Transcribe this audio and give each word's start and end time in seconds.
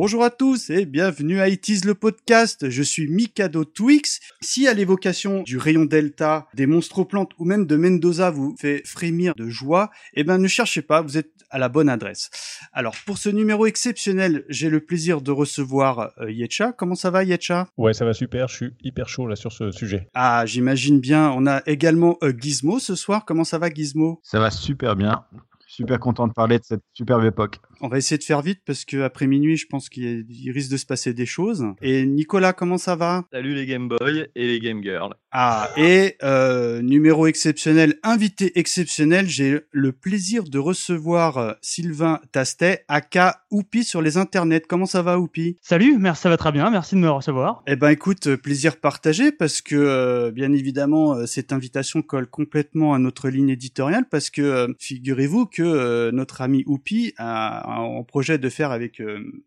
Bonjour 0.00 0.22
à 0.22 0.30
tous 0.30 0.70
et 0.70 0.86
bienvenue 0.86 1.40
à 1.40 1.48
It 1.48 1.84
le 1.84 1.92
podcast. 1.92 2.70
Je 2.70 2.84
suis 2.84 3.08
Mikado 3.08 3.64
Twix. 3.64 4.20
Si 4.40 4.68
à 4.68 4.72
l'évocation 4.72 5.42
du 5.42 5.58
rayon 5.58 5.86
delta, 5.86 6.46
des 6.54 6.66
monstres 6.66 7.02
plantes 7.02 7.32
ou 7.36 7.44
même 7.44 7.66
de 7.66 7.74
Mendoza 7.74 8.30
vous 8.30 8.54
fait 8.60 8.86
frémir 8.86 9.34
de 9.34 9.48
joie, 9.48 9.90
eh 10.14 10.22
ben 10.22 10.38
ne 10.38 10.46
cherchez 10.46 10.82
pas, 10.82 11.02
vous 11.02 11.18
êtes 11.18 11.32
à 11.50 11.58
la 11.58 11.68
bonne 11.68 11.88
adresse. 11.88 12.30
Alors 12.72 12.94
pour 13.06 13.18
ce 13.18 13.28
numéro 13.28 13.66
exceptionnel, 13.66 14.44
j'ai 14.48 14.70
le 14.70 14.78
plaisir 14.78 15.20
de 15.20 15.32
recevoir 15.32 16.12
euh, 16.20 16.30
Yetcha. 16.30 16.70
Comment 16.70 16.94
ça 16.94 17.10
va 17.10 17.24
Yetcha? 17.24 17.66
Ouais, 17.76 17.92
ça 17.92 18.04
va 18.04 18.12
super, 18.12 18.46
je 18.46 18.54
suis 18.54 18.70
hyper 18.84 19.08
chaud 19.08 19.26
là 19.26 19.34
sur 19.34 19.50
ce 19.50 19.72
sujet. 19.72 20.06
Ah, 20.14 20.46
j'imagine 20.46 21.00
bien. 21.00 21.32
On 21.32 21.44
a 21.48 21.60
également 21.66 22.18
euh, 22.22 22.32
Gizmo 22.38 22.78
ce 22.78 22.94
soir. 22.94 23.24
Comment 23.24 23.42
ça 23.42 23.58
va 23.58 23.68
Gizmo? 23.68 24.20
Ça 24.22 24.38
va 24.38 24.52
super 24.52 24.94
bien. 24.94 25.24
Super 25.66 25.98
content 25.98 26.28
de 26.28 26.32
parler 26.32 26.60
de 26.60 26.64
cette 26.64 26.84
superbe 26.94 27.24
époque. 27.24 27.58
On 27.80 27.88
va 27.88 27.98
essayer 27.98 28.18
de 28.18 28.24
faire 28.24 28.42
vite 28.42 28.60
parce 28.66 28.84
que 28.84 29.02
après 29.02 29.26
minuit, 29.26 29.56
je 29.56 29.66
pense 29.66 29.88
qu'il 29.88 30.26
risque 30.52 30.70
de 30.70 30.76
se 30.76 30.86
passer 30.86 31.14
des 31.14 31.26
choses. 31.26 31.64
Et 31.80 32.06
Nicolas, 32.06 32.52
comment 32.52 32.78
ça 32.78 32.96
va? 32.96 33.24
Salut 33.32 33.54
les 33.54 33.66
Game 33.66 33.88
Boy 33.88 34.28
et 34.34 34.46
les 34.46 34.58
Game 34.58 34.82
Girl. 34.82 35.14
Ah, 35.30 35.70
et 35.76 36.16
euh, 36.22 36.80
numéro 36.80 37.26
exceptionnel, 37.26 37.98
invité 38.02 38.58
exceptionnel, 38.58 39.28
j'ai 39.28 39.60
le 39.70 39.92
plaisir 39.92 40.44
de 40.44 40.58
recevoir 40.58 41.36
euh, 41.36 41.52
Sylvain 41.60 42.20
Tastet, 42.32 42.84
aka 42.88 43.42
Oupi 43.50 43.84
sur 43.84 44.00
les 44.00 44.16
internets. 44.16 44.62
Comment 44.66 44.86
ça 44.86 45.02
va 45.02 45.18
Oupi? 45.18 45.58
Salut, 45.60 45.98
merci, 45.98 46.22
ça 46.22 46.30
va 46.30 46.38
très 46.38 46.50
bien, 46.50 46.70
merci 46.70 46.94
de 46.94 47.00
me 47.00 47.10
recevoir. 47.10 47.62
Eh 47.66 47.76
ben 47.76 47.90
écoute, 47.90 48.26
euh, 48.26 48.36
plaisir 48.36 48.78
partagé 48.78 49.30
parce 49.30 49.60
que 49.60 49.76
euh, 49.76 50.30
bien 50.30 50.52
évidemment 50.52 51.14
euh, 51.14 51.26
cette 51.26 51.52
invitation 51.52 52.02
colle 52.02 52.26
complètement 52.26 52.94
à 52.94 52.98
notre 52.98 53.28
ligne 53.28 53.50
éditoriale 53.50 54.06
parce 54.10 54.30
que 54.30 54.42
euh, 54.42 54.68
figurez-vous 54.78 55.46
que 55.46 56.10
notre 56.10 56.40
ami 56.40 56.64
Oupi 56.66 57.12
a 57.18 57.67
en 57.68 58.04
projet 58.04 58.38
de 58.38 58.48
faire 58.48 58.70
avec 58.70 59.02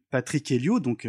Patrick 0.09 0.49
Helio, 0.51 0.79
donc 0.79 1.07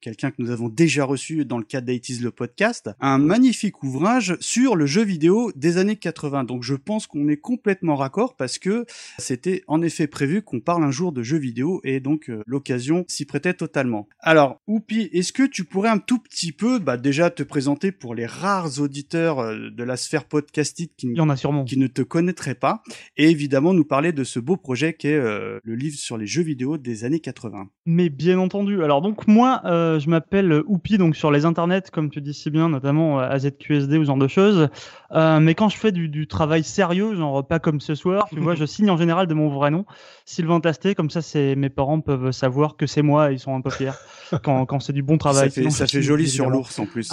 quelqu'un 0.00 0.30
que 0.30 0.36
nous 0.38 0.50
avons 0.50 0.68
déjà 0.68 1.04
reçu 1.04 1.44
dans 1.44 1.58
le 1.58 1.64
cadre 1.64 1.86
d'IT's 1.86 2.20
le 2.20 2.30
podcast, 2.30 2.90
un 3.00 3.18
magnifique 3.18 3.82
ouvrage 3.82 4.36
sur 4.40 4.76
le 4.76 4.86
jeu 4.86 5.04
vidéo 5.04 5.52
des 5.56 5.78
années 5.78 5.96
80. 5.96 6.44
Donc 6.44 6.62
je 6.62 6.74
pense 6.74 7.06
qu'on 7.06 7.28
est 7.28 7.36
complètement 7.36 7.96
raccord 7.96 8.36
parce 8.36 8.58
que 8.58 8.86
c'était 9.18 9.62
en 9.66 9.82
effet 9.82 10.06
prévu 10.06 10.42
qu'on 10.42 10.60
parle 10.60 10.84
un 10.84 10.90
jour 10.90 11.12
de 11.12 11.22
jeux 11.22 11.38
vidéo 11.38 11.80
et 11.84 12.00
donc 12.00 12.30
euh, 12.30 12.42
l'occasion 12.46 13.04
s'y 13.08 13.24
prêtait 13.24 13.54
totalement. 13.54 14.08
Alors 14.20 14.60
Oupi, 14.66 15.08
est-ce 15.12 15.32
que 15.32 15.42
tu 15.44 15.64
pourrais 15.64 15.88
un 15.88 15.98
tout 15.98 16.18
petit 16.18 16.52
peu 16.52 16.78
bah, 16.78 16.96
déjà 16.96 17.30
te 17.30 17.42
présenter 17.42 17.92
pour 17.92 18.14
les 18.14 18.26
rares 18.26 18.80
auditeurs 18.80 19.40
euh, 19.40 19.70
de 19.70 19.84
la 19.84 19.96
sphère 19.96 20.24
podcastique 20.24 20.92
qui, 20.96 21.08
Il 21.08 21.16
y 21.16 21.20
en 21.20 21.28
a 21.28 21.36
sûrement. 21.36 21.64
qui 21.64 21.78
ne 21.78 21.86
te 21.86 22.02
connaîtraient 22.02 22.54
pas 22.54 22.82
et 23.16 23.30
évidemment 23.30 23.74
nous 23.74 23.84
parler 23.84 24.12
de 24.12 24.24
ce 24.24 24.38
beau 24.38 24.56
projet 24.56 24.94
qui 24.94 25.08
est 25.08 25.16
euh, 25.16 25.58
le 25.64 25.74
livre 25.74 25.96
sur 25.96 26.16
les 26.16 26.26
jeux 26.26 26.35
vidéo 26.42 26.78
des 26.78 27.04
années 27.04 27.20
80. 27.20 27.68
Mais 27.86 28.08
bien 28.08 28.38
entendu. 28.38 28.82
Alors 28.82 29.02
donc 29.02 29.26
moi, 29.28 29.60
euh, 29.64 29.98
je 29.98 30.08
m'appelle 30.08 30.62
Oupi, 30.66 30.98
donc 30.98 31.16
sur 31.16 31.30
les 31.30 31.44
internets, 31.44 31.82
comme 31.92 32.10
tu 32.10 32.20
dis 32.20 32.34
si 32.34 32.50
bien, 32.50 32.68
notamment 32.68 33.20
euh, 33.20 33.28
AZQSD 33.28 33.96
ou 33.98 34.02
ce 34.02 34.06
genre 34.06 34.16
de 34.16 34.28
choses. 34.28 34.68
Euh, 35.12 35.40
mais 35.40 35.54
quand 35.54 35.68
je 35.68 35.76
fais 35.76 35.92
du, 35.92 36.08
du 36.08 36.26
travail 36.26 36.64
sérieux, 36.64 37.14
genre 37.14 37.46
pas 37.46 37.58
comme 37.58 37.80
ce 37.80 37.94
soir, 37.94 38.28
tu 38.32 38.40
vois, 38.40 38.54
je 38.56 38.64
signe 38.64 38.90
en 38.90 38.96
général 38.96 39.26
de 39.26 39.34
mon 39.34 39.48
vrai 39.48 39.70
nom, 39.70 39.84
Sylvain 40.24 40.60
Tasté, 40.60 40.94
comme 40.94 41.10
ça 41.10 41.22
c'est 41.22 41.54
mes 41.56 41.70
parents 41.70 42.00
peuvent 42.00 42.30
savoir 42.32 42.76
que 42.76 42.86
c'est 42.86 43.02
moi, 43.02 43.30
et 43.30 43.34
ils 43.34 43.40
sont 43.40 43.54
un 43.54 43.60
peu 43.60 43.70
fiers 43.70 43.92
quand, 44.42 44.66
quand 44.66 44.80
c'est 44.80 44.92
du 44.92 45.02
bon 45.02 45.18
travail. 45.18 45.48
ça 45.48 45.54
fait, 45.54 45.60
Sinon, 45.60 45.70
ça 45.70 45.86
je 45.86 45.92
fait 45.92 45.98
signe, 45.98 46.08
joli 46.08 46.28
sur 46.28 46.50
l'ours 46.50 46.78
en 46.78 46.86
plus. 46.86 47.12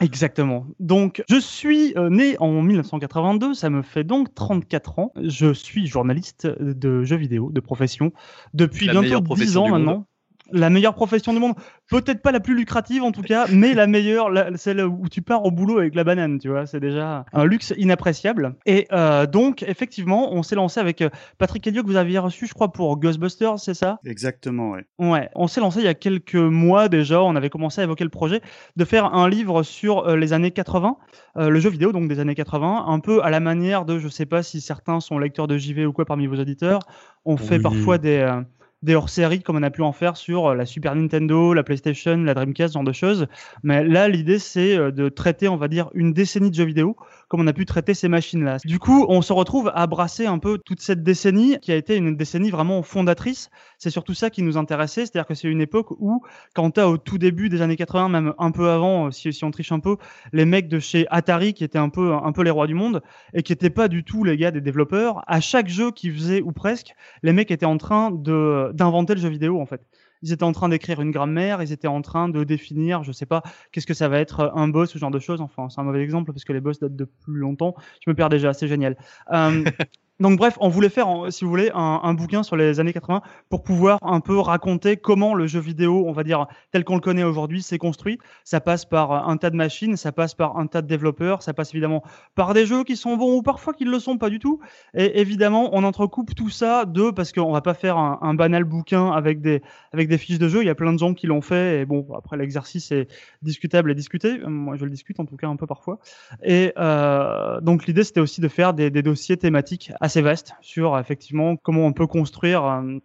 Exactement. 0.00 0.66
Donc, 0.80 1.22
je 1.28 1.36
suis 1.36 1.94
euh, 1.96 2.08
né 2.10 2.36
en 2.38 2.62
1982, 2.62 3.54
ça 3.54 3.70
me 3.70 3.82
fait 3.82 4.04
donc 4.04 4.34
34 4.34 4.98
ans. 4.98 5.12
Je 5.22 5.52
suis 5.52 5.86
journaliste 5.86 6.46
de 6.46 7.02
jeux 7.04 7.16
vidéo, 7.16 7.50
de 7.52 7.60
profession, 7.60 8.12
depuis 8.54 8.86
La 8.86 8.92
bientôt 8.92 9.04
meilleure 9.04 9.22
10 9.22 9.26
profession 9.26 9.64
ans 9.64 9.68
maintenant. 9.70 10.06
La 10.52 10.70
meilleure 10.70 10.94
profession 10.94 11.32
du 11.32 11.38
monde, 11.40 11.54
peut-être 11.90 12.22
pas 12.22 12.32
la 12.32 12.40
plus 12.40 12.54
lucrative 12.54 13.02
en 13.02 13.10
tout 13.12 13.22
cas, 13.22 13.46
mais 13.50 13.74
la 13.74 13.86
meilleure, 13.86 14.30
la- 14.30 14.56
celle 14.56 14.80
où 14.84 15.08
tu 15.08 15.22
pars 15.22 15.44
au 15.44 15.50
boulot 15.50 15.78
avec 15.78 15.94
la 15.94 16.04
banane, 16.04 16.38
tu 16.38 16.48
vois, 16.48 16.66
c'est 16.66 16.80
déjà 16.80 17.24
un 17.32 17.44
luxe 17.44 17.74
inappréciable. 17.76 18.54
Et 18.66 18.86
euh, 18.92 19.26
donc, 19.26 19.62
effectivement, 19.62 20.32
on 20.32 20.42
s'est 20.42 20.54
lancé 20.54 20.78
avec 20.80 21.02
euh, 21.02 21.10
Patrick 21.38 21.66
Elliot 21.66 21.82
que 21.82 21.88
vous 21.88 21.96
aviez 21.96 22.18
reçu, 22.18 22.46
je 22.46 22.54
crois, 22.54 22.72
pour 22.72 22.96
Ghostbusters, 22.98 23.58
c'est 23.58 23.74
ça? 23.74 23.98
Exactement, 24.04 24.70
ouais. 24.70 24.84
Ouais, 24.98 25.28
on 25.34 25.46
s'est 25.48 25.60
lancé 25.60 25.80
il 25.80 25.84
y 25.84 25.88
a 25.88 25.94
quelques 25.94 26.34
mois 26.36 26.88
déjà, 26.88 27.22
on 27.22 27.34
avait 27.36 27.50
commencé 27.50 27.80
à 27.80 27.84
évoquer 27.84 28.04
le 28.04 28.10
projet 28.10 28.40
de 28.76 28.84
faire 28.84 29.14
un 29.14 29.28
livre 29.28 29.62
sur 29.62 30.06
euh, 30.08 30.16
les 30.16 30.32
années 30.32 30.50
80, 30.52 30.96
euh, 31.38 31.48
le 31.48 31.58
jeu 31.60 31.70
vidéo 31.70 31.92
donc 31.92 32.08
des 32.08 32.20
années 32.20 32.34
80, 32.34 32.84
un 32.86 33.00
peu 33.00 33.22
à 33.24 33.30
la 33.30 33.40
manière 33.40 33.84
de, 33.84 33.98
je 33.98 34.08
sais 34.08 34.26
pas 34.26 34.42
si 34.42 34.60
certains 34.60 35.00
sont 35.00 35.18
lecteurs 35.18 35.46
de 35.48 35.56
JV 35.58 35.86
ou 35.86 35.92
quoi 35.92 36.04
parmi 36.04 36.26
vos 36.26 36.36
auditeurs, 36.36 36.80
on 37.24 37.36
fait 37.36 37.58
parfois 37.62 37.98
des, 37.98 38.18
euh, 38.18 38.40
des 38.82 38.94
hors-séries 38.94 39.42
comme 39.42 39.56
on 39.56 39.62
a 39.62 39.70
pu 39.70 39.82
en 39.82 39.92
faire 39.92 40.16
sur 40.16 40.46
euh, 40.46 40.54
la 40.54 40.66
Super 40.66 40.94
Nintendo, 40.94 41.54
la 41.54 41.62
PlayStation, 41.62 42.16
la 42.16 42.34
Dreamcast, 42.34 42.72
ce 42.72 42.78
genre 42.78 42.84
de 42.84 42.92
choses. 42.92 43.26
Mais 43.62 43.84
là, 43.84 44.08
l'idée, 44.08 44.38
c'est 44.38 44.76
euh, 44.76 44.90
de 44.90 45.08
traiter, 45.08 45.48
on 45.48 45.56
va 45.56 45.68
dire, 45.68 45.90
une 45.94 46.12
décennie 46.12 46.50
de 46.50 46.54
jeux 46.54 46.64
vidéo 46.64 46.96
comme 47.28 47.40
on 47.40 47.46
a 47.46 47.52
pu 47.52 47.66
traiter 47.66 47.94
ces 47.94 48.08
machines-là. 48.08 48.58
Du 48.64 48.78
coup, 48.78 49.04
on 49.08 49.20
se 49.22 49.32
retrouve 49.32 49.72
à 49.74 49.86
brasser 49.86 50.26
un 50.26 50.38
peu 50.38 50.58
toute 50.58 50.80
cette 50.80 51.02
décennie 51.02 51.58
qui 51.60 51.72
a 51.72 51.76
été 51.76 51.96
une 51.96 52.16
décennie 52.16 52.50
vraiment 52.50 52.82
fondatrice. 52.82 53.50
C'est 53.78 53.90
surtout 53.90 54.14
ça 54.14 54.30
qui 54.30 54.42
nous 54.42 54.56
intéressait, 54.56 55.06
c'est-à-dire 55.06 55.26
que 55.26 55.34
c'est 55.34 55.48
une 55.48 55.60
époque 55.60 55.90
où, 55.98 56.22
quand 56.54 56.70
t'as 56.72 56.86
au 56.86 56.98
tout 56.98 57.18
début 57.18 57.48
des 57.48 57.62
années 57.62 57.76
80, 57.76 58.08
même 58.08 58.34
un 58.38 58.50
peu 58.50 58.70
avant, 58.70 59.06
euh, 59.06 59.10
si, 59.10 59.32
si 59.32 59.44
on 59.44 59.50
triche 59.50 59.72
un 59.72 59.80
peu, 59.80 59.96
les 60.32 60.44
mecs 60.44 60.68
de 60.68 60.78
chez 60.78 61.06
Atari 61.10 61.54
qui 61.54 61.64
étaient 61.64 61.78
un 61.78 61.88
peu, 61.88 62.14
un 62.14 62.32
peu 62.32 62.42
les 62.42 62.50
rois 62.50 62.66
du 62.66 62.74
monde 62.74 63.02
et 63.34 63.42
qui 63.42 63.52
n'étaient 63.52 63.70
pas 63.70 63.88
du 63.88 64.04
tout 64.04 64.22
les 64.24 64.36
gars 64.36 64.50
des 64.50 64.60
développeurs, 64.60 65.22
à 65.26 65.40
chaque 65.40 65.68
jeu 65.68 65.90
qu'ils 65.90 66.14
faisaient 66.14 66.42
ou 66.42 66.52
presque, 66.52 66.94
les 67.22 67.32
mecs 67.32 67.50
étaient 67.50 67.66
en 67.66 67.78
train 67.78 68.10
de 68.10 68.70
d'inventer 68.74 69.14
le 69.14 69.20
jeu 69.20 69.28
vidéo 69.28 69.60
en 69.60 69.66
fait. 69.66 69.82
Ils 70.22 70.32
étaient 70.32 70.44
en 70.44 70.52
train 70.52 70.68
d'écrire 70.68 71.00
une 71.00 71.10
grammaire, 71.10 71.62
ils 71.62 71.72
étaient 71.72 71.88
en 71.88 72.02
train 72.02 72.28
de 72.28 72.44
définir, 72.44 73.02
je 73.02 73.12
sais 73.12 73.26
pas, 73.26 73.42
qu'est-ce 73.72 73.86
que 73.86 73.94
ça 73.94 74.08
va 74.08 74.18
être 74.18 74.40
euh, 74.40 74.50
un 74.54 74.68
boss 74.68 74.90
ou 74.90 74.92
ce 74.94 74.98
genre 74.98 75.10
de 75.10 75.18
choses. 75.18 75.40
Enfin, 75.40 75.68
c'est 75.68 75.80
un 75.80 75.84
mauvais 75.84 76.02
exemple 76.02 76.32
parce 76.32 76.44
que 76.44 76.52
les 76.52 76.60
boss 76.60 76.78
datent 76.78 76.96
de 76.96 77.04
plus 77.04 77.38
longtemps. 77.38 77.74
Je 78.04 78.10
me 78.10 78.14
perds 78.14 78.28
déjà, 78.28 78.52
c'est 78.52 78.68
génial. 78.68 78.96
Euh, 79.32 79.64
donc 80.18 80.38
bref, 80.38 80.56
on 80.60 80.70
voulait 80.70 80.88
faire, 80.88 81.08
si 81.28 81.44
vous 81.44 81.50
voulez, 81.50 81.70
un, 81.74 82.14
bouquin 82.14 82.42
sur 82.42 82.56
les 82.56 82.80
années 82.80 82.94
80 82.94 83.20
pour 83.50 83.62
pouvoir 83.62 83.98
un 84.00 84.20
peu 84.20 84.38
raconter 84.38 84.96
comment 84.96 85.34
le 85.34 85.46
jeu 85.46 85.60
vidéo, 85.60 86.04
on 86.06 86.12
va 86.12 86.24
dire, 86.24 86.46
tel 86.70 86.84
qu'on 86.84 86.94
le 86.94 87.02
connaît 87.02 87.22
aujourd'hui, 87.22 87.60
s'est 87.62 87.76
construit. 87.76 88.18
Ça 88.42 88.60
passe 88.60 88.86
par 88.86 89.28
un 89.28 89.36
tas 89.36 89.50
de 89.50 89.56
machines, 89.56 89.96
ça 89.98 90.12
passe 90.12 90.34
par 90.34 90.56
un 90.56 90.68
tas 90.68 90.80
de 90.80 90.86
développeurs, 90.86 91.42
ça 91.42 91.52
passe 91.52 91.74
évidemment 91.74 92.02
par 92.34 92.54
des 92.54 92.64
jeux 92.64 92.82
qui 92.82 92.96
sont 92.96 93.18
bons 93.18 93.36
ou 93.36 93.42
parfois 93.42 93.74
qui 93.74 93.84
ne 93.84 93.90
le 93.90 93.98
sont 93.98 94.16
pas 94.16 94.30
du 94.30 94.38
tout. 94.38 94.58
Et 94.94 95.20
évidemment, 95.20 95.68
on 95.74 95.84
entrecoupe 95.84 96.34
tout 96.34 96.48
ça 96.48 96.86
de, 96.86 97.10
parce 97.10 97.32
qu'on 97.32 97.52
va 97.52 97.60
pas 97.60 97.74
faire 97.74 97.98
un, 97.98 98.34
banal 98.34 98.64
bouquin 98.64 99.10
avec 99.10 99.42
des, 99.42 99.60
avec 99.92 100.08
des 100.08 100.16
fiches 100.16 100.38
de 100.38 100.48
jeu. 100.48 100.62
Il 100.62 100.66
y 100.66 100.70
a 100.70 100.74
plein 100.74 100.94
de 100.94 100.98
gens 100.98 101.12
qui 101.12 101.26
l'ont 101.26 101.42
fait. 101.42 101.80
Et 101.80 101.84
bon, 101.84 102.06
après, 102.16 102.38
l'exercice 102.38 102.90
est 102.90 103.08
discutable 103.42 103.90
et 103.90 103.94
discuté. 103.94 104.38
Moi, 104.46 104.76
je 104.76 104.84
le 104.84 104.90
discute 104.90 105.20
en 105.20 105.26
tout 105.26 105.36
cas 105.36 105.48
un 105.48 105.56
peu 105.56 105.66
parfois. 105.66 105.98
Et 106.42 106.72
euh, 106.78 107.60
donc, 107.60 107.86
l'idée, 107.86 108.04
c'était 108.04 108.20
aussi 108.20 108.40
de 108.40 108.48
faire 108.48 108.72
des 108.72 108.90
dossiers 109.02 109.36
thématiques 109.36 109.92
assez 110.06 110.22
vastes 110.22 110.54
sur 110.60 110.98
effectivement 110.98 111.56
comment 111.56 111.84
on 111.84 111.92
peut 111.92 112.06
construire, 112.06 112.64
euh, 112.64 112.98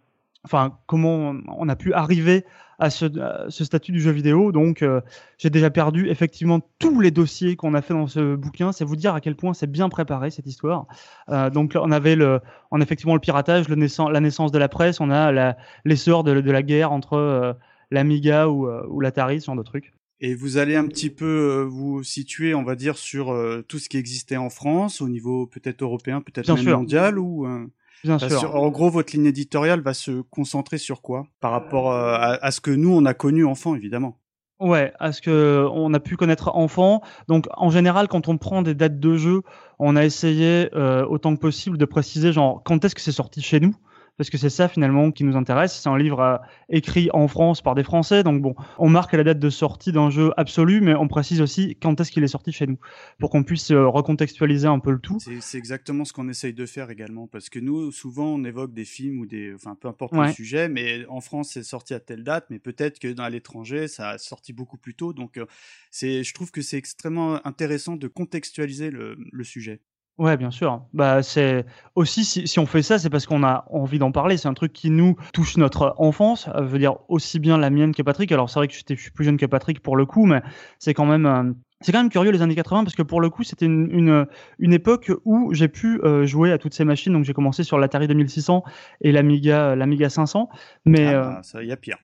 enfin, 0.44 0.78
comment 0.86 1.34
on 1.48 1.68
a 1.68 1.76
pu 1.76 1.92
arriver 1.92 2.44
à 2.78 2.90
ce, 2.90 3.06
statut 3.50 3.92
du 3.92 4.00
jeu 4.00 4.10
vidéo. 4.10 4.50
Donc, 4.50 4.82
euh, 4.82 5.00
j'ai 5.38 5.50
déjà 5.50 5.70
perdu 5.70 6.08
effectivement 6.08 6.60
tous 6.78 7.00
les 7.00 7.10
dossiers 7.12 7.54
qu'on 7.54 7.74
a 7.74 7.82
fait 7.82 7.94
dans 7.94 8.08
ce 8.08 8.34
bouquin. 8.34 8.72
C'est 8.72 8.84
vous 8.84 8.96
dire 8.96 9.14
à 9.14 9.20
quel 9.20 9.36
point 9.36 9.54
c'est 9.54 9.70
bien 9.70 9.88
préparé 9.88 10.30
cette 10.30 10.46
histoire. 10.46 10.86
Euh, 11.28 11.50
donc, 11.50 11.76
on 11.80 11.92
avait 11.92 12.16
le, 12.16 12.40
on 12.72 12.80
a 12.80 12.82
effectivement 12.82 13.14
le 13.14 13.20
piratage, 13.20 13.68
le 13.68 13.76
la 13.76 14.20
naissance 14.20 14.50
de 14.50 14.58
la 14.58 14.68
presse, 14.68 15.00
on 15.00 15.10
a 15.10 15.54
l'essor 15.84 16.24
de, 16.24 16.40
de 16.40 16.50
la 16.50 16.62
guerre 16.62 16.92
entre 16.92 17.56
l'Amiga 17.90 18.48
ou, 18.48 18.68
ou 18.68 19.00
l'Atari, 19.00 19.40
ce 19.40 19.46
genre 19.46 19.56
de 19.56 19.62
trucs. 19.62 19.92
Et 20.24 20.36
vous 20.36 20.56
allez 20.56 20.76
un 20.76 20.86
petit 20.86 21.10
peu 21.10 21.26
euh, 21.26 21.64
vous 21.64 22.04
situer, 22.04 22.54
on 22.54 22.62
va 22.62 22.76
dire, 22.76 22.96
sur 22.96 23.32
euh, 23.32 23.62
tout 23.66 23.80
ce 23.80 23.88
qui 23.88 23.96
existait 23.96 24.36
en 24.36 24.50
France, 24.50 25.00
au 25.00 25.08
niveau 25.08 25.48
peut-être 25.48 25.82
européen, 25.82 26.20
peut-être 26.20 26.46
même 26.48 26.56
sûr. 26.58 26.78
mondial, 26.78 27.18
ou 27.18 27.44
euh, 27.44 27.66
Bien 28.04 28.20
sûr. 28.20 28.54
en 28.54 28.70
gros, 28.70 28.88
votre 28.88 29.12
ligne 29.14 29.26
éditoriale 29.26 29.80
va 29.80 29.94
se 29.94 30.22
concentrer 30.22 30.78
sur 30.78 31.02
quoi? 31.02 31.26
Par 31.40 31.50
rapport 31.50 31.92
à, 31.92 32.34
à 32.34 32.50
ce 32.52 32.60
que 32.60 32.70
nous 32.70 32.92
on 32.92 33.04
a 33.04 33.14
connu 33.14 33.44
enfant, 33.44 33.74
évidemment. 33.74 34.16
Ouais, 34.60 34.92
à 35.00 35.10
ce 35.10 35.20
que 35.20 35.66
on 35.72 35.92
a 35.92 35.98
pu 35.98 36.16
connaître 36.16 36.54
enfant. 36.54 37.02
Donc, 37.26 37.48
en 37.56 37.70
général, 37.70 38.06
quand 38.06 38.28
on 38.28 38.38
prend 38.38 38.62
des 38.62 38.74
dates 38.74 39.00
de 39.00 39.16
jeu, 39.16 39.42
on 39.80 39.96
a 39.96 40.04
essayé 40.04 40.68
euh, 40.74 41.04
autant 41.04 41.34
que 41.34 41.40
possible 41.40 41.78
de 41.78 41.84
préciser 41.84 42.32
genre 42.32 42.62
quand 42.64 42.84
est-ce 42.84 42.94
que 42.94 43.00
c'est 43.00 43.10
sorti 43.10 43.42
chez 43.42 43.58
nous? 43.58 43.74
Parce 44.18 44.28
que 44.30 44.38
c'est 44.38 44.50
ça 44.50 44.68
finalement 44.68 45.10
qui 45.10 45.24
nous 45.24 45.36
intéresse. 45.36 45.80
C'est 45.80 45.88
un 45.88 45.96
livre 45.96 46.20
euh, 46.20 46.36
écrit 46.68 47.08
en 47.12 47.28
France 47.28 47.62
par 47.62 47.74
des 47.74 47.82
Français. 47.82 48.22
Donc 48.22 48.42
bon, 48.42 48.54
on 48.78 48.88
marque 48.88 49.14
la 49.14 49.24
date 49.24 49.38
de 49.38 49.50
sortie 49.50 49.90
d'un 49.90 50.10
jeu 50.10 50.32
absolu, 50.36 50.80
mais 50.80 50.94
on 50.94 51.08
précise 51.08 51.40
aussi 51.40 51.76
quand 51.80 52.00
est-ce 52.00 52.12
qu'il 52.12 52.22
est 52.22 52.28
sorti 52.28 52.52
chez 52.52 52.66
nous. 52.66 52.78
Pour 53.18 53.30
qu'on 53.30 53.42
puisse 53.42 53.70
euh, 53.70 53.86
recontextualiser 53.86 54.68
un 54.68 54.78
peu 54.78 54.90
le 54.90 54.98
tout. 54.98 55.18
C'est 55.40 55.58
exactement 55.58 56.04
ce 56.04 56.12
qu'on 56.12 56.28
essaye 56.28 56.52
de 56.52 56.66
faire 56.66 56.90
également, 56.90 57.26
parce 57.26 57.48
que 57.48 57.58
nous, 57.58 57.90
souvent, 57.90 58.26
on 58.26 58.44
évoque 58.44 58.72
des 58.72 58.84
films 58.84 59.20
ou 59.20 59.26
des, 59.26 59.54
enfin, 59.54 59.76
peu 59.80 59.88
importe 59.88 60.14
le 60.14 60.32
sujet, 60.32 60.68
mais 60.68 61.06
en 61.06 61.20
France, 61.20 61.50
c'est 61.52 61.62
sorti 61.62 61.94
à 61.94 62.00
telle 62.00 62.24
date, 62.24 62.46
mais 62.50 62.58
peut-être 62.58 62.98
que 62.98 63.08
dans 63.08 63.28
l'étranger, 63.28 63.88
ça 63.88 64.10
a 64.10 64.18
sorti 64.18 64.52
beaucoup 64.52 64.76
plus 64.76 64.94
tôt. 64.94 65.12
Donc, 65.12 65.36
euh, 65.36 65.46
c'est, 65.90 66.22
je 66.22 66.34
trouve 66.34 66.50
que 66.50 66.62
c'est 66.62 66.76
extrêmement 66.76 67.44
intéressant 67.46 67.96
de 67.96 68.08
contextualiser 68.08 68.90
le, 68.90 69.16
le 69.30 69.44
sujet. 69.44 69.80
Ouais, 70.18 70.36
bien 70.36 70.50
sûr. 70.50 70.84
Bah, 70.92 71.22
c'est 71.22 71.64
aussi 71.94 72.24
si, 72.24 72.46
si 72.46 72.58
on 72.58 72.66
fait 72.66 72.82
ça, 72.82 72.98
c'est 72.98 73.08
parce 73.10 73.26
qu'on 73.26 73.42
a 73.42 73.64
envie 73.70 73.98
d'en 73.98 74.12
parler. 74.12 74.36
C'est 74.36 74.46
un 74.46 74.54
truc 74.54 74.72
qui 74.72 74.90
nous 74.90 75.16
touche 75.32 75.56
notre 75.56 75.94
enfance. 75.98 76.48
Euh, 76.54 76.62
veut 76.62 76.78
dire 76.78 76.96
aussi 77.08 77.38
bien 77.40 77.56
la 77.58 77.70
mienne 77.70 77.94
que 77.94 78.02
Patrick. 78.02 78.30
Alors 78.30 78.50
c'est 78.50 78.60
vrai 78.60 78.68
que 78.68 78.74
je 78.74 78.94
suis 78.94 79.10
plus 79.10 79.24
jeune 79.24 79.38
que 79.38 79.46
Patrick 79.46 79.80
pour 79.80 79.96
le 79.96 80.04
coup, 80.06 80.26
mais 80.26 80.42
c'est 80.78 80.92
quand 80.94 81.06
même 81.06 81.26
euh, 81.26 81.52
c'est 81.80 81.92
quand 81.92 81.98
même 81.98 82.10
curieux 82.10 82.30
les 82.30 82.42
années 82.42 82.54
80 82.54 82.84
parce 82.84 82.94
que 82.94 83.02
pour 83.02 83.20
le 83.20 83.30
coup 83.30 83.42
c'était 83.42 83.66
une, 83.66 83.88
une, 83.90 84.26
une 84.58 84.72
époque 84.72 85.10
où 85.24 85.52
j'ai 85.54 85.68
pu 85.68 86.00
euh, 86.04 86.26
jouer 86.26 86.52
à 86.52 86.58
toutes 86.58 86.74
ces 86.74 86.84
machines. 86.84 87.12
Donc 87.12 87.24
j'ai 87.24 87.32
commencé 87.34 87.64
sur 87.64 87.78
l'Atari 87.78 88.06
2600 88.06 88.62
et 89.00 89.12
l'Amiga 89.12 89.74
l'Amiga 89.74 90.08
500. 90.10 90.48
Mais 90.84 91.06
Ah, 91.06 91.10
euh, 91.14 91.22
bah, 91.22 91.40
ça, 91.42 91.62
il 91.62 91.68
y 91.68 91.72
a 91.72 91.76
pire. 91.76 91.96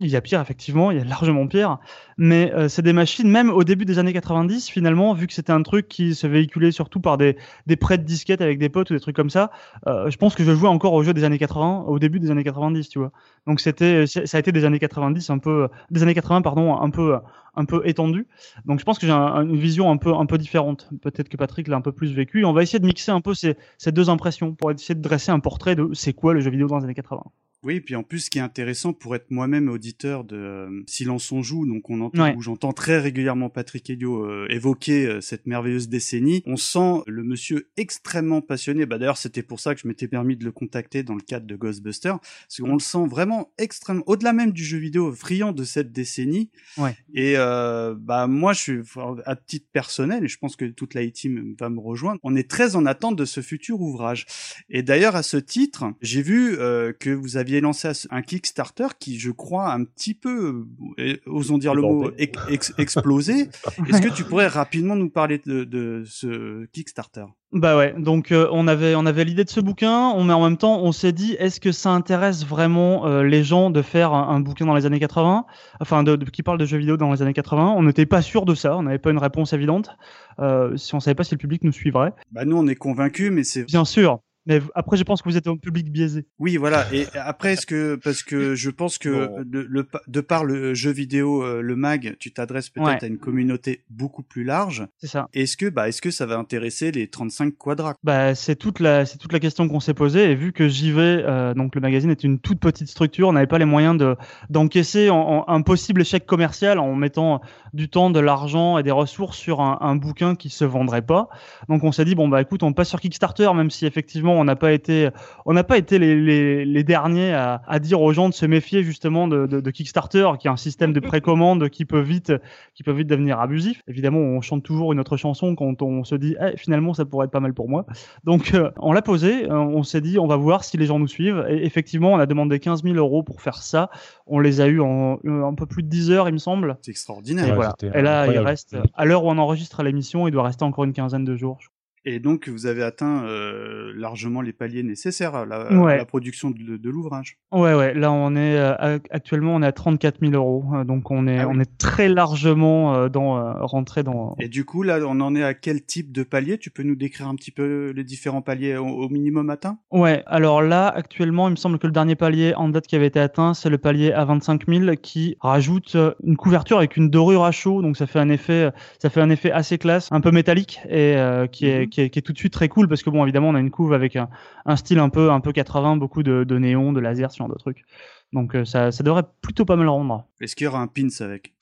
Il 0.00 0.08
y 0.08 0.16
a 0.16 0.20
pire, 0.22 0.40
effectivement, 0.40 0.90
il 0.90 0.96
y 0.98 1.00
a 1.00 1.04
largement 1.04 1.46
pire. 1.46 1.78
Mais 2.16 2.52
euh, 2.54 2.68
c'est 2.68 2.80
des 2.82 2.92
machines, 2.94 3.28
même 3.30 3.50
au 3.50 3.64
début 3.64 3.84
des 3.84 3.98
années 3.98 4.12
90, 4.14 4.70
finalement, 4.70 5.12
vu 5.12 5.26
que 5.26 5.32
c'était 5.34 5.52
un 5.52 5.62
truc 5.62 5.88
qui 5.88 6.14
se 6.14 6.26
véhiculait 6.26 6.70
surtout 6.72 7.00
par 7.00 7.18
des, 7.18 7.36
des 7.66 7.76
prêts 7.76 7.98
de 7.98 8.02
disquettes 8.04 8.40
avec 8.40 8.58
des 8.58 8.70
potes 8.70 8.90
ou 8.90 8.94
des 8.94 9.00
trucs 9.00 9.14
comme 9.16 9.28
ça, 9.30 9.50
euh, 9.86 10.08
je 10.10 10.16
pense 10.16 10.34
que 10.34 10.42
je 10.42 10.52
jouais 10.54 10.68
encore 10.68 10.94
aux 10.94 11.02
jeux 11.02 11.12
des 11.12 11.24
années 11.24 11.38
80, 11.38 11.84
au 11.86 11.98
début 11.98 12.18
des 12.18 12.30
années 12.30 12.44
90, 12.44 12.88
tu 12.88 12.98
vois. 12.98 13.12
Donc 13.46 13.60
c'était, 13.60 14.06
c'est- 14.06 14.24
ça 14.26 14.38
a 14.38 14.40
été 14.40 14.52
des 14.52 14.64
années 14.64 14.78
90, 14.78 15.28
un 15.30 15.38
peu, 15.38 15.68
des 15.90 16.02
années 16.02 16.14
80, 16.14 16.40
pardon, 16.42 16.76
un 16.80 16.90
peu, 16.90 17.16
un 17.54 17.64
peu 17.66 17.82
étendu. 17.86 18.26
Donc 18.64 18.78
je 18.80 18.84
pense 18.84 18.98
que 18.98 19.06
j'ai 19.06 19.12
un- 19.12 19.42
une 19.42 19.56
vision 19.56 19.90
un 19.90 19.96
peu, 19.98 20.14
un 20.14 20.24
peu 20.26 20.38
différente. 20.38 20.88
Peut-être 21.02 21.28
que 21.28 21.36
Patrick 21.36 21.68
l'a 21.68 21.76
un 21.76 21.80
peu 21.82 21.92
plus 21.92 22.12
vécu. 22.14 22.44
On 22.46 22.52
va 22.54 22.62
essayer 22.62 22.78
de 22.78 22.86
mixer 22.86 23.10
un 23.12 23.20
peu 23.20 23.34
ces, 23.34 23.56
ces 23.78 23.92
deux 23.92 24.08
impressions 24.08 24.54
pour 24.54 24.70
essayer 24.70 24.94
de 24.94 25.02
dresser 25.02 25.30
un 25.30 25.40
portrait 25.40 25.76
de 25.76 25.90
c'est 25.92 26.12
quoi 26.14 26.32
le 26.34 26.40
jeu 26.40 26.50
vidéo 26.50 26.68
dans 26.68 26.78
les 26.78 26.84
années 26.84 26.94
80. 26.94 27.24
Oui, 27.62 27.76
et 27.76 27.80
puis 27.82 27.94
en 27.94 28.02
plus, 28.02 28.20
ce 28.20 28.30
qui 28.30 28.38
est 28.38 28.42
intéressant 28.42 28.94
pour 28.94 29.14
être 29.14 29.30
moi-même 29.30 29.68
auditeur 29.68 30.24
de 30.24 30.36
euh, 30.36 30.82
Silence 30.86 31.30
on 31.30 31.42
joue, 31.42 31.66
donc 31.66 31.90
on 31.90 32.00
entend, 32.00 32.22
Ouais. 32.22 32.34
où 32.34 32.40
j'entends 32.40 32.72
très 32.72 32.98
régulièrement 32.98 33.50
Patrick 33.50 33.90
Helio 33.90 34.24
euh, 34.24 34.46
évoquer 34.48 35.06
euh, 35.06 35.20
cette 35.20 35.46
merveilleuse 35.46 35.88
décennie, 35.90 36.42
on 36.46 36.56
sent 36.56 37.02
le 37.06 37.22
monsieur 37.22 37.68
extrêmement 37.76 38.40
passionné. 38.40 38.86
Bah 38.86 38.96
d'ailleurs, 38.96 39.18
c'était 39.18 39.42
pour 39.42 39.60
ça 39.60 39.74
que 39.74 39.80
je 39.82 39.88
m'étais 39.88 40.08
permis 40.08 40.36
de 40.36 40.44
le 40.44 40.52
contacter 40.52 41.02
dans 41.02 41.14
le 41.14 41.20
cadre 41.20 41.46
de 41.46 41.54
Ghostbusters, 41.54 42.18
parce 42.18 42.60
qu'on 42.60 42.72
le 42.72 42.78
sent 42.80 43.06
vraiment 43.06 43.52
extrêmement, 43.58 44.04
au-delà 44.06 44.32
même 44.32 44.52
du 44.52 44.64
jeu 44.64 44.78
vidéo, 44.78 45.12
friand 45.12 45.52
de 45.52 45.64
cette 45.64 45.92
décennie. 45.92 46.50
Ouais. 46.78 46.96
Et 47.14 47.34
bah 47.36 48.26
moi, 48.26 48.52
je 48.54 48.60
suis 48.60 48.78
à 49.26 49.36
titre 49.36 49.66
personnel, 49.72 50.24
et 50.24 50.28
je 50.28 50.38
pense 50.38 50.56
que 50.56 50.64
toute 50.64 50.94
la 50.94 51.06
team 51.10 51.54
va 51.58 51.68
me 51.68 51.80
rejoindre. 51.80 52.18
On 52.22 52.36
est 52.36 52.48
très 52.48 52.76
en 52.76 52.86
attente 52.86 53.16
de 53.16 53.24
ce 53.24 53.40
futur 53.42 53.80
ouvrage. 53.80 54.24
Et 54.70 54.82
d'ailleurs, 54.82 55.16
à 55.16 55.22
ce 55.22 55.36
titre, 55.36 55.84
j'ai 56.00 56.22
vu 56.22 56.56
que 56.56 57.10
vous 57.10 57.36
aviez 57.36 57.49
lancé 57.58 57.88
un 58.12 58.22
Kickstarter 58.22 58.86
qui, 59.00 59.18
je 59.18 59.32
crois, 59.32 59.72
un 59.72 59.82
petit 59.82 60.14
peu, 60.14 60.66
euh, 61.00 61.16
osons 61.26 61.58
dire 61.58 61.74
le 61.74 61.82
mot, 61.82 62.12
ex- 62.18 62.38
ex- 62.48 62.74
explosé. 62.78 63.48
Est-ce 63.88 64.00
que 64.00 64.14
tu 64.14 64.22
pourrais 64.22 64.46
rapidement 64.46 64.94
nous 64.94 65.10
parler 65.10 65.40
de, 65.44 65.64
de 65.64 66.04
ce 66.06 66.66
Kickstarter? 66.66 67.24
Bah 67.52 67.76
ouais, 67.76 67.96
donc 67.98 68.30
euh, 68.30 68.46
on 68.52 68.68
avait 68.68 68.94
on 68.94 69.06
avait 69.06 69.24
l'idée 69.24 69.42
de 69.42 69.50
ce 69.50 69.58
bouquin, 69.58 70.10
on, 70.14 70.22
mais 70.22 70.32
en 70.32 70.44
même 70.44 70.56
temps 70.56 70.80
on 70.84 70.92
s'est 70.92 71.10
dit 71.10 71.32
est-ce 71.40 71.58
que 71.58 71.72
ça 71.72 71.90
intéresse 71.90 72.46
vraiment 72.46 73.08
euh, 73.08 73.24
les 73.24 73.42
gens 73.42 73.70
de 73.70 73.82
faire 73.82 74.12
un, 74.14 74.28
un 74.28 74.38
bouquin 74.38 74.66
dans 74.66 74.74
les 74.76 74.86
années 74.86 75.00
80, 75.00 75.46
enfin 75.80 76.04
de, 76.04 76.14
de- 76.14 76.30
qui 76.30 76.44
parle 76.44 76.58
de 76.58 76.64
jeux 76.64 76.78
vidéo 76.78 76.96
dans 76.96 77.10
les 77.12 77.22
années 77.22 77.32
80. 77.32 77.74
On 77.76 77.82
n'était 77.82 78.06
pas 78.06 78.22
sûr 78.22 78.44
de 78.44 78.54
ça, 78.54 78.76
on 78.76 78.84
n'avait 78.84 78.98
pas 79.00 79.10
une 79.10 79.18
réponse 79.18 79.52
évidente. 79.52 79.90
Euh, 80.38 80.76
si 80.76 80.94
on 80.94 81.00
savait 81.00 81.16
pas 81.16 81.24
si 81.24 81.34
le 81.34 81.38
public 81.38 81.64
nous 81.64 81.72
suivrait. 81.72 82.12
Bah 82.30 82.44
nous, 82.44 82.56
on 82.56 82.68
est 82.68 82.76
convaincus, 82.76 83.32
mais 83.32 83.42
c'est 83.42 83.64
Bien 83.64 83.84
sûr, 83.84 84.20
mais 84.46 84.60
après 84.74 84.96
je 84.96 85.04
pense 85.04 85.22
que 85.22 85.28
vous 85.28 85.36
êtes 85.36 85.46
un 85.46 85.56
public 85.56 85.90
biaisé. 85.92 86.26
Oui, 86.38 86.56
voilà. 86.56 86.86
Et 86.92 87.06
après, 87.14 87.52
est-ce 87.54 87.66
que 87.66 87.96
parce 87.96 88.22
que 88.22 88.54
je 88.54 88.70
pense 88.70 88.98
que 88.98 89.08
Non. 89.08 89.44
le, 89.50 89.66
le- 89.68 89.88
de 90.08 90.20
par 90.20 90.44
le 90.44 90.74
jeu 90.74 90.90
vidéo, 90.90 91.42
euh, 91.44 91.60
le 91.60 91.76
mag, 91.76 92.16
tu 92.18 92.32
t'adresses 92.32 92.70
peut-être 92.70 92.86
Ouais. 92.86 93.04
à 93.04 93.06
une 93.06 93.18
communauté 93.18 93.84
beaucoup 93.90 94.22
plus 94.22 94.44
large. 94.44 94.86
C'est 94.98 95.06
ça. 95.08 95.28
Est-ce 95.34 95.56
que 95.56 95.66
bah 95.68 95.88
est-ce 95.88 96.00
que 96.02 96.10
ça 96.10 96.26
va 96.26 96.36
intéresser 96.36 96.90
les 96.92 97.08
35 97.08 97.56
quadras? 97.56 97.94
Bah, 98.04 98.34
c'est 98.34 98.56
toute 98.56 98.80
la 98.80 99.04
c'est 99.06 99.18
toute 99.18 99.32
la 99.32 99.40
question 99.40 99.68
qu'on 99.68 99.80
s'est 99.80 99.94
posée 99.94 100.30
et 100.30 100.34
vu 100.34 100.52
que 100.52 100.68
JV 100.68 100.98
euh, 101.00 101.54
donc 101.54 101.74
le 101.74 101.80
magazine 101.80 102.10
est 102.10 102.24
une 102.24 102.38
toute 102.38 102.60
petite 102.60 102.88
structure, 102.88 103.28
on 103.28 103.32
n'avait 103.32 103.46
pas 103.46 103.58
les 103.58 103.64
moyens 103.64 103.96
de 103.96 104.16
d'encaisser 104.48 105.10
en- 105.10 105.16
en- 105.16 105.44
un 105.48 105.62
possible 105.62 106.00
échec 106.00 106.26
commercial 106.26 106.78
en 106.78 106.94
mettant 106.94 107.40
du 107.72 107.88
temps, 107.88 108.10
de 108.10 108.20
l'argent 108.20 108.78
et 108.78 108.82
des 108.82 108.90
ressources 108.90 109.36
sur 109.38 109.60
un, 109.60 109.78
un 109.80 109.96
bouquin 109.96 110.34
qui 110.34 110.50
se 110.50 110.64
vendrait 110.64 111.02
pas. 111.02 111.28
Donc 111.68 111.84
on 111.84 111.92
s'est 111.92 112.04
dit 112.04 112.14
bon 112.14 112.28
bah 112.28 112.40
écoute, 112.40 112.62
on 112.62 112.72
passe 112.72 112.88
sur 112.88 113.00
Kickstarter 113.00 113.50
même 113.54 113.70
si 113.70 113.86
effectivement 113.86 114.29
on 114.38 114.44
n'a 114.44 114.56
pas 114.56 114.72
été 114.72 115.08
on 115.46 115.52
n'a 115.52 115.64
pas 115.64 115.78
été 115.78 115.98
les, 115.98 116.14
les, 116.20 116.64
les 116.64 116.84
derniers 116.84 117.32
à, 117.32 117.62
à 117.66 117.78
dire 117.78 118.00
aux 118.00 118.12
gens 118.12 118.28
de 118.28 118.34
se 118.34 118.46
méfier 118.46 118.82
justement 118.82 119.28
de, 119.28 119.46
de, 119.46 119.60
de 119.60 119.70
Kickstarter 119.70 120.28
qui 120.38 120.46
est 120.46 120.50
un 120.50 120.56
système 120.56 120.92
de 120.92 121.00
précommande 121.00 121.68
qui 121.68 121.84
peut 121.84 122.00
vite 122.00 122.32
qui 122.74 122.82
peut 122.82 122.92
vite 122.92 123.08
devenir 123.08 123.40
abusif. 123.40 123.82
Évidemment, 123.88 124.18
on 124.18 124.40
chante 124.40 124.62
toujours 124.62 124.92
une 124.92 125.00
autre 125.00 125.16
chanson 125.16 125.54
quand 125.54 125.82
on 125.82 126.04
se 126.04 126.14
dit 126.14 126.36
Eh, 126.40 126.56
finalement 126.56 126.94
ça 126.94 127.04
pourrait 127.04 127.26
être 127.26 127.32
pas 127.32 127.40
mal 127.40 127.54
pour 127.54 127.68
moi. 127.68 127.86
Donc 128.24 128.54
euh, 128.54 128.70
on 128.78 128.92
l'a 128.92 129.02
posé, 129.02 129.50
euh, 129.50 129.54
on 129.54 129.82
s'est 129.82 130.00
dit 130.00 130.18
on 130.18 130.26
va 130.26 130.36
voir 130.36 130.64
si 130.64 130.76
les 130.76 130.86
gens 130.86 130.98
nous 130.98 131.08
suivent. 131.08 131.44
Et 131.48 131.64
effectivement, 131.64 132.12
on 132.12 132.18
a 132.18 132.26
demandé 132.26 132.58
15 132.58 132.82
000 132.82 132.96
euros 132.96 133.22
pour 133.22 133.40
faire 133.40 133.62
ça. 133.62 133.90
On 134.26 134.38
les 134.38 134.60
a 134.60 134.66
eu 134.66 134.80
en 134.80 135.18
euh, 135.24 135.44
un 135.44 135.54
peu 135.54 135.66
plus 135.66 135.82
de 135.82 135.88
10 135.88 136.10
heures, 136.10 136.28
il 136.28 136.32
me 136.32 136.38
semble. 136.38 136.76
C'est 136.82 136.90
Et 136.90 136.92
extraordinaire. 136.92 137.48
Ouais, 137.48 137.54
voilà. 137.54 137.74
c'était 137.78 137.98
Et 137.98 138.02
là, 138.02 138.26
il 138.26 138.38
reste, 138.38 138.76
à 138.94 139.04
l'heure 139.04 139.24
où 139.24 139.30
on 139.30 139.38
enregistre 139.38 139.82
l'émission, 139.82 140.28
il 140.28 140.30
doit 140.30 140.42
rester 140.42 140.64
encore 140.64 140.84
une 140.84 140.92
quinzaine 140.92 141.24
de 141.24 141.36
jours. 141.36 141.58
Et 142.04 142.18
donc 142.18 142.48
vous 142.48 142.66
avez 142.66 142.82
atteint 142.82 143.24
euh, 143.24 143.92
largement 143.94 144.40
les 144.40 144.52
paliers 144.52 144.82
nécessaires 144.82 145.34
à 145.34 145.44
la, 145.44 145.70
Ouais. 145.72 145.92
à 145.94 145.96
la 145.98 146.04
production 146.06 146.50
de, 146.50 146.76
de 146.76 146.90
l'ouvrage. 146.90 147.36
Ouais, 147.52 147.74
ouais. 147.74 147.92
Là, 147.94 148.10
on 148.10 148.34
est 148.36 148.56
euh, 148.56 148.74
ac- 148.76 149.06
actuellement, 149.10 149.54
on 149.54 149.62
est 149.62 149.66
à 149.66 149.72
34 149.72 150.18
000 150.20 150.32
euros. 150.32 150.64
Euh, 150.74 150.84
Donc, 150.84 151.10
on 151.10 151.26
est, 151.26 151.38
Ah 151.40 151.46
oui. 151.48 151.54
on 151.56 151.60
est 151.60 151.76
très 151.78 152.08
largement 152.08 152.94
euh, 152.94 153.08
dans 153.10 153.36
euh, 153.38 153.52
rentré 153.60 154.02
dans. 154.02 154.34
Et 154.40 154.48
du 154.48 154.64
coup 154.64 154.82
là, 154.82 154.98
on 155.06 155.20
en 155.20 155.34
est 155.34 155.42
à 155.42 155.52
quel 155.54 155.84
type 155.84 156.10
de 156.12 156.22
palier? 156.22 156.56
Tu 156.58 156.70
peux 156.70 156.82
nous 156.82 156.94
décrire 156.96 157.28
un 157.28 157.34
petit 157.34 157.50
peu 157.50 157.92
les 157.94 158.04
différents 158.04 158.40
paliers 158.42 158.76
au, 158.76 158.86
au 158.86 159.08
minimum 159.10 159.50
atteints 159.50 159.78
Ouais. 159.90 160.22
Alors 160.26 160.62
là, 160.62 160.88
actuellement, 160.88 161.48
il 161.48 161.52
me 161.52 161.56
semble 161.56 161.78
que 161.78 161.86
le 161.86 161.92
dernier 161.92 162.14
palier 162.14 162.54
en 162.54 162.68
date 162.70 162.86
qui 162.86 162.96
avait 162.96 163.08
été 163.08 163.20
atteint, 163.20 163.52
c'est 163.52 163.68
le 163.70 163.78
palier 163.78 164.12
à 164.12 164.24
25 164.24 164.66
000 164.68 164.96
qui 165.02 165.36
rajoute 165.40 165.94
euh, 165.96 166.12
une 166.24 166.36
couverture 166.38 166.78
avec 166.78 166.96
une 166.96 167.10
dorure 167.10 167.44
à 167.44 167.52
chaud. 167.52 167.82
Donc, 167.82 167.96
ça 167.98 168.06
fait 168.06 168.20
un 168.20 168.30
effet, 168.30 168.70
ça 169.00 169.10
fait 169.10 169.20
un 169.20 169.28
effet 169.30 169.52
assez 169.52 169.76
classe, 169.76 170.08
un 170.10 170.20
peu 170.22 170.30
métallique 170.30 170.80
et 170.88 171.16
euh, 171.16 171.46
qui 171.46 171.66
est. 171.66 171.89
qui 171.90 172.00
est, 172.00 172.22
tout 172.22 172.32
de 172.32 172.38
suite 172.38 172.52
très 172.52 172.68
cool 172.68 172.88
parce 172.88 173.02
que 173.02 173.10
bon, 173.10 173.22
évidemment, 173.24 173.48
on 173.48 173.54
a 173.54 173.60
une 173.60 173.70
couve 173.70 173.92
avec 173.92 174.16
un, 174.16 174.28
un 174.66 174.76
style 174.76 174.98
un 174.98 175.08
peu, 175.08 175.30
un 175.30 175.40
peu 175.40 175.52
80, 175.52 175.96
beaucoup 175.96 176.22
de, 176.22 176.44
de 176.44 176.58
néon, 176.58 176.92
de 176.92 177.00
laser, 177.00 177.30
ce 177.30 177.38
genre 177.38 177.48
de 177.48 177.58
trucs. 177.58 177.84
Donc, 178.32 178.54
euh, 178.54 178.64
ça, 178.64 178.92
ça 178.92 179.02
devrait 179.02 179.24
plutôt 179.42 179.64
pas 179.64 179.76
mal 179.76 179.88
rendre. 179.88 180.26
Est-ce 180.40 180.56
qu'il 180.56 180.64
y 180.64 180.68
aura 180.68 180.80
un 180.80 180.86
pins 180.86 181.08
avec? 181.20 181.52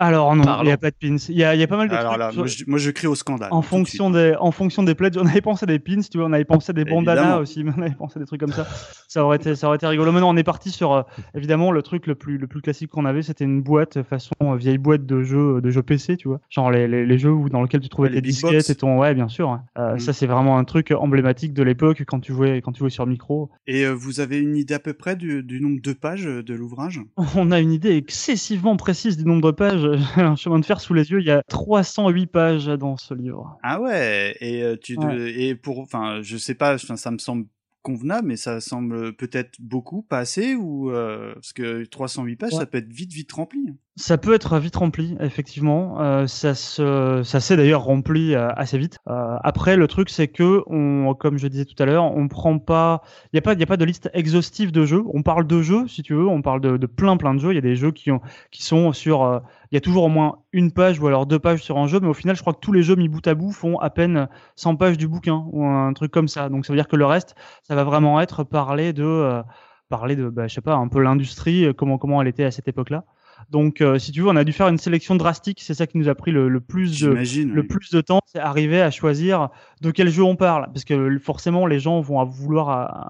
Alors 0.00 0.34
non, 0.34 0.44
il 0.62 0.64
n'y 0.66 0.72
a 0.72 0.78
pas 0.78 0.90
de 0.90 0.96
pins. 1.00 1.16
Il 1.28 1.36
y 1.36 1.44
a, 1.44 1.54
il 1.54 1.60
y 1.60 1.62
a 1.62 1.66
pas 1.66 1.76
mal 1.76 1.88
de 1.88 1.94
Alors 1.94 2.12
trucs. 2.12 2.18
là, 2.20 2.30
moi 2.34 2.46
je, 2.46 2.64
moi, 2.66 2.78
je 2.78 2.90
crie 2.90 3.06
au 3.06 3.14
scandale. 3.14 3.48
en 3.52 3.60
fonction 3.62 4.10
des 4.10 4.34
en 4.40 4.50
fonction 4.50 4.82
des 4.82 4.94
pledges 4.94 5.18
on 5.18 5.26
avait 5.26 5.42
pensé 5.42 5.64
à 5.64 5.66
des 5.66 5.78
pins 5.78 6.00
tu 6.10 6.16
vois 6.18 6.26
on 6.26 6.32
avait 6.32 6.44
pensé 6.46 6.70
à 6.70 6.72
des 6.72 6.84
bandanas 6.86 7.20
Évidemment. 7.20 7.40
aussi 7.42 7.64
on 7.76 7.82
avait 7.82 7.94
pensé 7.94 8.18
à 8.18 8.20
des 8.20 8.26
trucs 8.26 8.40
comme 8.40 8.52
ça 8.52 8.66
ça 9.08 9.24
aurait 9.24 9.36
été 9.36 9.54
ça 9.54 9.66
aurait 9.66 9.76
été 9.76 9.86
rigolo 9.86 10.10
maintenant 10.10 10.30
on 10.32 10.36
est 10.38 10.42
parti 10.42 10.70
sur 10.70 10.92
euh, 10.94 11.02
évidemment 11.34 11.70
le 11.70 11.82
truc 11.82 12.06
le 12.06 12.14
plus 12.14 12.38
le 12.38 12.46
plus 12.46 12.62
classique 12.62 12.90
qu'on 12.90 13.04
avait 13.04 13.22
c'était 13.22 13.44
une 13.44 13.62
boîte 13.62 14.02
façon 14.02 14.32
euh, 14.42 14.56
vieille 14.56 14.78
boîte 14.78 15.04
de 15.04 15.22
jeux 15.22 15.60
de 15.60 15.70
jeux 15.70 15.82
PC 15.82 16.16
tu 16.16 16.28
vois 16.28 16.40
genre 16.48 16.70
les, 16.70 16.88
les, 16.88 17.04
les 17.04 17.18
jeux 17.18 17.30
où 17.32 17.50
dans 17.50 17.60
lesquels 17.62 17.80
tu 17.80 17.90
trouvais 17.90 18.10
tes 18.10 18.22
disquettes 18.22 18.52
box. 18.52 18.70
et 18.70 18.74
ton 18.74 18.98
ouais 18.98 19.14
bien 19.14 19.28
sûr 19.28 19.50
ouais. 19.50 19.58
Euh, 19.78 19.92
Mhm. 19.92 19.98
ça 19.98 20.12
c'est 20.14 20.26
vraiment 20.26 20.56
un 20.58 20.64
truc 20.64 20.92
emblématique 20.98 21.52
de 21.52 21.62
l'époque 21.62 22.04
quand 22.06 22.20
tu 22.20 22.32
jouais 22.32 22.62
quand 22.62 22.72
tu 22.72 22.78
jouais 22.80 22.90
sur 22.90 23.06
micro 23.06 23.50
Et 23.66 23.86
vous 23.86 24.20
avez 24.20 24.38
une 24.38 24.56
idée 24.56 24.72
à 24.74 24.78
peu 24.78 24.94
près 24.94 25.14
du, 25.16 25.42
du 25.42 25.60
nombre 25.60 25.82
de 25.82 25.92
pages 25.92 26.24
de 26.24 26.54
l'ouvrage? 26.54 27.00
On 27.36 27.50
a 27.50 27.60
une 27.60 27.72
idée 27.72 27.94
excessivement 27.96 28.76
précise 28.76 29.16
du 29.18 29.24
nombre 29.26 29.41
de 29.50 29.56
pages 29.56 29.84
un 30.16 30.36
chemin 30.36 30.58
de 30.60 30.64
fer 30.64 30.80
sous 30.80 30.94
les 30.94 31.10
yeux 31.10 31.20
il 31.20 31.26
y 31.26 31.30
a 31.30 31.42
308 31.48 32.26
pages 32.26 32.66
dans 32.66 32.96
ce 32.96 33.14
livre 33.14 33.58
Ah 33.62 33.80
ouais. 33.80 34.36
Et 34.40 34.62
euh, 34.62 34.76
tu 34.80 34.96
Ouais. 34.98 35.32
et 35.32 35.54
pour 35.54 35.80
enfin 35.80 36.20
je 36.22 36.36
sais 36.36 36.54
pas, 36.54 36.78
ça 36.78 37.10
me 37.10 37.18
semble 37.18 37.46
convenable, 37.82 38.28
mais 38.28 38.36
ça 38.36 38.60
semble 38.60 39.12
peut-être 39.16 39.60
beaucoup, 39.60 40.02
pas 40.02 40.18
assez 40.18 40.54
ou 40.54 40.90
euh, 40.92 41.34
parce 41.34 41.52
que 41.52 41.84
308 41.84 42.36
pages, 42.36 42.52
Ouais. 42.52 42.58
ça 42.60 42.66
peut 42.66 42.78
être 42.78 42.92
vite 42.92 43.12
vite 43.12 43.32
rempli. 43.32 43.74
Ça 43.96 44.16
peut 44.16 44.32
être 44.32 44.58
vite 44.58 44.76
rempli, 44.76 45.18
effectivement. 45.20 46.00
Euh, 46.00 46.26
ça 46.26 46.54
se, 46.54 47.20
ça 47.24 47.40
s'est 47.40 47.58
d'ailleurs 47.58 47.82
rempli 47.82 48.34
euh, 48.34 48.48
assez 48.56 48.78
vite. 48.78 48.98
Euh, 49.06 49.36
après, 49.44 49.76
le 49.76 49.86
truc, 49.86 50.08
c'est 50.08 50.28
que, 50.28 50.62
on, 50.66 51.12
comme 51.14 51.36
je 51.36 51.46
disais 51.46 51.66
tout 51.66 51.80
à 51.80 51.84
l'heure, 51.84 52.04
on 52.04 52.26
prend 52.26 52.58
pas, 52.58 53.02
il 53.32 53.36
y 53.36 53.38
a 53.38 53.42
pas, 53.42 53.52
il 53.52 53.60
y 53.60 53.62
a 53.62 53.66
pas 53.66 53.76
de 53.76 53.84
liste 53.84 54.08
exhaustive 54.14 54.72
de 54.72 54.86
jeux. 54.86 55.02
On 55.12 55.22
parle 55.22 55.46
de 55.46 55.60
jeux, 55.60 55.86
si 55.88 56.02
tu 56.02 56.14
veux, 56.14 56.26
on 56.26 56.40
parle 56.40 56.62
de, 56.62 56.86
plein, 56.86 57.18
plein 57.18 57.34
de 57.34 57.38
jeux. 57.38 57.52
Il 57.52 57.56
y 57.56 57.58
a 57.58 57.62
des 57.62 57.76
jeux 57.76 57.90
qui 57.90 58.10
ont, 58.10 58.22
qui 58.50 58.62
sont 58.64 58.94
sur, 58.94 59.24
euh, 59.24 59.40
il 59.70 59.74
y 59.74 59.78
a 59.78 59.82
toujours 59.82 60.04
au 60.04 60.08
moins 60.08 60.38
une 60.52 60.72
page 60.72 60.98
ou 60.98 61.06
alors 61.06 61.26
deux 61.26 61.38
pages 61.38 61.62
sur 61.62 61.76
un 61.76 61.86
jeu, 61.86 62.00
mais 62.00 62.08
au 62.08 62.14
final, 62.14 62.34
je 62.34 62.40
crois 62.40 62.54
que 62.54 62.60
tous 62.60 62.72
les 62.72 62.82
jeux 62.82 62.96
mis 62.96 63.10
bout 63.10 63.26
à 63.26 63.34
bout 63.34 63.52
font 63.52 63.78
à 63.78 63.90
peine 63.90 64.26
100 64.56 64.76
pages 64.76 64.96
du 64.96 65.06
bouquin 65.06 65.44
ou 65.52 65.66
un 65.66 65.92
truc 65.92 66.10
comme 66.10 66.28
ça. 66.28 66.48
Donc, 66.48 66.64
ça 66.64 66.72
veut 66.72 66.78
dire 66.78 66.88
que 66.88 66.96
le 66.96 67.04
reste, 67.04 67.34
ça 67.62 67.74
va 67.74 67.84
vraiment 67.84 68.22
être 68.22 68.42
parler 68.42 68.94
de, 68.94 69.04
euh, 69.04 69.42
parler 69.90 70.16
de, 70.16 70.30
bah, 70.30 70.48
je 70.48 70.54
sais 70.54 70.62
pas, 70.62 70.76
un 70.76 70.88
peu 70.88 71.02
l'industrie, 71.02 71.74
comment, 71.76 71.98
comment 71.98 72.22
elle 72.22 72.28
était 72.28 72.44
à 72.44 72.50
cette 72.50 72.68
époque-là. 72.68 73.04
Donc, 73.50 73.80
euh, 73.80 73.98
si 73.98 74.12
tu 74.12 74.20
veux, 74.22 74.28
on 74.28 74.36
a 74.36 74.44
dû 74.44 74.52
faire 74.52 74.68
une 74.68 74.78
sélection 74.78 75.14
drastique. 75.14 75.60
C'est 75.62 75.74
ça 75.74 75.86
qui 75.86 75.98
nous 75.98 76.08
a 76.08 76.14
pris 76.14 76.30
le, 76.30 76.48
le 76.48 76.60
plus 76.60 77.00
de, 77.00 77.08
le 77.08 77.60
oui. 77.60 77.66
plus 77.66 77.90
de 77.90 78.00
temps, 78.00 78.20
c'est 78.26 78.38
arriver 78.38 78.80
à 78.82 78.90
choisir 78.90 79.48
de 79.80 79.90
quel 79.90 80.08
jeu 80.08 80.22
on 80.22 80.36
parle, 80.36 80.66
parce 80.72 80.84
que 80.84 81.18
forcément, 81.18 81.66
les 81.66 81.80
gens 81.80 82.00
vont 82.00 82.24
vouloir 82.24 82.68
euh, 82.70 83.08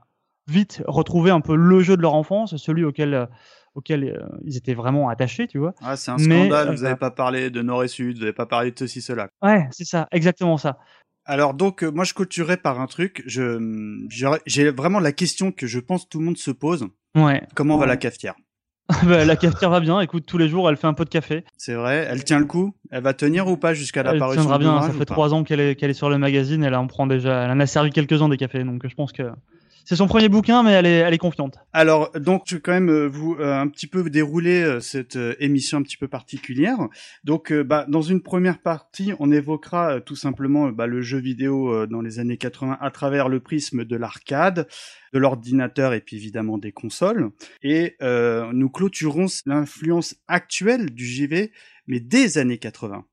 vite 0.49 0.83
retrouver 0.87 1.31
un 1.31 1.41
peu 1.41 1.55
le 1.55 1.81
jeu 1.81 1.97
de 1.97 2.03
leur 2.03 2.15
enfance, 2.15 2.57
celui 2.57 2.85
auquel 2.85 3.15
euh, 3.15 3.27
auquel 3.75 4.05
euh, 4.05 4.27
ils 4.45 4.57
étaient 4.59 4.75
vraiment 4.75 5.09
attachés, 5.09 5.47
tu 5.47 5.59
vois. 5.59 5.75
Ah, 5.83 5.97
c'est 5.97 6.11
un 6.11 6.17
Mais, 6.19 6.41
scandale. 6.41 6.69
euh, 6.69 6.73
vous 6.73 6.85
avez 6.85 6.97
pas 6.97 7.11
parlé 7.11 7.49
de 7.49 7.63
Nord 7.63 7.85
et 7.85 7.89
Sud, 7.89 8.19
vous 8.19 8.23
avez 8.23 8.35
pas 8.35 8.45
parlé 8.45 8.71
de 8.71 8.79
ceci 8.79 9.01
cela. 9.01 9.29
Ouais, 9.43 9.67
c'est 9.71 9.87
ça, 9.87 10.09
exactement 10.13 10.59
ça. 10.59 10.79
Alors 11.25 11.55
donc, 11.55 11.83
moi 11.83 12.05
je 12.05 12.13
clôturerai 12.15 12.57
par 12.57 12.81
un 12.81 12.87
truc. 12.87 13.23
J'ai 13.27 14.71
vraiment 14.71 14.99
la 14.99 15.13
question 15.13 15.53
que 15.53 15.67
je 15.67 15.79
pense 15.79 16.09
tout 16.09 16.19
le 16.19 16.25
monde 16.25 16.37
se 16.37 16.51
pose. 16.51 16.87
Ouais. 17.15 17.43
Comment 17.55 17.79
va 17.79 17.87
la 17.87 17.97
cafetière? 17.97 18.35
Bah, 19.05 19.25
la 19.25 19.37
cafetière 19.37 19.71
va 19.71 19.81
bien. 19.81 20.01
Écoute, 20.01 20.25
tous 20.27 20.39
les 20.39 20.49
jours, 20.49 20.69
elle 20.69 20.77
fait 20.77 20.87
un 20.87 20.95
pot 20.95 21.05
de 21.05 21.09
café. 21.09 21.45
C'est 21.57 21.75
vrai, 21.75 22.07
elle 22.09 22.25
tient 22.25 22.39
le 22.39 22.45
coup 22.45 22.75
Elle 22.91 23.03
va 23.03 23.15
tenir 23.15 23.47
ou 23.49 23.57
pas 23.57 23.75
jusqu'à 23.75 24.01
Elle 24.01 24.07
l'apparition 24.07 24.43
tiendra 24.43 24.59
de 24.59 24.65
bien. 24.65 24.83
Ça 24.83 24.91
fait 24.91 25.05
trois 25.05 25.35
ans 25.35 25.45
qu'elle 25.45 25.61
est, 25.61 25.75
qu'elle 25.77 25.91
est 25.91 25.95
sur 25.95 26.11
le 26.11 26.19
magazine. 26.19 26.63
Elle 26.65 26.75
en 26.75 26.87
prend 26.87 27.07
déjà. 27.07 27.45
Elle 27.45 27.51
en 27.51 27.61
a 27.61 27.67
servi 27.67 27.91
quelques-uns 27.91 28.29
des 28.29 28.37
cafés. 28.37 28.65
Donc, 28.65 28.87
je 28.87 28.95
pense 28.95 29.13
que 29.13 29.25
c'est 29.85 29.97
son 29.97 30.07
premier 30.07 30.29
bouquin, 30.29 30.63
mais 30.63 30.73
elle 30.73 30.87
est, 30.87 30.99
elle 30.99 31.15
est 31.15 31.19
confiante. 31.19 31.59
Alors, 31.73 32.11
donc, 32.13 32.45
je 32.47 32.57
vais 32.57 32.61
quand 32.61 32.73
même 32.73 32.91
euh, 32.91 33.07
vous 33.07 33.37
euh, 33.39 33.61
un 33.61 33.69
petit 33.69 33.87
peu 33.87 34.09
dérouler 34.09 34.63
euh, 34.63 34.81
cette 34.81 35.17
euh, 35.17 35.35
émission 35.41 35.79
un 35.79 35.83
petit 35.83 35.97
peu 35.97 36.09
particulière. 36.09 36.79
Donc, 37.25 37.51
euh, 37.53 37.65
bah, 37.65 37.87
dans 37.89 38.03
une 38.03 38.23
première 38.23 38.61
partie, 38.61 39.13
on 39.19 39.31
évoquera 39.33 39.95
euh, 39.95 40.01
tout 40.01 40.17
simplement 40.17 40.69
bah, 40.69 40.87
le 40.87 41.03
jeu 41.03 41.19
vidéo 41.19 41.87
dans 41.87 42.01
les 42.01 42.19
années 42.19 42.37
80 42.37 42.79
à 42.81 42.91
travers 42.91 43.29
le 43.29 43.41
prisme 43.41 43.85
de 43.85 43.97
l'arcade, 43.97 44.69
de 45.13 45.19
l'ordinateur 45.19 45.95
et 45.95 46.01
puis 46.01 46.17
évidemment 46.17 46.59
des 46.59 46.73
consoles. 46.73 47.31
Et 47.63 47.97
nous 48.01 48.71
clôturons 48.71 49.27
l'influence 49.47 50.17
actuelle 50.29 50.91
du 50.91 51.05
JV, 51.05 51.53
mais 51.87 52.01
des 52.01 52.39
années 52.39 52.59
80. 52.59 53.05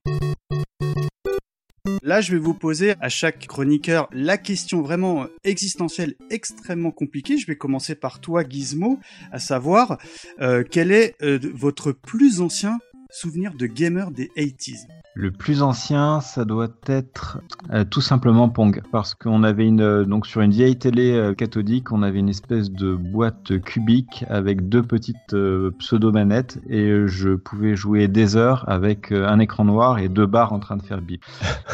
Là, 2.04 2.22
je 2.22 2.32
vais 2.32 2.40
vous 2.40 2.54
poser 2.54 2.94
à 3.00 3.10
chaque 3.10 3.48
chroniqueur 3.48 4.10
la 4.12 4.38
question 4.38 4.82
vraiment 4.82 5.28
existentielle 5.44 6.16
extrêmement 6.30 6.92
compliquée. 6.92 7.38
Je 7.38 7.48
vais 7.48 7.56
commencer 7.56 7.96
par 7.96 8.20
toi, 8.20 8.44
Gizmo, 8.48 9.00
à 9.32 9.40
savoir 9.40 9.98
euh, 10.42 10.64
quel 10.70 10.92
est 10.92 11.16
euh, 11.22 11.40
votre 11.54 11.92
plus 11.92 12.42
ancien 12.42 12.80
souvenir 13.12 13.54
de 13.54 13.66
gamer 13.66 14.12
des 14.12 14.28
80s 14.38 14.86
Le 15.22 15.32
plus 15.32 15.64
ancien, 15.64 16.22
ça 16.22 16.46
doit 16.46 16.70
être 16.86 17.42
euh, 17.74 17.84
tout 17.84 18.00
simplement 18.00 18.48
Pong, 18.48 18.82
parce 18.90 19.16
qu'on 19.16 19.44
avait 19.44 19.68
une 19.68 19.82
euh, 19.82 20.06
donc 20.06 20.26
sur 20.26 20.40
une 20.40 20.52
vieille 20.52 20.80
télé 20.80 21.12
euh, 21.12 21.34
cathodique, 21.34 21.92
on 21.92 22.04
avait 22.04 22.20
une 22.20 22.30
espèce 22.30 22.72
de 22.72 22.96
boîte 22.96 23.60
cubique 23.60 24.24
avec 24.30 24.70
deux 24.70 24.82
petites 24.82 25.36
pseudo 25.78 26.14
manettes 26.14 26.60
et 26.70 27.06
je 27.08 27.36
pouvais 27.36 27.76
jouer 27.76 28.08
des 28.08 28.38
heures 28.38 28.64
avec 28.70 29.12
un 29.12 29.40
écran 29.40 29.66
noir 29.66 30.00
et 30.00 30.08
deux 30.08 30.26
barres 30.26 30.54
en 30.54 30.60
train 30.60 30.78
de 30.78 30.84
faire 30.84 31.02
bip. 31.02 31.22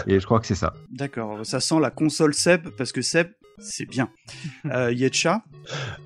Et 0.08 0.20
je 0.20 0.26
crois 0.26 0.40
que 0.40 0.48
c'est 0.48 0.56
ça. 0.56 0.74
D'accord, 0.90 1.46
ça 1.46 1.60
sent 1.60 1.80
la 1.80 1.92
console 1.92 2.34
Seb, 2.34 2.70
parce 2.76 2.92
que 2.92 3.04
Seb, 3.04 3.28
c'est 3.60 3.86
bien. 3.90 4.10
Euh, 4.72 4.92
Yetcha 4.92 5.42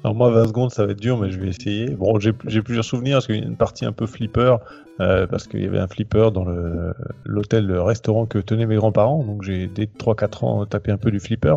Alors 0.03 0.15
moi, 0.15 0.29
20 0.31 0.47
secondes, 0.47 0.71
ça 0.71 0.85
va 0.85 0.91
être 0.91 0.99
dur, 1.01 1.17
mais 1.19 1.29
je 1.31 1.39
vais 1.39 1.47
essayer. 1.49 1.89
Bon, 1.89 2.19
j'ai 2.19 2.33
plusieurs 2.61 2.85
souvenirs, 2.85 3.15
parce 3.17 3.27
qu'il 3.27 3.35
y 3.37 3.41
a 3.41 3.45
une 3.45 3.57
partie 3.57 3.85
un 3.85 3.91
peu 3.91 4.05
flipper, 4.05 4.57
euh, 4.99 5.27
parce 5.27 5.47
qu'il 5.47 5.61
y 5.61 5.65
avait 5.65 5.79
un 5.79 5.87
flipper 5.87 6.29
dans 6.33 6.43
le- 6.45 6.93
l'hôtel 7.25 7.65
le 7.65 7.81
restaurant 7.81 8.25
que 8.25 8.37
tenaient 8.39 8.65
mes 8.65 8.75
grands-parents, 8.75 9.23
donc 9.23 9.43
j'ai 9.43 9.67
dès 9.67 9.85
3-4 9.87 10.43
ans 10.43 10.65
tapé 10.65 10.91
un 10.91 10.97
peu 10.97 11.09
du 11.11 11.19
flipper. 11.19 11.55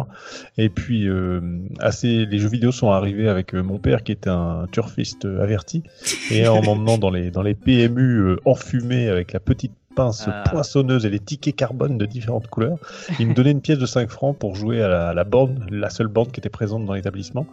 Et 0.59 0.69
puis, 0.69 1.09
euh, 1.09 1.41
assez, 1.81 2.25
les 2.27 2.39
jeux 2.39 2.49
vidéo 2.49 2.73
sont 2.73 2.91
arrivés 2.91 3.29
avec 3.29 3.55
euh, 3.55 3.63
mon 3.63 3.79
père, 3.79 4.03
qui 4.05 4.13
était 4.13 4.31
un 4.31 4.67
turfiste 4.71 5.25
averti, 5.25 5.83
et 6.31 6.47
en 6.49 6.63
m'emmenant 6.63 6.99
dans 6.99 7.11
les, 7.11 7.31
dans 7.31 7.43
les 7.43 7.55
PMU 7.55 8.37
enfumés 8.45 9.09
avec 9.09 9.33
la 9.33 9.41
petite 9.41 9.73
pince 9.95 10.25
Ah. 10.27 10.45
poinçonneuse 10.51 11.07
et 11.07 11.11
les 11.11 11.19
tickets 11.21 11.55
carbone 11.57 11.99
de 11.99 12.07
différentes 12.07 12.49
couleurs. 12.49 12.79
Il 13.19 13.29
me 13.29 13.35
donnait 13.35 13.51
une 13.53 13.61
pièce 13.61 13.79
de 13.79 13.87
5 13.87 14.11
francs 14.11 14.37
pour 14.39 14.55
jouer 14.57 14.83
à 14.83 14.89
la, 14.89 15.09
à 15.11 15.15
la 15.15 15.25
borne, 15.25 15.67
la 15.71 15.91
seule 15.91 16.09
borne 16.09 16.31
qui 16.31 16.41
était 16.41 16.49
présente 16.49 16.85
dans 16.87 16.95
l'établissement. 16.95 17.47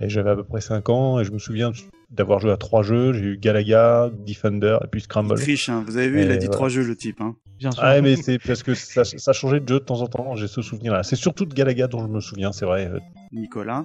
Et 0.00 0.08
j'avais 0.08 0.30
à 0.30 0.36
peu 0.36 0.44
près 0.44 0.60
5 0.60 0.88
ans 0.88 1.20
et 1.20 1.24
je 1.24 1.32
me 1.32 1.38
souviens 1.38 1.72
d'avoir 2.10 2.40
joué 2.40 2.50
à 2.52 2.56
trois 2.56 2.82
jeux. 2.82 3.12
J'ai 3.12 3.24
eu 3.24 3.36
Galaga, 3.38 4.10
Defender 4.26 4.78
et 4.82 4.86
puis 4.86 5.02
Scramble. 5.02 5.34
Triche, 5.38 5.68
hein. 5.68 5.84
vous 5.86 5.96
avez 5.96 6.08
vu, 6.08 6.22
il 6.22 6.30
a 6.30 6.36
dit 6.36 6.46
voilà. 6.46 6.56
trois 6.56 6.68
jeux 6.68 6.82
le 6.84 6.96
type. 6.96 7.20
Hein. 7.20 7.36
Bien 7.58 7.70
sûr. 7.70 7.82
Ah 7.84 8.00
mais 8.00 8.16
c'est 8.16 8.38
parce 8.38 8.62
que 8.62 8.74
ça, 8.74 9.04
ça 9.04 9.32
changeait 9.34 9.60
de 9.60 9.68
jeu 9.68 9.80
de 9.80 9.84
temps 9.84 10.00
en 10.00 10.06
temps. 10.06 10.34
J'ai 10.36 10.48
ce 10.48 10.62
souvenir-là. 10.62 11.02
C'est 11.02 11.16
surtout 11.16 11.44
de 11.44 11.52
Galaga 11.52 11.86
dont 11.86 12.00
je 12.00 12.08
me 12.08 12.20
souviens, 12.20 12.52
c'est 12.52 12.64
vrai. 12.64 12.90
Nicolas 13.32 13.84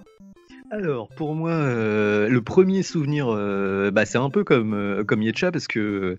Alors, 0.72 1.10
pour 1.10 1.36
moi, 1.36 1.52
euh, 1.52 2.28
le 2.28 2.42
premier 2.42 2.82
souvenir, 2.82 3.28
euh, 3.30 3.92
bah, 3.92 4.06
c'est 4.06 4.18
un 4.18 4.30
peu 4.30 4.44
comme, 4.44 4.74
euh, 4.74 5.04
comme 5.04 5.22
Yetcha, 5.22 5.52
parce 5.52 5.68
que, 5.68 6.18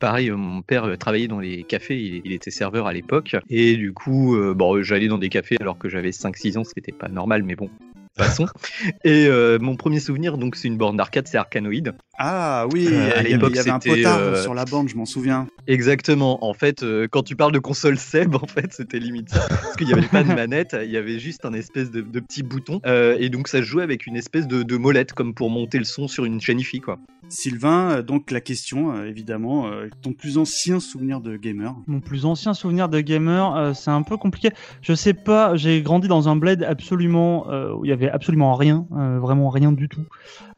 pareil, 0.00 0.30
euh, 0.30 0.36
mon 0.36 0.62
père 0.62 0.98
travaillait 0.98 1.28
dans 1.28 1.38
les 1.38 1.62
cafés, 1.62 2.22
il, 2.24 2.32
était 2.32 2.50
serveur 2.50 2.86
à 2.86 2.92
l'époque, 2.92 3.36
et 3.48 3.76
du 3.76 3.92
coup, 3.92 4.36
bon, 4.54 4.82
j'allais 4.82 5.08
dans 5.08 5.18
des 5.18 5.28
cafés 5.28 5.56
alors 5.60 5.78
que 5.78 5.88
j'avais 5.88 6.10
5-6 6.10 6.58
ans, 6.58 6.64
c'était 6.64 6.92
pas 6.92 7.08
normal, 7.08 7.44
mais 7.44 7.54
bon, 7.54 7.70
façon. 8.22 8.46
Et 9.04 9.26
euh, 9.26 9.58
mon 9.60 9.76
premier 9.76 10.00
souvenir, 10.00 10.38
donc, 10.38 10.56
c'est 10.56 10.68
une 10.68 10.76
borne 10.76 10.96
d'arcade, 10.96 11.26
c'est 11.26 11.36
Arcanoid. 11.36 11.92
Ah 12.18 12.66
oui, 12.72 12.86
Euh, 12.90 12.90
à 12.90 12.92
il 12.92 13.00
y 13.00 13.12
avait, 13.12 13.28
l'époque, 13.30 13.50
il 13.52 13.56
y 13.56 13.58
avait 13.58 13.70
un 13.70 13.78
potard 13.78 14.18
euh, 14.18 14.42
sur 14.42 14.54
la 14.54 14.64
bande, 14.64 14.88
je 14.88 14.96
m'en 14.96 15.04
souviens. 15.04 15.48
Exactement. 15.66 16.44
En 16.44 16.54
fait, 16.54 16.82
euh, 16.82 17.08
quand 17.10 17.22
tu 17.22 17.34
parles 17.34 17.52
de 17.52 17.58
console 17.58 17.98
Seb, 17.98 18.34
en 18.42 18.46
fait, 18.46 18.72
c'était 18.72 18.98
limite 19.00 19.30
ça. 19.30 19.46
Parce 19.48 19.76
qu'il 19.76 19.86
n'y 19.86 19.92
avait 19.92 20.06
pas 20.06 20.22
de 20.22 20.32
manette, 20.32 20.76
il 20.80 20.90
y 20.90 20.96
avait 20.96 21.18
juste 21.18 21.44
un 21.44 21.52
espèce 21.52 21.90
de, 21.90 22.02
de 22.02 22.20
petit 22.20 22.42
bouton. 22.42 22.80
Euh, 22.86 23.16
et 23.18 23.30
donc, 23.30 23.48
ça 23.48 23.58
se 23.58 23.64
jouait 23.64 23.82
avec 23.82 24.06
une 24.06 24.16
espèce 24.16 24.46
de, 24.46 24.62
de 24.62 24.76
molette, 24.76 25.12
comme 25.12 25.34
pour 25.34 25.50
monter 25.50 25.78
le 25.78 25.84
son 25.84 26.06
sur 26.08 26.24
une 26.24 26.40
chaîne 26.40 26.60
IFI, 26.60 26.80
quoi. 26.80 26.98
Sylvain, 27.30 28.02
donc 28.02 28.30
la 28.30 28.42
question, 28.42 29.02
évidemment, 29.02 29.70
ton 30.02 30.12
plus 30.12 30.36
ancien 30.36 30.78
souvenir 30.78 31.20
de 31.20 31.36
gamer? 31.36 31.74
Mon 31.86 32.00
plus 32.00 32.26
ancien 32.26 32.54
souvenir 32.54 32.88
de 32.88 33.00
gamer, 33.00 33.56
euh, 33.56 33.72
c'est 33.74 33.90
un 33.90 34.02
peu 34.02 34.16
compliqué. 34.16 34.50
Je 34.82 34.94
sais 34.94 35.14
pas, 35.14 35.56
j'ai 35.56 35.82
grandi 35.82 36.06
dans 36.06 36.28
un 36.28 36.36
bled 36.36 36.62
absolument 36.62 37.50
euh, 37.50 37.72
où 37.72 37.84
il 37.84 37.88
y 37.88 37.92
avait 37.92 38.03
absolument 38.08 38.54
rien, 38.54 38.86
euh, 38.96 39.18
vraiment 39.18 39.48
rien 39.48 39.72
du 39.72 39.88
tout. 39.88 40.04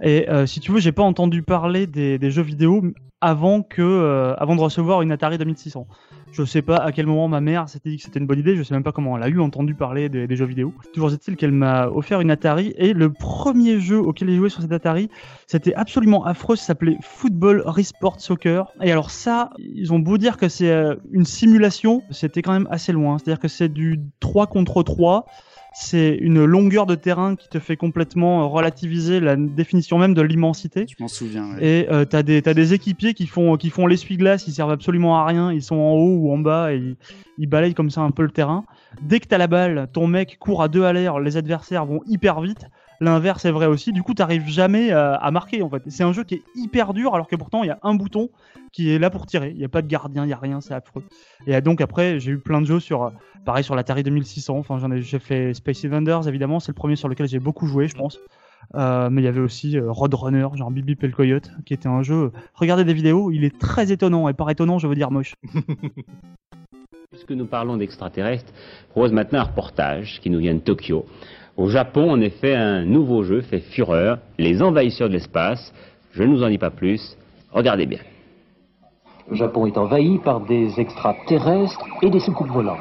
Et 0.02 0.28
euh, 0.28 0.46
si 0.46 0.60
tu 0.60 0.72
veux, 0.72 0.80
j'ai 0.80 0.92
pas 0.92 1.02
entendu 1.02 1.42
parler 1.42 1.86
des, 1.86 2.30
jeux 2.30 2.42
vidéo 2.42 2.82
avant 3.20 3.62
que, 3.62 3.82
euh, 3.82 4.34
avant 4.36 4.56
de 4.56 4.60
recevoir 4.60 5.02
une 5.02 5.10
Atari 5.10 5.38
2600. 5.38 5.86
Je 6.32 6.44
sais 6.44 6.60
pas 6.60 6.76
à 6.76 6.92
quel 6.92 7.06
moment 7.06 7.28
ma 7.28 7.40
mère 7.40 7.68
s'était 7.68 7.88
dit 7.88 7.96
que 7.96 8.02
c'était 8.02 8.18
une 8.18 8.26
bonne 8.26 8.38
idée. 8.38 8.56
Je 8.56 8.62
sais 8.62 8.74
même 8.74 8.82
pas 8.82 8.92
comment 8.92 9.16
elle 9.16 9.22
a 9.22 9.28
eu 9.28 9.40
entendu 9.40 9.74
parler 9.74 10.08
des, 10.08 10.36
jeux 10.36 10.44
vidéo. 10.44 10.74
Toujours 10.92 11.10
est-il 11.12 11.36
qu'elle 11.36 11.52
m'a 11.52 11.88
offert 11.88 12.20
une 12.20 12.30
Atari 12.30 12.74
et 12.76 12.92
le 12.92 13.10
premier 13.10 13.80
jeu 13.80 13.98
auquel 13.98 14.28
j'ai 14.28 14.36
joué 14.36 14.50
sur 14.50 14.60
cette 14.60 14.72
Atari, 14.72 15.08
c'était 15.46 15.74
absolument 15.74 16.24
affreux. 16.26 16.56
Ça 16.56 16.66
s'appelait 16.66 16.98
Football 17.00 17.62
Resport 17.64 18.20
Soccer. 18.20 18.70
Et 18.82 18.92
alors 18.92 19.10
ça, 19.10 19.50
ils 19.58 19.94
ont 19.94 19.98
beau 19.98 20.18
dire 20.18 20.36
que 20.36 20.48
c'est 20.48 20.74
une 21.10 21.24
simulation, 21.24 22.02
c'était 22.10 22.42
quand 22.42 22.52
même 22.52 22.68
assez 22.70 22.92
loin. 22.92 23.16
C'est-à-dire 23.18 23.40
que 23.40 23.48
c'est 23.48 23.70
du 23.70 24.00
3 24.20 24.46
contre 24.46 24.82
3. 24.82 25.26
C'est 25.78 26.16
une 26.16 26.42
longueur 26.44 26.86
de 26.86 26.94
terrain 26.94 27.36
qui 27.36 27.50
te 27.50 27.58
fait 27.58 27.76
complètement 27.76 28.42
euh, 28.42 28.46
relativiser 28.46 29.20
la 29.20 29.36
définition 29.36 29.98
même 29.98 30.14
de 30.14 30.22
l'immensité. 30.22 30.86
Je 30.88 30.94
m'en 30.98 31.08
souviens. 31.08 31.54
ouais. 31.54 31.64
Et 31.64 31.90
euh, 31.92 32.06
t'as 32.06 32.22
des 32.22 32.40
t'as 32.40 32.54
des 32.54 32.72
équipiers 32.72 33.12
qui 33.12 33.26
font 33.26 33.56
qui 33.56 33.68
font 33.68 33.86
l'essuie-glace, 33.86 34.48
ils 34.48 34.52
servent 34.54 34.70
absolument 34.70 35.20
à 35.20 35.26
rien, 35.26 35.52
ils 35.52 35.62
sont 35.62 35.76
en 35.76 35.92
haut 35.92 36.16
ou 36.16 36.32
en 36.32 36.38
bas 36.38 36.72
et 36.72 36.78
ils, 36.78 36.96
ils 37.36 37.46
balayent 37.46 37.74
comme 37.74 37.90
ça 37.90 38.00
un 38.00 38.10
peu 38.10 38.22
le 38.22 38.30
terrain. 38.30 38.64
Dès 39.02 39.20
que 39.20 39.26
t'as 39.26 39.36
la 39.38 39.48
balle, 39.48 39.88
ton 39.92 40.06
mec 40.06 40.38
court 40.38 40.62
à 40.62 40.68
deux 40.68 40.84
à 40.84 40.94
l'air, 40.94 41.20
les 41.20 41.36
adversaires 41.36 41.84
vont 41.84 42.00
hyper 42.06 42.40
vite. 42.40 42.66
L'inverse 43.00 43.44
est 43.44 43.50
vrai 43.50 43.66
aussi. 43.66 43.92
Du 43.92 44.02
coup, 44.02 44.14
t'arrives 44.14 44.48
jamais 44.48 44.90
à, 44.92 45.14
à 45.14 45.30
marquer 45.30 45.62
en 45.62 45.70
fait. 45.70 45.82
C'est 45.88 46.04
un 46.04 46.12
jeu 46.12 46.24
qui 46.24 46.34
est 46.36 46.42
hyper 46.54 46.94
dur 46.94 47.14
alors 47.14 47.28
que 47.28 47.36
pourtant 47.36 47.62
il 47.62 47.66
y 47.66 47.70
a 47.70 47.78
un 47.82 47.94
bouton 47.94 48.30
qui 48.72 48.90
est 48.90 48.98
là 48.98 49.10
pour 49.10 49.26
tirer. 49.26 49.52
Il 49.54 49.60
y 49.60 49.64
a 49.64 49.68
pas 49.68 49.82
de 49.82 49.86
gardien, 49.86 50.24
il 50.24 50.30
y 50.30 50.32
a 50.32 50.38
rien, 50.38 50.60
c'est 50.60 50.74
affreux. 50.74 51.04
Et 51.46 51.54
euh, 51.54 51.60
donc 51.60 51.80
après, 51.80 52.20
j'ai 52.20 52.32
eu 52.32 52.38
plein 52.38 52.60
de 52.60 52.66
jeux 52.66 52.80
sur 52.80 53.04
euh, 53.04 53.10
pareil 53.44 53.64
sur 53.64 53.74
l'Atari 53.74 54.02
2600. 54.02 54.56
Enfin, 54.56 54.78
j'en 54.78 54.90
ai 54.90 55.02
j'ai 55.02 55.18
fait 55.18 55.54
Space 55.54 55.84
Invaders 55.84 56.28
évidemment, 56.28 56.60
c'est 56.60 56.72
le 56.72 56.76
premier 56.76 56.96
sur 56.96 57.08
lequel 57.08 57.28
j'ai 57.28 57.38
beaucoup 57.38 57.66
joué, 57.66 57.88
je 57.88 57.94
pense. 57.94 58.18
Euh, 58.74 59.08
mais 59.10 59.22
il 59.22 59.24
y 59.24 59.28
avait 59.28 59.40
aussi 59.40 59.78
euh, 59.78 59.90
Roadrunner, 59.90 60.48
genre 60.54 60.70
Bibi 60.70 60.96
et 61.00 61.06
le 61.06 61.12
Coyote, 61.12 61.50
qui 61.64 61.74
était 61.74 61.88
un 61.88 62.02
jeu. 62.02 62.32
Regardez 62.54 62.84
des 62.84 62.94
vidéos, 62.94 63.30
il 63.30 63.44
est 63.44 63.58
très 63.58 63.92
étonnant 63.92 64.28
et 64.28 64.34
par 64.34 64.50
étonnant, 64.50 64.78
je 64.78 64.86
veux 64.86 64.94
dire 64.94 65.10
moche. 65.10 65.34
Puisque 67.10 67.30
nous 67.30 67.46
parlons 67.46 67.76
d'extraterrestres, 67.76 68.52
je 68.82 68.90
propose 68.90 69.12
maintenant 69.12 69.38
un 69.38 69.44
reportage 69.44 70.20
qui 70.20 70.28
nous 70.28 70.40
vient 70.40 70.54
de 70.54 70.58
Tokyo. 70.60 71.06
Au 71.56 71.68
Japon, 71.70 72.10
en 72.10 72.20
effet, 72.20 72.54
un 72.54 72.84
nouveau 72.84 73.22
jeu 73.22 73.40
fait 73.40 73.60
fureur, 73.60 74.18
Les 74.38 74.62
Envahisseurs 74.62 75.08
de 75.08 75.14
l'espace. 75.14 75.72
Je 76.12 76.22
ne 76.22 76.36
vous 76.36 76.42
en 76.42 76.50
dis 76.50 76.58
pas 76.58 76.68
plus. 76.68 77.16
Regardez 77.50 77.86
bien. 77.86 78.00
Le 79.30 79.36
Japon 79.36 79.64
est 79.64 79.78
envahi 79.78 80.18
par 80.18 80.40
des 80.40 80.78
extraterrestres 80.78 81.82
et 82.02 82.10
des 82.10 82.20
soucoupes 82.20 82.50
volantes. 82.50 82.76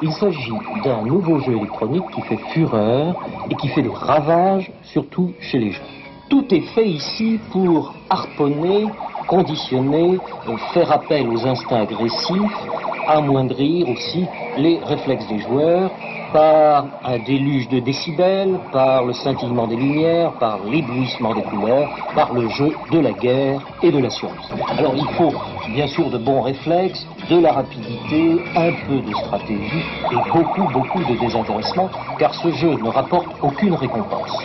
Il 0.00 0.10
s'agit 0.12 0.58
d'un 0.84 1.02
nouveau 1.02 1.38
jeu 1.40 1.52
électronique 1.52 2.04
qui 2.14 2.22
fait 2.22 2.40
fureur 2.54 3.14
et 3.50 3.54
qui 3.56 3.68
fait 3.68 3.82
des 3.82 3.90
ravages, 3.90 4.72
surtout 4.82 5.34
chez 5.40 5.58
les 5.58 5.72
jeunes. 5.72 5.84
Tout 6.30 6.46
est 6.52 6.66
fait 6.74 6.88
ici 6.88 7.38
pour 7.52 7.94
harponner, 8.08 8.86
conditionner, 9.28 10.18
euh, 10.48 10.56
faire 10.72 10.90
appel 10.90 11.28
aux 11.28 11.46
instincts 11.46 11.82
agressifs, 11.82 12.68
amoindrir 13.06 13.88
aussi 13.88 14.26
les 14.56 14.80
réflexes 14.84 15.26
des 15.28 15.38
joueurs 15.38 15.90
par 16.32 16.86
un 17.04 17.18
déluge 17.18 17.68
de 17.68 17.78
décibels, 17.78 18.58
par 18.72 19.04
le 19.04 19.12
scintillement 19.12 19.68
des 19.68 19.76
lumières, 19.76 20.32
par 20.40 20.58
l'éblouissement 20.64 21.32
des 21.32 21.42
couleurs, 21.42 21.88
par 22.12 22.32
le 22.32 22.48
jeu 22.48 22.74
de 22.90 22.98
la 22.98 23.12
guerre 23.12 23.60
et 23.84 23.92
de 23.92 24.00
la 24.00 24.10
science. 24.10 24.52
Alors 24.76 24.94
il 24.96 25.06
faut 25.16 25.32
bien 25.72 25.86
sûr 25.86 26.10
de 26.10 26.18
bons 26.18 26.42
réflexes, 26.42 27.06
de 27.30 27.38
la 27.38 27.52
rapidité, 27.52 28.36
un 28.56 28.72
peu 28.88 29.00
de 29.00 29.14
stratégie 29.14 29.84
et 30.10 30.32
beaucoup, 30.32 30.66
beaucoup 30.72 31.04
de 31.04 31.18
désintéressement, 31.20 31.88
car 32.18 32.34
ce 32.34 32.50
jeu 32.50 32.74
ne 32.82 32.88
rapporte 32.88 33.28
aucune 33.40 33.74
récompense. 33.74 34.36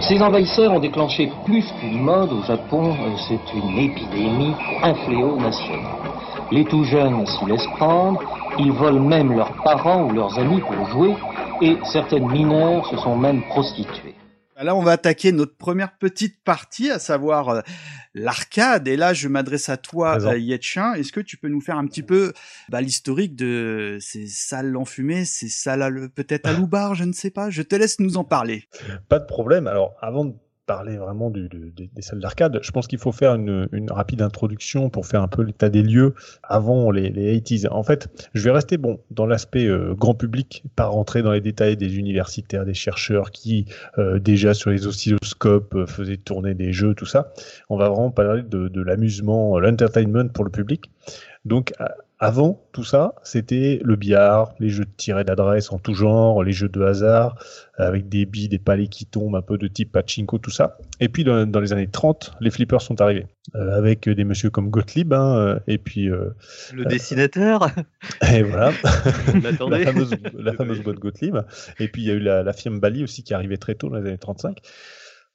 Ces 0.00 0.22
envahisseurs 0.22 0.72
ont 0.72 0.80
déclenché 0.80 1.32
plus 1.44 1.64
qu'une 1.80 2.00
mode 2.00 2.32
au 2.32 2.42
Japon, 2.42 2.90
euh, 2.90 3.16
c'est 3.26 3.54
une 3.54 3.78
épidémie, 3.78 4.54
un 4.82 4.94
fléau 4.94 5.36
national. 5.36 6.07
Les 6.50 6.64
tout 6.64 6.84
jeunes 6.84 7.26
s'y 7.26 7.44
laissent 7.44 7.66
prendre 7.76 8.22
Ils 8.58 8.72
volent 8.72 9.06
même 9.06 9.36
leurs 9.36 9.52
parents 9.62 10.08
ou 10.08 10.12
leurs 10.12 10.38
amis 10.38 10.60
pour 10.60 10.88
jouer, 10.90 11.14
et 11.60 11.76
certaines 11.92 12.26
mineures 12.26 12.86
se 12.88 12.96
sont 12.96 13.16
même 13.16 13.42
prostituées. 13.48 14.14
Là, 14.60 14.74
on 14.74 14.82
va 14.82 14.92
attaquer 14.92 15.30
notre 15.30 15.56
première 15.56 15.96
petite 15.98 16.42
partie, 16.42 16.90
à 16.90 16.98
savoir 16.98 17.48
euh, 17.50 17.60
l'arcade. 18.14 18.88
Et 18.88 18.96
là, 18.96 19.12
je 19.12 19.28
m'adresse 19.28 19.68
à 19.68 19.76
toi, 19.76 20.18
euh, 20.20 20.38
Yetchin. 20.38 20.94
Est-ce 20.94 21.12
que 21.12 21.20
tu 21.20 21.36
peux 21.36 21.48
nous 21.48 21.60
faire 21.60 21.76
un 21.76 21.86
petit 21.86 22.02
peu 22.02 22.32
bah, 22.68 22.80
l'historique 22.80 23.36
de 23.36 23.98
ces 24.00 24.26
salles 24.26 24.76
enfumées, 24.76 25.24
ces 25.26 25.48
salles 25.48 26.08
peut-être 26.12 26.46
à 26.46 26.54
loubar, 26.54 26.94
je 26.94 27.04
ne 27.04 27.12
sais 27.12 27.30
pas. 27.30 27.50
Je 27.50 27.62
te 27.62 27.76
laisse 27.76 28.00
nous 28.00 28.16
en 28.16 28.24
parler. 28.24 28.64
Pas 29.08 29.20
de 29.20 29.26
problème. 29.26 29.68
Alors, 29.68 29.94
avant 30.00 30.24
de 30.24 30.34
parler 30.68 30.98
vraiment 30.98 31.30
du, 31.30 31.48
du- 31.48 31.72
des, 31.74 32.02
salles 32.02 32.20
d'arcade, 32.20 32.60
je 32.62 32.70
pense 32.70 32.86
qu'il 32.86 32.98
faut 32.98 33.10
faire 33.10 33.34
une, 33.34 33.68
une 33.72 33.90
rapide 33.90 34.20
introduction 34.22 34.90
pour 34.90 35.06
faire 35.06 35.22
un 35.22 35.26
peu 35.28 35.42
l'état 35.42 35.70
des 35.70 35.82
lieux 35.82 36.14
avant 36.42 36.90
les, 36.90 37.08
les 37.08 37.40
80s. 37.40 37.68
En 37.70 37.82
fait, 37.82 38.08
je 38.34 38.44
vais 38.44 38.50
rester 38.50 38.76
bon 38.76 39.00
dans 39.10 39.26
l'aspect 39.26 39.64
euh, 39.66 39.94
grand 39.94 40.14
public, 40.14 40.62
pas 40.76 40.86
rentrer 40.86 41.22
dans 41.22 41.32
les 41.32 41.40
détails 41.40 41.76
des 41.78 41.96
universitaires, 41.96 42.66
des 42.66 42.74
chercheurs 42.74 43.30
qui 43.30 43.64
euh, 43.96 44.18
déjà 44.18 44.52
sur 44.52 44.70
les 44.70 44.86
oscilloscopes 44.86 45.74
euh, 45.74 45.86
faisaient 45.86 46.18
tourner 46.18 46.52
des 46.54 46.72
jeux, 46.72 46.94
tout 46.94 47.06
ça. 47.06 47.32
On 47.70 47.78
va 47.78 47.88
vraiment 47.88 48.10
parler 48.10 48.42
de, 48.42 48.68
de 48.68 48.82
l'amusement, 48.82 49.56
euh, 49.56 49.60
l'entertainment 49.60 50.28
pour 50.28 50.44
le 50.44 50.50
public. 50.50 50.90
Donc, 51.46 51.72
avant 52.20 52.66
tout 52.72 52.82
ça, 52.82 53.14
c'était 53.22 53.80
le 53.84 53.94
billard, 53.94 54.52
les 54.58 54.70
jeux 54.70 54.84
de 54.84 54.90
tir 54.96 55.20
et 55.20 55.24
d'adresse 55.24 55.70
en 55.70 55.78
tout 55.78 55.94
genre, 55.94 56.42
les 56.42 56.50
jeux 56.52 56.68
de 56.68 56.82
hasard, 56.82 57.36
avec 57.76 58.08
des 58.08 58.26
billes, 58.26 58.48
des 58.48 58.58
palets 58.58 58.88
qui 58.88 59.06
tombent, 59.06 59.36
un 59.36 59.42
peu 59.42 59.56
de 59.56 59.68
type 59.68 59.92
pachinko, 59.92 60.38
tout 60.38 60.50
ça. 60.50 60.78
Et 60.98 61.08
puis 61.08 61.22
dans, 61.22 61.46
dans 61.46 61.60
les 61.60 61.72
années 61.72 61.86
30, 61.86 62.32
les 62.40 62.50
flippers 62.50 62.82
sont 62.82 63.00
arrivés, 63.00 63.26
euh, 63.54 63.76
avec 63.76 64.08
des 64.08 64.24
messieurs 64.24 64.50
comme 64.50 64.68
Gottlieb, 64.68 65.12
hein, 65.12 65.36
euh, 65.36 65.58
et 65.68 65.78
puis 65.78 66.10
euh, 66.10 66.30
Le 66.74 66.86
dessinateur, 66.86 67.70
et 68.32 68.42
voilà, 68.42 68.72
la 69.42 69.52
fameuse, 69.84 70.16
la 70.36 70.52
fameuse 70.54 70.82
boîte 70.82 70.98
Gottlieb. 70.98 71.36
Et 71.78 71.86
puis 71.86 72.02
il 72.02 72.08
y 72.08 72.10
a 72.10 72.14
eu 72.14 72.20
la, 72.20 72.42
la 72.42 72.52
firme 72.52 72.80
Bally 72.80 73.04
aussi 73.04 73.22
qui 73.22 73.32
arrivait 73.32 73.58
très 73.58 73.76
tôt 73.76 73.90
dans 73.90 73.98
les 73.98 74.08
années 74.08 74.18
35. 74.18 74.58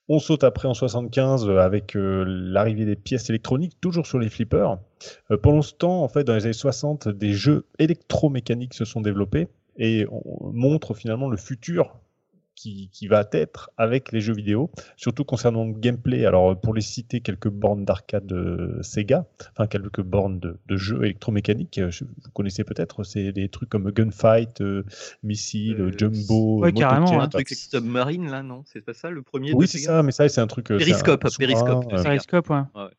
On 0.09 0.19
saute 0.19 0.43
après 0.43 0.67
en 0.67 0.73
75 0.73 1.47
euh, 1.47 1.57
avec 1.59 1.95
euh, 1.95 2.25
l'arrivée 2.27 2.85
des 2.85 2.97
pièces 2.97 3.29
électroniques, 3.29 3.79
toujours 3.79 4.05
sur 4.05 4.19
les 4.19 4.29
flippers. 4.29 4.77
Euh, 5.31 5.37
pendant 5.37 5.61
ce 5.61 5.73
temps, 5.73 6.03
en 6.03 6.09
fait, 6.09 6.25
dans 6.25 6.35
les 6.35 6.43
années 6.43 6.53
60, 6.53 7.07
des 7.07 7.31
jeux 7.31 7.65
électromécaniques 7.79 8.73
se 8.73 8.83
sont 8.83 8.99
développés 8.99 9.47
et 9.77 10.05
on 10.11 10.51
montre 10.51 10.93
finalement 10.93 11.29
le 11.29 11.37
futur 11.37 11.95
qui, 12.55 12.89
qui 12.91 13.07
va 13.07 13.27
être 13.31 13.71
avec 13.77 14.11
les 14.11 14.21
jeux 14.21 14.33
vidéo, 14.33 14.71
surtout 14.95 15.23
concernant 15.25 15.65
le 15.65 15.73
gameplay. 15.73 16.25
Alors, 16.25 16.59
pour 16.59 16.73
les 16.73 16.81
citer, 16.81 17.19
quelques 17.21 17.49
bornes 17.49 17.83
d'arcade 17.85 18.25
de 18.25 18.77
Sega, 18.81 19.25
enfin 19.51 19.67
quelques 19.67 20.01
bornes 20.01 20.39
de, 20.39 20.57
de 20.67 20.77
jeux 20.77 21.03
électromécaniques, 21.03 21.77
euh, 21.79 21.89
je- 21.91 22.03
vous 22.05 22.31
connaissez 22.33 22.63
peut-être, 22.63 23.03
c'est 23.03 23.31
des 23.31 23.49
trucs 23.49 23.69
comme 23.69 23.91
Gunfight, 23.91 24.61
euh, 24.61 24.83
Missile, 25.23 25.81
Euh, 25.81 25.91
Jumbo, 25.97 26.59
ouais, 26.61 26.71
carrément, 26.73 27.19
Un 27.19 27.23
hein. 27.23 27.27
truc 27.27 27.49
submarine 27.49 28.29
là, 28.29 28.43
non? 28.43 28.63
C'est 28.65 28.81
pas 28.81 28.93
ça 28.93 29.09
le 29.09 29.21
premier 29.23 29.53
Oui, 29.53 29.67
c'est 29.67 29.79
ça, 29.79 30.03
mais 30.03 30.11
ça, 30.11 30.27
c'est 30.29 30.41
un 30.41 30.47
truc. 30.47 30.71
euh, 30.71 30.77
Périscope, 30.77 31.23
périscope, 31.37 31.85
euh, 31.91 32.57
ouais. 32.75 32.89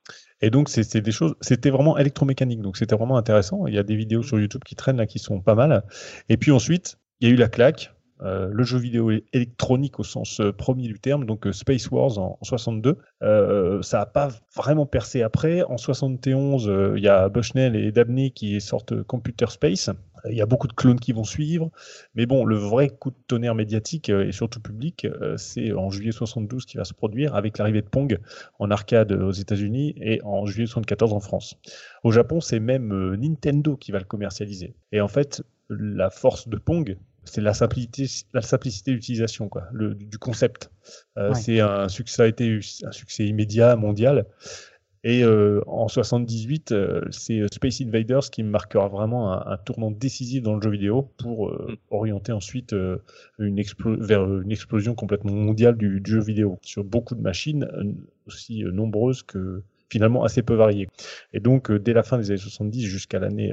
et 0.41 0.51
donc, 0.51 0.69
c'est 0.69 0.83
c'est 0.83 1.01
des 1.01 1.13
choses, 1.13 1.35
c'était 1.41 1.71
vraiment 1.71 1.97
électromécanique, 1.99 2.61
donc 2.61 2.77
c'était 2.77 2.97
vraiment 2.97 3.17
intéressant. 3.17 3.67
Il 3.67 3.75
y 3.75 3.79
a 3.79 3.83
des 3.83 3.97
vidéos 3.97 4.23
sur 4.23 4.39
YouTube 4.39 4.63
qui 4.65 4.75
traînent 4.75 4.97
là 4.99 5.07
qui 5.07 5.19
sont 5.19 5.41
pas 5.41 5.55
mal. 5.55 5.85
Et 6.29 6.37
puis 6.37 6.51
ensuite, 6.51 6.99
il 7.21 7.29
y 7.29 7.31
a 7.31 7.35
eu 7.35 7.37
la 7.37 7.49
claque, 7.49 7.95
euh, 8.25 8.49
le 8.51 8.65
jeu 8.65 8.79
vidéo 8.79 9.11
électronique 9.33 10.01
au 10.01 10.03
sens 10.03 10.41
euh, 10.41 10.53
premier 10.53 10.87
du 10.87 10.99
terme, 10.99 11.27
donc 11.27 11.47
euh, 11.47 11.53
Space 11.53 11.91
Wars 11.91 12.19
en, 12.19 12.39
en 12.41 12.45
62. 12.45 12.97
Euh, 13.23 13.83
ça 13.83 14.01
a 14.01 14.07
pas 14.07 14.29
vraiment 14.57 14.87
percé 14.87 15.23
après. 15.23 15.63
En 15.63 15.77
71, 15.77 16.69
euh, 16.69 16.95
il 16.97 17.03
y 17.03 17.09
a 17.09 17.29
Bushnell 17.29 17.77
et 17.77 17.93
Dabney 17.93 18.31
qui 18.31 18.61
sortent 18.61 19.03
Computer 19.03 19.47
Space. 19.49 19.91
Il 20.31 20.37
y 20.37 20.41
a 20.41 20.47
beaucoup 20.47 20.69
de 20.69 20.73
clones 20.73 20.99
qui 20.99 21.13
vont 21.13 21.25
suivre. 21.25 21.71
Mais 22.15 22.25
bon, 22.25 22.47
le 22.47 22.57
vrai 22.57 22.89
coup 22.89 23.11
de 23.11 23.17
tonnerre 23.29 23.55
médiatique 23.55 24.09
et 24.09 24.33
surtout 24.33 24.59
public, 24.59 25.07
c'est 25.37 25.75
en 25.75 25.91
juillet 25.91 26.13
72 26.13 26.65
qui 26.65 26.79
va 26.79 26.85
se 26.85 26.95
produire 26.95 27.35
avec 27.35 27.59
l'arrivée 27.59 27.83
de 27.83 27.89
Pong 27.89 28.19
en 28.59 28.71
arcade 28.71 29.13
aux 29.13 29.33
États-Unis 29.33 29.95
et 29.99 30.23
en 30.25 30.47
juillet 30.47 30.67
74 30.67 31.13
en 31.13 31.21
France. 31.21 31.57
Au 32.05 32.11
Japon, 32.11 32.41
c'est 32.41 32.59
même 32.59 33.17
Nintendo 33.17 33.77
qui 33.77 33.93
va 33.93 33.99
le 33.99 34.07
commercialiser. 34.07 34.75
Et 34.93 35.03
en 35.03 35.09
fait, 35.09 35.43
la 35.69 36.09
force 36.09 36.49
de 36.49 36.57
Pong, 36.57 36.97
c'est 37.25 37.41
la 37.41 37.55
simplicité, 37.55 38.07
la 38.33 38.43
simplicité 38.43 38.93
d'utilisation, 38.93 39.49
quoi, 39.49 39.65
le, 39.73 39.95
du 39.95 40.19
concept. 40.19 40.71
Euh, 41.19 41.31
Ouais. 41.31 41.35
C'est 41.35 41.61
un 41.61 41.89
succès, 41.89 42.17
ça 42.17 42.23
a 42.25 42.27
été 42.27 42.61
un 42.85 42.93
succès 42.93 43.27
immédiat, 43.27 43.77
mondial. 43.77 44.27
Et 45.07 45.23
euh, 45.23 45.61
en 45.67 45.87
78, 45.87 46.73
euh, 46.73 47.03
c'est 47.11 47.41
euh, 47.41 47.47
Space 47.53 47.83
Invaders 47.83 48.31
qui 48.31 48.43
marquera 48.43 48.89
vraiment 48.89 49.33
un, 49.35 49.53
un 49.53 49.59
tournant 49.59 49.91
décisif 49.91 50.43
dans 50.43 50.57
le 50.57 50.63
jeu 50.63 50.71
vidéo 50.71 51.13
pour 51.19 51.51
Mm. 51.53 51.75
orienter 51.91 52.33
ensuite 52.33 52.75
une 53.39 53.63
vers 53.99 54.41
une 54.41 54.51
explosion 54.51 54.95
complètement 54.95 55.33
mondiale 55.33 55.77
du, 55.77 56.01
du 56.01 56.11
jeu 56.11 56.21
vidéo 56.21 56.59
sur 56.63 56.85
beaucoup 56.85 57.15
de 57.15 57.21
machines 57.21 57.69
aussi 58.27 58.65
nombreuses 58.65 59.23
que 59.23 59.63
finalement 59.91 60.25
assez 60.25 60.43
peu 60.43 60.55
variées. 60.55 60.89
Et 61.35 61.41
donc 61.41 61.71
dès 61.71 61.93
la 61.93 62.03
fin 62.03 62.17
des 62.19 62.31
années 62.31 62.41
70 62.41 62.83
jusqu'à 62.87 63.19
l'année 63.19 63.53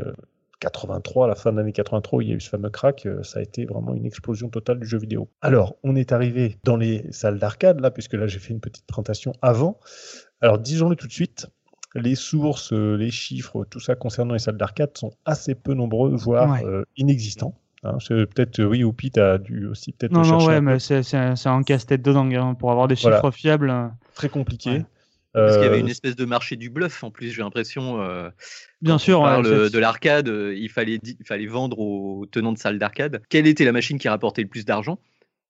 83, 0.61 1.25
à 1.25 1.27
la 1.27 1.35
fin 1.35 1.51
de 1.51 1.57
l'année 1.57 1.73
83 1.73 2.17
où 2.17 2.21
il 2.21 2.29
y 2.29 2.31
a 2.31 2.35
eu 2.35 2.39
ce 2.39 2.49
fameux 2.49 2.69
crack, 2.69 3.05
euh, 3.05 3.21
ça 3.23 3.39
a 3.39 3.41
été 3.41 3.65
vraiment 3.65 3.93
une 3.93 4.05
explosion 4.05 4.47
totale 4.49 4.79
du 4.79 4.87
jeu 4.87 4.97
vidéo. 4.99 5.27
Alors, 5.41 5.75
on 5.83 5.95
est 5.95 6.11
arrivé 6.13 6.57
dans 6.63 6.77
les 6.77 7.05
salles 7.11 7.39
d'arcade 7.39 7.79
là, 7.81 7.91
puisque 7.91 8.13
là 8.13 8.27
j'ai 8.27 8.39
fait 8.39 8.53
une 8.53 8.59
petite 8.61 8.85
présentation 8.85 9.33
avant. 9.41 9.79
Alors 10.39 10.57
disons-le 10.59 10.95
tout 10.95 11.07
de 11.07 11.11
suite, 11.11 11.47
les 11.95 12.15
sources, 12.15 12.71
euh, 12.73 12.95
les 12.95 13.11
chiffres, 13.11 13.65
tout 13.69 13.79
ça 13.81 13.95
concernant 13.95 14.33
les 14.33 14.39
salles 14.39 14.57
d'arcade 14.57 14.97
sont 14.97 15.11
assez 15.25 15.55
peu 15.55 15.73
nombreux, 15.73 16.15
voire 16.15 16.51
Ouais. 16.51 16.63
euh, 16.65 16.83
inexistants. 16.95 17.55
Hein, 17.83 17.97
c'est 17.99 18.27
peut-être, 18.27 18.59
euh, 18.59 18.65
oui, 18.65 18.83
Oupi, 18.83 19.09
tu 19.09 19.19
as 19.19 19.39
dû 19.39 19.65
aussi 19.65 19.91
peut-être 19.91 20.11
Non, 20.11 20.19
non, 20.19 20.25
chercher 20.39 20.47
ouais, 20.47 20.61
mais 20.61 20.77
c'est 20.77 21.01
c'est 21.01 21.17
un, 21.17 21.33
un 21.45 21.63
casse-tête 21.63 22.03
de 22.03 22.13
dingue 22.13 22.35
hein, 22.35 22.53
pour 22.53 22.69
avoir 22.71 22.87
des 22.87 22.93
Voilà. 22.95 23.17
chiffres 23.17 23.31
fiables. 23.31 23.73
très 24.13 24.29
compliqué. 24.29 24.69
Ouais. 24.69 24.85
Parce 25.45 25.57
qu'il 25.57 25.65
y 25.65 25.67
avait 25.67 25.79
Euh, 25.79 25.81
une 25.81 25.89
espèce 25.89 26.15
de 26.15 26.25
marché 26.25 26.55
du 26.55 26.69
bluff 26.69 27.03
en 27.03 27.11
plus, 27.11 27.31
j'ai 27.31 27.41
l'impression. 27.41 28.01
euh, 28.01 28.29
Bien 28.81 28.97
sûr, 28.97 29.19
on 29.19 29.21
parle 29.21 29.69
de 29.69 29.77
l'arcade, 29.79 30.27
euh, 30.27 30.55
il 30.55 30.69
fallait, 30.69 30.97
di- 30.97 31.17
il 31.19 31.25
fallait 31.25 31.47
vendre 31.47 31.79
aux 31.79 32.25
tenants 32.25 32.53
de 32.53 32.57
salles 32.57 32.79
d'arcade 32.79 33.21
quelle 33.29 33.47
était 33.47 33.65
la 33.65 33.71
machine 33.71 33.99
qui 33.99 34.09
rapportait 34.09 34.41
le 34.43 34.47
plus 34.49 34.65
d'argent? 34.65 34.99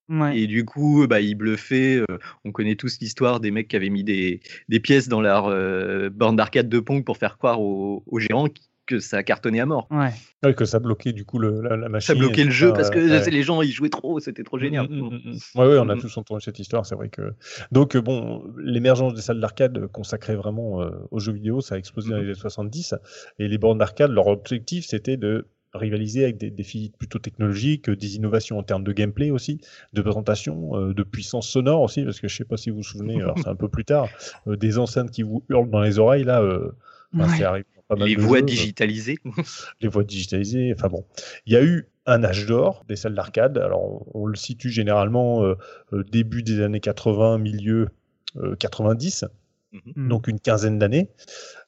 ouais. 0.08 0.38
Et 0.38 0.46
du 0.46 0.64
coup, 0.64 1.06
bah, 1.08 1.20
ils 1.20 1.34
bluffaient. 1.36 1.98
euh, 2.10 2.18
on 2.44 2.52
connaît 2.52 2.76
tous 2.76 2.98
l'histoire 3.00 3.40
des 3.40 3.50
mecs 3.50 3.68
qui 3.68 3.76
avaient 3.76 3.90
mis 3.90 4.04
des, 4.04 4.40
des 4.68 4.80
pièces 4.80 5.08
dans 5.08 5.20
leur 5.20 5.46
euh, 5.46 6.10
borne 6.10 6.36
d'arcade 6.36 6.68
de 6.68 6.80
Pong 6.80 7.04
pour 7.04 7.18
faire 7.18 7.38
croire 7.38 7.60
aux, 7.60 8.02
aux 8.06 8.18
gérants 8.20 8.48
que 8.86 8.98
ça 8.98 9.22
cartonnait 9.22 9.60
à 9.60 9.66
mort. 9.66 9.86
Ouais. 9.90 10.10
ouais, 10.42 10.54
que 10.54 10.64
ça 10.64 10.78
bloquait 10.78 11.12
du 11.12 11.24
coup 11.24 11.38
le, 11.38 11.60
la, 11.60 11.76
la 11.76 11.88
machine. 11.88 12.14
Ça 12.14 12.18
bloquait 12.18 12.44
le 12.44 12.50
jeu 12.50 12.68
ça, 12.68 12.74
parce 12.74 12.90
que 12.90 12.98
ouais, 12.98 13.30
les 13.30 13.42
gens 13.42 13.62
ils 13.62 13.70
jouaient 13.70 13.88
trop, 13.90 14.18
c'était 14.20 14.42
trop 14.42 14.58
génial. 14.58 14.88
Mm, 14.88 14.94
mm, 14.94 15.08
mm, 15.08 15.30
mm. 15.54 15.60
Ouais, 15.60 15.66
ouais, 15.66 15.78
on 15.78 15.88
a 15.88 15.96
tous 15.96 16.16
entendu 16.16 16.40
cette 16.42 16.58
histoire, 16.58 16.84
c'est 16.84 16.94
vrai 16.94 17.08
que. 17.08 17.34
Donc, 17.70 17.94
euh, 17.96 18.00
bon, 18.00 18.44
l'émergence 18.58 19.14
des 19.14 19.22
salles 19.22 19.40
d'arcade 19.40 19.86
consacrées 19.88 20.36
vraiment 20.36 20.82
euh, 20.82 20.90
aux 21.10 21.20
jeux 21.20 21.32
vidéo, 21.32 21.60
ça 21.60 21.76
a 21.76 21.78
explosé 21.78 22.10
dans 22.10 22.16
les 22.16 22.24
années 22.24 22.34
70. 22.34 22.94
Et 23.38 23.48
les 23.48 23.58
bornes 23.58 23.78
d'arcade, 23.78 24.10
leur 24.10 24.26
objectif, 24.26 24.84
c'était 24.86 25.16
de 25.16 25.46
rivaliser 25.74 26.24
avec 26.24 26.36
des 26.36 26.50
défis 26.50 26.92
plutôt 26.98 27.18
technologiques, 27.18 27.88
euh, 27.88 27.96
des 27.96 28.16
innovations 28.16 28.58
en 28.58 28.62
termes 28.62 28.84
de 28.84 28.92
gameplay 28.92 29.30
aussi, 29.30 29.58
de 29.94 30.02
présentation, 30.02 30.76
euh, 30.76 30.92
de 30.92 31.02
puissance 31.02 31.48
sonore 31.48 31.80
aussi, 31.80 32.04
parce 32.04 32.20
que 32.20 32.28
je 32.28 32.36
sais 32.36 32.44
pas 32.44 32.58
si 32.58 32.68
vous 32.68 32.76
vous 32.76 32.82
souvenez, 32.82 33.22
alors 33.22 33.38
c'est 33.38 33.48
un 33.48 33.54
peu 33.54 33.68
plus 33.68 33.84
tard, 33.86 34.08
euh, 34.48 34.56
des 34.56 34.78
enceintes 34.78 35.10
qui 35.10 35.22
vous 35.22 35.44
hurlent 35.48 35.70
dans 35.70 35.80
les 35.80 35.98
oreilles, 35.98 36.24
là, 36.24 36.42
euh, 36.42 36.72
enfin, 37.14 37.24
Ouais. 37.30 37.38
c'est 37.38 37.44
arrivé 37.44 37.66
pas 37.94 37.98
mal 37.98 38.08
Les 38.08 38.16
de 38.16 38.20
voix 38.22 38.38
jeux, 38.38 38.44
euh, 38.44 38.46
digitalisées. 38.46 39.18
les 39.80 39.88
voix 39.88 40.04
digitalisées. 40.04 40.72
Enfin 40.76 40.88
bon, 40.88 41.04
il 41.46 41.52
y 41.52 41.56
a 41.56 41.62
eu 41.62 41.88
un 42.06 42.24
âge 42.24 42.46
d'or 42.46 42.84
des 42.88 42.96
salles 42.96 43.14
d'arcade. 43.14 43.58
Alors 43.58 44.06
on, 44.14 44.22
on 44.22 44.26
le 44.26 44.36
situe 44.36 44.70
généralement 44.70 45.44
euh, 45.44 45.54
euh, 45.92 46.04
début 46.04 46.42
des 46.42 46.60
années 46.60 46.80
80, 46.80 47.38
milieu 47.38 47.88
euh, 48.36 48.56
90, 48.56 49.26
Mm. 49.72 50.08
donc 50.08 50.28
une 50.28 50.40
quinzaine 50.40 50.78
d'années. 50.78 51.08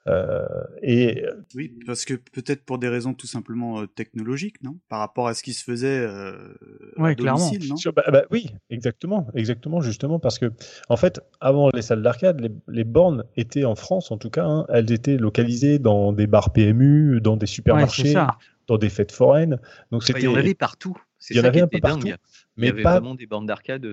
Euh, 0.07 0.45
et 0.83 1.25
Oui, 1.55 1.73
parce 1.87 2.05
que 2.05 2.15
peut-être 2.15 2.65
pour 2.65 2.79
des 2.79 2.89
raisons 2.89 3.15
tout 3.15 3.27
simplement 3.27 3.81
euh, 3.81 3.87
technologiques, 3.87 4.63
non? 4.63 4.79
Par 4.89 4.99
rapport 4.99 5.29
à 5.29 5.35
ce 5.35 5.43
qui 5.43 5.55
se 5.55 5.65
faisait 5.65 5.99
euh, 5.99 6.55
à 6.99 7.03
Ouais, 7.03 7.15
clairement. 7.15 7.51
domicile, 7.51 7.71
non? 7.71 7.93
Bah, 7.97 8.05
bah 8.13 8.25
oui, 8.31 8.49
exactement, 8.71 9.27
exactement, 9.35 9.81
justement, 9.81 10.19
parce 10.19 10.39
que 10.39 10.53
en 10.89 10.97
fait, 10.97 11.21
avant 11.41 11.71
les 11.75 11.83
salles 11.83 12.03
d'arcade, 12.03 12.41
les, 12.41 12.51
les 12.69 12.85
bornes 12.85 13.25
étaient 13.37 13.65
en 13.65 13.75
France, 13.75 14.11
en 14.11 14.19
tout 14.19 14.31
cas, 14.31 14.45
hein, 14.45 14.67
elles 14.69 14.93
étaient 14.93 15.17
localisées 15.17 15.79
dans 15.79 16.13
des 16.13 16.27
bars 16.27 16.53
PMU, 16.53 17.21
dans 17.21 17.37
des 17.37 17.45
Ouais, 17.45 17.49
supermarchés, 17.49 18.15
dans 18.67 18.79
des 18.79 18.91
fêtes 18.91 19.13
foraines. 19.13 19.59
Donc 19.91 20.05
c'était 20.05 20.21
il 20.21 20.25
y 20.25 20.29
en 20.29 20.35
avait 20.35 20.55
partout. 20.55 20.97
Il 21.31 21.37
y 21.37 21.41
en 21.41 21.45
avait 21.45 21.63
un 21.63 21.67
peu 21.67 21.81
partout, 21.81 22.09
dingue. 22.09 22.17
Il 22.59 22.65
y 22.65 22.67
mais 22.67 22.69
avait 22.69 22.83
pas, 22.83 22.93
vraiment 22.93 23.15
des 23.15 23.27
bornes 23.27 23.47
d'arcade. 23.47 23.87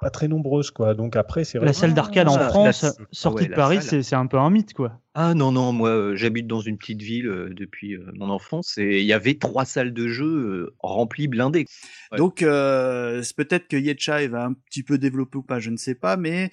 Pas 0.00 0.10
très 0.10 0.28
nombreuses, 0.28 0.70
quoi. 0.70 0.94
Donc 0.94 1.16
après, 1.16 1.44
c'est 1.44 1.58
vrai. 1.58 1.66
La 1.66 1.72
salle 1.72 1.94
d'arcade 1.94 2.28
en 2.28 2.36
Ah, 2.36 2.48
France, 2.48 2.82
la- 2.82 2.92
sortie 3.12 3.42
ouais, 3.44 3.48
de 3.48 3.54
Paris, 3.54 3.76
salle. 3.76 3.84
c'est 3.84 4.02
c'est 4.02 4.16
un 4.16 4.26
peu 4.26 4.38
un 4.38 4.50
mythe, 4.50 4.72
quoi. 4.74 5.00
Ah 5.14 5.34
non, 5.34 5.52
non, 5.52 5.72
moi 5.72 5.90
euh, 5.90 6.16
j'habite 6.16 6.46
dans 6.46 6.60
une 6.60 6.78
petite 6.78 7.02
ville 7.02 7.26
euh, 7.26 7.50
depuis 7.52 7.94
euh, 7.96 8.06
mon 8.14 8.30
enfance 8.30 8.78
et 8.78 9.00
il 9.00 9.06
y 9.06 9.12
avait 9.12 9.34
trois 9.34 9.64
salles 9.64 9.92
de 9.92 10.08
jeu 10.08 10.26
euh, 10.26 10.74
remplies, 10.78 11.28
blindées. 11.28 11.66
Ouais. 12.12 12.18
Donc, 12.18 12.42
euh, 12.42 13.22
c'est 13.22 13.36
peut-être 13.36 13.66
que 13.68 13.76
Yetcha 13.76 14.22
il 14.22 14.30
va 14.30 14.44
un 14.44 14.52
petit 14.52 14.82
peu 14.82 14.98
développer 14.98 15.38
ou 15.38 15.42
pas, 15.42 15.58
je 15.58 15.70
ne 15.70 15.76
sais 15.76 15.94
pas, 15.96 16.16
mais 16.16 16.50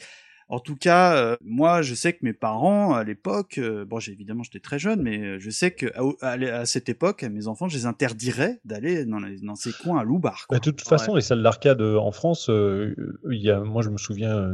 En 0.49 0.59
tout 0.59 0.77
cas, 0.77 1.15
euh, 1.17 1.35
moi, 1.43 1.81
je 1.81 1.93
sais 1.93 2.13
que 2.13 2.19
mes 2.21 2.31
parents, 2.31 2.93
à 2.93 3.03
l'époque, 3.03 3.57
euh, 3.57 3.83
bon, 3.83 3.99
j'ai 3.99 4.13
évidemment, 4.13 4.43
j'étais 4.43 4.61
très 4.61 4.79
jeune, 4.79 5.01
mais 5.01 5.17
euh, 5.21 5.39
je 5.39 5.49
sais 5.49 5.71
que 5.71 5.87
à, 6.21 6.31
à- 6.33 6.59
à 6.61 6.65
cette 6.65 6.87
époque, 6.87 7.21
à 7.23 7.29
mes 7.29 7.47
enfants, 7.47 7.67
je 7.67 7.75
les 7.77 7.85
interdirais 7.85 8.59
d'aller 8.63 9.03
dans, 9.03 9.19
les- 9.19 9.39
dans 9.41 9.55
ces 9.55 9.73
coins 9.73 9.99
à 9.99 10.03
loubar. 10.05 10.45
Bah, 10.49 10.59
de 10.59 10.61
toute 10.63 10.81
façon, 10.81 11.15
les 11.15 11.21
salles 11.21 11.43
d'arcade 11.43 11.81
en 11.81 12.11
France, 12.13 12.49
euh, 12.49 12.95
il 13.29 13.41
y 13.41 13.51
a, 13.51 13.59
moi 13.59 13.81
je 13.81 13.89
me 13.89 13.97
souviens, 13.97 14.49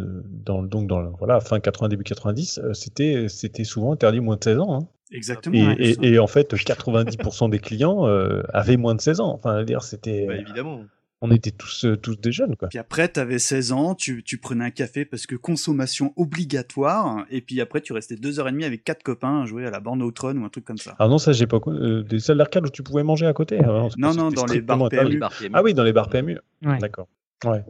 dans, 0.45 0.63
donc 0.63 0.87
dans 0.87 1.11
voilà, 1.11 1.39
fin 1.41 1.59
80, 1.59 1.89
début 1.89 2.03
90, 2.03 2.57
euh, 2.63 2.73
c'était, 2.73 3.27
c'était 3.29 3.63
souvent 3.63 3.93
interdit 3.93 4.19
moins 4.19 4.37
de 4.37 4.43
16 4.43 4.57
ans. 4.59 4.73
hein. 4.81 4.87
Exactement. 5.11 5.55
Et, 5.55 5.67
ouais. 5.67 5.95
et, 6.01 6.13
et 6.13 6.17
en 6.19 6.25
fait, 6.25 6.55
90% 6.55 7.49
des 7.51 7.59
clients 7.59 8.07
euh, 8.07 8.41
avaient 8.51 8.77
moins 8.77 8.95
de 8.95 9.01
16 9.01 9.19
ans. 9.19 9.31
Enfin, 9.31 9.63
dire, 9.63 9.83
c'était, 9.83 10.25
Bah, 10.25 10.37
évidemment. 10.37 10.81
On 11.25 11.31
était 11.31 11.51
tous, 11.51 11.85
euh, 11.85 11.95
tous 11.95 12.19
des 12.19 12.33
jeunes, 12.33 12.57
quoi. 12.57 12.67
Puis 12.67 12.77
après, 12.77 13.07
t'avais 13.07 13.39
16 13.39 13.71
ans, 13.71 13.95
tu, 13.95 14.23
tu 14.23 14.37
prenais 14.37 14.65
un 14.65 14.71
café 14.71 15.05
parce 15.05 15.25
que 15.25 15.35
consommation 15.35 16.13
obligatoire, 16.17 17.25
et 17.31 17.39
puis 17.39 17.61
après, 17.61 17.79
tu 17.79 17.93
restais 17.93 18.17
deux 18.17 18.41
heures 18.41 18.49
et 18.49 18.51
demie 18.51 18.65
avec 18.65 18.83
quatre 18.83 19.03
copains 19.03 19.41
à 19.43 19.45
jouer 19.45 19.65
à 19.65 19.71
la 19.71 19.79
borne 19.79 20.03
Outrun 20.03 20.37
ou 20.37 20.43
un 20.43 20.49
truc 20.49 20.65
comme 20.65 20.77
ça. 20.77 20.95
Alors 20.99 21.09
non, 21.09 21.17
ça, 21.17 21.31
j'ai 21.31 21.47
pas, 21.47 21.59
euh, 21.67 22.03
des 22.03 22.19
salles 22.19 22.37
d'arcade 22.39 22.65
où 22.65 22.69
tu 22.69 22.83
pouvais 22.83 23.03
manger 23.03 23.25
à 23.25 23.31
côté. 23.33 23.57
que 23.57 23.63
Non, 23.97 24.13
non, 24.13 24.31
dans 24.31 24.45
les 24.45 24.59
bars 24.61 24.77
PMU. 24.77 24.85
interdit. 24.85 25.11
Les 25.13 25.17
bars 25.17 25.33
PMU. 25.39 25.51
Ah 25.53 25.63
oui, 25.63 25.73
dans 25.73 25.83
les 25.83 25.93
bars 25.93 26.09
PMU. 26.09 26.37
Ouais. 26.65 26.77
D'accord. 26.79 27.07
Ouais. 27.45 27.63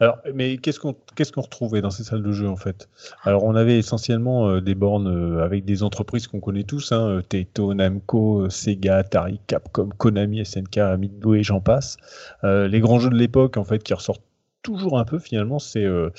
Alors, 0.00 0.18
mais 0.34 0.56
qu'est-ce 0.58 0.80
qu'on 0.80 0.94
qu'est-ce 1.14 1.32
qu'on 1.32 1.42
retrouvait 1.42 1.80
dans 1.80 1.90
ces 1.90 2.04
salles 2.04 2.22
de 2.22 2.32
jeu 2.32 2.48
en 2.48 2.56
fait? 2.56 2.88
Alors, 3.24 3.44
on 3.44 3.54
avait 3.54 3.78
essentiellement 3.78 4.48
euh, 4.48 4.60
des 4.60 4.74
bornes 4.74 5.06
euh, 5.08 5.44
avec 5.44 5.64
des 5.64 5.82
entreprises 5.82 6.26
qu'on 6.26 6.40
connaît 6.40 6.64
tous, 6.64 6.92
hein, 6.92 7.06
euh, 7.08 7.22
Taito, 7.22 7.72
Namco, 7.74 8.48
Sega, 8.50 8.96
Atari, 8.98 9.40
Capcom, 9.46 9.90
Konami, 9.96 10.44
SNK, 10.44 10.78
Midway, 10.98 11.42
j'en 11.42 11.60
passe. 11.60 11.96
Euh, 12.44 12.66
les 12.68 12.80
grands 12.80 12.98
jeux 12.98 13.10
de 13.10 13.16
l'époque 13.16 13.56
en 13.56 13.64
fait 13.64 13.82
qui 13.82 13.94
ressortent 13.94 14.22
toujours 14.62 14.98
un 14.98 15.04
peu 15.04 15.18
finalement, 15.18 15.58
c'est 15.58 15.84
euh, 15.84 16.10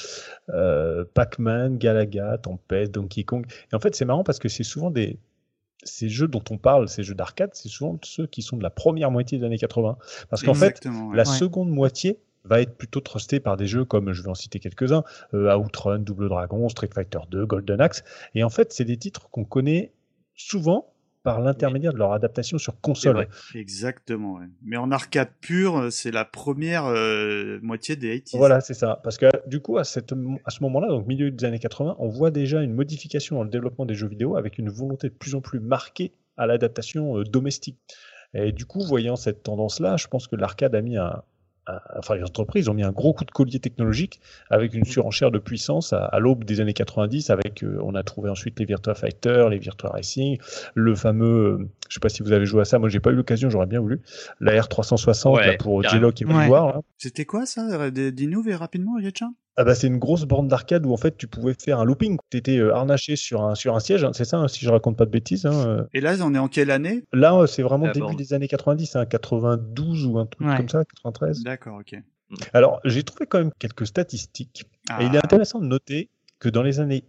euh, 0.50 1.04
Pac-Man, 1.14 1.78
Galaga, 1.78 2.38
Tempest, 2.40 2.92
Donkey 2.92 3.24
Kong. 3.24 3.46
Et 3.72 3.76
en 3.76 3.80
fait, 3.80 3.96
c'est 3.96 4.06
marrant 4.06 4.24
parce 4.24 4.40
que 4.40 4.50
c'est 4.50 4.64
souvent 4.64 4.90
des 4.92 5.18
ces 5.84 6.10
jeux 6.10 6.28
dont 6.28 6.44
on 6.52 6.58
parle, 6.58 6.88
ces 6.88 7.02
jeux 7.02 7.16
d'arcade, 7.16 7.50
c'est 7.54 7.68
souvent 7.70 7.98
ceux 8.04 8.28
qui 8.28 8.44
sont 8.44 8.56
de 8.56 8.62
la 8.64 8.70
première 8.70 9.10
moitié 9.10 9.40
des 9.40 9.46
années 9.46 9.58
80. 9.58 9.98
Parce 10.30 10.44
qu'en 10.44 10.54
fait, 10.54 10.86
ouais. 10.86 10.92
la 11.16 11.24
Ouais. 11.24 11.26
seconde 11.26 11.72
moitié 11.72 12.20
va 12.44 12.62
être 12.62 12.76
plutôt 12.78 13.00
trustée 13.00 13.40
par 13.40 13.58
des 13.58 13.68
jeux 13.68 13.86
comme, 13.86 14.14
je 14.14 14.24
vais 14.24 14.30
en 14.30 14.36
citer 14.36 14.60
quelques-uns, 14.60 15.04
euh, 15.34 15.56
Outrun, 15.56 16.00
Double 16.00 16.30
Dragon, 16.30 16.68
Street 16.70 16.90
Fighter 16.94 17.20
2, 17.30 17.46
Golden 17.46 17.82
Axe. 17.82 18.04
Et 18.36 18.44
en 18.44 18.50
fait, 18.50 18.72
c'est 18.74 18.86
des 18.86 18.98
titres 18.98 19.30
qu'on 19.30 19.44
connaît 19.46 19.92
souvent 20.36 20.88
par 21.24 21.40
l'intermédiaire 21.40 21.94
de 21.94 22.00
leur 22.00 22.14
adaptation 22.14 22.58
sur 22.58 22.82
console. 22.82 23.14
vrai. 23.14 23.28
Exactement, 23.54 24.38
ouais. 24.40 24.48
Mais 24.64 24.76
en 24.78 24.90
arcade 24.92 25.30
pure, 25.40 25.78
euh, 25.78 25.90
c'est 25.92 26.10
la 26.10 26.26
première 26.26 26.86
euh, 26.88 27.60
moitié 27.62 27.96
des 27.96 28.22
80s. 28.22 28.38
Voilà, 28.38 28.60
c'est 28.60 28.74
ça. 28.74 29.00
Parce 29.04 29.20
que 29.20 29.28
du 29.48 29.60
coup, 29.60 29.78
à, 29.78 29.84
cette, 29.84 30.14
à 30.46 30.50
ce 30.50 30.64
moment-là, 30.64 30.88
donc 30.88 31.06
milieu 31.06 31.30
des 31.30 31.46
années 31.46 31.60
80, 31.60 31.96
on 32.00 32.08
voit 32.08 32.32
déjà 32.32 32.64
une 32.64 32.74
modification 32.74 33.36
dans 33.36 33.44
le 33.44 33.52
développement 33.52 33.86
des 33.86 33.94
jeux 33.94 34.08
vidéo 34.08 34.36
avec 34.36 34.58
une 34.58 34.70
volonté 34.72 35.10
de 35.10 35.14
plus 35.14 35.36
en 35.36 35.42
plus 35.42 35.60
marquée 35.60 36.12
à 36.38 36.48
l'adaptation 36.48 37.20
euh, 37.20 37.24
domestique. 37.24 37.78
Et 38.34 38.52
du 38.52 38.66
coup, 38.66 38.80
voyant 38.82 39.16
cette 39.16 39.44
tendance-là, 39.44 39.98
je 39.98 40.08
pense 40.08 40.28
que 40.28 40.36
l'arcade 40.36 40.74
a 40.74 40.82
mis 40.82 40.98
un- 40.98 41.22
enfin 41.98 42.16
les 42.16 42.24
entreprises 42.24 42.68
ont 42.70 42.74
mis 42.74 42.84
un 42.84 42.92
gros 42.92 43.14
coup 43.14 43.24
de 43.24 43.32
collier 43.32 43.60
technologique 43.60 44.20
avec 44.50 44.74
une 44.74 44.84
surenchère 44.86 45.32
de 45.32 45.40
puissance 45.40 45.94
à, 45.94 46.06
à 46.06 46.20
l'aube 46.20 46.44
des 46.44 46.60
années 46.60 46.74
90. 46.74 47.30
Avec, 47.30 47.64
euh, 47.64 47.78
on 47.84 47.96
a 47.96 48.04
trouvé 48.04 48.30
ensuite 48.30 48.60
les 48.60 48.66
Virtua 48.66 48.96
Fighter, 48.96 49.48
les 49.50 49.58
Virtua 49.58 49.90
Racing, 49.92 50.38
le 50.74 50.96
fameux, 50.96 51.60
euh, 51.62 51.70
je 51.90 51.94
sais 51.96 52.00
pas 52.00 52.10
si 52.10 52.24
vous 52.24 52.32
avez 52.32 52.46
joué 52.46 52.62
à 52.62 52.66
ça, 52.66 52.80
moi 52.80 52.90
j'ai 52.90 53.00
pas 53.00 53.12
eu 53.12 53.16
l'occasion, 53.16 53.50
j'aurais 53.50 53.68
bien 53.68 53.80
voulu, 53.80 54.02
la 54.40 54.60
R360 54.60 55.36
Ouais, 55.36 55.48
là, 55.48 55.54
pour. 55.58 55.84
J-Lock 55.84 56.22
et 56.22 56.26
Ouais. 56.26 56.48
voir. 56.48 56.80
C'était 56.98 57.26
quoi 57.26 57.46
ça 57.46 57.62
euh, 57.72 57.92
Dis- 57.92 58.12
Dis-nous 58.12 58.44
mais 58.44 58.56
rapidement, 58.56 58.98
Yetchan 59.00 59.34
Ah 59.62 59.64
bah 59.64 59.76
c'est 59.76 59.86
une 59.86 60.00
grosse 60.00 60.24
borne 60.26 60.48
d'arcade 60.48 60.86
où 60.88 60.92
en 60.94 60.98
fait 60.98 61.16
tu 61.18 61.28
pouvais 61.28 61.54
faire 61.54 61.80
un 61.80 61.86
looping. 61.86 62.18
Tu 62.32 62.38
étais 62.38 62.60
harnaché 62.60 63.16
sur 63.16 63.44
un, 63.44 63.54
sur 63.54 63.76
un 63.76 63.80
siège, 63.80 64.04
hein, 64.04 64.10
c'est 64.14 64.26
ça, 64.26 64.38
hein, 64.38 64.48
si 64.48 64.66
je 64.66 64.70
raconte 64.72 64.98
pas 64.98 65.06
de 65.06 65.12
bêtises. 65.12 65.46
hein, 65.46 65.54
euh. 65.68 65.84
Et 65.94 66.02
là, 66.02 66.16
on 66.22 66.34
est 66.34 66.40
en 66.40 66.48
quelle 66.48 66.72
année? 66.72 67.04
Là, 67.14 67.36
euh, 67.36 67.46
c'est 67.46 67.62
vraiment 67.62 67.86
La 67.86 67.94
début 67.94 68.06
borne. 68.06 68.16
des 68.16 68.34
années 68.34 68.48
90, 68.48 68.96
hein, 68.96 69.06
92 69.06 70.06
ou 70.08 70.18
un 70.18 70.26
truc 70.26 70.48
Ouais. 70.48 70.58
comme 70.58 70.70
ça, 70.70 70.84
93. 70.86 71.44
D'accord, 71.44 71.80
ok. 71.80 71.96
Alors, 72.54 72.80
j'ai 72.86 73.04
trouvé 73.04 73.28
quand 73.28 73.38
même 73.38 73.52
quelques 73.60 73.86
statistiques. 73.86 74.64
Et 75.00 75.06
il 75.06 75.14
est 75.14 75.20
Ah. 75.20 75.26
intéressant 75.26 75.60
de 75.60 75.66
noter 75.68 76.10
que 76.40 76.50
dans 76.50 76.64
les 76.64 76.80
années 76.80 77.04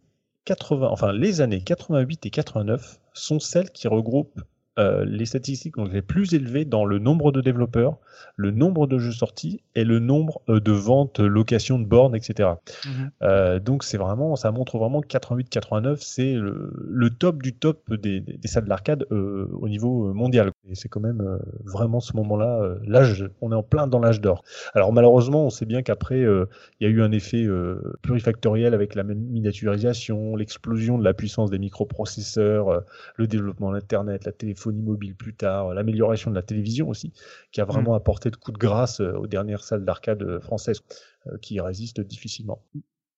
80, 0.45 0.89
enfin 0.91 1.13
les 1.13 1.41
années 1.41 1.63
88 1.63 2.27
et 2.27 2.31
89 2.31 2.99
sont 3.15 3.39
celles 3.41 3.71
qui 3.71 3.89
regroupent 3.89 4.43
euh, 4.79 5.05
les 5.05 5.27
statistiques 5.27 5.77
donc, 5.77 5.93
les 5.93 6.01
plus 6.01 6.33
élevées 6.33 6.65
dans 6.65 6.85
le 6.85 6.99
nombre 6.99 7.31
de 7.31 7.41
développeurs, 7.41 7.99
le 8.37 8.51
nombre 8.51 8.87
de 8.87 8.99
jeux 8.99 9.13
sortis 9.13 9.63
et 9.75 9.85
le 9.85 9.99
nombre 9.99 10.41
euh, 10.49 10.61
de 10.61 10.73
ventes, 10.73 11.21
location 11.21 11.79
de 11.79 11.85
bornes, 11.85 12.17
etc. 12.17 12.51
Mhm. 12.87 13.11
Euh, 13.23 13.59
donc 13.59 13.85
c'est 13.85 13.99
vraiment, 13.99 14.35
ça 14.35 14.51
montre 14.51 14.79
vraiment 14.79 15.03
que 15.03 15.09
88-89 15.09 15.99
c'est 16.01 16.33
le, 16.33 16.73
le 16.89 17.11
top 17.11 17.43
du 17.43 17.55
top 17.55 17.93
des, 17.95 18.25
salles 18.45 18.65
d'arcade 18.65 19.07
euh, 19.13 19.47
au 19.53 19.69
niveau 19.69 20.09
euh, 20.09 20.15
mondial. 20.15 20.53
Et 20.69 20.77
c'est 20.77 20.89
quand 20.89 21.01
même 21.01 21.21
euh, 21.21 21.39
vraiment 21.65 21.99
ce 21.99 22.17
moment-là, 22.17 22.61
euh, 22.63 22.79
l'âge, 22.85 23.29
on 23.41 23.51
est 23.51 23.55
en 23.55 23.65
plein 23.65 23.89
dans 23.89 23.99
l'âge 23.99 24.21
d'or. 24.21 24.45
Alors 24.75 24.93
malheureusement, 24.93 25.47
on 25.47 25.51
sait 25.51 25.67
bien 25.67 25.83
qu'après 25.83 26.21
euh, 26.21 26.47
il 26.79 26.85
y 26.85 26.87
a 26.87 26.93
eu 26.93 27.03
un 27.03 27.11
effet 27.11 27.43
euh, 27.45 27.81
plurifactoriel 28.03 28.73
avec 28.73 28.95
la 28.95 29.03
miniaturisation, 29.03 30.37
l'explosion 30.37 30.99
de 30.99 31.05
la 31.05 31.15
puissance 31.15 31.51
des 31.51 31.59
microprocesseurs, 31.59 32.69
euh, 32.69 32.81
le 33.17 33.27
développement 33.27 33.73
d'Internet, 33.73 34.25
la 34.25 34.33
téléphonie 34.33 34.83
mobile 34.83 35.17
plus 35.17 35.35
tard, 35.35 35.75
l'amélioration 35.75 36.31
de 36.31 36.37
la 36.37 36.43
télévision 36.43 36.89
aussi, 36.89 37.13
qui 37.51 37.61
a 37.61 37.65
vraiment 37.65 37.95
apporté 37.95 38.31
de 38.31 38.37
coups 38.37 38.57
de 38.57 38.65
grâce 38.65 39.01
aux 39.01 39.27
dernières 39.27 39.65
salles 39.65 39.85
d'arcade 39.85 40.39
françaises 40.39 40.83
euh, 41.27 41.39
qui 41.39 41.61
résistent 41.61 42.01
difficilement. 42.01 42.63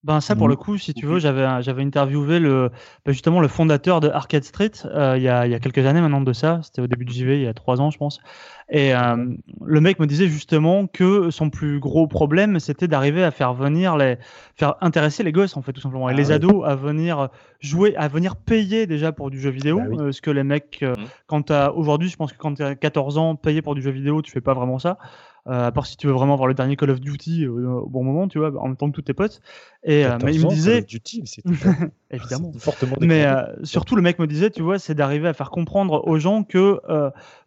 Ben 0.05 0.21
ça 0.21 0.37
pour 0.37 0.49
Mhm. 0.49 0.51
le 0.51 0.57
coup, 0.57 0.77
si 0.77 0.93
tu 0.93 1.07
veux, 1.07 1.19
j'avais 1.19 1.63
j'avais 1.63 1.83
interviewé 1.83 2.39
le 2.39 2.71
ben, 3.07 3.13
justement 3.13 3.41
le 3.41 3.49
fondateur 3.49 4.01
de 4.01 4.11
Arcade 4.11 4.45
Street 4.45 4.71
euh, 4.85 5.15
il 5.17 5.23
y 5.23 5.29
a 5.31 5.47
il 5.47 5.51
y 5.53 5.55
a 5.55 5.59
quelques 5.61 5.79
années 5.87 6.03
maintenant 6.03 6.21
de 6.21 6.33
ça. 6.35 6.61
C'était 6.63 6.83
au 6.83 6.87
début 6.87 7.07
du 7.07 7.15
JV, 7.15 7.37
il 7.39 7.43
y 7.45 7.47
a 7.47 7.55
trois 7.55 7.81
ans 7.81 7.91
je 7.91 7.97
pense. 7.97 8.21
Et 8.69 8.95
euh, 8.95 9.17
le 9.65 9.81
mec 9.81 9.99
me 10.01 10.07
disait 10.07 10.29
justement 10.29 10.87
que 10.87 11.31
son 11.31 11.49
plus 11.49 11.81
gros 11.81 12.07
problème 12.07 12.61
c'était 12.61 12.87
d'arriver 12.87 13.25
à 13.25 13.31
faire 13.31 13.55
venir 13.55 13.97
les 13.97 14.19
faire 14.57 14.75
intéresser 14.83 15.23
les 15.23 15.33
gosses 15.33 15.57
en 15.57 15.63
fait 15.63 15.73
tout 15.73 15.81
simplement 15.81 16.11
et 16.11 16.13
Ah 16.13 16.17
les 16.17 16.31
ados 16.33 16.65
à 16.67 16.75
venir 16.75 17.31
jouer, 17.61 17.97
à 17.97 18.07
venir 18.09 18.37
payer 18.37 18.87
déjà 18.87 19.11
pour 19.11 19.31
du 19.31 19.41
jeu 19.41 19.49
vidéo. 19.51 19.79
Bah 19.79 19.87
oui. 19.89 19.97
euh, 19.99 20.13
ce 20.13 20.21
que 20.21 20.31
les 20.31 20.45
mecs 20.45 20.81
euh, 20.83 20.93
Mhm. 20.99 21.07
quand 21.27 21.51
aujourd'hui, 21.75 22.11
je 22.11 22.17
pense 22.17 22.31
que 22.33 22.39
quand 22.39 22.55
tu 22.55 22.63
as 22.63 22.75
14 22.75 23.17
ans, 23.17 23.37
payer 23.37 23.63
pour 23.63 23.75
du 23.75 23.81
jeu 23.81 23.91
vidéo, 23.91 24.21
tu 24.21 24.31
fais 24.31 24.43
pas 24.43 24.53
vraiment 24.53 24.79
ça. 24.79 24.99
Euh, 25.47 25.67
à 25.67 25.73
part 25.73 25.85
si 25.85 25.99
tu 25.99 26.07
veux 26.07 26.15
vraiment 26.15 26.37
voir 26.37 26.49
le 26.49 26.55
dernier 26.55 26.75
Call 26.75 26.89
of 26.89 27.01
Duty 27.01 27.47
au 27.47 27.87
bon 27.87 28.03
moment, 28.03 28.29
tu 28.29 28.39
vois, 28.39 28.51
en 28.59 28.69
même 28.69 28.77
temps 28.77 28.89
que 28.91 28.95
tous 28.95 29.03
tes 29.03 29.13
potes. 29.13 29.43
Et 29.83 30.07
euh, 30.07 30.17
mais 30.25 30.35
il 30.35 30.41
me 30.41 30.45
14 30.45 30.45
ans, 30.45 30.49
Call 30.49 30.57
disait, 30.57 30.79
of 30.79 30.87
Duty, 30.87 31.21
mais 31.21 31.27
c'était 31.27 31.49
évidemment. 32.11 32.53
fortement 32.59 32.97
Mais 33.01 33.27
euh, 33.27 33.43
surtout, 33.63 33.95
le 33.95 34.01
mec 34.01 34.19
me 34.19 34.27
disait, 34.27 34.49
tu 34.49 34.63
vois, 34.63 34.79
c'est 34.79 34.95
d'arriver 34.95 35.29
à 35.29 35.35
faire 35.35 35.51
comprendre 35.51 36.03
aux 36.07 36.19
gens 36.19 36.45
que 36.45 36.81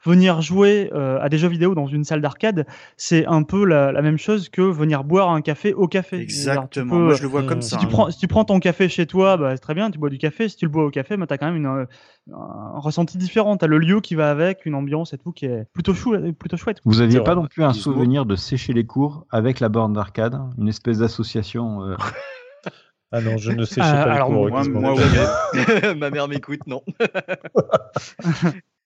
venir 0.07 0.41
jouer 0.41 0.89
euh, 0.93 1.19
à 1.21 1.29
des 1.29 1.37
jeux 1.37 1.47
vidéo 1.49 1.75
dans 1.75 1.87
une 1.87 2.03
salle 2.03 2.21
d'arcade, 2.21 2.65
c'est 2.95 3.25
un 3.25 3.43
peu 3.43 3.65
la, 3.65 3.91
la 3.91 4.01
même 4.01 4.17
chose 4.17 4.49
que 4.49 4.61
venir 4.61 5.03
boire 5.03 5.29
un 5.29 5.41
café 5.41 5.73
au 5.73 5.87
café. 5.87 6.19
Exactement. 6.19 6.95
peux, 6.95 7.03
Moi, 7.03 7.13
je 7.15 7.21
le 7.23 7.27
vois 7.27 7.41
euh, 7.41 7.47
comme 7.47 7.61
si 7.61 7.69
ça. 7.71 7.77
si 7.77 7.81
tu 7.81 7.85
hein. 7.87 7.89
prends, 7.91 8.09
si 8.11 8.17
tu 8.19 8.27
prends 8.27 8.45
ton 8.45 8.59
café 8.59 8.89
chez 8.89 9.05
toi, 9.05 9.37
bah, 9.37 9.51
c'est 9.55 9.61
très 9.61 9.73
bien, 9.75 9.91
tu 9.91 9.99
bois 9.99 10.09
du 10.09 10.17
café. 10.17 10.47
Si 10.49 10.55
tu 10.55 10.65
le 10.65 10.71
bois 10.71 10.85
au 10.85 10.89
café, 10.89 11.17
bah, 11.17 11.27
tu 11.27 11.33
as 11.33 11.37
quand 11.37 11.47
même 11.47 11.57
une, 11.57 11.65
euh, 11.67 11.85
un 12.33 12.79
ressenti 12.79 13.17
différent. 13.17 13.57
Tu 13.57 13.65
as 13.65 13.67
le 13.67 13.77
lieu 13.77 13.99
qui 14.01 14.15
va 14.15 14.31
avec, 14.31 14.65
une 14.65 14.75
ambiance 14.75 15.13
et 15.13 15.17
tout 15.17 15.31
qui 15.31 15.45
est 15.45 15.65
plutôt, 15.73 15.93
chou, 15.93 16.15
plutôt 16.39 16.57
chouette. 16.57 16.79
Vous 16.85 17.01
aviez 17.01 17.17
C'est 17.17 17.23
pas 17.23 17.33
vrai. 17.35 17.43
non 17.43 17.47
plus 17.47 17.63
un 17.63 17.73
souvenir 17.73 18.25
de 18.25 18.35
sécher 18.35 18.73
les 18.73 18.85
cours 18.85 19.25
avec 19.29 19.59
la 19.59 19.69
borne 19.69 19.93
d'arcade, 19.93 20.39
une 20.57 20.67
espèce 20.69 20.99
d'association 20.99 21.83
euh, 21.83 21.95
Ah 23.13 23.21
non, 23.21 23.37
je 23.37 23.51
ne 23.53 23.63
sais 23.65 23.79
Euh, 23.79 23.83
pas 23.83 24.05
les 24.05 24.11
alors, 24.11 24.27
cours, 24.27 24.49
moi-. 24.49 24.63
Ma 25.97 26.09
mère 26.09 26.27
m'écoute, 26.27 26.67
non. 26.67 26.81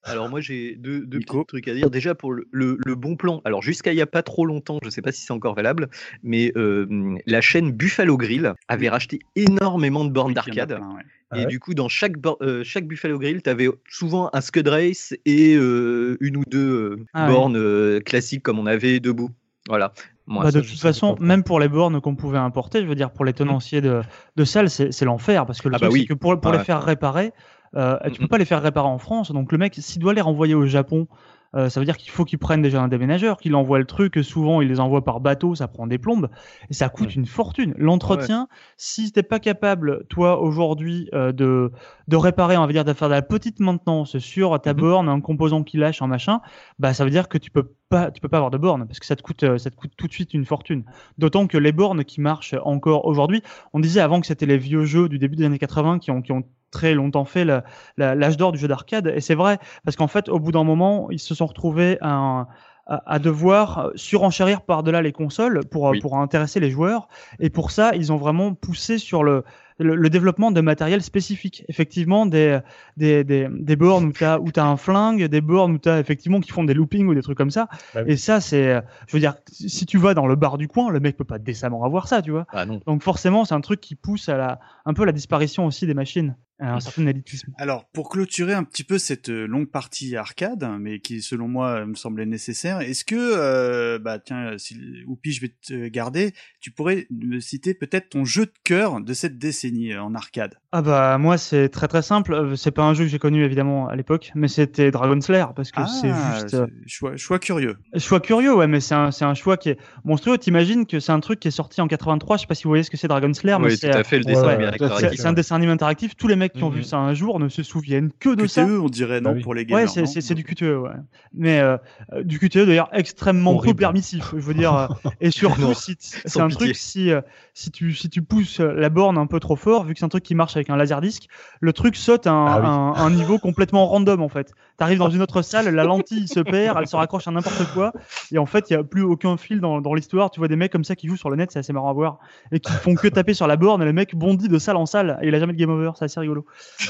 Alors 0.04 0.28
moi 0.28 0.40
j'ai 0.40 0.74
deux, 0.76 1.06
deux 1.06 1.18
petits 1.20 1.44
trucs 1.46 1.68
à 1.68 1.74
dire. 1.74 1.90
Déjà 1.90 2.14
pour 2.14 2.32
le, 2.32 2.48
le- 2.50 2.78
le 2.84 2.94
bon 2.94 3.16
plan. 3.16 3.40
Alors 3.44 3.62
jusqu'à 3.62 3.92
il 3.92 3.96
y 3.96 4.00
a 4.02 4.06
pas 4.06 4.22
trop 4.22 4.44
longtemps, 4.46 4.78
je 4.82 4.90
sais 4.90 5.02
pas 5.02 5.12
si 5.12 5.22
c'est 5.22 5.32
encore 5.32 5.54
valable, 5.54 5.88
mais 6.22 6.52
euh, 6.56 7.16
la 7.26 7.40
chaîne 7.40 7.70
Buffalo 7.72 8.16
Grill 8.16 8.54
avait 8.68 8.88
racheté 8.88 9.20
énormément 9.36 10.04
de 10.04 10.10
bornes 10.10 10.34
d'arcade. 10.34 10.72
ouais. 10.72 11.02
Ah 11.30 11.38
Et 11.38 11.40
ouais 11.40 11.46
du 11.46 11.60
coup, 11.60 11.72
dans 11.74 11.88
chaque, 11.88 12.14
euh, 12.42 12.62
chaque 12.64 12.86
Buffalo 12.86 13.18
Grill, 13.18 13.42
tu 13.42 13.48
avais 13.48 13.68
souvent 13.88 14.28
un 14.32 14.40
Scud 14.40 14.68
Race 14.68 15.14
et 15.24 15.54
euh, 15.54 16.16
une 16.20 16.36
ou 16.36 16.42
deux 16.46 16.98
Ah 17.14 17.26
bornes 17.26 18.00
classiques 18.02 18.42
comme 18.42 18.58
on 18.58 18.66
avait 18.66 19.00
debout. 19.00 19.30
Voilà. 19.68 19.92
Moi, 20.26 20.44
Bah, 20.44 20.50
ça, 20.50 20.60
de 20.60 20.66
toute 20.66 20.78
façon, 20.78 21.16
même 21.20 21.42
pour 21.42 21.58
les 21.58 21.68
bornes 21.68 22.00
qu'on 22.00 22.16
pouvait 22.16 22.38
importer, 22.38 22.82
je 22.82 22.86
veux 22.86 22.94
dire, 22.94 23.10
pour 23.12 23.24
les 23.24 23.32
tenanciers 23.32 23.80
de, 23.80 24.02
de 24.36 24.44
salles, 24.44 24.68
c'est 24.68 25.04
l'enfer. 25.04 25.46
Parce 25.46 25.60
que 25.62 25.68
le 25.68 25.74
Ah 25.76 25.78
bah 25.78 25.86
truc, 25.86 25.92
oui. 25.94 26.00
c'est 26.00 26.06
que 26.06 26.14
pour, 26.14 26.38
pour 26.40 26.52
les 26.52 26.58
faire 26.58 26.82
réparer, 26.82 27.32
euh, 27.76 27.98
tu 28.12 28.20
peux 28.20 28.26
Mhm. 28.26 28.28
pas 28.28 28.38
les 28.38 28.44
faire 28.44 28.62
réparer 28.62 28.88
en 28.88 28.98
France. 28.98 29.32
Donc 29.32 29.52
le 29.52 29.58
mec, 29.58 29.74
s'il 29.78 30.00
doit 30.00 30.14
les 30.14 30.20
renvoyer 30.20 30.54
au 30.54 30.66
Japon, 30.66 31.08
euh, 31.54 31.68
ça 31.68 31.80
veut 31.80 31.84
dire 31.86 31.98
qu'il 31.98 32.10
faut 32.10 32.24
qu'ils 32.24 32.38
prennent 32.38 32.62
déjà 32.62 32.80
un 32.82 32.88
déménageur, 32.88 33.36
qu'ils 33.36 33.54
envoient 33.54 33.78
le 33.78 33.84
truc. 33.84 34.18
Souvent, 34.22 34.62
ils 34.62 34.68
les 34.68 34.80
envoient 34.80 35.04
par 35.04 35.20
bateau, 35.20 35.54
ça 35.54 35.68
prend 35.68 35.86
des 35.86 35.98
plombes 35.98 36.30
et 36.70 36.74
ça 36.74 36.88
coûte 36.88 37.14
une 37.14 37.26
fortune. 37.26 37.74
L'entretien, 37.76 38.48
si 38.78 39.12
t'es 39.12 39.22
pas 39.22 39.38
capable, 39.38 40.06
toi 40.08 40.40
aujourd'hui, 40.40 41.10
euh, 41.12 41.32
de 41.32 41.70
de 42.08 42.16
réparer, 42.16 42.56
on 42.56 42.66
va 42.66 42.72
dire, 42.72 42.84
de 42.86 42.92
faire 42.94 43.08
de 43.08 43.14
la 43.14 43.20
petite 43.22 43.60
maintenance 43.60 44.16
sur 44.18 44.58
ta 44.62 44.72
Mhm. 44.72 44.80
borne, 44.80 45.08
un 45.10 45.20
composant 45.20 45.62
qui 45.62 45.76
lâche, 45.76 46.00
un 46.00 46.06
machin, 46.06 46.40
bah 46.78 46.94
ça 46.94 47.04
veut 47.04 47.10
dire 47.10 47.28
que 47.28 47.36
tu 47.36 47.50
peux 47.50 47.74
pas, 47.90 48.10
tu 48.10 48.22
peux 48.22 48.28
pas 48.28 48.38
avoir 48.38 48.50
de 48.50 48.56
borne 48.58 48.86
parce 48.86 48.98
que 48.98 49.06
ça 49.06 49.14
te 49.16 49.22
coûte, 49.22 49.42
euh, 49.42 49.58
ça 49.58 49.68
te 49.70 49.76
coûte 49.76 49.92
tout 49.96 50.06
de 50.06 50.12
suite 50.12 50.32
une 50.32 50.46
fortune. 50.46 50.84
D'autant 51.18 51.46
que 51.46 51.58
les 51.58 51.72
bornes 51.72 52.04
qui 52.04 52.22
marchent 52.22 52.54
encore 52.64 53.04
aujourd'hui, 53.04 53.42
on 53.74 53.80
disait 53.80 54.00
avant 54.00 54.20
que 54.22 54.26
c'était 54.26 54.46
les 54.46 54.56
vieux 54.58 54.84
jeux 54.86 55.08
du 55.10 55.18
début 55.18 55.36
des 55.36 55.44
années 55.44 55.58
80 55.58 55.98
qui 55.98 56.10
ont 56.10 56.22
qui 56.22 56.32
ont 56.32 56.44
très 56.72 56.94
longtemps 56.94 57.24
fait 57.24 57.44
la- 57.44 57.62
la- 57.96 58.16
l'âge 58.16 58.36
d'or 58.36 58.50
du 58.50 58.58
jeu 58.58 58.66
d'arcade 58.66 59.12
et 59.14 59.20
c'est 59.20 59.36
vrai 59.36 59.58
parce 59.84 59.96
qu'en 59.96 60.08
fait 60.08 60.28
au 60.28 60.40
bout 60.40 60.50
d'un 60.50 60.64
moment 60.64 61.08
ils 61.10 61.20
se 61.20 61.34
sont 61.36 61.46
retrouvés 61.46 61.98
à, 62.00 62.48
à, 62.86 63.02
à 63.14 63.18
devoir 63.20 63.90
surenchérir 63.94 64.62
par-delà 64.62 65.02
les 65.02 65.12
consoles 65.12 65.60
pour, 65.70 65.82
Oui. 65.84 66.00
pour 66.00 66.18
intéresser 66.18 66.58
les 66.58 66.70
joueurs 66.70 67.06
et 67.38 67.50
pour 67.50 67.70
ça 67.70 67.92
ils 67.94 68.10
ont 68.12 68.16
vraiment 68.16 68.54
poussé 68.54 68.98
sur 68.98 69.22
le, 69.22 69.44
le, 69.78 69.94
le 69.94 70.10
développement 70.10 70.50
de 70.50 70.60
matériel 70.60 71.00
spécifique 71.02 71.64
effectivement 71.68 72.26
des, 72.26 72.58
des, 72.96 73.22
des, 73.24 73.48
des 73.50 73.76
bornes 73.76 74.06
où 74.06 74.12
tu 74.12 74.24
as, 74.24 74.38
un 74.64 74.76
flingue 74.76 75.24
des 75.26 75.40
bornes 75.40 75.72
où 75.74 75.78
tu 75.78 75.88
as 75.88 75.98
effectivement 76.00 76.40
qui 76.40 76.50
font 76.50 76.64
des 76.64 76.74
loopings 76.74 77.06
ou 77.06 77.14
des 77.14 77.22
trucs 77.22 77.38
comme 77.38 77.50
ça 77.52 77.68
Bah 77.94 78.00
oui. 78.04 78.12
et 78.12 78.16
ça 78.16 78.40
c'est 78.40 78.82
je 79.06 79.12
veux 79.16 79.20
dire 79.20 79.34
si 79.46 79.86
tu 79.86 79.98
vas 79.98 80.14
dans 80.14 80.26
le 80.26 80.34
bar 80.36 80.58
du 80.58 80.66
coin 80.68 80.90
le 80.90 80.98
mec 81.00 81.16
peut 81.16 81.24
pas 81.24 81.38
décemment 81.38 81.84
avoir 81.84 82.08
ça 82.08 82.20
tu 82.20 82.30
vois 82.32 82.46
Ah 82.52 82.66
non. 82.66 82.80
donc 82.86 83.02
forcément, 83.02 83.44
c'est 83.44 83.54
un 83.54 83.60
truc 83.60 83.80
qui 83.80 83.94
pousse 83.94 84.28
à 84.28 84.36
la, 84.36 84.58
un 84.86 84.92
peu 84.92 85.02
à 85.02 85.06
la 85.06 85.12
disparition 85.12 85.66
aussi 85.66 85.86
des 85.86 85.94
machines, 85.94 86.36
à 86.62 86.74
un 86.74 86.80
certain 86.80 87.06
élitisme. 87.06 87.52
Alors, 87.58 87.86
pour 87.92 88.08
clôturer 88.08 88.54
un 88.54 88.64
petit 88.64 88.84
peu 88.84 88.98
cette 88.98 89.28
euh, 89.28 89.46
longue 89.46 89.70
partie 89.70 90.16
arcade, 90.16 90.66
mais 90.80 91.00
qui, 91.00 91.20
selon 91.22 91.48
moi, 91.48 91.80
euh, 91.80 91.86
me 91.86 91.94
semblait 91.94 92.26
nécessaire, 92.26 92.80
est-ce 92.80 93.04
que, 93.04 93.16
euh, 93.16 93.98
bah 93.98 94.18
tiens, 94.18 94.56
si, 94.58 94.78
Oupi, 95.06 95.32
je 95.32 95.40
vais 95.40 95.54
te 95.66 95.88
garder, 95.88 96.32
tu 96.60 96.70
pourrais 96.70 97.06
me 97.10 97.40
citer 97.40 97.74
peut-être 97.74 98.10
ton 98.10 98.24
jeu 98.24 98.46
de 98.46 98.52
cœur 98.64 99.00
de 99.00 99.12
cette 99.12 99.38
décennie 99.38 99.92
euh, 99.92 100.02
en 100.02 100.14
arcade? 100.14 100.54
Ah 100.74 100.80
bah 100.80 101.18
moi 101.18 101.36
c'est 101.36 101.68
très 101.68 101.86
très 101.86 102.00
simple. 102.00 102.32
Euh, 102.32 102.56
C'est 102.56 102.70
pas 102.70 102.82
un 102.82 102.94
jeu 102.94 103.04
que 103.04 103.10
j'ai 103.10 103.18
connu 103.18 103.44
évidemment 103.44 103.88
à 103.88 103.96
l'époque, 103.96 104.32
mais 104.34 104.48
c'était 104.48 104.90
Dragon 104.90 105.20
Slayer 105.20 105.46
parce 105.54 105.70
que 105.70 105.80
c'est 105.86 106.08
juste 106.08 106.54
euh, 106.54 106.66
choix, 106.86 107.16
choix 107.16 107.38
curieux. 107.38 107.76
choix 107.98 108.20
curieux, 108.20 108.54
ouais, 108.54 108.66
mais 108.66 108.80
c'est 108.80 108.94
un 108.94 109.10
c'est 109.10 109.24
un 109.24 109.34
choix 109.34 109.56
qui 109.56 109.70
est 109.70 109.78
monstrueux. 110.04 110.38
T'imagines 110.38 110.86
que 110.86 110.98
c'est 111.00 111.12
un 111.12 111.20
truc 111.20 111.40
qui 111.40 111.48
est 111.48 111.52
sorti 111.52 111.80
en 111.80 111.88
83. 111.88 112.36
Je 112.36 112.40
sais 112.42 112.46
pas 112.46 112.54
si 112.54 112.64
vous 112.64 112.70
voyez 112.70 112.84
ce 112.84 112.90
que 112.90 112.96
c'est 112.96 113.08
Dragon 113.08 113.32
Slayer, 113.34 113.58
mais 113.58 113.66
Oui, 113.66 113.76
c'est 113.76 114.04
fait, 114.04 114.18
le 114.18 114.24
dessin 114.24 114.56
ouais, 114.56 115.10
c'est 115.14 115.26
un 115.26 115.32
dessin 115.34 115.56
animé 115.56 115.72
interactif. 115.72 116.16
Tous 116.16 116.28
les 116.28 116.36
mecs 116.36 116.51
qui 116.54 116.62
ont 116.64 116.70
Mhm. 116.70 116.76
vu 116.76 116.82
ça 116.84 116.98
un 116.98 117.14
jour 117.14 117.38
ne 117.40 117.48
se 117.48 117.62
souviennent 117.62 118.10
que 118.18 118.30
de 118.30 118.42
QTE, 118.44 118.48
ça. 118.50 118.64
on 118.66 118.88
dirait, 118.88 119.20
non, 119.20 119.30
Bah 119.30 119.36
oui. 119.36 119.42
pour 119.42 119.54
les 119.54 119.64
gamers. 119.66 119.88
Ouais, 119.96 120.06
c'est 120.06 120.34
du 120.34 120.44
QTE, 120.44 120.62
ouais. 120.82 120.90
Mais 121.34 121.60
euh, 121.60 121.76
euh, 122.12 122.22
du 122.22 122.38
QTE 122.38 122.66
d'ailleurs 122.66 122.88
extrêmement 122.92 123.56
peu 123.58 123.74
permissif. 123.74 124.30
Je 124.36 124.40
veux 124.40 124.54
dire, 124.54 124.74
euh, 124.74 124.86
et 125.20 125.30
surtout 125.70 125.74
si 125.74 125.96
c'est 125.98 126.40
un 126.40 126.48
pitié. 126.48 126.66
truc 126.66 126.76
si 126.76 127.10
si 127.54 127.70
tu 127.70 127.94
si 127.94 128.08
tu 128.10 128.22
pousses 128.22 128.60
la 128.60 128.88
borne 128.88 129.18
un 129.18 129.26
peu 129.26 129.40
trop 129.40 129.56
fort, 129.56 129.84
vu 129.84 129.92
que 129.94 129.98
c'est 129.98 130.04
un 130.04 130.08
truc 130.08 130.22
qui 130.24 130.34
marche 130.34 130.56
avec 130.56 130.70
un 130.70 130.76
laserdisc, 130.76 131.26
le 131.60 131.72
truc 131.72 131.96
saute 131.96 132.26
à 132.26 132.32
un, 132.32 132.46
Ah 132.46 132.60
oui. 132.60 132.66
un, 132.66 133.04
un 133.06 133.10
niveau 133.10 133.38
complètement 133.38 133.86
random 133.86 134.22
en 134.22 134.28
fait. 134.28 134.52
T'arrives 134.76 134.98
dans 134.98 135.10
une 135.10 135.22
autre 135.22 135.42
salle, 135.42 135.68
la 135.74 135.84
lentille 135.84 136.28
se 136.28 136.40
perd, 136.40 136.76
elle 136.80 136.86
se 136.86 136.96
raccroche 136.96 137.28
à 137.28 137.30
n'importe 137.30 137.64
quoi, 137.74 137.92
et 138.32 138.38
en 138.38 138.46
fait 138.46 138.70
il 138.70 138.72
y 138.72 138.76
a 138.76 138.82
plus 138.84 139.02
aucun 139.02 139.36
fil 139.36 139.60
dans, 139.60 139.80
dans 139.80 139.94
l'histoire. 139.94 140.30
Tu 140.30 140.40
vois 140.40 140.48
des 140.48 140.56
mecs 140.56 140.72
comme 140.72 140.84
ça 140.84 140.96
qui 140.96 141.08
jouent 141.08 141.16
sur 141.16 141.30
le 141.30 141.36
net, 141.36 141.50
c'est 141.52 141.58
assez 141.58 141.72
marrant 141.72 141.90
à 141.90 141.92
voir, 141.92 142.18
et 142.50 142.58
qui 142.60 142.72
font 142.72 142.94
que 142.94 143.08
taper 143.08 143.34
sur 143.34 143.46
la 143.46 143.56
borne, 143.56 143.82
et 143.82 143.84
le 143.84 143.92
mec 143.92 144.14
bondit 144.16 144.48
de 144.48 144.58
salle 144.58 144.76
en 144.76 144.86
salle, 144.86 145.18
et 145.22 145.28
il 145.28 145.34
a 145.34 145.38
jamais 145.38 145.52
de 145.52 145.58
game 145.58 145.70
over, 145.70 145.90
c'est 145.98 146.06
assez 146.06 146.18
rigolo. 146.20 146.31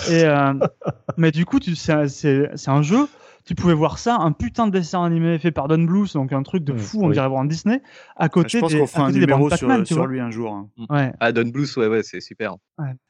Et 0.09 0.25
euh, 0.25 0.53
mais 1.17 1.31
du 1.31 1.45
coup, 1.45 1.61
tu, 1.61 1.75
c'est, 1.75 1.93
un- 1.93 2.09
c'est, 2.09 2.51
c'est 2.55 2.71
un 2.71 2.83
jeu. 2.83 3.07
Tu 3.45 3.57
pouvais 3.57 3.75
voir 3.75 3.99
ça, 3.99 4.19
un 4.21 4.31
putain 4.31 4.69
de 4.69 4.71
dessin 4.79 5.03
animé 5.03 5.37
fait 5.37 5.51
par 5.51 5.67
Don 5.67 5.83
Bluth, 5.83 6.15
donc 6.15 6.33
un 6.33 6.45
truc 6.45 6.63
de 6.63 6.75
Mm, 6.75 6.79
fou, 6.79 7.01
on 7.03 7.11
dirait 7.11 7.27
voir 7.29 7.41
un 7.41 7.45
Disney, 7.45 7.83
à 8.15 8.29
côté 8.29 8.51
je 8.51 8.59
pense 8.61 8.71
des, 8.73 8.79
qu'on 8.79 8.87
fera 8.87 9.07
un 9.07 9.11
numéro 9.11 9.51
sur, 9.51 9.85
sur 9.85 10.07
lui 10.07 10.21
un 10.21 10.31
jour. 10.31 10.53
hein. 10.55 10.69
Ouais. 10.89 11.13
Ah, 11.19 11.33
Don 11.33 11.49
Bluth, 11.49 11.77
ouais, 11.77 11.89
ouais, 11.89 12.05
c'est 12.05 12.21
super. 12.21 12.55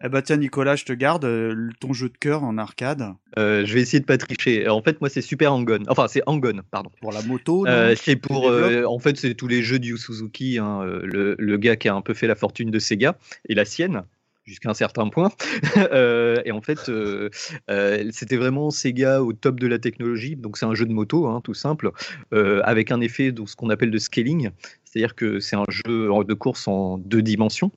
Eh 0.02 0.08
bah 0.08 0.22
tiens, 0.22 0.38
Nicolas, 0.38 0.74
je 0.74 0.86
te 0.86 0.94
garde 0.94 1.26
euh, 1.26 1.68
ton 1.80 1.92
jeu 1.92 2.08
de 2.08 2.16
cœur 2.16 2.44
en 2.44 2.56
arcade 2.56 3.12
Euh, 3.38 3.66
je 3.66 3.74
vais 3.74 3.82
essayer 3.82 4.00
de 4.00 4.06
pas 4.06 4.16
tricher. 4.16 4.66
En 4.70 4.80
fait, 4.80 5.02
moi, 5.02 5.10
c'est 5.10 5.20
Super 5.20 5.52
Hang-On. 5.52 5.84
Enfin, 5.88 6.06
c'est 6.08 6.22
Hang-On, 6.26 6.62
pardon. 6.70 6.90
pour 7.02 7.12
la 7.12 7.20
moto. 7.20 7.66
Euh, 7.66 7.94
c'est 7.94 8.16
pour, 8.16 8.48
euh, 8.48 8.84
en 8.86 8.98
fait, 8.98 9.18
c'est 9.18 9.34
tous 9.34 9.48
les 9.48 9.62
jeux 9.62 9.78
du 9.80 9.98
Suzuki, 9.98 10.56
hein, 10.58 10.82
le, 10.82 11.36
le 11.38 11.56
gars 11.58 11.76
qui 11.76 11.90
a 11.90 11.94
un 11.94 12.00
peu 12.00 12.14
fait 12.14 12.26
la 12.26 12.36
fortune 12.36 12.70
de 12.70 12.78
Sega 12.78 13.16
et 13.50 13.54
la 13.54 13.66
sienne 13.66 14.04
jusqu'à 14.44 14.70
un 14.70 14.74
certain 14.74 15.08
point. 15.08 15.30
Euh, 15.92 16.40
et 16.44 16.52
en 16.52 16.60
fait, 16.60 16.88
euh, 16.88 17.28
euh, 17.70 18.08
c'était 18.12 18.36
vraiment 18.36 18.70
Sega 18.70 19.22
au 19.22 19.32
top 19.32 19.58
de 19.60 19.66
la 19.66 19.78
technologie. 19.78 20.36
Donc 20.36 20.56
c'est 20.56 20.64
un 20.66 20.74
jeu 20.74 20.86
de 20.86 20.92
moto, 20.92 21.26
hein, 21.26 21.40
tout 21.42 21.54
simple, 21.54 21.90
avec 22.32 22.90
un 22.90 23.00
effet 23.00 23.32
de 23.32 23.44
ce 23.46 23.56
qu'on 23.56 23.70
appelle 23.70 23.90
de 23.90 23.98
scaling, 23.98 24.50
c'est-à-dire 24.84 25.14
que 25.14 25.40
c'est 25.40 25.56
un 25.56 25.64
jeu 25.68 26.08
de 26.24 26.34
course 26.34 26.68
en 26.68 26.98
deux 26.98 27.22
dimensions, 27.22 27.72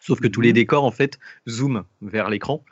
sauf 0.00 0.20
que 0.20 0.28
tous 0.28 0.40
les 0.40 0.50
Mhm. 0.50 0.54
décors 0.54 0.84
en 0.84 0.90
fait 0.90 1.18
zooment 1.48 1.84
vers 2.02 2.28
l'écran 2.30 2.64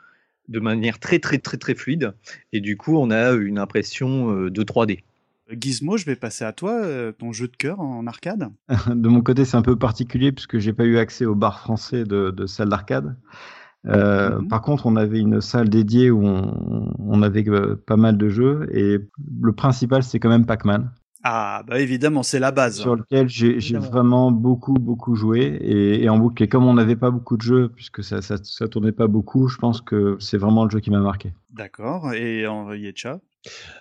de 0.49 0.59
manière 0.59 0.99
très 0.99 1.19
très 1.19 1.37
très 1.37 1.57
très 1.57 1.75
fluide, 1.75 2.13
et 2.53 2.61
du 2.61 2.77
coup 2.77 2.97
on 2.97 3.11
a 3.11 3.31
une 3.33 3.59
impression 3.59 4.33
de 4.49 4.63
3D. 4.63 5.03
Gizmo, 5.51 5.97
je 5.97 6.05
vais 6.05 6.15
passer 6.15 6.43
à 6.45 6.51
toi, 6.53 6.71
euh, 6.73 7.11
ton 7.11 7.31
jeu 7.31 7.47
de 7.47 7.55
cœur 7.55 7.79
en 7.79 8.05
arcade. 8.07 8.49
De 8.89 9.07
mon 9.07 9.21
côté, 9.21 9.45
c'est 9.45 9.57
un 9.57 9.61
peu 9.61 9.75
particulier 9.77 10.31
puisque 10.31 10.57
j'ai 10.57 10.73
pas 10.73 10.83
eu 10.85 10.97
accès 10.97 11.25
au 11.25 11.35
bar 11.35 11.59
français 11.59 12.03
de, 12.03 12.31
de 12.31 12.45
salle 12.45 12.69
d'arcade. 12.69 13.15
Euh, 13.85 14.39
Mhm. 14.39 14.47
Par 14.49 14.61
contre, 14.61 14.85
on 14.85 14.95
avait 14.97 15.19
une 15.19 15.39
salle 15.39 15.69
dédiée 15.69 16.11
où 16.11 16.25
on, 16.25 16.93
on 16.99 17.21
avait 17.21 17.47
euh, 17.47 17.75
pas 17.85 17.95
mal 17.95 18.17
de 18.17 18.27
jeux 18.27 18.67
et 18.73 18.97
le 19.41 19.53
principal, 19.53 20.03
c'est 20.03 20.19
quand 20.19 20.29
même 20.29 20.45
Pac-Man, 20.45 20.91
Ah, 21.23 21.63
bah 21.67 21.79
évidemment, 21.79 22.23
c'est 22.23 22.39
la 22.39 22.51
base. 22.51 22.75
sur 22.79 22.95
lequel 22.95 23.29
j'ai 23.29 23.77
vraiment 23.77 24.31
beaucoup, 24.31 24.73
beaucoup 24.73 25.15
joué 25.15 25.41
et, 25.61 26.03
et 26.03 26.09
en 26.09 26.17
boucle. 26.17 26.43
Et 26.43 26.47
comme 26.49 26.65
on 26.65 26.73
n'avait 26.73 26.95
pas 26.97 27.11
beaucoup 27.11 27.37
de 27.37 27.41
jeux, 27.43 27.69
puisque 27.69 28.03
ça, 28.03 28.21
ça, 28.21 28.35
ça 28.43 28.67
tournait 28.67 28.91
pas 28.91 29.07
beaucoup, 29.07 29.47
je 29.47 29.57
pense 29.57 29.79
que 29.81 30.17
c'est 30.19 30.37
vraiment 30.37 30.65
le 30.65 30.69
jeu 30.69 30.79
qui 30.81 30.91
m'a 30.91 30.99
marqué. 30.99 31.31
D'accord. 31.53 32.13
Et 32.13 32.45
en 32.47 32.73
Yetcha 32.73 33.19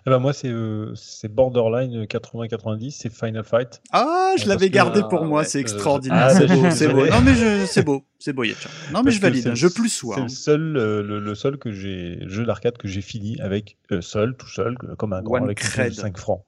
Eh 0.07 0.11
ben 0.11 0.19
moi, 0.19 0.33
c'est 0.33 0.49
euh, 0.49 0.93
c'est 0.95 1.29
Borderline 1.29 2.05
80-90, 2.05 2.91
c'est 2.99 3.13
Final 3.13 3.45
Fight. 3.45 3.81
Ah, 3.93 4.33
je 4.39 4.49
l'avais 4.49 4.69
que- 4.69 4.75
gardé 4.75 5.01
pour 5.09 5.23
Ah, 5.23 5.27
moi, 5.27 5.41
ouais, 5.41 5.45
c'est 5.47 5.59
euh, 5.59 5.63
extraordinaire. 5.63 6.19
ah, 6.29 6.35
c'est 6.35 6.47
beau, 6.47 6.71
c'est 6.71 6.89
beau. 6.89 6.95
désolé. 7.05 7.11
Non 7.11 7.21
mais 7.23 7.35
je, 7.35 7.67
c'est 7.67 7.83
beau, 7.83 8.05
c'est 8.19 8.33
beau 8.33 8.45
Yetcha. 8.45 8.69
Non 8.93 9.01
mais 9.01 9.05
Parce 9.05 9.17
je 9.17 9.21
valide, 9.21 9.55
je 9.55 9.69
plus 9.69 9.89
sois. 9.89 10.15
C'est 10.17 10.21
hein. 10.21 10.25
le 10.25 10.29
seul, 10.29 10.77
euh, 10.77 11.03
le, 11.03 11.19
le 11.21 11.35
seul 11.35 11.59
que 11.59 11.73
j'ai 11.73 12.19
jeu 12.29 12.45
d'arcade 12.45 12.77
que 12.79 12.89
j'ai 12.89 13.01
fini 13.03 13.41
avec 13.41 13.77
euh, 13.93 14.01
seul, 14.01 14.37
tout 14.37 14.49
seul, 14.49 14.77
euh, 14.85 14.95
comme 14.97 15.13
un 15.13 15.23
grand 15.23 15.37
One 15.37 15.45
avec 15.45 15.59
cred. 15.59 15.87
pièce 15.87 15.97
de 15.97 16.01
5 16.03 16.17
francs. 16.19 16.43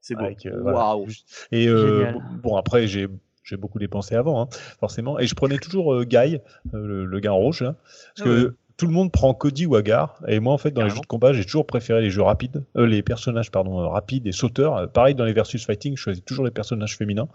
C'est 0.00 0.14
beau. 0.16 0.24
Avec, 0.24 0.44
euh, 0.46 0.58
voilà. 0.60 0.78
Waouh. 0.96 1.06
Et 1.52 1.66
euh, 1.68 2.12
bon, 2.12 2.20
bon, 2.42 2.56
après 2.56 2.86
j'ai 2.86 3.08
j'ai 3.42 3.58
beaucoup 3.58 3.78
dépensé 3.78 4.14
avant, 4.14 4.40
hein, 4.42 4.48
forcément. 4.80 5.18
Et 5.18 5.26
je 5.26 5.34
prenais 5.34 5.58
toujours 5.58 5.92
euh, 5.94 6.04
Guy, 6.04 6.16
euh, 6.36 6.38
le, 6.72 7.04
le 7.04 7.20
gars 7.20 7.34
en 7.34 7.36
rouge, 7.36 7.60
là, 7.62 7.74
parce 8.16 8.20
Ah 8.20 8.24
que 8.24 8.56
tout 8.76 8.86
le 8.86 8.92
monde 8.92 9.12
prend 9.12 9.34
Cody 9.34 9.66
ou 9.66 9.76
Agar. 9.76 10.20
Et 10.26 10.40
moi, 10.40 10.52
en 10.52 10.58
fait, 10.58 10.70
dans 10.70 10.82
les 10.82 10.90
jeux 10.90 11.00
de 11.00 11.06
combat, 11.06 11.32
j'ai 11.32 11.44
toujours 11.44 11.66
préféré 11.66 12.00
les 12.02 12.10
jeux 12.10 12.22
rapides, 12.22 12.64
euh, 12.76 12.86
les 12.86 13.02
personnages 13.02 13.50
pardon 13.50 13.80
euh, 13.80 13.86
rapides 13.86 14.26
et 14.26 14.32
sauteurs. 14.32 14.76
Euh, 14.76 14.86
pareil 14.86 15.14
dans 15.14 15.24
les 15.24 15.32
versus 15.32 15.64
fighting, 15.64 15.96
je 15.96 16.02
choisis 16.02 16.24
toujours 16.24 16.44
les 16.44 16.50
personnages 16.50 16.96
féminins 16.96 17.28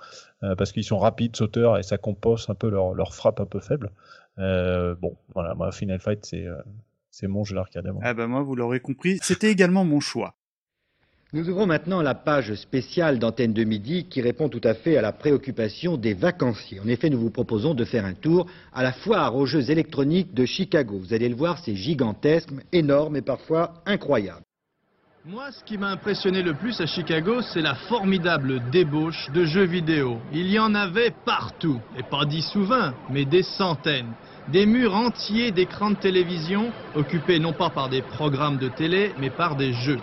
euh, 0.43 0.55
parce 0.55 0.71
qu'ils 0.71 0.83
sont 0.83 0.97
rapides, 0.97 1.35
sauteurs 1.35 1.77
et 1.77 1.83
ça 1.83 1.97
compense 1.97 2.49
un 2.49 2.55
peu 2.55 2.69
leur, 2.69 2.93
leur 2.93 3.13
frappe 3.13 3.39
un 3.39 3.45
peu 3.45 3.59
faible. 3.59 3.91
Euh, 4.37 4.95
bon, 4.95 5.15
voilà, 5.33 5.53
moi 5.55 5.71
Final 5.71 5.99
Fight 5.99 6.25
c'est 6.25 6.45
euh, 6.45 6.55
c'est 7.11 7.27
mon 7.27 7.43
jeu 7.43 7.55
d'arcade. 7.55 7.91
Ah 8.01 8.13
bah 8.13 8.27
moi, 8.27 8.43
vous 8.43 8.55
l'aurez 8.55 8.79
compris, 8.79 9.19
c'était 9.21 9.51
également 9.51 9.83
mon 9.83 9.99
choix. 9.99 10.35
Nous 11.31 11.47
ouvrons 11.47 11.67
maintenant 11.67 12.01
la 12.01 12.15
page 12.15 12.55
spéciale 12.55 13.19
d'Antenne 13.19 13.53
de 13.53 13.63
Midi 13.63 14.05
qui 14.05 14.19
répond 14.19 14.49
tout 14.49 14.61
à 14.63 14.73
fait 14.73 14.97
à 14.97 15.03
la 15.03 15.11
préoccupation 15.11 15.95
des 15.95 16.15
vacanciers. 16.15 16.79
En 16.79 16.87
effet, 16.87 17.11
nous 17.11 17.19
vous 17.19 17.29
proposons 17.29 17.75
de 17.75 17.85
faire 17.85 18.03
un 18.03 18.15
tour 18.15 18.47
à 18.73 18.81
la 18.81 18.91
foire 18.91 19.35
aux 19.35 19.45
jeux 19.45 19.69
électroniques 19.69 20.33
de 20.33 20.47
Chicago. 20.47 20.97
Vous 20.97 21.13
allez 21.13 21.29
le 21.29 21.35
voir, 21.35 21.59
c'est 21.59 21.75
gigantesque, 21.75 22.49
énorme 22.71 23.15
et 23.15 23.21
parfois 23.21 23.75
incroyable. 23.85 24.41
Moi, 25.23 25.51
ce 25.51 25.63
qui 25.63 25.77
m'a 25.77 25.89
impressionné 25.89 26.41
le 26.41 26.55
plus 26.55 26.81
à 26.81 26.87
Chicago, 26.87 27.43
c'est 27.43 27.61
la 27.61 27.75
formidable 27.75 28.59
débauche 28.71 29.29
de 29.31 29.45
jeux 29.45 29.67
vidéo. 29.67 30.17
Il 30.33 30.49
y 30.49 30.57
en 30.57 30.73
avait 30.73 31.13
partout, 31.25 31.79
et 31.95 32.01
pas 32.01 32.25
dix 32.25 32.55
ou 32.55 32.63
vingt, 32.63 32.95
mais 33.11 33.25
des 33.25 33.43
centaines. 33.43 34.13
Des 34.47 34.65
murs 34.65 34.95
entiers 34.95 35.51
d'écrans 35.51 35.91
de 35.91 35.95
télévision, 35.95 36.71
occupés 36.95 37.37
non 37.37 37.53
pas 37.53 37.69
par 37.69 37.87
des 37.87 38.01
programmes 38.01 38.57
de 38.57 38.69
télé, 38.69 39.11
mais 39.19 39.29
par 39.29 39.55
des 39.55 39.73
jeux. 39.73 39.99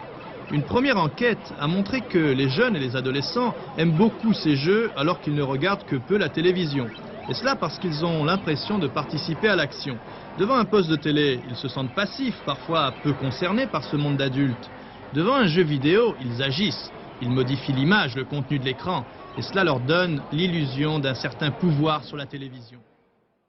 Une 0.48 0.62
première 0.62 0.98
enquête 0.98 1.52
a 1.58 1.66
montré 1.66 2.02
que 2.02 2.18
les 2.18 2.48
jeunes 2.48 2.76
et 2.76 2.80
les 2.80 2.94
adolescents 2.94 3.56
aiment 3.76 3.96
beaucoup 3.96 4.32
ces 4.32 4.54
jeux 4.54 4.92
alors 4.94 5.20
qu'ils 5.20 5.34
ne 5.34 5.42
regardent 5.42 5.84
que 5.84 5.96
peu 5.96 6.16
la 6.16 6.28
télévision. 6.28 6.88
Et 7.28 7.34
cela 7.34 7.56
parce 7.56 7.80
qu'ils 7.80 8.04
ont 8.04 8.24
l'impression 8.24 8.78
de 8.78 8.86
participer 8.86 9.48
à 9.48 9.56
l'action. 9.56 9.98
Devant 10.38 10.54
un 10.54 10.64
poste 10.64 10.88
de 10.88 10.94
télé, 10.94 11.42
ils 11.48 11.56
se 11.56 11.66
sentent 11.66 11.92
passifs, 11.92 12.40
parfois 12.44 12.94
peu 13.02 13.12
concernés 13.12 13.66
par 13.66 13.82
ce 13.82 13.96
monde 13.96 14.18
d'adultes. 14.18 14.70
Devant 15.12 15.34
un 15.34 15.48
jeu 15.48 15.62
vidéo, 15.64 16.14
ils 16.20 16.40
agissent. 16.42 16.92
Ils 17.20 17.32
modifient 17.32 17.72
l'image, 17.72 18.14
le 18.14 18.24
contenu 18.24 18.60
de 18.60 18.64
l'écran. 18.64 19.04
Et 19.36 19.42
cela 19.42 19.64
leur 19.64 19.80
donne 19.80 20.22
l'illusion 20.30 21.00
d'un 21.00 21.14
certain 21.14 21.50
pouvoir 21.50 22.04
sur 22.04 22.16
la 22.16 22.26
télévision. 22.26 22.85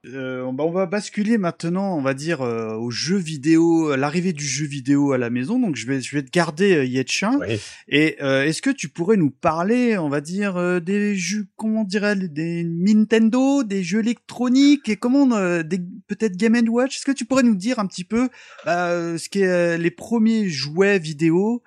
Euh, 0.05 0.51
bah, 0.53 0.63
on 0.63 0.71
va 0.71 0.85
basculer 0.85 1.37
maintenant, 1.37 1.97
on 1.97 2.01
va 2.01 2.13
dire, 2.13 2.41
euh, 2.41 2.75
au 2.75 2.91
jeu 2.91 3.17
vidéo, 3.17 3.89
à 3.89 3.97
l'arrivée 3.97 4.31
du 4.31 4.45
jeu 4.45 4.65
vidéo 4.65 5.11
à 5.11 5.17
la 5.17 5.29
maison. 5.29 5.59
Donc, 5.59 5.75
je 5.75 5.87
vais, 5.87 6.01
je 6.01 6.15
vais 6.15 6.23
te 6.23 6.29
garder 6.29 6.75
euh, 6.75 6.85
Yetcha. 6.85 7.31
Oui. 7.39 7.59
Et 7.87 8.15
euh, 8.21 8.45
est-ce 8.45 8.61
que 8.61 8.69
tu 8.69 8.89
pourrais 8.89 9.17
nous 9.17 9.31
parler, 9.31 9.97
on 9.97 10.09
va 10.09 10.21
dire, 10.21 10.55
euh, 10.57 10.79
des 10.79 11.15
jeux, 11.15 11.47
comment 11.55 11.83
dirait, 11.83 12.15
des 12.15 12.63
Nintendo, 12.63 13.63
des 13.63 13.83
jeux 13.83 13.99
électroniques 13.99 14.87
et 14.87 14.95
comment, 14.95 15.35
euh, 15.35 15.63
des 15.63 15.79
peut-être 16.07 16.37
Game 16.37 16.55
Watch? 16.69 16.97
Est-ce 16.97 17.05
que 17.05 17.11
tu 17.11 17.25
pourrais 17.25 17.43
nous 17.43 17.55
dire 17.55 17.79
un 17.79 17.87
petit 17.87 18.05
peu 18.05 18.29
ce 18.65 19.29
qu'est 19.29 19.47
euh, 19.47 19.77
les 19.77 19.91
premiers 19.91 20.47
jouets 20.49 20.99
vidéo 20.99 21.63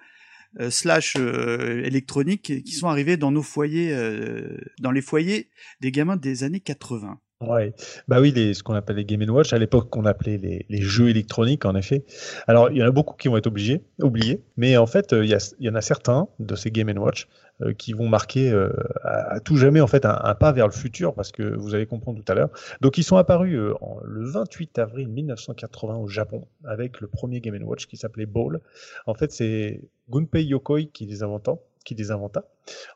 euh, 0.59 0.69
slash 0.69 1.14
euh, 1.16 1.85
électroniques 1.85 2.64
qui 2.64 2.73
sont 2.73 2.88
arrivés 2.88 3.16
dans 3.16 3.31
nos 3.31 3.43
foyers, 3.43 3.93
euh, 3.93 4.59
dans 4.81 4.90
les 4.90 5.01
foyers 5.01 5.49
des 5.81 5.93
gamins 5.93 6.16
des 6.16 6.43
années 6.43 6.59
80. 6.59 7.21
Ouais, 7.40 7.72
bah 8.07 8.20
oui, 8.20 8.33
les, 8.33 8.53
ce 8.53 8.62
qu'on 8.62 8.74
appelle 8.74 8.96
les 8.96 9.07
Game 9.07 9.22
Watch, 9.31 9.55
à 9.55 9.59
l'époque 9.59 9.88
qu'on 9.88 10.05
appelait 10.05 10.37
les, 10.37 10.66
les 10.68 10.83
jeux 10.83 11.09
électroniques, 11.09 11.64
en 11.64 11.74
effet. 11.74 12.05
Alors, 12.46 12.70
il 12.70 12.76
y 12.76 12.83
en 12.83 12.87
a 12.87 12.90
beaucoup 12.90 13.16
qui 13.16 13.29
vont 13.29 13.38
être 13.38 13.46
obligés, 13.46 13.83
oubliés, 14.03 14.42
mais 14.59 14.76
en 14.76 14.87
fait, 14.87 15.14
euh, 15.14 15.24
il 15.24 15.31
y, 15.31 15.35
a- 15.35 15.55
il 15.59 15.64
y 15.64 15.70
en 15.70 15.74
a 15.74 15.81
certains 15.81 16.29
de 16.38 16.55
ces 16.55 16.70
Game 16.70 16.90
Watch 16.98 17.29
euh, 17.62 17.72
qui 17.72 17.94
vont 17.94 18.09
marquer 18.09 18.50
euh, 18.53 18.68
à, 19.05 19.40
tout 19.40 19.57
jamais 19.57 19.81
en 19.81 19.87
fait 19.87 20.05
un, 20.05 20.35
pas 20.35 20.53
vers 20.53 20.66
le 20.66 20.72
futur, 20.74 21.14
parce 21.14 21.33
que 21.33 21.42
vous 21.57 21.74
allez 21.74 21.87
comprendre 21.87 22.22
tout 22.22 22.31
à 22.31 22.35
l'heure. 22.35 22.50
Donc, 22.83 22.98
ils 22.98 23.05
sont 23.05 23.16
apparus 23.16 23.57
euh, 23.57 23.72
le 24.05 24.26
28 24.29 24.79
avril 24.79 25.09
1980 25.09 25.96
au 25.96 26.09
Japon 26.09 26.46
avec 26.66 27.00
le 27.00 27.07
premier 27.09 27.40
Game 27.40 27.57
Watch 27.62 27.87
qui 27.87 27.96
s'appelait 27.96 28.26
Ball. 28.26 28.61
En 29.07 29.14
fait, 29.14 29.33
c'est 29.33 29.81
Gunpei 30.11 30.44
Yokoi 30.44 30.83
qui 30.92 31.07
les 31.07 31.22
inventa. 31.22 31.57
Qui 31.85 31.95
les 31.95 32.11
inventa. 32.11 32.45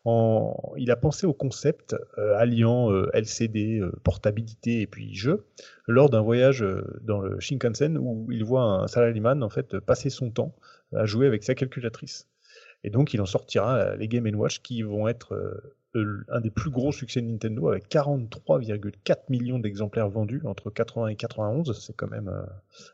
En- 0.04 0.72
il 0.76 0.90
a 0.90 0.96
pensé 0.96 1.26
au 1.26 1.32
concept 1.32 1.96
euh, 2.18 2.36
alliant 2.36 2.92
euh, 2.92 3.08
LCD, 3.14 3.80
euh, 3.80 3.90
portabilité 4.02 4.82
et 4.82 4.86
puis 4.86 5.14
jeu 5.14 5.46
lors 5.86 6.10
d'un 6.10 6.20
voyage 6.20 6.64
dans 7.00 7.20
le 7.20 7.40
Shinkansen 7.40 7.96
où 7.98 8.26
il 8.30 8.44
voit 8.44 8.62
un 8.62 8.86
salaryman 8.86 9.42
en 9.42 9.48
fait 9.48 9.78
passer 9.80 10.10
son 10.10 10.30
temps 10.30 10.54
à 10.94 11.06
jouer 11.06 11.26
avec 11.26 11.42
sa 11.44 11.54
calculatrice. 11.54 12.28
Et 12.84 12.90
donc 12.90 13.14
il 13.14 13.20
en 13.22 13.26
sortira 13.26 13.96
les 13.96 14.06
Game 14.08 14.26
Watch 14.34 14.60
qui 14.60 14.82
vont 14.82 15.08
être 15.08 15.62
un 16.28 16.40
des 16.40 16.50
plus 16.50 16.70
gros 16.70 16.92
succès 16.92 17.22
de 17.22 17.26
Nintendo 17.26 17.68
avec 17.68 17.88
43,4 17.88 19.16
millions 19.30 19.58
d'exemplaires 19.58 20.08
vendus 20.10 20.42
entre 20.44 20.68
80 20.70 21.08
et 21.08 21.16
91. 21.16 21.78
C'est 21.80 21.96
quand 21.96 22.08
même 22.10 22.30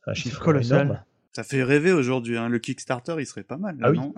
un 0.06 0.14
chiffre 0.14 0.40
colossal. 0.42 0.82
énorme. 0.82 1.02
Ça 1.32 1.44
fait 1.44 1.62
rêver 1.62 1.92
aujourd'hui. 1.92 2.36
Hein. 2.36 2.48
Le 2.48 2.58
Kickstarter, 2.58 3.14
il 3.18 3.26
serait 3.26 3.44
pas 3.44 3.56
mal. 3.56 3.78
Ah 3.82 3.90
oui. 3.90 3.98
non 3.98 4.12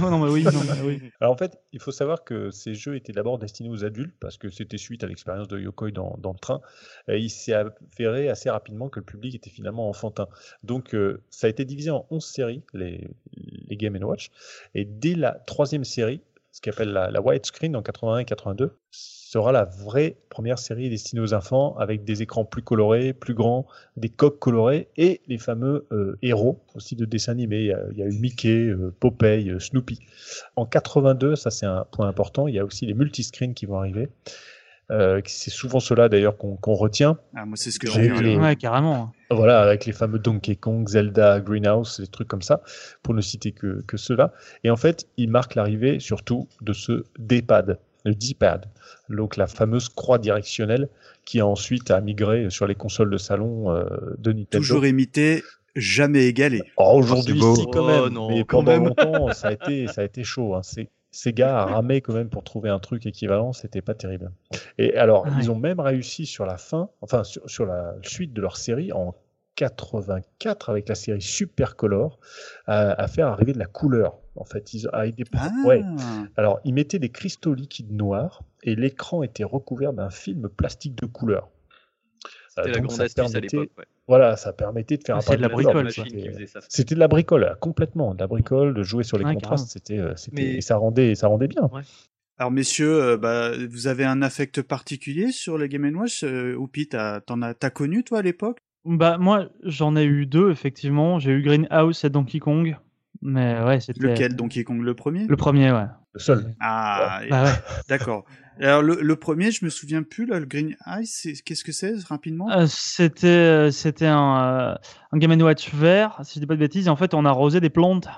non, 0.00 0.10
non, 0.10 0.24
mais 0.24 0.30
oui, 0.30 0.44
non, 0.44 0.52
mais 0.64 0.80
oui. 0.82 1.10
Alors 1.20 1.34
en 1.34 1.36
fait, 1.36 1.58
il 1.72 1.80
faut 1.80 1.90
savoir 1.90 2.22
que 2.22 2.50
ces 2.50 2.74
jeux 2.74 2.94
étaient 2.94 3.12
d'abord 3.12 3.38
destinés 3.38 3.68
aux 3.68 3.84
adultes 3.84 4.14
parce 4.20 4.36
que 4.36 4.48
c'était 4.48 4.78
suite 4.78 5.02
à 5.02 5.08
l'expérience 5.08 5.48
de 5.48 5.58
Yokoi 5.58 5.90
dans, 5.90 6.16
dans 6.18 6.32
le 6.32 6.38
train. 6.38 6.60
Et 7.08 7.18
il 7.18 7.30
s'est 7.30 7.52
avéré 7.52 8.28
assez 8.28 8.48
rapidement 8.48 8.88
que 8.88 9.00
le 9.00 9.04
public 9.04 9.34
était 9.34 9.50
finalement 9.50 9.88
enfantin. 9.88 10.28
Donc 10.62 10.94
euh, 10.94 11.20
ça 11.30 11.48
a 11.48 11.50
été 11.50 11.64
divisé 11.64 11.90
en 11.90 12.06
11 12.10 12.24
séries, 12.24 12.62
les, 12.74 13.08
les 13.34 13.76
Game 13.76 13.96
Watch. 13.96 14.30
Et 14.74 14.84
dès 14.84 15.14
la 15.14 15.32
troisième 15.32 15.84
série, 15.84 16.20
ce 16.56 16.62
qu'on 16.62 16.70
appelle 16.70 16.92
la, 16.92 17.10
la 17.10 17.20
widescreen 17.20 17.76
en 17.76 17.82
81 17.82 18.20
et 18.20 18.24
82, 18.24 18.78
sera 18.90 19.52
la 19.52 19.64
vraie 19.64 20.16
première 20.30 20.58
série 20.58 20.88
destinée 20.88 21.20
aux 21.20 21.34
enfants 21.34 21.76
avec 21.76 22.02
des 22.04 22.22
écrans 22.22 22.46
plus 22.46 22.62
colorés, 22.62 23.12
plus 23.12 23.34
grands, 23.34 23.66
des 23.98 24.08
coques 24.08 24.38
colorées 24.38 24.88
et 24.96 25.20
les 25.26 25.36
fameux 25.36 25.86
euh, 25.92 26.16
héros 26.22 26.64
aussi 26.74 26.96
de 26.96 27.04
dessins 27.04 27.32
animés. 27.32 27.60
Il 27.60 27.66
y 27.66 27.72
a, 27.72 27.80
il 27.92 27.98
y 27.98 28.02
a 28.02 28.06
eu 28.06 28.18
Mickey, 28.18 28.68
euh, 28.68 28.94
Popeye, 28.98 29.50
euh, 29.50 29.58
Snoopy. 29.58 29.98
En 30.56 30.64
82, 30.64 31.36
ça 31.36 31.50
c'est 31.50 31.66
un 31.66 31.84
point 31.92 32.08
important, 32.08 32.48
il 32.48 32.54
y 32.54 32.58
a 32.58 32.64
aussi 32.64 32.86
les 32.86 32.94
multiscreens 32.94 33.52
qui 33.52 33.66
vont 33.66 33.76
arriver. 33.76 34.08
Euh, 34.92 35.20
c'est 35.26 35.50
souvent 35.50 35.80
cela 35.80 36.08
d'ailleurs 36.08 36.36
qu'on 36.36 36.74
retient. 36.74 37.18
Ah, 37.34 37.44
moi, 37.44 37.56
c'est 37.56 37.72
ce 37.72 37.78
que 37.80 37.90
J'ai 37.90 38.08
vu. 38.08 38.22
les- 38.22 38.36
Ouais, 38.36 38.54
carrément. 38.54 39.12
Voilà, 39.30 39.60
avec 39.60 39.84
les 39.84 39.92
fameux 39.92 40.20
Donkey 40.20 40.54
Kong, 40.54 40.88
Zelda, 40.88 41.40
Greenhouse, 41.40 41.98
des 42.00 42.06
trucs 42.06 42.28
comme 42.28 42.42
ça, 42.42 42.62
pour 43.02 43.12
ne 43.14 43.20
citer 43.20 43.50
que, 43.50 43.82
que 43.88 43.96
ceux-là. 43.96 44.32
Et 44.62 44.70
en 44.70 44.76
fait, 44.76 45.08
il 45.16 45.28
marque 45.30 45.56
l'arrivée 45.56 45.98
surtout 45.98 46.46
de 46.60 46.72
ce 46.72 47.04
D-pad, 47.18 47.80
le 48.04 48.14
D-pad, 48.14 48.66
donc 49.08 49.36
la 49.36 49.48
fameuse 49.48 49.88
croix 49.88 50.18
directionnelle 50.18 50.88
qui 51.24 51.40
a 51.40 51.46
ensuite 51.46 51.90
a 51.90 52.00
migré 52.00 52.50
sur 52.50 52.68
les 52.68 52.76
consoles 52.76 53.10
de 53.10 53.16
salon 53.18 53.72
euh, 53.72 53.84
de 54.18 54.32
Nintendo. 54.32 54.58
Toujours 54.62 54.86
imité, 54.86 55.42
jamais 55.74 56.26
égalé. 56.26 56.62
Oh, 56.76 56.92
Aujourd'hui, 56.94 57.40
si, 57.40 57.66
quand 57.72 57.82
Oh, 57.82 57.86
même. 58.04 58.12
non, 58.14 58.28
mais 58.28 58.44
quand 58.44 58.58
pendant 58.62 58.70
même. 58.80 58.84
longtemps, 58.96 59.32
ça 59.32 59.48
a 59.48 59.52
été, 59.52 59.88
ça 59.88 60.02
a 60.02 60.04
été 60.04 60.22
chaud. 60.22 60.54
Hein. 60.54 60.60
C'est- 60.62 60.88
Ces 61.16 61.32
gars 61.32 61.58
a 61.60 61.64
ramé 61.64 62.02
quand 62.02 62.12
même 62.12 62.28
pour 62.28 62.44
trouver 62.44 62.68
un 62.68 62.78
truc 62.78 63.06
équivalent, 63.06 63.52
c'était 63.54 63.80
pas 63.80 63.94
terrible. 63.94 64.30
Et 64.76 64.94
alors, 64.96 65.26
ils 65.38 65.50
ont 65.50 65.58
même 65.58 65.80
réussi 65.80 66.26
sur 66.26 66.44
la 66.44 66.58
fin, 66.58 66.90
enfin 67.00 67.24
sur, 67.24 67.48
sur 67.48 67.64
la 67.64 67.94
suite 68.02 68.34
de 68.34 68.42
leur 68.42 68.58
série 68.58 68.92
en 68.92 69.14
84 69.54 70.68
avec 70.68 70.88
la 70.88 70.94
série 70.94 71.22
Super 71.22 71.76
Color, 71.76 72.18
à, 72.66 72.90
à 73.02 73.08
faire 73.08 73.28
arriver 73.28 73.52
de 73.54 73.58
la 73.58 73.64
couleur. 73.66 74.18
En 74.36 74.44
fait, 74.44 74.74
ils, 74.74 74.88
avec 74.92 75.14
des, 75.14 75.24
Ah, 75.34 75.48
ouais. 75.64 75.82
Alors, 76.36 76.60
ils 76.64 76.74
mettaient 76.74 76.98
des 76.98 77.08
cristaux 77.08 77.54
liquides 77.54 77.92
noirs 77.92 78.42
et 78.62 78.74
l'écran 78.76 79.22
était 79.22 79.44
recouvert 79.44 79.94
d'un 79.94 80.10
film 80.10 80.48
plastique 80.50 80.94
de 80.96 81.06
couleur. 81.06 81.48
C'était 82.48 82.68
Euh, 82.68 82.72
la 82.72 82.80
grande 82.80 82.96
ça 82.96 83.02
astuce 83.04 83.18
à 83.24 83.32
permettait- 83.32 83.56
l'époque. 83.56 83.78
ouais. 83.78 83.84
Voilà, 84.08 84.36
ça 84.36 84.52
permettait 84.52 84.96
de 84.96 85.02
faire 85.04 85.16
Ah, 85.16 85.18
un 85.18 85.22
c'est 85.22 85.36
de 85.36 85.42
la 85.42 85.48
bricole, 85.48 85.90
C'était- 86.68 86.94
de 86.94 87.00
la 87.00 87.08
bricole, 87.08 87.56
complètement. 87.60 88.14
De 88.14 88.20
la 88.20 88.26
bricole, 88.28 88.72
de 88.74 88.82
jouer 88.82 89.02
sur 89.02 89.18
les 89.18 89.24
Ouais, 89.24 89.34
contrastes, 89.34 89.68
c'était, 89.68 89.98
euh, 89.98 90.14
c'était, 90.16 90.42
Mais- 90.42 90.54
et 90.56 90.60
ça 90.60 90.76
rendait, 90.76 91.14
ça 91.16 91.26
rendait 91.26 91.48
bien. 91.48 91.68
Alors 92.38 92.50
messieurs, 92.52 93.02
euh, 93.02 93.16
bah, 93.16 93.52
vous 93.70 93.86
avez 93.86 94.04
un 94.04 94.20
affect 94.22 94.62
particulier 94.62 95.32
sur 95.32 95.58
les 95.58 95.68
Game 95.68 95.96
Watch 95.96 96.22
euh, 96.22 96.54
Oupi, 96.54 96.86
t'as, 96.88 97.20
t'en 97.20 97.40
as, 97.42 97.54
t'as 97.54 97.70
connu 97.70 98.04
toi 98.04 98.18
à 98.18 98.22
l'époque? 98.22 98.58
Bah, 98.84 99.16
moi, 99.18 99.48
j'en 99.64 99.96
ai 99.96 100.04
eu 100.04 100.26
deux, 100.26 100.50
effectivement. 100.52 101.18
J'ai 101.18 101.32
eu 101.32 101.42
Greenhouse 101.42 102.04
et 102.04 102.10
Donkey 102.10 102.38
Kong. 102.38 102.76
Mais 103.22 103.62
ouais, 103.62 103.80
c'était. 103.80 104.00
Lequel? 104.06 104.36
Donkey 104.36 104.64
Kong 104.64 104.80
le 104.82 104.94
premier? 104.94 105.26
Le 105.26 105.36
premier, 105.36 105.72
ouais. 105.72 105.86
Le 106.14 106.20
seul. 106.20 106.54
Ah, 106.60 107.20
et- 107.24 107.28
Bah 107.30 107.44
ouais. 107.44 107.50
d'accord. 107.88 108.24
Alors 108.58 108.82
le, 108.82 108.98
le 109.02 109.16
premier, 109.16 109.50
je 109.50 109.64
me 109.66 109.70
souviens 109.70 110.02
plus 110.02 110.24
là, 110.24 110.38
le 110.40 110.46
Green 110.46 110.76
Eyes, 110.86 111.06
c'est- 111.06 111.42
qu'est-ce 111.44 111.62
que 111.62 111.72
c'est 111.72 111.94
rapidement? 112.08 112.50
Euh, 112.50 112.66
c'était 112.66 113.26
euh, 113.26 113.70
c'était 113.70 114.06
un, 114.06 114.70
euh, 114.72 114.74
un 115.12 115.18
Game 115.18 115.38
Watch 115.42 115.74
vert, 115.74 116.18
si 116.24 116.34
je 116.36 116.40
dis 116.40 116.46
pas 116.46 116.54
de 116.54 116.60
bêtises. 116.60 116.86
Et 116.86 116.90
en 116.90 116.96
fait, 116.96 117.12
on 117.12 117.24
arrosait 117.26 117.60
des 117.60 117.68
plantes. 117.70 118.08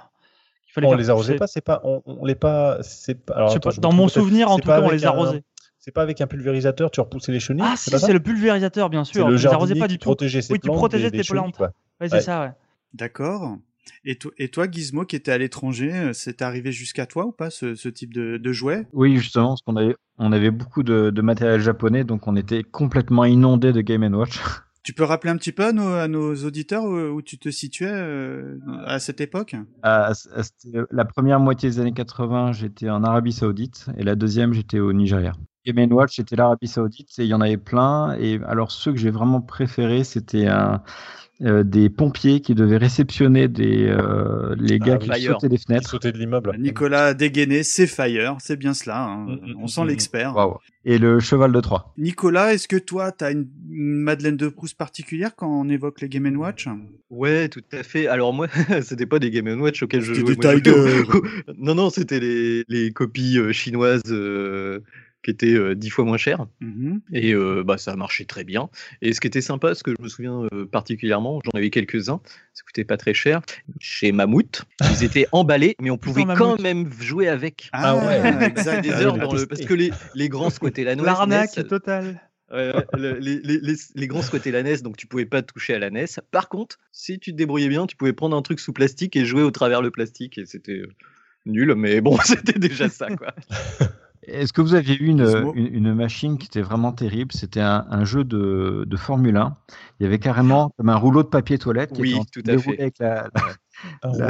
qu'il 0.64 0.72
fallait 0.74 0.86
on 0.86 0.94
les 0.94 1.10
arrosait 1.10 1.32
pousser. 1.32 1.38
pas, 1.38 1.46
c'est 1.48 1.60
pas, 1.60 1.80
on, 1.82 2.02
on 2.06 2.24
les 2.24 2.34
pas, 2.36 2.78
c'est 2.82 3.14
pas. 3.24 3.34
Alors, 3.34 3.50
attends, 3.50 3.60
pas, 3.60 3.70
je 3.70 3.76
me 3.78 3.82
dans 3.82 3.92
mon 3.92 4.06
souvenir, 4.06 4.50
en 4.50 4.58
tout 4.58 4.68
cas, 4.68 4.80
on 4.80 4.86
avec 4.86 5.00
les 5.00 5.06
un- 5.06 5.08
arrosait. 5.10 5.42
C'est 5.80 5.90
pas 5.92 6.02
avec 6.02 6.20
un 6.20 6.26
pulvérisateur, 6.26 6.90
tu 6.90 7.00
repoussais 7.00 7.32
les 7.32 7.40
chenilles 7.40 7.64
Ah, 7.66 7.74
c'est 7.76 7.84
si, 7.84 7.90
pas 7.90 7.98
ça 7.98 8.06
c'est 8.08 8.12
le 8.12 8.20
pulvérisateur, 8.20 8.90
bien 8.90 9.04
C'est 9.04 9.12
sûr. 9.14 9.26
le 9.28 9.34
On 9.34 9.36
les 9.38 9.46
arrosait 9.46 9.74
jardinier 9.74 9.80
pas 9.80 9.86
qui 9.88 9.94
du 9.94 9.98
tout. 9.98 10.04
protégeait 10.08 10.42
ses 10.42 10.52
Oui, 10.52 10.58
tu 10.60 10.66
plantes 10.68 10.76
protégeais 10.76 11.04
des- 11.06 11.10
tes 11.12 11.16
des 11.18 11.22
chenilles, 11.22 11.52
plantes. 11.52 11.60
Ouais, 12.00 12.08
c'est 12.08 12.14
Ouais. 12.16 12.20
ça, 12.20 12.40
ouais. 12.42 12.50
D'accord. 12.92 13.56
Et, 14.04 14.16
to- 14.16 14.32
et 14.38 14.48
toi, 14.48 14.70
Gizmo, 14.70 15.04
qui 15.04 15.16
était 15.16 15.32
à 15.32 15.38
l'étranger, 15.38 15.92
euh, 15.92 16.12
c'est 16.12 16.42
arrivé 16.42 16.72
jusqu'à 16.72 17.06
toi 17.06 17.26
ou 17.26 17.32
pas 17.32 17.50
ce, 17.50 17.74
ce 17.74 17.88
type 17.88 18.12
de, 18.14 18.36
de 18.36 18.52
jouet? 18.52 18.86
Oui, 18.92 19.16
justement, 19.16 19.48
parce 19.48 19.62
qu'on 19.62 19.76
avait, 19.76 19.96
on 20.18 20.32
avait 20.32 20.50
beaucoup 20.50 20.82
de, 20.82 21.10
de 21.10 21.22
matériel 21.22 21.60
japonais, 21.60 22.04
donc 22.04 22.26
on 22.26 22.36
était 22.36 22.62
complètement 22.62 23.24
inondé 23.24 23.72
de 23.72 23.80
Game 23.80 24.02
Watch. 24.14 24.40
Tu 24.84 24.94
peux 24.94 25.04
rappeler 25.04 25.30
un 25.30 25.36
petit 25.36 25.52
peu 25.52 25.66
à 25.66 25.72
nos, 25.72 25.88
à 25.92 26.08
nos 26.08 26.34
auditeurs 26.34 26.84
où, 26.84 26.96
où 26.96 27.20
tu 27.20 27.38
te 27.38 27.50
situais 27.50 27.90
euh, 27.92 28.58
à 28.86 28.98
cette 28.98 29.20
époque? 29.20 29.54
À- 29.82 30.06
à- 30.06 30.14
c'était 30.14 30.78
la 30.90 31.04
première 31.04 31.40
moitié 31.40 31.68
des 31.68 31.78
années 31.78 31.92
80, 31.92 32.52
j'étais 32.52 32.88
en 32.88 33.04
Arabie 33.04 33.32
Saoudite, 33.32 33.86
et 33.98 34.02
la 34.02 34.14
deuxième, 34.14 34.54
j'étais 34.54 34.78
au 34.78 34.92
Nigeria. 34.92 35.34
Game 35.66 35.92
Watch, 35.92 36.16
c'était 36.16 36.36
l'Arabie 36.36 36.68
Saoudite, 36.68 37.10
et 37.18 37.24
il 37.24 37.28
y 37.28 37.34
en 37.34 37.42
avait 37.42 37.58
plein. 37.58 38.16
Et 38.18 38.40
alors, 38.46 38.70
ceux 38.70 38.92
que 38.92 38.98
j'ai 38.98 39.10
vraiment 39.10 39.42
préférés, 39.42 40.04
c'était 40.04 40.46
un, 40.46 40.82
euh, 41.42 41.62
des 41.62 41.88
pompiers 41.88 42.40
qui 42.40 42.54
devaient 42.54 42.76
réceptionner 42.78 43.46
des, 43.48 43.86
euh, 43.86 44.56
les 44.58 44.78
gars 44.78 44.94
Ah, 44.94 44.98
qui 44.98 45.08
Fire. 45.08 45.34
sautaient 45.34 45.48
des 45.48 45.56
Qui 45.58 45.64
fenêtres. 45.66 45.98
de 45.98 46.10
l'immeuble. 46.18 46.56
Nicolas 46.58 47.14
dégainé, 47.14 47.62
c'est 47.62 47.86
Fire, 47.86 48.36
c'est 48.40 48.56
bien 48.56 48.74
cela. 48.74 49.04
hein. 49.04 49.26
Mm, 49.26 49.52
mm, 49.52 49.54
On 49.62 49.66
sent 49.68 49.84
mm, 49.84 49.86
l'expert. 49.88 50.34
Waouh. 50.36 50.56
Et 50.84 50.98
le 50.98 51.20
cheval 51.20 51.52
de 51.52 51.60
Troie. 51.60 51.92
Nicolas, 51.98 52.54
est-ce 52.54 52.66
que 52.66 52.76
toi, 52.76 53.12
t'as 53.12 53.30
une 53.32 53.46
une 53.70 53.94
Madeleine 54.02 54.36
de 54.36 54.48
Proust 54.48 54.76
particulière 54.76 55.36
quand 55.36 55.48
on 55.48 55.68
évoque 55.68 56.00
les 56.00 56.08
Game 56.08 56.34
Watch? 56.36 56.66
Ouais, 57.10 57.48
tout 57.48 57.62
à 57.72 57.82
fait. 57.82 58.06
Alors 58.08 58.32
moi, 58.32 58.48
c'était 58.82 59.06
pas 59.06 59.18
des 59.18 59.30
Game 59.30 59.60
Watch 59.60 59.82
auxquels 59.82 60.00
je 60.02 60.14
C'était 60.14 60.34
jouais. 60.34 60.60
des 60.60 60.72
Moi, 60.72 61.20
non, 61.58 61.74
non, 61.74 61.90
c'était 61.90 62.18
les, 62.18 62.64
les 62.68 62.90
copies 62.92 63.38
euh, 63.38 63.52
chinoises 63.52 64.02
euh, 64.10 64.80
qui 65.28 65.32
étaient 65.46 65.54
euh, 65.58 65.74
dix 65.74 65.90
fois 65.90 66.06
moins 66.06 66.16
chères. 66.16 66.46
Mhm. 66.60 67.02
Et 67.12 67.34
euh, 67.34 67.62
bah, 67.62 67.76
ça 67.76 67.94
marchait 67.96 68.24
très 68.24 68.44
bien. 68.44 68.70
Et 69.02 69.12
ce 69.12 69.20
qui 69.20 69.26
était 69.26 69.42
sympa, 69.42 69.74
ce 69.74 69.82
que 69.82 69.90
je 69.98 70.02
me 70.02 70.08
souviens 70.08 70.44
euh, 70.54 70.64
particulièrement, 70.64 71.40
j'en 71.44 71.50
avais 71.58 71.68
quelques-uns, 71.68 72.20
ça 72.54 72.62
coûtait 72.64 72.84
pas 72.84 72.96
très 72.96 73.12
cher. 73.12 73.42
Chez 73.78 74.10
Mammouth, 74.10 74.64
ils 74.90 75.04
étaient 75.04 75.26
emballés, 75.32 75.76
mais 75.82 75.90
on 75.90 75.98
pouvait 75.98 76.24
quand 76.24 76.58
même 76.62 76.90
jouer 76.98 77.28
avec. 77.28 77.68
Ah, 77.72 77.94
ouais, 77.96 78.46
Exact, 78.46 78.80
des 78.80 78.90
Ah, 78.92 79.00
heures 79.02 79.18
dans 79.18 79.34
le... 79.34 79.44
parce 79.46 79.60
que 79.60 79.74
les, 79.74 79.92
les 80.14 80.28
grands 80.30 80.48
squattaient 80.48 80.84
la 80.84 80.96
NES. 80.96 81.04
L'arnaque 81.04 81.68
totale. 81.68 82.22
Ouais, 82.50 82.74
ouais, 82.74 82.86
le- 82.94 83.18
les, 83.18 83.38
les, 83.44 83.58
les, 83.60 83.74
les 83.94 84.06
grands 84.06 84.22
squattaient 84.22 84.50
la 84.50 84.62
NES, 84.62 84.78
donc 84.80 84.96
tu 84.96 85.06
pouvais 85.06 85.26
pas 85.26 85.42
toucher 85.42 85.74
à 85.74 85.78
la 85.78 85.90
NES. 85.90 86.06
Par 86.30 86.48
contre, 86.48 86.78
si 86.92 87.18
tu 87.18 87.32
te 87.32 87.36
débrouillais 87.36 87.68
bien, 87.68 87.86
tu 87.86 87.96
pouvais 87.96 88.14
prendre 88.14 88.34
un 88.34 88.40
truc 88.40 88.60
sous 88.60 88.72
plastique 88.72 89.14
et 89.16 89.26
jouer 89.26 89.42
au 89.42 89.50
travers 89.50 89.82
le 89.82 89.90
plastique, 89.90 90.38
et 90.38 90.46
c'était 90.46 90.80
nul, 91.44 91.74
mais 91.74 92.00
bon, 92.00 92.16
c'était 92.24 92.58
déjà 92.58 92.88
ça, 92.88 93.08
quoi. 93.14 93.34
Est-ce 94.28 94.52
que 94.52 94.60
vous 94.60 94.74
aviez 94.74 94.96
eu 94.96 95.06
une, 95.06 95.24
Gizmo. 95.26 95.54
une, 95.54 95.74
une 95.74 95.94
machine 95.94 96.38
qui 96.38 96.46
était 96.46 96.60
vraiment 96.62 96.92
terrible? 96.92 97.32
C'était 97.32 97.60
un, 97.60 97.86
un 97.90 98.04
jeu 98.04 98.24
de, 98.24 98.84
de 98.86 98.96
Formule 98.96 99.36
1. 99.36 99.56
Il 99.98 100.04
y 100.04 100.06
avait 100.06 100.18
carrément 100.18 100.70
comme 100.76 100.88
un 100.90 100.96
rouleau 100.96 101.22
de 101.22 101.28
papier 101.28 101.58
toilette 101.58 101.92
qui 101.92 102.00
Oui, 102.02 102.10
était 102.10 102.18
en- 102.20 102.24
tout 102.24 102.40
à 102.40 102.42
déroulé 102.42 102.76
fait. 102.76 102.82
avec 102.82 102.98
la, 102.98 103.28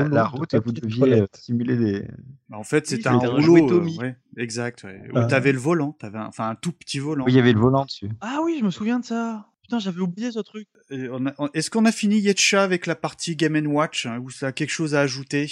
de 0.04 0.36
route 0.36 0.54
et 0.54 0.58
vous 0.58 0.72
deviez 0.72 1.20
euh, 1.20 1.26
simuler 1.34 1.76
des. 1.76 2.08
Bah, 2.48 2.58
en 2.58 2.64
fait, 2.64 2.86
c'était 2.86 3.08
un 3.08 3.18
rouleau. 3.18 3.70
euh, 3.72 3.84
ouais, 3.98 4.16
exact. 4.36 4.84
Ouais, 4.84 5.02
où 5.12 5.18
Ah. 5.18 5.24
t'avais 5.26 5.52
le 5.52 5.58
volant, 5.58 5.92
t'avais 5.98 6.18
un- 6.18 6.26
enfin 6.26 6.48
un 6.50 6.54
tout 6.54 6.72
petit 6.72 6.98
volant. 6.98 7.24
Oui, 7.24 7.32
il 7.32 7.36
y 7.36 7.40
avait 7.40 7.52
le 7.52 7.60
volant 7.60 7.84
dessus. 7.84 8.08
Ah 8.20 8.38
oui, 8.44 8.56
je 8.60 8.64
me 8.64 8.70
souviens 8.70 9.00
de 9.00 9.04
ça. 9.04 9.46
Putain, 9.62 9.78
j'avais 9.80 10.00
oublié 10.00 10.30
ce 10.32 10.38
truc. 10.40 10.66
Est-ce 10.90 11.70
qu'on 11.70 11.84
a 11.84 11.92
fini 11.92 12.18
Yetcha 12.20 12.62
avec 12.62 12.86
la 12.86 12.94
partie 12.94 13.36
Game 13.36 13.66
Watch 13.66 14.06
hein, 14.06 14.18
ou 14.22 14.30
ça 14.30 14.46
a 14.48 14.52
quelque 14.52 14.70
chose 14.70 14.94
à 14.94 15.00
ajouter? 15.00 15.46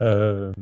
Euh, 0.00 0.52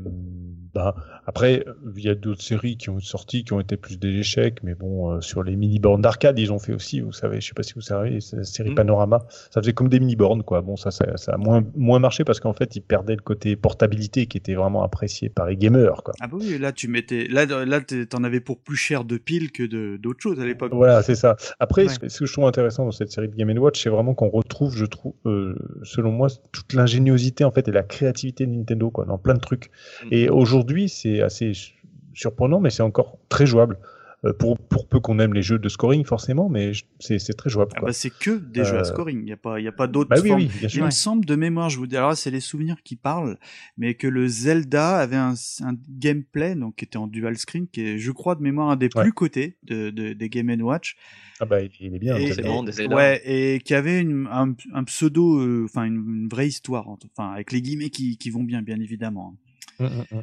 bah, 0.74 0.95
après, 1.26 1.64
il 1.97 2.03
y 2.05 2.09
a 2.09 2.14
d'autres 2.14 2.43
séries 2.43 2.76
qui 2.76 2.91
ont 2.91 3.01
sorti, 3.01 3.45
qui 3.45 3.53
ont 3.53 3.61
été 3.61 3.76
plus 3.76 3.99
des 3.99 4.09
échecs, 4.18 4.62
mais 4.62 4.74
bon, 4.74 5.11
euh, 5.12 5.20
sur 5.20 5.43
les 5.43 5.57
mini-bornes 5.57 6.03
d'arcade, 6.03 6.39
ils 6.39 6.53
ont 6.53 6.59
fait 6.59 6.72
aussi, 6.74 7.01
vous 7.01 7.12
savez, 7.12 7.41
je 7.41 7.49
sais 7.49 7.55
pas 7.55 7.62
si 7.62 7.74
vous 7.74 7.80
savez, 7.80 8.18
la 8.32 8.45
série 8.45 8.70
Mm. 8.70 8.74
Panorama, 8.74 9.26
ça 9.51 9.61
faisait 9.62 9.72
comme 9.72 9.89
des 9.89 10.01
mini-bornes, 10.01 10.43
quoi. 10.43 10.61
Bon, 10.61 10.76
ça, 10.76 10.91
ça, 10.91 11.16
ça 11.16 11.32
a 11.32 11.37
moins, 11.39 11.62
moins 11.74 11.99
marché 11.99 12.24
parce 12.24 12.41
qu'en 12.41 12.53
fait, 12.53 12.76
ils 12.76 12.82
perdaient 12.82 13.16
le 13.16 13.22
côté 13.22 13.57
portabilité 13.57 14.26
qui 14.26 14.37
était 14.39 14.55
vraiment 14.55 14.82
apprécié 14.82 15.28
par 15.30 15.47
les 15.47 15.57
gamers, 15.57 16.03
quoi. 16.03 16.14
Ah 16.20 16.28
bah 16.28 16.37
oui, 16.41 16.59
là 16.59 16.72
tu 16.72 16.89
mettais, 16.89 17.26
là 17.28 17.47
là 17.47 17.80
t'en 17.80 18.22
avais 18.24 18.41
pour 18.41 18.59
plus 18.59 18.76
cher 18.76 19.05
de 19.05 19.16
piles 19.16 19.53
que 19.53 19.97
d'autres 19.97 20.20
choses 20.20 20.41
à 20.41 20.45
l'époque. 20.47 20.72
Voilà, 20.74 21.03
c'est 21.03 21.14
ça. 21.14 21.37
Après, 21.59 21.84
Ouais. 21.84 21.89
ce 21.89 22.09
ce 22.09 22.18
que 22.20 22.26
je 22.26 22.32
trouve 22.32 22.47
intéressant 22.47 22.84
dans 22.84 22.91
cette 22.93 23.11
série 23.11 23.28
de 23.28 23.34
Game 23.34 23.51
Watch, 23.59 23.82
c'est 23.82 23.91
vraiment 23.91 24.14
qu'on 24.14 24.28
retrouve, 24.30 24.74
je 24.76 24.84
trouve, 24.87 25.14
euh, 25.26 25.55
selon 25.82 26.11
moi, 26.12 26.28
toute 26.53 26.72
l'ingéniosité 26.72 27.45
en 27.45 27.51
fait 27.51 27.68
et 27.68 27.72
la 27.72 27.82
créativité 27.82 28.47
de 28.47 28.51
Nintendo, 28.53 28.91
quoi, 28.91 29.05
dans 29.05 29.18
plein 29.26 29.34
de 29.34 29.40
trucs. 29.40 29.70
Mm. 30.04 30.08
Et 30.12 30.28
aujourd'hui, 30.30 30.88
c'est 30.88 31.20
assez 31.20 31.52
su- 31.52 31.74
surprenant, 32.14 32.60
mais 32.60 32.70
c'est 32.70 32.82
encore 32.84 33.18
très 33.28 33.44
jouable. 33.44 33.78
Euh, 34.26 34.32
pour, 34.32 34.58
pour 34.58 34.88
peu 34.88 34.98
qu'on 35.00 35.18
aime 35.18 35.32
les 35.34 35.42
jeux 35.42 35.58
de 35.58 35.68
scoring, 35.68 36.04
forcément, 36.04 36.48
mais 36.48 36.72
c'est 37.00 37.18
très 37.36 37.48
jouable. 37.50 37.72
Ah 37.76 37.80
bah 37.82 37.92
c'est 37.92 38.10
que 38.10 38.30
des 38.38 38.64
jeux 38.64 38.76
à 38.76 38.80
Euh, 38.80 38.84
scoring, 38.84 39.20
il 39.22 39.28
y 39.28 39.32
a 39.32 39.36
pas 39.36 39.60
y 39.60 39.68
a 39.68 39.72
pas 39.72 39.86
d'autres 39.86 40.10
Bah 40.10 40.16
oui, 40.22 40.28
formes. 40.28 40.40
oui, 40.42 40.50
bien 40.58 40.68
Il 40.74 40.82
me 40.84 40.90
semble 40.90 41.24
de 41.24 41.36
mémoire, 41.36 41.70
je 41.70 41.78
vous 41.78 41.86
dis 41.86 41.96
alors 41.96 42.10
là, 42.10 42.16
c'est 42.16 42.30
les 42.30 42.40
souvenirs 42.40 42.76
qui 42.84 42.96
parlent, 42.96 43.38
mais 43.76 43.94
que 43.94 44.06
le 44.06 44.26
Zelda 44.28 44.98
avait 44.98 45.16
un, 45.16 45.34
un 45.62 45.74
gameplay 45.88 46.54
donc 46.54 46.76
qui 46.76 46.84
était 46.84 46.96
en 46.96 47.06
dual 47.06 47.36
screen 47.38 47.66
qui 47.68 47.80
est 47.82 47.98
je 47.98 48.10
crois 48.12 48.34
de 48.34 48.42
mémoire 48.42 48.68
un 48.70 48.76
des 48.76 48.88
Ouais. 48.94 49.02
plus 49.02 49.12
cotés 49.12 49.56
de, 49.64 49.90
de- 49.90 50.12
des 50.12 50.28
Game 50.28 50.50
Watch. 50.62 50.96
Ah 51.40 51.44
bah, 51.44 51.58
il, 51.62 51.94
est 51.94 51.98
bien. 51.98 52.16
Et- 52.16 52.28
Zelda. 52.28 52.34
c'est 52.34 52.42
marrant, 52.42 52.62
des 52.62 52.72
Zelda. 52.72 52.96
Ouais, 52.96 53.22
et 53.24 53.60
qui 53.60 53.74
avait 53.74 54.00
une, 54.00 54.26
un, 54.30 54.54
un 54.72 54.84
pseudo, 54.84 55.38
euh, 55.40 55.64
enfin 55.66 55.84
une, 55.84 55.96
une 56.22 56.28
vraie 56.28 56.48
histoire, 56.48 56.88
enfin 56.88 57.32
avec 57.32 57.52
les 57.52 57.60
guillemets 57.60 57.90
qui, 57.90 58.16
qui 58.16 58.30
vont 58.30 58.42
bien, 58.44 58.62
bien 58.62 58.80
évidemment. 58.80 59.36
Mm, 59.78 59.84
mm, 59.84 59.88
mm. 60.12 60.22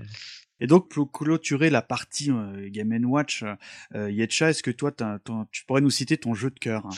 Et 0.59 0.67
donc 0.67 0.89
pour 0.89 1.11
clôturer 1.11 1.69
la 1.69 1.81
partie 1.81 2.31
euh, 2.31 2.69
Game 2.69 2.93
Watch, 3.05 3.43
euh, 3.95 4.09
Yetcha, 4.11 4.49
est-ce 4.51 4.63
que 4.63 4.71
toi 4.71 4.91
ton- 4.91 5.45
tu 5.51 5.65
pourrais 5.65 5.81
nous 5.81 5.89
citer 5.89 6.17
ton 6.17 6.33
jeu 6.33 6.49
de 6.51 6.59
cœur 6.59 6.85
hein? 6.85 6.89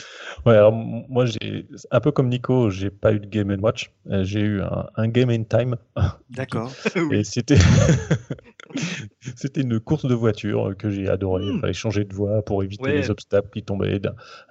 Ouais, 0.44 0.54
alors 0.54 0.72
moi, 0.72 1.26
j'ai 1.26 1.66
un 1.90 2.00
peu 2.00 2.12
comme 2.12 2.28
Nico, 2.28 2.70
j'ai 2.70 2.90
pas 2.90 3.12
eu 3.12 3.18
de 3.20 3.26
Game 3.26 3.54
Watch, 3.60 3.90
euh, 4.10 4.24
j'ai 4.24 4.40
eu 4.40 4.60
un, 4.62 4.86
un 4.94 5.08
Game 5.08 5.30
in 5.30 5.44
Time. 5.44 5.76
D'accord. 6.30 6.72
Et 7.12 7.24
c'était 7.24 7.56
c'était 9.36 9.60
une 9.62 9.80
course 9.80 10.06
de 10.06 10.14
voiture 10.14 10.74
que 10.78 10.90
j'ai 10.90 11.08
adoré. 11.08 11.44
Il 11.46 11.60
fallait 11.60 11.72
changer 11.72 12.04
de 12.04 12.14
voie 12.14 12.42
pour 12.44 12.62
éviter 12.62 12.82
Ouais. 12.86 12.92
les 12.92 13.10
obstacles 13.10 13.48
qui 13.52 13.62
tombaient, 13.62 14.00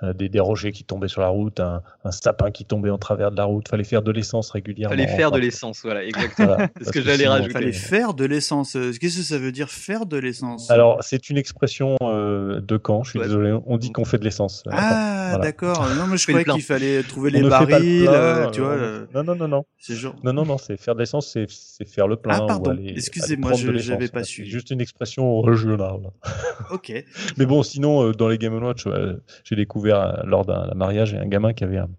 euh, 0.04 0.14
des, 0.14 0.30
des 0.30 0.40
rochers 0.40 0.72
qui 0.72 0.84
tombaient 0.84 1.08
sur 1.08 1.22
la 1.22 1.28
route, 1.28 1.60
un, 1.60 1.84
un 2.04 2.12
sapin 2.12 2.50
qui 2.52 2.66
tombait 2.66 2.90
en 2.90 2.98
travers 2.98 3.32
de 3.32 3.38
la 3.38 3.44
route. 3.46 3.68
Fallait 3.70 3.84
faire 3.84 4.02
de 4.02 4.12
l'essence 4.12 4.50
régulièrement. 4.50 4.96
Fallait 4.96 5.08
faire 5.08 5.32
de 5.32 5.40
l'essence, 5.40 5.82
voilà, 5.84 6.04
exactement. 6.04 6.48
voilà, 6.48 6.68
C'est 6.76 6.80
ce 6.80 6.84
parce 6.86 6.92
que 6.92 7.02
j'allais 7.02 7.28
rajouter. 7.28 7.52
Fallait 7.54 7.72
faire 7.72 8.14
de 8.14 8.26
l'essence. 8.26 8.76
Euh, 8.96 9.00
Qu'est-ce 9.02 9.18
que 9.18 9.24
ça 9.24 9.38
veut 9.38 9.52
dire 9.52 9.70
faire 9.70 10.06
de 10.06 10.18
l'essence? 10.18 10.70
Alors, 10.72 10.98
c'est 11.02 11.30
une 11.30 11.38
expression 11.38 11.96
euh, 12.02 12.60
de 12.62 12.80
Caen, 12.86 13.04
je 13.04 13.12
suis 13.12 13.20
Ouais. 13.20 13.26
désolé. 13.26 13.58
On 13.66 13.78
dit 13.78 13.92
qu'on 13.92 14.06
fait 14.06 14.18
de 14.18 14.24
l'essence. 14.24 14.64
Ah, 14.70 15.28
Voilà. 15.32 15.44
d'accord. 15.44 15.86
Non, 15.98 16.08
mais 16.08 16.18
je 16.18 16.28
le 16.28 16.34
croyais 16.34 16.46
qu'il 16.46 16.62
fallait 16.64 17.04
trouver 17.04 17.30
On 17.32 17.34
les 17.34 17.42
le 17.42 17.50
barils, 17.50 18.04
plein, 18.04 18.14
euh, 18.14 18.50
tu 18.52 18.62
euh, 18.62 18.64
vois. 18.64 18.76
le- 18.76 19.08
Non, 19.14 19.24
non, 19.24 19.36
non, 19.36 19.48
non. 19.48 19.66
C'est 19.78 19.96
genre. 19.96 20.16
Non, 20.24 20.34
non, 20.34 20.46
non, 20.46 20.58
c'est 20.58 20.78
faire 20.78 20.96
de 20.96 21.00
l'essence, 21.00 21.36
c'est 21.48 21.88
faire 21.88 22.08
le 22.08 22.16
plein. 22.16 22.36
Ah, 22.42 22.46
pardon. 22.48 22.76
Excusez-moi, 22.84 23.54
je- 23.54 23.78
j'avais 23.78 24.08
pas 24.08 24.24
suivi. 24.24 24.50
C'est 24.50 24.54
juste 24.54 24.72
une 24.72 24.82
expression 24.82 25.42
régionale. 25.42 26.12
Ok. 26.72 26.92
Mais 27.38 27.46
bon, 27.46 27.62
sinon, 27.64 28.08
euh, 28.08 28.12
dans 28.14 28.28
les 28.28 28.38
Game 28.38 28.56
Watch, 28.64 28.88
euh, 28.88 29.18
j'ai 29.44 29.56
découvert 29.56 30.00
euh, 30.00 30.24
lors 30.26 30.46
d'un 30.46 30.68
d'un 30.68 30.74
mariage, 30.74 31.12
il 31.12 31.16
y 31.16 31.20
a 31.20 31.22
un 31.22 31.28
gamin 31.28 31.54
qui 31.54 31.64
avait 31.64 31.78
un- 31.78 31.90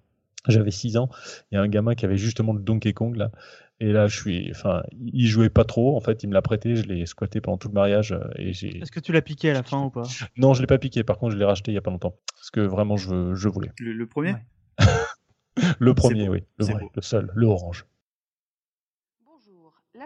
J'avais 0.49 0.71
6 0.71 0.97
ans, 0.97 1.09
il 1.51 1.57
y 1.57 1.59
a 1.59 1.61
un 1.61 1.67
gamin 1.69 1.95
qui 1.97 2.05
avait 2.05 2.17
justement 2.17 2.53
le 2.53 2.61
Donkey 2.61 2.93
Kong 2.93 3.17
là. 3.17 3.31
Et 3.79 3.93
là, 3.93 4.07
je 4.07 4.19
suis, 4.19 4.51
enfin, 4.53 4.83
il 4.93 5.27
jouait 5.27 5.51
pas 5.51 5.65
trop. 5.65 5.97
En 5.97 6.01
fait, 6.01 6.23
il 6.23 6.29
me 6.29 6.35
l'a 6.35 6.41
prêté, 6.43 6.77
je 6.77 6.85
l'ai 6.85 7.05
squatté 7.05 7.41
pendant 7.43 7.59
tout 7.59 7.69
le 7.69 7.75
mariage 7.75 8.13
euh, 8.13 8.21
et 8.37 8.53
j'ai. 8.55 8.79
Est-ce 8.81 8.91
que 8.91 9.01
tu 9.01 9.13
l'as 9.13 9.21
piqué 9.23 9.51
à 9.51 9.53
la 9.55 9.63
fin 9.63 9.83
ou 9.83 9.91
pas? 9.91 10.03
Non, 10.39 10.55
je 10.55 10.63
l'ai 10.63 10.67
pas 10.67 10.79
piqué. 10.79 11.05
Par 11.05 11.19
contre, 11.19 11.33
je 11.35 11.39
l'ai 11.39 11.45
racheté 11.45 11.73
il 11.73 11.75
y 11.75 11.79
a 11.79 11.83
pas 11.83 11.91
longtemps 11.91 12.17
parce 12.35 12.51
que 12.51 12.61
vraiment, 12.61 12.97
je, 12.97 13.11
veux- 13.11 13.35
je 13.35 13.49
voulais. 13.49 13.71
Le, 13.79 13.93
le 13.93 14.07
premier? 14.07 14.35
Le 15.79 15.95
premier, 15.95 16.29
oui, 16.29 16.45
le 16.59 16.67
vrai, 16.67 16.83
le 16.95 17.01
seul, 17.03 17.33
le 17.35 17.47
orange. 17.47 17.87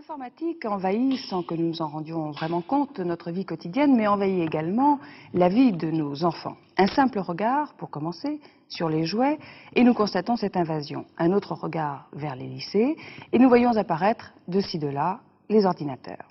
L'informatique 0.00 0.64
envahit, 0.64 1.18
sans 1.28 1.42
que 1.42 1.52
nous 1.52 1.66
nous 1.66 1.82
en 1.82 1.88
rendions 1.88 2.30
vraiment 2.30 2.62
compte, 2.62 3.00
notre 3.00 3.30
vie 3.30 3.44
quotidienne, 3.44 3.94
mais 3.94 4.06
envahit 4.06 4.40
également 4.40 4.98
la 5.34 5.50
vie 5.50 5.72
de 5.72 5.90
nos 5.90 6.24
enfants. 6.24 6.56
Un 6.78 6.86
simple 6.86 7.18
regard, 7.18 7.74
pour 7.74 7.90
commencer, 7.90 8.40
sur 8.66 8.88
les 8.88 9.04
jouets, 9.04 9.38
et 9.74 9.84
nous 9.84 9.92
constatons 9.92 10.36
cette 10.36 10.56
invasion. 10.56 11.04
Un 11.18 11.32
autre 11.34 11.52
regard 11.52 12.08
vers 12.14 12.34
les 12.34 12.46
lycées, 12.46 12.96
et 13.30 13.38
nous 13.38 13.50
voyons 13.50 13.76
apparaître, 13.76 14.32
de 14.48 14.62
ci 14.62 14.78
de 14.78 14.88
là, 14.88 15.20
les 15.50 15.66
ordinateurs. 15.66 16.24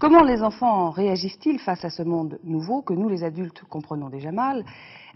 Comment 0.00 0.24
les 0.24 0.42
enfants 0.42 0.90
réagissent-ils 0.90 1.60
face 1.60 1.84
à 1.84 1.90
ce 1.90 2.02
monde 2.02 2.40
nouveau 2.42 2.82
que 2.82 2.94
nous, 2.94 3.08
les 3.08 3.22
adultes, 3.22 3.62
comprenons 3.70 4.08
déjà 4.08 4.32
mal? 4.32 4.64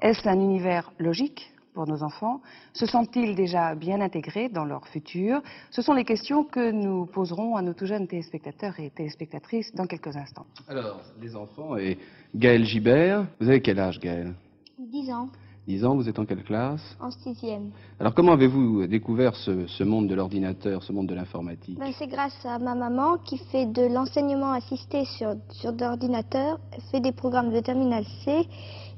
Est-ce 0.00 0.28
un 0.28 0.38
univers 0.38 0.92
logique? 1.00 1.52
Pour 1.74 1.86
nos 1.86 2.02
enfants 2.02 2.40
Se 2.72 2.86
sentent-ils 2.86 3.34
déjà 3.34 3.74
bien 3.74 4.00
intégrés 4.00 4.48
dans 4.48 4.64
leur 4.64 4.86
futur? 4.88 5.40
Ce 5.70 5.82
sont 5.82 5.94
les 5.94 6.04
questions 6.04 6.44
que 6.44 6.70
nous 6.70 7.06
poserons 7.06 7.56
à 7.56 7.62
nos 7.62 7.74
tout 7.74 7.86
jeunes 7.86 8.06
téléspectateurs 8.06 8.78
et 8.80 8.90
téléspectatrices 8.90 9.74
dans 9.74 9.86
quelques 9.86 10.16
instants. 10.16 10.46
Alors, 10.68 11.00
les 11.20 11.34
enfants 11.36 11.76
et 11.76 11.98
Gaël 12.34 12.64
Gibert, 12.64 13.26
vous 13.40 13.48
avez 13.48 13.60
quel 13.62 13.78
âge 13.78 13.98
Gaël 13.98 14.34
10 14.78 15.10
ans, 15.12 15.28
10 15.68 15.84
ans, 15.84 15.96
vous 15.96 16.08
êtes 16.08 16.18
en 16.18 16.24
quelle 16.24 16.42
classe? 16.44 16.96
En 16.98 17.10
sixième. 17.10 17.70
Alors 18.00 18.14
comment 18.14 18.32
avez-vous 18.32 18.86
découvert 18.86 19.36
ce, 19.36 19.66
ce 19.66 19.84
monde 19.84 20.08
de 20.08 20.14
l'ordinateur, 20.14 20.82
ce 20.82 20.92
monde 20.92 21.08
de 21.08 21.14
l'informatique? 21.14 21.78
Ben, 21.78 21.92
c'est 21.98 22.06
grâce 22.06 22.44
à 22.46 22.58
ma 22.58 22.74
maman 22.74 23.18
qui 23.18 23.36
fait 23.36 23.66
de 23.66 23.82
l'enseignement 23.82 24.52
assisté 24.52 25.04
sur, 25.04 25.34
sur 25.50 25.74
d'ordinateur, 25.74 26.58
elle 26.72 26.80
fait 26.90 27.00
des 27.00 27.12
programmes 27.12 27.52
de 27.52 27.60
terminal 27.60 28.04
C 28.24 28.48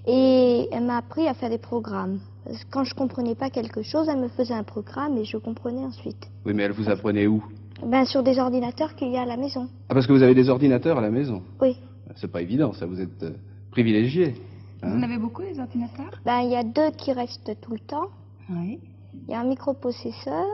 et 0.07 0.69
elle 0.71 0.85
m'a 0.85 0.99
appris 0.99 1.27
à 1.27 1.35
faire 1.35 1.51
des 1.51 1.59
programmes. 1.59 2.21
Quand 2.71 2.85
je 2.85 2.95
comprenais 2.95 3.35
pas 3.35 3.51
quelque 3.51 3.83
chose, 3.83 4.09
elle 4.09 4.21
me 4.21 4.29
faisait 4.29 4.55
un 4.55 4.63
programme 4.63 5.17
et 5.19 5.25
je 5.25 5.37
comprenais 5.37 5.85
ensuite. 5.85 6.29
Oui, 6.45 6.53
mais 6.55 6.65
elle 6.65 6.73
vous 6.73 6.89
apprenait 6.89 7.27
où? 7.27 7.45
Ben, 7.85 8.05
sur 8.05 8.23
des 8.23 8.39
ordinateurs 8.39 8.95
qu'il 8.95 9.11
y 9.11 9.17
a 9.17 9.23
à 9.23 9.27
la 9.27 9.37
maison. 9.37 9.69
Ah, 9.89 9.95
parce 9.95 10.07
que 10.07 10.13
vous 10.13 10.23
avez 10.23 10.35
des 10.35 10.49
ordinateurs 10.49 10.99
à 10.99 11.01
la 11.01 11.11
maison? 11.11 11.43
Oui. 11.61 11.77
C'est 12.17 12.31
pas 12.31 12.43
évident, 12.43 12.73
ça, 12.73 12.87
vous 12.87 13.01
êtes 13.01 13.23
euh, 13.23 13.31
privilégié. 13.71 14.35
Vous 14.83 14.89
hein 14.89 14.99
en 14.99 15.03
avez 15.03 15.19
beaucoup, 15.19 15.43
les 15.43 15.59
ordinateurs? 15.59 16.21
Ben, 16.25 16.41
il 16.41 16.51
y 16.51 16.57
a 16.57 16.65
deux 16.65 16.91
qui 16.97 17.13
restent 17.13 17.57
tout 17.61 17.73
le 17.73 17.79
temps. 17.79 18.09
Oui. 18.51 18.81
Il 19.15 19.33
y 19.33 19.35
a 19.35 19.41
un 19.41 19.45
microprocesseur 19.45 20.45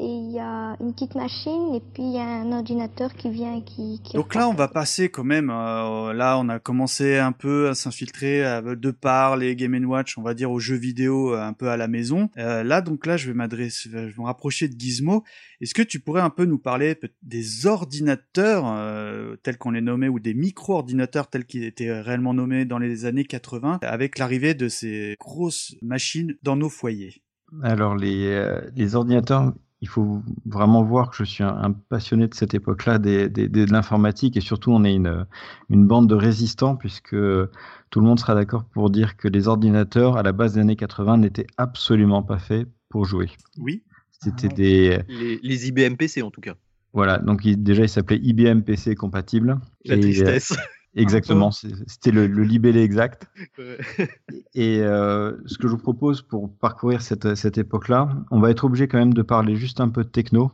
et 0.00 0.06
il 0.06 0.32
y 0.32 0.38
a 0.38 0.76
une 0.80 0.94
petite 0.94 1.14
machine 1.14 1.74
et 1.74 1.80
puis 1.80 2.02
il 2.02 2.12
y 2.12 2.18
a 2.18 2.24
un 2.24 2.52
ordinateur 2.52 3.14
qui 3.14 3.30
vient 3.30 3.56
et 3.56 3.64
qui... 3.64 4.00
qui 4.02 4.14
Donc 4.14 4.34
là, 4.34 4.48
on 4.48 4.54
va 4.54 4.66
passer 4.66 5.10
quand 5.10 5.24
même. 5.24 5.50
euh, 5.50 6.12
là, 6.14 6.38
on 6.38 6.48
a 6.48 6.58
commencé 6.58 7.18
un 7.18 7.32
peu 7.32 7.68
à 7.68 7.74
s'infiltrer 7.74 8.44
euh, 8.44 8.76
de 8.76 8.90
par 8.90 9.36
les 9.36 9.54
Game 9.56 9.74
Watch, 9.84 10.16
on 10.16 10.22
va 10.22 10.34
dire 10.34 10.50
aux 10.50 10.58
jeux 10.58 10.76
vidéo 10.76 11.34
euh, 11.34 11.42
un 11.42 11.52
peu 11.52 11.68
à 11.68 11.76
la 11.76 11.86
maison. 11.86 12.30
Euh, 12.38 12.62
là, 12.62 12.80
donc 12.80 13.04
là, 13.04 13.16
je 13.16 13.28
vais 13.28 13.34
m'adresser, 13.34 13.90
je 13.92 13.98
vais 13.98 14.14
me 14.16 14.24
rapprocher 14.24 14.68
de 14.68 14.78
Gizmo. 14.78 15.22
Est-ce 15.60 15.74
que 15.74 15.82
tu 15.82 16.00
pourrais 16.00 16.22
un 16.22 16.30
peu 16.30 16.46
nous 16.46 16.58
parler 16.58 16.98
des 17.22 17.66
ordinateurs 17.66 18.64
euh, 18.66 19.36
tels 19.42 19.58
qu'on 19.58 19.72
les 19.72 19.82
nommait 19.82 20.08
ou 20.08 20.18
des 20.18 20.32
micro-ordinateurs 20.32 21.28
tels 21.28 21.44
qu'ils 21.44 21.64
étaient 21.64 22.00
réellement 22.00 22.32
nommés 22.32 22.64
dans 22.64 22.78
les 22.78 23.04
années 23.04 23.24
80, 23.24 23.80
avec 23.82 24.18
l'arrivée 24.18 24.54
de 24.54 24.68
ces 24.68 25.16
grosses 25.20 25.74
machines 25.82 26.36
dans 26.42 26.56
nos 26.56 26.70
foyers? 26.70 27.22
Alors, 27.62 27.96
les, 27.96 28.26
euh, 28.28 28.60
les 28.74 28.94
ordinateurs, 28.94 29.52
il 29.82 29.88
faut 29.88 30.22
vraiment 30.46 30.82
voir 30.82 31.10
que 31.10 31.16
je 31.16 31.24
suis 31.24 31.42
un, 31.42 31.56
un 31.56 31.72
passionné 31.72 32.28
de 32.28 32.34
cette 32.34 32.52
époque-là 32.54 32.98
des, 32.98 33.28
des- 33.28 33.48
des- 33.48 33.64
de 33.66 33.72
l'informatique 33.72 34.36
et 34.36 34.40
surtout 34.40 34.72
on 34.72 34.84
est 34.84 34.94
une, 34.94 35.26
une 35.70 35.86
bande 35.86 36.08
de 36.08 36.14
résistants 36.14 36.76
puisque 36.76 37.10
tout 37.16 38.00
le 38.00 38.06
monde 38.06 38.18
sera 38.20 38.34
d'accord 38.34 38.64
pour 38.64 38.90
dire 38.90 39.16
que 39.16 39.26
les 39.28 39.48
ordinateurs 39.48 40.16
à 40.16 40.22
la 40.22 40.32
base 40.32 40.54
des 40.54 40.60
années 40.60 40.76
80 40.76 41.16
n'étaient 41.18 41.46
absolument 41.56 42.22
pas 42.22 42.38
faits 42.38 42.68
pour 42.88 43.04
jouer. 43.06 43.30
Oui. 43.58 43.82
C'était 44.10 44.48
des 44.48 44.98
Les, 45.08 45.40
les 45.42 45.68
IBM 45.68 45.94
PC 45.96 46.20
en 46.22 46.30
tout 46.30 46.42
cas. 46.42 46.54
voilà 46.92 47.18
donc 47.18 47.44
il- 47.46 47.62
déjà 47.62 47.82
il 47.84 47.88
s'appelait 47.88 48.18
IBM 48.22 48.60
PC 48.60 48.94
compatible. 48.94 49.58
La 49.86 49.94
Et, 49.94 49.98
euh, 49.98 50.02
tristesse. 50.02 50.52
Exactement, 50.94 51.50
c'est- 51.50 51.74
c'était 51.86 52.10
le, 52.10 52.26
le 52.26 52.42
libellé 52.42 52.82
exact. 52.82 53.26
Et 54.54 54.80
euh, 54.80 55.36
ce 55.46 55.58
que 55.58 55.68
je 55.68 55.72
vous 55.72 55.78
propose 55.78 56.22
pour 56.22 56.52
parcourir 56.58 57.02
cette, 57.02 57.34
cette 57.34 57.58
époque-là, 57.58 58.08
on 58.30 58.40
va 58.40 58.50
être 58.50 58.64
obligé 58.64 58.88
quand 58.88 58.98
même 58.98 59.14
de 59.14 59.22
parler 59.22 59.56
juste 59.56 59.80
un 59.80 59.88
peu 59.88 60.04
de 60.04 60.08
techno, 60.08 60.52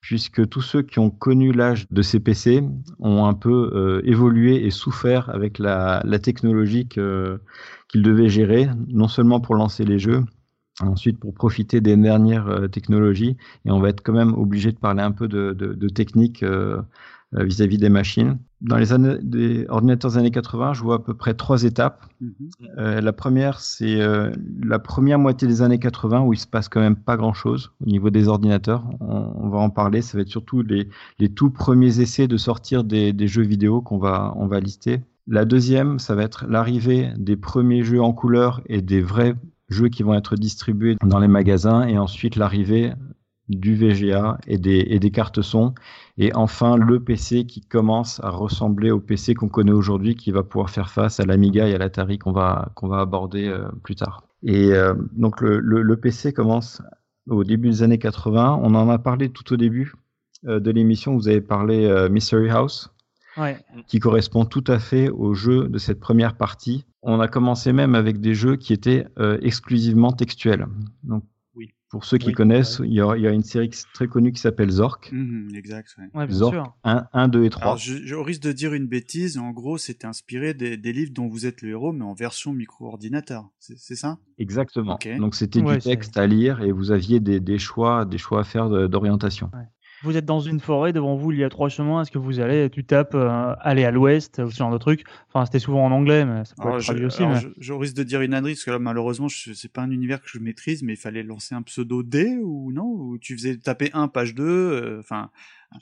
puisque 0.00 0.48
tous 0.48 0.62
ceux 0.62 0.82
qui 0.82 0.98
ont 0.98 1.10
connu 1.10 1.52
l'âge 1.52 1.86
de 1.90 2.02
ces 2.02 2.20
PC 2.20 2.62
ont 3.00 3.26
un 3.26 3.34
peu 3.34 3.70
euh, 3.74 4.02
évolué 4.04 4.64
et 4.66 4.70
souffert 4.70 5.30
avec 5.30 5.58
la, 5.58 6.02
la 6.04 6.18
technologie 6.18 6.88
qu'ils 6.88 8.02
devaient 8.02 8.28
gérer, 8.28 8.68
non 8.88 9.08
seulement 9.08 9.40
pour 9.40 9.54
lancer 9.54 9.84
les 9.84 9.98
jeux, 9.98 10.22
ensuite 10.80 11.18
pour 11.20 11.34
profiter 11.34 11.80
des 11.80 11.96
dernières 11.96 12.48
euh, 12.48 12.68
technologies, 12.68 13.36
et 13.64 13.70
on 13.70 13.80
va 13.80 13.90
être 13.90 14.02
quand 14.02 14.12
même 14.12 14.34
obligé 14.34 14.72
de 14.72 14.78
parler 14.78 15.02
un 15.02 15.12
peu 15.12 15.28
de, 15.28 15.52
de, 15.52 15.72
de 15.74 15.88
technique 15.88 16.42
euh, 16.42 16.82
euh, 17.36 17.44
vis-à-vis 17.44 17.78
des 17.78 17.88
machines. 17.88 18.38
Dans 18.60 18.76
les 18.76 18.92
années, 18.92 19.16
des 19.22 19.66
ordinateurs 19.68 20.12
des 20.12 20.18
années 20.18 20.30
80, 20.30 20.74
je 20.74 20.82
vois 20.82 20.96
à 20.96 20.98
peu 20.98 21.14
près 21.14 21.34
trois 21.34 21.64
étapes. 21.64 22.06
Euh, 22.78 23.00
la 23.00 23.12
première, 23.12 23.60
c'est 23.60 24.00
euh, 24.00 24.30
la 24.62 24.78
première 24.78 25.18
moitié 25.18 25.48
des 25.48 25.60
années 25.62 25.78
80 25.78 26.22
où 26.22 26.32
il 26.32 26.38
se 26.38 26.46
passe 26.46 26.68
quand 26.68 26.80
même 26.80 26.96
pas 26.96 27.16
grand-chose 27.16 27.72
au 27.84 27.90
niveau 27.90 28.10
des 28.10 28.28
ordinateurs. 28.28 28.84
On, 29.00 29.32
on 29.36 29.48
va 29.48 29.58
en 29.58 29.70
parler. 29.70 30.00
Ça 30.00 30.16
va 30.16 30.22
être 30.22 30.28
surtout 30.28 30.62
les, 30.62 30.88
les 31.18 31.28
tout 31.28 31.50
premiers 31.50 32.00
essais 32.00 32.28
de 32.28 32.36
sortir 32.36 32.84
des, 32.84 33.12
des 33.12 33.26
jeux 33.26 33.42
vidéo 33.42 33.80
qu'on 33.80 33.98
va, 33.98 34.32
on 34.36 34.46
va 34.46 34.60
lister. 34.60 35.00
La 35.26 35.44
deuxième, 35.44 35.98
ça 35.98 36.14
va 36.14 36.22
être 36.22 36.46
l'arrivée 36.48 37.10
des 37.16 37.36
premiers 37.36 37.82
jeux 37.82 38.02
en 38.02 38.12
couleur 38.12 38.60
et 38.66 38.82
des 38.82 39.00
vrais 39.00 39.34
jeux 39.70 39.88
qui 39.88 40.02
vont 40.02 40.14
être 40.14 40.36
distribués 40.36 40.96
dans 41.02 41.18
les 41.18 41.28
magasins. 41.28 41.86
Et 41.86 41.98
ensuite, 41.98 42.36
l'arrivée 42.36 42.92
du 43.48 43.74
VGA 43.74 44.38
et 44.46 44.58
des, 44.58 44.86
et 44.88 44.98
des 44.98 45.10
cartes 45.10 45.42
son. 45.42 45.74
Et 46.16 46.32
enfin, 46.34 46.76
le 46.76 47.00
PC 47.00 47.44
qui 47.44 47.60
commence 47.60 48.20
à 48.22 48.30
ressembler 48.30 48.90
au 48.92 49.00
PC 49.00 49.34
qu'on 49.34 49.48
connaît 49.48 49.72
aujourd'hui, 49.72 50.14
qui 50.14 50.30
va 50.30 50.44
pouvoir 50.44 50.70
faire 50.70 50.90
face 50.90 51.18
à 51.18 51.24
l'Amiga 51.24 51.66
et 51.68 51.74
à 51.74 51.78
l'Atari 51.78 52.18
qu'on 52.18 52.30
va, 52.32 52.70
qu'on 52.76 52.86
va 52.86 53.00
aborder 53.00 53.48
euh, 53.48 53.68
plus 53.82 53.96
tard. 53.96 54.22
Et 54.44 54.72
euh, 54.72 54.94
donc, 55.12 55.40
le, 55.40 55.58
le, 55.58 55.82
le 55.82 55.96
PC 55.96 56.32
commence 56.32 56.82
au 57.28 57.42
début 57.42 57.68
des 57.70 57.82
années 57.82 57.98
80. 57.98 58.60
On 58.62 58.74
en 58.76 58.88
a 58.90 58.98
parlé 58.98 59.28
tout 59.30 59.52
au 59.52 59.56
début 59.56 59.94
euh, 60.46 60.60
de 60.60 60.70
l'émission. 60.70 61.16
Vous 61.16 61.28
avez 61.28 61.40
parlé 61.40 62.08
Mystery 62.10 62.50
House 62.50 62.90
Ouais. 63.36 63.58
qui 63.88 63.98
correspond 63.98 64.44
tout 64.44 64.62
à 64.68 64.78
fait 64.78 65.08
au 65.08 65.34
jeu 65.34 65.66
de 65.66 65.78
cette 65.78 65.98
première 65.98 66.36
partie. 66.36 66.84
On 67.02 67.18
a 67.18 67.26
commencé 67.26 67.72
même 67.72 67.96
avec 67.96 68.20
des 68.20 68.32
jeux 68.32 68.54
qui 68.54 68.72
étaient 68.72 69.08
exclusivement 69.42 70.12
textuels. 70.12 70.68
Donc, 71.02 71.24
pour 71.94 72.04
ceux 72.04 72.18
qui 72.18 72.26
Oui, 72.26 72.32
connaissent, 72.32 72.80
il, 72.82 72.92
y 72.92 73.00
a, 73.00 73.14
il 73.16 73.22
y 73.22 73.26
a 73.28 73.30
une 73.30 73.44
série 73.44 73.70
qui- 73.70 73.84
très 73.94 74.08
connue 74.08 74.32
qui 74.32 74.40
s'appelle 74.40 74.68
Zork. 74.68 75.10
Mhm, 75.12 75.50
exact. 75.54 75.94
ouais. 75.96 76.06
Ouais, 76.12 76.26
bien 76.26 76.36
Zork 76.36 76.52
sûr. 76.54 76.76
1, 76.82 77.06
1, 77.12 77.28
2 77.28 77.44
et 77.44 77.50
3. 77.50 77.62
Alors, 77.62 77.76
je, 77.76 77.98
je 78.04 78.16
risque 78.16 78.42
de 78.42 78.50
dire 78.50 78.74
une 78.74 78.88
bêtise. 78.88 79.38
En 79.38 79.52
gros, 79.52 79.78
c'était 79.78 80.08
inspiré 80.08 80.54
des, 80.54 80.76
des 80.76 80.92
livres 80.92 81.12
dont 81.14 81.28
vous 81.28 81.46
êtes 81.46 81.62
le 81.62 81.68
héros, 81.68 81.92
mais 81.92 82.02
en 82.04 82.12
version 82.12 82.52
micro-ordinateur. 82.52 83.48
C'est 83.60 83.78
c'est 83.78 83.94
ça? 83.94 84.18
Exactement. 84.38 84.98
Donc 85.18 85.36
c'était 85.36 85.60
Ouais, 85.60 85.76
du 85.76 85.82
texte 85.82 86.16
à 86.18 86.26
lire 86.26 86.60
et 86.62 86.72
vous 86.72 86.90
aviez 86.90 87.20
des, 87.20 87.38
des 87.38 87.58
choix, 87.58 88.04
des 88.04 88.18
choix 88.18 88.40
à 88.40 88.44
faire 88.44 88.68
d'orientation. 88.88 89.48
Vous 90.04 90.16
êtes 90.16 90.24
dans 90.24 90.40
une 90.40 90.60
forêt, 90.60 90.92
devant 90.92 91.16
vous 91.16 91.32
il 91.32 91.38
y 91.38 91.44
a 91.44 91.48
trois 91.48 91.68
chemins. 91.68 92.02
Est-ce 92.02 92.10
que 92.10 92.18
vous 92.18 92.38
allez, 92.38 92.70
tu 92.70 92.84
tapes 92.84 93.14
euh, 93.14 93.54
aller 93.60 93.84
à 93.84 93.90
l'ouest 93.90 94.40
ou 94.44 94.50
ce 94.50 94.56
genre 94.56 94.70
de 94.70 94.78
truc 94.78 95.04
Enfin, 95.32 95.44
c'était 95.46 95.58
souvent 95.58 95.84
en 95.84 95.90
anglais, 95.90 96.24
mais 96.24 96.44
ça 96.44 96.54
peut 96.56 96.62
Alors, 96.62 96.74
être 96.76 96.82
je, 96.82 96.86
traduit 96.86 97.06
aussi. 97.06 97.26
mais- 97.26 97.40
je, 97.40 97.48
je 97.58 97.72
risque 97.72 97.96
de 97.96 98.02
dire 98.04 98.20
une 98.20 98.34
ânerie, 98.34 98.52
parce 98.52 98.64
que 98.64 98.70
là, 98.70 98.78
malheureusement, 98.78 99.28
c'est 99.28 99.72
pas 99.72 99.82
un 99.82 99.90
univers 99.90 100.20
que 100.22 100.28
je 100.28 100.38
maîtrise, 100.38 100.82
mais 100.82 100.92
il 100.92 100.98
fallait 100.98 101.22
lancer 101.22 101.54
un 101.54 101.62
pseudo 101.62 102.02
D 102.02 102.38
ou 102.42 102.70
non 102.72 102.84
Ou 102.86 103.18
tu 103.18 103.34
faisais 103.36 103.56
taper 103.56 103.90
1, 103.94 104.08
page 104.08 104.34
2 104.34 104.44
euh, 104.44 104.98
Enfin. 105.00 105.30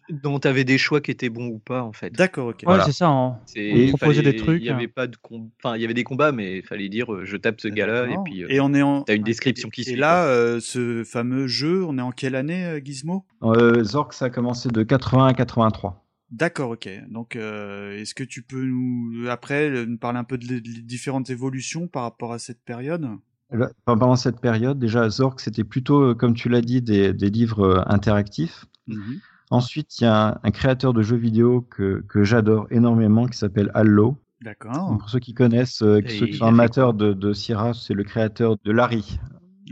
Dont 0.08 0.38
tu 0.38 0.48
avais 0.48 0.64
des 0.64 0.78
choix 0.78 1.00
qui 1.00 1.10
étaient 1.10 1.28
bons 1.28 1.48
ou 1.48 1.58
pas 1.58 1.82
en 1.82 1.92
fait. 1.92 2.10
D'accord, 2.10 2.48
ok. 2.48 2.56
Ouais, 2.56 2.62
Voilà. 2.64 2.84
c'est 2.84 2.92
ça. 2.92 3.08
hein. 3.08 3.38
C'est- 3.46 3.60
Et 3.60 3.84
il 3.84 3.88
proposer 3.90 4.22
fallait- 4.22 4.32
des 4.32 4.36
trucs. 4.38 4.60
Il 4.60 4.66
y 4.66 4.70
avait 4.70 4.88
pas 4.88 5.06
de 5.06 5.16
com- 5.16 5.50
enfin 5.62 5.76
il 5.76 5.82
y 5.82 5.84
avait 5.84 5.94
des 5.94 6.04
combats 6.04 6.32
mais 6.32 6.58
il 6.58 6.62
fallait 6.64 6.88
dire 6.88 7.12
euh, 7.12 7.24
je 7.24 7.36
tape 7.36 7.60
ce 7.60 7.68
gars-là 7.68 8.04
et 8.04 8.08
D'accord. 8.08 8.24
puis 8.24 8.44
euh, 8.44 8.48
Et 8.50 8.60
on 8.60 8.72
est 8.74 8.82
en. 8.82 9.02
t'as 9.02 9.14
une 9.14 9.22
description 9.22 9.68
qui 9.68 9.82
Et 9.82 9.84
suit. 9.84 9.96
là, 9.96 10.24
euh, 10.26 10.60
ce 10.60 11.04
fameux 11.04 11.46
jeu, 11.46 11.84
on 11.84 11.98
est 11.98 12.02
en 12.02 12.12
quelle 12.12 12.34
année, 12.34 12.64
euh, 12.64 12.80
Gizmo? 12.82 13.24
Euh, 13.42 13.82
Zork, 13.84 14.12
ça 14.12 14.26
a 14.26 14.30
commencé 14.30 14.68
de 14.68 14.82
80 14.82 15.26
à 15.26 15.34
83. 15.34 15.98
D'accord, 16.30 16.70
ok. 16.70 16.88
Donc, 17.10 17.36
euh, 17.36 17.98
est-ce 17.98 18.14
que 18.14 18.24
tu 18.24 18.42
peux 18.42 18.62
nous, 18.64 19.28
après, 19.28 19.84
nous 19.84 19.98
parler 19.98 20.18
un 20.18 20.24
peu 20.24 20.38
de 20.38 20.46
les, 20.46 20.60
les 20.60 20.80
différentes 20.80 21.28
évolutions 21.28 21.88
par 21.88 22.04
rapport 22.04 22.32
à 22.32 22.38
cette 22.38 22.62
période? 22.64 23.06
Là, 23.50 23.68
Pendant 23.84 24.16
cette 24.16 24.40
période, 24.40 24.78
déjà, 24.78 25.10
Zork, 25.10 25.40
c'était 25.40 25.62
plutôt, 25.62 26.14
comme 26.14 26.32
tu 26.32 26.48
l'as 26.48 26.62
dit, 26.62 26.80
des, 26.80 27.12
des 27.12 27.28
livres 27.28 27.84
interactifs. 27.86 28.64
Mhm. 28.86 29.20
Ensuite, 29.52 30.00
il 30.00 30.04
y 30.04 30.06
a 30.06 30.28
un, 30.28 30.38
un 30.42 30.50
créateur 30.50 30.92
de 30.92 31.02
jeux 31.02 31.16
vidéo 31.16 31.60
que, 31.70 32.04
que 32.08 32.24
j'adore 32.24 32.66
énormément 32.70 33.26
qui 33.26 33.36
s'appelle 33.38 33.70
Allo. 33.74 34.16
D'accord. 34.40 34.98
Pour 34.98 35.08
ceux 35.10 35.20
qui 35.20 35.34
connaissent, 35.34 35.82
euh, 35.82 36.00
Et 36.04 36.08
ceux 36.18 36.26
qui 36.26 36.38
sont 36.38 36.46
amateurs 36.46 36.94
de, 36.94 37.12
de 37.12 37.32
Sierra, 37.32 37.74
c'est 37.74 37.94
le 37.94 38.02
créateur 38.04 38.56
de 38.64 38.72
Larry, 38.72 39.20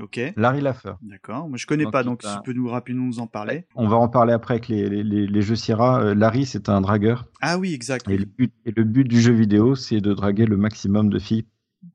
Ok. 0.01 0.21
Larry 0.37 0.61
Laffer. 0.61 0.93
D'accord. 1.03 1.49
Moi, 1.49 1.59
je 1.59 1.67
connais 1.67 1.83
Donc, 1.85 1.93
pas, 1.93 2.05
donc 2.05 2.25
a- 2.25 2.37
tu 2.37 2.43
peux 2.45 2.53
nous 2.57 2.69
rapidement 2.69 3.05
nous 3.07 3.19
en 3.19 3.27
parler. 3.27 3.67
On 3.75 3.89
va 3.89 3.97
en 3.97 4.09
parler 4.09 4.33
après 4.33 4.55
avec 4.55 4.69
les, 4.69 4.89
les, 4.89 5.03
les- 5.03 5.27
les 5.27 5.43
jeux 5.43 5.57
Sierra. 5.57 6.01
Euh, 6.01 6.15
Larry, 6.15 6.47
c'est 6.47 6.69
un 6.69 6.81
dragueur. 6.81 7.27
Ah 7.41 7.59
oui, 7.59 7.75
exact. 7.75 8.09
Et 8.09 8.17
le, 8.17 8.25
but, 8.27 8.53
et 8.65 8.71
le 8.75 8.85
but 8.85 9.05
du 9.05 9.21
jeu 9.21 9.33
vidéo, 9.33 9.75
c'est 9.75 10.01
de 10.01 10.15
draguer 10.15 10.47
le 10.47 10.57
maximum 10.57 11.11
de 11.11 11.19
filles 11.19 11.47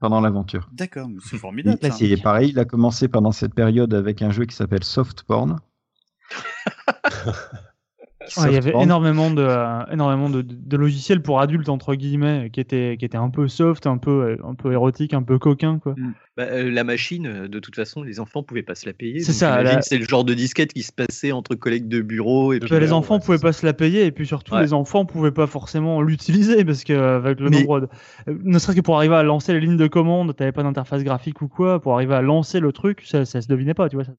pendant 0.02 0.20
l'aventure. 0.20 0.68
D'accord, 0.74 1.08
c'est 1.24 1.38
formidable. 1.38 1.80
ça. 1.82 1.96
Et 2.06 2.18
pareil, 2.18 2.50
il 2.50 2.60
a 2.60 2.66
commencé 2.66 3.08
pendant 3.08 3.32
cette 3.32 3.54
période 3.56 3.94
avec 3.94 4.22
un 4.22 4.32
jeu 4.32 4.44
qui 4.46 4.56
s'appelle 4.56 4.84
Soft 4.84 5.24
Porn. 5.24 5.60
Ouais, 8.38 8.50
il 8.52 8.54
y 8.54 8.58
avait 8.58 8.72
énormément 8.82 9.32
de, 9.32 9.42
euh, 9.42 9.86
énormément 9.92 10.30
de, 10.30 10.42
de- 10.42 10.78
logiciels 10.78 11.22
pour 11.22 11.40
adultes 11.40 11.70
entre 11.70 11.96
guillemets 11.96 12.50
qui 12.52 12.60
étaient, 12.60 12.96
qui 13.00 13.06
étaient 13.06 13.18
un 13.18 13.30
peu 13.30 13.48
soft, 13.48 13.88
un 13.88 13.98
peu, 13.98 14.12
euh, 14.24 14.38
un 14.46 14.56
peu 14.56 14.72
érotique, 14.74 15.14
un 15.14 15.24
peu 15.24 15.40
coquin 15.40 15.80
quoi. 15.80 15.96
Bah, 16.38 16.44
euh, 16.44 16.70
la 16.70 16.84
machine, 16.84 17.28
euh, 17.28 17.48
de 17.48 17.60
toute 17.60 17.76
façon, 17.76 18.04
les 18.04 18.20
enfants 18.20 18.44
pouvaient 18.44 18.62
pas 18.62 18.76
se 18.76 18.86
la 18.86 18.92
payer. 18.92 19.22
C'est 19.22 19.32
ça, 19.32 19.64
la- 19.64 19.82
C'est 19.82 19.98
le 19.98 20.04
genre 20.06 20.26
de 20.26 20.34
disquette 20.34 20.74
qui 20.74 20.84
se 20.84 20.92
passait 20.92 21.32
entre 21.32 21.56
collègues 21.56 21.88
de 21.88 22.02
bureau 22.02 22.52
et 22.52 22.60
puis 22.60 22.70
Bah, 22.70 22.80
les 22.80 22.92
enfants 22.92 23.20
pouvaient 23.20 23.40
pas 23.40 23.54
se 23.54 23.66
la 23.66 23.72
payer 23.72 24.06
et 24.06 24.12
puis 24.12 24.28
surtout 24.28 24.54
Ouais. 24.54 24.62
les 24.62 24.74
enfants 24.74 25.06
pouvaient 25.06 25.32
pas 25.32 25.48
forcément 25.48 26.02
l'utiliser 26.02 26.66
parce 26.66 26.84
que 26.84 26.92
euh, 26.92 27.16
avec 27.16 27.40
le 27.40 27.50
Mais- 27.50 27.60
nombre 27.62 27.82
de... 27.82 27.88
ne 28.44 28.60
serait-ce 28.60 28.76
que 28.78 28.82
pour 28.82 28.98
arriver 28.98 29.16
à 29.16 29.24
lancer 29.24 29.54
les 29.54 29.62
lignes 29.62 29.78
de 29.78 29.88
commande, 29.88 30.36
t'avais 30.36 30.52
pas 30.52 30.64
d'interface 30.64 31.04
graphique 31.06 31.42
ou 31.42 31.48
quoi, 31.48 31.80
pour 31.80 31.94
arriver 31.96 32.16
à 32.16 32.22
lancer 32.22 32.60
le 32.60 32.74
truc, 32.74 33.04
ça, 33.06 33.24
ça 33.24 33.42
se 33.42 33.48
devinait 33.48 33.74
pas, 33.74 33.88
tu 33.88 33.96
vois. 33.96 34.04
ça. 34.06 34.12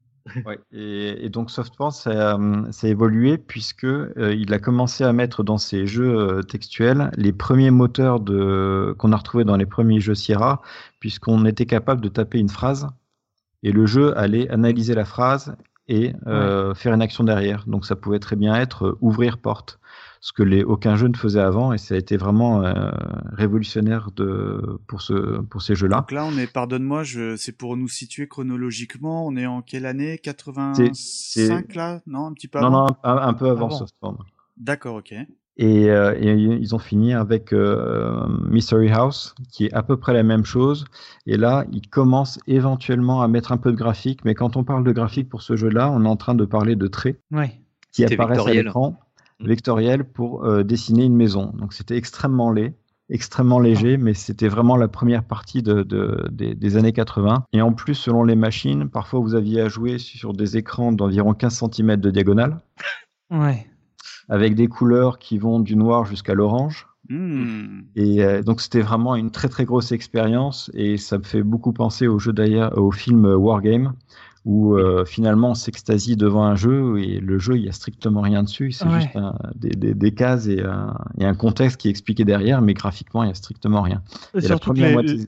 Ouais, 0.45 0.59
et, 0.73 1.25
et 1.25 1.29
donc 1.29 1.53
Softporn, 1.53 1.93
ça, 1.93 2.33
a, 2.35 2.39
ça 2.73 2.89
a 2.89 2.91
évolué 2.91 3.39
puisque 3.39 3.85
euh, 3.85 4.35
il 4.37 4.53
a 4.55 4.59
commencé 4.59 5.05
à 5.05 5.13
mettre 5.13 5.45
dans 5.45 5.57
ses 5.57 5.87
jeux 5.87 6.19
euh, 6.19 6.43
textuels 6.43 7.13
les 7.17 7.33
premiers 7.33 7.71
moteurs 7.71 8.19
de 8.19 8.93
qu'on 8.99 9.13
a 9.13 9.17
retrouvés 9.17 9.45
dans 9.45 9.57
les 9.57 9.67
premiers 9.67 10.01
jeux 10.01 10.17
Sierra, 10.17 10.63
puisqu'on 11.01 11.45
était 11.47 11.67
capable 11.67 12.01
de 12.01 12.09
taper 12.09 12.39
une 12.39 12.49
phrase 12.49 12.89
et 13.63 13.73
le 13.73 13.87
jeu 13.87 14.17
allait 14.19 14.49
analyser 14.51 14.95
la 14.95 15.05
phrase 15.05 15.57
et 15.89 16.15
euh, 16.27 16.75
faire 16.75 16.93
une 16.95 17.03
action 17.03 17.23
derrière. 17.25 17.65
Donc 17.67 17.87
ça 17.87 17.95
pouvait 17.97 18.19
très 18.19 18.37
bien 18.37 18.55
être 18.57 18.87
euh, 18.87 18.99
ouvrir 19.01 19.39
porte, 19.39 19.79
ce 20.21 20.33
que 20.33 20.43
les, 20.43 20.65
aucun 20.65 20.97
jeu 20.97 21.07
ne 21.07 21.17
faisait 21.17 21.41
avant 21.41 21.73
et 21.73 21.79
ça 21.79 21.95
a 21.95 21.99
été 21.99 22.17
vraiment 22.17 22.65
euh, 22.65 22.91
révolutionnaire 23.33 24.11
de, 24.11 24.81
pour, 24.89 25.01
ce, 25.01 25.41
pour 25.43 25.63
ces 25.63 25.77
jeux-là. 25.77 25.99
Donc 25.99 26.11
là, 26.11 26.25
on 26.25 26.37
est, 26.37 26.53
pardonne-moi, 26.53 27.05
c'est 27.37 27.57
pour 27.57 27.77
nous 27.77 27.89
situer 27.89 28.27
chronologiquement. 28.27 29.27
On 29.27 29.37
est 29.37 29.47
en 29.47 29.63
quelle 29.63 29.87
année? 29.87 30.13
C'est- 30.17 30.21
85 30.21 31.67
c'est- 31.69 31.75
là? 31.77 32.01
Non, 32.07 32.27
un 32.27 32.33
petit 32.33 32.49
peu 32.49 32.59
Non, 32.59 32.67
avant? 32.67 32.87
non, 32.89 32.97
un, 33.05 33.17
un 33.19 33.35
peu 33.35 33.49
avant 33.49 33.67
Avant. 33.67 33.79
Softporn. 33.79 34.17
D'accord, 34.57 34.97
ok. 34.97 35.15
Et, 35.59 35.89
euh, 35.91 36.15
et 36.21 36.33
ils 36.35 36.75
ont 36.75 36.79
fini 36.79 37.15
avec 37.15 37.53
euh, 37.53 38.27
Mystery 38.51 38.91
House, 38.91 39.35
qui 39.51 39.67
est 39.67 39.73
à 39.73 39.83
peu 39.83 39.97
près 39.97 40.13
la 40.13 40.23
même 40.23 40.45
chose. 40.45 40.85
Et 41.27 41.37
là, 41.39 41.65
ils 41.73 41.89
commencent 41.89 42.39
éventuellement 42.47 43.23
à 43.23 43.29
mettre 43.29 43.53
un 43.53 43.57
peu 43.57 43.71
de 43.73 43.77
graphique. 43.77 44.21
Mais 44.25 44.35
quand 44.35 44.57
on 44.57 44.65
parle 44.65 44.85
de 44.85 44.93
graphique 44.93 45.29
pour 45.31 45.41
ce 45.43 45.57
jeu-là, 45.57 45.91
on 45.91 46.05
est 46.05 46.09
en 46.09 46.17
train 46.17 46.35
de 46.35 46.45
parler 46.45 46.77
de 46.77 46.87
traits 46.89 47.19
Ouais. 47.33 47.59
qui 47.93 48.05
apparaissent 48.05 48.37
vectoriel. 48.37 48.59
à 48.59 48.63
l'écran, 48.65 49.01
vectoriel, 49.41 50.05
pour 50.05 50.45
euh, 50.45 50.63
dessiner 50.63 51.05
une 51.05 51.17
maison. 51.17 51.53
Donc 51.59 51.73
c'était 51.73 51.97
extrêmement 51.97 52.51
laid, 52.51 52.75
extrêmement 53.09 53.59
léger, 53.61 53.97
mais 53.97 54.13
c'était 54.13 54.49
vraiment 54.49 54.77
la 54.77 54.89
première 54.89 55.25
partie 55.25 55.63
de, 55.63 55.83
de- 55.85 56.29
des, 56.33 56.55
des 56.55 56.77
années 56.77 56.93
80. 56.93 57.45
Et 57.55 57.63
en 57.63 57.73
plus, 57.73 57.95
selon 57.95 58.25
les 58.25 58.37
machines, 58.37 58.91
parfois 58.91 59.21
vous 59.21 59.35
aviez 59.35 59.63
à 59.63 59.69
jouer 59.69 59.97
sur 59.97 60.35
des 60.35 60.59
écrans 60.59 60.93
d'environ 60.93 61.33
15 61.33 61.63
cm 61.73 61.97
de 61.97 62.11
diagonale 62.11 62.61
Ouais. 63.31 63.67
Avec 64.29 64.55
des 64.55 64.69
couleurs 64.69 65.19
qui 65.19 65.39
vont 65.39 65.61
du 65.61 65.77
noir 65.77 66.05
jusqu'à 66.05 66.35
l'orange. 66.35 66.87
Hmm. 67.09 67.83
Et 67.95 68.25
euh, 68.25 68.43
donc 68.43 68.61
c'était 68.61 68.81
vraiment 68.81 69.15
une 69.15 69.31
très 69.31 69.49
très 69.49 69.65
grosse 69.65 69.93
expérience 69.93 70.71
et 70.75 70.97
ça 70.97 71.19
me 71.19 71.23
fait 71.23 71.43
beaucoup 71.45 71.73
penser 71.73 72.09
au 72.09 72.19
jeu 72.19 72.33
d'ailleurs, 72.33 72.77
au 72.79 72.91
film 72.91 73.25
Wargame 73.27 73.93
où 74.45 74.75
euh, 74.77 75.05
finalement 75.05 75.51
on 75.51 75.55
s'extasie 75.55 76.17
devant 76.17 76.45
un 76.45 76.55
jeu 76.57 76.99
et 77.01 77.19
le 77.21 77.39
jeu 77.39 77.57
il 77.57 77.65
y 77.65 77.69
a 77.69 77.73
strictement 77.73 78.21
rien 78.21 78.43
dessus, 78.45 78.71
c'est 78.73 78.87
Ouais. 78.87 79.01
juste 79.01 79.17
un- 79.17 79.35
des, 79.57 79.71
des, 79.71 79.95
des 79.95 80.15
cases 80.15 80.47
et 80.49 80.63
un, 80.63 80.97
et 81.19 81.25
un 81.25 81.35
contexte 81.35 81.79
qui 81.81 81.89
est 81.89 81.91
expliqué 81.91 82.25
derrière, 82.25 82.61
mais 82.63 82.75
graphiquement 82.75 83.23
il 83.25 83.29
y 83.29 83.33
a 83.33 83.35
strictement 83.35 83.83
rien. 83.83 84.03
Et 84.35 84.45
Et 84.45 84.49
la 84.49 84.59
première 84.59 84.89
les, 84.89 84.95
moitié- 84.95 85.27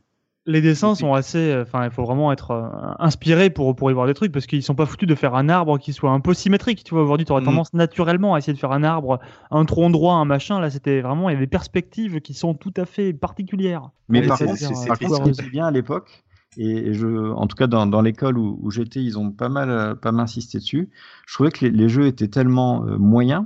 les 0.48 0.60
dessins 0.60 0.94
sont 0.96 1.14
assez. 1.14 1.38
euh, 1.52 1.62
Enfin, 1.62 1.84
il 1.84 1.90
faut 1.90 2.02
vraiment 2.04 2.32
être 2.32 2.50
euh, 2.50 2.68
inspiré 2.98 3.50
pour, 3.50 3.76
pour 3.76 3.90
y 3.90 3.94
voir 3.94 4.06
des 4.06 4.14
trucs 4.14 4.32
parce 4.32 4.46
qu'ils 4.46 4.62
sont 4.62 4.74
pas 4.74 4.86
foutus 4.86 5.08
de 5.08 5.14
faire 5.14 5.34
un 5.34 5.48
arbre 5.48 5.78
qui 5.78 5.92
soit 5.92 6.10
un 6.10 6.20
peu 6.20 6.34
symétrique. 6.34 6.82
Tu 6.82 6.94
vois, 6.94 7.04
aujourd'hui, 7.04 7.24
tu 7.26 7.32
aurais 7.32 7.42
Mhm. 7.42 7.46
tendance 7.46 7.72
naturellement 7.74 8.34
à 8.34 8.38
essayer 8.38 8.52
de 8.54 8.58
faire 8.58 8.72
un 8.72 8.82
arbre, 8.82 9.20
un 9.50 9.64
tronc 9.64 9.90
droit, 9.90 10.14
un 10.14 10.24
machin. 10.24 10.58
Là, 10.60 10.70
c'était 10.70 11.00
vraiment. 11.00 11.28
Il 11.30 11.34
y 11.34 11.36
a 11.36 11.40
des 11.40 11.46
perspectives 11.46 12.20
qui 12.20 12.34
sont 12.34 12.54
tout 12.54 12.74
à 12.76 12.84
fait 12.86 13.12
particulières. 13.12 13.90
Mais 14.08 14.22
par 14.26 14.38
contre, 14.38 14.56
contre, 14.98 15.34
ce 15.36 15.42
bien 15.50 15.66
à 15.66 15.70
l'époque, 15.70 16.24
Et 16.56 16.92
je, 16.92 17.06
en 17.32 17.46
tout 17.46 17.54
cas, 17.56 17.66
dans, 17.68 17.86
dans 17.86 18.02
l'école 18.02 18.36
où, 18.38 18.58
où 18.62 18.70
j'étais, 18.70 19.00
ils 19.02 19.16
ont 19.18 19.30
pas 19.30 19.48
mal, 19.48 19.70
euh, 19.70 19.94
pas 19.94 20.10
mal 20.10 20.24
insisté 20.24 20.58
dessus. 20.58 20.90
Je 21.26 21.34
trouvais 21.34 21.50
que 21.50 21.64
les, 21.64 21.70
les 21.70 21.88
jeux 21.88 22.06
étaient 22.06 22.26
tellement 22.28 22.84
euh, 22.84 22.96
moyens 22.98 23.44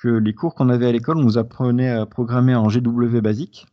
que 0.00 0.08
les 0.08 0.32
cours 0.34 0.54
qu'on 0.54 0.70
avait 0.70 0.86
à 0.86 0.92
l'école, 0.92 1.18
on 1.18 1.22
nous 1.22 1.36
apprenait 1.38 1.90
à 1.90 2.06
programmer 2.06 2.54
en 2.54 2.68
GW 2.68 3.20
basique. 3.20 3.66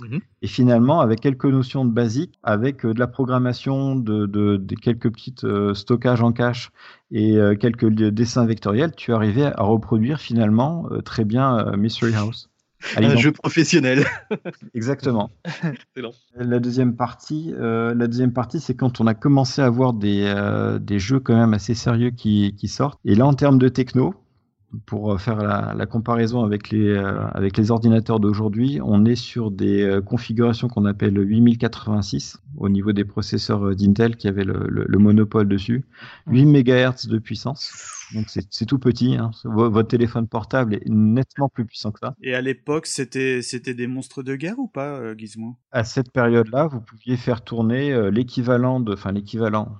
Mhm. 0.00 0.20
Et 0.42 0.46
finalement, 0.46 1.00
avec 1.00 1.20
quelques 1.20 1.44
notions 1.46 1.84
de 1.84 1.90
basique, 1.90 2.38
avec 2.42 2.84
euh, 2.84 2.94
de 2.94 2.98
la 2.98 3.06
programmation, 3.06 3.96
de, 3.96 4.26
de, 4.26 4.56
de 4.56 4.74
quelques 4.74 5.10
petites 5.10 5.44
euh, 5.44 5.74
stockages 5.74 6.22
en 6.22 6.32
cache 6.32 6.70
et 7.10 7.36
euh, 7.36 7.54
quelques 7.54 7.88
dessins 7.88 8.46
vectoriels, 8.46 8.94
tu 8.96 9.12
arrivais 9.12 9.46
à 9.46 9.62
reproduire 9.62 10.20
finalement 10.20 10.86
euh, 10.90 11.00
très 11.00 11.24
bien 11.24 11.76
Mystery 11.76 12.14
House. 12.14 12.48
Un 12.96 13.14
jeu 13.16 13.30
professionnel. 13.30 14.06
Exactement. 14.74 15.30
Excellent. 15.64 16.12
La 16.34 16.60
deuxième 16.60 16.96
partie, 16.96 17.52
la 17.58 18.06
deuxième 18.06 18.32
partie, 18.32 18.58
c'est 18.58 18.74
quand 18.74 19.02
on 19.02 19.06
a 19.06 19.12
commencé 19.12 19.60
à 19.60 19.66
avoir 19.66 19.92
des, 19.92 20.34
des 20.80 20.98
jeux 20.98 21.20
quand 21.20 21.36
même 21.36 21.52
assez 21.52 21.74
sérieux 21.74 22.08
qui, 22.08 22.54
qui 22.56 22.68
sortent. 22.68 22.98
Et 23.04 23.14
là, 23.14 23.26
en 23.26 23.34
termes 23.34 23.58
de 23.58 23.68
techno, 23.68 24.14
pour 24.86 25.12
euh, 25.12 25.18
faire 25.18 25.36
la, 25.36 25.74
la 25.76 25.86
comparaison 25.86 26.44
avec 26.44 26.70
les, 26.70 26.88
euh, 26.88 27.26
avec 27.32 27.56
les 27.58 27.70
ordinateurs 27.70 28.20
d'aujourd'hui, 28.20 28.78
on 28.84 29.04
est 29.04 29.16
sur 29.16 29.50
des 29.50 29.82
euh, 29.82 30.00
configurations 30.00 30.68
qu'on 30.68 30.84
appelle 30.84 31.18
8086 31.18 32.38
au 32.56 32.68
niveau 32.68 32.92
des 32.92 33.04
processeurs 33.04 33.64
euh, 33.66 33.74
d'Intel 33.74 34.16
qui 34.16 34.28
avaient 34.28 34.44
le, 34.44 34.66
le- 34.68 34.84
le 34.86 34.98
monopole 34.98 35.48
dessus. 35.48 35.84
8 36.28 36.46
MHz 36.46 37.08
de 37.08 37.18
puissance. 37.18 37.72
Donc 38.14 38.26
c'est 38.28 38.66
tout 38.66 38.78
petit. 38.78 39.16
Hein. 39.16 39.30
Vo- 39.44 39.70
Votre 39.70 39.88
téléphone 39.88 40.26
portable 40.28 40.74
est 40.74 40.88
nettement 40.88 41.48
plus 41.48 41.64
puissant 41.64 41.90
que 41.92 42.00
ça. 42.00 42.14
Et 42.22 42.34
à 42.34 42.40
l'époque, 42.40 42.86
c'était 42.86 43.40
des 43.74 43.86
monstres 43.86 44.22
de 44.22 44.36
guerre 44.36 44.58
ou 44.58 44.68
pas, 44.68 45.16
Gizmo? 45.16 45.56
À 45.72 45.84
cette 45.84 46.12
période-là, 46.12 46.66
vous 46.66 46.80
pouviez 46.80 47.16
faire 47.16 47.42
tourner 47.42 48.10
l'équivalent 48.10 48.80
de, 48.80 48.92
enfin 48.94 49.12
l'équivalent. 49.12 49.78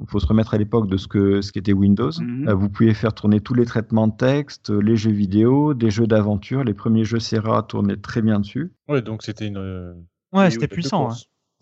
Il 0.00 0.06
faut 0.08 0.20
se 0.20 0.26
remettre 0.26 0.54
à 0.54 0.58
l'époque 0.58 0.88
de 0.88 0.96
ce 0.96 1.08
que 1.08 1.40
ce 1.40 1.52
qu'était 1.52 1.72
Windows. 1.72 2.10
Mhm. 2.20 2.48
Euh, 2.48 2.54
vous 2.54 2.68
pouviez 2.68 2.94
faire 2.94 3.12
tourner 3.12 3.40
tous 3.40 3.54
les 3.54 3.64
traitements 3.64 4.08
de 4.08 4.16
texte, 4.16 4.70
euh, 4.70 4.78
les 4.80 4.96
jeux 4.96 5.10
vidéo, 5.10 5.74
des 5.74 5.90
jeux 5.90 6.06
d'aventure. 6.06 6.64
Les 6.64 6.74
premiers 6.74 7.04
jeux 7.04 7.18
Serra 7.18 7.62
tournaient 7.62 7.96
très 7.96 8.22
bien 8.22 8.40
dessus. 8.40 8.72
Ouais, 8.88 9.02
donc 9.02 9.22
c'était 9.22 9.46
une. 9.46 9.56
euh, 9.56 9.92
Ouais, 10.32 10.50
c'était 10.50 10.68
puissant. 10.68 11.08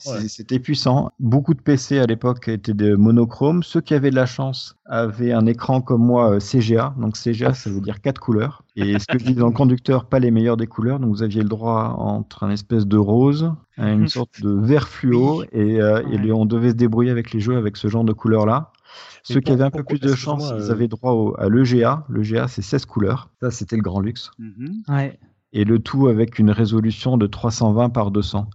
Ouais. 0.07 0.29
C'était 0.29 0.59
puissant. 0.61 1.11
Beaucoup 1.19 1.55
de 1.55 1.61
PC 1.61 1.99
à 1.99 2.07
l'époque 2.07 2.47
étaient 2.49 2.73
de 2.75 2.95
monochrome. 2.95 3.63
Ceux 3.63 3.81
qui 3.81 3.95
avaient 3.95 4.11
de 4.11 4.15
la 4.17 4.27
chance 4.27 4.77
avaient 4.87 5.33
un 5.33 5.45
écran 5.47 5.81
comme 5.81 6.05
moi 6.05 6.35
euh, 6.35 6.39
CGA. 6.41 6.95
Donc 6.99 7.17
CGA, 7.17 7.53
ça 7.55 7.69
veut 7.71 7.81
dire 7.81 8.01
quatre 8.01 8.21
couleurs. 8.21 8.63
Et 8.77 8.99
ce 9.01 9.07
que 9.07 9.19
je 9.19 9.25
dis 9.25 9.35
dans 9.35 9.47
le 9.49 9.53
conducteur, 9.53 10.05
pas 10.05 10.19
les 10.21 10.31
meilleures 10.31 10.57
des 10.57 10.69
couleurs. 10.69 11.01
Donc 11.01 11.11
vous 11.11 11.23
aviez 11.25 11.43
le 11.43 11.49
droit 11.49 11.97
entre 11.99 12.45
un 12.45 12.51
espèce 12.51 12.87
de 12.87 12.97
rose, 12.97 13.53
une 13.77 14.09
sorte 14.09 14.41
de 14.41 14.51
vert 14.51 14.89
fluo, 14.89 15.43
et, 15.53 15.81
euh, 15.81 16.03
et 16.11 16.31
on 16.33 16.47
devait 16.47 16.71
se 16.71 16.75
débrouiller 16.77 17.11
avec 17.11 17.33
les 17.33 17.41
jeux 17.41 17.57
avec 17.57 17.77
ce 17.77 17.89
genre 17.89 18.05
de 18.05 18.13
couleurs-là. 18.13 18.71
Ceux 19.25 19.41
qui 19.41 19.51
avaient 19.53 19.65
un 19.65 19.71
peu 19.71 19.83
plus 19.85 19.99
de 20.01 20.15
chance, 20.15 20.53
ils 20.57 20.63
euh, 20.63 20.73
avaient 20.73 20.89
droit 20.89 21.13
au- 21.13 21.35
à 21.39 21.49
l'EGA. 21.49 22.05
L'EGA, 22.09 22.47
c'est 22.49 22.63
16 22.63 22.87
couleurs. 22.87 23.31
Ça, 23.43 23.51
c'était 23.51 23.77
le 23.77 23.83
grand 23.83 24.01
luxe. 24.01 24.31
Mhm. 24.39 24.83
Ouais. 24.89 25.19
Et 25.53 25.65
le 25.65 25.79
tout 25.81 26.07
avec 26.09 26.39
une 26.39 26.51
résolution 26.51 27.17
de 27.17 27.27
320 27.27 27.89
par 27.91 28.11
200. 28.11 28.49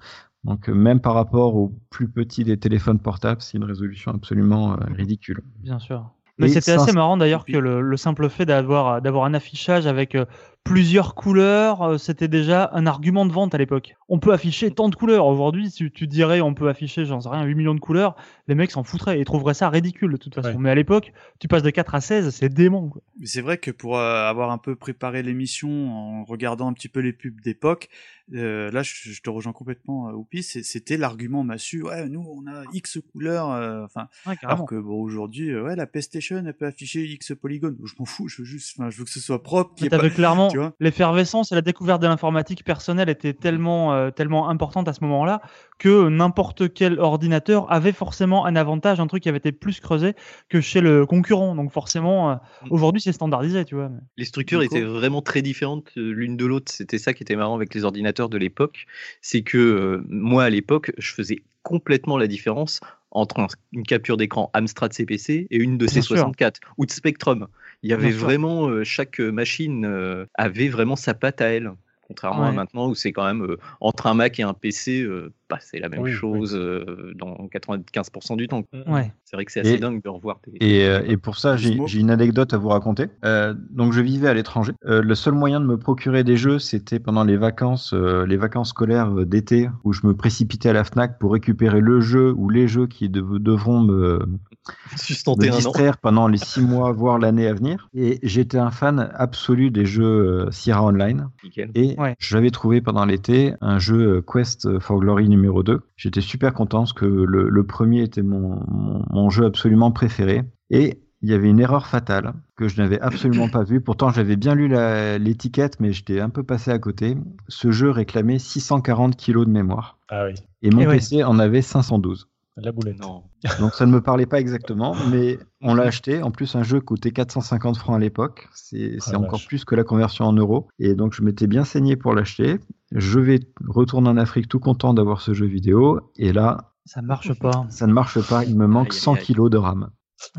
Donc 0.44 0.70
euh, 0.70 0.74
même 0.74 1.00
par 1.00 1.14
rapport 1.14 1.56
au 1.56 1.74
plus 1.90 2.10
petit 2.10 2.44
des 2.44 2.58
téléphones 2.58 3.00
portables, 3.00 3.42
c'est 3.42 3.58
une 3.58 3.64
résolution 3.64 4.12
absolument 4.12 4.74
euh, 4.74 4.76
ridicule. 4.96 5.42
Bien 5.60 5.80
sûr. 5.80 6.10
Mais 6.40 6.48
c'était 6.50 6.72
assez 6.72 6.92
marrant 6.92 7.16
d'ailleurs 7.16 7.46
que 7.46 7.58
le, 7.58 7.82
le 7.82 7.98
simple 7.98 8.28
fait 8.28 8.46
d'avoir 8.46 9.02
d'avoir 9.02 9.26
un 9.26 9.34
affichage 9.34 9.86
avec 9.86 10.16
euh, 10.16 10.26
plusieurs 10.64 11.14
couleurs, 11.16 11.82
euh, 11.82 11.98
c'était 11.98 12.28
déjà 12.28 12.70
un 12.74 12.86
argument 12.86 13.26
de 13.26 13.32
vente 13.34 13.54
à 13.54 13.58
l'époque. 13.58 13.96
On 14.08 14.20
peut 14.20 14.32
afficher 14.32 14.72
tant 14.72 14.88
de 14.90 14.96
couleurs. 14.96 15.26
Aujourd'hui, 15.26 15.70
si 15.70 15.92
tu 15.92 16.08
dirais 16.08 16.40
on 16.42 16.54
peut 16.54 16.70
afficher, 16.70 17.06
j'en 17.06 17.20
sais 17.20 17.30
rien, 17.30 17.44
8 17.44 17.56
millions 17.56 17.76
de 17.76 17.80
couleurs, 17.80 18.16
les 18.48 18.56
mecs 18.56 18.72
s'en 18.72 18.84
foutraient 18.84 19.20
et 19.20 19.26
trouveraient 19.26 19.54
ça 19.54 19.70
ridicule 19.70 20.12
de 20.14 20.18
toute 20.18 20.36
façon. 20.36 20.50
Ouais. 20.50 20.56
Mais 20.60 20.70
à 20.70 20.76
l'époque, 20.76 21.12
tu 21.40 21.48
passes 21.48 21.64
de 21.64 21.70
4 21.70 21.96
à 21.96 22.02
16, 22.02 22.30
c'est 22.30 22.50
dément. 22.50 22.88
Quoi. 22.90 23.02
Mais 23.20 23.26
c'est 23.26 23.42
vrai 23.42 23.58
que 23.58 23.72
pour 23.72 23.98
euh, 23.98 24.30
avoir 24.30 24.52
un 24.52 24.58
peu 24.58 24.76
préparé 24.76 25.22
l'émission 25.24 25.70
en 25.92 26.24
regardant 26.24 26.68
un 26.68 26.74
petit 26.74 26.90
peu 26.90 27.00
les 27.02 27.12
pubs 27.14 27.42
d'époque, 27.42 27.90
euh, 28.34 28.72
là 28.72 28.84
je, 28.84 28.94
je 29.12 29.22
te 29.22 29.30
rejoins 29.30 29.52
complètement, 29.54 30.10
euh, 30.10 30.14
Oupi, 30.14 30.44
c'était 30.44 30.96
l'argument 30.96 31.44
massu. 31.44 31.84
Ouais, 31.84 32.08
nous 32.08 32.26
on 32.26 32.48
a 32.50 32.64
X 32.74 33.00
couleurs, 33.12 33.52
euh, 33.52 33.84
enfin. 33.84 34.08
Ouais, 34.26 34.38
carrément. 34.38 34.60
alors 34.60 34.70
que 34.70 34.76
bon 34.76 35.02
aujourd'hui, 35.02 35.54
ouais, 35.60 35.76
la 35.76 35.88
PlayStation 35.88 36.42
elle 36.46 36.54
peut 36.54 36.66
afficher 36.68 37.04
X 37.04 37.34
polygones. 37.40 37.78
Je 37.84 37.94
m'en 38.00 38.06
fous, 38.06 38.30
je 38.30 38.42
veux 38.42 38.46
juste, 38.46 38.78
je 38.90 38.98
veux 38.98 39.04
que 39.04 39.10
ce 39.12 39.20
soit 39.20 39.44
propre. 39.44 39.76
T'avais 39.90 40.10
pas- 40.10 40.16
clairement 40.16 40.53
tu 40.54 40.58
vois 40.60 40.74
l'effervescence 40.80 41.52
et 41.52 41.56
la 41.56 41.62
découverte 41.62 42.02
de 42.02 42.08
l'informatique 42.08 42.64
personnelle 42.64 43.10
était 43.10 43.34
tellement 43.34 43.94
euh, 43.94 44.10
tellement 44.12 44.50
importante 44.50 44.88
à 44.88 44.94
ce 44.94 45.04
moment-là 45.04 45.42
que 45.80 46.08
n'importe 46.10 46.74
quel 46.74 47.00
ordinateur 47.00 47.72
avait 47.72 47.92
forcément 47.92 48.46
un 48.46 48.56
avantage, 48.56 49.00
un 49.00 49.08
truc 49.08 49.24
qui 49.24 49.30
avait 49.30 49.38
été 49.40 49.52
plus 49.52 49.80
creusé 49.80 50.14
que 50.50 50.62
chez 50.62 50.80
le 50.82 51.06
concurrent. 51.06 51.56
Donc 51.56 51.72
forcément, 51.72 52.32
euh, 52.32 52.36
aujourd'hui 52.70 53.02
c'est 53.02 53.12
standardisé, 53.12 53.66
tu 53.66 53.76
vois. 53.76 53.90
mais- 53.90 54.00
Les 54.18 54.26
structures 54.26 54.62
étaient 54.64 54.82
vraiment 54.82 55.22
très 55.22 55.42
différentes 55.42 55.92
euh, 55.98 56.12
l'une 56.12 56.38
de 56.38 56.46
l'autre. 56.46 56.72
C'était 56.72 56.98
ça 57.00 57.14
qui 57.14 57.24
était 57.24 57.36
marrant 57.36 57.56
avec 57.56 57.74
les 57.74 57.84
ordinateurs 57.84 58.30
de 58.30 58.38
l'époque. 58.38 58.86
C'est 59.22 59.42
que 59.42 59.58
euh, 59.58 60.04
moi, 60.08 60.44
à 60.46 60.50
l'époque, 60.50 60.92
je 60.98 61.12
faisais 61.14 61.44
complètement 61.64 62.18
la 62.18 62.28
différence 62.28 62.82
entre 63.14 63.40
un- 63.40 63.48
une 63.72 63.84
capture 63.84 64.18
d'écran 64.18 64.50
Amstrad 64.54 64.92
CPC 64.94 65.48
et 65.50 65.58
une 65.58 65.78
de 65.78 65.86
Bien 65.86 66.02
C64 66.02 66.56
ou 66.78 66.86
de 66.86 66.92
Spectrum. 66.92 67.48
Il 67.82 67.90
y 67.90 67.94
avait 67.94 68.10
Bien 68.10 68.18
vraiment, 68.18 68.68
euh, 68.68 68.84
chaque 68.84 69.20
machine 69.20 69.86
euh, 69.86 70.26
avait 70.36 70.70
vraiment 70.70 70.96
sa 70.96 71.14
patte 71.14 71.42
à 71.42 71.46
elle. 71.48 71.72
Contrairement 72.14 72.44
à 72.46 72.52
maintenant 72.52 72.88
où 72.90 72.96
c'est 72.96 73.12
quand 73.12 73.26
même 73.26 73.42
euh, 73.44 73.58
entre 73.82 74.06
un 74.08 74.14
Mac 74.14 74.40
et 74.40 74.44
un 74.44 74.54
PC, 74.54 75.02
euh, 75.02 75.34
bah, 75.50 75.58
c'est 75.60 75.80
la 75.80 75.90
même 75.90 76.02
Oui, 76.02 76.12
chose 76.12 76.56
euh, 76.56 77.12
dans 77.16 77.36
95% 77.52 78.38
du 78.38 78.48
temps. 78.48 78.64
Ouais. 78.88 79.12
C'est 79.26 79.36
vrai 79.36 79.46
que 79.46 79.52
c'est 79.52 79.62
assez 79.62 79.74
Et- 79.74 79.78
dingue 79.80 80.02
de 80.04 80.10
revoir 80.10 80.40
des. 80.48 80.58
Et, 80.66 80.86
euh, 80.88 81.02
et 81.08 81.18
pour 81.18 81.38
ça, 81.38 81.58
j'ai 81.58 81.76
une 82.00 82.12
anecdote 82.12 82.54
à 82.54 82.58
vous 82.58 82.70
raconter. 82.70 83.08
Euh, 83.26 83.56
donc, 83.72 83.94
je 83.94 84.02
vivais 84.02 84.28
à 84.28 84.34
l'étranger. 84.36 84.74
Euh, 84.86 85.02
le 85.02 85.16
seul 85.16 85.34
moyen 85.34 85.60
de 85.60 85.66
me 85.66 85.78
procurer 85.78 86.24
des 86.24 86.38
jeux, 86.38 86.60
c'était 86.60 87.00
pendant 87.00 87.24
les 87.24 87.36
vacances, 87.38 87.94
euh, 87.96 88.26
les 88.28 88.38
vacances 88.38 88.70
scolaires 88.70 89.12
d'été, 89.26 89.70
où 89.84 89.92
je 89.92 90.06
me 90.06 90.16
précipitais 90.16 90.70
à 90.70 90.74
la 90.74 90.84
Fnac 90.84 91.18
pour 91.18 91.34
récupérer 91.34 91.80
le 91.82 92.00
jeu 92.00 92.32
ou 92.38 92.50
les 92.50 92.68
jeux 92.68 92.86
qui 92.86 93.10
dev- 93.10 93.40
devront 93.40 93.80
me, 93.82 94.20
me 94.92 94.98
Sustenter 94.98 95.50
un 95.50 95.54
an. 95.54 95.56
distraire 95.56 95.98
pendant 95.98 96.28
les 96.28 96.38
six 96.38 96.62
mois, 96.62 96.92
voire 96.92 97.18
l'année 97.18 97.48
à 97.48 97.54
venir. 97.54 97.90
Et 97.96 98.20
j'étais 98.24 98.60
un 98.60 98.72
fan 98.72 99.10
absolu 99.16 99.72
des 99.72 99.86
jeux 99.86 100.04
euh, 100.48 100.52
Sierra 100.52 100.84
Online. 100.86 101.28
Nickel. 101.44 101.72
Et 101.76 101.96
Ouais. 102.04 102.16
j'avais 102.20 102.52
trouvé 102.52 102.82
pendant 102.82 103.06
l'été 103.06 103.54
un 103.62 103.80
jeu 103.80 104.18
euh, 104.18 104.22
Quest 104.22 104.80
for 104.80 105.00
Glory 105.00 105.28
numéro 105.30 105.64
2. 105.64 105.82
J'étais 105.96 106.22
super 106.22 106.54
content 106.54 106.80
parce 106.80 106.94
que 106.94 107.06
le, 107.06 107.50
le 107.50 107.64
premier 107.66 108.04
était 108.04 108.22
mon, 108.22 108.60
mon, 108.68 109.04
mon 109.10 109.30
jeu 109.30 109.46
absolument 109.46 109.92
préféré. 109.92 110.44
Et 110.70 111.00
il 111.22 111.30
y 111.30 111.34
avait 111.34 111.50
une 111.50 111.60
erreur 111.62 111.88
fatale 111.88 112.34
que 112.58 112.68
je 112.68 112.82
n'avais 112.82 113.00
absolument 113.00 113.48
pas 113.50 113.64
vue. 113.64 113.80
Pourtant, 113.80 114.10
j'avais 114.10 114.36
bien 114.36 114.56
lu 114.56 114.68
la- 114.68 115.18
l'étiquette, 115.18 115.80
mais 115.80 115.94
j'étais 115.94 116.20
un 116.20 116.30
peu 116.30 116.44
passé 116.44 116.70
à 116.72 116.80
côté. 116.80 117.16
Ce 117.48 117.72
jeu 117.72 117.90
réclamait 117.90 118.40
640 118.40 119.16
kilos 119.16 119.46
de 119.46 119.52
mémoire. 119.52 119.98
Ah 120.10 120.26
oui, 120.26 120.34
Et 120.62 120.70
mon 120.70 120.82
Et 120.82 120.88
ouais. 120.88 120.96
PC 120.96 121.24
en 121.24 121.40
avait 121.40 121.62
512. 121.62 122.28
La 122.58 122.72
boulette. 122.72 123.00
Non. 123.02 123.24
Donc 123.60 123.74
ça 123.74 123.86
ne 123.86 123.92
me 123.92 124.02
parlait 124.02 124.26
pas 124.26 124.40
exactement, 124.40 124.96
mais 125.12 125.40
on 125.62 125.74
l'a 125.74 125.84
acheté. 125.84 126.22
En 126.22 126.32
plus, 126.32 126.56
un 126.56 126.64
jeu 126.64 126.80
coûtait 126.82 127.12
450 127.12 127.78
francs 127.78 127.96
à 127.96 128.00
l'époque. 128.00 128.48
C'est 128.54 128.98
c'est 129.00 129.16
Ah, 129.16 129.20
encore 129.20 129.34
vache. 129.40 129.48
plus 129.48 129.66
que 129.66 129.76
la 129.76 129.84
conversion 129.84 130.26
en 130.26 130.34
euros. 130.34 130.68
Et 130.80 130.94
donc 130.96 131.14
je 131.14 131.24
m'étais 131.24 131.48
bien 131.48 131.64
saigné 131.66 131.96
pour 131.96 132.14
l'acheter. 132.14 132.60
Je 132.92 133.20
vais 133.20 133.40
retourner 133.68 134.10
en 134.10 134.18
Afrique 134.18 134.48
tout 134.48 134.60
content 134.60 134.94
d'avoir 134.94 135.22
ce 135.22 135.34
jeu 135.34 135.46
vidéo. 135.48 136.12
Et 136.18 136.32
là, 136.32 136.74
Ça 136.86 137.02
marche 137.02 137.34
pas. 137.40 137.66
ça 137.70 137.88
ne 137.88 137.94
marche 137.94 138.22
pas. 138.30 138.44
Il 138.46 138.56
me 138.58 138.68
manque 138.68 138.90
Aïe, 138.92 138.98
aïe, 138.98 139.02
100 139.02 139.14
aïe. 139.16 139.24
kilos 139.24 139.50
de 139.50 139.58
RAM. 139.58 139.90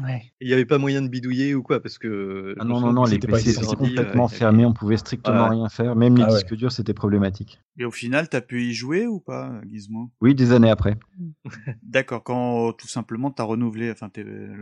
Ouais. 0.02 0.22
Il 0.40 0.46
n'y 0.48 0.52
avait 0.52 0.64
pas 0.64 0.78
moyen 0.78 1.02
de 1.02 1.08
bidouiller 1.08 1.54
ou 1.54 1.62
quoi 1.62 1.80
parce 1.80 1.98
que. 1.98 2.54
Ah 2.58 2.64
non, 2.64 2.80
non, 2.80 2.92
non, 2.92 3.04
les 3.04 3.18
PC 3.18 3.50
étaient 3.50 3.64
complètement 3.76 4.24
euh, 4.24 4.28
fermés. 4.28 4.64
On 4.66 4.72
pouvait 4.72 4.96
strictement 4.96 5.44
Ouais. 5.44 5.56
rien 5.56 5.68
faire. 5.68 5.96
Même 5.96 6.16
les 6.16 6.22
Ah 6.22 6.28
ouais. 6.28 6.34
disques 6.34 6.54
durs, 6.54 6.72
c'était 6.72 6.94
problématique. 6.94 7.60
Et 7.78 7.84
au 7.84 7.90
final, 7.90 8.28
t'as 8.28 8.40
pu 8.40 8.62
y 8.62 8.72
jouer 8.72 9.06
ou 9.06 9.20
pas, 9.20 9.52
Gizmo? 9.70 10.10
Oui, 10.20 10.34
des 10.34 10.52
années 10.52 10.70
après. 10.70 10.96
D'accord, 11.82 12.22
quand 12.22 12.72
tout 12.72 12.88
simplement 12.88 13.30
t'as 13.30 13.42
renouvelé, 13.44 13.90
enfin 13.90 14.08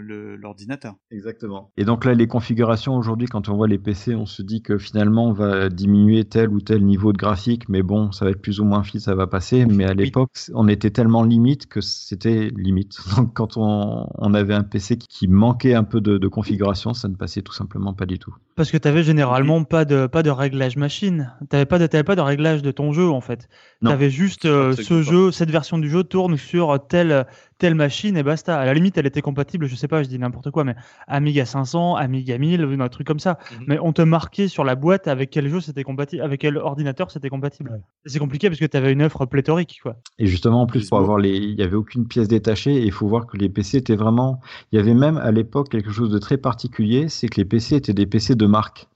l'ordinateur. 0.03 0.95
Exactement. 1.11 1.71
Et 1.77 1.85
donc 1.85 2.05
là, 2.05 2.15
les 2.15 2.27
configurations 2.27 2.97
aujourd'hui, 2.97 3.27
quand 3.29 3.49
on 3.49 3.57
voit 3.57 3.69
les 3.69 3.79
PC, 3.79 4.15
on 4.15 4.27
se 4.27 4.43
dit 4.43 4.63
que 4.63 4.79
finalement, 4.79 5.27
on 5.29 5.33
va 5.33 5.69
diminuer 5.69 6.25
tel 6.25 6.49
ou 6.51 6.61
tel 6.61 6.85
niveau 6.85 7.13
de 7.13 7.19
graphique, 7.19 7.69
mais 7.69 7.83
bon, 7.83 8.13
ça 8.13 8.25
va 8.25 8.31
être 8.31 8.41
plus 8.43 8.61
ou 8.61 8.65
moins 8.65 8.83
fluide, 8.83 9.03
ça 9.03 9.15
va 9.15 9.27
passer. 9.27 9.67
Mais 9.67 9.85
à 9.85 9.95
l'époque, 9.95 10.31
on 10.55 10.69
était 10.69 10.91
tellement 10.91 11.23
limite 11.23 11.67
que 11.67 11.81
c'était 11.81 12.51
limite. 12.57 12.97
Donc 13.17 13.35
quand 13.35 13.57
on, 13.57 14.07
on 14.15 14.35
avait 14.35 14.55
un 14.55 14.63
PC 14.65 14.97
qui- 14.99 15.09
qui 15.15 15.29
manquait 15.29 15.75
un 15.75 15.85
peu 15.85 16.01
de, 16.01 16.17
de 16.17 16.27
configuration, 16.27 16.95
ça 16.95 17.07
ne 17.07 17.15
passait 17.17 17.43
tout 17.43 17.53
simplement 17.53 17.93
pas 17.93 18.07
du 18.07 18.19
tout. 18.19 18.35
Parce 18.57 18.71
que 18.71 18.79
tu 18.79 18.89
avais 18.89 19.03
généralement 19.03 19.63
pas 19.63 19.85
de, 19.85 20.07
pas 20.07 20.23
de 20.23 20.31
réglage 20.31 20.77
machine. 20.77 21.31
Tu 21.41 21.47
n'avais 21.53 21.67
pas, 21.67 21.79
de- 21.79 21.87
t'avais 21.87 22.03
pas 22.03 22.17
de 22.17 22.23
réglage 22.23 22.63
de 22.63 22.71
ton 22.71 22.95
jeu, 22.95 23.11
en 23.11 23.21
fait. 23.21 23.47
Tu 23.85 23.91
avais 23.91 24.09
juste 24.09 24.47
euh, 24.47 24.73
ce 24.75 24.95
pas- 24.95 25.03
jeu, 25.03 25.31
cette 25.31 25.51
version 25.51 25.77
du 25.79 25.91
jeu 25.91 26.03
tourne 26.03 26.39
sur 26.39 26.79
tel, 26.89 27.27
telle 27.63 27.77
machine 27.77 28.17
et 28.17 28.25
basta. 28.25 28.59
À 28.59 28.65
la 28.65 28.75
limite, 28.75 28.99
elle 28.99 29.07
était 29.07 29.23
compatible, 29.23 29.67
je 29.67 29.77
sais 29.77 29.87
pas, 29.87 30.03
je 30.03 30.09
dis 30.09 30.19
n'importe 30.19 30.51
quoi, 30.51 30.65
mais 30.65 30.75
Amiga 31.07 31.45
500, 31.45 31.95
Amiga 31.95 32.37
1000, 32.37 32.77
un 32.81 32.89
truc 32.89 33.07
comme 33.07 33.21
ça. 33.21 33.39
Mhm. 33.53 33.65
Mais 33.69 33.79
on 33.81 33.93
te 33.93 34.03
marquait 34.03 34.49
sur 34.49 34.65
la 34.65 34.75
boîte 34.75 35.07
avec 35.07 35.31
quel 35.31 35.49
jeu 35.49 35.61
c'était 35.61 35.85
compatible, 35.85 36.23
avec 36.23 36.41
quel 36.41 36.57
ordinateur 36.57 37.13
c'était 37.13 37.29
compatible. 37.29 37.81
C'est 38.05 38.19
compliqué 38.19 38.49
parce 38.49 38.59
que 38.59 38.67
tu 38.67 38.77
avais 38.77 38.93
une 38.93 39.03
offre 39.03 39.27
pléthorique, 39.27 39.79
quoi. 39.81 39.95
Et 40.19 40.27
justement, 40.27 40.63
en 40.63 40.67
plus, 40.67 40.89
pour 40.89 40.99
avoir 40.99 41.19
les, 41.19 41.37
il 41.37 41.55
y 41.57 41.63
avait 41.63 41.77
aucune 41.77 42.09
pièce 42.09 42.27
détachée. 42.27 42.75
Et 42.75 42.85
il 42.85 42.91
faut 42.91 43.07
voir 43.07 43.29
que 43.29 43.37
les 43.37 43.49
PC 43.49 43.77
étaient 43.77 43.95
vraiment. 43.95 44.41
Il 44.73 44.77
y 44.77 44.83
avait 44.83 44.95
même 44.95 45.19
à 45.19 45.31
l'époque 45.31 45.69
quelque 45.69 45.93
chose 45.93 46.11
de 46.11 46.19
très 46.19 46.39
particulier, 46.39 47.09
c'est 47.09 47.29
que 47.29 47.37
les 47.37 47.45
PC 47.45 47.77
étaient 47.77 47.95
des 47.95 48.07
PC 48.07 48.35
de 48.35 48.47
marque. 48.47 48.89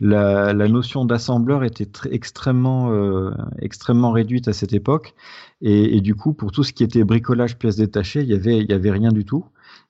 La, 0.00 0.52
la 0.52 0.68
notion 0.68 1.06
d'assembleur 1.06 1.64
était 1.64 1.86
très, 1.86 2.12
extrêmement, 2.14 2.92
euh, 2.92 3.30
extrêmement 3.60 4.12
réduite 4.12 4.46
à 4.46 4.52
cette 4.52 4.74
époque. 4.74 5.14
Et, 5.62 5.96
et 5.96 6.00
du 6.00 6.14
coup, 6.14 6.34
pour 6.34 6.52
tout 6.52 6.62
ce 6.62 6.72
qui 6.72 6.84
était 6.84 7.04
bricolage 7.04 7.56
pièces 7.58 7.76
détachées, 7.76 8.20
il 8.20 8.28
y 8.28 8.34
avait, 8.34 8.58
il 8.58 8.70
y 8.70 8.74
avait 8.74 8.90
rien 8.90 9.10
du 9.10 9.24
tout. 9.24 9.46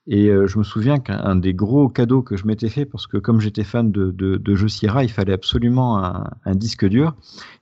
Et 0.07 0.29
euh, 0.29 0.47
je 0.47 0.57
me 0.57 0.63
souviens 0.63 0.99
qu'un 0.99 1.19
un 1.19 1.35
des 1.35 1.53
gros 1.53 1.89
cadeaux 1.89 2.21
que 2.21 2.37
je 2.37 2.47
m'étais 2.47 2.69
fait, 2.69 2.85
parce 2.85 3.07
que 3.07 3.17
comme 3.17 3.41
j'étais 3.41 3.65
fan 3.65 3.91
de, 3.91 4.11
de, 4.11 4.37
de 4.37 4.55
jeux 4.55 4.69
Sierra, 4.69 5.03
il 5.03 5.11
fallait 5.11 5.33
absolument 5.33 6.03
un, 6.03 6.29
un 6.45 6.55
disque 6.55 6.85
dur. 6.87 7.15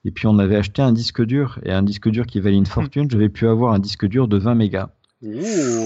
Et 0.06 0.12
puis 0.12 0.28
on 0.28 0.38
avait 0.38 0.56
acheté 0.56 0.84
un 0.84 0.92
disque 0.92 1.24
dur, 1.24 1.60
et 1.64 1.72
un 1.72 1.82
disque 1.82 2.10
dur 2.10 2.28
qui 2.28 2.40
valait 2.40 2.58
une 2.58 2.66
fortune, 2.68 3.10
j'avais 3.10 3.30
pu 3.30 3.48
avoir 3.48 3.74
un 3.74 3.80
disque 3.80 4.06
dur 4.06 4.28
de 4.28 4.38
20 4.38 4.56
mégas. 4.56 4.90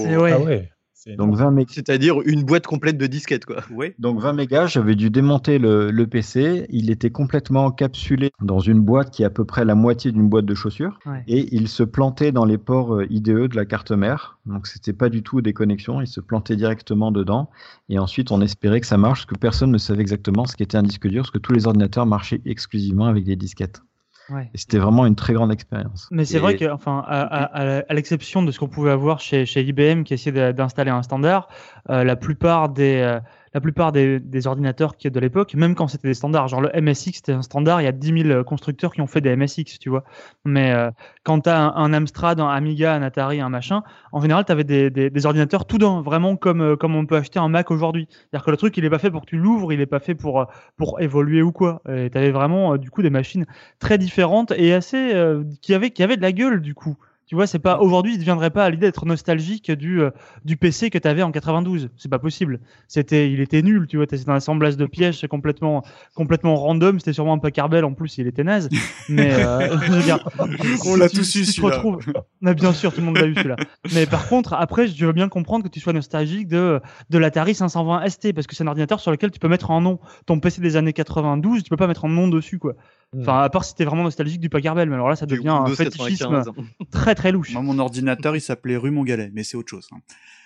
Et 0.06 0.16
ouais. 0.16 0.32
Ah 0.32 0.40
ouais. 0.40 0.70
Donc 1.16 1.34
20 1.34 1.50
mégas. 1.50 1.72
C'est-à-dire 1.74 2.20
une 2.24 2.44
boîte 2.44 2.66
complète 2.66 2.98
de 2.98 3.06
disquettes, 3.06 3.44
quoi. 3.44 3.62
Oui. 3.70 3.92
Donc 3.98 4.20
20 4.20 4.32
mégas, 4.34 4.66
j'avais 4.66 4.94
dû 4.94 5.10
démonter 5.10 5.58
le, 5.58 5.90
le 5.90 6.06
PC. 6.06 6.66
Il 6.70 6.90
était 6.90 7.10
complètement 7.10 7.66
encapsulé 7.66 8.30
dans 8.42 8.60
une 8.60 8.80
boîte 8.80 9.10
qui 9.10 9.22
est 9.22 9.26
à 9.26 9.30
peu 9.30 9.44
près 9.44 9.64
la 9.64 9.74
moitié 9.74 10.12
d'une 10.12 10.28
boîte 10.28 10.46
de 10.46 10.54
chaussures. 10.54 10.98
Ouais. 11.06 11.22
Et 11.26 11.54
il 11.54 11.68
se 11.68 11.82
plantait 11.82 12.32
dans 12.32 12.44
les 12.44 12.58
ports 12.58 12.96
euh, 12.96 13.06
IDE 13.10 13.48
de 13.48 13.56
la 13.56 13.64
carte 13.64 13.92
mère. 13.92 14.38
Donc 14.46 14.66
c'était 14.66 14.92
pas 14.92 15.08
du 15.08 15.22
tout 15.22 15.40
des 15.40 15.52
connexions, 15.52 16.00
il 16.00 16.06
se 16.06 16.20
plantait 16.20 16.56
directement 16.56 17.12
dedans. 17.12 17.50
Et 17.88 17.98
ensuite 17.98 18.30
on 18.30 18.40
espérait 18.40 18.80
que 18.80 18.86
ça 18.86 18.98
marche, 18.98 19.20
parce 19.20 19.26
que 19.26 19.38
personne 19.38 19.70
ne 19.70 19.78
savait 19.78 20.02
exactement 20.02 20.46
ce 20.46 20.56
qu'était 20.56 20.76
un 20.76 20.82
disque 20.82 21.06
dur, 21.06 21.22
parce 21.22 21.30
que 21.30 21.38
tous 21.38 21.52
les 21.52 21.66
ordinateurs 21.66 22.06
marchaient 22.06 22.40
exclusivement 22.44 23.06
avec 23.06 23.24
des 23.24 23.36
disquettes. 23.36 23.82
Ouais. 24.30 24.50
Et 24.54 24.58
c'était 24.58 24.78
vraiment 24.78 25.06
une 25.06 25.16
très 25.16 25.32
grande 25.32 25.52
expérience. 25.52 26.08
Mais 26.10 26.24
c'est 26.24 26.36
Et- 26.36 26.40
vrai 26.40 26.56
que, 26.56 26.70
enfin, 26.70 27.02
à, 27.06 27.20
à- 27.20 27.94
l'exception 27.94 28.42
de 28.42 28.50
ce 28.52 28.58
qu'on 28.58 28.68
pouvait 28.68 28.90
avoir 28.92 29.20
chez, 29.20 29.44
chez 29.46 29.62
IBM 29.62 30.02
qui 30.04 30.14
essayait 30.14 30.52
d'installer 30.52 30.90
un 30.90 31.02
standard, 31.02 31.48
euh, 31.90 32.04
la 32.04 32.16
plupart 32.16 32.68
des, 32.68 33.00
euh, 33.00 33.20
la 33.54 33.60
plupart 33.60 33.92
des, 33.92 34.46
ordinateurs 34.46 34.96
qui 34.96 35.10
de 35.10 35.20
l'époque, 35.20 35.54
même 35.54 35.74
quand 35.74 35.88
c'était 35.88 36.08
des 36.08 36.14
standards, 36.14 36.48
genre 36.48 36.60
le 36.60 36.70
MSX 36.80 37.12
c'était 37.14 37.32
un 37.32 37.42
standard, 37.42 37.80
il 37.80 37.84
y 37.84 37.88
a 37.88 37.92
10 37.92 38.22
000 38.28 38.44
constructeurs 38.44 38.92
qui 38.92 39.00
ont 39.00 39.06
fait 39.06 39.20
des 39.20 39.34
MSX, 39.34 39.78
tu 39.80 39.88
vois. 39.88 40.04
Mais 40.44 40.72
euh, 40.72 40.90
quand 41.24 41.40
tu 41.42 41.50
as 41.50 41.58
un, 41.58 41.92
Amstrad, 41.92 42.40
un 42.40 42.48
Amiga, 42.48 42.94
un 42.94 43.02
Atari, 43.02 43.40
un 43.40 43.48
machin, 43.48 43.82
en 44.12 44.20
général 44.20 44.44
tu 44.44 44.52
avais 44.52 44.64
des, 44.64 45.26
ordinateurs 45.26 45.66
tout 45.66 45.78
d'un, 45.78 46.00
vraiment 46.00 46.36
comme, 46.36 46.60
euh, 46.60 46.76
comme 46.76 46.94
on 46.94 47.06
peut 47.06 47.16
acheter 47.16 47.38
un 47.38 47.48
Mac 47.48 47.70
aujourd'hui. 47.70 48.08
C'est-à-dire 48.10 48.44
que 48.44 48.50
le 48.50 48.56
truc 48.56 48.76
il 48.76 48.84
est 48.84 48.90
pas 48.90 48.98
fait 48.98 49.10
pour 49.10 49.22
que 49.22 49.26
tu 49.26 49.36
l'ouvres, 49.36 49.72
il 49.72 49.80
est 49.80 49.86
pas 49.86 50.00
fait 50.00 50.14
pour, 50.14 50.40
euh, 50.40 50.44
pour 50.76 51.00
évoluer 51.00 51.42
ou 51.42 51.52
quoi. 51.52 51.82
Et 51.88 52.10
tu 52.10 52.18
avais 52.18 52.30
vraiment 52.30 52.74
euh, 52.74 52.78
du 52.78 52.90
coup 52.90 53.02
des 53.02 53.10
machines 53.10 53.46
très 53.78 53.98
différentes 53.98 54.52
et 54.56 54.72
assez 54.72 55.14
euh, 55.14 55.44
qui 55.62 55.74
avaient 55.74 55.90
qui 55.90 56.02
avaient 56.02 56.16
de 56.16 56.22
la 56.22 56.32
gueule 56.32 56.60
du 56.60 56.74
coup. 56.74 56.96
Tu 57.30 57.36
vois, 57.36 57.46
c'est 57.46 57.60
pas 57.60 57.78
aujourd'hui, 57.78 58.14
il 58.14 58.18
ne 58.18 58.24
viendrait 58.24 58.50
pas 58.50 58.64
à 58.64 58.70
l'idée 58.70 58.86
d'être 58.86 59.06
nostalgique 59.06 59.70
du 59.70 60.00
euh, 60.02 60.10
du 60.44 60.56
PC 60.56 60.90
que 60.90 60.98
tu 60.98 61.06
avais 61.06 61.22
en 61.22 61.30
92. 61.30 61.90
C'est 61.96 62.08
pas 62.08 62.18
possible. 62.18 62.58
C'était, 62.88 63.30
il 63.30 63.38
était 63.40 63.62
nul, 63.62 63.86
tu 63.86 63.98
vois. 63.98 64.06
C'était 64.10 64.28
un 64.28 64.34
assemblage 64.34 64.76
de 64.76 64.84
pièges 64.84 65.24
complètement 65.28 65.84
complètement 66.16 66.56
random. 66.56 66.98
C'était 66.98 67.12
sûrement 67.12 67.34
un 67.34 67.38
Pacarbel 67.38 67.84
en 67.84 67.94
plus, 67.94 68.18
il 68.18 68.26
était 68.26 68.42
naze. 68.42 68.68
Mais 69.08 69.32
euh, 69.32 69.78
je 69.80 69.92
veux 69.92 70.02
dire, 70.02 70.28
On 70.40 70.46
si 70.94 70.98
l'a 70.98 71.08
tous 71.08 71.22
si 71.22 71.38
eu, 71.42 71.44
celui-là. 71.44 71.76
retrouves- 71.76 72.00
Mais 72.40 72.52
bien 72.54 72.72
sûr, 72.72 72.92
tout 72.92 72.98
le 72.98 73.06
monde 73.06 73.18
l'a 73.18 73.26
eu 73.28 73.34
celui-là. 73.36 73.54
Mais 73.94 74.06
par 74.06 74.26
contre, 74.28 74.54
après, 74.54 74.88
je 74.88 75.06
veux 75.06 75.12
bien 75.12 75.28
comprendre 75.28 75.62
que 75.62 75.68
tu 75.70 75.78
sois 75.78 75.92
nostalgique 75.92 76.48
de 76.48 76.80
de 77.10 77.18
l'Atari 77.18 77.54
520 77.54 78.08
ST 78.08 78.32
parce 78.32 78.48
que 78.48 78.56
c'est 78.56 78.64
un 78.64 78.66
ordinateur 78.66 78.98
sur 78.98 79.12
lequel 79.12 79.30
tu 79.30 79.38
peux 79.38 79.46
mettre 79.46 79.70
un 79.70 79.80
nom. 79.80 80.00
Ton 80.26 80.40
PC 80.40 80.60
des 80.60 80.74
années 80.76 80.92
92, 80.92 81.62
tu 81.62 81.70
peux 81.70 81.76
pas 81.76 81.86
mettre 81.86 82.06
un 82.06 82.08
nom 82.08 82.26
dessus, 82.26 82.58
quoi. 82.58 82.74
Enfin, 83.18 83.40
à 83.40 83.48
part 83.50 83.64
si 83.64 83.74
t'es 83.74 83.84
vraiment 83.84 84.04
nostalgique 84.04 84.40
du 84.40 84.48
Pacarbel, 84.48 84.88
mais 84.88 84.94
alors 84.94 85.08
là, 85.08 85.16
ça 85.16 85.26
devient 85.26 85.48
un 85.48 85.66
fétichisme 85.66 86.30
95. 86.44 86.54
très 86.92 87.14
très 87.16 87.32
louche. 87.32 87.52
Moi, 87.52 87.62
mon 87.62 87.78
ordinateur, 87.80 88.36
il 88.36 88.40
s'appelait 88.40 88.76
rue 88.76 88.92
Montgalet, 88.92 89.30
mais 89.32 89.42
c'est 89.42 89.56
autre 89.56 89.70
chose. 89.70 89.88
hein. 89.92 89.98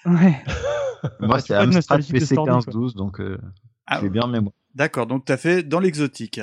Ouais. 0.06 0.42
Moi, 1.20 1.42
tu 1.42 1.48
c'est 1.48 1.54
Amstrad 1.54 1.72
nostalgique 1.74 2.14
de 2.14 2.18
PC 2.20 2.26
cet 2.26 2.38
ordi, 2.38 2.50
quoi. 2.50 2.58
1512, 2.72 2.94
donc 2.94 3.20
euh, 3.20 3.38
Ah 3.86 4.00
vais 4.00 4.08
bien 4.08 4.22
en 4.22 4.28
mémoire. 4.28 4.54
D'accord, 4.74 5.06
donc 5.06 5.24
t'as 5.26 5.36
fait 5.36 5.62
dans 5.62 5.78
l'exotique. 5.78 6.40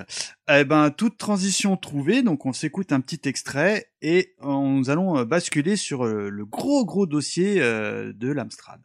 Eh 0.50 0.64
ben, 0.64 0.92
toute 0.92 1.18
transition 1.18 1.76
trouvée, 1.76 2.22
donc 2.22 2.46
on 2.46 2.54
s'écoute 2.54 2.92
un 2.94 3.02
petit 3.02 3.28
extrait 3.28 3.88
et 4.02 4.36
euh, 4.44 4.48
nous 4.48 4.90
allons 4.90 5.18
euh, 5.18 5.26
basculer 5.26 5.76
sur 5.76 6.06
euh, 6.06 6.30
le 6.30 6.46
gros 6.46 6.86
gros 6.86 7.08
dossier 7.08 7.56
euh, 7.60 8.14
de 8.14 8.32
l'Amstrad. 8.32 8.80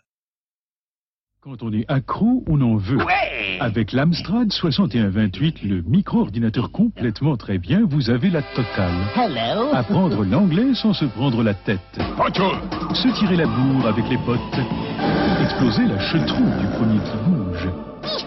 Quand 1.47 1.63
on 1.63 1.73
est 1.73 1.85
accro, 1.87 2.43
on 2.49 2.61
en 2.61 2.75
veut. 2.75 2.99
Avec 3.61 3.93
l'Amstrad 3.93 4.53
6128, 4.53 5.63
le 5.63 5.81
micro-ordinateur 5.83 6.73
complètement 6.73 7.37
très 7.37 7.59
bien, 7.59 7.83
vous 7.89 8.11
avez 8.11 8.31
la 8.31 8.43
totale. 8.43 8.93
Hello. 9.15 9.69
Apprendre 9.73 10.25
l'anglais 10.25 10.75
sans 10.75 10.93
se 10.93 11.05
prendre 11.05 11.45
la 11.45 11.55
tête. 11.55 11.79
Se 11.95 13.17
tirer 13.21 13.37
la 13.37 13.47
bourre 13.47 13.87
avec 13.87 14.09
les 14.11 14.19
potes. 14.27 14.41
Exploser 15.41 15.87
la 15.87 16.01
chetrouille 16.01 16.59
du 16.59 16.67
premier 16.79 16.99
qui 16.99 17.17
bouge. 17.31 17.69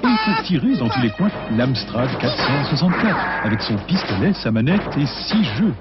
Et 0.02 0.34
pour 0.34 0.44
tirer 0.46 0.78
dans 0.78 0.88
tous 0.88 1.02
les 1.02 1.10
coins, 1.10 1.32
l'Amstrad 1.58 2.10
464, 2.20 3.18
avec 3.44 3.62
son 3.64 3.76
pistolet, 3.86 4.32
sa 4.32 4.50
manette 4.50 4.96
et 4.98 5.06
six 5.28 5.44
jeux. 5.58 5.74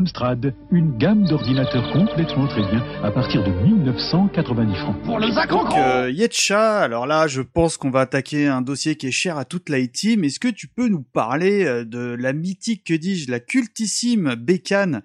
Amstrad, 0.00 0.54
une 0.70 0.98
gamme 0.98 1.24
d'ordinateurs 1.24 1.90
complètement 1.90 2.46
très 2.48 2.60
bien, 2.70 2.84
à 3.02 3.10
partir 3.10 3.42
de 3.42 3.50
1990 3.50 4.76
francs. 4.76 5.02
Pour 5.04 5.18
les 5.18 5.28
Donc, 5.48 5.72
euh, 5.72 6.10
Yetcha, 6.10 6.80
alors 6.80 7.06
là, 7.06 7.26
je 7.28 7.40
pense 7.40 7.78
qu'on 7.78 7.88
va 7.88 8.00
attaquer 8.00 8.46
un 8.46 8.60
dossier 8.60 8.96
qui 8.96 9.06
est 9.06 9.10
cher 9.10 9.38
à 9.38 9.46
toute 9.46 9.70
l'IT, 9.70 10.18
mais 10.18 10.26
est-ce 10.26 10.38
que 10.38 10.48
tu 10.48 10.68
peux 10.68 10.88
nous 10.88 11.00
parler 11.02 11.64
euh, 11.64 11.86
de 11.86 12.14
la 12.18 12.34
mythique, 12.34 12.84
que 12.84 12.92
dis-je, 12.92 13.30
la 13.30 13.40
cultissime 13.40 14.34
bécane 14.34 15.00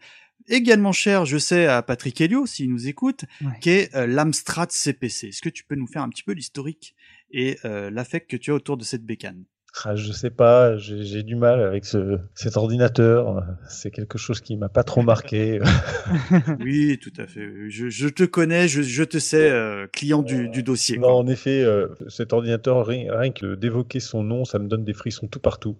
également 0.50 0.92
chère, 0.92 1.24
je 1.26 1.38
sais, 1.38 1.68
à 1.68 1.82
Patrick 1.84 2.20
Helio, 2.20 2.46
s'il 2.46 2.70
nous 2.70 2.90
écoute, 2.90 3.24
Ouais. 3.42 3.52
qui 3.62 3.70
est 3.70 3.96
euh, 3.96 4.06
l'Amstrad 4.08 4.72
CPC. 4.74 5.30
Est-ce 5.30 5.42
que 5.42 5.48
tu 5.48 5.64
peux 5.64 5.76
nous 5.76 5.88
faire 5.88 6.02
un 6.02 6.10
petit 6.10 6.24
peu 6.24 6.34
l'historique 6.34 6.96
et 7.32 7.58
euh, 7.64 7.90
l'affect 7.90 8.30
que 8.30 8.36
tu 8.36 8.52
as 8.52 8.56
autour 8.56 8.76
de 8.76 8.84
cette 8.84 9.06
bécane? 9.06 9.46
Je 9.96 10.12
sais 10.12 10.30
pas, 10.30 10.78
j'ai 10.78 11.04
j'ai 11.04 11.24
du 11.24 11.36
mal 11.36 11.62
avec 11.62 11.86
ce, 11.86 12.20
cet 12.36 12.58
ordinateur. 12.58 13.44
C'est 13.68 13.92
quelque 13.92 14.18
chose 14.18 14.42
qui 14.42 14.58
m'a 14.58 14.70
pas 14.70 14.84
trop 14.84 15.02
marqué. 15.02 15.60
Oui, 16.60 17.00
tout 17.02 17.14
à 17.18 17.26
fait. 17.28 17.70
Je, 17.70 17.90
je 17.90 18.08
te 18.08 18.24
connais, 18.24 18.68
je, 18.68 18.82
je 18.82 19.04
te 19.04 19.18
sais, 19.18 19.50
euh, 19.50 19.88
client 19.92 20.22
du, 20.22 20.50
du 20.50 20.64
dossier. 20.64 20.98
non, 20.98 21.10
en 21.10 21.28
effet, 21.28 21.64
euh, 21.64 21.88
cet 22.08 22.34
ordinateur, 22.34 22.86
rien, 22.86 23.18
rien 23.18 23.32
que 23.32 23.56
d'évoquer 23.56 24.00
son 24.00 24.24
nom, 24.24 24.46
ça 24.46 24.60
me 24.60 24.68
donne 24.68 24.84
des 24.84 24.94
frissons 24.94 25.28
tout 25.28 25.40
partout. 25.40 25.78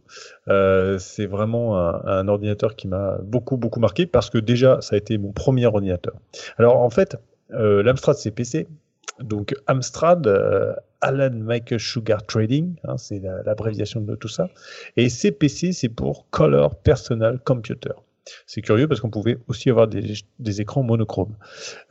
Euh, 0.48 0.98
c'est 0.98 1.26
vraiment 1.26 1.78
un, 1.78 2.02
un 2.06 2.28
ordinateur 2.28 2.76
qui 2.76 2.88
m'a 2.88 3.18
beaucoup, 3.24 3.58
beaucoup 3.58 3.80
marqué 3.80 4.06
parce 4.06 4.30
que 4.30 4.38
déjà, 4.38 4.80
ça 4.82 4.96
a 4.96 4.98
été 4.98 5.18
mon 5.18 5.32
premier 5.32 5.66
ordinateur. 5.66 6.14
Alors, 6.58 6.78
en 6.80 6.90
fait, 6.90 7.18
euh, 7.54 7.84
l'Amstrad 7.84 8.16
CPC, 8.16 8.68
donc 9.20 9.54
Amstrad, 9.68 10.26
euh, 10.28 10.74
Alan 11.02 11.32
Michael 11.32 11.80
Sugar 11.80 12.26
Trading, 12.26 12.76
hein, 12.84 12.98
c'est 12.98 13.20
la- 13.20 13.44
l'abréviation 13.44 14.02
de 14.02 14.16
tout 14.16 14.28
ça. 14.28 14.50
Et 14.98 15.10
CPC, 15.10 15.72
c'est 15.74 15.90
pour 15.90 16.30
Color 16.30 16.76
Personal 16.82 17.40
Computer. 17.44 17.92
C'est 18.46 18.62
curieux 18.62 18.88
parce 18.88 19.00
qu'on 19.00 19.10
pouvait 19.10 19.38
aussi 19.48 19.70
avoir 19.70 19.88
des, 19.88 20.14
des 20.40 20.62
écrans 20.62 20.84
monochromes. 20.84 21.36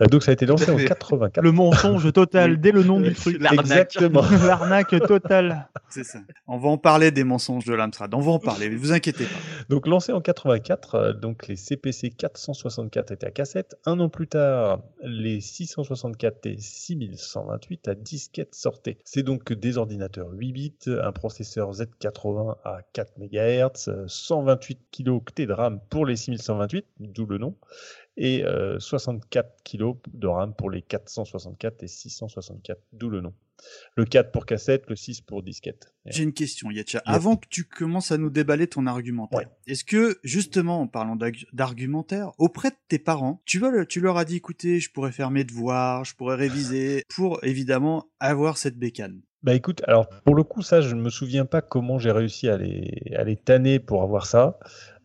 Euh, 0.01 0.07
donc 0.07 0.23
ça 0.23 0.31
a 0.31 0.35
été 0.35 0.47
lancé 0.47 0.71
en 0.71 0.77
84. 0.77 1.43
Le 1.43 1.53
mensonge 1.53 2.13
total 2.13 2.61
dès 2.61 2.73
le 2.73 2.83
nom 2.83 3.01
du 3.01 3.15
truc. 3.15 3.43
Exactement. 3.53 4.23
L'arnaque 4.47 4.95
totale. 5.07 5.69
C'est 5.89 6.05
ça. 6.05 6.21
On 6.47 6.59
va 6.59 6.69
en 6.69 6.79
parler 6.79 7.11
des 7.11 7.25
mensonges 7.25 7.65
de 7.65 7.75
l'Amstrad. 7.75 8.15
On 8.15 8.21
va 8.21 8.33
en 8.33 8.39
parler. 8.39 8.69
Vous 8.69 8.93
inquiétez 8.93 9.25
pas. 9.25 9.39
Donc 9.69 9.87
lancé 9.87 10.13
en 10.13 10.21
84, 10.21 10.95
euh, 10.95 11.13
donc 11.13 11.49
les 11.49 11.57
CPC 11.57 12.11
464 12.11 13.13
étaient 13.13 13.27
à 13.27 13.31
cassette. 13.31 13.77
Un 13.85 13.99
an 14.01 14.09
plus 14.09 14.29
tard, 14.29 14.83
les 15.03 15.41
664 15.41 16.47
et 16.47 16.57
6128 16.59 17.89
à 17.89 17.95
disquette 17.95 18.55
sortaient. 18.55 18.99
C'est 19.05 19.23
donc 19.23 19.53
des 19.53 19.79
ordinateurs 19.79 20.29
8 20.33 20.53
bits, 20.53 20.75
un 20.87 21.13
processeur 21.13 21.73
Z80 21.73 22.57
à 22.65 22.79
4 22.93 23.15
MHz, 23.19 23.89
euh, 23.89 24.05
128 24.07 24.79
kilo-octets 24.91 25.47
de 25.47 25.53
RAM 25.53 25.81
pour 25.91 26.07
les 26.07 26.20
6128, 26.21 26.85
d'où 27.01 27.27
le 27.27 27.39
nom, 27.39 27.57
et 28.17 28.45
euh, 28.45 28.79
64 28.79 29.63
kg 29.65 29.95
de 30.13 30.27
RAM 30.29 30.55
pour 30.55 30.71
les 30.71 30.83
464 30.83 31.83
et 31.83 31.89
664, 31.89 32.81
d'où 32.93 33.11
le 33.11 33.21
nom. 33.21 33.35
Le 33.95 34.07
4 34.07 34.33
pour 34.33 34.47
cassette, 34.47 34.85
le 34.89 34.97
6 34.97 35.21
pour 35.21 35.43
disquette. 35.43 35.93
J'ai 36.07 36.23
une 36.23 36.33
question, 36.33 36.71
Yetcha. 36.71 36.99
Yep. 36.99 37.03
Avant 37.15 37.37
que 37.37 37.47
tu 37.51 37.65
commences 37.65 38.11
à 38.11 38.17
nous 38.17 38.31
déballer 38.31 38.67
ton 38.67 38.87
argumentaire, 38.87 39.39
Ouais. 39.41 39.47
est-ce 39.67 39.85
que, 39.85 40.19
justement, 40.25 40.81
en 40.81 40.87
parlant 40.87 41.15
d'arg- 41.15 41.45
d'argumentaire, 41.53 42.31
auprès 42.39 42.71
de 42.71 42.77
tes 42.89 42.99
parents, 42.99 43.43
tu, 43.45 43.59
vois, 43.59 43.71
le- 43.71 43.85
tu 43.85 44.01
leur 44.01 44.17
as 44.17 44.25
dit, 44.25 44.37
écoutez, 44.37 44.81
je 44.81 44.91
pourrais 44.91 45.13
faire 45.13 45.31
mes 45.31 45.45
devoirs, 45.45 46.07
je 46.07 46.15
pourrais 46.17 46.37
réviser, 46.37 47.05
pour, 47.15 47.39
évidemment, 47.45 48.07
avoir 48.19 48.57
cette 48.57 48.79
bécane? 48.79 49.21
Bah 49.43 49.55
écoute, 49.55 49.83
alors 49.87 50.09
pour 50.25 50.35
le 50.35 50.43
coup, 50.43 50.61
ça, 50.63 50.81
je 50.83 50.95
ne 50.95 51.01
me 51.01 51.09
souviens 51.11 51.47
pas 51.47 51.63
comment 51.63 51.99
j'ai 51.99 52.11
réussi 52.13 52.49
à 52.49 52.59
les, 52.59 53.13
à 53.17 53.25
les 53.25 53.37
tanner 53.37 53.79
pour 53.79 54.03
avoir 54.03 54.27
ça. 54.27 54.59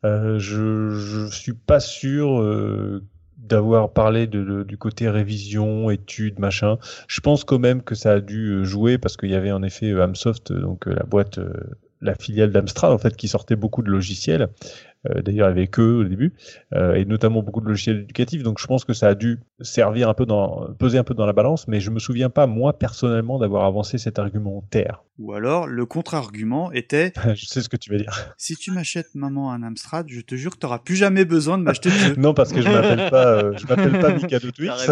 Euh, 0.05 0.39
je, 0.39 0.91
je 0.91 1.25
suis 1.27 1.53
pas 1.53 1.79
sûr. 1.79 2.39
euh, 2.41 3.03
d'avoir 3.37 3.93
parlé 3.93 4.25
du 4.25 4.77
côté 4.79 5.07
révision, 5.07 5.91
études, 5.91 6.39
machin. 6.39 6.79
Je 7.07 7.21
pense 7.21 7.43
quand 7.43 7.59
même 7.59 7.83
que 7.83 7.93
ça 7.93 8.13
a 8.13 8.19
dû 8.19 8.47
euh, 8.49 8.63
jouer 8.63 8.97
parce 8.97 9.17
qu'il 9.17 9.29
y 9.29 9.35
avait 9.35 9.51
en 9.51 9.61
effet 9.61 9.91
Amsoft, 9.91 10.51
donc 10.51 10.87
la 10.87 11.03
boîte, 11.03 11.39
la 12.01 12.15
filiale 12.15 12.51
d'Amstrad 12.51 12.91
en 12.91 12.97
fait, 12.97 13.15
qui 13.15 13.27
sortait 13.27 13.55
beaucoup 13.55 13.81
de 13.81 13.89
logiciels. 13.89 14.49
Euh, 15.09 15.21
D'ailleurs, 15.21 15.47
avec 15.47 15.79
eux 15.79 16.01
au 16.01 16.03
début, 16.03 16.33
euh, 16.73 16.95
et 16.95 17.05
notamment 17.05 17.43
beaucoup 17.43 17.61
de 17.61 17.67
logiciels 17.67 17.99
éducatifs. 17.99 18.43
Donc, 18.43 18.59
je 18.59 18.65
pense 18.65 18.85
que 18.85 18.93
ça 18.93 19.09
a 19.09 19.15
dû 19.15 19.39
servir 19.61 20.09
un 20.09 20.13
peu 20.13 20.25
dans, 20.25 20.73
peser 20.79 20.97
un 20.97 21.03
peu 21.03 21.13
dans 21.13 21.25
la 21.25 21.33
balance, 21.33 21.67
mais 21.67 21.79
je 21.79 21.91
me 21.91 21.99
souviens 21.99 22.29
pas 22.29 22.47
moi 22.47 22.77
personnellement 22.77 23.37
d'avoir 23.37 23.65
avancé 23.65 23.97
cet 23.97 24.19
argumentaire. 24.19 25.03
Ou 25.19 25.33
alors, 25.33 25.67
le 25.67 25.85
contre-argument 25.85 26.71
était 26.71 27.13
je 27.35 27.45
sais 27.45 27.61
ce 27.61 27.69
que 27.69 27.77
tu 27.77 27.91
vas 27.91 27.97
dire. 27.97 28.33
si 28.37 28.55
tu 28.55 28.71
m'achètes 28.71 29.13
maman 29.13 29.51
un 29.51 29.63
Amstrad, 29.63 30.07
je 30.09 30.21
te 30.21 30.35
jure 30.35 30.53
que 30.53 30.57
t'auras 30.59 30.79
plus 30.79 30.95
jamais 30.95 31.25
besoin 31.25 31.57
de 31.57 31.63
m'acheter 31.63 31.89
de 31.89 31.95
jeu. 31.95 32.15
Non, 32.17 32.33
parce 32.33 32.51
que 32.51 32.61
je 32.61 32.69
m'appelle 32.69 33.09
pas, 33.09 33.27
euh, 33.27 33.53
je 33.57 33.67
m'appelle 33.67 33.99
pas 33.99 34.11
Mikado 34.11 34.51
Twix. 34.51 34.89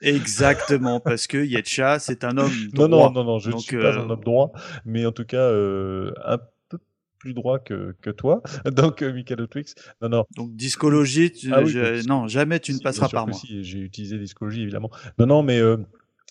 Exactement, 0.00 1.00
parce 1.00 1.26
que 1.26 1.38
Yetcha, 1.38 1.98
c'est 1.98 2.24
un 2.24 2.36
homme 2.38 2.52
Non, 2.74 2.88
droit. 2.88 3.08
non, 3.08 3.12
non, 3.12 3.24
non, 3.24 3.38
je 3.38 3.50
ne 3.50 3.58
suis 3.58 3.76
pas 3.76 3.84
euh, 3.96 4.00
un 4.06 4.10
homme 4.10 4.24
droit, 4.24 4.52
mais 4.84 5.06
en 5.06 5.12
tout 5.12 5.24
cas, 5.24 5.36
euh, 5.38 6.12
un 6.24 6.38
peu 6.68 6.78
plus 7.18 7.34
droit 7.34 7.58
que, 7.58 7.94
que 8.00 8.10
toi. 8.10 8.42
Donc, 8.66 9.02
euh, 9.02 9.12
Mikado 9.12 9.46
Twix. 9.46 9.74
Non, 10.02 10.08
non. 10.08 10.24
Donc, 10.36 10.54
discologie, 10.54 11.32
tu- 11.32 11.52
Ah 11.52 11.62
oui, 11.62 11.70
je- 11.70 12.06
non, 12.06 12.28
jamais 12.28 12.60
tu 12.60 12.72
ne 12.72 12.78
passeras 12.78 13.08
par 13.08 13.26
moi. 13.26 13.36
si, 13.36 13.64
j'ai 13.64 13.78
utilisé 13.80 14.18
discologie, 14.18 14.62
évidemment. 14.62 14.90
Non, 15.18 15.26
non, 15.26 15.42
mais 15.42 15.58
euh, 15.58 15.76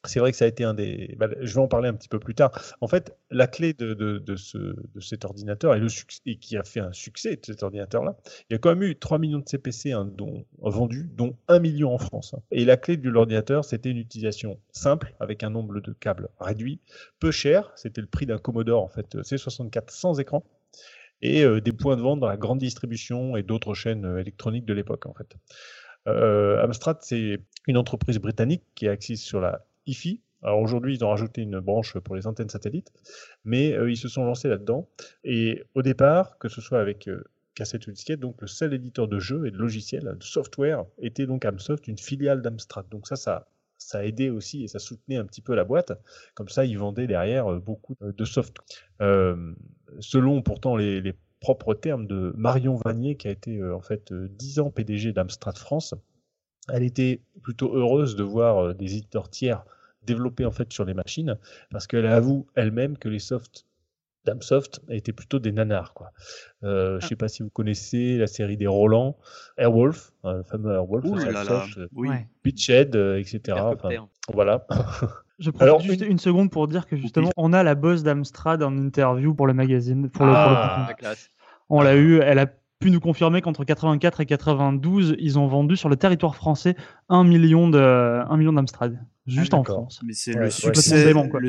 c'est 0.05 0.19
vrai 0.19 0.31
que 0.31 0.37
ça 0.37 0.45
a 0.45 0.47
été 0.47 0.63
un 0.63 0.73
des. 0.73 1.15
bah, 1.17 1.27
je 1.41 1.53
vais 1.53 1.61
en 1.61 1.67
parler 1.67 1.89
un 1.89 1.93
petit 1.93 2.07
peu 2.07 2.19
plus 2.19 2.35
tard. 2.35 2.51
En 2.81 2.87
fait, 2.87 3.17
la 3.31 3.47
clé 3.47 3.73
de, 3.73 3.93
de, 3.93 4.19
de 4.19 4.35
ce, 4.35 4.57
de 4.57 4.99
cet 4.99 5.25
ordinateur 5.25 5.75
et, 5.75 5.79
le 5.79 5.89
succès, 5.89 6.35
qui 6.35 6.55
a 6.55 6.63
fait 6.63 6.79
un 6.79 6.93
succès 6.93 7.35
de 7.35 7.45
cet 7.45 7.63
ordinateur-là, 7.63 8.15
il 8.49 8.53
y 8.53 8.55
a 8.55 8.59
quand 8.59 8.69
même 8.69 8.83
eu 8.83 8.95
3 8.95 9.17
millions 9.17 9.39
de 9.39 9.47
CPC 9.47 9.91
hein, 9.91 10.11
vendus, 10.59 11.09
dont 11.13 11.35
1 11.47 11.59
million 11.59 11.93
en 11.93 11.97
France. 11.97 12.33
hein. 12.35 12.41
Et 12.51 12.63
la 12.63 12.77
clé 12.77 12.97
de 12.97 13.09
l'ordinateur, 13.09 13.65
c'était 13.65 13.89
une 13.89 13.97
utilisation 13.97 14.59
simple, 14.71 15.15
avec 15.19 15.43
un 15.43 15.49
nombre 15.49 15.79
de 15.79 15.93
câbles 15.93 16.29
réduit, 16.39 16.79
peu 17.19 17.31
cher, 17.31 17.71
c'était 17.75 18.01
le 18.01 18.07
prix 18.07 18.25
d'un 18.25 18.37
Commodore 18.37 18.83
en 18.83 18.89
fait, 18.89 19.15
C64 19.15 19.89
sans 19.89 20.19
écran, 20.19 20.43
et 21.21 21.43
euh, 21.43 21.61
des 21.61 21.71
points 21.71 21.97
de 21.97 22.01
vente 22.01 22.19
dans 22.19 22.27
la 22.27 22.37
grande 22.37 22.59
distribution 22.59 23.35
et 23.35 23.43
d'autres 23.43 23.73
chaînes 23.73 24.05
euh, 24.05 24.19
électroniques 24.19 24.65
de 24.65 24.73
l'époque 24.73 25.05
en 25.05 25.13
fait. 25.13 25.35
Euh, 26.07 26.63
Amstrad, 26.63 26.97
c'est 27.01 27.39
une 27.67 27.77
entreprise 27.77 28.19
britannique 28.19 28.63
qui 28.75 28.85
est 28.85 28.89
axée 28.89 29.15
sur 29.15 29.41
la 29.41 29.65
hi-fi. 29.87 30.21
Alors 30.43 30.59
aujourd'hui, 30.59 30.95
ils 30.95 31.03
ont 31.03 31.09
rajouté 31.09 31.41
une 31.41 31.59
branche 31.59 31.97
pour 31.97 32.15
les 32.15 32.27
antennes 32.27 32.49
satellites, 32.49 32.91
mais 33.43 33.73
euh, 33.73 33.89
ils 33.89 33.97
se 33.97 34.07
sont 34.07 34.23
lancés 34.23 34.49
là-dedans. 34.49 34.87
Et 35.23 35.63
au 35.73 35.81
départ, 35.81 36.37
que 36.37 36.47
ce 36.47 36.61
soit 36.61 36.79
avec 36.79 37.07
euh, 37.07 37.23
cassette 37.55 37.87
ou 37.87 37.91
disquette, 37.91 38.19
donc 38.19 38.39
le 38.41 38.47
seul 38.47 38.73
éditeur 38.73 39.07
de 39.07 39.19
jeux 39.19 39.47
et 39.47 39.51
de 39.51 39.57
logiciels, 39.57 40.15
de 40.17 40.23
software, 40.23 40.85
était 40.99 41.25
donc 41.25 41.43
Amsoft, 41.43 41.87
une 41.87 41.97
filiale 41.97 42.43
d'Amstrad. 42.43 42.87
Donc 42.89 43.07
ça, 43.07 43.15
ça, 43.15 43.47
ça 43.79 43.99
a 43.99 44.03
aidé 44.03 44.29
aussi 44.29 44.63
et 44.63 44.67
ça 44.67 44.79
soutenait 44.79 45.17
un 45.17 45.25
petit 45.25 45.41
peu 45.41 45.55
la 45.55 45.63
boîte. 45.63 45.91
Comme 46.35 46.49
ça, 46.49 46.65
ils 46.65 46.77
vendaient 46.77 47.07
derrière 47.07 47.51
euh, 47.51 47.59
beaucoup 47.59 47.95
de 47.99 48.25
soft. 48.25 48.57
Euh, 49.01 49.53
selon 49.99 50.41
pourtant 50.43 50.75
les, 50.75 51.01
les 51.01 51.15
propres 51.39 51.73
termes 51.73 52.07
de 52.07 52.33
Marion 52.35 52.75
Vanier, 52.75 53.15
qui 53.15 53.27
a 53.27 53.31
été 53.31 53.57
euh, 53.57 53.75
en 53.75 53.81
fait 53.81 54.11
euh, 54.11 54.27
10 54.29 54.59
ans 54.59 54.71
PDG 54.71 55.13
d'Amstrad 55.13 55.57
France, 55.57 55.95
elle 56.71 56.83
était 56.83 57.21
plutôt 57.41 57.73
heureuse 57.75 58.15
de 58.15 58.23
voir 58.23 58.75
des 58.75 58.97
éditeurs 58.97 59.29
tiers 59.29 59.63
développer 60.07 60.45
en 60.45 60.51
fait 60.51 60.71
sur 60.73 60.85
les 60.85 60.93
machines, 60.95 61.37
parce 61.69 61.85
qu'elle 61.85 62.07
avoue 62.07 62.47
elle-même 62.55 62.97
que 62.97 63.09
les 63.09 63.19
softs 63.19 63.65
d'Amsoft 64.25 64.81
étaient 64.89 65.13
plutôt 65.13 65.39
des 65.39 65.51
nanars. 65.53 65.93
Quoi. 65.93 66.11
Euh, 66.63 66.99
Je 66.99 67.07
sais 67.07 67.15
pas 67.15 67.27
si 67.29 67.43
vous 67.43 67.49
connaissez 67.49 68.17
la 68.17 68.27
série 68.27 68.57
des 68.57 68.67
Roland, 68.67 69.15
Airwolf, 69.57 70.11
hein, 70.23 70.33
le 70.37 70.43
fameux 70.43 70.73
Airwolf, 70.73 71.05
Ouh 71.05 71.15
là 71.15 71.43
là, 71.43 71.65
euh, 71.77 71.87
oui. 71.95 72.09
Beachhead, 72.43 72.95
euh, 72.95 73.19
etc. 73.19 73.57
Enfin, 73.61 73.89
voilà. 74.33 74.65
Je 75.39 75.51
profite 75.51 75.61
Alors, 75.61 75.79
juste 75.81 76.01
une- 76.01 76.13
une... 76.13 76.17
seconde 76.19 76.49
pour 76.49 76.67
dire 76.67 76.87
que 76.87 76.95
justement, 76.97 77.29
on 77.37 77.53
a 77.53 77.61
la 77.63 77.75
boss 77.75 78.01
d'Amstrad 78.01 78.63
en 78.63 78.75
interview 78.75 79.35
pour 79.35 79.45
le 79.45 79.53
magazine. 79.53 80.09
Pour 80.09 80.25
le, 80.25 80.31
pour 80.33 80.41
le 80.51 80.57
Ah. 80.57 81.13
On 81.69 81.81
l'a 81.81 81.95
eu, 81.95 82.19
elle 82.21 82.39
a 82.39 82.47
pu 82.79 82.89
nous 82.91 82.99
confirmer 82.99 83.41
qu'entre 83.41 83.63
84 83.63 84.19
et 84.21 84.25
92, 84.25 85.15
ils 85.19 85.37
ont 85.37 85.45
vendu 85.47 85.75
sur 85.77 85.89
le 85.89 85.95
territoire 85.95 86.35
français 86.35 86.75
1 87.09 87.23
million 87.23 87.69
de, 87.69 87.77
1 87.79 88.35
million 88.37 88.51
d'Amstrad. 88.53 88.97
Juste 89.27 89.53
en. 89.53 89.63
France. 89.63 89.99
Mais 90.05 90.13
c'est 90.13 90.33
Ouais, 90.35 90.45
le 90.45 90.49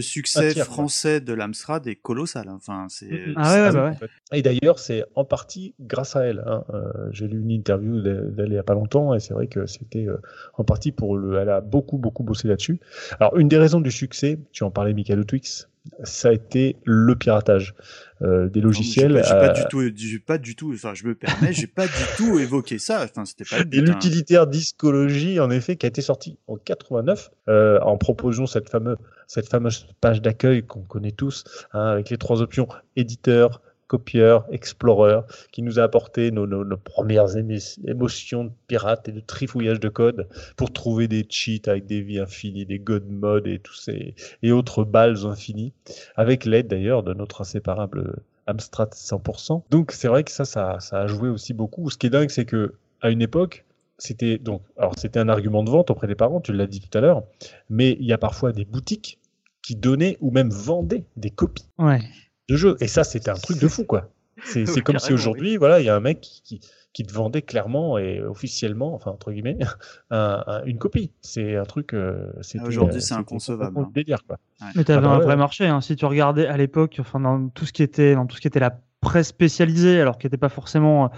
succès, 0.01 0.53
le 0.55 0.65
français 0.65 1.21
de 1.21 1.33
l'Amstrad 1.33 1.87
est 1.87 1.95
colossal. 1.97 2.49
hein. 2.49 2.55
Enfin, 2.57 2.87
c'est. 2.89 3.09
Ah 3.37 3.53
ouais, 3.55 3.61
ouais, 3.61 3.67
Ah 3.69 3.73
bah 3.73 3.91
ouais. 4.01 4.09
Et 4.39 4.43
d'ailleurs, 4.43 4.79
c'est 4.79 5.05
en 5.15 5.25
partie 5.25 5.75
grâce 5.81 6.17
à 6.17 6.23
elle. 6.25 6.43
hein. 6.47 6.65
Euh, 6.75 6.83
J'ai 7.13 7.29
lu 7.29 7.41
une 7.41 7.51
interview 7.51 8.01
d'elle 8.03 8.35
il 8.49 8.51
n'y 8.51 8.59
a 8.59 8.63
pas 8.63 8.75
longtemps 8.75 9.15
et 9.15 9.21
c'est 9.21 9.33
vrai 9.35 9.47
que 9.47 9.67
c'était 9.67 10.07
euh, 10.07 10.21
en 10.55 10.65
partie 10.65 10.91
pour 10.93 11.17
le. 11.17 11.39
Elle 11.39 11.51
a 11.51 11.61
beaucoup, 11.61 11.99
beaucoup 11.99 12.25
bossé 12.25 12.49
là-dessus. 12.49 12.81
Alors, 13.21 13.37
une 13.39 13.49
des 13.49 13.59
raisons 13.59 13.81
du 13.81 13.91
succès, 13.93 14.39
tu 14.53 14.65
en 14.65 14.71
parlais, 14.71 14.93
Michael 14.93 15.25
Twix, 15.25 15.69
ça 16.05 16.29
a 16.29 16.33
été 16.33 16.77
le 16.85 17.15
piratage 17.17 17.75
euh, 18.23 18.49
des 18.49 18.61
logiciels. 18.61 19.17
J'ai 19.17 19.23
pas, 19.23 19.29
j'ai 19.29 19.47
pas 19.47 19.53
du 19.53 19.65
tout, 19.69 19.97
j'ai 19.97 20.19
pas 20.19 20.39
du 20.39 20.57
tout. 20.57 20.73
Enfin, 20.75 20.95
je 20.95 21.07
me 21.07 21.15
permets, 21.15 21.53
j'ai 21.53 21.67
pas 21.67 21.87
du 21.87 21.93
tout 22.17 22.39
évoqué 22.41 22.79
ça. 22.79 23.05
Enfin, 23.05 23.25
c'était 23.25 23.45
pas 23.45 23.59
Et 23.59 23.61
hein. 23.61 23.83
l'utilitaire 23.83 24.47
discologie, 24.47 25.41
en 25.41 25.51
effet, 25.51 25.77
qui 25.77 25.87
a 25.87 25.89
été 25.89 26.03
sorti 26.03 26.39
en 26.47 26.57
89, 26.57 27.31
euh, 27.49 27.79
en 27.81 27.97
proposant 27.97 28.47
cette 28.47 28.69
fameuse, 28.71 28.97
cette 29.27 29.49
fameuse 29.49 29.87
page 30.01 30.21
d'accueil 30.21 30.65
qu'on 30.65 30.83
connaît 30.83 31.13
tous, 31.13 31.45
hein, 31.73 31.87
avec 31.87 32.11
les 32.11 32.19
trois 32.19 32.43
options 32.43 32.69
éditeur, 32.97 33.61
copieur, 33.89 34.47
explorer, 34.53 35.21
qui 35.51 35.63
nous 35.63 35.81
a 35.81 35.83
apporté 35.83 36.31
nos, 36.31 36.47
premières 36.77 37.27
émo- 37.37 37.79
émotions 37.87 38.45
de 38.45 38.51
pirates 38.69 39.09
et 39.09 39.13
de 39.13 39.21
trifouillage 39.21 39.81
de 39.81 39.89
code 39.89 40.29
pour 40.57 40.73
trouver 40.73 41.09
des 41.09 41.27
cheats 41.29 41.69
avec 41.69 41.87
des 41.87 42.01
vies 42.03 42.21
infinies, 42.21 42.67
des 42.67 42.79
god 42.79 43.09
modes 43.09 43.47
et 43.47 43.59
tous 43.59 43.75
ces 43.75 44.15
et 44.43 44.53
autres 44.53 44.85
balles 44.85 45.27
infinies, 45.27 45.73
avec 46.17 46.45
l'aide 46.45 46.69
d'ailleurs 46.69 47.03
de 47.03 47.15
notre 47.15 47.41
inséparable 47.41 48.21
Amstrad 48.47 48.91
100%. 48.95 49.63
Donc 49.71 49.93
c'est 49.93 50.09
vrai 50.09 50.23
que 50.25 50.31
ça, 50.31 50.45
ça, 50.45 50.79
ça 50.81 51.01
a 51.01 51.07
joué 51.07 51.29
aussi 51.29 51.53
beaucoup. 51.55 51.91
Ce 51.91 51.99
qui 51.99 52.07
est 52.07 52.11
dingue, 52.11 52.31
c'est 52.31 52.45
que 52.45 52.75
à 53.01 53.11
une 53.11 53.23
époque, 53.23 53.65
c'était 53.99 54.39
donc, 54.39 54.63
alors 54.77 54.95
c'était 54.97 55.19
un 55.19 55.29
argument 55.29 55.65
de 55.65 55.71
vente 55.71 55.91
auprès 55.91 56.07
des 56.07 56.15
parents, 56.15 56.41
tu 56.41 56.53
l'as 56.53 56.67
dit 56.67 56.81
tout 56.81 56.97
à 56.97 57.01
l'heure, 57.01 57.25
mais 57.69 57.97
il 58.01 58.07
y 58.07 58.13
a 58.13 58.19
parfois 58.19 58.53
des 58.53 58.65
boutiques 58.65 59.19
qui 59.63 59.77
donnaient 59.77 60.17
ou 60.21 60.31
même 60.31 60.51
vendaient 60.51 61.05
des 61.17 61.31
copies 61.31 61.67
Ouais. 61.79 62.01
De. 62.57 62.77
Et 62.81 62.89
ça, 62.89 63.05
c'était 63.05 63.31
un 63.31 63.35
truc 63.35 63.59
de 63.59 63.69
fou, 63.69 63.85
quoi. 63.85 64.11
C'est 64.45 64.65
Oui, 64.77 64.83
comme 64.83 64.99
si 64.99 65.13
aujourd'hui, 65.13 65.57
voilà, 65.57 65.81
il 65.81 65.87
y 65.87 65.89
a 65.89 65.97
un 65.97 66.01
mec 66.01 66.21
qui, 66.21 66.43
qui, 66.43 66.61
qui 66.93 67.05
te 67.05 67.13
vendait 67.13 67.43
clairement 67.43 67.99
et 67.99 68.21
officiellement, 68.23 68.95
enfin 68.95 69.11
entre 69.11 69.31
guillemets, 69.33 69.59
un- 70.11 70.43
un- 70.47 70.65
une 70.65 70.79
copie. 70.79 71.13
C'est 71.21 71.57
un 71.57 71.65
truc. 71.65 71.93
euh, 71.95 72.31
Aujourd'hui, 72.65 72.99
euh, 72.99 73.01
c'est 73.01 73.15
inconcevable, 73.15 73.79
hein. 73.79 73.91
délire, 73.93 74.25
quoi. 74.27 74.39
Mais 74.77 74.85
tu 74.85 74.93
avais 74.93 74.99
Ah 74.99 75.09
bah 75.09 75.09
un 75.15 75.19
ouais, 75.19 75.25
vrai 75.25 75.35
ouais. 75.35 75.37
marché. 75.39 75.67
Hein. 75.67 75.81
Si 75.81 75.97
tu 75.97 76.07
regardais 76.07 76.47
à 76.47 76.57
l'époque, 76.57 76.97
enfin 77.01 77.21
dans 77.21 77.49
tout 77.49 77.67
ce 77.67 77.73
qui 77.73 77.83
était 77.83 78.15
dans 78.15 78.27
tout 78.27 78.37
ce 78.37 78.41
qui 78.41 78.49
était 78.49 78.61
la 78.61 78.81
presse 79.01 79.29
spécialisée, 79.29 80.01
alors 80.01 80.19
qui 80.19 80.27
n'était 80.27 80.37
pas 80.39 80.49
forcément 80.49 81.05
euh, 81.05 81.09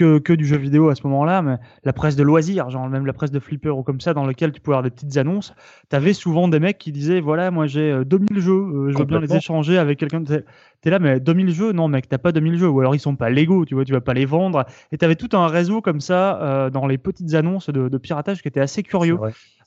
que, 0.00 0.18
que 0.18 0.32
du 0.32 0.46
jeu 0.46 0.56
vidéo 0.56 0.88
à 0.88 0.94
ce 0.94 1.06
moment-là, 1.08 1.42
mais 1.42 1.56
la 1.84 1.92
presse 1.92 2.16
de 2.16 2.22
loisirs, 2.22 2.70
genre 2.70 2.88
même 2.88 3.04
la 3.04 3.12
presse 3.12 3.30
de 3.30 3.38
flipper 3.38 3.68
ou 3.68 3.82
comme 3.82 4.00
ça, 4.00 4.14
dans 4.14 4.24
lequel 4.24 4.50
tu 4.50 4.60
pouvais 4.62 4.76
avoir 4.76 4.82
des 4.82 4.90
petites 4.90 5.18
annonces, 5.18 5.52
tu 5.90 5.94
avais 5.94 6.14
souvent 6.14 6.48
des 6.48 6.58
mecs 6.58 6.78
qui 6.78 6.90
disaient 6.90 7.20
voilà, 7.20 7.50
moi 7.50 7.66
j'ai 7.66 7.92
euh, 7.92 8.04
2000 8.04 8.40
jeux, 8.40 8.52
euh, 8.52 8.92
je 8.92 8.96
veux 8.96 9.04
bien 9.04 9.20
les 9.20 9.36
échanger 9.36 9.76
avec 9.76 9.98
quelqu'un. 9.98 10.24
T'es 10.24 10.42
t'es 10.80 10.88
là, 10.88 10.98
mais 10.98 11.20
2000 11.20 11.50
jeux, 11.50 11.72
non 11.72 11.88
mec, 11.88 12.08
t'as 12.08 12.16
pas 12.16 12.32
2000 12.32 12.58
jeux, 12.58 12.68
ou 12.68 12.80
alors 12.80 12.94
ils 12.94 13.00
sont 13.00 13.16
pas 13.16 13.28
légaux, 13.28 13.66
tu 13.66 13.74
vois, 13.74 13.84
tu 13.84 13.92
vas 13.92 14.00
pas 14.00 14.14
les 14.14 14.24
vendre. 14.24 14.64
Et 14.92 14.96
tu 14.96 15.04
avais 15.04 15.16
tout 15.16 15.28
un 15.36 15.46
réseau 15.46 15.82
comme 15.82 16.00
ça 16.00 16.40
euh, 16.40 16.70
dans 16.70 16.86
les 16.86 16.96
petites 16.96 17.34
annonces 17.34 17.68
de, 17.68 17.90
de 17.90 17.98
piratage 17.98 18.40
qui 18.40 18.48
était 18.48 18.60
assez 18.60 18.82
curieux 18.82 19.18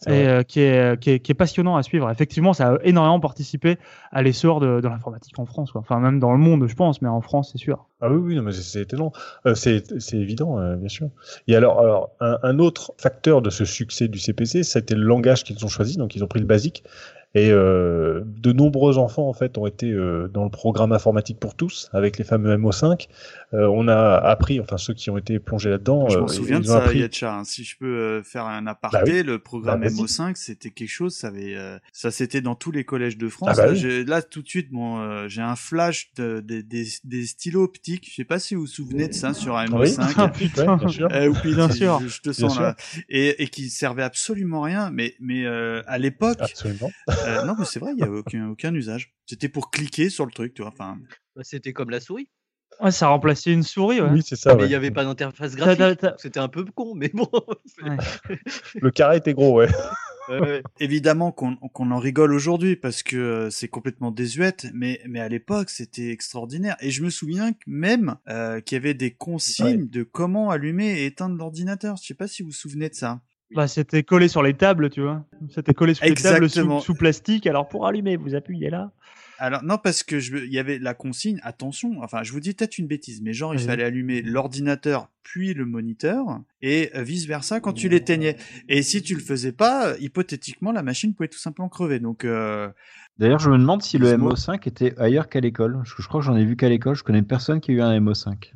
et 0.08 0.28
euh, 0.28 0.44
qui, 0.44 0.62
est, 0.62 1.00
qui, 1.00 1.12
est, 1.12 1.20
qui 1.20 1.32
est 1.32 1.36
passionnant 1.36 1.76
à 1.76 1.84
suivre. 1.84 2.10
Effectivement, 2.10 2.54
ça 2.54 2.74
a 2.74 2.78
énormément 2.84 3.20
participé 3.20 3.78
à 4.12 4.24
l'essor 4.24 4.60
de, 4.60 4.82
de 4.82 4.88
l'informatique 4.88 5.38
en 5.38 5.46
France, 5.46 5.72
quoi. 5.72 5.82
enfin 5.82 6.00
même 6.00 6.20
dans 6.20 6.32
le 6.32 6.40
monde, 6.40 6.68
je 6.68 6.76
pense, 6.76 7.02
mais 7.02 7.10
en 7.10 7.22
France, 7.22 7.50
c'est 7.52 7.60
sûr. 7.60 7.86
Ah 8.06 8.10
oui, 8.12 8.18
oui, 8.18 8.36
non, 8.36 8.42
mais 8.42 8.52
étonnant. 8.82 9.14
Euh, 9.46 9.56
c'est 9.56 9.82
évident, 10.12 10.60
euh, 10.60 10.76
bien 10.76 10.90
sûr. 10.90 11.10
Et 11.48 11.56
alors, 11.56 11.80
alors 11.80 12.12
un, 12.20 12.38
un 12.44 12.60
autre 12.60 12.94
facteur 12.98 13.42
de 13.42 13.50
ce 13.50 13.64
succès 13.64 14.10
du 14.10 14.20
CPC, 14.20 14.64
c'était 14.64 14.96
le 14.96 15.04
langage 15.04 15.46
qu'ils 15.46 15.64
ont 15.64 15.70
choisi. 15.70 15.96
Donc, 15.96 16.14
ils 16.14 16.22
ont 16.22 16.28
pris 16.28 16.42
le 16.42 16.46
basique. 16.46 16.84
Et 17.36 17.50
euh, 17.52 18.22
de 18.26 18.52
nombreux 18.52 19.00
enfants, 19.00 19.28
en 19.28 19.34
fait, 19.34 19.58
ont 19.58 19.66
été 19.66 19.90
euh, 19.92 20.28
dans 20.28 20.44
le 20.44 20.52
programme 20.52 20.92
informatique 20.92 21.40
pour 21.40 21.56
tous, 21.56 21.90
avec 21.92 22.20
les 22.20 22.24
fameux 22.24 22.56
MO5. 22.58 23.08
Euh, 23.56 23.68
on 23.74 23.88
a 23.88 24.16
appris, 24.18 24.60
enfin, 24.60 24.78
ceux 24.78 24.94
qui 24.94 25.10
ont 25.10 25.18
été 25.18 25.40
plongés 25.40 25.72
là-dedans, 25.72 26.10
Je 26.10 26.18
euh, 26.18 26.22
m'en 26.22 26.28
souviens 26.28 26.60
de 26.60 26.66
ça, 26.66 26.78
appris... 26.84 27.00
Yetcha. 27.00 27.36
hein. 27.38 27.44
Si 27.44 27.64
je 27.64 27.76
peux 27.78 27.86
euh, 27.98 28.22
faire 28.24 28.46
un 28.46 28.68
aparté, 28.68 28.98
Bah 28.98 29.04
oui. 29.08 29.24
le 29.24 29.40
programme 29.40 29.82
Bah, 29.82 29.88
vas-y. 29.90 29.96
MO5, 30.04 30.36
c'était 30.36 30.70
quelque 30.70 30.90
chose. 30.90 31.16
Ça 31.16 31.30
avait, 31.30 31.56
euh, 31.56 31.78
ça 31.92 32.12
c'était 32.12 32.42
dans 32.42 32.54
tous 32.56 32.72
les 32.72 32.84
collèges 32.84 33.18
de 33.18 33.28
France. 33.30 33.50
Ah 33.52 33.56
bah 33.56 33.74
là, 33.74 34.18
oui. 34.18 34.22
tout 34.30 34.42
de 34.44 34.48
suite, 34.48 34.72
bon, 34.72 35.00
euh, 35.00 35.28
j'ai 35.28 35.42
un 35.42 35.56
flash 35.56 36.12
de, 36.16 36.40
de- 36.40 36.62
des, 36.62 36.86
des 37.04 37.26
stylos 37.26 37.64
optiques. 37.64 38.08
Je 38.10 38.16
sais 38.16 38.26
pas 38.26 38.38
si 38.40 38.54
vous 38.54 38.62
vous 38.62 38.68
souvenez 38.68 39.08
de 39.08 39.14
ça 39.14 39.34
sur 39.34 39.58
un 39.58 39.66
Oui. 39.72 39.88
MO5. 39.90 40.14
Ah, 40.18 40.30
putain. 40.30 40.78
Bien 40.78 40.88
sûr. 40.88 41.08
Euh, 41.12 41.34
oui, 41.44 41.56
Bien 41.56 41.68
je- 41.70 41.74
sûr. 41.78 42.00
Je, 42.04 42.08
je 42.10 42.22
te 42.22 42.30
Bien 42.30 42.34
sens 42.50 42.60
là. 42.60 42.76
Et, 43.10 43.42
et 43.42 43.48
qui 43.48 43.70
servait 43.70 44.04
absolument 44.04 44.62
rien. 44.62 44.92
Mais, 44.92 45.16
mais 45.20 45.46
euh, 45.46 45.82
à 45.88 45.98
l'époque, 45.98 46.38
Absolument. 46.40 46.92
Euh, 47.26 47.44
non, 47.46 47.56
mais 47.58 47.66
c'est 47.66 47.80
vrai, 47.80 47.92
il 47.96 48.00
y 48.00 48.04
avait 48.04 48.18
aucun, 48.18 48.50
aucun 48.50 48.74
usage. 48.74 49.14
C'était 49.26 49.50
pour 49.50 49.72
cliquer 49.72 50.10
sur 50.10 50.26
le 50.26 50.32
truc, 50.32 50.54
tu 50.54 50.62
vois. 50.62 50.72
Enfin, 50.72 50.98
Bah, 51.36 51.42
C'était 51.44 51.74
comme 51.74 51.90
la 51.90 52.00
souris. 52.00 52.30
Ouais, 52.82 52.92
ça 52.92 53.08
remplaçait 53.08 53.54
une 53.54 53.64
souris, 53.64 54.02
ouais. 54.02 54.10
Oui, 54.10 54.24
c'est 54.26 54.36
ça. 54.36 54.56
mais 54.56 54.62
ouais. 54.62 54.68
il 54.68 54.70
n'y 54.70 54.76
avait 54.76 54.92
pas 54.92 55.04
d'interface 55.04 55.56
graphique. 55.56 56.06
C'était 56.18 56.40
un 56.40 56.48
peu 56.48 56.66
con, 56.66 56.96
mais 56.96 57.10
bon. 57.14 57.30
Le 58.76 58.90
carré 58.92 59.18
était 59.18 59.34
gros, 59.34 59.58
ouais. 59.58 59.68
Ouais, 60.30 60.40
ouais. 60.40 60.64
Évidemment 60.80 61.34
qu'on 61.34 61.58
qu'on 61.58 61.92
en 61.92 62.00
rigole 62.00 62.32
aujourd'hui 62.34 62.78
parce 62.78 63.04
que 63.04 63.18
euh, 63.18 63.50
c'est 63.50 63.68
complètement 63.68 64.10
désuète, 64.10 64.68
mais 64.74 65.02
mais 65.06 65.20
à 65.20 65.28
l'époque 65.28 65.70
c'était 65.70 66.12
extraordinaire. 66.12 66.78
Et 66.80 66.92
je 66.92 67.04
me 67.04 67.10
souviens 67.10 67.52
même 67.68 68.16
euh, 68.30 68.62
qu'il 68.62 68.78
y 68.78 68.80
avait 68.80 68.94
des 68.94 69.12
consignes 69.12 69.90
de 69.90 70.04
comment 70.04 70.50
allumer 70.50 71.02
et 71.02 71.08
éteindre 71.08 71.36
l'ordinateur. 71.36 71.98
Je 71.98 72.06
sais 72.08 72.14
pas 72.14 72.28
si 72.30 72.42
vous 72.42 72.52
vous 72.52 72.54
souvenez 72.56 72.88
de 72.88 72.96
ça. 72.96 73.20
Bah, 73.52 73.68
c'était 73.68 74.04
collé 74.04 74.28
sur 74.28 74.42
les 74.42 74.56
tables, 74.56 74.90
tu 74.90 75.02
vois. 75.02 75.26
C'était 75.50 75.74
collé 75.74 75.94
sur 75.94 76.06
les 76.06 76.16
tables 76.16 76.50
sous, 76.50 76.96
plastique. 76.96 77.48
Alors 77.48 77.68
pour 77.68 77.86
allumer, 77.86 78.18
vous 78.18 78.36
appuyez 78.36 78.70
là. 78.70 78.92
Alors 79.40 79.64
non 79.64 79.78
parce 79.78 80.04
que 80.04 80.20
je 80.20 80.38
il 80.38 80.54
y 80.54 80.60
avait 80.60 80.80
la 80.80 80.94
consigne 80.94 81.40
attention. 81.44 82.02
Enfin 82.02 82.24
je 82.24 82.32
vous 82.32 82.40
dis 82.40 82.54
peut-être 82.54 82.78
une 82.78 82.88
bêtise, 82.88 83.22
mais 83.22 83.34
genre 83.34 83.54
il 83.54 83.60
fallait 83.60 83.84
allumer 83.84 84.22
l'ordinateur 84.22 85.10
puis 85.24 85.54
le 85.54 85.66
moniteur 85.66 86.40
et 86.62 86.92
vice 86.96 87.26
versa 87.26 87.60
quand 87.60 87.74
tu 87.74 87.90
l'éteignais. 87.90 88.38
Et 88.70 88.84
si 88.84 89.02
tu 89.02 89.16
le 89.16 89.22
faisais 89.22 89.52
pas, 89.52 89.88
euh, 89.88 89.98
hypothétiquement 90.00 90.72
la 90.72 90.84
machine 90.84 91.14
pouvait 91.14 91.28
tout 91.28 91.40
simplement 91.40 91.68
crever. 91.68 92.00
Donc 92.00 92.26
euh, 92.26 92.70
D'ailleurs, 93.18 93.40
je 93.40 93.50
me 93.50 93.58
demande 93.58 93.82
si 93.82 93.98
le 93.98 94.08
Excuse-moi. 94.08 94.34
MO5 94.34 94.68
était 94.68 95.00
ailleurs 95.00 95.30
qu'à 95.30 95.40
l'école. 95.40 95.82
Je 95.84 96.08
crois 96.08 96.20
que 96.22 96.26
j'en 96.26 96.36
ai 96.36 96.46
vu 96.46 96.56
qu'à 96.56 96.70
l'école. 96.70 96.96
Je 96.96 97.04
connais 97.04 97.22
personne 97.22 97.62
qui 97.62 97.72
a 97.72 97.74
eu 97.76 97.82
un 97.82 98.00
MO5. 98.00 98.54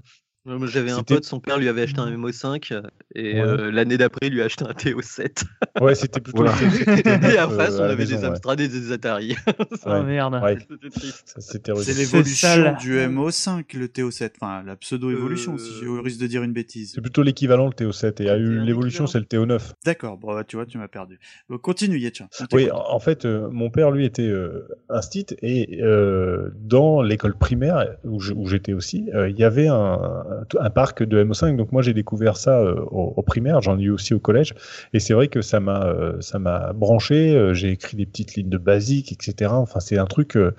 J'avais 0.67 0.91
un 0.91 1.03
pote, 1.03 1.25
son 1.25 1.39
père 1.39 1.57
lui 1.57 1.67
avait 1.67 1.81
acheté 1.81 1.99
un 1.99 2.09
MO5 2.15 2.81
et 3.15 3.33
Ouais. 3.33 3.41
euh, 3.41 3.71
l'année 3.71 3.97
d'après, 3.97 4.27
il 4.27 4.33
lui 4.33 4.41
a 4.41 4.45
acheté 4.45 4.63
un 4.65 4.71
TO7. 4.71 5.43
Ouais, 5.81 5.95
c'était 5.95 6.21
plutôt. 6.21 6.43
Voilà. 6.43 6.53
et 7.35 7.39
en 7.39 7.49
face, 7.49 7.73
euh, 7.75 7.79
on 7.79 7.83
avait 7.83 7.95
maison, 7.97 8.15
des 8.15 8.21
ouais. 8.23 8.27
Amstrad 8.29 8.59
et 8.61 8.67
des 8.67 8.91
Atari. 8.91 9.35
Oh 9.85 9.89
Ouais. 9.89 10.03
merde. 10.03 10.39
Ouais, 10.43 10.57
C'était 11.39 11.73
c'est 11.75 11.93
l'évolution 11.93 12.75
du 12.79 12.97
MO5 12.97 13.77
le 13.77 13.87
TO7, 13.87 14.31
enfin 14.39 14.63
la 14.63 14.75
pseudo-évolution 14.75 15.55
Euh, 15.55 15.57
si 15.57 15.73
je 15.83 15.87
risque 15.89 16.19
de 16.19 16.27
dire 16.27 16.43
une 16.43 16.53
bêtise. 16.53 16.93
C'est 16.95 17.01
plutôt 17.01 17.23
l'équivalent, 17.23 17.65
le 17.67 17.71
TO7. 17.73 18.21
Et 18.21 18.37
l'évolution, 18.65 19.07
c'est 19.07 19.19
le 19.19 19.25
TO9. 19.25 19.59
D'accord, 19.85 20.17
bon, 20.17 20.33
bah, 20.33 20.43
tu 20.43 20.55
vois, 20.55 20.65
tu 20.65 20.77
m'as 20.77 20.87
perdu. 20.87 21.19
Donc, 21.49 21.61
continue, 21.61 21.97
Yetcha. 21.99 22.27
Oui, 22.53 22.69
en 22.71 22.99
fait, 22.99 23.25
euh, 23.25 23.47
mon 23.51 23.69
père, 23.69 23.91
lui, 23.91 24.05
était 24.05 24.21
euh, 24.27 24.67
instit 24.89 25.25
et 25.41 25.81
euh, 25.81 26.49
dans 26.55 27.01
l'école 27.01 27.37
primaire 27.37 27.97
où 28.03 28.19
j'étais 28.47 28.73
aussi, 28.73 29.09
euh, 29.13 29.29
il 29.29 29.37
y 29.37 29.43
avait 29.43 29.67
un, 29.67 30.36
un 30.59 30.69
parc 30.69 31.03
de 31.03 31.23
MO5. 31.23 31.55
Donc 31.55 31.71
moi, 31.71 31.81
j'ai 31.81 31.93
découvert 31.93 32.37
ça 32.37 32.59
euh, 32.59 32.75
au, 32.91 33.13
au 33.17 33.21
primaire. 33.21 33.61
J'en 33.61 33.77
ai 33.79 33.83
eu 33.83 33.89
aussi 33.91 34.13
au 34.13 34.19
collège. 34.19 34.53
Et 34.93 34.99
c'est 34.99 35.13
vrai 35.13 35.27
que 35.27 35.41
ça 35.41 35.59
m'a 35.59 35.85
euh, 35.85 36.19
ça 36.21 36.39
m'a 36.39 36.73
branché. 36.73 37.35
euh, 37.35 37.53
j'ai 37.53 37.69
écrit 37.71 37.97
des 37.97 38.05
petites 38.05 38.35
lignes 38.35 38.49
de 38.49 38.57
basique, 38.57 39.11
etc. 39.11 39.51
Enfin, 39.53 39.79
c'est 39.79 39.97
un 39.97 40.05
truc. 40.05 40.35
euh, 40.37 40.53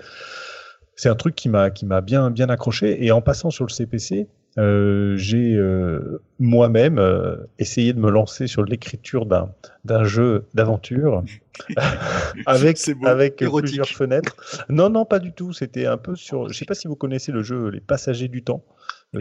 c'est 0.95 1.09
un 1.09 1.15
truc 1.15 1.35
qui 1.35 1.49
m'a 1.49 1.69
qui 1.71 1.85
m'a 1.85 2.01
bien 2.01 2.29
bien 2.31 2.49
accroché. 2.49 3.03
Et 3.05 3.11
en 3.11 3.21
passant 3.21 3.49
sur 3.51 3.65
le 3.65 3.69
CPC, 3.71 4.27
euh, 4.57 5.15
j'ai 5.15 5.55
euh, 5.55 6.21
moi-même 6.39 6.97
euh, 6.99 7.37
essayé 7.59 7.93
de 7.93 7.99
me 7.99 8.09
lancer 8.09 8.47
sur 8.47 8.63
l'écriture 8.65 9.25
d'un 9.25 9.51
d'un 9.85 10.03
jeu 10.03 10.47
d'aventure 10.53 11.23
avec 12.45 12.77
beau. 12.99 13.07
avec 13.07 13.41
Érotique. 13.41 13.67
plusieurs 13.67 13.87
fenêtres. 13.89 14.35
Non 14.69 14.89
non 14.89 15.05
pas 15.05 15.19
du 15.19 15.31
tout. 15.31 15.53
C'était 15.53 15.85
un 15.85 15.97
peu 15.97 16.15
sur. 16.15 16.49
Je 16.49 16.57
sais 16.57 16.65
pas 16.65 16.75
si 16.75 16.87
vous 16.87 16.95
connaissez 16.95 17.31
le 17.31 17.43
jeu 17.43 17.69
Les 17.69 17.79
Passagers 17.81 18.27
du 18.27 18.43
Temps. 18.43 18.63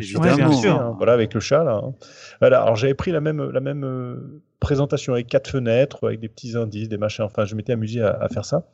Sur 0.00 0.24
Évidemment. 0.24 0.36
TMC, 0.36 0.36
bien 0.36 0.52
sûr. 0.60 0.74
hein, 0.80 0.94
voilà 0.98 1.12
avec 1.14 1.32
le 1.34 1.40
chat 1.40 1.64
là. 1.64 1.80
hein. 1.82 1.94
Voilà. 2.40 2.62
Alors 2.62 2.76
j'avais 2.76 2.94
pris 2.94 3.10
la 3.10 3.20
même 3.20 3.50
la 3.50 3.60
même 3.60 3.84
euh, 3.84 4.42
présentation 4.60 5.12
avec 5.14 5.28
quatre 5.28 5.48
fenêtres, 5.50 6.06
avec 6.06 6.20
des 6.20 6.28
petits 6.28 6.56
indices, 6.56 6.88
des 6.88 6.98
machins. 6.98 7.24
Enfin, 7.24 7.44
je 7.46 7.54
m'étais 7.54 7.72
amusé 7.72 8.02
à, 8.02 8.10
à 8.20 8.28
faire 8.28 8.44
ça. 8.44 8.64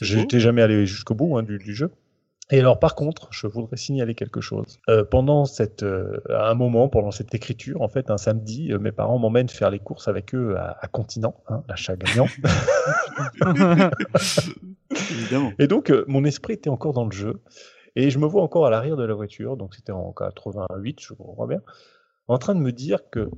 Je 0.00 0.16
n'étais 0.18 0.40
jamais 0.40 0.62
allé 0.62 0.84
jusqu'au 0.86 1.14
bout 1.14 1.36
hein, 1.38 1.42
du, 1.42 1.58
du 1.58 1.74
jeu. 1.74 1.90
Et 2.52 2.60
alors, 2.60 2.78
par 2.78 2.94
contre, 2.94 3.26
je 3.32 3.48
voudrais 3.48 3.76
signaler 3.76 4.14
quelque 4.14 4.40
chose. 4.40 4.78
Euh, 4.88 5.02
pendant 5.02 5.46
cette, 5.46 5.82
euh, 5.82 6.20
à 6.30 6.48
un 6.48 6.54
moment, 6.54 6.88
pendant 6.88 7.10
cette 7.10 7.34
écriture, 7.34 7.82
en 7.82 7.88
fait, 7.88 8.08
un 8.08 8.18
samedi, 8.18 8.72
euh, 8.72 8.78
mes 8.78 8.92
parents 8.92 9.18
m'emmènent 9.18 9.48
faire 9.48 9.68
les 9.68 9.80
courses 9.80 10.06
avec 10.06 10.32
eux 10.32 10.54
à, 10.56 10.76
à 10.80 10.86
Continent, 10.86 11.34
hein, 11.48 11.64
l'achat 11.68 11.96
gagnant. 11.96 12.28
Évidemment. 15.10 15.52
Et 15.58 15.66
donc, 15.66 15.90
euh, 15.90 16.04
mon 16.06 16.24
esprit 16.24 16.52
était 16.54 16.70
encore 16.70 16.92
dans 16.92 17.04
le 17.04 17.12
jeu. 17.12 17.40
Et 17.96 18.10
je 18.10 18.18
me 18.18 18.26
vois 18.26 18.42
encore 18.42 18.66
à 18.66 18.70
l'arrière 18.70 18.96
de 18.96 19.04
la 19.04 19.14
voiture, 19.14 19.56
donc 19.56 19.74
c'était 19.74 19.92
en 19.92 20.12
88, 20.12 21.00
je 21.00 21.14
crois 21.14 21.46
bien, 21.46 21.62
en 22.28 22.38
train 22.38 22.54
de 22.54 22.60
me 22.60 22.72
dire 22.72 23.08
que 23.10 23.30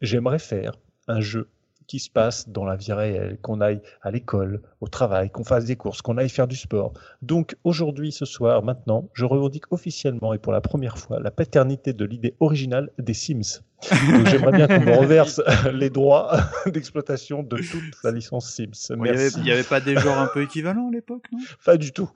j'aimerais 0.00 0.38
faire 0.38 0.72
un 1.08 1.20
jeu 1.20 1.48
qui 1.86 1.98
se 1.98 2.10
passe 2.10 2.48
dans 2.48 2.64
la 2.64 2.76
vie 2.76 2.92
réelle, 2.92 3.38
qu'on 3.42 3.60
aille 3.60 3.80
à 4.02 4.10
l'école, 4.10 4.62
au 4.80 4.88
travail, 4.88 5.30
qu'on 5.30 5.44
fasse 5.44 5.64
des 5.66 5.76
courses, 5.76 6.00
qu'on 6.02 6.16
aille 6.16 6.28
faire 6.28 6.48
du 6.48 6.56
sport. 6.56 6.94
Donc 7.22 7.56
aujourd'hui, 7.64 8.12
ce 8.12 8.24
soir, 8.24 8.62
maintenant, 8.62 9.08
je 9.12 9.24
revendique 9.24 9.70
officiellement 9.70 10.32
et 10.32 10.38
pour 10.38 10.52
la 10.52 10.60
première 10.60 10.96
fois 10.96 11.20
la 11.20 11.30
paternité 11.30 11.92
de 11.92 12.04
l'idée 12.04 12.34
originale 12.40 12.90
des 12.98 13.14
Sims. 13.14 13.60
Donc 13.90 14.26
j'aimerais 14.28 14.52
bien 14.52 14.66
qu'on 14.66 14.80
me 14.80 14.96
reverse 14.98 15.42
les 15.72 15.90
droits 15.90 16.38
d'exploitation 16.66 17.42
de 17.42 17.56
toute 17.56 18.02
la 18.02 18.12
licence 18.12 18.50
Sims. 18.50 18.72
Il 18.90 19.06
y 19.06 19.08
avait, 19.10 19.18
Merci. 19.18 19.40
il 19.40 19.46
y 19.46 19.52
avait 19.52 19.62
pas 19.62 19.80
des 19.80 19.96
genres 19.96 20.18
un 20.18 20.28
peu 20.32 20.42
équivalents 20.42 20.88
à 20.88 20.92
l'époque, 20.92 21.26
non? 21.32 21.40
Pas 21.64 21.76
du 21.76 21.92
tout. 21.92 22.10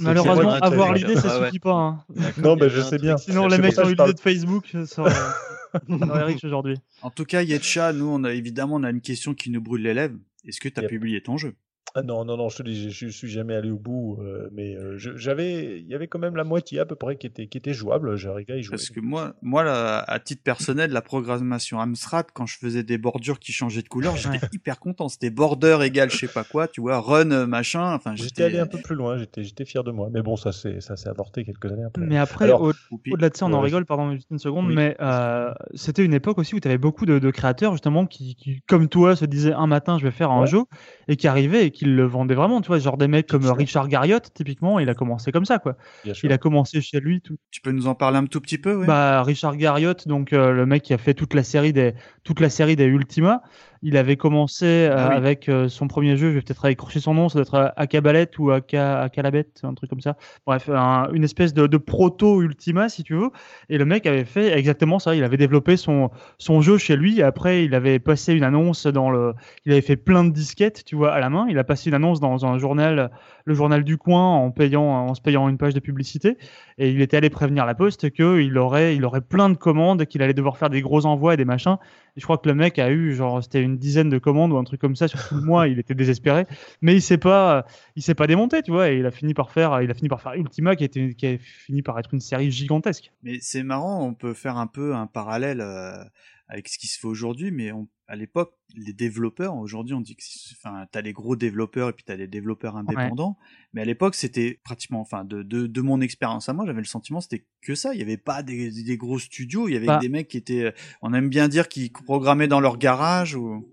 Malheureusement, 0.00 0.50
avoir 0.54 0.92
l'idée, 0.92 1.16
ça 1.16 1.44
suffit 1.44 1.58
pas. 1.58 1.72
hein. 1.72 2.04
Non, 2.38 2.56
ben 2.56 2.66
y 2.66 2.70
je 2.70 2.80
sais 2.80 2.98
bien. 2.98 3.16
Sinon, 3.16 3.46
les 3.46 3.58
mecs 3.58 3.72
ça 3.74 3.82
qui 3.82 3.82
que 3.82 3.86
ont 3.86 3.88
je 3.88 3.92
eu 3.92 3.96
parle- 3.96 4.08
l'idée 4.10 4.16
de 4.16 4.20
Facebook, 4.22 4.76
ça 4.86 5.04
riche 6.24 6.44
aujourd'hui. 6.44 6.76
En 7.02 7.10
tout 7.10 7.24
cas, 7.24 7.42
Yetcha, 7.42 7.92
nous, 7.92 8.06
on 8.08 8.24
a 8.24 8.32
évidemment, 8.32 8.76
on 8.76 8.82
a 8.84 8.90
une 8.90 9.00
question 9.00 9.34
qui 9.34 9.50
nous 9.50 9.60
brûle 9.60 9.82
les 9.82 9.94
lèvres. 9.94 10.16
Est-ce 10.46 10.60
que 10.60 10.68
tu 10.68 10.78
as 10.78 10.82
Yep. 10.82 10.90
publié 10.90 11.20
ton 11.22 11.36
jeu? 11.36 11.54
Ah 11.98 12.02
non, 12.02 12.26
non, 12.26 12.36
non, 12.36 12.50
je 12.50 12.58
te 12.58 12.62
dis, 12.62 12.90
je, 12.90 13.06
je 13.06 13.10
suis 13.10 13.28
jamais 13.30 13.54
allé 13.54 13.70
au 13.70 13.78
bout, 13.78 14.18
euh, 14.20 14.50
mais 14.52 14.76
euh, 14.76 14.98
j'avais, 14.98 15.80
il 15.80 15.86
y 15.86 15.94
avait 15.94 16.08
quand 16.08 16.18
même 16.18 16.36
la 16.36 16.44
moitié 16.44 16.78
à 16.78 16.84
peu 16.84 16.94
près 16.94 17.16
qui 17.16 17.26
était, 17.26 17.46
qui 17.46 17.56
était 17.56 17.72
jouable. 17.72 18.16
J'arrivais 18.16 18.52
à 18.52 18.56
y 18.58 18.62
jouer. 18.62 18.76
Parce 18.76 18.90
que 18.90 19.00
moi, 19.00 19.34
moi, 19.40 19.64
là, 19.64 20.00
à 20.06 20.20
titre 20.20 20.42
personnel, 20.42 20.90
la 20.90 21.00
programmation 21.00 21.80
Amstrad, 21.80 22.26
quand 22.34 22.44
je 22.44 22.58
faisais 22.58 22.82
des 22.82 22.98
bordures 22.98 23.38
qui 23.38 23.52
changeaient 23.52 23.80
de 23.80 23.88
couleur, 23.88 24.14
j'étais 24.14 24.40
hyper 24.52 24.78
content. 24.78 25.08
C'était 25.08 25.30
border 25.30 25.78
égal 25.84 26.10
je 26.10 26.18
sais 26.18 26.28
pas 26.28 26.44
quoi, 26.44 26.68
tu 26.68 26.82
vois, 26.82 27.00
run 27.00 27.30
euh, 27.30 27.46
machin. 27.46 27.94
Enfin, 27.94 28.14
J'étais 28.14 28.42
allé 28.44 28.58
un 28.58 28.66
peu 28.66 28.78
plus 28.78 28.94
loin, 28.94 29.16
j'étais, 29.16 29.42
j'étais 29.42 29.64
fier 29.64 29.82
de 29.82 29.90
moi. 29.90 30.10
Mais 30.12 30.20
bon, 30.20 30.36
ça 30.36 30.52
s'est, 30.52 30.82
ça 30.82 30.96
s'est 30.96 31.08
avorté 31.08 31.44
quelques 31.44 31.72
années 31.72 31.84
après. 31.84 32.02
Mais 32.02 32.18
après, 32.18 32.44
Alors, 32.44 32.60
au- 32.60 32.72
au-delà 33.10 33.30
de 33.30 33.36
ça, 33.38 33.46
on 33.46 33.52
en 33.54 33.60
rigole, 33.62 33.86
pardon, 33.86 34.14
une 34.30 34.38
seconde, 34.38 34.66
Oui. 34.66 34.74
mais 34.74 34.96
euh, 35.00 35.50
c'était 35.74 36.04
une 36.04 36.12
époque 36.12 36.36
aussi 36.36 36.54
où 36.54 36.60
tu 36.60 36.68
avais 36.68 36.76
beaucoup 36.76 37.06
de, 37.06 37.18
de 37.18 37.30
créateurs, 37.30 37.72
justement, 37.72 38.04
qui, 38.06 38.34
qui, 38.36 38.60
comme 38.68 38.88
toi, 38.90 39.16
se 39.16 39.24
disaient 39.24 39.54
un 39.54 39.66
matin, 39.66 39.96
je 39.98 40.04
vais 40.04 40.10
faire 40.10 40.30
un 40.30 40.42
Ouais. 40.42 40.46
jeu, 40.46 40.60
et 41.08 41.16
qui 41.16 41.28
arrivaient 41.28 41.66
et 41.66 41.70
qui 41.70 41.84
le 41.84 42.04
vendaient 42.04 42.34
vraiment, 42.34 42.60
tu 42.60 42.68
vois, 42.68 42.78
genre 42.78 42.96
des 42.96 43.08
mecs 43.08 43.26
comme. 43.26 43.46
Richard 43.46 43.88
Garriott, 43.88 44.32
typiquement, 44.34 44.78
il 44.78 44.88
a 44.88 44.94
commencé 44.94 45.32
comme 45.32 45.44
ça, 45.44 45.58
quoi. 45.58 45.76
bien 46.04 46.14
sûr. 46.14 46.28
Il 46.28 46.32
a 46.32 46.38
commencé 46.38 46.80
chez 46.80 47.00
lui, 47.00 47.20
tout. 47.20 47.36
Tu 47.50 47.60
peux 47.60 47.70
nous 47.70 47.86
en 47.86 47.94
parler 47.94 48.18
un 48.18 48.26
tout 48.26 48.40
petit 48.40 48.58
peu, 48.58 48.74
ouais 48.76 48.86
Bah, 48.86 49.22
Richard 49.22 49.56
Garriott, 49.56 50.08
donc 50.08 50.32
euh, 50.32 50.52
le 50.52 50.66
mec 50.66 50.82
qui 50.82 50.94
a 50.94 50.98
fait 50.98 51.14
toute 51.14 51.34
la 51.34 51.42
série 51.42 51.72
des, 51.72 51.94
toute 52.24 52.40
la 52.40 52.50
série 52.50 52.76
des 52.76 52.84
Ultima, 52.84 53.42
il 53.82 53.96
avait 53.96 54.16
commencé 54.16 54.66
euh, 54.66 54.94
Ah 54.96 55.08
oui. 55.10 55.14
avec 55.16 55.48
euh, 55.48 55.68
son 55.68 55.88
premier 55.88 56.16
jeu, 56.16 56.30
je 56.30 56.34
vais 56.36 56.42
peut-être 56.42 56.64
écorcher 56.66 57.00
son 57.00 57.14
nom, 57.14 57.28
ça 57.28 57.34
doit 57.38 57.42
être 57.42 57.54
euh, 57.54 57.68
Akabalet 57.76 58.28
ou 58.38 58.50
Aka, 58.50 59.00
Akalabet, 59.02 59.46
un 59.62 59.74
truc 59.74 59.90
comme 59.90 60.00
ça. 60.00 60.16
Bref, 60.46 60.68
un- 60.68 61.08
une 61.12 61.24
espèce 61.24 61.54
de, 61.54 61.66
de 61.66 61.76
proto-Ultima, 61.76 62.88
si 62.88 63.02
tu 63.04 63.14
veux. 63.14 63.30
Et 63.68 63.78
le 63.78 63.84
mec 63.84 64.06
avait 64.06 64.24
fait 64.24 64.56
exactement 64.58 64.98
ça. 64.98 65.14
Il 65.14 65.24
avait 65.24 65.36
développé 65.36 65.76
son, 65.76 66.10
son 66.38 66.60
jeu 66.60 66.78
chez 66.78 66.96
lui. 66.96 67.22
Après, 67.22 67.64
il 67.64 67.74
avait 67.74 67.98
passé 67.98 68.32
une 68.34 68.44
annonce 68.44 68.86
dans 68.86 69.10
le. 69.10 69.34
Il 69.64 69.72
avait 69.72 69.80
fait 69.80 69.96
plein 69.96 70.24
de 70.24 70.30
disquettes, 70.30 70.84
tu 70.84 70.96
vois, 70.96 71.12
à 71.12 71.20
la 71.20 71.30
main. 71.30 71.46
Il 71.48 71.58
a 71.58 71.64
passé 71.64 71.88
une 71.90 71.94
annonce 71.94 72.20
dans 72.20 72.46
un 72.46 72.58
journal, 72.58 73.10
le 73.46 73.54
journal 73.54 73.84
du 73.84 73.96
coin, 73.96 74.34
en 74.34 74.50
payant, 74.50 74.82
en 74.82 75.14
se 75.14 75.20
payant 75.20 75.48
une 75.48 75.56
page 75.56 75.72
de 75.72 75.80
publicité. 75.80 76.36
Et 76.78 76.90
il 76.90 77.00
était 77.00 77.16
allé 77.16 77.30
prévenir 77.30 77.64
la 77.64 77.74
poste 77.74 78.10
qu'il 78.10 78.58
aurait, 78.58 78.96
il 78.96 79.04
aurait 79.04 79.20
plein 79.20 79.48
de 79.48 79.56
commandes, 79.56 80.04
qu'il 80.06 80.20
allait 80.20 80.34
devoir 80.34 80.58
faire 80.58 80.68
des 80.68 80.82
gros 80.82 81.06
envois 81.06 81.34
et 81.34 81.36
des 81.36 81.44
machins. 81.44 81.76
Et 82.16 82.20
je 82.20 82.24
crois 82.24 82.38
que 82.38 82.48
le 82.48 82.54
mec 82.54 82.78
a 82.80 82.90
eu, 82.90 83.14
genre, 83.14 83.42
c'était 83.42 83.62
une 83.62 83.78
dizaine 83.78 84.10
de 84.10 84.18
commandes 84.18 84.52
ou 84.52 84.56
un 84.58 84.64
truc 84.64 84.80
comme 84.80 84.96
ça 84.96 85.06
sur 85.06 85.26
tout 85.28 85.36
le 85.36 85.42
mois. 85.42 85.68
Il 85.68 85.78
était 85.78 85.94
désespéré. 85.94 86.44
Mais 86.82 86.94
il 86.94 87.02
s'est 87.02 87.18
pas, 87.18 87.66
il 87.94 88.02
s'est 88.02 88.14
pas 88.14 88.26
démonté, 88.26 88.62
tu 88.62 88.72
vois. 88.72 88.90
Et 88.90 88.98
il 88.98 89.06
a 89.06 89.12
fini 89.12 89.32
par 89.32 89.52
faire, 89.52 89.80
il 89.80 89.90
a 89.90 89.94
fini 89.94 90.08
par 90.08 90.20
faire 90.20 90.34
Ultima, 90.34 90.74
qui 90.74 90.82
était, 90.82 91.14
qui 91.14 91.26
a 91.26 91.38
fini 91.38 91.82
par 91.82 91.98
être 92.00 92.12
une 92.12 92.20
série 92.20 92.50
gigantesque. 92.50 93.12
Mais 93.22 93.38
c'est 93.40 93.62
marrant, 93.62 94.04
on 94.04 94.12
peut 94.12 94.34
faire 94.34 94.56
un 94.56 94.66
peu 94.66 94.94
un 94.94 95.06
parallèle 95.06 95.60
euh, 95.60 96.02
avec 96.48 96.68
ce 96.68 96.78
qui 96.78 96.86
se 96.86 96.98
fait 96.98 97.06
aujourd'hui, 97.08 97.50
mais 97.50 97.72
on- 97.72 97.88
à 98.08 98.14
l'époque, 98.14 98.52
les 98.76 98.92
développeurs, 98.92 99.56
aujourd'hui 99.56 99.94
on 99.94 100.00
dit 100.00 100.14
que, 100.14 100.22
enfin, 100.52 100.86
t'as 100.92 101.00
les 101.00 101.12
gros 101.12 101.34
développeurs 101.34 101.88
et 101.88 101.92
puis 101.92 102.04
t'as 102.04 102.14
les 102.14 102.28
développeurs 102.28 102.76
indépendants, 102.76 103.36
mais 103.72 103.82
à 103.82 103.84
l'époque 103.84 104.14
c'était 104.14 104.60
pratiquement, 104.62 105.00
enfin, 105.00 105.24
de, 105.24 105.42
de, 105.42 105.66
de 105.66 105.80
mon 105.80 106.00
expérience 106.00 106.48
à 106.48 106.52
moi, 106.52 106.64
j'avais 106.66 106.78
le 106.80 106.84
sentiment 106.86 107.20
c'était 107.20 107.44
que 107.62 107.74
ça, 107.74 107.94
il 107.94 107.98
y 107.98 108.02
avait 108.02 108.16
pas 108.16 108.44
des, 108.44 108.70
des 108.70 108.96
gros 108.96 109.18
studios, 109.18 109.66
il 109.68 109.74
y 109.74 109.76
avait 109.76 109.86
Bah. 109.86 109.98
des 109.98 110.08
mecs 110.08 110.28
qui 110.28 110.36
étaient, 110.36 110.72
on 111.02 111.12
aime 111.14 111.28
bien 111.28 111.48
dire, 111.48 111.68
qui 111.68 111.90
programmaient 111.90 112.48
dans 112.48 112.60
leur 112.60 112.78
garage 112.78 113.34
ou... 113.34 113.72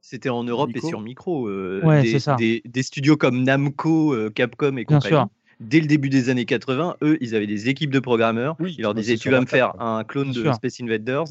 C'était 0.00 0.28
en 0.28 0.44
Europe 0.44 0.68
Nico 0.68 0.86
et 0.86 0.88
sur 0.90 1.00
micro. 1.00 1.48
euh, 1.48 1.80
Ouais, 1.82 2.02
des, 2.02 2.10
c'est 2.12 2.18
ça. 2.20 2.36
Des, 2.36 2.62
des 2.64 2.82
studios 2.84 3.16
comme 3.16 3.42
Namco, 3.42 4.12
euh, 4.14 4.30
Capcom 4.30 4.76
et 4.76 4.84
Bien 4.84 4.98
compagnie. 4.98 5.08
sûr. 5.16 5.28
Dès 5.58 5.80
le 5.80 5.86
début 5.86 6.08
des 6.08 6.28
années 6.28 6.44
80, 6.44 6.96
eux, 7.02 7.18
ils 7.20 7.34
avaient 7.34 7.46
des 7.48 7.68
équipes 7.68 7.90
de 7.90 7.98
programmeurs. 7.98 8.54
Oui, 8.60 8.74
ils 8.78 8.82
leur 8.82 8.94
disaient 8.94 9.16
Tu 9.16 9.30
vas 9.30 9.40
me 9.40 9.46
faire 9.46 9.80
un 9.80 10.04
clone 10.04 10.30
Bien 10.30 10.34
de 10.34 10.42
sûr. 10.42 10.54
Space 10.54 10.80
Invaders 10.80 11.24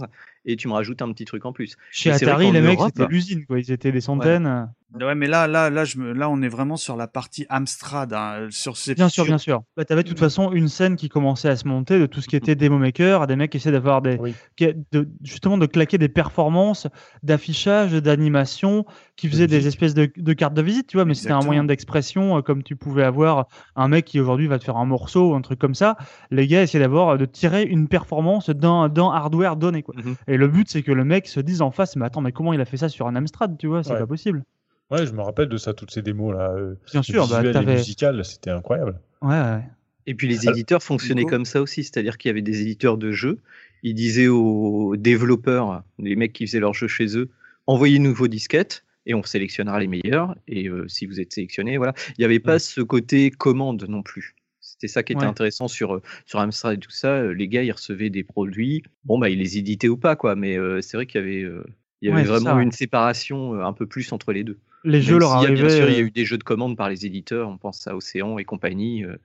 et 0.45 0.55
tu 0.55 0.67
me 0.67 0.73
rajoutes 0.73 1.01
un 1.01 1.11
petit 1.11 1.25
truc 1.25 1.45
en 1.45 1.53
plus. 1.53 1.75
Chez 1.91 2.09
Mais 2.09 2.17
c'est 2.17 2.25
vrai 2.25 2.33
Atari, 2.33 2.47
qu'en 2.47 2.53
les 2.53 2.61
mecs, 2.61 2.79
Europe- 2.79 2.91
c'était 2.95 3.11
l'usine, 3.11 3.45
quoi. 3.45 3.59
Ils 3.59 3.71
étaient 3.71 3.91
des 3.91 4.01
centaines. 4.01 4.69
Ouais, 4.99 5.15
mais 5.15 5.27
là, 5.27 5.47
là, 5.47 5.69
là, 5.69 5.85
je 5.85 5.97
me, 5.99 6.11
là, 6.11 6.29
on 6.29 6.41
est 6.41 6.49
vraiment 6.49 6.75
sur 6.75 6.97
la 6.97 7.07
partie 7.07 7.45
Amstrad, 7.49 8.11
hein, 8.11 8.47
sur 8.49 8.75
ces. 8.75 8.93
Bien 8.93 9.07
sûr, 9.07 9.23
bien 9.23 9.37
sûr. 9.37 9.61
Bah, 9.77 9.85
tu 9.85 9.93
avais 9.93 10.03
de 10.03 10.09
toute 10.09 10.19
façon 10.19 10.51
une 10.51 10.67
scène 10.67 10.97
qui 10.97 11.07
commençait 11.07 11.47
à 11.47 11.55
se 11.55 11.65
monter 11.65 11.97
de 11.97 12.05
tout 12.07 12.19
ce 12.19 12.27
qui 12.27 12.35
était 12.35 12.55
démo 12.55 12.77
maker, 12.77 13.25
des 13.25 13.37
mecs 13.37 13.51
qui 13.51 13.57
essaient 13.57 13.71
d'avoir 13.71 14.01
des, 14.01 14.17
qui- 14.57 14.73
de, 14.91 15.07
justement 15.23 15.57
de 15.57 15.65
claquer 15.65 15.97
des 15.97 16.09
performances 16.09 16.87
d'affichage, 17.23 17.93
d'animation, 17.93 18.85
qui 19.15 19.29
faisaient 19.29 19.47
des 19.47 19.67
espèces 19.67 19.93
de, 19.93 20.11
de 20.17 20.33
cartes 20.33 20.55
de 20.55 20.61
visite, 20.61 20.87
tu 20.87 20.97
vois, 20.97 21.05
mais 21.05 21.13
c'était 21.13 21.31
un 21.31 21.39
moyen 21.45 21.63
d'expression 21.63 22.37
euh, 22.37 22.41
comme 22.41 22.61
tu 22.63 22.75
pouvais 22.75 23.03
avoir 23.03 23.47
un 23.77 23.87
mec 23.87 24.03
qui 24.05 24.19
aujourd'hui 24.19 24.47
va 24.47 24.59
te 24.59 24.65
faire 24.65 24.77
un 24.77 24.85
morceau 24.85 25.31
ou 25.31 25.35
un 25.35 25.41
truc 25.41 25.59
comme 25.59 25.75
ça. 25.75 25.95
Les 26.31 26.47
gars 26.47 26.63
essayaient 26.63 26.83
d'avoir 26.83 27.17
de 27.17 27.25
tirer 27.25 27.63
une 27.63 27.87
performance 27.87 28.49
d'un 28.49 28.89
d'un 28.89 29.09
hardware 29.09 29.55
donné, 29.55 29.83
quoi. 29.83 29.93
Mhm. 29.97 30.15
Et 30.31 30.37
le 30.37 30.47
but 30.47 30.69
c'est 30.69 30.81
que 30.81 30.91
le 30.93 31.03
mec 31.03 31.27
se 31.27 31.39
dise 31.41 31.61
en 31.61 31.71
face, 31.71 31.97
mais 31.97 32.05
attends, 32.05 32.21
mais 32.21 32.31
comment 32.31 32.53
il 32.53 32.61
a 32.61 32.65
fait 32.65 32.77
ça 32.77 32.87
sur 32.87 33.05
un 33.07 33.15
Amstrad, 33.17 33.57
tu 33.57 33.67
vois, 33.67 33.83
c'est 33.83 33.91
Ouais. 33.91 33.99
pas 33.99 34.07
possible. 34.07 34.43
Ouais, 34.89 35.05
je 35.05 35.11
me 35.11 35.21
rappelle 35.21 35.49
de 35.49 35.57
ça, 35.57 35.73
toutes 35.73 35.91
ces 35.91 36.01
démos 36.01 36.33
là. 36.33 36.51
euh, 36.51 36.75
Bien 36.91 37.03
sûr, 37.03 37.27
bah, 37.27 37.41
musicales, 37.63 38.23
c'était 38.23 38.49
incroyable. 38.49 38.99
Ouais, 39.21 39.29
ouais. 39.29 39.61
Et 40.07 40.15
puis 40.15 40.27
les 40.27 40.39
Alors, 40.41 40.53
éditeurs 40.53 40.81
fonctionnaient 40.83 41.25
comme 41.25 41.45
ça 41.45 41.61
aussi, 41.61 41.83
c'est-à-dire 41.83 42.17
qu'il 42.17 42.29
y 42.29 42.31
avait 42.31 42.41
des 42.41 42.61
éditeurs 42.61 42.97
de 42.97 43.11
jeux, 43.11 43.39
ils 43.83 43.93
disaient 43.93 44.27
aux 44.27 44.95
développeurs, 44.97 45.83
les 45.99 46.15
mecs 46.15 46.33
qui 46.33 46.45
faisaient 46.47 46.59
leurs 46.59 46.73
jeux 46.73 46.87
chez 46.87 47.17
eux, 47.17 47.29
envoyez 47.67 47.99
nous 47.99 48.13
vos 48.13 48.27
disquettes 48.27 48.83
et 49.05 49.13
on 49.13 49.23
sélectionnera 49.23 49.79
les 49.79 49.87
meilleurs. 49.87 50.35
Et 50.47 50.67
euh, 50.69 50.87
si 50.87 51.05
vous 51.05 51.19
êtes 51.19 51.33
sélectionné, 51.33 51.77
voilà. 51.77 51.93
Il 52.17 52.21
n'y 52.21 52.25
avait 52.25 52.39
pas 52.39 52.57
ce 52.59 52.81
côté 52.81 53.31
commande 53.31 53.85
non 53.87 54.01
plus. 54.03 54.35
C'était 54.81 54.93
ça 54.93 55.03
qui 55.03 55.13
était 55.13 55.21
Ouais. 55.21 55.27
intéressant 55.27 55.67
sur, 55.67 55.93
euh, 55.93 56.01
sur 56.25 56.39
Amstrad 56.39 56.73
et 56.75 56.79
tout 56.79 56.89
ça. 56.89 57.09
Euh, 57.17 57.33
Les 57.33 57.47
gars, 57.47 57.61
ils 57.61 57.71
recevaient 57.71 58.09
des 58.09 58.23
produits. 58.23 58.81
Bon, 59.05 59.19
bah, 59.19 59.29
ils 59.29 59.37
les 59.37 59.59
éditaient 59.59 59.89
ou 59.89 59.97
pas, 59.97 60.15
quoi. 60.15 60.35
Mais 60.35 60.57
euh, 60.57 60.81
c'est 60.81 60.97
vrai 60.97 61.05
qu'il 61.05 61.21
y 61.21 61.23
avait, 61.23 61.43
euh, 61.43 61.63
il 62.01 62.09
y 62.09 62.11
avait 62.11 62.21
Ouais, 62.21 62.25
c'est 62.25 62.31
vraiment 62.31 62.55
ça, 62.55 62.61
une 62.63 62.71
séparation 62.71 63.53
euh, 63.53 63.63
un 63.63 63.73
peu 63.73 63.85
plus 63.85 64.11
entre 64.11 64.33
les 64.33 64.43
deux. 64.43 64.57
Les 64.83 64.93
Même 64.93 65.01
jeux 65.03 65.19
leur 65.19 65.37
s'il 65.39 65.49
y 65.49 65.51
a, 65.51 65.55
Bien 65.55 65.69
sûr, 65.69 65.77
il 65.77 65.77
y 65.77 65.81
a 65.81 65.83
arrivaient, 65.83 66.01
eu 66.07 66.09
des 66.11 66.25
jeux 66.25 66.39
de 66.39 66.43
commande 66.43 66.75
par 66.75 66.89
les 66.89 67.05
éditeurs. 67.05 67.47
On 67.47 67.57
pense 67.59 67.85
à 67.85 67.95
Océan 67.95 68.39
et 68.39 68.43
compagnie, 68.43 69.03
euh, 69.05 69.17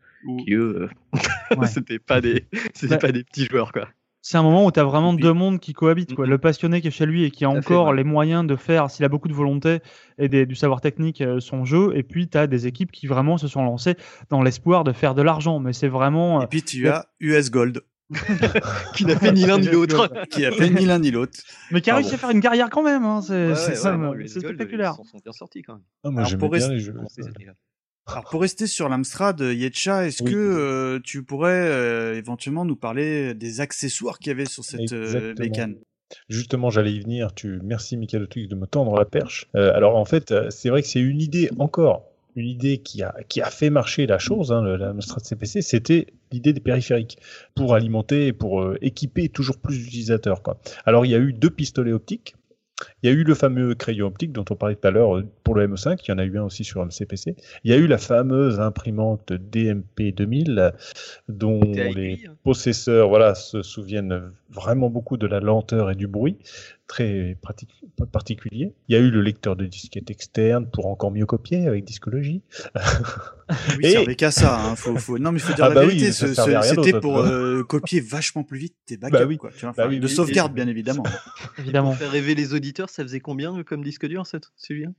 qui 0.44 0.52
eux, 0.52 0.90
euh, 0.90 1.12
Ouais. 1.56 1.66
c'était 1.68 1.98
pas 1.98 2.20
des, 2.20 2.44
c'était 2.74 2.96
Bah, 2.96 2.98
pas 2.98 3.12
des 3.12 3.24
petits 3.24 3.46
joueurs, 3.46 3.72
quoi. 3.72 3.88
C'est 4.28 4.38
un 4.38 4.42
moment 4.42 4.64
où 4.66 4.72
tu 4.72 4.80
as 4.80 4.84
vraiment 4.84 5.12
deux 5.12 5.32
mondes 5.32 5.60
qui 5.60 5.72
cohabitent. 5.72 6.14
Quoi. 6.16 6.26
Le 6.26 6.36
passionné 6.36 6.80
qui 6.80 6.88
est 6.88 6.90
chez 6.90 7.06
lui 7.06 7.22
et 7.22 7.30
qui 7.30 7.44
a 7.44 7.48
encore 7.50 7.92
les 7.94 8.02
moyens 8.02 8.44
de 8.44 8.56
faire, 8.56 8.90
s'il 8.90 9.04
a 9.04 9.08
beaucoup 9.08 9.28
de 9.28 9.32
volonté 9.32 9.78
et 10.18 10.28
des- 10.28 10.46
du 10.46 10.56
savoir 10.56 10.80
technique, 10.80 11.20
euh, 11.20 11.38
son 11.38 11.64
jeu. 11.64 11.92
Et 11.96 12.02
puis 12.02 12.28
tu 12.28 12.36
as 12.36 12.48
des 12.48 12.66
équipes 12.66 12.90
qui 12.90 13.06
vraiment 13.06 13.38
se 13.38 13.46
sont 13.46 13.62
lancées 13.62 13.94
dans 14.28 14.42
l'espoir 14.42 14.82
de 14.82 14.90
faire 14.92 15.14
de 15.14 15.22
l'argent. 15.22 15.60
Mais 15.60 15.72
c'est 15.72 15.86
vraiment. 15.86 16.40
euh, 16.40 16.42
Et 16.42 16.46
puis 16.48 16.64
tu 16.64 16.88
as 16.88 17.06
US 17.20 17.52
Gold. 17.52 17.82
qui 18.96 19.04
n'a 19.04 19.16
fait 19.16 19.30
ni 19.30 19.46
l'un 19.46 19.58
ni 19.58 19.66
l'autre. 19.72 20.10
qui 20.30 20.44
a 20.44 20.50
fait 20.50 20.70
ni 20.70 20.86
l'un 20.86 20.98
ni 20.98 21.12
l'autre. 21.12 21.38
Mais 21.70 21.80
qui 21.80 21.90
a 21.90 21.94
réussi 21.94 22.14
à 22.14 22.18
faire 22.18 22.30
une 22.30 22.40
carrière 22.40 22.68
quand 22.68 22.82
même. 22.82 23.04
hein. 23.04 23.22
C'est 23.22 23.32
Ouais, 23.52 23.52
ouais, 23.52 24.06
ouais, 24.08 24.26
spectaculaire. 24.28 24.96
Ils 25.04 25.08
sont 25.08 25.18
bien 25.22 25.32
sortis 25.32 25.62
quand 25.62 25.74
même. 25.74 25.82
Ah, 26.02 26.10
moi 26.10 26.22
Alors, 26.24 26.36
bien 26.36 26.48
rester- 26.48 26.74
les 26.74 26.80
jeux. 26.80 26.94
Alors 28.08 28.24
pour 28.24 28.40
rester 28.40 28.66
sur 28.66 28.88
l'Amstrad, 28.88 29.40
euh, 29.40 29.52
Yetcha, 29.52 30.06
est-ce 30.06 30.22
Oui. 30.22 30.30
que 30.32 30.36
euh, 30.36 31.00
tu 31.02 31.24
pourrais 31.24 31.68
euh, 31.68 32.14
éventuellement 32.16 32.64
nous 32.64 32.76
parler 32.76 33.34
des 33.34 33.60
accessoires 33.60 34.18
qu'il 34.18 34.28
y 34.28 34.32
avait 34.32 34.46
sur 34.46 34.64
cette 34.64 34.92
euh, 34.92 35.34
bécane? 35.34 35.76
Justement, 36.28 36.70
j'allais 36.70 36.92
y 36.92 37.00
venir. 37.00 37.34
Tu... 37.34 37.58
Merci, 37.64 37.96
Michael 37.96 38.22
Otwig, 38.22 38.48
de 38.48 38.54
me 38.54 38.66
tendre 38.66 38.96
la 38.96 39.04
perche. 39.04 39.48
Alors, 39.54 39.96
en 39.96 40.04
fait, 40.04 40.32
c'est 40.50 40.68
vrai 40.68 40.82
que 40.82 40.88
c'est 40.88 41.00
une 41.00 41.20
idée 41.20 41.50
encore, 41.58 42.04
une 42.36 42.46
idée 42.46 42.78
qui 42.78 43.02
a, 43.02 43.12
qui 43.28 43.40
a 43.40 43.50
fait 43.50 43.70
marcher 43.70 44.06
la 44.06 44.18
chose, 44.18 44.52
hein, 44.52 44.62
l'Amstrad 44.62 45.24
CPC, 45.24 45.62
c'était 45.62 46.06
l'idée 46.30 46.52
des 46.52 46.60
périphériques 46.60 47.18
pour 47.56 47.74
alimenter 47.74 48.28
et 48.28 48.32
pour 48.32 48.72
équiper 48.82 49.28
toujours 49.28 49.58
plus 49.58 49.78
d'utilisateurs. 49.78 50.40
Alors, 50.84 51.04
il 51.06 51.10
y 51.10 51.16
a 51.16 51.18
eu 51.18 51.32
deux 51.32 51.50
pistolets 51.50 51.92
optiques. 51.92 52.36
Il 53.06 53.10
y 53.10 53.12
a 53.12 53.18
eu 53.20 53.22
le 53.22 53.34
fameux 53.36 53.76
crayon 53.76 54.08
optique 54.08 54.32
dont 54.32 54.44
on 54.50 54.56
parlait 54.56 54.74
tout 54.74 54.88
à 54.88 54.90
l'heure 54.90 55.18
euh, 55.18 55.24
pour 55.44 55.54
le 55.54 55.68
ME5, 55.68 56.00
il 56.04 56.10
y 56.10 56.12
en 56.12 56.18
a 56.18 56.24
eu 56.24 56.36
un 56.38 56.42
aussi 56.42 56.64
sur 56.64 56.84
MCPC. 56.84 57.36
Il 57.62 57.70
y 57.70 57.72
a 57.72 57.76
eu 57.76 57.86
la 57.86 57.98
fameuse 57.98 58.58
imprimante 58.58 59.32
DMP 59.32 60.12
2000 60.12 60.58
euh, 60.58 60.70
dont 61.28 61.60
les 61.60 62.24
hein. 62.26 62.32
possesseurs 62.42 63.08
voilà, 63.08 63.36
se 63.36 63.62
souviennent 63.62 64.32
vraiment 64.50 64.90
beaucoup 64.90 65.16
de 65.18 65.28
la 65.28 65.38
lenteur 65.38 65.88
et 65.92 65.94
du 65.94 66.08
bruit, 66.08 66.36
très 66.88 67.36
pratique- 67.42 67.84
particulier. 68.10 68.72
Il 68.88 68.96
y 68.96 68.98
a 68.98 69.00
eu 69.00 69.10
le 69.10 69.20
lecteur 69.22 69.54
de 69.54 69.66
disquette 69.66 70.10
externe 70.10 70.66
pour 70.68 70.86
encore 70.86 71.12
mieux 71.12 71.26
copier 71.26 71.68
avec 71.68 71.84
Discologie. 71.84 72.42
Oui, 73.76 73.76
Et- 73.82 73.90
ça 73.90 73.98
servait 73.98 74.14
qu'à 74.16 74.30
ça. 74.32 74.60
Hein. 74.60 74.74
Faut, 74.76 74.96
faut... 74.96 75.18
Non, 75.18 75.30
mais 75.30 75.38
il 75.38 75.42
faut 75.42 75.52
dire 75.54 75.64
Ah 75.66 75.68
la 75.68 75.74
bah 75.76 75.86
vérité. 75.86 76.10
C'était 76.12 76.92
pour 76.92 77.14
toi. 77.14 77.28
euh, 77.28 77.62
copier 77.62 78.00
vachement 78.00 78.42
plus 78.42 78.58
vite 78.58 78.74
tes 78.86 78.96
backups, 78.96 79.18
Bah 79.18 79.24
oui. 79.24 79.36
quoi. 79.36 79.50
Tu 79.56 79.64
vois, 79.66 79.74
Bah 79.76 79.86
oui, 79.88 80.00
de 80.00 80.06
oui, 80.06 80.12
sauvegarde, 80.12 80.50
et- 80.52 80.54
bien 80.56 80.66
évidemment. 80.66 81.04
Évidemment. 81.58 81.90
Pour 81.90 81.98
faire 81.98 82.10
rêver 82.10 82.34
les 82.34 82.54
auditeurs, 82.54 82.88
ça 82.96 83.02
faisait 83.02 83.20
combien 83.20 83.58
euh, 83.58 83.62
comme 83.62 83.84
disque 83.84 84.06
dur, 84.06 84.26
cette- 84.26 84.50
celui-là 84.56 84.90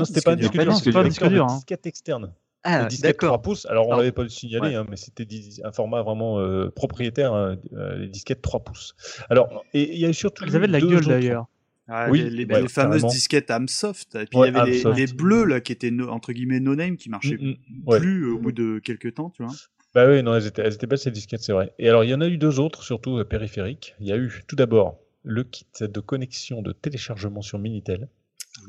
un 0.00 0.04
c'était 0.04 0.20
pas 0.20 0.32
un 0.32 0.36
disque 0.36 0.52
dur. 0.58 0.76
c'était 0.76 0.92
pas 0.92 1.00
un 1.00 1.08
disque 1.08 1.26
dur, 1.26 1.44
hein. 1.46 1.54
disquette 1.56 1.86
externe. 1.86 2.32
Ah, 2.68 2.82
Le 2.82 2.88
disquette 2.88 3.16
3 3.18 3.28
d'accord. 3.30 3.42
pouces, 3.42 3.64
alors 3.66 3.86
on 3.86 3.90
Pardon. 3.90 4.00
l'avait 4.02 4.12
pas 4.12 4.28
signalé, 4.28 4.74
hein, 4.74 4.84
mais 4.90 4.96
c'était 4.96 5.26
un 5.62 5.70
format 5.70 6.02
vraiment 6.02 6.40
euh, 6.40 6.68
propriétaire, 6.70 7.32
hein, 7.32 7.56
euh, 7.74 7.96
les 7.98 8.08
disquettes 8.08 8.42
3 8.42 8.60
pouces. 8.64 8.94
Alors, 9.30 9.64
et 9.72 9.94
il 9.94 10.00
y 10.00 10.04
a 10.04 10.12
surtout. 10.12 10.44
Ils 10.46 10.56
avaient 10.56 10.66
de 10.66 10.72
la 10.72 10.80
gueule 10.80 11.04
d'ailleurs. 11.04 11.46
Ah, 11.88 12.08
Oui, 12.10 12.22
les, 12.22 12.30
les- 12.30 12.44
ouais, 12.46 12.62
les 12.62 12.68
fameuses 12.68 13.02
carrément. 13.02 13.08
disquettes 13.08 13.50
Amsoft. 13.52 14.16
Et 14.16 14.26
puis 14.26 14.38
Ouais, 14.38 14.48
il 14.48 14.54
y 14.56 14.58
avait 14.58 14.70
les, 14.70 14.82
les 15.06 15.06
bleus 15.06 15.44
là 15.44 15.60
qui 15.60 15.70
étaient 15.70 15.92
no- 15.92 16.08
entre 16.08 16.32
guillemets 16.32 16.58
no 16.58 16.74
name 16.74 16.96
qui 16.96 17.08
marchaient 17.08 17.38
Mm, 17.38 17.50
mm, 17.50 17.88
ouais. 17.88 18.00
plus 18.00 18.26
au 18.28 18.38
bout 18.40 18.50
de 18.50 18.80
quelques 18.80 19.14
temps, 19.14 19.30
tu 19.30 19.44
vois. 19.44 19.54
Bah 19.94 20.04
oui, 20.08 20.20
non, 20.24 20.34
elles 20.34 20.46
étaient, 20.48 20.62
elles 20.62 20.74
étaient 20.74 20.88
belles 20.88 20.98
ces 20.98 21.12
disquettes, 21.12 21.42
c'est 21.42 21.52
vrai. 21.52 21.72
Et 21.78 21.88
alors, 21.88 22.02
il 22.02 22.10
y 22.10 22.14
en 22.14 22.20
a 22.20 22.26
eu 22.26 22.36
deux 22.38 22.58
autres, 22.58 22.82
surtout 22.82 23.18
euh, 23.18 23.24
périphériques. 23.24 23.94
Il 24.00 24.06
y 24.08 24.12
a 24.12 24.16
eu 24.16 24.42
tout 24.48 24.56
d'abord 24.56 24.98
le 25.26 25.42
kit 25.42 25.66
de 25.80 26.00
connexion 26.00 26.62
de 26.62 26.72
téléchargement 26.72 27.42
sur 27.42 27.58
Minitel. 27.58 28.08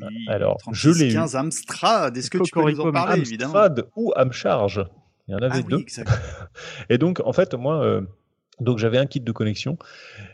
Oui, 0.01 0.25
Alors, 0.27 0.57
je 0.71 0.89
l'ai 0.89 1.11
eu. 1.11 1.13
15 1.13 1.35
Amstrad. 1.35 2.17
Est-ce 2.17 2.29
que 2.29 2.39
tu 2.39 2.51
peux 2.51 2.69
nous 2.69 2.81
en 2.81 2.91
parler 2.91 3.21
évidemment 3.21 3.53
Amstrad 3.53 3.87
ou 3.95 4.11
Amcharge. 4.17 4.85
Il 5.27 5.31
y 5.31 5.35
en 5.35 5.37
avait 5.37 5.59
Ah 5.59 5.69
deux. 5.69 5.77
oui. 5.77 5.85
Et 6.89 6.97
donc, 6.97 7.21
en 7.23 7.31
fait, 7.31 7.53
moi, 7.53 7.83
euh, 7.85 8.01
donc 8.59 8.79
j'avais 8.79 8.97
un 8.97 9.05
kit 9.05 9.21
de 9.21 9.31
connexion 9.31 9.77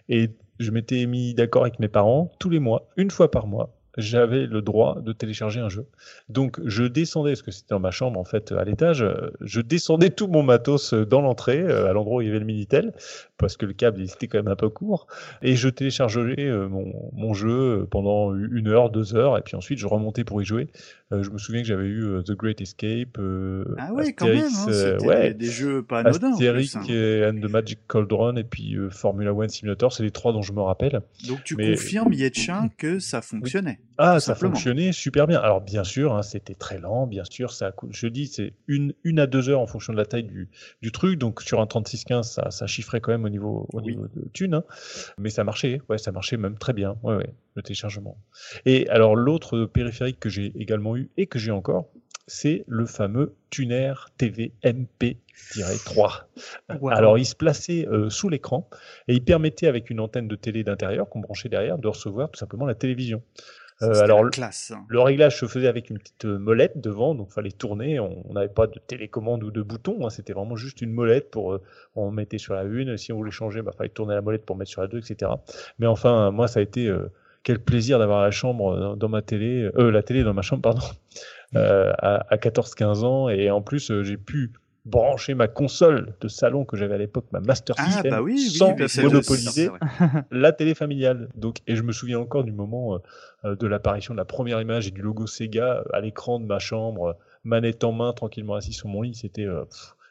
et 0.07 0.31
je 0.59 0.71
m'étais 0.71 1.05
mis 1.05 1.33
d'accord 1.33 1.63
avec 1.63 1.79
mes 1.79 1.89
parents 1.89 2.31
tous 2.39 2.49
les 2.49 2.59
mois, 2.59 2.89
une 2.95 3.11
fois 3.11 3.29
par 3.29 3.45
mois. 3.45 3.75
J'avais 3.97 4.47
le 4.47 4.61
droit 4.63 4.99
de 5.01 5.13
télécharger 5.13 5.59
un 5.59 5.69
jeu. 5.69 5.85
Donc, 6.27 6.59
je 6.65 6.83
descendais, 6.83 7.31
parce 7.31 7.43
que 7.43 7.51
c'était 7.51 7.75
dans 7.75 7.79
ma 7.79 7.91
chambre, 7.91 8.19
en 8.19 8.23
fait, 8.23 8.51
à 8.51 8.63
l'étage, 8.63 9.03
euh, 9.03 9.29
je 9.41 9.61
descendais 9.61 10.09
tout 10.09 10.27
mon 10.27 10.41
matos 10.41 10.93
euh, 10.93 11.05
dans 11.05 11.21
l'entrée, 11.21 11.59
euh, 11.61 11.89
à 11.89 11.93
l'endroit 11.93 12.17
où 12.17 12.21
il 12.21 12.27
y 12.27 12.29
avait 12.29 12.39
le 12.39 12.45
Minitel, 12.45 12.93
parce 13.37 13.55
que 13.55 13.67
le 13.67 13.73
câble, 13.73 14.01
il 14.01 14.05
était 14.05 14.27
quand 14.27 14.39
même 14.39 14.47
un 14.47 14.55
peu 14.55 14.69
court, 14.69 15.05
et 15.43 15.55
je 15.55 15.69
téléchargeais 15.69 16.51
mon, 16.69 17.11
mon 17.13 17.33
jeu 17.33 17.87
pendant 17.91 18.33
une 18.35 18.67
heure, 18.67 18.89
deux 18.89 19.15
heures, 19.15 19.37
et 19.37 19.41
puis 19.41 19.55
ensuite, 19.55 19.77
je 19.77 19.85
remontais 19.85 20.23
pour 20.23 20.41
y 20.41 20.45
jouer. 20.45 20.69
Je 21.11 21.29
me 21.29 21.37
souviens 21.37 21.61
que 21.61 21.67
j'avais 21.67 21.85
eu 21.85 22.23
The 22.25 22.31
Great 22.31 22.59
Escape, 22.61 23.19
Ah 23.77 23.93
ouais, 23.93 24.13
quand 24.13 24.25
même. 24.25 24.45
Astérix, 24.45 25.03
Hein, 25.03 25.05
ouais, 25.05 25.33
des, 25.35 25.45
jeux 25.51 25.83
pas 25.83 25.99
anodins. 25.99 26.31
Astérix 26.31 26.71
plus, 26.77 26.79
hein. 26.79 26.93
et 26.95 27.25
and 27.27 27.35
the 27.47 27.51
Magic 27.51 27.79
Cauldron 27.87 28.35
et 28.37 28.43
puis 28.43 28.75
Formula 28.89 29.33
One 29.33 29.49
Simulator, 29.49 29.93
c'est 29.93 30.01
les 30.03 30.11
trois 30.11 30.33
dont 30.33 30.41
je 30.41 30.53
me 30.53 30.61
rappelle. 30.61 31.01
Donc 31.27 31.43
tu 31.43 31.55
Mais- 31.55 31.71
confirmes, 31.71 32.13
Yetchin, 32.13 32.69
que 32.77 32.97
ça 32.99 33.21
fonctionnait. 33.21 33.79
Ah, 33.97 34.19
ça 34.19 34.33
simplement. 34.33 34.53
fonctionnait 34.55 34.91
super 34.91 35.27
bien. 35.27 35.39
Alors 35.39 35.61
bien 35.61 35.83
sûr, 35.83 36.15
hein, 36.15 36.23
c'était 36.23 36.55
très 36.55 36.79
lent, 36.79 37.05
bien 37.05 37.23
sûr, 37.23 37.51
ça. 37.51 37.73
Je 37.91 38.07
dis, 38.07 38.27
c'est 38.27 38.53
une, 38.67 38.93
une 39.03 39.19
à 39.19 39.27
deux 39.27 39.49
heures 39.49 39.59
en 39.59 39.67
fonction 39.67 39.93
de 39.93 39.97
la 39.97 40.05
taille 40.05 40.23
du, 40.23 40.49
du 40.81 40.91
truc. 40.91 41.19
Donc 41.19 41.41
sur 41.41 41.61
un 41.61 41.67
3615, 41.67 42.29
ça, 42.29 42.49
ça 42.51 42.65
chiffrait 42.67 43.01
quand 43.01 43.11
même 43.11 43.25
au 43.25 43.29
niveau, 43.29 43.67
au 43.71 43.79
Oui. 43.81 43.91
niveau 43.91 44.07
de 44.07 44.27
thune, 44.33 44.55
hein. 44.55 44.63
mais 45.19 45.29
ça 45.29 45.43
marchait. 45.43 45.81
Ouais, 45.89 45.97
ça 45.99 46.11
marchait 46.11 46.37
même 46.37 46.57
très 46.57 46.73
bien. 46.73 46.97
Ouais, 47.03 47.15
ouais, 47.15 47.33
le 47.55 47.61
téléchargement. 47.61 48.17
Et 48.65 48.89
alors 48.89 49.15
l'autre 49.15 49.65
périphérique 49.65 50.19
que 50.19 50.29
j'ai 50.29 50.51
également 50.59 50.97
eu 50.97 51.09
et 51.17 51.27
que 51.27 51.37
j'ai 51.37 51.51
encore, 51.51 51.89
c'est 52.25 52.63
le 52.67 52.85
fameux 52.85 53.35
Tuner 53.51 53.93
TV 54.17 54.53
MP-3. 54.63 56.23
Wow. 56.79 56.89
Alors, 56.89 57.17
il 57.17 57.25
se 57.25 57.35
plaçait 57.35 57.87
euh, 57.87 58.09
sous 58.09 58.29
l'écran 58.29 58.69
et 59.07 59.13
il 59.13 59.23
permettait, 59.23 59.67
avec 59.67 59.89
une 59.89 59.99
antenne 59.99 60.27
de 60.27 60.35
télé 60.35 60.63
d'intérieur 60.63 61.09
qu'on 61.09 61.19
branchait 61.19 61.49
derrière, 61.49 61.77
de 61.77 61.87
recevoir 61.87 62.31
tout 62.31 62.39
simplement 62.39 62.65
la 62.65 62.75
télévision. 62.75 63.21
Euh, 63.81 64.01
alors, 64.01 64.29
classe. 64.29 64.71
hein. 64.71 64.85
le 64.87 64.99
réglage 65.01 65.37
se 65.39 65.45
faisait 65.47 65.67
avec 65.67 65.89
une 65.89 65.97
petite 65.97 66.25
euh, 66.25 66.37
molette 66.37 66.79
devant, 66.79 67.15
donc 67.15 67.31
fallait 67.31 67.51
tourner. 67.51 67.99
On 67.99 68.31
n'avait 68.33 68.47
pas 68.47 68.67
de 68.67 68.79
télécommande 68.79 69.43
ou 69.43 69.51
de 69.51 69.61
bouton, 69.61 70.05
hein, 70.05 70.09
c'était 70.09 70.33
vraiment 70.33 70.55
juste 70.55 70.81
une 70.81 70.91
molette 70.91 71.31
pour. 71.31 71.53
euh, 71.53 71.61
on 71.95 72.11
mettait 72.11 72.37
sur 72.37 72.53
la 72.53 72.63
une, 72.63 72.97
si 72.97 73.11
on 73.11 73.17
voulait 73.17 73.31
changer, 73.31 73.61
bah, 73.61 73.71
fallait 73.77 73.89
tourner 73.89 74.13
la 74.15 74.21
molette 74.21 74.45
pour 74.45 74.55
mettre 74.55 74.71
sur 74.71 74.81
la 74.81 74.87
deux, 74.87 74.99
etc. 74.99 75.31
Mais 75.79 75.87
enfin, 75.87 76.31
moi, 76.31 76.47
ça 76.47 76.59
a 76.59 76.63
été 76.63 76.87
euh, 76.87 77.11
quel 77.43 77.59
plaisir 77.59 77.99
d'avoir 77.99 78.21
la 78.21 78.31
chambre 78.31 78.77
dans, 78.79 78.95
dans 78.95 79.09
ma 79.09 79.21
télé, 79.21 79.69
euh, 79.77 79.91
la 79.91 80.03
télé 80.03 80.23
dans 80.23 80.33
ma 80.33 80.41
chambre, 80.43 80.61
pardon, 80.61 80.85
euh, 81.55 81.91
à, 81.97 82.25
à 82.33 82.37
14-15 82.37 83.03
ans, 83.03 83.29
et 83.29 83.51
en 83.51 83.61
plus, 83.61 83.91
j'ai 84.03 84.17
pu 84.17 84.51
brancher 84.85 85.33
ma 85.33 85.47
console 85.47 86.13
de 86.19 86.27
salon 86.27 86.65
que 86.65 86.75
j'avais 86.75 86.95
à 86.95 86.97
l'époque, 86.97 87.25
ma 87.31 87.39
Master 87.39 87.75
Ah, 87.79 87.85
System, 87.85 88.11
bah 88.11 88.21
oui, 88.21 88.33
oui, 88.35 88.49
sans 88.49 88.73
bah, 88.73 88.85
monopoliser 89.01 89.69
la 90.31 90.51
télé 90.51 90.75
familiale. 90.75 91.29
Donc, 91.35 91.59
et 91.67 91.75
je 91.75 91.83
me 91.83 91.91
souviens 91.91 92.19
encore 92.19 92.43
du 92.43 92.51
moment 92.51 92.95
euh, 92.95 92.97
euh, 93.45 93.55
de 93.55 93.67
l'apparition 93.67 94.13
de 94.13 94.17
la 94.17 94.25
première 94.25 94.61
image 94.61 94.87
et 94.87 94.91
du 94.91 95.01
logo 95.01 95.27
Sega 95.27 95.79
euh, 95.79 95.83
à 95.93 95.99
l'écran 95.99 96.39
de 96.39 96.45
ma 96.45 96.59
chambre, 96.59 97.17
manette 97.43 97.83
en 97.83 97.91
main, 97.91 98.13
tranquillement 98.13 98.55
assis 98.55 98.73
sur 98.73 98.87
mon 98.87 99.01
lit. 99.01 99.15
C'était 99.15 99.45
euh, 99.45 99.65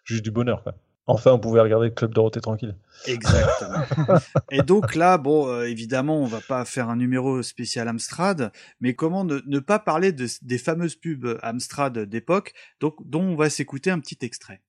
juste 0.05 0.23
du 0.23 0.31
bonheur. 0.31 0.63
Quoi. 0.63 0.75
Enfin, 1.13 1.33
on 1.33 1.39
pouvait 1.39 1.61
regarder 1.61 1.89
le 1.89 1.95
Club 1.95 2.15
Dorothée 2.15 2.41
tranquille. 2.41 2.75
Exactement. 3.07 4.17
Et 4.51 4.63
donc 4.63 4.95
là, 4.95 5.19
bon, 5.19 5.47
euh, 5.47 5.65
évidemment, 5.65 6.19
on 6.19 6.27
va 6.27 6.41
pas 6.41 6.65
faire 6.65 6.89
un 6.89 6.97
numéro 6.97 7.43
spécial 7.43 7.87
Amstrad, 7.87 8.51
mais 8.81 8.95
comment 8.95 9.23
ne, 9.23 9.41
ne 9.47 9.59
pas 9.59 9.79
parler 9.79 10.13
de, 10.13 10.27
des 10.41 10.57
fameuses 10.57 10.97
pubs 10.97 11.39
Amstrad 11.43 11.99
d'époque, 11.99 12.55
donc 12.81 12.95
dont 13.05 13.23
on 13.23 13.37
va 13.37 13.51
s'écouter 13.51 13.91
un 13.91 13.99
petit 13.99 14.19
extrait. 14.23 14.63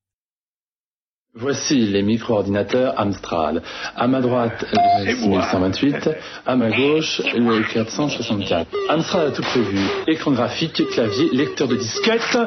Voici 1.36 1.88
les 1.88 2.04
micro-ordinateurs 2.04 2.94
Amstrad. 3.00 3.64
À 3.96 4.08
ma 4.08 4.20
droite, 4.20 4.66
le 4.72 5.16
6128, 5.16 6.10
à 6.46 6.56
ma 6.58 6.70
gauche, 6.70 7.22
le 7.34 7.74
464. 7.74 8.70
Amstrad 8.90 9.28
a 9.30 9.32
tout 9.32 9.42
prévu. 9.42 9.80
Écran 10.08 10.34
graphique, 10.34 10.84
clavier, 10.92 11.30
lecteur 11.32 11.70
de 11.70 11.78
disquette 11.78 12.38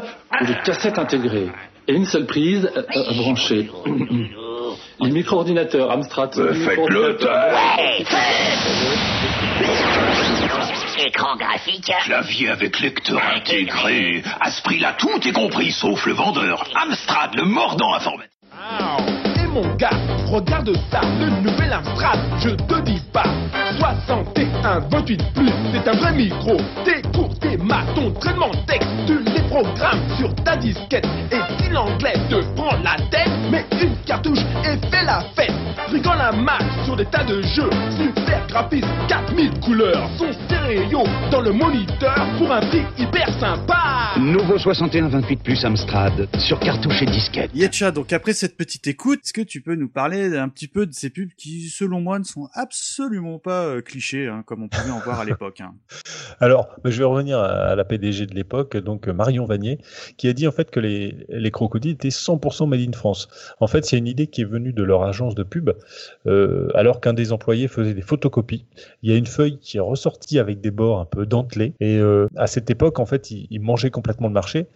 ou 0.41 0.45
de 0.45 0.65
cassette 0.65 0.99
intégrée. 0.99 1.49
Et 1.89 1.95
une 1.95 2.07
seule 2.07 2.27
prise 2.27 2.69
euh, 2.77 2.83
euh, 2.97 3.15
branchée. 3.15 3.71
Les 5.01 5.11
micro-ordinateurs 5.11 5.91
Amstrad. 5.91 6.33
Faites-le, 6.35 7.19
Écran 11.07 11.37
graphique. 11.37 11.93
Clavier 12.05 12.49
avec 12.49 12.81
lecteur 12.81 13.21
intégré. 13.23 14.23
À 14.41 14.51
ce 14.51 14.63
prix-là, 14.63 14.95
tout 14.99 15.29
est 15.29 15.33
compris, 15.33 15.71
sauf 15.71 16.07
le 16.07 16.15
vendeur. 16.15 16.65
Amstrad, 16.75 17.35
le 17.35 17.45
mordant 17.45 17.95
informatique. 17.95 19.36
Mon 19.53 19.75
gars, 19.77 19.91
regarde 20.27 20.71
ça, 20.91 21.01
le 21.19 21.31
nouvel 21.43 21.73
Amstrad, 21.73 22.19
je 22.41 22.51
te 22.51 22.81
dis 22.83 23.01
pas. 23.13 23.25
61 23.79 24.81
28 24.91 25.23
plus, 25.35 25.51
c'est 25.73 25.89
un 25.89 25.97
vrai 25.97 26.13
micro. 26.13 26.57
Tes 26.85 27.01
cours, 27.17 27.39
tes 27.39 27.57
maths, 27.57 27.87
ton 27.95 28.11
traitement 28.13 28.51
texte, 28.67 28.89
tu 29.07 29.19
les 29.19 29.43
programmes 29.49 30.01
sur 30.19 30.35
ta 30.45 30.57
disquette. 30.57 31.07
Et 31.33 31.41
si 31.59 31.71
l'anglais 31.71 32.15
te 32.29 32.43
prend 32.55 32.77
la 32.83 32.97
tête, 33.11 33.31
mets 33.51 33.65
une 33.83 33.97
cartouche 34.05 34.41
et 34.65 34.77
fais 34.91 35.05
la 35.05 35.21
fête. 35.35 35.53
Rigole 35.91 36.21
un 36.21 36.33
max 36.33 36.65
sur 36.85 36.97
des 36.97 37.07
tas 37.07 37.25
de 37.25 37.41
jeux, 37.43 37.71
super 37.91 38.47
graphisme, 38.49 38.89
4000 39.09 39.61
couleurs, 39.61 40.11
son 40.19 40.33
stéréo 40.33 41.05
dans 41.31 41.41
le 41.41 41.53
moniteur 41.53 42.27
pour 42.39 42.53
un 42.53 42.61
prix 42.61 42.83
hyper 42.99 43.29
sympa. 43.39 44.13
Nouveau 44.19 44.57
61-28 44.57 45.37
plus 45.39 45.65
Amstrad 45.65 46.29
sur 46.39 46.59
cartouche 46.59 47.03
et 47.03 47.07
disquette. 47.07 47.51
Yetcha, 47.55 47.91
donc 47.91 48.13
après 48.13 48.33
cette 48.33 48.57
petite 48.57 48.87
écoute, 48.87 49.21
est-ce 49.25 49.33
que 49.33 49.43
tu 49.47 49.63
peux 49.63 49.75
nous 49.75 49.89
parler 49.89 50.37
un 50.37 50.49
petit 50.49 50.69
peu 50.69 50.87
de 50.87 50.93
ces 50.93 51.11
pubs 51.11 51.31
qui, 51.37 51.69
selon 51.69 52.01
moi, 52.01 52.19
ne 52.19 52.25
sont 52.25 52.49
absolument 52.53 53.39
pas 53.39 53.65
euh, 53.65 53.81
clichés, 53.81 54.27
hein, 54.27 54.43
comme 54.45 54.63
on 54.63 54.69
pouvait 54.69 54.91
en 54.91 54.99
voir 54.99 55.21
à 55.21 55.25
l'époque 55.25 55.61
hein. 55.61 55.75
Alors, 56.41 56.69
je 56.85 56.99
vais 56.99 57.05
revenir 57.05 57.39
à 57.39 57.75
la 57.75 57.85
PDG 57.85 58.27
de 58.27 58.35
l'époque, 58.35 58.77
donc 58.77 59.09
euh, 59.09 59.13
Marion 59.13 59.47
Vanier, 59.47 59.79
qui 60.19 60.29
a 60.29 60.33
dit 60.33 60.47
en 60.47 60.53
fait 60.53 60.71
que 60.71 60.81
les, 60.81 61.27
les 61.29 61.51
crocodiles 61.51 61.93
étaient 61.93 62.09
100% 62.09 62.69
made 62.69 62.81
in 62.81 62.93
France. 62.93 63.29
En 63.61 63.67
fait, 63.67 63.85
c'est 63.85 63.97
une 63.97 64.07
idée 64.07 64.27
qui 64.27 64.43
est 64.43 64.47
venue 64.47 64.73
de 64.73 64.83
leur 64.83 65.03
agence 65.05 65.35
de 65.35 65.43
pub, 65.43 65.71
euh, 66.27 66.69
alors 66.75 67.01
qu'un 67.01 67.15
des 67.15 67.33
employés 67.33 67.69
faisait 67.69 67.95
des 67.95 68.03
photocopies. 68.03 68.67
Il 69.03 69.11
y 69.11 69.15
a 69.15 69.17
une 69.17 69.27
feuille 69.27 69.59
qui 69.61 69.79
est 69.79 69.81
ressortie 69.81 70.39
avec 70.39 70.61
des 70.61 70.71
bords 70.71 71.01
un 71.01 71.07
peu 71.07 71.25
dentelés, 71.25 71.75
et 71.81 72.01
à 72.37 72.47
cette 72.47 72.71
époque, 72.71 72.99
en 72.99 73.07
fait, 73.07 73.31
il, 73.31 73.47
il 73.51 73.61
mangeait 73.61 73.91
complètement 73.91 74.29
le 74.29 74.35
marché, 74.35 74.67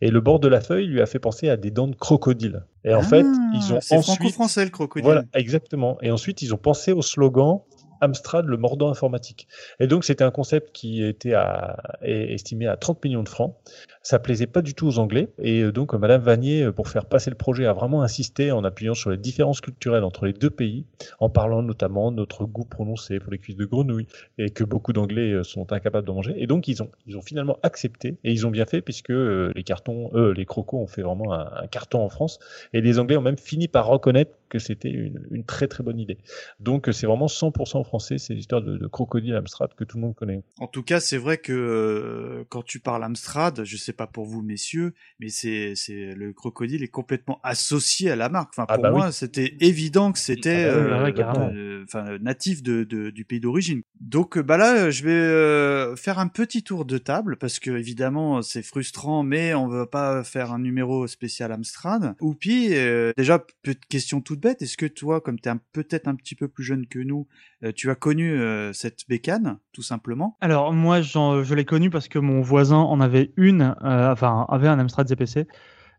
et 0.00 0.10
le 0.10 0.20
bord 0.20 0.40
de 0.40 0.48
la 0.48 0.60
feuille 0.60 0.86
lui 0.86 1.00
a 1.00 1.06
fait 1.06 1.18
penser 1.18 1.48
à 1.48 1.56
des 1.56 1.70
dents 1.70 1.88
de 1.88 1.94
crocodile. 1.94 2.64
Et 2.84 2.94
en 2.94 3.00
Ah, 3.00 3.02
fait, 3.02 3.24
ils 3.54 3.72
ont 3.72 3.80
c'est 3.80 3.96
ensuite... 3.96 4.16
franco-français 4.16 4.64
le 4.64 4.70
crocodile. 4.70 5.04
Voilà, 5.04 5.24
exactement. 5.34 5.98
Et 6.02 6.10
ensuite, 6.10 6.42
ils 6.42 6.54
ont 6.54 6.58
pensé 6.58 6.92
au 6.92 7.02
slogan 7.02 7.60
Amstrad, 8.02 8.46
le 8.46 8.56
mordant 8.56 8.88
informatique. 8.88 9.46
Et 9.78 9.86
donc, 9.86 10.04
c'était 10.04 10.24
un 10.24 10.30
concept 10.30 10.72
qui 10.72 11.04
était 11.04 11.34
à, 11.34 11.76
est 12.02 12.32
estimé 12.32 12.66
à 12.66 12.76
30 12.78 13.04
millions 13.04 13.22
de 13.22 13.28
francs. 13.28 13.54
Ça 14.02 14.18
plaisait 14.18 14.46
pas 14.46 14.62
du 14.62 14.74
tout 14.74 14.86
aux 14.86 14.98
Anglais. 14.98 15.28
Et 15.38 15.62
euh, 15.62 15.72
donc, 15.72 15.92
Madame 15.94 16.22
Vanier, 16.22 16.62
euh, 16.62 16.72
pour 16.72 16.88
faire 16.88 17.04
passer 17.06 17.30
le 17.30 17.36
projet, 17.36 17.66
a 17.66 17.72
vraiment 17.72 18.02
insisté 18.02 18.50
en 18.52 18.64
appuyant 18.64 18.94
sur 18.94 19.10
les 19.10 19.18
différences 19.18 19.60
culturelles 19.60 20.04
entre 20.04 20.26
les 20.26 20.32
deux 20.32 20.50
pays, 20.50 20.86
en 21.18 21.28
parlant 21.28 21.62
notamment 21.62 22.10
de 22.10 22.16
notre 22.16 22.44
goût 22.44 22.64
prononcé 22.64 23.20
pour 23.20 23.30
les 23.32 23.38
cuisses 23.38 23.56
de 23.56 23.64
grenouille 23.66 24.06
et 24.38 24.50
que 24.50 24.64
beaucoup 24.64 24.92
d'Anglais 24.92 25.32
euh, 25.32 25.42
sont 25.42 25.72
incapables 25.72 26.06
de 26.06 26.12
manger. 26.12 26.34
Et 26.36 26.46
donc, 26.46 26.68
ils 26.68 26.82
ont, 26.82 26.90
ils 27.06 27.16
ont 27.16 27.22
finalement 27.22 27.58
accepté 27.62 28.16
et 28.24 28.32
ils 28.32 28.46
ont 28.46 28.50
bien 28.50 28.66
fait 28.66 28.80
puisque 28.80 29.10
euh, 29.10 29.52
les 29.54 29.64
cartons, 29.64 30.10
euh, 30.14 30.32
les 30.32 30.46
crocos 30.46 30.78
ont 30.78 30.86
fait 30.86 31.02
vraiment 31.02 31.32
un, 31.32 31.66
carton 31.66 32.02
en 32.02 32.08
France. 32.08 32.38
Et 32.72 32.80
les 32.80 32.98
Anglais 32.98 33.16
ont 33.16 33.22
même 33.22 33.38
fini 33.38 33.68
par 33.68 33.86
reconnaître 33.86 34.32
que 34.50 34.58
c'était 34.58 34.90
une, 34.90 35.44
très 35.44 35.68
très 35.68 35.82
bonne 35.82 35.98
idée. 35.98 36.18
Donc, 36.58 36.88
euh, 36.88 36.92
c'est 36.92 37.06
vraiment 37.06 37.26
100% 37.26 37.84
français, 37.84 38.18
c'est 38.18 38.34
l'histoire 38.34 38.60
de, 38.60 38.76
de 38.76 38.86
crocodile 38.86 39.36
Amstrad 39.36 39.72
que 39.74 39.84
tout 39.84 39.96
le 39.96 40.02
monde 40.02 40.14
connaît. 40.14 40.42
En 40.58 40.66
tout 40.66 40.82
cas, 40.82 41.00
c'est 41.00 41.16
vrai 41.16 41.38
que 41.38 41.52
euh, 41.52 42.44
quand 42.50 42.62
tu 42.62 42.80
parles 42.80 43.04
Amstrad, 43.04 43.64
je 43.64 43.76
sais 43.76 43.89
pas 43.92 44.06
pour 44.06 44.24
vous 44.26 44.42
messieurs, 44.42 44.94
mais 45.18 45.28
c'est 45.28 45.72
c'est 45.76 46.14
le 46.14 46.32
crocodile 46.32 46.82
est 46.82 46.88
complètement 46.88 47.40
associé 47.42 48.10
à 48.10 48.16
la 48.16 48.28
marque. 48.28 48.50
Enfin 48.52 48.66
Ah 48.68 48.74
pour 48.74 48.82
bah 48.82 48.90
moi, 48.90 49.06
oui. 49.06 49.12
c'était 49.12 49.56
évident 49.60 50.12
que 50.12 50.18
c'était 50.18 50.66
Ah 50.68 50.76
bah 50.76 51.02
oui, 51.04 51.12
euh, 51.20 51.50
euh, 51.54 51.84
enfin 51.84 52.18
natif 52.20 52.62
de, 52.62 52.84
de- 52.84 53.10
du 53.10 53.24
pays 53.24 53.40
d'origine. 53.40 53.82
Donc 54.00 54.38
bah 54.38 54.56
là, 54.56 54.90
je 54.90 55.04
vais 55.04 55.10
euh, 55.12 55.96
faire 55.96 56.18
un 56.18 56.28
petit 56.28 56.62
tour 56.62 56.84
de 56.84 56.98
table 56.98 57.36
parce 57.36 57.58
que 57.58 57.70
évidemment 57.70 58.42
c'est 58.42 58.62
frustrant, 58.62 59.22
mais 59.22 59.54
on 59.54 59.68
va 59.68 59.86
pas 59.86 60.24
faire 60.24 60.52
un 60.52 60.58
numéro 60.58 61.06
spécial 61.06 61.52
Amstrad. 61.52 62.14
Oupi, 62.20 62.68
euh, 62.72 63.12
déjà 63.16 63.38
petite 63.62 63.86
question 63.86 64.20
toute 64.20 64.40
bête, 64.40 64.62
est-ce 64.62 64.76
que 64.76 64.86
toi, 64.86 65.20
comme 65.20 65.38
tu 65.40 65.48
es 65.48 65.52
peut-être 65.72 66.08
un 66.08 66.14
petit 66.14 66.34
peu 66.34 66.48
plus 66.48 66.64
jeune 66.64 66.86
que 66.86 66.98
nous, 66.98 67.26
euh, 67.64 67.72
tu 67.74 67.90
as 67.90 67.94
connu 67.94 68.32
euh, 68.32 68.72
cette 68.72 69.00
bécane 69.08 69.58
tout 69.72 69.82
simplement? 69.82 70.36
Alors 70.40 70.72
moi, 70.72 71.00
je 71.00 71.54
l'ai 71.54 71.64
connu 71.64 71.90
parce 71.90 72.08
que 72.08 72.18
mon 72.18 72.40
voisin 72.40 72.76
en 72.78 73.00
avait 73.00 73.32
une, 73.36 73.74
euh, 73.84 74.12
enfin 74.12 74.46
avait 74.48 74.68
un 74.68 74.78
Amstrad 74.78 75.08
ZPC. 75.08 75.46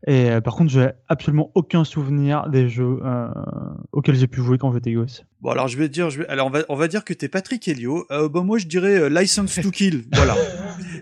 Et 0.07 0.31
euh, 0.31 0.41
par 0.41 0.55
contre, 0.55 0.71
j'ai 0.71 0.89
absolument 1.07 1.51
aucun 1.53 1.83
souvenir 1.83 2.49
des 2.49 2.69
jeux 2.69 2.99
euh, 3.03 3.29
auxquels 3.91 4.15
j'ai 4.15 4.27
pu 4.27 4.41
jouer 4.41 4.57
quand 4.57 4.71
j'étais 4.73 4.93
gosse. 4.93 5.23
Bon 5.41 5.49
alors 5.49 5.67
je 5.67 5.75
vais 5.77 5.89
dire, 5.89 6.09
je 6.11 6.19
vais, 6.19 6.27
alors 6.27 6.47
on 6.47 6.49
va, 6.51 6.59
on 6.69 6.75
va 6.75 6.87
dire 6.87 7.03
que 7.03 7.13
t'es 7.13 7.27
Patrick 7.27 7.67
Helio. 7.67 8.05
Euh, 8.11 8.29
bon 8.29 8.43
moi 8.43 8.59
je 8.59 8.67
dirais 8.67 8.95
euh, 8.99 9.09
License 9.09 9.59
to 9.59 9.71
Kill, 9.71 10.03
voilà. 10.13 10.35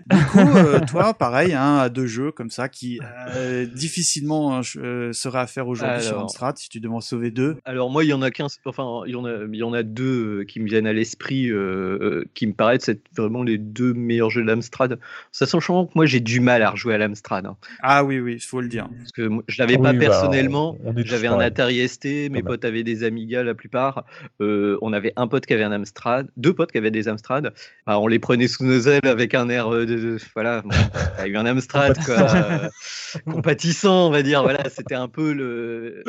du 0.09 0.25
coup, 0.27 0.37
euh, 0.39 0.79
toi 0.87 1.13
pareil, 1.13 1.53
hein, 1.53 1.75
à 1.77 1.89
deux 1.89 2.07
jeux 2.07 2.31
comme 2.31 2.49
ça 2.49 2.69
qui 2.69 3.01
euh, 3.35 3.65
difficilement 3.65 4.55
hein, 4.57 4.61
euh, 4.77 5.11
seraient 5.11 5.39
à 5.41 5.47
faire 5.47 5.67
aujourd'hui 5.67 6.01
sur. 6.03 6.19
Amstrad 6.19 6.57
si 6.57 6.69
tu 6.69 6.79
devais 6.79 6.93
en 6.93 7.01
sauver 7.01 7.31
deux. 7.31 7.57
Alors 7.65 7.89
moi, 7.89 8.05
il 8.05 8.07
y 8.07 8.13
en 8.13 8.21
a 8.21 8.31
15, 8.31 8.59
enfin, 8.65 9.01
il 9.07 9.11
y 9.11 9.15
en 9.15 9.25
a, 9.25 9.43
il 9.51 9.55
y 9.57 9.63
en 9.63 9.73
a 9.73 9.83
deux 9.83 10.39
euh, 10.41 10.45
qui 10.45 10.61
me 10.61 10.67
viennent 10.67 10.87
à 10.87 10.93
l'esprit, 10.93 11.49
euh, 11.49 11.97
euh, 12.01 12.25
qui 12.33 12.47
me 12.47 12.53
paraissent 12.53 12.87
être 12.87 13.03
vraiment 13.17 13.43
les 13.43 13.57
deux 13.57 13.93
meilleurs 13.93 14.29
jeux 14.29 14.41
de 14.41 14.47
l'Amstrad. 14.47 14.99
Ça 15.33 15.47
sachant 15.47 15.85
que 15.87 15.91
moi, 15.95 16.05
j'ai 16.05 16.21
du 16.21 16.39
mal 16.39 16.61
à 16.63 16.69
rejouer 16.71 16.93
à 16.93 16.97
l'Amstrad. 16.97 17.45
hein. 17.45 17.57
Ah 17.81 18.05
oui 18.05 18.19
oui, 18.19 18.35
il 18.35 18.39
faut 18.39 18.61
le 18.61 18.69
dire. 18.69 18.87
Parce 18.99 19.11
que 19.11 19.23
moi, 19.23 19.43
je 19.49 19.61
l'avais 19.61 19.75
Oui, 19.75 19.83
pas 19.83 19.91
bah, 19.93 19.99
personnellement. 19.99 20.77
on- 20.85 20.91
on 20.91 20.97
est 20.97 21.03
tous 21.03 21.09
J'avais 21.09 21.27
un. 21.27 21.39
Atari 21.39 21.85
ST, 21.89 22.29
mes 22.31 22.41
potes 22.41 22.63
avaient 22.63 22.83
des 22.83 23.03
Amiga 23.03 23.43
la 23.43 23.53
plupart. 23.53 24.05
Euh, 24.41 24.77
on 24.81 24.93
avait 24.93 25.13
un 25.15 25.27
pote 25.27 25.45
qui 25.45 25.53
avait 25.53 25.63
un 25.63 25.71
Amstrad, 25.71 26.29
deux 26.37 26.53
potes 26.53 26.71
qui 26.71 26.77
avaient 26.77 26.91
des 26.91 27.07
Amstrad. 27.07 27.53
Bah, 27.85 27.99
on 27.99 28.07
les 28.07 28.19
prenait 28.19 28.47
sous 28.47 28.63
nos 28.65 28.79
ailes 28.81 29.05
avec 29.05 29.33
un 29.33 29.49
air 29.49 29.73
euh, 29.73 29.85
de, 29.85 29.95
de- 29.95 30.17
voilà, 30.33 30.61
bon, 30.61 30.69
t'as 31.17 31.27
eu 31.27 31.35
un 31.37 31.45
Amstrad 31.45 31.97
quoi, 32.05 32.15
euh, 32.35 32.69
compatissant, 33.25 34.07
on 34.07 34.11
va 34.11 34.23
dire. 34.23 34.41
Voilà, 34.43 34.69
c'était 34.69 34.95
un 34.95 35.07
peu 35.07 35.33
le 35.33 36.03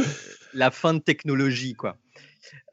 la 0.55 0.71
fin 0.71 0.95
de 0.95 0.99
technologie 1.01 1.75
quoi. 1.75 1.97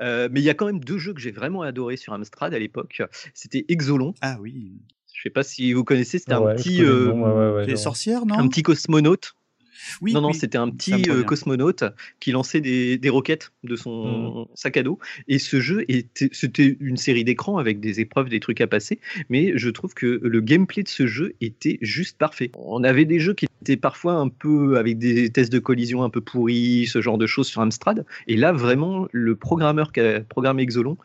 Euh, 0.01 0.29
mais 0.31 0.39
il 0.39 0.43
y 0.43 0.49
a 0.49 0.53
quand 0.53 0.65
même 0.65 0.79
deux 0.79 0.97
jeux 0.97 1.13
que 1.13 1.19
j'ai 1.19 1.31
vraiment 1.31 1.61
adoré 1.61 1.97
sur 1.97 2.13
Amstrad 2.13 2.53
à 2.53 2.59
l'époque. 2.59 3.01
C'était 3.33 3.65
Exolon. 3.67 4.13
Ah 4.21 4.37
oui. 4.39 4.71
Je 5.13 5.21
sais 5.23 5.29
pas 5.31 5.43
si 5.43 5.73
vous 5.73 5.83
connaissez, 5.83 6.19
c'était 6.19 6.35
Ouais, 6.35 6.51
un 6.51 6.55
petit, 6.55 6.83
euh, 6.83 7.07
nom, 7.07 7.23
ouais, 7.23 7.49
ouais, 7.49 7.55
ouais, 7.55 7.65
Les 7.65 7.75
sorcières 7.75 8.25
non? 8.25 8.37
un 8.37 8.47
petit 8.47 8.61
cosmonaute. 8.63 9.33
Oui, 10.01 10.14
non, 10.14 10.22
non, 10.22 10.30
oui, 10.30 10.35
c'était 10.35 10.57
un 10.57 10.69
petit 10.69 11.09
euh, 11.09 11.23
cosmonaute 11.23 11.84
qui 12.19 12.31
lançait 12.31 12.61
des, 12.61 12.97
des 12.97 13.09
roquettes 13.09 13.51
de 13.64 13.76
son 13.76 13.97
Mmh. 14.07 14.45
sac 14.55 14.77
à 14.77 14.84
dos. 14.84 14.99
Et 15.27 15.39
ce 15.39 15.59
jeu, 15.59 15.85
était, 15.88 16.30
c'était 16.31 16.77
une 16.80 16.97
série 16.97 17.23
d'écrans 17.23 17.57
avec 17.57 17.80
des 17.80 17.99
épreuves, 17.99 18.30
des 18.30 18.39
trucs 18.39 18.61
à 18.61 18.68
passer. 18.68 18.99
Mais 19.30 19.53
je 19.57 19.69
trouve 19.69 19.93
que 19.93 20.19
le 20.22 20.41
gameplay 20.41 20.84
de 20.84 20.88
ce 20.88 21.07
jeu 21.07 21.34
était 21.41 21.77
juste 21.81 22.18
parfait. 22.18 22.51
On 22.55 22.84
avait 22.84 23.05
des 23.05 23.19
jeux 23.19 23.34
qui 23.34 23.47
étaient 23.61 23.77
parfois 23.77 24.14
un 24.14 24.30
peu 24.30 24.77
avec 24.77 24.97
des 24.97 25.30
tests 25.30 25.51
de 25.51 25.59
collision 25.59 26.03
un 26.03 26.09
peu 26.09 26.22
pourris, 26.22 26.88
ce 26.88 27.01
genre 27.01 27.18
de 27.18 27.27
choses 27.27 27.47
sur 27.47 27.61
Amstrad. 27.61 28.05
Et 28.27 28.38
là, 28.38 28.51
vraiment, 28.51 29.07
le 29.11 29.35
programmeur 29.35 29.91
qui 29.91 29.99
a 29.99 30.22
programmé 30.22 30.64
Exolon, 30.64 30.97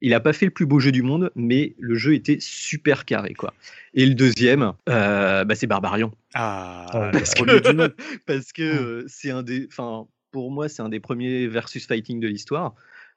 il 0.00 0.14
a 0.14 0.20
pas 0.20 0.32
fait 0.32 0.46
le 0.46 0.50
plus 0.52 0.66
beau 0.66 0.78
jeu 0.78 0.92
du 0.92 1.02
monde, 1.02 1.30
mais 1.34 1.74
le 1.78 1.94
jeu 1.96 2.14
était 2.14 2.38
super 2.40 3.04
carré, 3.04 3.34
quoi. 3.34 3.54
Et 3.94 4.04
le 4.06 4.14
deuxième, 4.14 4.72
euh, 4.88 5.44
bah, 5.44 5.54
c'est 5.54 5.66
Barbarian. 5.66 6.12
Ah, 6.34 6.86
parce 7.12 7.34
que, 7.34 7.94
parce 8.26 8.52
que 8.52 8.62
euh, 8.62 9.04
c'est 9.08 9.30
un 9.30 9.42
des, 9.42 9.66
enfin, 9.70 10.06
pour 10.32 10.50
moi, 10.50 10.68
c'est 10.68 10.82
un 10.82 10.88
des 10.90 11.00
premiers 11.00 11.46
versus 11.46 11.86
fighting 11.86 12.20
de 12.20 12.28
l'histoire, 12.28 12.74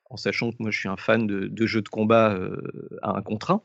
en 0.10 0.18
sachant 0.18 0.52
que 0.52 0.58
moi, 0.60 0.72
je 0.72 0.80
suis 0.80 0.90
un 0.90 0.98
fan 0.98 1.28
de, 1.28 1.48
de 1.48 1.66
jeux 1.66 1.82
de 1.82 1.90
combat 1.90 2.32
euh, 2.34 2.62
à 3.02 3.18
un 3.18 3.22
contre 3.22 3.52
un. 3.52 3.62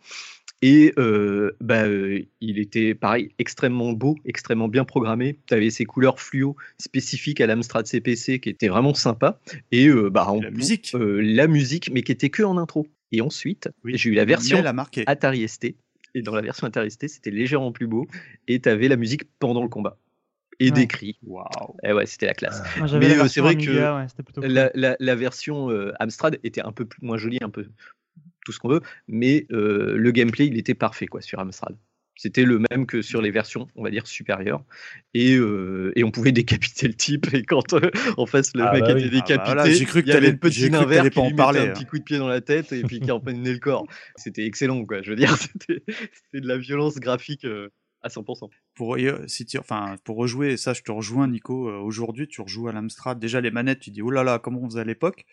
Et 0.62 0.94
euh, 0.98 1.52
bah, 1.60 1.82
euh, 1.84 2.20
il 2.40 2.58
était 2.58 2.94
pareil, 2.94 3.30
extrêmement 3.38 3.92
beau, 3.92 4.16
extrêmement 4.24 4.68
bien 4.68 4.84
programmé. 4.84 5.38
Tu 5.46 5.52
avais 5.52 5.68
ces 5.68 5.84
couleurs 5.84 6.20
fluo 6.20 6.56
spécifiques 6.78 7.42
à 7.42 7.46
l'Amstrad 7.46 7.86
CPC 7.86 8.40
qui 8.40 8.48
étaient 8.48 8.68
vraiment 8.68 8.94
sympas. 8.94 9.38
Et 9.72 9.88
euh, 9.88 10.08
bah, 10.08 10.26
en 10.26 10.40
La 10.40 10.50
musique. 10.50 10.92
euh, 10.94 11.20
la 11.22 11.48
musique, 11.48 11.90
mais 11.92 12.00
qui 12.02 12.12
était 12.12 12.30
que 12.30 12.42
en 12.42 12.56
intro. 12.56 12.86
Et 13.16 13.20
ensuite, 13.20 13.68
Oui, 13.84 13.96
j'ai 13.96 14.10
eu 14.10 14.14
la 14.14 14.24
version 14.24 14.58
elle 14.58 14.66
a 14.66 14.72
marqué. 14.72 15.04
Atari 15.06 15.46
ST. 15.46 15.76
Et 16.16 16.22
dans 16.22 16.34
la 16.34 16.42
version 16.42 16.66
Atari 16.66 16.90
ST, 16.90 17.08
c'était 17.08 17.30
légèrement 17.30 17.70
plus 17.72 17.86
beau. 17.86 18.06
Et 18.48 18.60
tu 18.60 18.68
avais 18.68 18.88
la 18.88 18.96
musique 18.96 19.22
pendant 19.38 19.62
le 19.62 19.68
combat. 19.68 19.96
et 20.60 20.66
Ouais. 20.66 20.70
d'écrit. 20.72 21.18
Waouh. 21.24 21.76
Et 21.82 21.92
ouais, 21.92 22.06
c'était 22.06 22.26
la 22.26 22.34
classe. 22.34 22.62
Mais 22.76 22.82
la 22.82 22.88
euh, 22.90 23.08
c'est 23.08 23.14
version 23.16 23.42
vrai 23.44 23.52
Amiga, 23.54 23.72
que 23.72 24.22
ouais, 24.22 24.24
cool. 24.34 24.46
la, 24.46 24.70
la- 24.74 24.96
la 25.00 25.14
version 25.16 25.70
euh, 25.70 25.92
Amstrad 25.98 26.38
était 26.44 26.62
un 26.62 26.70
peu 26.72 26.84
plus, 26.84 26.98
moins 27.04 27.16
jolie, 27.18 27.38
un 27.42 27.50
peu 27.50 27.66
tout 28.44 28.52
ce 28.52 28.58
qu'on 28.60 28.68
veut, 28.68 28.80
mais 29.08 29.46
euh, 29.50 29.96
le 29.96 30.10
gameplay 30.12 30.46
il 30.46 30.56
était 30.58 30.74
parfait 30.74 31.06
quoi 31.06 31.20
sur 31.22 31.38
Amstrad. 31.40 31.76
C'était 32.16 32.44
le 32.44 32.60
même 32.70 32.86
que 32.86 33.02
sur 33.02 33.20
les 33.20 33.30
versions, 33.30 33.66
on 33.74 33.82
va 33.82 33.90
dire, 33.90 34.06
supérieures. 34.06 34.64
Et, 35.14 35.34
euh, 35.34 35.92
et 35.96 36.04
on 36.04 36.10
pouvait 36.10 36.32
décapiter 36.32 36.86
le 36.86 36.94
type. 36.94 37.32
Et 37.34 37.42
quand 37.42 37.72
euh, 37.74 37.90
en 38.16 38.26
face 38.26 38.54
le 38.54 38.62
Ah 38.62 38.72
mec 38.72 38.82
bah 38.82 38.90
était 38.90 38.94
oui. 38.94 39.02
Ah 39.04 39.10
bah 39.10 39.20
décapité, 39.20 39.44
voilà, 39.44 39.70
j'ai 39.70 39.84
cru 39.84 40.02
que 40.02 40.08
il 40.08 40.12
y 40.12 40.16
avait 40.16 40.30
le 40.30 40.36
petit 40.36 40.70
nain 40.70 40.84
vert 40.84 41.04
qui 41.04 41.10
lui 41.10 41.20
en 41.20 41.24
mettait 41.24 41.36
parler, 41.36 41.60
un 41.60 41.70
hein. 41.70 41.72
petit 41.72 41.86
coup 41.86 41.98
de 41.98 42.04
pied 42.04 42.18
dans 42.18 42.28
la 42.28 42.40
tête 42.40 42.72
et 42.72 42.82
puis 42.82 43.00
qui 43.00 43.10
empoignait 43.10 43.52
le 43.52 43.58
corps. 43.58 43.86
C'était 44.16 44.46
excellent, 44.46 44.84
quoi. 44.84 45.02
Je 45.02 45.10
veux 45.10 45.16
dire, 45.16 45.36
c'était 45.38 45.82
de 46.32 46.46
la 46.46 46.56
violence 46.56 46.96
graphique 46.96 47.44
euh, 47.44 47.70
à 48.02 48.08
100%. 48.08 48.48
Pour, 48.74 48.96
euh, 48.96 49.24
si 49.26 49.44
tu, 49.44 49.58
enfin, 49.58 49.96
pour 50.04 50.16
rejouer, 50.16 50.56
ça 50.56 50.72
je 50.72 50.82
te 50.82 50.92
rejoins 50.92 51.26
Nico, 51.26 51.68
aujourd'hui 51.82 52.28
tu 52.28 52.40
rejoues 52.40 52.68
à 52.68 52.72
l'Amstrad, 52.72 53.18
déjà 53.18 53.40
les 53.40 53.50
manettes, 53.50 53.80
tu 53.80 53.90
dis 53.90 54.02
oh 54.02 54.10
là 54.10 54.22
là, 54.22 54.38
comment 54.38 54.60
on 54.62 54.68
faisait 54.68 54.80
à 54.80 54.84
l'époque? 54.84 55.24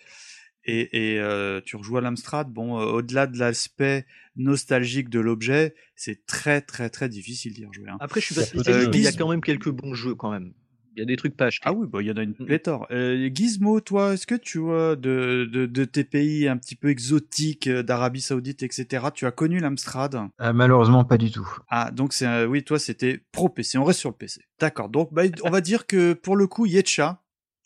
Et, 0.65 1.13
et 1.13 1.19
euh, 1.19 1.61
tu 1.65 1.75
rejoues 1.75 1.97
à 1.97 2.01
l'Amstrad, 2.01 2.49
bon, 2.51 2.79
euh, 2.79 2.85
au-delà 2.85 3.27
de 3.27 3.38
l'aspect 3.38 4.05
nostalgique 4.35 5.09
de 5.09 5.19
l'objet, 5.19 5.75
c'est 5.95 6.25
très 6.25 6.61
très 6.61 6.89
très 6.89 7.09
difficile 7.09 7.53
d'y 7.53 7.65
rejouer. 7.65 7.89
hein. 7.89 7.97
Après, 7.99 8.21
je 8.21 8.27
suis 8.27 8.35
pas 8.35 8.43
spécialiste, 8.43 8.89
mais 8.91 8.97
il 8.97 9.03
y 9.03 9.07
a 9.07 9.11
quand 9.11 9.29
même 9.29 9.41
quelques 9.41 9.69
bons 9.71 9.93
jeux 9.93 10.15
quand 10.15 10.31
même. 10.31 10.53
Il 10.97 10.99
y 10.99 11.03
a 11.03 11.05
des 11.05 11.15
trucs 11.15 11.38
pas 11.38 11.45
achetés. 11.45 11.63
Ah 11.65 11.71
oui, 11.71 11.88
bah 11.89 12.01
il 12.01 12.07
y 12.07 12.11
en 12.11 12.17
a 12.17 12.23
une 12.23 12.33
pléthore. 12.33 12.85
Euh, 12.91 13.29
Gizmo, 13.33 13.79
toi, 13.79 14.13
est-ce 14.13 14.27
que 14.27 14.35
tu 14.35 14.57
vois 14.57 14.97
de, 14.97 15.49
de, 15.49 15.65
de 15.65 15.85
tes 15.85 16.03
pays 16.03 16.49
un 16.49 16.57
petit 16.57 16.75
peu 16.75 16.89
exotiques, 16.89 17.67
euh, 17.67 17.81
d'Arabie 17.81 18.19
Saoudite, 18.19 18.61
etc. 18.61 19.05
Tu 19.13 19.25
as 19.25 19.31
connu 19.31 19.59
l'Amstrad? 19.59 20.19
Ah, 20.38 20.51
malheureusement, 20.51 21.05
pas 21.05 21.17
du 21.17 21.31
tout. 21.31 21.47
Ah, 21.69 21.91
donc 21.91 22.11
c'est 22.11 22.43
oui, 22.43 22.63
toi 22.65 22.77
c'était 22.77 23.21
pro 23.31 23.47
PC. 23.47 23.77
On 23.77 23.85
reste 23.85 23.99
sur 24.01 24.09
le 24.09 24.15
PC. 24.17 24.41
D'accord. 24.59 24.89
Donc 24.89 25.13
bah, 25.13 25.23
on 25.43 25.49
va 25.49 25.61
dire 25.61 25.88
que 25.88 26.11
pour 26.11 26.35
le 26.35 26.45
coup, 26.47 26.65
Yetcha, 26.65 27.21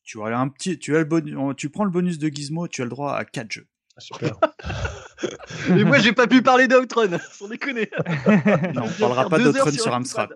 tu 0.05 0.21
as 0.21 0.37
un 0.37 0.47
petit, 0.47 0.79
tu 0.79 0.95
as 0.95 0.99
le 0.99 1.05
bonus, 1.05 1.35
tu 1.57 1.69
prends 1.69 1.83
le 1.83 1.89
bonus 1.91 2.19
de 2.19 2.27
Gizmo, 2.29 2.67
tu 2.67 2.81
as 2.81 2.85
le 2.85 2.91
droit 2.91 3.13
à 3.13 3.25
4 3.25 3.51
jeux. 3.51 3.67
Super. 3.97 4.37
Mais 5.69 5.85
moi, 5.85 5.99
j'ai 5.99 6.11
pas 6.11 6.27
pu 6.27 6.41
parler 6.41 6.67
d'Outrun, 6.67 7.17
sans 7.31 7.47
déconner. 7.47 7.89
Non, 8.73 8.83
on 8.83 8.99
parlera 8.99 9.29
pas 9.29 9.39
d'Outrun 9.39 9.71
sur 9.71 9.93
Amstrad. 9.93 10.29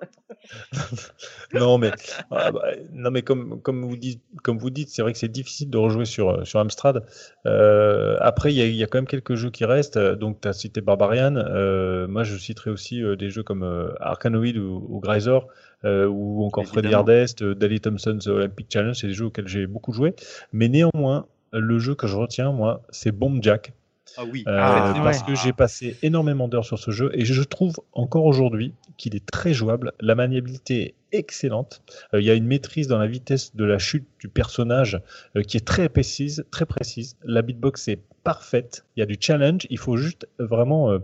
non 1.53 1.77
mais 1.77 1.91
ah, 2.31 2.51
bah, 2.51 2.61
non 2.93 3.11
mais 3.11 3.21
comme 3.21 3.61
comme 3.61 3.83
vous 3.85 3.97
dites 3.97 4.23
comme 4.41 4.57
vous 4.57 4.69
dites 4.69 4.89
c'est 4.89 5.01
vrai 5.01 5.11
que 5.11 5.19
c'est 5.19 5.27
difficile 5.27 5.69
de 5.69 5.77
rejouer 5.77 6.05
sur 6.05 6.29
euh, 6.29 6.45
sur 6.45 6.59
Amstrad. 6.59 7.05
Euh, 7.45 8.17
après 8.21 8.53
il 8.53 8.57
y 8.57 8.61
a, 8.61 8.65
il 8.65 8.75
y 8.75 8.83
a 8.83 8.87
quand 8.87 8.97
même 8.99 9.07
quelques 9.07 9.35
jeux 9.35 9.51
qui 9.51 9.65
restent. 9.65 9.97
Euh, 9.97 10.15
Donc 10.15 10.41
tu 10.41 10.47
as 10.47 10.53
cité 10.53 10.81
Barbarian. 10.81 11.35
Euh, 11.35 12.07
moi 12.07 12.23
je 12.23 12.37
citerai 12.37 12.71
aussi 12.71 13.03
euh, 13.03 13.15
des 13.15 13.29
jeux 13.29 13.43
comme 13.43 13.63
euh, 13.63 13.91
Arkanoid 13.99 14.57
ou, 14.57 14.85
ou 14.89 14.99
Grisor 15.01 15.47
euh, 15.85 16.07
ou 16.07 16.43
encore 16.45 16.65
Freddy. 16.65 16.93
Hardest, 16.93 17.41
euh, 17.41 17.55
Dally 17.55 17.79
Thompson's 17.79 18.27
Olympic 18.27 18.67
Challenge. 18.71 18.95
C'est 18.95 19.07
des 19.07 19.13
jeux 19.13 19.25
auxquels 19.25 19.47
j'ai 19.47 19.67
beaucoup 19.67 19.93
joué. 19.93 20.13
Mais 20.53 20.67
néanmoins 20.67 21.25
le 21.51 21.79
jeu 21.79 21.95
que 21.95 22.05
je 22.07 22.15
retiens 22.15 22.51
moi 22.51 22.81
c'est 22.89 23.11
Bomb 23.11 23.41
Jack. 23.41 23.73
Ah 24.17 24.23
oui. 24.25 24.43
Euh, 24.47 24.57
Ah, 24.59 24.93
parce 25.03 25.19
ouais. 25.19 25.25
que 25.27 25.35
j'ai 25.35 25.53
passé 25.53 25.95
énormément 26.01 26.47
d'heures 26.47 26.65
sur 26.65 26.79
ce 26.79 26.89
jeu 26.89 27.11
et 27.13 27.25
je 27.25 27.43
trouve 27.43 27.75
encore 27.93 28.25
aujourd'hui 28.25 28.73
qu'il 28.97 29.15
est 29.15 29.23
très 29.25 29.53
jouable. 29.53 29.93
La 29.99 30.15
maniabilité 30.15 30.81
est 30.81 30.95
excellente. 31.17 31.83
Euh, 32.15 32.19
Il 32.19 32.25
y 32.25 32.31
a 32.31 32.33
une 32.33 32.47
maîtrise 32.47 32.87
dans 32.87 32.97
la 32.97 33.05
vitesse 33.07 33.55
de 33.55 33.63
la 33.65 33.77
chute 33.77 34.07
du 34.19 34.27
personnage 34.27 34.99
euh, 35.35 35.43
qui 35.43 35.57
est 35.57 35.65
très 35.65 35.89
précise, 35.89 36.43
très 36.49 36.65
précise. 36.65 37.17
La 37.23 37.43
beatbox 37.43 37.87
est 37.87 37.99
parfaite. 38.23 38.83
Il 38.95 38.99
y 38.99 39.03
a 39.03 39.05
du 39.05 39.15
challenge. 39.19 39.67
Il 39.69 39.77
faut 39.77 39.95
juste 39.95 40.27
vraiment, 40.39 40.91
euh, 40.91 40.99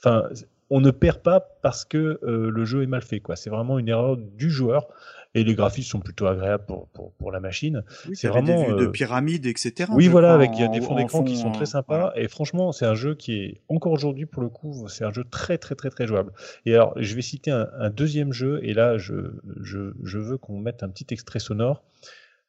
enfin, 0.00 0.24
on 0.70 0.80
ne 0.80 0.90
perd 0.90 1.18
pas 1.22 1.40
parce 1.62 1.84
que 1.84 2.18
euh, 2.22 2.50
le 2.50 2.64
jeu 2.64 2.82
est 2.82 2.86
mal 2.86 3.02
fait. 3.02 3.20
Quoi. 3.20 3.36
C'est 3.36 3.50
vraiment 3.50 3.78
une 3.78 3.88
erreur 3.88 4.16
du 4.16 4.50
joueur. 4.50 4.86
Et 5.32 5.44
les 5.44 5.54
graphismes 5.54 5.88
sont 5.90 6.00
plutôt 6.00 6.26
agréables 6.26 6.64
pour, 6.66 6.88
pour, 6.88 7.12
pour 7.12 7.30
la 7.30 7.38
machine. 7.38 7.84
Oui, 8.08 8.16
c'est 8.16 8.26
vraiment 8.26 8.62
des 8.64 8.66
vues 8.72 8.76
de 8.80 8.86
euh, 8.86 8.90
pyramides, 8.90 9.46
etc. 9.46 9.88
oui, 9.94 10.08
voilà, 10.08 10.34
avec 10.34 10.50
il 10.54 10.60
y 10.60 10.64
a 10.64 10.66
en- 10.66 10.72
des 10.72 10.80
fonds 10.80 10.96
d'écran 10.96 11.22
qui 11.22 11.36
sont 11.36 11.52
très 11.52 11.66
sympas. 11.66 12.12
Et 12.16 12.26
franchement, 12.26 12.72
c'est 12.72 12.84
un 12.84 12.96
jeu 12.96 13.14
qui 13.14 13.34
est 13.44 13.60
encore 13.68 13.92
aujourd'hui, 13.92 14.26
pour 14.26 14.42
le 14.42 14.48
coup, 14.48 14.88
c'est 14.88 15.04
un 15.04 15.12
jeu 15.12 15.22
très, 15.22 15.56
très, 15.56 15.76
très, 15.76 15.88
très 15.88 16.08
jouable. 16.08 16.32
Et 16.66 16.74
alors, 16.74 16.94
je 16.96 17.14
vais 17.14 17.22
citer 17.22 17.52
un, 17.52 17.68
un 17.78 17.90
deuxième 17.90 18.32
jeu. 18.32 18.58
Et 18.64 18.74
là, 18.74 18.98
je, 18.98 19.14
je, 19.62 19.92
je 20.02 20.18
veux 20.18 20.36
qu'on 20.36 20.58
mette 20.58 20.82
un 20.82 20.88
petit 20.88 21.06
extrait 21.10 21.38
sonore. 21.38 21.84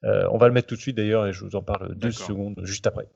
Euh, 0.03 0.27
on 0.31 0.39
va 0.39 0.48
le 0.48 0.53
mettre 0.56 0.65
tout 0.68 0.76
de 0.76 0.81
suite 0.81 0.98
d'ailleurs, 0.98 1.27
et 1.27 1.34
je 1.34 1.45
vous 1.45 1.56
en 1.56 1.61
parle 1.61 1.93
deux 1.93 2.10
secondes 2.10 2.60
juste 2.64 2.88
après. 2.88 3.07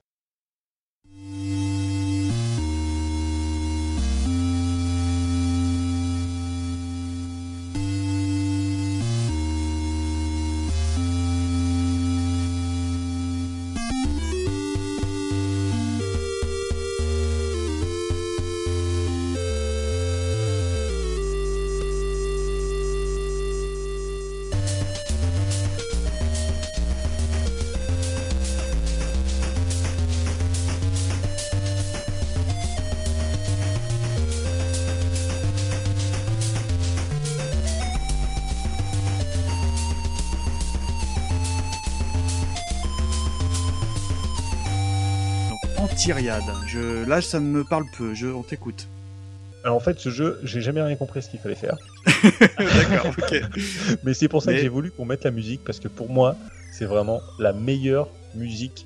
Je, 46.08 47.08
là, 47.10 47.20
ça 47.20 47.40
me 47.40 47.64
parle 47.64 47.86
peu. 47.98 48.14
Je, 48.14 48.28
on 48.28 48.44
t'écoute. 48.44 48.88
Alors 49.64 49.78
en 49.78 49.80
fait, 49.80 50.00
ce 50.00 50.10
jeu, 50.12 50.40
j'ai 50.44 50.62
jamais 50.62 50.82
rien 50.84 50.96
compris 50.96 51.24
ce 51.24 51.32
qu'il 51.32 51.40
fallait 51.40 51.56
faire. 51.56 51.76
D'accord, 52.60 53.12
ok. 53.18 53.42
Mais 54.04 54.14
c'est 54.14 54.28
pour 54.28 54.44
ça 54.44 54.52
Mais- 54.52 54.58
que 54.58 54.62
j'ai 54.64 54.70
voulu 54.70 54.92
qu'on 54.92 55.06
mette 55.06 55.24
la 55.24 55.32
musique 55.32 55.62
parce 55.66 55.80
que 55.80 55.88
pour 55.88 56.10
moi, 56.12 56.36
c'est 56.72 56.86
vraiment 56.86 57.22
la 57.40 57.54
meilleure 57.54 58.08
musique 58.36 58.86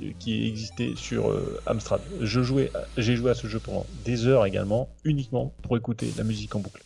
euh, 0.00 0.10
qui 0.20 0.46
existait 0.46 0.92
sur 0.94 1.32
euh, 1.32 1.60
Amstrad. 1.66 2.00
Je 2.20 2.40
jouais, 2.40 2.70
j'ai 2.96 3.16
joué 3.16 3.32
à 3.32 3.34
ce 3.34 3.48
jeu 3.48 3.58
pendant 3.58 3.84
des 4.04 4.26
heures 4.28 4.46
également, 4.46 4.88
uniquement 5.04 5.52
pour 5.62 5.76
écouter 5.76 6.12
la 6.16 6.22
musique 6.22 6.54
en 6.54 6.60
boucle. 6.60 6.82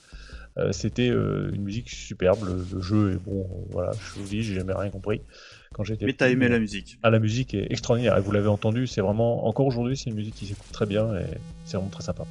Euh, 0.57 0.73
C'était 0.73 1.11
euh, 1.11 1.51
une 1.53 1.63
musique 1.63 1.91
superbe. 1.91 2.39
Le, 2.47 2.65
le 2.77 2.81
jeu 2.83 3.13
est 3.13 3.17
bon. 3.23 3.47
voilà, 3.71 3.91
je 3.93 4.19
vous 4.21 4.27
dis, 4.27 4.43
j'ai 4.43 4.55
jamais 4.55 4.73
rien 4.73 4.89
compris 4.89 5.21
quand 5.75 5.85
j'étais. 5.85 6.07
Mais 6.07 6.15
t'as 6.15 6.31
aimé 6.31 6.49
la 6.49 6.59
musique. 6.59 6.99
Ah, 7.03 7.11
la 7.11 7.19
musique 7.19 7.53
est 7.53 7.67
extraordinaire. 7.71 8.17
Et 8.17 8.21
vous 8.21 8.33
l'avez 8.33 8.49
entendu, 8.49 8.87
c'est 8.87 9.03
vraiment 9.03 9.47
encore 9.47 9.67
aujourd'hui, 9.67 9.97
c'est 9.97 10.09
une 10.09 10.17
musique 10.17 10.35
qui 10.35 10.47
s'écoute 10.47 10.73
très 10.73 10.87
bien 10.87 11.15
et 11.17 11.27
c'est 11.65 11.77
vraiment 11.77 11.91
très 11.91 12.05
sympa. 12.05 12.25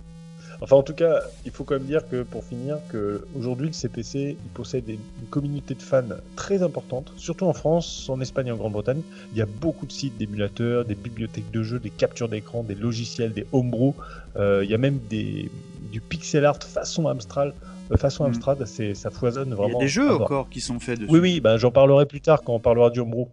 Enfin, 0.62 0.78
en 0.78 0.84
tout 0.84 0.94
cas, 0.94 1.20
il 1.46 1.52
faut 1.52 1.66
quand 1.66 1.76
même 1.76 1.84
dire 1.84 2.08
que 2.08 2.24
pour 2.24 2.44
finir, 2.46 2.78
que 2.88 3.26
aujourd'hui 3.38 3.68
le 3.68 3.74
CPC 3.74 4.38
il 4.42 4.50
possède 4.54 4.88
une 4.88 5.28
communauté 5.30 5.74
de 5.74 5.82
fans 5.82 6.04
très 6.38 6.64
importante, 6.64 7.12
surtout 7.18 7.46
en 7.46 7.54
France, 7.54 8.10
en 8.10 8.22
Espagne 8.22 8.48
et 8.48 8.52
en 8.52 8.56
Grande-Bretagne. 8.56 9.02
Il 9.34 9.38
y 9.38 9.42
a 9.42 9.46
beaucoup 9.46 9.86
de 9.86 9.92
sites 9.92 10.18
d'émulateurs, 10.18 10.86
des 10.86 10.96
bibliothèques 10.96 11.52
de 11.52 11.64
jeux, 11.64 11.80
des 11.80 11.90
captures 11.90 12.30
d'écran, 12.30 12.64
des 12.64 12.76
logiciels, 12.76 13.34
des 13.34 13.46
homebrew. 13.52 13.94
Euh, 14.38 14.62
il 14.64 14.72
y 14.72 14.74
a 14.74 14.78
même 14.78 15.00
des, 15.10 15.52
du 15.92 16.00
pixel 16.00 16.46
art 16.46 16.64
façon 16.64 17.08
Amstrad. 17.08 17.54
Euh, 17.94 17.98
façon 17.98 18.24
Mm. 18.24 18.28
Amstrad, 18.28 18.66
c'est 18.66 18.94
ça 18.94 19.10
foisonne 19.10 19.50
Il 19.50 19.54
y 19.54 19.56
vraiment. 19.56 19.78
a 19.80 19.82
des 19.82 19.88
jeux 19.88 20.12
encore 20.14 20.50
qui 20.50 20.60
sont 20.62 20.80
faits 20.80 21.00
dessus. 21.00 21.12
Oui, 21.12 21.20
oui, 21.20 21.40
ben, 21.40 21.58
j'en 21.58 21.72
parlerai 21.72 22.06
plus 22.06 22.22
tard 22.22 22.42
quand 22.46 22.54
on 22.54 22.60
parlera 22.60 22.90
du 22.90 23.00
homebrew. 23.00 23.28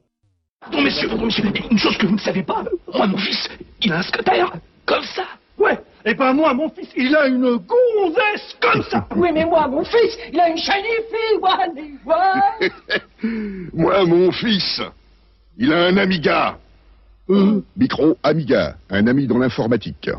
Pardon, 0.60 0.82
messieurs, 0.82 1.08
pardon, 1.08 1.26
messieurs, 1.26 1.44
une 1.70 1.78
chose 1.78 1.96
que 1.96 2.06
vous 2.06 2.14
ne 2.14 2.20
savez 2.20 2.42
pas, 2.42 2.64
moi, 2.94 3.06
mon 3.06 3.16
fils, 3.16 3.48
il 3.82 3.92
a 3.92 3.98
un 3.98 4.02
scotter, 4.02 4.44
comme 4.84 5.04
ça. 5.14 5.24
Ouais, 5.58 5.78
et 6.04 6.14
ben 6.14 6.32
moi, 6.32 6.52
mon 6.54 6.68
fils, 6.70 6.88
il 6.96 7.14
a 7.14 7.26
une 7.26 7.56
gonzesse 7.56 8.56
comme 8.60 8.82
ça. 8.84 9.06
Oui, 9.16 9.28
mais 9.32 9.44
moi, 9.44 9.68
mon 9.68 9.84
fils, 9.84 10.18
il 10.32 10.40
a 10.40 10.48
une 10.48 10.56
shiny 10.56 10.96
fille, 11.10 12.00
fois. 12.04 12.36
Moi, 13.74 14.04
mon 14.06 14.30
fils, 14.32 14.80
il 15.58 15.72
a 15.72 15.86
un 15.86 15.96
Amiga. 15.96 16.56
Micro 17.76 18.16
Amiga, 18.22 18.76
un 18.90 19.06
ami 19.06 19.26
dans 19.26 19.38
l'informatique. 19.38 20.10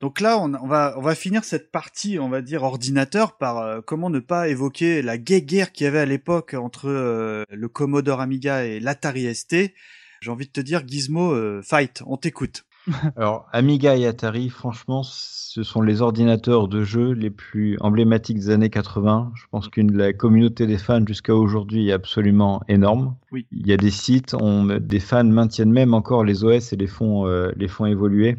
Donc 0.00 0.20
là, 0.20 0.38
on, 0.38 0.52
on 0.54 0.66
va 0.66 0.94
on 0.98 1.00
va 1.00 1.14
finir 1.14 1.44
cette 1.44 1.72
partie, 1.72 2.18
on 2.18 2.28
va 2.28 2.42
dire 2.42 2.62
ordinateur, 2.62 3.38
par 3.38 3.58
euh, 3.58 3.80
comment 3.84 4.10
ne 4.10 4.18
pas 4.18 4.48
évoquer 4.48 5.00
la 5.00 5.16
guerre 5.16 5.72
qu'il 5.72 5.84
y 5.84 5.86
avait 5.88 6.00
à 6.00 6.06
l'époque 6.06 6.54
entre 6.54 6.88
euh, 6.88 7.44
le 7.50 7.68
Commodore 7.68 8.20
Amiga 8.20 8.64
et 8.64 8.78
l'Atari 8.78 9.34
ST. 9.34 9.72
J'ai 10.20 10.30
envie 10.30 10.46
de 10.46 10.52
te 10.52 10.60
dire, 10.60 10.86
Gizmo, 10.86 11.32
euh, 11.32 11.62
fight, 11.62 12.02
on 12.06 12.18
t'écoute. 12.18 12.64
Alors, 13.16 13.48
Amiga 13.52 13.96
et 13.96 14.06
Atari, 14.06 14.50
franchement, 14.50 15.02
ce 15.02 15.62
sont 15.62 15.80
les 15.80 16.02
ordinateurs 16.02 16.68
de 16.68 16.84
jeu 16.84 17.12
les 17.12 17.30
plus 17.30 17.78
emblématiques 17.80 18.38
des 18.38 18.50
années 18.50 18.70
80. 18.70 19.32
Je 19.34 19.44
pense 19.50 19.68
qu'une 19.68 19.96
la 19.96 20.12
communauté 20.12 20.66
des 20.66 20.78
fans 20.78 21.04
jusqu'à 21.06 21.34
aujourd'hui 21.34 21.88
est 21.88 21.92
absolument 21.92 22.62
énorme. 22.68 23.16
Oui. 23.32 23.46
Il 23.50 23.66
y 23.66 23.72
a 23.72 23.76
des 23.76 23.90
sites, 23.90 24.34
on, 24.34 24.66
des 24.78 25.00
fans 25.00 25.24
maintiennent 25.24 25.72
même 25.72 25.94
encore 25.94 26.22
les 26.22 26.44
OS 26.44 26.74
et 26.74 26.76
les 26.76 26.86
font, 26.86 27.26
les 27.56 27.68
font 27.68 27.86
évoluer. 27.86 28.36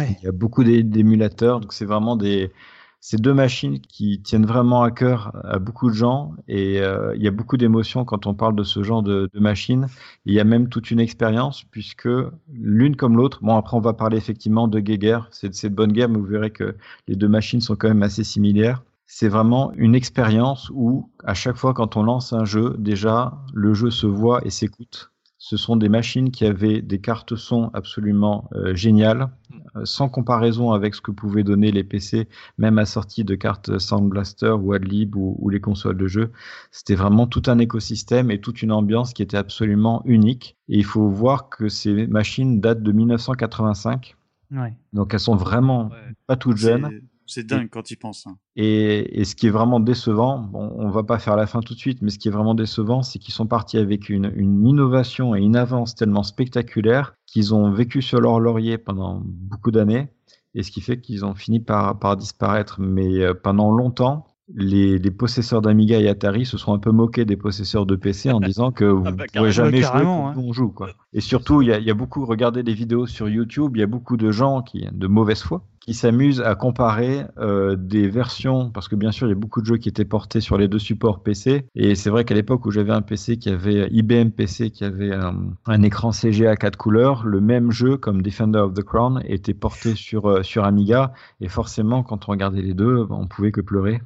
Il 0.00 0.24
y 0.24 0.28
a 0.28 0.32
beaucoup 0.32 0.64
d'é- 0.64 0.82
d'émulateurs, 0.82 1.60
donc 1.60 1.72
c'est 1.72 1.84
vraiment 1.84 2.16
des, 2.16 2.52
c'est 3.00 3.20
deux 3.20 3.34
machines 3.34 3.80
qui 3.80 4.20
tiennent 4.22 4.46
vraiment 4.46 4.82
à 4.82 4.90
cœur 4.90 5.32
à 5.44 5.58
beaucoup 5.58 5.88
de 5.90 5.94
gens 5.94 6.34
et 6.48 6.80
euh, 6.80 7.14
il 7.16 7.22
y 7.22 7.28
a 7.28 7.30
beaucoup 7.30 7.56
d'émotions 7.56 8.04
quand 8.04 8.26
on 8.26 8.34
parle 8.34 8.56
de 8.56 8.62
ce 8.64 8.82
genre 8.82 9.02
de, 9.02 9.28
de 9.32 9.40
machines. 9.40 9.86
Il 10.24 10.34
y 10.34 10.40
a 10.40 10.44
même 10.44 10.68
toute 10.68 10.90
une 10.90 11.00
expérience 11.00 11.64
puisque 11.64 12.08
l'une 12.52 12.96
comme 12.96 13.16
l'autre, 13.16 13.40
bon 13.42 13.56
après 13.56 13.76
on 13.76 13.80
va 13.80 13.92
parler 13.94 14.16
effectivement 14.16 14.68
de 14.68 14.80
Geiger, 14.80 15.18
c'est 15.30 15.48
de 15.50 15.54
cette 15.54 15.74
bonne 15.74 15.92
guerre, 15.92 16.08
mais 16.08 16.18
vous 16.18 16.24
verrez 16.26 16.50
que 16.50 16.76
les 17.08 17.16
deux 17.16 17.28
machines 17.28 17.60
sont 17.60 17.76
quand 17.76 17.88
même 17.88 18.02
assez 18.02 18.24
similaires. 18.24 18.82
C'est 19.06 19.28
vraiment 19.28 19.72
une 19.74 19.94
expérience 19.94 20.70
où 20.74 21.10
à 21.24 21.34
chaque 21.34 21.56
fois 21.56 21.74
quand 21.74 21.96
on 21.96 22.02
lance 22.02 22.32
un 22.32 22.44
jeu, 22.44 22.74
déjà 22.78 23.34
le 23.52 23.74
jeu 23.74 23.90
se 23.90 24.06
voit 24.06 24.44
et 24.46 24.50
s'écoute 24.50 25.10
ce 25.44 25.58
sont 25.58 25.76
des 25.76 25.90
machines 25.90 26.30
qui 26.30 26.46
avaient 26.46 26.80
des 26.80 27.02
cartes 27.02 27.36
son 27.36 27.70
absolument 27.74 28.48
euh, 28.54 28.74
géniales, 28.74 29.28
euh, 29.76 29.84
sans 29.84 30.08
comparaison 30.08 30.72
avec 30.72 30.94
ce 30.94 31.02
que 31.02 31.10
pouvaient 31.10 31.42
donner 31.42 31.70
les 31.70 31.84
PC, 31.84 32.28
même 32.56 32.78
assortis 32.78 33.24
de 33.24 33.34
cartes 33.34 33.78
Sound 33.78 34.08
Blaster 34.08 34.52
ou 34.52 34.72
Adlib 34.72 35.14
ou, 35.16 35.36
ou 35.38 35.50
les 35.50 35.60
consoles 35.60 35.98
de 35.98 36.06
jeu. 36.06 36.32
C'était 36.70 36.94
vraiment 36.94 37.26
tout 37.26 37.42
un 37.46 37.58
écosystème 37.58 38.30
et 38.30 38.40
toute 38.40 38.62
une 38.62 38.72
ambiance 38.72 39.12
qui 39.12 39.22
était 39.22 39.36
absolument 39.36 40.00
unique. 40.06 40.56
Et 40.70 40.78
il 40.78 40.84
faut 40.84 41.10
voir 41.10 41.50
que 41.50 41.68
ces 41.68 42.06
machines 42.06 42.62
datent 42.62 42.82
de 42.82 42.92
1985. 42.92 44.16
Ouais. 44.50 44.72
Donc 44.94 45.12
elles 45.12 45.20
sont 45.20 45.36
vraiment 45.36 45.90
pas 46.26 46.36
toutes 46.36 46.56
jeunes. 46.56 47.02
C'est- 47.26 47.44
dingue 47.46 47.68
quand 47.70 47.90
il 47.90 47.96
pense. 47.96 48.26
hein. 48.26 48.36
Et, 48.56 49.20
et 49.20 49.24
ce 49.24 49.34
qui 49.34 49.46
est 49.46 49.50
vraiment 49.50 49.80
décevant, 49.80 50.38
bon, 50.38 50.72
on 50.76 50.88
va 50.90 51.02
pas 51.02 51.18
faire 51.18 51.36
la 51.36 51.46
fin 51.46 51.60
tout 51.60 51.74
de 51.74 51.78
suite, 51.78 52.02
mais 52.02 52.10
ce 52.10 52.18
qui 52.18 52.28
est 52.28 52.30
vraiment 52.30 52.54
décevant, 52.54 53.02
c'est 53.02 53.18
qu'ils 53.18 53.34
sont 53.34 53.46
partis 53.46 53.78
avec 53.78 54.08
une, 54.08 54.32
une 54.36 54.66
innovation 54.66 55.34
et 55.34 55.40
une 55.40 55.56
avance 55.56 55.94
tellement 55.94 56.22
spectaculaire 56.22 57.14
qu'ils 57.26 57.54
ont 57.54 57.70
vécu 57.72 58.02
sur 58.02 58.20
leur 58.20 58.38
laurier 58.40 58.78
pendant 58.78 59.22
beaucoup 59.24 59.70
d'années, 59.70 60.08
et 60.54 60.62
ce 60.62 60.70
qui 60.70 60.80
fait 60.80 61.00
qu'ils 61.00 61.24
ont 61.24 61.34
fini 61.34 61.58
par, 61.60 61.98
par 61.98 62.16
disparaître. 62.16 62.80
Mais 62.80 63.20
euh, 63.22 63.34
pendant 63.34 63.70
longtemps, 63.72 64.26
les, 64.54 64.98
les 64.98 65.10
possesseurs 65.10 65.62
d'Amiga 65.62 65.98
et 65.98 66.06
Atari 66.08 66.44
se 66.44 66.58
sont 66.58 66.74
un 66.74 66.78
peu 66.78 66.90
moqués 66.92 67.24
des 67.24 67.36
possesseurs 67.36 67.86
de 67.86 67.96
PC 67.96 68.30
en 68.30 68.40
disant 68.40 68.70
que 68.72 68.84
vous 68.84 69.04
ne 69.04 69.10
bah, 69.12 69.24
pouvez 69.34 69.50
carrément. 69.50 69.50
jamais 69.50 69.80
jouer 69.80 69.80
carrément, 69.80 70.32
comme 70.34 70.42
nous, 70.42 70.48
on 70.50 70.52
joue. 70.52 70.68
Quoi. 70.68 70.90
Et 71.14 71.20
surtout, 71.20 71.62
il 71.62 71.68
y 71.68 71.72
a, 71.72 71.78
il 71.78 71.84
y 71.86 71.90
a 71.90 71.94
beaucoup, 71.94 72.24
regardez 72.26 72.62
les 72.62 72.74
vidéos 72.74 73.06
sur 73.06 73.28
YouTube, 73.28 73.72
il 73.76 73.80
y 73.80 73.82
a 73.82 73.86
beaucoup 73.86 74.16
de 74.18 74.30
gens 74.30 74.60
qui, 74.62 74.86
de 74.92 75.06
mauvaise 75.06 75.42
foi 75.42 75.64
qui 75.84 75.92
s'amusent 75.92 76.40
à 76.40 76.54
comparer 76.54 77.26
euh, 77.36 77.76
des 77.76 78.08
versions, 78.08 78.70
parce 78.70 78.88
que 78.88 78.96
bien 78.96 79.12
sûr, 79.12 79.26
il 79.26 79.30
y 79.30 79.32
a 79.34 79.36
beaucoup 79.36 79.60
de 79.60 79.66
jeux 79.66 79.76
qui 79.76 79.90
étaient 79.90 80.06
portés 80.06 80.40
sur 80.40 80.56
les 80.56 80.66
deux 80.66 80.78
supports 80.78 81.22
PC, 81.22 81.66
et 81.74 81.94
c'est 81.94 82.08
vrai 82.08 82.24
qu'à 82.24 82.34
l'époque 82.34 82.64
où 82.64 82.70
j'avais 82.70 82.92
un 82.92 83.02
PC 83.02 83.36
qui 83.36 83.50
avait, 83.50 83.88
IBM 83.90 84.30
PC 84.30 84.70
qui 84.70 84.84
avait 84.84 85.12
un, 85.12 85.34
un 85.66 85.82
écran 85.82 86.10
CGA 86.10 86.56
4 86.56 86.76
couleurs, 86.76 87.26
le 87.26 87.42
même 87.42 87.70
jeu, 87.70 87.98
comme 87.98 88.22
Defender 88.22 88.60
of 88.60 88.72
the 88.72 88.82
Crown, 88.82 89.22
était 89.26 89.52
porté 89.52 89.94
sur, 89.94 90.30
euh, 90.30 90.42
sur 90.42 90.64
Amiga, 90.64 91.12
et 91.42 91.48
forcément, 91.48 92.02
quand 92.02 92.28
on 92.28 92.32
regardait 92.32 92.62
les 92.62 92.72
deux, 92.72 93.06
on 93.10 93.26
pouvait 93.26 93.52
que 93.52 93.60
pleurer. 93.60 94.00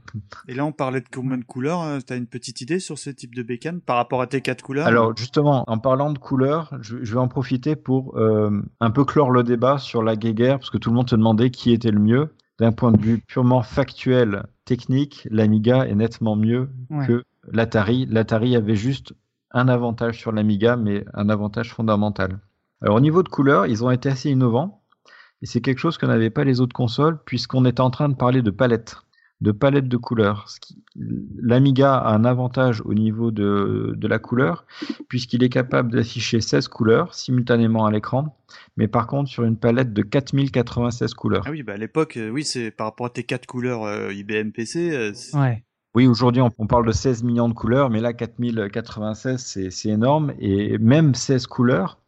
Et 0.49 0.55
là, 0.55 0.67
on 0.67 0.73
parlait 0.73 1.01
de 1.01 1.09
combien 1.13 1.39
de 1.39 1.45
couleurs 1.45 1.83
euh, 1.83 1.99
T'as 2.05 2.17
une 2.17 2.27
petite 2.27 2.61
idée 2.61 2.81
sur 2.81 2.99
ce 2.99 3.11
type 3.11 3.37
de 3.37 3.45
bécane 3.45 3.81
par 3.81 3.97
rapport 3.97 4.21
à 4.21 4.27
tes 4.27 4.41
quatre 4.41 4.63
couleurs? 4.63 4.89
Alors 4.89 5.17
justement, 5.17 5.63
en 5.69 5.79
parlant 5.79 6.13
de 6.13 6.19
couleurs, 6.19 6.73
je, 6.81 6.97
je 7.03 7.15
vais 7.15 7.21
en 7.21 7.29
profiter 7.29 7.77
pour 7.77 8.19
euh, 8.19 8.51
un 8.81 8.91
peu 8.91 9.05
clore 9.05 9.31
le 9.31 9.45
débat 9.45 9.79
sur 9.79 10.03
la 10.03 10.17
guéguerre, 10.17 10.59
parce 10.59 10.71
que 10.71 10.79
tout 10.79 10.91
le 10.91 10.97
monde 10.97 11.09
se 11.09 11.15
demandait 11.15 11.51
qui 11.51 11.68
était 11.73 11.91
le 11.91 12.01
mieux. 12.01 12.35
D'un 12.59 12.73
point 12.73 12.91
de 12.93 13.01
vue 13.01 13.19
purement 13.19 13.63
factuel, 13.63 14.45
technique, 14.65 15.27
l'Amiga 15.31 15.87
est 15.87 15.95
nettement 15.95 16.35
mieux 16.37 16.69
Ouais. 16.91 17.07
que 17.07 17.25
l'Atari. 17.53 18.07
L'Atari 18.07 18.57
avait 18.57 18.75
juste 18.75 19.13
un 19.53 19.69
avantage 19.69 20.19
sur 20.19 20.33
l'Amiga, 20.33 20.77
mais 20.77 21.05
un 21.15 21.29
avantage 21.29 21.73
fondamental. 21.73 22.41
Alors 22.83 22.97
au 22.97 23.01
niveau 23.01 23.23
de 23.23 23.29
couleurs, 23.29 23.67
ils 23.67 23.85
ont 23.85 23.91
été 23.91 24.09
assez 24.09 24.31
innovants, 24.31 24.83
et 25.41 25.47
c'est 25.47 25.61
quelque 25.61 25.79
chose 25.79 25.99
que 25.99 26.07
n'avaient 26.07 26.31
pas 26.31 26.45
les 26.45 26.61
autres 26.61 26.75
consoles, 26.75 27.19
puisqu'on 27.25 27.65
était 27.65 27.81
en 27.81 27.91
train 27.91 28.09
de 28.09 28.15
parler 28.15 28.43
de 28.43 28.51
palettes 28.51 28.97
de 29.41 29.53
palette 29.53 29.89
de 29.89 29.97
couleurs. 29.97 30.47
L'Amiga 31.41 31.95
a 31.97 32.13
un 32.15 32.25
avantage 32.25 32.81
au 32.85 32.95
niveau 32.95 33.31
de, 33.31 33.95
de 33.97 34.09
la 34.09 34.19
couleur, 34.19 34.65
puisqu'il 35.09 35.43
est 35.45 35.49
capable 35.49 35.93
d'afficher 35.93 36.41
16 36.41 36.69
couleurs 36.69 37.15
simultanément 37.15 37.87
à 37.87 37.91
l'écran, 37.93 38.37
mais 38.77 38.89
par 38.89 39.07
contre 39.07 39.31
sur 39.31 39.45
une 39.45 39.57
palette 39.57 39.93
de 39.93 40.03
4096 40.03 41.15
couleurs. 41.15 41.45
Ah 41.47 41.51
oui, 41.51 41.63
bah 41.63 41.75
à 41.75 41.77
l'époque, 41.77 42.17
euh, 42.17 42.31
oui, 42.31 42.45
c'est 42.45 42.71
par 42.71 42.89
rapport 42.89 43.07
à 43.07 43.11
tes 43.11 43.23
quatre 43.25 43.47
couleurs 43.47 43.85
euh, 43.85 44.13
IBM 44.13 44.51
PC. 44.51 44.91
euh, 44.93 45.13
Ouais. 45.35 45.63
Oui, 45.95 46.07
aujourd'hui 46.07 46.43
on, 46.43 46.51
on 46.59 46.67
parle 46.67 46.87
de 46.87 46.93
16 46.93 47.23
millions 47.25 47.49
de 47.49 47.55
couleurs, 47.55 47.91
mais 47.91 48.01
là 48.01 48.13
4096 48.13 49.41
c'est 49.41 49.71
c'est 49.71 49.89
énorme, 49.89 50.33
et 50.39 50.79
même 50.79 51.15
16 51.15 51.47
couleurs. 51.47 51.99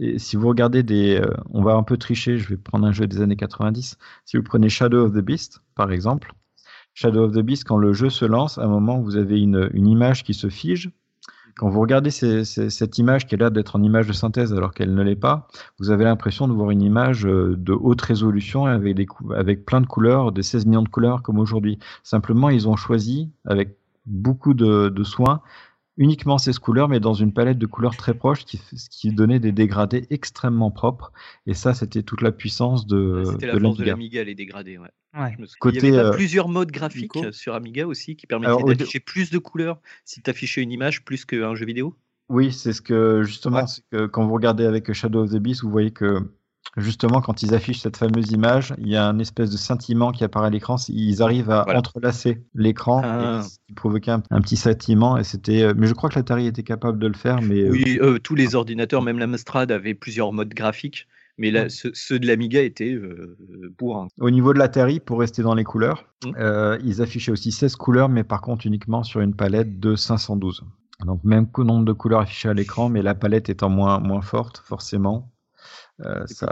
Et 0.00 0.18
si 0.18 0.36
vous 0.36 0.48
regardez 0.48 0.82
des, 0.82 1.16
euh, 1.20 1.34
on 1.50 1.62
va 1.62 1.74
un 1.74 1.82
peu 1.82 1.96
tricher, 1.96 2.38
je 2.38 2.48
vais 2.48 2.56
prendre 2.56 2.86
un 2.86 2.92
jeu 2.92 3.06
des 3.06 3.20
années 3.20 3.36
90. 3.36 3.96
Si 4.24 4.36
vous 4.36 4.42
prenez 4.42 4.68
Shadow 4.68 5.06
of 5.06 5.12
the 5.12 5.18
Beast, 5.18 5.60
par 5.74 5.90
exemple, 5.92 6.32
Shadow 7.00 7.26
of 7.26 7.32
the 7.32 7.42
Beast, 7.42 7.62
quand 7.62 7.76
le 7.76 7.92
jeu 7.92 8.10
se 8.10 8.24
lance, 8.24 8.58
à 8.58 8.64
un 8.64 8.66
moment, 8.66 8.98
vous 8.98 9.16
avez 9.16 9.38
une, 9.38 9.70
image 9.72 10.24
qui 10.24 10.34
se 10.34 10.48
fige. 10.48 10.90
Quand 11.56 11.68
vous 11.68 11.80
regardez 11.80 12.10
cette 12.10 12.98
image 12.98 13.28
qui 13.28 13.36
a 13.36 13.38
l'air 13.38 13.52
d'être 13.52 13.76
en 13.76 13.84
image 13.84 14.08
de 14.08 14.12
synthèse 14.12 14.52
alors 14.52 14.74
qu'elle 14.74 14.92
ne 14.92 15.02
l'est 15.04 15.14
pas, 15.14 15.46
vous 15.78 15.92
avez 15.92 16.02
l'impression 16.02 16.48
de 16.48 16.52
voir 16.52 16.72
une 16.72 16.82
image 16.82 17.24
euh, 17.24 17.54
de 17.56 17.72
haute 17.72 18.02
résolution 18.02 18.66
avec, 18.66 18.96
des 18.96 19.06
plein 19.56 19.80
de 19.80 19.86
couleurs, 19.86 20.32
des 20.32 20.42
16 20.42 20.66
millions 20.66 20.82
de 20.82 20.88
couleurs 20.88 21.22
comme 21.22 21.38
aujourd'hui. 21.38 21.78
Simplement, 22.02 22.50
ils 22.50 22.66
ont 22.66 22.74
choisi, 22.74 23.30
avec 23.46 23.78
beaucoup 24.04 24.54
de, 24.54 24.88
de 24.88 25.04
soin, 25.04 25.40
uniquement 25.98 26.38
ces 26.38 26.52
couleurs, 26.54 26.88
mais 26.88 27.00
dans 27.00 27.12
une 27.12 27.32
palette 27.34 27.58
de 27.58 27.66
couleurs 27.66 27.96
très 27.96 28.14
proche, 28.14 28.44
qui, 28.46 28.58
qui 28.90 29.12
donnait 29.12 29.40
des 29.40 29.52
dégradés 29.52 30.06
extrêmement 30.08 30.70
propres. 30.70 31.12
Et 31.46 31.52
ça, 31.54 31.74
c'était 31.74 32.02
toute 32.02 32.22
la 32.22 32.32
puissance 32.32 32.86
de, 32.86 33.22
C'était 33.26 33.46
de 33.46 33.52
la 33.52 33.60
force 33.60 33.76
de 33.76 33.84
l'Amiga. 33.84 34.24
les 34.24 34.34
dégradés. 34.34 34.78
Ouais. 34.78 34.88
Ouais. 35.18 35.32
Je 35.36 35.42
me 35.42 35.46
souviens. 35.46 35.58
Côté, 35.60 35.78
Il 35.78 35.84
y 35.84 35.96
avait 35.98 36.06
euh, 36.08 36.10
plusieurs 36.12 36.48
modes 36.48 36.70
graphiques 36.70 37.14
Nico 37.16 37.32
sur 37.32 37.54
Amiga 37.54 37.86
aussi 37.86 38.16
qui 38.16 38.26
permettaient 38.26 38.48
Alors, 38.48 38.64
au 38.64 38.68
dé- 38.68 38.76
d'afficher 38.76 39.00
plus 39.00 39.30
de 39.30 39.38
couleurs 39.38 39.80
si 40.04 40.22
tu 40.22 40.30
affichais 40.30 40.62
une 40.62 40.72
image 40.72 41.04
plus 41.04 41.24
qu'un 41.24 41.54
jeu 41.54 41.66
vidéo? 41.66 41.94
Oui, 42.28 42.52
c'est 42.52 42.72
ce 42.74 42.82
que 42.82 43.22
justement, 43.24 43.66
c'est 43.66 43.82
que 43.90 44.06
quand 44.06 44.26
vous 44.26 44.34
regardez 44.34 44.64
avec 44.66 44.92
Shadow 44.92 45.24
of 45.24 45.30
the 45.30 45.36
Beast, 45.38 45.62
vous 45.62 45.70
voyez 45.70 45.90
que 45.90 46.30
justement 46.76 47.20
quand 47.20 47.42
ils 47.42 47.54
affichent 47.54 47.80
cette 47.80 47.96
fameuse 47.96 48.30
image, 48.30 48.74
il 48.78 48.88
y 48.88 48.96
a 48.96 49.06
un 49.06 49.18
espèce 49.18 49.50
de 49.50 49.56
scintillement 49.56 50.12
qui 50.12 50.24
apparaît 50.24 50.48
à 50.48 50.50
l'écran. 50.50 50.76
Ils 50.88 51.22
arrivent 51.22 51.50
à 51.50 51.64
entrelacer 51.76 52.42
l'écran 52.54 53.00
Ah. 53.04 53.40
et 53.44 53.48
ce 53.48 53.58
qui 53.66 53.72
provoquait 53.74 54.10
un, 54.10 54.22
un 54.30 54.40
petit 54.40 54.56
scintillement. 54.56 55.16
Et 55.16 55.24
c'était, 55.24 55.62
euh, 55.62 55.74
mais 55.76 55.86
je 55.86 55.94
crois 55.94 56.10
que 56.10 56.16
l'Atari 56.16 56.46
était 56.46 56.62
capable 56.62 56.98
de 56.98 57.06
le 57.06 57.14
faire, 57.14 57.40
mais 57.42 57.62
euh, 57.62 57.70
Oui, 57.70 57.98
euh, 58.00 58.18
tous 58.18 58.34
les 58.34 58.54
ordinateurs, 58.54 59.02
même 59.02 59.18
l'Amstrad, 59.18 59.72
avaient 59.72 59.94
plusieurs 59.94 60.32
modes 60.32 60.54
graphiques, 60.54 61.08
mais 61.38 61.50
là, 61.50 61.68
ceux, 61.68 61.92
ceux 61.94 62.18
de 62.18 62.26
l'Amiga 62.26 62.60
étaient 62.60 62.92
euh, 62.92 63.36
bourrins. 63.78 64.08
Au 64.20 64.30
niveau 64.30 64.52
de 64.52 64.58
l'Atari, 64.58 65.00
pour 65.00 65.20
rester 65.20 65.42
dans 65.42 65.54
les 65.54 65.64
couleurs, 65.64 66.04
euh, 66.36 66.78
ils 66.84 67.00
affichaient 67.00 67.32
aussi 67.32 67.52
16 67.52 67.76
couleurs, 67.76 68.08
mais 68.08 68.24
par 68.24 68.40
contre 68.40 68.66
uniquement 68.66 69.04
sur 69.04 69.20
une 69.20 69.34
palette 69.34 69.78
de 69.78 69.94
512. 69.94 70.64
Donc 71.06 71.22
même 71.22 71.46
nombre 71.58 71.84
de 71.84 71.92
couleurs 71.92 72.20
affichées 72.20 72.48
à 72.48 72.54
l'écran, 72.54 72.88
mais 72.88 73.02
la 73.02 73.14
palette 73.14 73.48
étant 73.48 73.68
moins, 73.68 74.00
moins 74.00 74.20
forte, 74.20 74.58
forcément. 74.64 75.30
Euh, 76.04 76.24
ça, 76.26 76.46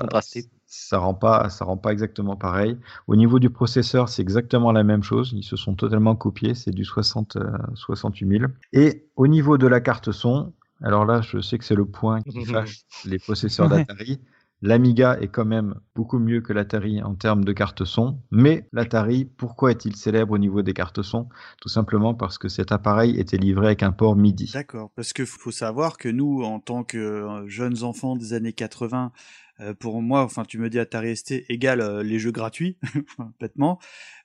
ça 0.67 0.99
rend 0.99 1.15
pas, 1.15 1.49
ça 1.51 1.65
rend 1.65 1.77
pas 1.77 1.93
exactement 1.93 2.37
pareil. 2.37 2.77
Au 3.07 3.17
niveau 3.17 3.39
du 3.39 3.51
processeur, 3.51 4.09
c'est 4.09 4.23
exactement 4.23 4.73
la 4.73 4.83
même 4.85 5.03
chose. 5.03 5.33
Ils 5.35 5.45
se 5.45 5.57
sont 5.57 5.75
totalement 5.75 6.17
copiés. 6.17 6.55
C'est 6.55 6.73
du 6.73 6.85
60, 6.85 7.37
euh, 7.37 7.51
68 7.75 8.29
000. 8.41 8.51
Et 8.73 9.07
au 9.17 9.27
niveau 9.29 9.59
de 9.59 9.67
la 9.67 9.81
carte 9.81 10.11
son, 10.13 10.53
alors 10.83 11.05
là, 11.05 11.21
je 11.23 11.41
sais 11.41 11.59
que 11.59 11.65
c'est 11.65 11.75
le 11.77 11.87
point 11.87 12.23
qui 12.23 12.45
fâche 12.45 12.85
les 13.05 13.19
possesseurs 13.19 13.71
Ouais. 13.71 13.79
d'Atari. 13.79 14.21
L'Amiga 14.63 15.19
est 15.21 15.29
quand 15.29 15.45
même 15.45 15.75
beaucoup 15.95 16.19
mieux 16.19 16.41
que 16.41 16.55
l'Atari 16.55 17.03
en 17.03 17.15
termes 17.15 17.45
de 17.45 17.53
cartes 17.53 17.85
son, 17.85 18.21
mais 18.31 18.67
l'Atari, 18.73 19.27
pourquoi 19.37 19.71
est-il 19.71 19.95
célèbre 19.97 20.33
au 20.33 20.39
niveau 20.39 20.63
des 20.63 20.73
cartes 20.73 21.03
son? 21.03 21.29
Tout 21.61 21.69
simplement 21.69 22.15
parce 22.15 22.39
que 22.39 22.49
cet 22.49 22.73
appareil 22.73 23.21
était 23.21 23.37
livré 23.37 23.67
avec 23.67 23.83
un 23.83 23.93
port 23.93 24.17
MIDI. 24.17 24.51
D'accord, 24.55 24.91
parce 24.97 25.13
que 25.13 25.27
faut 25.27 25.51
savoir 25.51 25.99
que 25.99 26.09
nous, 26.09 26.43
en 26.43 26.59
tant 26.59 26.85
que 26.85 26.97
euh, 26.97 27.49
jeunes 27.49 27.83
enfants 27.83 28.17
des 28.17 28.33
années 28.33 28.55
80, 28.55 29.13
euh, 29.61 29.75
pour 29.75 30.03
moi, 30.03 30.23
enfin, 30.23 30.45
tu 30.45 30.59
me 30.59 30.69
dis 30.69 30.79
Atari 30.79 31.17
ST 31.17 31.45
égale 31.49 31.81
euh, 31.81 32.03
les 32.03 32.19
jeux 32.19 32.33
gratuits, 32.33 32.79
complètement. 33.17 33.79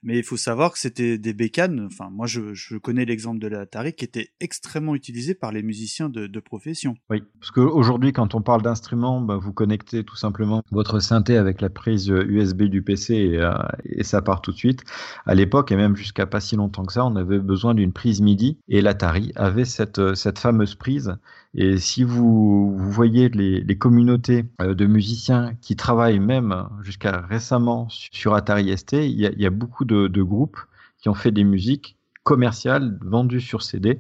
Mais 0.04 0.18
il 0.18 0.24
faut 0.24 0.38
savoir 0.38 0.72
que 0.72 0.80
c'était 0.80 1.20
des 1.20 1.34
bécanes. 1.34 1.86
Enfin, 1.86 2.10
moi, 2.10 2.26
je, 2.26 2.78
connais 2.78 3.06
l'exemple 3.06 3.40
de 3.40 3.48
l'Atari 3.48 3.94
qui 3.94 4.04
était 4.04 4.32
extrêmement 4.40 4.96
utilisé 4.96 5.36
par 5.36 5.52
les 5.52 5.62
musiciens 5.62 6.10
de, 6.10 6.40
profession. 6.40 6.96
Oui, 7.12 7.22
parce 7.40 7.52
qu'aujourd'hui, 7.52 8.14
quand 8.14 8.34
on 8.34 8.42
parle 8.42 8.64
d'instruments, 8.64 9.22
bah, 9.22 9.38
vous 9.38 9.54
connectez 9.54 10.04
tout 10.04 10.16
simplement 10.16 10.64
votre 10.72 11.00
synthé 11.00 11.38
avec 11.38 11.62
la 11.62 11.70
prise 11.70 12.10
euh, 12.10 12.26
USB 12.28 12.64
du 12.64 12.82
PC 12.82 13.14
et, 13.14 13.38
euh, 13.38 13.54
ça 14.02 14.24
part 14.24 14.42
tout 14.42 14.52
de 14.52 14.58
suite. 14.58 14.84
À 15.28 15.36
l'époque, 15.36 15.72
et 15.72 15.76
même 15.76 15.96
jusqu'à 15.96 16.26
pas 16.26 16.40
si 16.40 16.56
longtemps 16.56 16.84
que 16.84 16.94
ça, 16.94 17.06
on 17.06 17.16
avait 17.16 17.38
besoin 17.38 17.76
d'une 17.76 17.94
prise 17.94 18.22
MIDI 18.22 18.58
et 18.70 18.82
l'Atari 18.82 19.32
avait 19.36 19.66
euh, 20.00 20.16
cette 20.16 20.40
fameuse 20.40 20.74
prise. 20.74 21.16
Et 21.54 21.78
si 21.78 22.04
vous, 22.04 22.78
vous 22.78 22.92
voyez 22.92 23.28
les, 23.30 23.62
les 23.62 23.78
communautés 23.78 24.46
euh, 24.62 24.74
de 24.74 24.86
musiciens 24.86 25.54
qui 25.62 25.76
travaillent 25.76 26.20
même 26.20 26.68
jusqu'à 26.82 27.22
récemment 27.22 27.90
su- 27.90 28.10
sur 28.14 28.34
Atari 28.36 28.76
ST, 28.78 28.94
il 28.94 29.20
y 29.20 29.26
a, 29.26 29.32
il 29.32 29.42
y 29.42 29.46
a 29.46 29.50
beaucoup 29.50 29.84
de, 29.84 30.08
de 30.08 30.24
groupes 30.24 30.60
qui 31.00 31.10
ont 31.10 31.14
fait 31.14 31.32
des 31.32 31.44
musiques 31.44 31.98
commerciales 32.24 32.98
vendues 33.02 33.42
sur 33.42 33.64
CD 33.64 34.00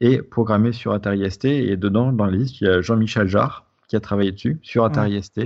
et 0.00 0.22
programmées 0.22 0.72
sur 0.72 0.92
Atari 0.92 1.28
ST. 1.30 1.46
Et 1.46 1.76
dedans, 1.76 2.12
dans 2.12 2.26
la 2.26 2.32
liste, 2.36 2.60
il 2.60 2.64
y 2.66 2.70
a 2.70 2.80
Jean-Michel 2.82 3.26
Jarre 3.28 3.66
qui 3.88 3.96
a 3.96 4.00
travaillé 4.00 4.30
dessus 4.32 4.58
sur 4.62 4.84
Atari 4.84 5.14
Ouais. 5.14 5.22
ST. 5.22 5.40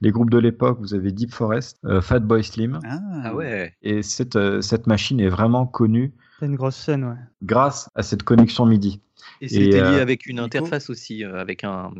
Les 0.00 0.10
groupes 0.10 0.30
de 0.30 0.38
l'époque, 0.38 0.78
vous 0.80 0.94
avez 0.94 1.10
Deep 1.12 1.32
Forest, 1.32 1.78
euh, 1.86 2.00
Fatboy 2.00 2.44
Slim. 2.44 2.78
Ah 2.84 3.34
ouais. 3.34 3.74
Et 3.82 4.02
cette, 4.02 4.36
euh, 4.36 4.60
cette 4.60 4.86
machine 4.86 5.18
est 5.20 5.28
vraiment 5.28 5.66
connue 5.66 6.12
une 6.46 6.56
grosse 6.56 6.76
scène, 6.76 7.04
ouais. 7.04 7.16
grâce 7.42 7.88
à 7.94 8.02
cette 8.02 8.22
connexion 8.22 8.66
MIDI. 8.66 9.00
Et 9.40 9.48
c'était 9.48 9.80
lié 9.82 9.98
euh, 9.98 10.02
avec 10.02 10.26
une 10.26 10.38
interface 10.38 10.90
aussi, 10.90 11.24
euh, 11.24 11.40
avec 11.40 11.64
un, 11.64 11.90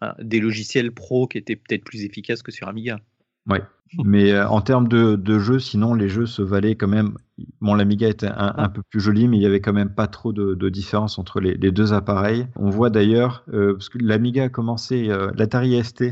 un- 0.00 0.14
des 0.20 0.40
logiciels 0.40 0.92
pro 0.92 1.26
qui 1.26 1.38
étaient 1.38 1.56
peut-être 1.56 1.84
plus 1.84 2.04
efficaces 2.04 2.42
que 2.42 2.52
sur 2.52 2.68
Amiga. 2.68 3.00
Ouais. 3.48 3.62
Mais 4.04 4.30
euh, 4.32 4.48
en 4.48 4.60
termes 4.60 4.86
de, 4.86 5.16
de 5.16 5.38
jeux, 5.40 5.58
sinon 5.58 5.94
les 5.94 6.08
jeux 6.08 6.26
se 6.26 6.42
valaient 6.42 6.76
quand 6.76 6.86
même. 6.86 7.16
Bon, 7.60 7.74
l'Amiga 7.74 8.06
était 8.08 8.28
un, 8.28 8.54
un 8.56 8.68
peu 8.68 8.82
plus 8.88 9.00
joli, 9.00 9.26
mais 9.26 9.36
il 9.36 9.42
y 9.42 9.46
avait 9.46 9.60
quand 9.60 9.72
même 9.72 9.92
pas 9.92 10.06
trop 10.06 10.32
de, 10.32 10.54
de 10.54 10.68
différence 10.68 11.18
entre 11.18 11.40
les, 11.40 11.54
les 11.54 11.72
deux 11.72 11.92
appareils. 11.92 12.46
On 12.54 12.70
voit 12.70 12.90
d'ailleurs, 12.90 13.44
euh, 13.52 13.72
parce 13.72 13.88
que 13.88 13.98
l'Amiga 13.98 14.44
a 14.44 14.48
commencé, 14.48 15.08
euh, 15.10 15.32
l'Atari 15.34 15.82
ST, 15.82 16.04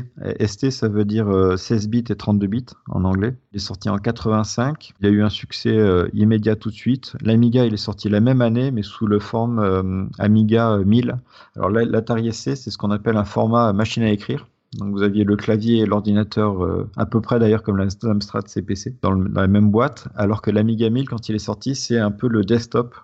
ST 0.45 0.71
ça 0.71 0.89
veut 0.89 1.05
dire 1.05 1.29
euh, 1.29 1.55
16 1.55 1.87
bits 1.87 2.03
et 2.09 2.15
32 2.15 2.47
bits 2.47 2.65
en 2.89 3.05
anglais. 3.05 3.37
Il 3.53 3.57
est 3.57 3.59
sorti 3.59 3.87
en 3.89 3.97
85. 3.97 4.91
Il 4.99 5.07
a 5.07 5.09
eu 5.09 5.23
un 5.23 5.29
succès 5.29 5.77
immédiat 6.13 6.57
tout 6.57 6.69
de 6.69 6.75
suite. 6.75 7.15
L'Amiga, 7.21 7.65
il 7.65 7.73
est 7.73 7.77
sorti 7.77 8.09
la 8.09 8.19
même 8.19 8.41
année, 8.41 8.71
mais 8.71 8.83
sous 8.83 9.07
le 9.07 9.19
forme 9.19 10.09
Amiga 10.17 10.79
1000. 10.85 11.17
Alors 11.55 11.69
l'Atari 11.69 12.33
ST, 12.33 12.55
c'est 12.55 12.71
ce 12.71 12.77
qu'on 12.77 12.91
appelle 12.91 13.15
un 13.15 13.25
format 13.25 13.71
machine 13.71 14.03
à 14.03 14.09
écrire. 14.11 14.47
Donc 14.77 14.91
vous 14.93 15.01
aviez 15.01 15.23
le 15.23 15.35
clavier 15.35 15.79
et 15.79 15.85
l'ordinateur 15.85 16.63
euh, 16.63 16.87
à 16.95 17.05
peu 17.05 17.21
près 17.21 17.39
d'ailleurs 17.39 17.63
comme 17.63 17.77
l'Amstrad 17.77 18.47
CPC 18.47 18.95
dans, 19.01 19.11
le- 19.11 19.27
dans 19.29 19.41
la 19.41 19.47
même 19.47 19.71
boîte, 19.71 20.07
alors 20.15 20.41
que 20.43 20.51
l'Amiga 20.51 20.89
1000 20.89 21.09
quand 21.09 21.27
il 21.27 21.35
est 21.35 21.39
sorti 21.39 21.73
c'est 21.75 21.97
un 21.97 22.11
peu 22.11 22.27
le 22.27 22.43
desktop 22.43 22.95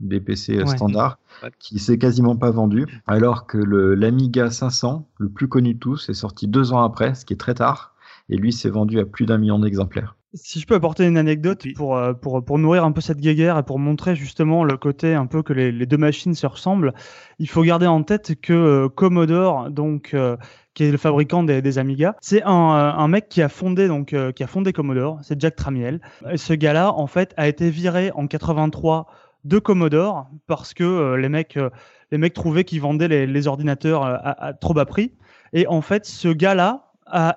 des 0.00 0.20
PC 0.20 0.56
euh, 0.56 0.64
Ouais. 0.64 0.76
standards 0.76 1.18
qui 1.60 1.78
s'est 1.78 1.96
quasiment 1.98 2.36
pas 2.36 2.50
vendu, 2.50 2.86
alors 3.06 3.46
que 3.46 3.56
le- 3.58 3.94
l'Amiga 3.94 4.50
500, 4.50 5.06
le 5.18 5.28
plus 5.28 5.46
connu 5.48 5.74
de 5.74 5.78
tous, 5.78 6.08
est 6.08 6.14
sorti 6.14 6.48
deux 6.48 6.72
ans 6.72 6.82
après, 6.82 7.14
ce 7.14 7.24
qui 7.24 7.34
est 7.34 7.36
très 7.36 7.54
tard, 7.54 7.94
et 8.28 8.36
lui 8.36 8.52
s'est 8.52 8.68
vendu 8.70 8.98
à 8.98 9.04
plus 9.06 9.26
d'un 9.26 9.38
million 9.38 9.58
d'exemplaires. 9.60 10.16
Si 10.34 10.60
je 10.60 10.66
peux 10.66 10.74
apporter 10.74 11.06
une 11.06 11.18
anecdote 11.18 11.66
pour, 11.76 11.96
euh, 11.96 12.14
pour, 12.14 12.42
pour 12.42 12.58
nourrir 12.58 12.84
un 12.84 12.92
peu 12.92 13.02
cette 13.02 13.20
guéguerre 13.20 13.58
et 13.58 13.62
pour 13.62 13.78
montrer 13.78 14.16
justement 14.16 14.64
le 14.64 14.78
côté 14.78 15.14
un 15.14 15.26
peu 15.26 15.42
que 15.42 15.52
les, 15.52 15.70
les 15.70 15.84
deux 15.84 15.98
machines 15.98 16.34
se 16.34 16.46
ressemblent, 16.46 16.94
il 17.38 17.50
faut 17.50 17.62
garder 17.62 17.86
en 17.86 18.02
tête 18.02 18.40
que 18.40 18.54
euh, 18.54 18.88
Commodore, 18.88 19.68
donc, 19.70 20.14
euh, 20.14 20.38
qui 20.72 20.84
est 20.84 20.90
le 20.90 20.96
fabricant 20.96 21.42
des, 21.42 21.60
des 21.60 21.78
Amiga, 21.78 22.16
c'est 22.22 22.42
un, 22.44 22.50
un 22.50 23.08
mec 23.08 23.28
qui 23.28 23.42
a 23.42 23.50
fondé 23.50 23.88
donc 23.88 24.14
euh, 24.14 24.32
qui 24.32 24.42
a 24.42 24.46
fondé 24.46 24.72
Commodore, 24.72 25.18
c'est 25.22 25.38
Jack 25.38 25.54
Tramiel. 25.54 26.00
Et 26.30 26.38
ce 26.38 26.54
gars-là, 26.54 26.94
en 26.94 27.06
fait, 27.06 27.34
a 27.36 27.46
été 27.46 27.68
viré 27.68 28.10
en 28.14 28.26
83 28.26 29.06
de 29.44 29.58
Commodore 29.58 30.30
parce 30.46 30.72
que 30.72 31.14
les 31.14 31.28
mecs 31.28 31.58
les 32.10 32.18
mecs 32.18 32.32
trouvaient 32.32 32.64
qu'ils 32.64 32.80
vendaient 32.80 33.08
les, 33.08 33.26
les 33.26 33.46
ordinateurs 33.48 34.02
à, 34.02 34.46
à 34.46 34.52
trop 34.54 34.72
bas 34.72 34.86
prix. 34.86 35.12
Et 35.52 35.66
en 35.66 35.82
fait, 35.82 36.06
ce 36.06 36.28
gars-là 36.28 36.91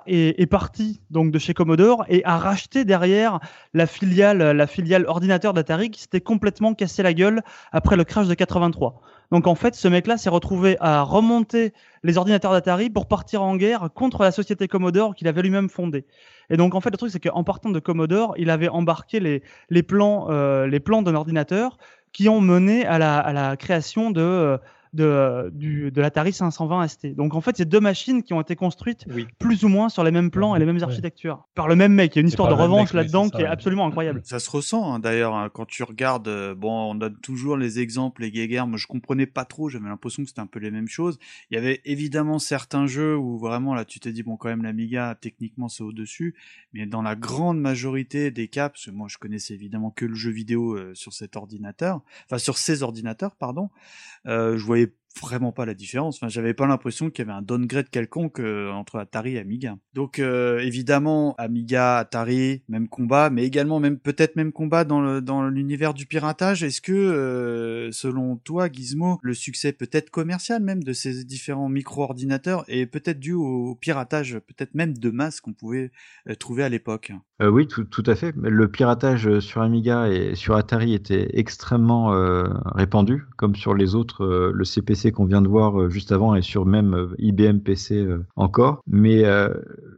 est, 0.07 0.49
parti 0.49 1.01
donc 1.09 1.31
de 1.31 1.39
chez 1.39 1.53
Commodore 1.53 2.05
et 2.07 2.23
a 2.25 2.37
racheté 2.37 2.85
derrière 2.85 3.39
la 3.73 3.87
filiale, 3.87 4.37
la 4.37 4.67
filiale 4.67 5.05
ordinateur 5.07 5.53
d'Atari 5.53 5.89
qui 5.89 6.01
s'était 6.01 6.21
complètement 6.21 6.73
cassé 6.73 7.03
la 7.03 7.13
gueule 7.13 7.41
après 7.71 7.95
le 7.95 8.03
crash 8.03 8.27
de 8.27 8.33
83. 8.33 9.01
Donc 9.31 9.47
en 9.47 9.55
fait, 9.55 9.75
ce 9.75 9.87
mec-là 9.87 10.17
s'est 10.17 10.29
retrouvé 10.29 10.77
à 10.79 11.01
remonter 11.01 11.73
les 12.03 12.17
ordinateurs 12.17 12.51
d'Atari 12.51 12.89
pour 12.89 13.07
partir 13.07 13.41
en 13.41 13.55
guerre 13.55 13.89
contre 13.93 14.23
la 14.23 14.31
société 14.31 14.67
Commodore 14.67 15.15
qu'il 15.15 15.27
avait 15.27 15.41
lui-même 15.41 15.69
fondée. 15.69 16.05
Et 16.49 16.57
donc 16.57 16.75
en 16.75 16.81
fait, 16.81 16.91
le 16.91 16.97
truc 16.97 17.11
c'est 17.11 17.19
qu'en 17.19 17.43
partant 17.43 17.69
de 17.69 17.79
Commodore, 17.79 18.35
il 18.37 18.49
avait 18.49 18.69
embarqué 18.69 19.19
les, 19.19 19.41
les 19.69 19.83
plans, 19.83 20.27
euh, 20.29 20.79
plans 20.79 21.01
d'un 21.01 21.15
ordinateur 21.15 21.77
qui 22.13 22.29
ont 22.29 22.39
mené 22.39 22.85
à 22.85 22.97
la, 22.97 23.19
à 23.19 23.33
la 23.33 23.57
création 23.57 24.11
de 24.11 24.21
euh, 24.21 24.57
de, 24.95 25.49
du, 25.53 25.91
de 25.91 26.01
l'Atari 26.01 26.33
520 26.33 26.87
ST. 26.87 27.15
Donc 27.15 27.35
en 27.35 27.41
fait, 27.41 27.57
c'est 27.57 27.65
deux 27.65 27.79
machines 27.79 28.23
qui 28.23 28.33
ont 28.33 28.41
été 28.41 28.55
construites 28.55 29.05
plus 29.39 29.63
ou 29.63 29.67
moins 29.67 29.89
sur 29.89 30.03
les 30.03 30.11
mêmes 30.11 30.31
plans 30.31 30.55
et 30.55 30.59
les 30.59 30.65
mêmes 30.65 30.81
architectures 30.81 31.47
par 31.55 31.67
le 31.67 31.75
même 31.75 31.93
mec. 31.93 32.15
Il 32.15 32.19
y 32.19 32.19
a 32.19 32.21
une 32.21 32.27
histoire 32.27 32.49
de 32.49 32.53
revanche 32.53 32.93
là-dedans 32.93 33.29
qui 33.29 33.41
est 33.41 33.45
absolument 33.45 33.85
incroyable. 33.85 34.21
Ça 34.23 34.39
se 34.39 34.49
ressent 34.49 34.93
hein, 34.93 34.99
d'ailleurs 34.99 35.35
hein, 35.35 35.49
quand 35.53 35.65
tu 35.65 35.83
regardes. 35.83 36.27
euh, 36.27 36.55
bon, 36.55 36.91
on 36.91 36.95
donne 36.95 37.17
toujours 37.17 37.57
les 37.57 37.79
exemples, 37.79 38.21
les 38.21 38.31
guéguerres. 38.31 38.67
Moi, 38.67 38.77
je 38.77 38.87
comprenais 38.87 39.25
pas 39.25 39.45
trop. 39.45 39.69
J'avais 39.69 39.87
l'impression 39.87 40.23
que 40.23 40.29
c'était 40.29 40.41
un 40.41 40.47
peu 40.47 40.59
les 40.59 40.71
mêmes 40.71 40.87
choses. 40.87 41.17
Il 41.49 41.55
y 41.55 41.57
avait 41.57 41.81
évidemment 41.85 42.39
certains 42.39 42.87
jeux 42.87 43.17
où 43.17 43.37
vraiment 43.37 43.73
là, 43.73 43.85
tu 43.85 43.99
t'es 43.99 44.11
dit 44.11 44.23
bon, 44.23 44.37
quand 44.37 44.49
même, 44.49 44.63
l'Amiga 44.63 45.17
techniquement 45.19 45.69
c'est 45.69 45.83
au 45.83 45.91
dessus, 45.91 46.35
mais 46.73 46.85
dans 46.85 47.01
la 47.01 47.15
grande 47.15 47.59
majorité 47.59 48.31
des 48.31 48.47
cas, 48.47 48.69
parce 48.69 48.85
que 48.85 48.91
moi 48.91 49.07
je 49.09 49.17
connaissais 49.17 49.53
évidemment 49.53 49.91
que 49.91 50.05
le 50.05 50.15
jeu 50.15 50.31
vidéo 50.31 50.75
euh, 50.75 50.93
sur 50.93 51.13
cet 51.13 51.35
ordinateur, 51.35 52.01
enfin 52.25 52.37
sur 52.37 52.57
ces 52.57 52.83
ordinateurs, 52.83 53.35
pardon, 53.35 53.69
euh, 54.27 54.57
je 54.57 54.65
voyais 54.65 54.84
vraiment 55.21 55.51
pas 55.51 55.65
la 55.65 55.73
différence. 55.73 56.17
Enfin, 56.17 56.27
j'avais 56.27 56.53
pas 56.53 56.67
l'impression 56.67 57.09
qu'il 57.09 57.25
y 57.25 57.29
avait 57.29 57.37
un 57.37 57.41
downgrade 57.41 57.89
quelconque 57.89 58.39
euh, 58.39 58.71
entre 58.71 58.97
Atari 58.97 59.35
et 59.35 59.39
Amiga. 59.39 59.77
Donc 59.93 60.19
euh, 60.19 60.59
évidemment 60.59 61.35
Amiga, 61.37 61.97
Atari, 61.97 62.63
même 62.67 62.87
combat, 62.87 63.29
mais 63.29 63.45
également 63.45 63.79
même 63.79 63.97
peut-être 63.97 64.35
même 64.35 64.51
combat 64.51 64.83
dans 64.83 65.47
l'univers 65.47 65.93
du 65.93 66.05
piratage. 66.05 66.63
Est-ce 66.63 66.81
que 66.81 66.91
euh, 66.93 67.91
selon 67.91 68.37
toi, 68.37 68.69
Gizmo, 68.71 69.19
le 69.21 69.33
succès 69.33 69.71
peut-être 69.71 70.09
commercial 70.09 70.61
même 70.61 70.83
de 70.83 70.93
ces 70.93 71.23
différents 71.23 71.69
micro-ordinateurs 71.69 72.63
est 72.67 72.85
peut-être 72.85 73.19
dû 73.19 73.33
au 73.33 73.75
piratage, 73.75 74.39
peut-être 74.39 74.75
même 74.75 74.97
de 74.97 75.09
masse 75.09 75.41
qu'on 75.41 75.53
pouvait 75.53 75.91
trouver 76.39 76.63
à 76.63 76.69
l'époque? 76.69 77.11
Oui, 77.41 77.67
tout, 77.67 78.03
à 78.05 78.15
fait. 78.15 78.33
Le 78.37 78.69
piratage 78.69 79.39
sur 79.39 79.61
Amiga 79.61 80.07
et 80.07 80.35
sur 80.35 80.55
Atari 80.55 80.93
était 80.93 81.29
extrêmement 81.33 82.11
répandu, 82.73 83.23
comme 83.37 83.55
sur 83.55 83.73
les 83.73 83.95
autres, 83.95 84.51
le 84.53 84.63
CPC 84.63 85.04
qu'on 85.11 85.25
vient 85.25 85.41
de 85.41 85.47
voir 85.47 85.79
euh, 85.79 85.89
juste 85.89 86.11
avant 86.11 86.35
et 86.35 86.41
sur 86.41 86.65
même 86.65 86.93
euh, 86.93 87.15
IBM 87.19 87.59
PC 87.59 87.95
euh, 87.95 88.25
encore. 88.35 88.81
Mais 88.87 89.23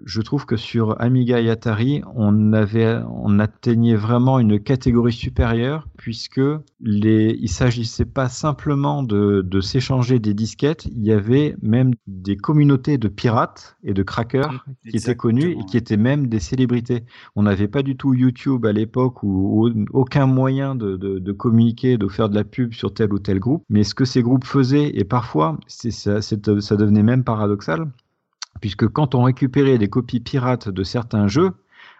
je 0.06 0.22
trouve 0.22 0.46
que 0.46 0.56
sur 0.56 1.00
Amiga 1.02 1.42
et 1.42 1.50
Atari, 1.50 2.02
on 2.16 2.54
avait, 2.54 3.00
on 3.10 3.40
atteignait 3.40 3.96
vraiment 3.96 4.40
une 4.40 4.60
catégorie 4.60 5.12
supérieure 5.12 5.88
puisque 5.98 6.42
les, 6.80 7.38
il 7.40 7.50
s'agissait 7.50 8.06
pas 8.06 8.30
simplement 8.30 9.04
de, 9.04 9.42
de 9.42 9.62
s'échanger 9.62 10.20
des 10.20 10.34
disquettes, 10.34 10.86
il 10.86 11.04
y 11.04 11.12
avait 11.12 11.56
même 11.62 11.94
des 12.08 12.38
communautés 12.38 12.98
de 12.98 13.08
pirates 13.08 13.78
et 13.84 13.94
de 13.94 14.04
crackers 14.04 14.66
qui 14.90 14.98
étaient 14.98 15.16
connus 15.16 15.52
et 15.60 15.66
qui 15.66 15.78
étaient 15.78 15.98
même 15.98 16.28
des 16.28 16.40
célébrités. 16.40 17.04
On 17.36 17.44
n'avait 17.44 17.68
pas 17.68 17.84
du 17.84 17.98
tout 17.98 18.14
YouTube 18.14 18.66
à 18.66 18.72
l'époque 18.72 19.24
ou, 19.24 19.68
ou 19.68 19.86
aucun 19.92 20.26
moyen 20.26 20.76
de, 20.76 20.96
de, 20.96 21.20
de 21.20 21.32
communiquer, 21.32 21.98
de 21.98 22.08
faire 22.08 22.30
de 22.30 22.36
la 22.36 22.44
pub 22.44 22.74
sur 22.74 22.94
tel 22.94 23.14
ou 23.14 23.20
tel 23.20 23.40
groupe. 23.40 23.64
Mais 23.70 23.84
ce 23.84 23.96
que 23.96 24.06
ces 24.06 24.22
groupes 24.22 24.46
faisaient, 24.46 24.97
et 24.98 25.04
parfois 25.04 25.60
c'est, 25.68 25.92
ça, 25.92 26.20
devenait 26.76 27.04
même 27.04 27.24
paradoxal, 27.24 27.88
puisque 28.60 28.88
quand 28.88 29.14
on 29.14 29.22
récupérait 29.22 29.78
des 29.78 29.90
copies 29.90 30.20
pirates 30.20 30.70
de 30.70 30.84
certains 30.84 31.28
jeux, 31.28 31.52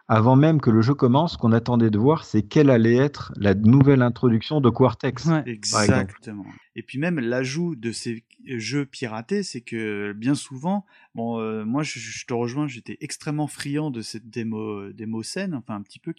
avant 0.08 0.36
même 0.36 0.60
que 0.60 0.72
le 0.72 0.82
jeu 0.82 0.96
commence, 0.96 1.34
ce 1.34 1.38
qu'on 1.38 1.52
attendait 1.52 1.92
de 1.92 2.00
voir, 2.00 2.24
c'est 2.24 2.42
quelle 2.42 2.72
allait 2.72 2.96
être 2.96 3.34
la 3.36 3.54
nouvelle 3.54 4.02
introduction 4.02 4.62
de 4.62 4.70
Quartex. 4.72 5.30
Exactement. 5.46 6.46
Et 6.76 6.82
puis 6.82 6.98
même 6.98 7.20
l'ajout 7.20 7.76
de 7.76 7.92
ces 7.92 8.24
jeux 8.46 8.86
piratés, 8.86 9.44
c'est 9.44 9.62
que 9.62 10.14
bien 10.14 10.34
souvent, 10.34 10.84
bon, 11.14 11.40
euh, 11.40 11.66
moi 11.66 11.84
je, 11.84 12.26
te 12.26 12.34
rejoins, 12.34 12.68
j'étais 12.68 12.98
extrêmement 13.02 13.48
friand 13.48 13.92
de 13.92 14.02
cette 14.02 14.28
démo, 14.28 14.92
démo 14.92 15.22
scène, 15.22 15.54
enfin 15.54 15.76
un 15.76 15.82
petit 15.84 16.00
peu 16.00 16.16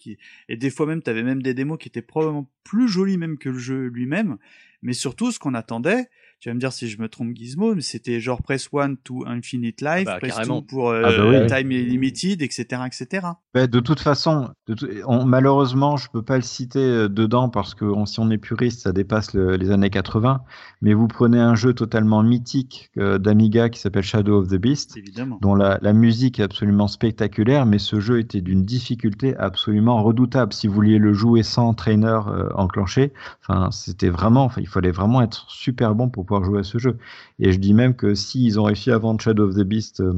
et 0.49 0.57
des 0.57 0.71
fois 0.71 0.87
même, 0.87 1.03
t'avais 1.03 1.25
même 1.25 1.43
des 1.43 1.55
démos 1.55 1.79
qui 1.79 1.89
étaient 1.89 2.03
probablement 2.03 2.49
plus 2.63 2.87
jolies 2.87 3.19
même 3.19 3.37
que 3.37 3.49
le 3.49 3.59
jeu 3.59 3.87
lui-même, 3.87 4.37
mais 4.83 4.93
surtout 4.93 5.33
ce 5.33 5.41
qu'on 5.41 5.55
attendait. 5.55 6.09
Tu 6.41 6.49
vas 6.51 6.55
me 6.55 6.61
dire 6.61 6.73
si 6.73 6.87
je 6.89 7.01
me 7.03 7.09
trompe, 7.09 7.35
Gizmo, 7.35 7.75
mais 7.75 7.81
c'était 7.81 8.21
genre 8.21 8.43
Press 8.43 8.69
One 8.71 8.97
to 8.99 9.25
Infinite 9.27 9.81
Life, 9.81 10.05
bah, 10.05 10.19
Press 10.19 10.35
carrément. 10.37 10.61
Two 10.63 10.67
pour 10.69 10.91
euh, 10.91 11.03
Ah 11.05 11.11
bah 11.19 11.25
oui. 11.43 11.47
Time 11.49 11.69
Limited, 11.71 12.43
etc., 12.43 12.83
etc. 12.87 13.27
Ben, 13.55 13.67
de 13.67 13.81
toute 13.81 13.99
façon, 13.99 14.51
de 14.69 14.75
tout- 14.75 14.89
on- 15.07 15.25
malheureusement, 15.25 15.97
je 15.97 16.09
peux 16.13 16.23
pas 16.23 16.37
le 16.37 16.43
citer 16.43 16.79
euh, 16.79 17.09
dedans 17.09 17.49
parce 17.49 17.75
que 17.75 17.85
on- 17.85 18.07
si 18.07 18.21
on 18.21 18.31
est 18.31 18.39
puriste, 18.39 18.83
ça 18.83 18.93
dépasse 18.93 19.35
le- 19.35 19.57
les 19.57 19.73
années 19.73 19.91
80. 19.91 20.43
Mais 20.81 20.95
vous 20.95 21.09
prenez 21.09 21.41
un 21.41 21.57
jeu 21.57 21.75
totalement 21.75 22.23
mythique 22.23 22.91
euh, 22.99 23.19
d'Amiga 23.19 23.69
qui 23.69 23.81
s'appelle 23.81 24.05
Shadow 24.05 24.39
of 24.43 24.47
the 24.49 24.55
Beast, 24.57 24.97
Évidemment. 24.97 25.39
dont 25.43 25.57
la, 25.57 25.79
la 25.83 25.93
musique 25.93 26.39
est 26.39 26.45
absolument 26.45 26.87
spectaculaire, 26.87 27.67
mais 27.67 27.79
ce 27.81 27.99
jeu 27.99 28.21
était 28.21 28.43
d'une 28.43 28.65
difficulté 28.65 29.37
absolument 29.39 30.05
redoutable. 30.05 30.53
Si 30.53 30.69
vous 30.69 30.75
vouliez 30.75 30.99
le 30.99 31.13
jouer 31.15 31.43
sans 31.43 31.75
trainer 31.75 32.21
euh, 32.29 32.49
enclenché, 32.55 33.13
enfin, 33.43 33.71
c'était 33.73 34.09
vraiment, 34.11 34.45
enfin, 34.45 34.61
il 34.61 34.69
fallait 34.69 34.93
vraiment 34.93 35.21
être 35.21 35.47
super 35.49 35.97
bon 35.97 36.09
pour 36.09 36.28
pouvoir 36.29 36.45
jouer 36.45 36.61
à 36.61 36.63
ce 36.63 36.79
jeu. 36.79 36.99
Et 37.39 37.51
je 37.53 37.59
dis 37.59 37.75
même 37.75 37.97
que 37.97 38.15
s'ils 38.15 38.61
ont 38.61 38.65
réussi 38.65 38.91
à 38.91 38.99
vendre 38.99 39.21
Shadow 39.21 39.49
of 39.49 39.55
the 39.55 39.63
Beast 39.63 40.01
euh, 40.01 40.13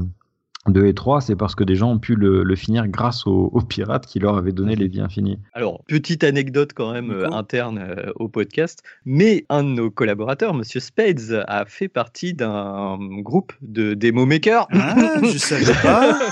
2 0.69 0.87
et 0.87 0.95
3, 0.95 1.23
c'est 1.23 1.37
parce 1.37 1.55
que 1.55 1.65
des 1.65 1.75
gens 1.75 1.93
ont 1.93 1.99
pu 1.99 2.17
le, 2.17 2.43
le 2.43 2.57
finir 2.57 2.87
grâce 2.87 3.27
aux, 3.27 3.51
aux 3.53 3.63
pirates 3.63 4.07
qui 4.07 4.19
leur 4.19 4.37
avaient 4.37 4.53
donné 4.53 4.77
les 4.77 4.89
vies 4.89 5.01
infinies. 5.01 5.39
Alors, 5.55 5.83
petite 5.87 6.23
anecdote 6.23 6.73
quand 6.75 6.93
même 6.93 7.11
euh, 7.11 7.31
interne 7.31 7.79
euh, 7.79 8.13
au 8.17 8.29
podcast, 8.29 8.83
mais 9.07 9.47
un 9.49 9.65
de 9.65 9.71
nos 9.71 9.91
collaborateurs, 9.91 10.53
Monsieur 10.53 10.81
Spades, 10.81 11.45
a 11.47 11.65
fait 11.65 11.89
partie 11.89 12.35
d'un 12.35 12.99
groupe 13.23 13.55
de 13.63 13.95
démo 13.95 14.27
makers. 14.27 14.67
Ah, 14.73 15.17
je 15.23 15.39
savais 15.39 15.73
pas. 15.83 16.19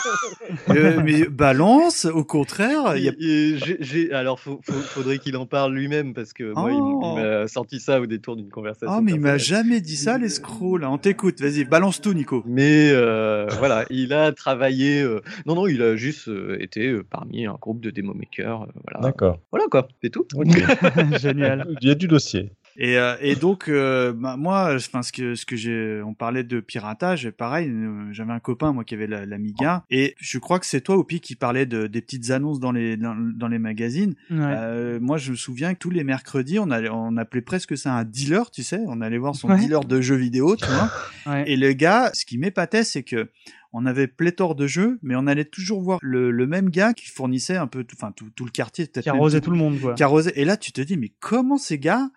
Euh, 0.70 1.01
mais 1.05 1.25
balance, 1.27 2.05
au 2.07 2.25
contraire. 2.25 2.97
il 2.97 3.05
Y 3.05 4.12
a... 4.12 4.19
Alors, 4.19 4.39
faut- 4.41 4.61
faut- 4.62 4.73
faudrait 4.73 5.19
qu'il 5.19 5.37
en 5.37 5.47
parle 5.47 5.75
lui-même 5.75 6.15
parce 6.15 6.33
que 6.33 6.53
moi, 6.55 6.70
il 6.73 6.77
m- 6.77 6.83
Oh. 7.01 7.16
m'a 7.16 7.47
sorti 7.49 7.81
ça 7.81 8.01
au 8.01 8.07
détour 8.07 8.37
d'une 8.37 8.49
conversation. 8.49 8.95
Oh, 8.97 9.01
mais 9.03 9.12
il 9.12 9.20
m'a 9.20 9.39
jamais 9.39 9.81
dit 9.81 9.97
ça, 9.97 10.19
l'escroc, 10.19 10.79
là. 10.79 10.91
On 10.91 10.99
t'écoute. 10.99 11.41
Vas-y, 11.41 11.65
balance 11.65 12.01
tout, 12.01 12.12
Nico. 12.15 12.43
Mais 12.47 12.91
euh, 12.93 13.47
voilà, 13.59 13.85
il 13.91 14.12
a 14.12 14.33
travaillé. 14.33 15.01
euh, 15.03 15.20
Non, 15.47 15.55
non, 15.55 15.66
il 15.66 15.83
a 15.83 15.97
juste 15.97 16.29
euh, 16.29 16.57
été 16.61 16.89
euh, 16.89 17.05
parmi 17.09 17.47
un 17.47 17.55
groupe 17.61 17.81
de 17.81 17.91
démo 17.91 18.15
makers. 18.15 18.62
euh, 18.62 18.66
voilà. 18.85 19.01
D'accord. 19.01 19.41
Voilà 19.51 19.66
quoi, 19.70 19.89
c'est 20.03 20.11
tout. 20.11 20.27
Génial. 21.20 21.66
Il 21.81 21.89
y 21.89 21.91
a 21.91 21.95
du 21.95 22.09
dossier. 22.09 22.51
Et, 22.80 22.96
euh, 22.96 23.16
et 23.20 23.34
donc, 23.34 23.68
euh, 23.68 24.12
bah, 24.12 24.36
moi, 24.36 24.72
enfin, 24.76 25.02
ce 25.02 25.10
que 25.12 25.34
ce 25.34 25.44
que 25.44 25.56
j'ai, 25.56 26.00
on 26.06 26.14
parlait 26.14 26.44
de 26.44 26.60
piratage, 26.60 27.28
pareil. 27.30 27.68
euh, 27.68 28.06
J'avais 28.12 28.32
un 28.32 28.38
copain, 28.38 28.72
moi, 28.72 28.84
qui 28.84 28.94
avait 28.94 29.09
la- 29.09 29.26
l'Amiga, 29.26 29.82
et 29.90 30.14
je 30.20 30.38
crois 30.38 30.60
que 30.60 30.66
c'est 30.66 30.80
toi, 30.80 30.96
Oupi, 30.96 31.20
qui 31.20 31.34
parlait 31.34 31.66
de 31.66 31.88
des 31.88 32.00
petites 32.00 32.30
annonces 32.30 32.60
dans 32.60 32.70
les 32.72 32.96
dans, 32.96 33.16
dans 33.16 33.48
les 33.48 33.59
magazines. 33.59 34.14
Ouais. 34.30 34.38
Euh, 34.40 34.98
moi, 35.00 35.18
je 35.18 35.32
me 35.32 35.36
souviens 35.36 35.74
que 35.74 35.78
tous 35.80 35.90
les 35.90 36.05
mercredis, 36.05 36.59
on 36.60 36.70
allait, 36.70 36.88
on 36.88 37.16
appelait 37.16 37.40
presque 37.42 37.76
ça 37.76 37.92
un 37.94 38.05
dealer, 38.05 38.50
tu 38.52 38.62
sais. 38.62 38.80
On 38.86 39.00
allait 39.00 39.18
voir 39.18 39.34
son 39.34 39.48
Ouais. 39.48 39.59
dealer 39.59 39.84
de 39.84 40.00
jeux 40.00 40.14
vidéo, 40.16 40.55
tu 40.56 40.66
vois. 40.66 40.88
Ouais. 41.26 41.44
Et 41.50 41.56
le 41.56 41.72
gars, 41.74 42.10
ce 42.14 42.24
qui 42.24 42.38
m'épatait, 42.38 42.84
c'est 42.84 43.02
que 43.02 43.28
on 43.74 43.84
avait 43.84 44.06
pléthore 44.06 44.55
de 44.55 44.66
jeux, 44.66 44.98
mais 45.02 45.14
on 45.14 45.26
allait 45.26 45.44
toujours 45.44 45.82
voir 45.82 45.98
le, 46.00 46.30
le 46.30 46.46
même 46.46 46.70
gars 46.70 46.94
qui 46.94 47.06
fournissait 47.06 47.56
un 47.59 47.66
peu, 47.66 47.84
enfin 47.92 48.12
tout, 48.12 48.30
tout 48.34 48.46
le 48.46 48.50
quartier, 48.50 48.86
peut-être 48.86 49.02
Qui 49.02 49.10
arrosait 49.10 49.42
tout 49.42 49.50
le 49.50 49.59
monde, 49.59 49.78
quoi. 49.78 49.92
qui 49.94 50.02
arrosait. 50.02 50.32
Et 50.36 50.46
là, 50.46 50.56
tu 50.56 50.72
te 50.72 50.80
dis, 50.80 50.96
mais 50.96 51.12
comment 51.20 51.59
ces 51.59 51.78
gars 51.78 52.09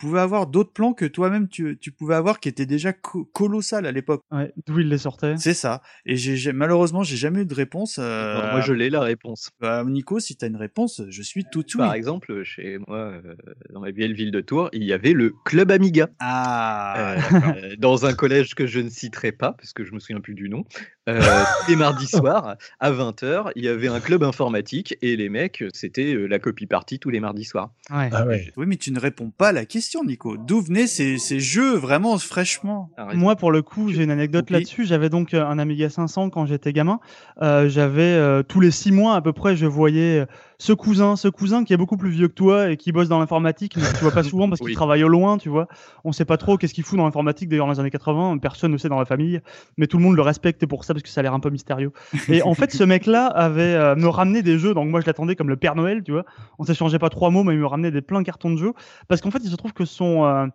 pouvaient 0.00 0.20
avoir 0.20 0.46
d'autres 0.46 0.72
plans 0.72 0.92
que 0.94 1.04
toi-même 1.04 1.46
tu, 1.48 1.78
tu 1.80 1.92
pouvais 1.92 2.14
avoir 2.14 2.40
qui 2.40 2.48
étaient 2.48 2.66
déjà 2.66 2.92
co- 2.92 3.24
colossales 3.26 3.86
à 3.86 3.92
l'époque. 3.92 4.22
Ouais, 4.32 4.52
d'où 4.66 4.80
il 4.80 4.88
les 4.88 4.98
sortait. 4.98 5.36
C'est 5.36 5.54
ça. 5.54 5.82
Et 6.06 6.16
j'ai 6.16 6.52
malheureusement, 6.52 7.02
j'ai 7.02 7.16
jamais 7.16 7.42
eu 7.42 7.46
de 7.46 7.54
réponse. 7.54 7.98
euh, 8.00 8.36
Alors, 8.38 8.50
moi, 8.52 8.60
je 8.62 8.72
l'ai 8.72 8.90
la 8.90 9.00
réponse. 9.02 9.50
Bah, 9.60 9.84
Nico, 9.86 10.18
si 10.18 10.36
t'as 10.36 10.48
une 10.48 10.56
réponse, 10.56 11.02
je 11.08 11.22
suis 11.22 11.44
tout 11.44 11.60
oui. 11.74 11.76
Par 11.76 11.94
exemple, 11.94 12.42
chez 12.42 12.78
moi, 12.88 12.96
euh, 12.98 13.34
dans 13.72 13.80
ma 13.80 13.92
belle 13.92 14.14
ville 14.14 14.30
de 14.30 14.40
Tours, 14.40 14.70
il 14.72 14.82
y 14.84 14.92
avait 14.92 15.12
le 15.12 15.34
club 15.44 15.70
Amiga. 15.70 16.08
Ah. 16.18 17.16
Euh, 17.60 17.74
dans 17.78 18.06
un 18.06 18.12
collège 18.14 18.54
que 18.54 18.66
je 18.66 18.80
ne 18.80 18.88
citerai 18.88 19.32
pas, 19.32 19.52
parce 19.52 19.72
que 19.72 19.84
je 19.84 19.92
me 19.92 19.98
souviens 19.98 20.20
plus 20.20 20.34
du 20.34 20.48
nom. 20.48 20.64
Euh, 21.16 21.44
tous 21.64 21.70
les 21.70 21.76
mardis 21.76 22.06
soirs, 22.06 22.56
à 22.78 22.90
20h, 22.90 23.52
il 23.56 23.64
y 23.64 23.68
avait 23.68 23.88
un 23.88 24.00
club 24.00 24.22
informatique 24.22 24.96
et 25.02 25.16
les 25.16 25.28
mecs, 25.28 25.64
c'était 25.72 26.14
euh, 26.14 26.26
la 26.26 26.38
copie 26.38 26.66
partie 26.66 26.98
tous 26.98 27.10
les 27.10 27.20
mardis 27.20 27.44
soirs. 27.44 27.70
Ouais. 27.90 28.10
Ah 28.12 28.26
ouais. 28.26 28.52
Oui, 28.56 28.66
mais 28.66 28.76
tu 28.76 28.92
ne 28.92 29.00
réponds 29.00 29.30
pas 29.30 29.48
à 29.48 29.52
la 29.52 29.64
question, 29.64 30.04
Nico. 30.04 30.36
D'où 30.36 30.60
venaient 30.60 30.86
ces, 30.86 31.18
ces 31.18 31.40
jeux 31.40 31.74
vraiment 31.76 32.18
fraîchement 32.18 32.90
Moi, 33.14 33.36
pour 33.36 33.52
le 33.52 33.62
coup, 33.62 33.90
j'ai 33.90 34.04
une 34.04 34.10
anecdote 34.10 34.50
là-dessus. 34.50 34.84
J'avais 34.84 35.08
donc 35.08 35.34
euh, 35.34 35.44
un 35.44 35.58
Amiga 35.58 35.88
500 35.88 36.30
quand 36.30 36.46
j'étais 36.46 36.72
gamin. 36.72 37.00
Euh, 37.42 37.68
j'avais 37.68 38.02
euh, 38.02 38.42
tous 38.42 38.60
les 38.60 38.70
six 38.70 38.92
mois 38.92 39.14
à 39.14 39.20
peu 39.20 39.32
près, 39.32 39.56
je 39.56 39.66
voyais 39.66 40.20
euh, 40.20 40.26
ce 40.60 40.74
cousin, 40.74 41.16
ce 41.16 41.26
cousin 41.28 41.64
qui 41.64 41.72
est 41.72 41.78
beaucoup 41.78 41.96
plus 41.96 42.10
vieux 42.10 42.28
que 42.28 42.34
toi 42.34 42.70
et 42.70 42.76
qui 42.76 42.92
bosse 42.92 43.08
dans 43.08 43.18
l'informatique, 43.18 43.76
mais 43.78 43.82
que 43.82 43.96
tu 43.96 44.02
vois 44.04 44.12
pas 44.12 44.22
souvent 44.22 44.46
parce 44.48 44.60
qu'il 44.60 44.68
Oui. 44.68 44.74
travaille 44.74 45.02
au 45.02 45.08
loin, 45.08 45.38
tu 45.38 45.48
vois. 45.48 45.68
On 46.04 46.12
sait 46.12 46.26
pas 46.26 46.36
trop 46.36 46.58
qu'est-ce 46.58 46.74
qu'il 46.74 46.84
fout 46.84 46.98
dans 46.98 47.06
l'informatique. 47.06 47.48
D'ailleurs, 47.48 47.64
dans 47.66 47.72
les 47.72 47.80
années 47.80 47.90
80, 47.90 48.36
personne 48.38 48.70
ne 48.70 48.76
sait 48.76 48.90
dans 48.90 48.98
la 48.98 49.06
famille, 49.06 49.40
mais 49.78 49.86
tout 49.86 49.96
le 49.96 50.02
monde 50.04 50.16
le 50.16 50.22
respecte 50.22 50.66
pour 50.66 50.84
ça 50.84 50.92
parce 50.92 51.02
que 51.02 51.08
ça 51.08 51.20
a 51.20 51.22
l'air 51.22 51.32
un 51.32 51.40
peu 51.40 51.48
mystérieux. 51.48 51.92
Et 52.28 52.42
en 52.42 52.52
fait, 52.54 52.70
ce 52.72 52.84
mec-là 52.84 53.26
avait 53.26 53.74
euh, 53.74 53.96
me 53.96 54.06
ramené 54.08 54.42
des 54.42 54.58
jeux, 54.58 54.74
donc 54.74 54.90
moi 54.90 55.00
je 55.00 55.06
l'attendais 55.06 55.34
comme 55.34 55.48
le 55.48 55.56
Père 55.56 55.74
Noël, 55.76 56.02
tu 56.04 56.12
vois. 56.12 56.24
On 56.58 56.64
s'échangeait 56.64 56.98
pas 56.98 57.08
trois 57.08 57.30
mots, 57.30 57.42
mais 57.42 57.54
il 57.54 57.58
me 57.60 57.66
ramenait 57.66 57.90
des 57.90 58.02
pleins 58.02 58.22
cartons 58.22 58.50
de 58.50 58.56
jeux 58.58 58.72
parce 59.08 59.22
qu'en 59.22 59.30
fait, 59.30 59.40
il 59.42 59.50
se 59.50 59.56
trouve 59.56 59.72
que 59.72 59.86
son 59.86 60.24
euh, 60.26 60.46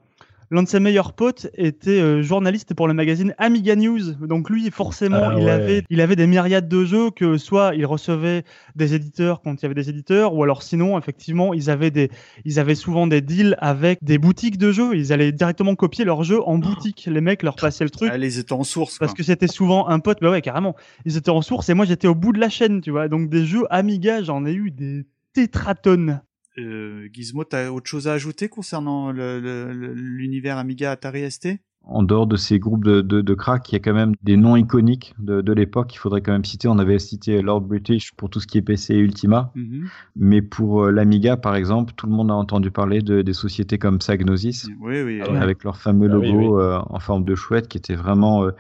L'un 0.52 0.64
de 0.64 0.68
ses 0.68 0.80
meilleurs 0.80 1.14
potes 1.14 1.48
était 1.56 2.00
euh, 2.02 2.22
journaliste 2.22 2.74
pour 2.74 2.88
le 2.88 2.94
magazine 2.94 3.34
Amiga 3.38 3.76
News. 3.76 4.14
Donc 4.28 4.50
lui, 4.50 4.70
forcément, 4.72 5.18
Ah 5.22 5.36
il, 5.38 5.46
ouais. 5.46 5.50
avait, 5.52 5.84
il 5.90 6.02
avait 6.02 6.16
des 6.16 6.28
myriades 6.28 6.68
de 6.68 6.86
jeux 6.86 7.10
que 7.12 7.38
soit 7.38 7.74
il 7.76 7.86
recevait 7.86 8.44
des 8.76 8.94
éditeurs 8.94 9.42
quand 9.42 9.54
il 9.60 9.64
y 9.64 9.66
avait 9.66 9.76
des 9.76 9.90
éditeurs, 9.90 10.34
ou 10.36 10.44
alors 10.44 10.62
sinon, 10.64 10.98
effectivement, 10.98 11.54
ils 11.54 11.70
avaient, 11.70 11.92
des, 11.92 12.12
ils 12.46 12.60
avaient 12.60 12.76
souvent 12.76 13.08
des 13.08 13.22
deals 13.22 13.56
avec 13.60 14.00
des 14.04 14.18
boutiques 14.18 14.58
de 14.58 14.72
jeux. 14.72 14.96
Ils 14.96 15.12
allaient 15.14 15.32
directement 15.32 15.76
copier 15.76 16.06
leurs 16.06 16.24
jeux 16.24 16.42
en 16.48 16.58
boutique. 16.58 17.08
Les 17.12 17.22
mecs 17.22 17.42
leur 17.44 17.56
passaient 17.56 17.84
le 17.84 17.90
truc. 17.90 18.10
Ah, 18.12 18.18
les 18.18 18.40
étaient 18.40 18.54
en 18.54 18.64
source. 18.64 19.00
Parce 19.00 19.14
que 19.14 19.24
c'était 19.24 19.48
souvent 19.48 19.88
un 19.88 20.00
pote, 20.00 20.20
bah 20.22 20.30
ouais, 20.32 20.42
carrément. 20.42 20.76
Ils 21.06 21.18
étaient 21.18 21.30
en 21.32 21.42
source 21.42 21.70
et 21.70 21.74
moi 21.74 21.86
j'étais 21.86 22.08
au 22.08 22.16
bout 22.16 22.34
de 22.34 22.40
la 22.40 22.50
chaîne, 22.50 22.82
tu 22.82 22.92
vois. 22.92 23.08
Donc 23.08 23.30
des 23.30 23.46
jeux 23.46 23.64
Amiga, 23.70 24.22
j'en 24.22 24.46
ai 24.46 24.54
eu 24.54 24.72
des 24.72 25.06
tétratonnes. 25.34 26.22
Euh, 26.58 27.10
Gizmo, 27.12 27.44
t'as 27.44 27.70
autre 27.70 27.90
chose 27.90 28.08
à 28.08 28.14
ajouter 28.14 28.48
concernant 28.48 29.12
l'univers 29.12 30.58
Amiga 30.58 30.92
Atari 30.92 31.30
ST 31.30 31.60
en 31.88 32.04
dehors 32.04 32.28
de 32.28 32.36
ces 32.36 32.60
groupes 32.60 32.84
de, 32.84 33.02
de, 33.02 33.22
de 33.22 33.34
crack, 33.34 33.72
il 33.72 33.74
y 33.74 33.76
a 33.76 33.80
quand 33.80 33.94
même 33.94 34.14
des 34.24 34.38
noms 34.38 34.56
iconiques 34.56 35.14
de, 35.20 35.42
de 35.42 35.54
l'époque. 35.54 35.94
Il 35.94 35.98
faudrait 35.98 36.22
quand 36.22 36.32
même 36.32 36.46
citer. 36.46 36.68
On 36.68 36.80
avait 36.80 37.00
cité 37.00 37.42
Lord 37.42 37.62
British 37.62 38.12
pour 38.14 38.30
tout 38.30 38.40
ce 38.40 38.48
qui 38.48 38.58
est 38.58 38.62
PC 38.62 38.96
et 38.96 38.98
Ultima. 38.98 39.52
Mhm. 39.56 39.86
Mais 40.16 40.42
pour 40.42 40.86
euh, 40.86 40.92
l'Amiga, 40.92 41.38
par 41.38 41.56
exemple, 41.56 41.94
tout 41.96 42.08
le 42.08 42.12
monde 42.14 42.32
a 42.32 42.34
entendu 42.36 42.72
parler 42.72 43.02
de, 43.02 43.22
des 43.22 43.34
sociétés 43.34 43.78
comme 43.78 44.00
Psygnosis. 44.00 44.68
Oui, 44.82 45.02
oui. 45.04 45.22
Avec 45.22 45.64
leur 45.64 45.78
fameux 45.78 46.08
Ah 46.10 46.14
logo 46.14 46.26
oui, 46.26 46.34
oui. 46.48 46.64
euh, 46.64 46.80
en 46.90 47.00
forme 47.00 47.24
de 47.24 47.36
chouette 47.36 47.68
qui 47.68 47.78
était 47.78 47.96
vraiment 47.96 48.44
euh, 48.46 48.52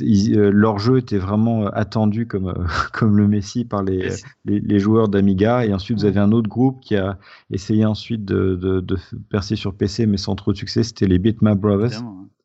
ils- 0.00 0.36
euh, 0.38 0.50
leur 0.50 0.78
jeu 0.78 0.98
était 0.98 1.18
vraiment 1.18 1.66
attendu 1.66 2.26
comme 2.26 2.48
euh, 2.48 2.54
comme 2.92 3.16
le 3.16 3.28
Messi 3.28 3.64
par 3.64 3.82
les, 3.82 4.08
les, 4.44 4.60
les 4.60 4.78
joueurs 4.78 5.08
d'Amiga 5.08 5.64
et 5.64 5.72
ensuite 5.72 5.98
vous 5.98 6.04
avez 6.04 6.20
un 6.20 6.32
autre 6.32 6.48
groupe 6.48 6.80
qui 6.80 6.96
a 6.96 7.18
essayé 7.50 7.84
ensuite 7.84 8.24
de, 8.24 8.54
de, 8.56 8.80
de 8.80 8.96
percer 9.30 9.56
sur 9.56 9.74
PC 9.74 10.06
mais 10.06 10.16
sans 10.16 10.34
trop 10.34 10.52
de 10.52 10.56
succès 10.56 10.82
c'était 10.82 11.06
les 11.06 11.18
Bitmap 11.18 11.58
Brothers 11.58 12.02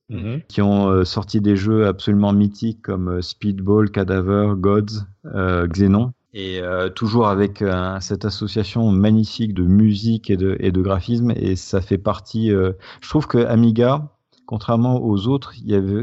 Mhm. 0.09 0.41
qui 0.47 0.61
ont 0.61 0.89
euh, 0.89 1.03
sorti 1.03 1.41
des 1.41 1.57
jeux 1.57 1.85
absolument 1.85 2.31
mythiques 2.31 2.81
comme 2.81 3.17
euh, 3.17 3.21
Speedball, 3.21 3.91
Cadaver, 3.91 4.53
Gods, 4.55 5.03
euh, 5.25 5.67
Xenon. 5.67 6.13
Et 6.33 6.61
toujours 6.93 7.29
avec 7.29 7.63
cette 7.99 8.23
association 8.23 8.91
magnifique 8.91 9.55
de 9.55 9.63
musique 9.63 10.29
et 10.29 10.37
de, 10.37 10.55
et 10.59 10.71
de 10.71 10.81
graphisme. 10.81 11.31
Et 11.35 11.55
ça 11.55 11.81
fait 11.81 11.97
partie. 11.97 12.49
je 12.49 13.09
trouve 13.09 13.25
que 13.25 13.39
Amiga, 13.39 14.11
contrairement 14.47 15.03
aux 15.03 15.27
autres, 15.27 15.53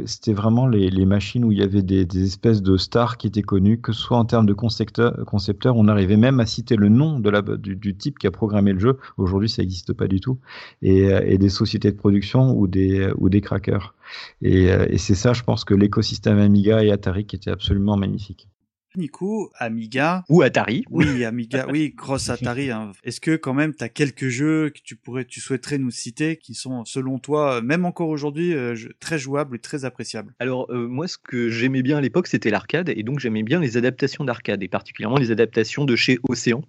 c'était 0.05 0.35
vraiment 0.35 0.67
les, 0.69 0.91
les 0.91 1.07
machines 1.07 1.45
où 1.45 1.51
il 1.51 1.59
y 1.59 1.63
avait 1.63 1.83
des, 1.83 2.05
des 2.05 2.25
espèces 2.25 2.63
de 2.63 2.77
stars 2.77 3.17
qui 3.17 3.27
étaient 3.27 3.43
connues, 3.43 3.81
que 3.81 3.93
ce 3.93 4.01
soit 4.01 4.19
en 4.19 4.27
termes 4.27 4.47
de 4.47 4.53
concepteur, 4.53 5.25
concepteur 5.27 5.77
on 5.77 5.89
arrivait 5.89 6.19
même 6.19 6.39
à 6.41 6.47
citer 6.47 6.77
le 6.77 6.91
nom 6.91 7.19
de 7.19 7.31
la, 7.31 7.43
du, 7.43 7.75
du 7.75 7.97
type 7.97 8.19
qui 8.19 8.27
a 8.27 8.31
programmé 8.31 8.73
le 8.73 8.79
jeu. 8.79 8.99
Aujourd'hui, 9.17 9.49
ça 9.49 9.63
n'existe 9.63 9.95
pas 9.95 10.07
du 10.07 10.21
tout. 10.21 10.39
Et, 10.83 11.13
euh, 11.13 11.23
et 11.27 11.39
des 11.39 11.49
sociétés 11.49 11.91
de 11.91 11.97
production 11.97 12.57
ou 12.57 12.67
des, 12.69 13.11
ou 13.17 13.31
des 13.31 13.41
crackers. 13.41 13.95
Et, 14.43 14.71
euh, 14.71 14.87
et 14.91 14.99
c'est 14.99 15.15
ça, 15.15 15.33
je 15.33 15.43
pense 15.43 15.65
que 15.65 15.75
l'écosystème 15.75 16.39
Amiga 16.39 16.85
et 16.85 16.93
Atari 16.93 17.27
qui 17.27 17.37
était 17.37 17.51
absolument 17.51 17.97
magnifique. 17.97 18.49
Nico, 18.97 19.51
Amiga. 19.59 20.25
Ou 20.29 20.43
Atari. 20.43 20.85
Oui, 20.91 21.25
Amiga, 21.25 21.67
oui, 21.71 21.95
Cross 21.97 22.31
Atari. 22.31 22.71
hein. 22.71 22.93
Est-ce 23.05 23.21
que 23.21 23.37
quand 23.37 23.55
même 23.55 23.75
t'as 23.75 23.89
quelques 23.89 24.29
jeux 24.29 24.71
que 24.71 24.81
tu 24.83 24.97
pourrais, 24.97 25.25
tu 25.25 25.41
souhaiterais 25.41 25.79
nous 25.79 25.91
citer 25.91 26.37
qui 26.37 26.55
sont, 26.55 26.85
selon 26.85 27.19
toi, 27.19 27.57
euh, 27.57 27.63
même 27.63 27.85
encore 27.85 28.09
aujourd'hui, 28.09 28.55
euh, 28.55 28.75
très 29.01 29.19
jouables 29.19 29.57
et 29.57 29.61
très 29.61 29.85
appréciables? 29.85 30.35
Alors 30.39 30.71
euh, 30.71 30.87
moi 30.87 31.09
ce 31.09 31.19
que 31.19 31.49
j'aimais 31.49 31.83
bien 31.83 31.99
à 31.99 32.01
l'époque 32.01 32.27
c'était 32.27 32.51
l'arcade 32.51 32.89
et 32.95 33.03
donc 33.03 33.21
j'aimais 33.21 33.43
bien 33.43 33.61
les 33.61 33.77
adaptations 33.77 34.25
d'arcade 34.25 34.63
et 34.63 34.69
particulièrement 34.69 35.17
les 35.19 35.31
adaptations 35.31 35.85
de 35.85 35.97
chez 35.97 36.19
Océan 36.29 36.63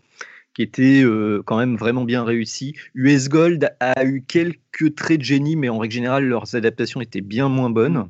qui 0.55 0.61
étaient 0.61 1.03
euh, 1.03 1.43
quand 1.45 1.57
même 1.57 1.75
vraiment 1.75 2.05
bien 2.05 2.23
réussies. 2.23 2.75
US 2.95 3.27
Gold 3.27 3.75
a 3.81 4.05
eu 4.05 4.23
quelques 4.25 4.57
traits 4.95 5.19
de 5.19 5.23
génie 5.23 5.55
mais 5.55 5.69
en 5.69 5.77
règle 5.77 5.93
générale 5.93 6.25
leurs 6.25 6.55
adaptations 6.55 7.01
étaient 7.01 7.21
bien 7.21 7.49
moins 7.49 7.69
bonnes. 7.69 8.07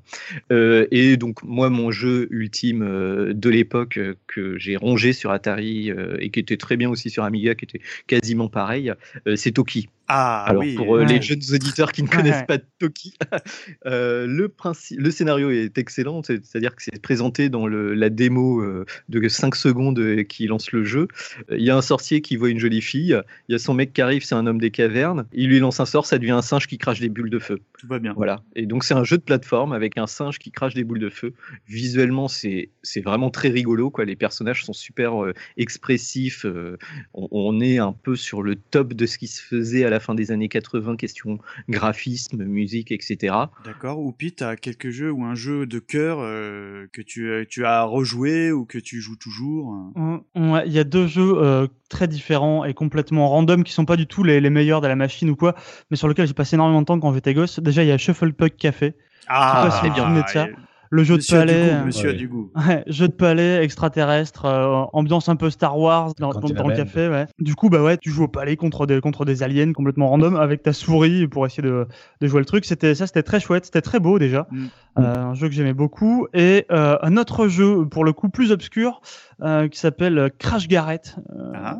Euh, 0.52 0.88
et 0.92 1.18
donc 1.18 1.44
moi 1.44 1.70
mon 1.70 1.92
jeu 1.92 2.28
ultime 2.32 2.82
euh, 2.84 3.34
de 3.34 3.50
l'époque 3.50 3.98
euh, 3.98 4.16
que 4.28 4.58
j'ai 4.58 4.76
rongé 4.76 5.14
sur 5.14 5.32
Atari 5.32 5.92
et 6.20 6.30
qui 6.30 6.40
était 6.40 6.58
très 6.58 6.78
bien 6.78 6.90
aussi 6.90 7.10
sur 7.10 7.24
Amiga 7.24 7.56
qui 7.56 7.66
était 7.66 7.82
quasiment 8.08 8.48
pareil, 8.50 8.92
c'est 9.36 9.52
Toki. 9.52 9.90
Ah 10.08 10.44
Alors 10.46 10.62
oui. 10.62 10.76
pour 10.76 10.88
Ouais. 10.90 11.06
les 11.06 11.20
jeunes 11.22 11.42
auditeurs 11.52 11.92
qui 11.92 12.04
ne 12.04 12.08
connaissent 12.08 12.46
pas 12.48 12.60
Toki, 12.80 13.14
le, 13.86 14.48
principe, 14.48 15.00
le 15.00 15.10
scénario 15.12 15.50
est 15.50 15.78
excellent, 15.78 16.22
c'est- 16.24 16.46
c'est-à-dire 16.46 16.76
que 16.76 16.84
c'est 16.84 17.02
présenté 17.02 17.50
dans 17.50 17.66
le, 17.68 17.94
la 17.96 18.10
démo 18.10 18.64
de 19.10 19.28
5 19.28 19.56
secondes 19.56 20.24
qui 20.26 20.46
lance 20.48 20.72
le 20.72 20.84
jeu. 20.84 21.08
Il 21.52 21.64
y 21.64 21.70
a 21.72 21.76
un 21.78 21.82
sorcier 21.82 22.22
qui 22.22 22.36
voit 22.36 22.50
une 22.50 22.60
jolie 22.60 22.82
fille, 22.82 23.20
il 23.50 23.52
y 23.52 23.56
a 23.56 23.60
son 23.60 23.74
mec 23.74 23.94
qui 23.94 24.02
arrive, 24.02 24.24
c'est 24.24 24.36
un 24.36 24.46
homme 24.46 24.60
des 24.60 24.72
cavernes, 24.72 25.26
il 25.34 25.50
lui 25.50 25.60
lance 25.60 25.80
un 25.80 25.86
sort, 25.86 26.06
ça 26.06 26.18
devient 26.20 26.32
un 26.32 26.42
singe 26.56 26.68
qui 26.68 26.78
crache 26.78 27.00
des 27.00 27.10
bulles 27.10 27.30
de 27.30 27.40
feu. 27.40 27.60
Tout 27.80 27.88
va 27.88 28.00
bien. 28.00 28.14
Voilà. 28.16 28.42
Et 28.56 28.66
donc 28.66 28.84
c'est 28.84 28.94
un 28.94 29.04
jeu 29.04 29.18
de 29.18 29.24
plateforme 29.24 29.74
avec 29.74 29.98
un 29.98 30.08
singe 30.08 30.40
qui 30.40 30.52
crache 30.52 30.74
des 30.74 30.84
boules 30.84 31.00
de 31.00 31.10
feu. 31.10 31.34
Visuellement, 31.68 32.28
c'est 32.28 32.70
c'est 32.84 33.02
vraiment 33.02 33.30
très 33.30 33.50
rigolo. 33.50 33.90
Quoi. 33.90 34.06
Les 34.06 34.16
personnages 34.16 34.64
sont 34.64 34.74
super 34.74 35.24
euh, 35.24 35.34
expressifs. 35.58 36.46
euh, 36.46 36.78
on, 37.14 37.28
on 37.32 37.60
est 37.60 37.78
un 37.80 37.92
peu 37.94 38.16
sur 38.16 38.42
le 38.42 38.56
top 38.56 38.94
de 38.94 39.06
ce 39.06 39.18
qui 39.18 39.28
se 39.28 39.42
faisait 39.42 39.84
à 39.84 39.90
la 39.90 40.00
fin 40.00 40.16
des 40.16 40.32
années 40.32 40.48
80, 40.50 40.96
question 40.96 41.40
graphisme, 41.70 42.44
musique, 42.46 42.92
etc. 42.92 43.36
D'accord. 43.66 44.00
Ou 44.00 44.12
Pete, 44.12 44.38
t'as 44.38 44.56
quelques 44.56 44.90
jeux 44.92 45.12
ou 45.12 45.24
un 45.26 45.36
jeu 45.36 45.66
de 45.66 45.80
cœur 45.80 46.20
euh, 46.22 46.88
que 46.94 47.02
tu, 47.02 47.46
tu 47.50 47.66
as 47.66 47.84
rejoué 47.84 48.52
ou 48.52 48.66
que 48.66 48.78
tu 48.78 49.02
joues 49.02 49.18
toujours? 49.18 49.92
Ouais, 50.36 50.64
Il 50.68 50.72
y 50.74 50.80
a 50.80 50.84
deux 50.84 51.08
jeux 51.08 51.34
euh, 51.38 51.68
très 51.90 52.08
différents 52.08 52.66
et 52.66 52.74
complètement 52.74 53.30
random 53.30 53.64
qui 53.64 53.74
sont 53.74 53.86
pas 53.86 53.96
du 53.96 54.08
tout 54.08 54.24
les, 54.24 54.42
les 54.42 54.50
meilleurs 54.50 54.82
de 54.82 54.88
la 54.88 54.96
machine 54.96 55.30
ou 55.30 55.36
quoi, 55.36 55.56
mais 55.90 55.98
sur 55.98 56.08
lesquels 56.08 56.28
j'ai 56.28 56.34
passé 56.34 56.56
énormément 56.56 56.82
de 56.82 56.86
temps 56.86 57.00
quand 57.00 57.14
j'étais 57.14 57.34
gosse. 57.34 57.60
Déjà, 57.60 57.84
il 57.84 57.88
y 57.88 57.92
a 57.92 57.98
Shuffle 57.98 58.34
Puck 58.34 58.56
Café. 58.58 58.96
Ah, 59.28 59.70
si 59.72 59.88
vous 59.88 59.96
vous 59.96 60.22
de 60.22 60.28
ça. 60.28 60.48
Le 60.90 61.04
jeu 61.04 61.16
Monsieur 61.16 61.38
de 61.38 61.42
a 61.42 61.46
du 61.46 61.52
palais. 61.54 61.68
goût, 61.70 61.76
euh, 61.76 61.86
monsieur 61.86 62.10
a 62.10 62.14
du 62.14 62.28
goût. 62.28 62.52
Ouais, 62.56 62.84
jeu 62.88 63.08
de 63.08 63.14
palais, 63.14 63.64
extraterrestre, 63.64 64.46
euh, 64.46 64.84
ambiance 64.94 65.30
un 65.30 65.36
peu 65.36 65.50
Star 65.50 65.78
Wars 65.78 66.14
dans, 66.20 66.30
dans, 66.30 66.40
Cantina 66.40 66.62
dans 66.62 66.68
le 66.68 66.76
café, 66.76 67.08
ouais. 67.10 67.26
Du 67.40 67.56
coup, 67.56 67.70
bah 67.70 67.82
ouais, 67.82 67.98
tu 67.98 68.10
joues 68.12 68.24
au 68.24 68.28
palais 68.28 68.56
contre 68.56 68.86
des, 68.86 69.00
contre 69.02 69.26
des 69.26 69.44
aliens 69.44 69.74
complètement 69.74 70.10
random 70.10 70.36
avec 70.36 70.64
ta 70.64 70.74
souris 70.74 71.28
pour 71.28 71.46
essayer 71.46 71.64
de, 71.64 71.88
de 72.22 72.28
jouer 72.28 72.40
le 72.40 72.46
truc. 72.46 72.66
C'était, 72.66 72.96
ça, 72.96 73.08
c'était 73.08 73.24
très 73.24 73.40
chouette, 73.40 73.66
c'était 73.66 73.82
très 73.82 74.00
beau 74.00 74.20
déjà. 74.20 74.48
Mm. 74.52 74.66
Euh, 74.98 75.16
un 75.16 75.34
jeu 75.34 75.48
que 75.50 75.54
j'aimais 75.54 75.74
beaucoup. 75.74 76.28
Et 76.34 76.66
euh, 76.72 76.98
un 77.02 77.18
autre 77.18 77.48
jeu, 77.48 77.86
pour 77.86 78.06
le 78.06 78.14
coup, 78.14 78.30
plus 78.30 78.52
obscur, 78.52 79.02
euh, 79.42 79.68
qui 79.68 79.80
s'appelle 79.80 80.32
Crash 80.40 80.68
Garrett. 80.68 81.16
Euh, 81.36 81.52
Ah. 81.54 81.78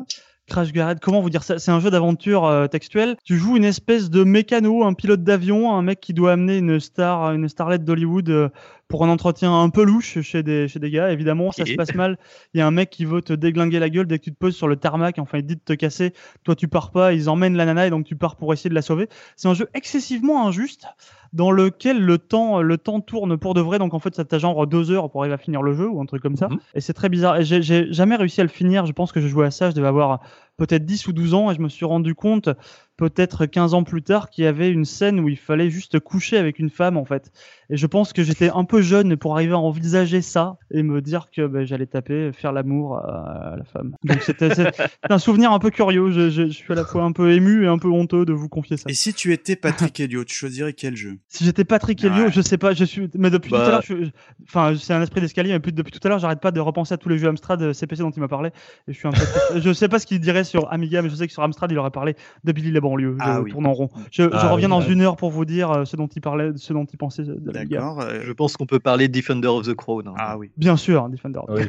Crash 0.48 0.72
Garrett, 0.72 1.00
comment 1.00 1.20
vous 1.22 1.28
dire 1.30 1.42
ça? 1.42 1.58
C'est 1.58 1.72
un 1.72 1.80
jeu 1.80 1.90
d'aventure 1.90 2.44
euh, 2.44 2.68
textuel. 2.68 3.16
Tu 3.24 3.36
joues 3.36 3.56
une 3.56 3.64
espèce 3.64 4.10
de 4.10 4.22
mécano, 4.22 4.84
un 4.84 4.92
pilote 4.94 5.24
d'avion, 5.24 5.74
un 5.74 5.82
mec 5.82 5.98
qui 6.00 6.14
doit 6.14 6.30
amener 6.30 6.58
une 6.58 6.78
star, 6.78 7.32
une 7.32 7.48
starlette 7.48 7.84
d'Hollywood 7.84 8.30
euh, 8.30 8.48
pour 8.88 9.04
un 9.04 9.08
entretien 9.08 9.52
un 9.62 9.68
peu 9.68 9.82
louche 9.82 10.20
chez 10.20 10.42
des, 10.42 10.68
chez 10.68 10.78
des 10.78 10.90
gars. 10.90 11.10
Évidemment, 11.10 11.50
ça 11.52 11.64
se 11.64 11.74
passe 11.74 11.94
mal. 11.94 12.18
Il 12.54 12.58
y 12.58 12.60
a 12.60 12.66
un 12.66 12.70
mec 12.70 12.90
qui 12.90 13.04
veut 13.04 13.22
te 13.22 13.32
déglinguer 13.32 13.78
la 13.78 13.90
gueule 13.90 14.06
dès 14.06 14.18
que 14.18 14.24
tu 14.24 14.32
te 14.32 14.38
poses 14.38 14.54
sur 14.54 14.68
le 14.68 14.76
tarmac. 14.76 15.18
Enfin, 15.18 15.38
il 15.38 15.46
dit 15.46 15.56
de 15.56 15.60
te 15.60 15.72
casser. 15.72 16.12
Toi, 16.44 16.54
tu 16.54 16.68
pars 16.68 16.90
pas. 16.90 17.12
Ils 17.12 17.28
emmènent 17.28 17.56
la 17.56 17.64
nana 17.64 17.86
et 17.86 17.90
donc 17.90 18.04
tu 18.04 18.16
pars 18.16 18.36
pour 18.36 18.52
essayer 18.52 18.70
de 18.70 18.74
la 18.74 18.82
sauver. 18.82 19.08
C'est 19.34 19.48
un 19.48 19.54
jeu 19.54 19.68
excessivement 19.74 20.46
injuste 20.46 20.86
dans 21.32 21.50
lequel 21.50 22.00
le 22.00 22.18
temps, 22.18 22.62
le 22.62 22.78
temps 22.78 23.00
tourne 23.00 23.36
pour 23.36 23.54
de 23.54 23.60
vrai. 23.60 23.78
Donc 23.78 23.92
en 23.92 23.98
fait, 23.98 24.14
ça 24.14 24.24
t'a 24.24 24.38
genre 24.38 24.66
deux 24.66 24.90
heures 24.90 25.10
pour 25.10 25.22
arriver 25.22 25.34
à 25.34 25.38
finir 25.38 25.62
le 25.62 25.74
jeu 25.74 25.88
ou 25.88 26.00
un 26.00 26.06
truc 26.06 26.22
comme 26.22 26.36
ça. 26.36 26.48
Et 26.74 26.80
c'est 26.80 26.94
très 26.94 27.08
bizarre. 27.08 27.42
J'ai 27.42 27.92
jamais 27.92 28.16
réussi 28.16 28.40
à 28.40 28.44
le 28.44 28.50
finir. 28.50 28.86
Je 28.86 28.92
pense 28.92 29.10
que 29.12 29.20
je 29.20 29.26
jouais 29.26 29.46
à 29.46 29.50
ça. 29.50 29.70
Je 29.70 29.74
devais 29.74 29.88
avoir 29.88 30.20
peut-être 30.56 30.84
10 30.84 31.06
ou 31.08 31.12
12 31.12 31.34
ans 31.34 31.50
et 31.50 31.54
je 31.54 31.60
me 31.60 31.68
suis 31.68 31.84
rendu 31.84 32.14
compte 32.14 32.48
peut-être 32.96 33.44
15 33.44 33.74
ans 33.74 33.84
plus 33.84 34.02
tard 34.02 34.30
qu'il 34.30 34.44
y 34.44 34.46
avait 34.46 34.70
une 34.70 34.86
scène 34.86 35.20
où 35.20 35.28
il 35.28 35.36
fallait 35.36 35.68
juste 35.68 36.00
coucher 36.00 36.38
avec 36.38 36.58
une 36.58 36.70
femme 36.70 36.96
en 36.96 37.04
fait. 37.04 37.30
Et 37.68 37.76
je 37.76 37.86
pense 37.86 38.14
que 38.14 38.22
j'étais 38.22 38.48
un 38.48 38.64
peu 38.64 38.80
jeune 38.80 39.16
pour 39.18 39.34
arriver 39.34 39.52
à 39.52 39.58
envisager 39.58 40.22
ça 40.22 40.56
et 40.70 40.82
me 40.82 41.02
dire 41.02 41.26
que 41.30 41.46
ben, 41.46 41.66
j'allais 41.66 41.84
taper, 41.84 42.30
faire 42.32 42.52
l'amour 42.52 42.96
à, 42.96 43.54
la 43.58 43.64
femme. 43.64 43.94
Donc 44.04 44.22
c'était 44.22 44.48
un 45.10 45.18
souvenir 45.18 45.52
un 45.52 45.58
peu 45.58 45.68
curieux. 45.70 46.10
Je, 46.10 46.30
je- 46.30 46.46
je 46.46 46.52
suis 46.52 46.72
à 46.72 46.76
la 46.76 46.84
fois 46.84 47.02
un 47.02 47.12
peu 47.12 47.32
ému 47.32 47.64
et 47.64 47.66
un 47.66 47.76
peu 47.76 47.88
honteux 47.88 48.24
de 48.24 48.32
vous 48.32 48.48
confier 48.48 48.78
ça. 48.78 48.84
Et 48.88 48.94
si 48.94 49.12
tu 49.12 49.32
étais 49.34 49.56
Patrick 49.56 49.98
Helio, 50.00 50.24
tu 50.24 50.34
choisirais 50.34 50.72
quel 50.72 50.96
jeu? 50.96 51.18
Si 51.28 51.44
j'étais 51.44 51.64
Patrick 51.64 52.02
Helio, 52.02 52.30
je 52.30 52.40
sais 52.40 52.56
pas, 52.56 52.72
je 52.72 52.84
suis, 52.84 53.10
mais 53.14 53.28
depuis 53.28 53.50
Bah. 53.50 53.58
tout 53.60 53.68
à 53.68 53.70
l'heure, 53.72 53.82
je- 53.82 54.08
enfin, 54.44 54.74
c'est 54.78 54.94
un 54.94 55.02
esprit 55.02 55.20
d'escalier, 55.20 55.50
mais 55.50 55.58
depuis, 55.58 55.72
depuis 55.74 55.90
tout 55.92 56.00
à 56.04 56.08
l'heure, 56.08 56.18
j'arrête 56.18 56.40
pas 56.40 56.50
de 56.50 56.60
repenser 56.60 56.94
à 56.94 56.96
tous 56.96 57.10
les 57.10 57.18
jeux 57.18 57.28
Amstrad 57.28 57.60
euh, 57.60 57.74
CPC 57.74 58.00
dont 58.02 58.10
il 58.10 58.20
m'a 58.20 58.28
parlé, 58.28 58.50
et 58.88 58.92
je 58.94 58.98
suis 58.98 59.06
un 59.06 59.10
peu, 59.10 59.18
triste. 59.18 59.60
je 59.60 59.72
sais 59.74 59.88
pas 59.88 59.98
ce 59.98 60.06
qu'il 60.06 60.18
dirait 60.20 60.44
sur 60.46 60.72
Amiga, 60.72 61.02
mais 61.02 61.10
je 61.10 61.14
sais 61.14 61.26
que 61.26 61.32
sur 61.32 61.42
Amstrad, 61.42 61.70
il 61.70 61.78
aurait 61.78 61.90
parlé 61.90 62.16
de 62.44 62.52
Billy 62.52 62.70
la 62.72 62.80
banlieue. 62.80 63.16
Je 63.18 63.22
Ah 63.24 63.40
oui. 63.42 63.50
tourne 63.50 63.66
en 63.66 63.72
rond. 63.74 63.88
Je, 64.10 64.22
je 64.22 64.28
Ah 64.32 64.48
reviens 64.52 64.68
oui, 64.68 64.70
dans 64.70 64.80
ouais. 64.80 64.92
une 64.92 65.02
heure 65.02 65.16
pour 65.16 65.30
vous 65.30 65.44
dire 65.44 65.70
euh, 65.70 65.84
ce 65.84 65.96
dont 65.96 66.06
il 66.06 66.20
parlait, 66.22 66.52
ce 66.56 66.72
dont 66.72 66.84
il 66.84 66.96
pensait 66.96 67.24
de 67.24 67.38
l'Amiga. 67.52 67.78
D'accord. 67.80 68.00
euh, 68.00 68.20
Je 68.24 68.32
pense 68.32 68.56
qu'on 68.56 68.66
peut 68.66 68.80
parler 68.80 69.08
de 69.08 69.12
Defender 69.12 69.48
of 69.48 69.66
the 69.66 69.74
Crown. 69.74 70.08
hein. 70.08 70.14
Ah 70.16 70.38
oui. 70.38 70.50
Bien 70.56 70.76
sûr, 70.76 71.08
Defender. 71.08 71.40
Euh, 71.50 71.66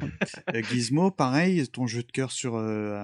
Gizmo, 0.69 1.11
pareil, 1.11 1.67
ton 1.67 1.87
jeu 1.87 2.03
de 2.03 2.11
cœur 2.11 2.31
sur 2.31 2.55
euh, 2.55 2.95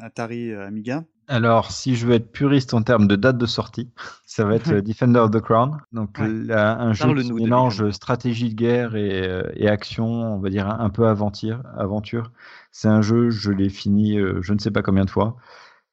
Atari 0.00 0.52
euh, 0.52 0.66
Amiga? 0.66 1.04
Alors, 1.28 1.72
si 1.72 1.96
je 1.96 2.06
veux 2.06 2.14
être 2.14 2.30
puriste 2.30 2.72
en 2.74 2.82
termes 2.82 3.08
de 3.08 3.16
date 3.16 3.36
de 3.38 3.46
sortie, 3.46 3.90
ça 4.26 4.44
va 4.44 4.54
être 4.54 4.72
euh, 4.72 4.82
Defender 4.82 5.18
of 5.18 5.30
the 5.30 5.40
Crown. 5.40 5.78
Donc, 5.92 6.18
là, 6.18 6.78
un 6.78 6.92
jeu 6.92 7.14
qui 7.14 7.28
de 7.28 7.34
mélange 7.34 7.90
stratégie 7.90 8.50
de 8.50 8.54
guerre 8.54 8.94
et, 8.94 9.26
euh, 9.26 9.42
et 9.54 9.68
action, 9.68 10.06
on 10.06 10.38
va 10.38 10.50
dire 10.50 10.68
un, 10.68 10.78
un 10.80 10.90
peu 10.90 11.06
aventure. 11.06 11.62
aventure. 11.76 12.30
C'est 12.70 12.88
un 12.88 13.02
jeu, 13.02 13.30
je 13.30 13.50
l'ai 13.50 13.70
fini 13.70 14.18
euh, 14.18 14.40
je 14.42 14.52
ne 14.52 14.58
sais 14.58 14.70
pas 14.70 14.82
combien 14.82 15.04
de 15.04 15.10
fois. 15.10 15.36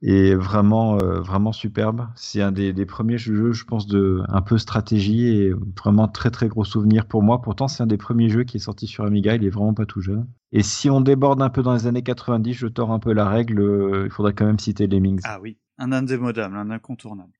Et 0.06 0.36
vraiment, 0.36 0.98
euh, 1.00 1.22
vraiment 1.22 1.54
superbe. 1.54 2.08
C'est 2.16 2.42
un 2.42 2.52
des, 2.52 2.74
des 2.74 2.86
premiers 2.86 3.18
jeux, 3.18 3.54
je 3.54 3.64
pense, 3.64 3.88
de 3.88 4.22
un 4.28 4.42
peu 4.42 4.58
stratégie 4.58 5.28
et 5.28 5.54
vraiment 5.82 6.10
très 6.10 6.30
très 6.30 6.50
gros 6.50 6.66
souvenir 6.66 7.06
pour 7.06 7.24
moi. 7.24 7.42
Pourtant, 7.42 7.70
c'est 7.70 7.84
un 7.84 7.88
des 7.88 7.96
premiers 7.96 8.28
jeux 8.28 8.44
qui 8.44 8.58
est 8.58 8.60
sorti 8.60 8.86
sur 8.86 9.06
Amiga. 9.06 9.36
Il 9.36 9.46
est 9.46 9.50
vraiment 9.50 9.74
pas 9.74 9.86
tout 9.86 10.02
jeune. 10.02 10.28
Et 10.52 10.62
si 10.62 10.90
on 10.90 11.00
déborde 11.00 11.42
un 11.42 11.50
peu 11.50 11.64
dans 11.64 11.74
les 11.74 11.88
années 11.88 12.04
90, 12.04 12.54
je 12.54 12.68
tords 12.68 12.92
un 12.92 13.00
peu 13.00 13.14
la 13.14 13.30
règle. 13.30 13.62
euh, 13.62 14.02
il 14.04 14.12
faudrait 14.12 14.34
quand 14.34 14.46
même 14.46 14.60
citer 14.60 14.88
Lemmings. 14.88 15.22
Ah 15.24 15.40
oui, 15.42 15.58
un 15.80 15.94
indémodable, 15.94 16.58
un 16.58 16.70
incontournable. 16.70 17.32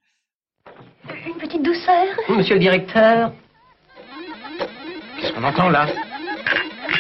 Une 1.28 1.36
petite 1.42 1.64
douceur 1.64 2.06
Monsieur 2.30 2.56
le 2.56 2.62
directeur 2.62 3.34
Qu'est-ce 5.20 5.34
qu'on 5.34 5.44
entend 5.44 5.70
là 5.70 5.88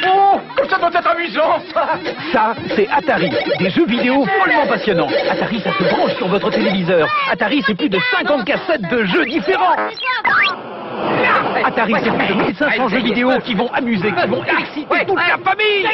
Oh, 0.05 0.39
comme 0.57 0.69
ça 0.69 0.77
doit 0.77 0.89
être 0.93 1.07
amusant, 1.07 1.59
ça 1.73 1.87
Ça, 2.31 2.55
c'est 2.75 2.87
Atari. 2.89 3.31
Des 3.59 3.69
jeux 3.69 3.85
vidéo 3.85 4.25
follement 4.39 4.67
passionnants. 4.67 5.07
Atari, 5.29 5.61
ça 5.61 5.71
se 5.73 5.83
branche 5.83 6.13
sur 6.15 6.27
votre 6.27 6.49
téléviseur. 6.49 7.07
Atari, 7.31 7.61
c'est 7.65 7.75
plus 7.75 7.89
de 7.89 7.99
50 8.17 8.45
cassettes 8.45 8.89
de 8.89 9.05
jeux 9.05 9.25
différents. 9.25 9.75
Atari, 11.65 11.93
c'est 12.03 12.11
plus 12.11 12.27
de 12.27 12.33
1500 12.33 12.87
jeux 12.89 12.99
vidéo 13.01 13.31
qui 13.43 13.53
vont 13.55 13.71
amuser, 13.73 14.11
qui 14.11 14.27
vont 14.27 14.43
exciter 14.43 15.05
toute 15.07 15.17
la 15.17 15.37
famille. 15.37 15.87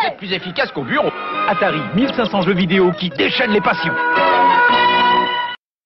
Vous 0.00 0.06
êtes 0.08 0.16
plus 0.18 0.32
efficace 0.32 0.70
qu'au 0.72 0.82
bureau. 0.82 1.10
Atari, 1.48 1.80
1500 1.94 2.42
jeux 2.42 2.54
vidéo 2.54 2.92
qui 2.92 3.08
déchaînent 3.10 3.52
les 3.52 3.60
passions. 3.60 3.94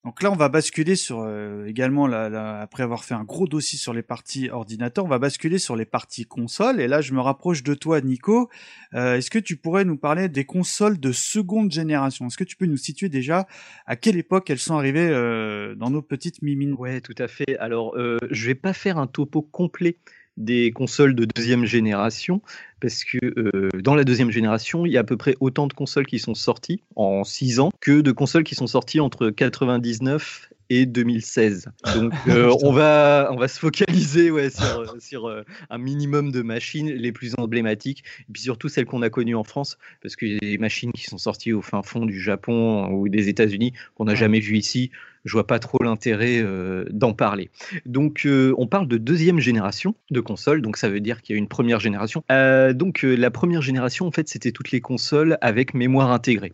Donc 0.04 0.22
là, 0.22 0.30
on 0.30 0.36
va 0.36 0.48
basculer 0.48 0.94
sur 0.94 1.20
euh, 1.20 1.66
également, 1.66 2.06
après 2.06 2.84
avoir 2.84 3.04
fait 3.04 3.14
un 3.14 3.24
gros 3.24 3.48
dossier 3.48 3.78
sur 3.78 3.92
les 3.92 4.02
parties 4.02 4.48
ordinateur, 4.48 5.04
on 5.04 5.08
va 5.08 5.18
basculer 5.18 5.58
sur 5.58 5.74
les 5.74 5.84
parties 5.84 6.24
consoles. 6.24 6.80
Et 6.80 6.86
là, 6.86 7.00
je 7.00 7.12
me 7.12 7.20
rapproche 7.20 7.64
de 7.64 7.74
toi, 7.74 8.00
Nico. 8.00 8.48
Euh, 8.94 9.16
Est-ce 9.16 9.30
que 9.30 9.40
tu 9.40 9.56
pourrais 9.56 9.84
nous 9.84 9.96
parler 9.96 10.28
des 10.28 10.44
consoles 10.44 11.00
de 11.00 11.10
seconde 11.10 11.72
génération? 11.72 12.28
Est-ce 12.28 12.38
que 12.38 12.44
tu 12.44 12.56
peux 12.56 12.66
nous 12.66 12.76
situer 12.76 13.08
déjà 13.08 13.48
à 13.86 13.96
quelle 13.96 14.16
époque 14.16 14.50
elles 14.50 14.60
sont 14.60 14.76
arrivées 14.76 15.08
euh, 15.10 15.74
dans 15.74 15.90
nos 15.90 16.02
petites 16.02 16.42
mimines? 16.42 16.74
Ouais, 16.74 17.00
tout 17.00 17.16
à 17.18 17.26
fait. 17.26 17.58
Alors, 17.58 17.96
je 17.98 18.46
vais 18.46 18.54
pas 18.54 18.72
faire 18.72 18.98
un 18.98 19.08
topo 19.08 19.42
complet 19.42 19.98
des 20.38 20.70
consoles 20.70 21.14
de 21.14 21.24
deuxième 21.24 21.64
génération, 21.64 22.40
parce 22.80 23.04
que 23.04 23.18
euh, 23.22 23.68
dans 23.82 23.94
la 23.94 24.04
deuxième 24.04 24.30
génération, 24.30 24.86
il 24.86 24.92
y 24.92 24.96
a 24.96 25.00
à 25.00 25.04
peu 25.04 25.16
près 25.16 25.34
autant 25.40 25.66
de 25.66 25.72
consoles 25.72 26.06
qui 26.06 26.18
sont 26.18 26.34
sorties 26.34 26.82
en 26.96 27.24
6 27.24 27.60
ans 27.60 27.70
que 27.80 28.00
de 28.00 28.12
consoles 28.12 28.44
qui 28.44 28.54
sont 28.54 28.66
sorties 28.66 29.00
entre 29.00 29.30
99 29.30 30.50
et 30.70 30.86
2016. 30.86 31.68
Donc 31.94 32.12
euh, 32.28 32.54
on 32.62 32.72
va 32.72 33.28
on 33.32 33.36
va 33.36 33.48
se 33.48 33.58
focaliser 33.58 34.30
ouais, 34.30 34.50
sur, 34.50 34.94
sur 35.00 35.26
euh, 35.26 35.42
un 35.70 35.78
minimum 35.78 36.30
de 36.30 36.42
machines 36.42 36.90
les 36.90 37.12
plus 37.12 37.34
emblématiques 37.38 38.04
et 38.28 38.32
puis 38.32 38.42
surtout 38.42 38.68
celles 38.68 38.84
qu'on 38.84 39.02
a 39.02 39.10
connues 39.10 39.34
en 39.34 39.44
France 39.44 39.78
parce 40.02 40.16
qu'il 40.16 40.32
y 40.32 40.36
a 40.36 40.38
des 40.40 40.58
machines 40.58 40.92
qui 40.92 41.04
sont 41.04 41.18
sorties 41.18 41.52
au 41.52 41.62
fin 41.62 41.82
fond 41.82 42.06
du 42.06 42.20
Japon 42.20 42.88
ou 42.90 43.08
des 43.08 43.28
États-Unis 43.28 43.72
qu'on 43.94 44.04
n'a 44.04 44.14
jamais 44.14 44.40
vues 44.40 44.58
ici. 44.58 44.90
Je 45.28 45.34
vois 45.34 45.46
pas 45.46 45.58
trop 45.58 45.82
l'intérêt 45.82 46.40
euh, 46.40 46.86
d'en 46.90 47.12
parler. 47.12 47.50
Donc 47.86 48.22
euh, 48.24 48.54
on 48.56 48.66
parle 48.66 48.88
de 48.88 48.96
deuxième 48.96 49.38
génération 49.38 49.94
de 50.10 50.20
consoles, 50.20 50.62
donc 50.62 50.78
ça 50.78 50.88
veut 50.88 51.00
dire 51.00 51.20
qu'il 51.20 51.36
y 51.36 51.36
a 51.36 51.38
une 51.38 51.48
première 51.48 51.80
génération. 51.80 52.24
Euh, 52.32 52.72
donc 52.72 53.02
la 53.02 53.30
première 53.30 53.60
génération 53.60 54.06
en 54.06 54.10
fait 54.10 54.28
c'était 54.28 54.52
toutes 54.52 54.70
les 54.70 54.80
consoles 54.80 55.36
avec 55.42 55.74
mémoire 55.74 56.10
intégrée. 56.10 56.52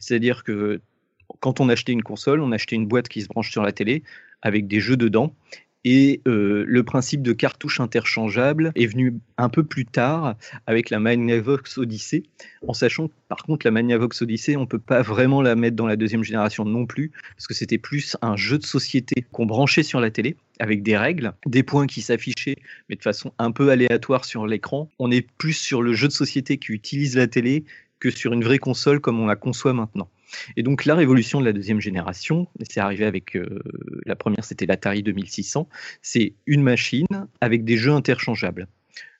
C'est-à-dire 0.00 0.42
que 0.42 0.80
quand 1.40 1.60
on 1.60 1.68
achetait 1.68 1.92
une 1.92 2.02
console, 2.02 2.40
on 2.40 2.50
achetait 2.50 2.76
une 2.76 2.86
boîte 2.86 3.08
qui 3.08 3.20
se 3.20 3.28
branche 3.28 3.50
sur 3.50 3.62
la 3.62 3.72
télé 3.72 4.02
avec 4.40 4.66
des 4.66 4.80
jeux 4.80 4.96
dedans. 4.96 5.34
Et 5.84 6.22
euh, 6.26 6.64
le 6.66 6.82
principe 6.82 7.22
de 7.22 7.32
cartouche 7.32 7.78
interchangeable 7.78 8.72
est 8.74 8.86
venu 8.86 9.14
un 9.36 9.50
peu 9.50 9.62
plus 9.62 9.84
tard 9.84 10.34
avec 10.66 10.88
la 10.88 10.98
Magnavox 10.98 11.76
Odyssey, 11.76 12.22
en 12.66 12.72
sachant 12.72 13.08
que 13.08 13.12
par 13.28 13.42
contre 13.44 13.66
la 13.66 13.70
Magnavox 13.70 14.22
Odyssey, 14.22 14.56
on 14.56 14.62
ne 14.62 14.66
peut 14.66 14.78
pas 14.78 15.02
vraiment 15.02 15.42
la 15.42 15.56
mettre 15.56 15.76
dans 15.76 15.86
la 15.86 15.96
deuxième 15.96 16.24
génération 16.24 16.64
non 16.64 16.86
plus, 16.86 17.12
parce 17.36 17.46
que 17.46 17.54
c'était 17.54 17.78
plus 17.78 18.16
un 18.22 18.36
jeu 18.36 18.58
de 18.58 18.64
société 18.64 19.26
qu'on 19.30 19.44
branchait 19.44 19.82
sur 19.82 20.00
la 20.00 20.10
télé 20.10 20.36
avec 20.58 20.82
des 20.82 20.96
règles, 20.96 21.32
des 21.46 21.62
points 21.62 21.86
qui 21.86 22.00
s'affichaient, 22.00 22.56
mais 22.88 22.96
de 22.96 23.02
façon 23.02 23.32
un 23.38 23.50
peu 23.50 23.70
aléatoire 23.70 24.24
sur 24.24 24.46
l'écran. 24.46 24.88
On 24.98 25.10
est 25.10 25.26
plus 25.36 25.52
sur 25.52 25.82
le 25.82 25.92
jeu 25.92 26.08
de 26.08 26.12
société 26.12 26.56
qui 26.58 26.72
utilise 26.72 27.16
la 27.16 27.26
télé 27.26 27.64
que 28.00 28.10
sur 28.10 28.32
une 28.32 28.44
vraie 28.44 28.58
console 28.58 29.00
comme 29.00 29.20
on 29.20 29.26
la 29.26 29.36
conçoit 29.36 29.72
maintenant. 29.72 30.08
Et 30.56 30.62
donc 30.62 30.84
la 30.84 30.94
révolution 30.94 31.40
de 31.40 31.44
la 31.44 31.52
deuxième 31.52 31.80
génération, 31.80 32.48
c'est 32.68 32.80
arrivé 32.80 33.04
avec 33.04 33.36
euh, 33.36 33.60
la 34.06 34.16
première, 34.16 34.44
c'était 34.44 34.66
l'Atari 34.66 35.02
2600, 35.02 35.68
c'est 36.02 36.34
une 36.46 36.62
machine 36.62 37.06
avec 37.40 37.64
des 37.64 37.76
jeux 37.76 37.92
interchangeables. 37.92 38.68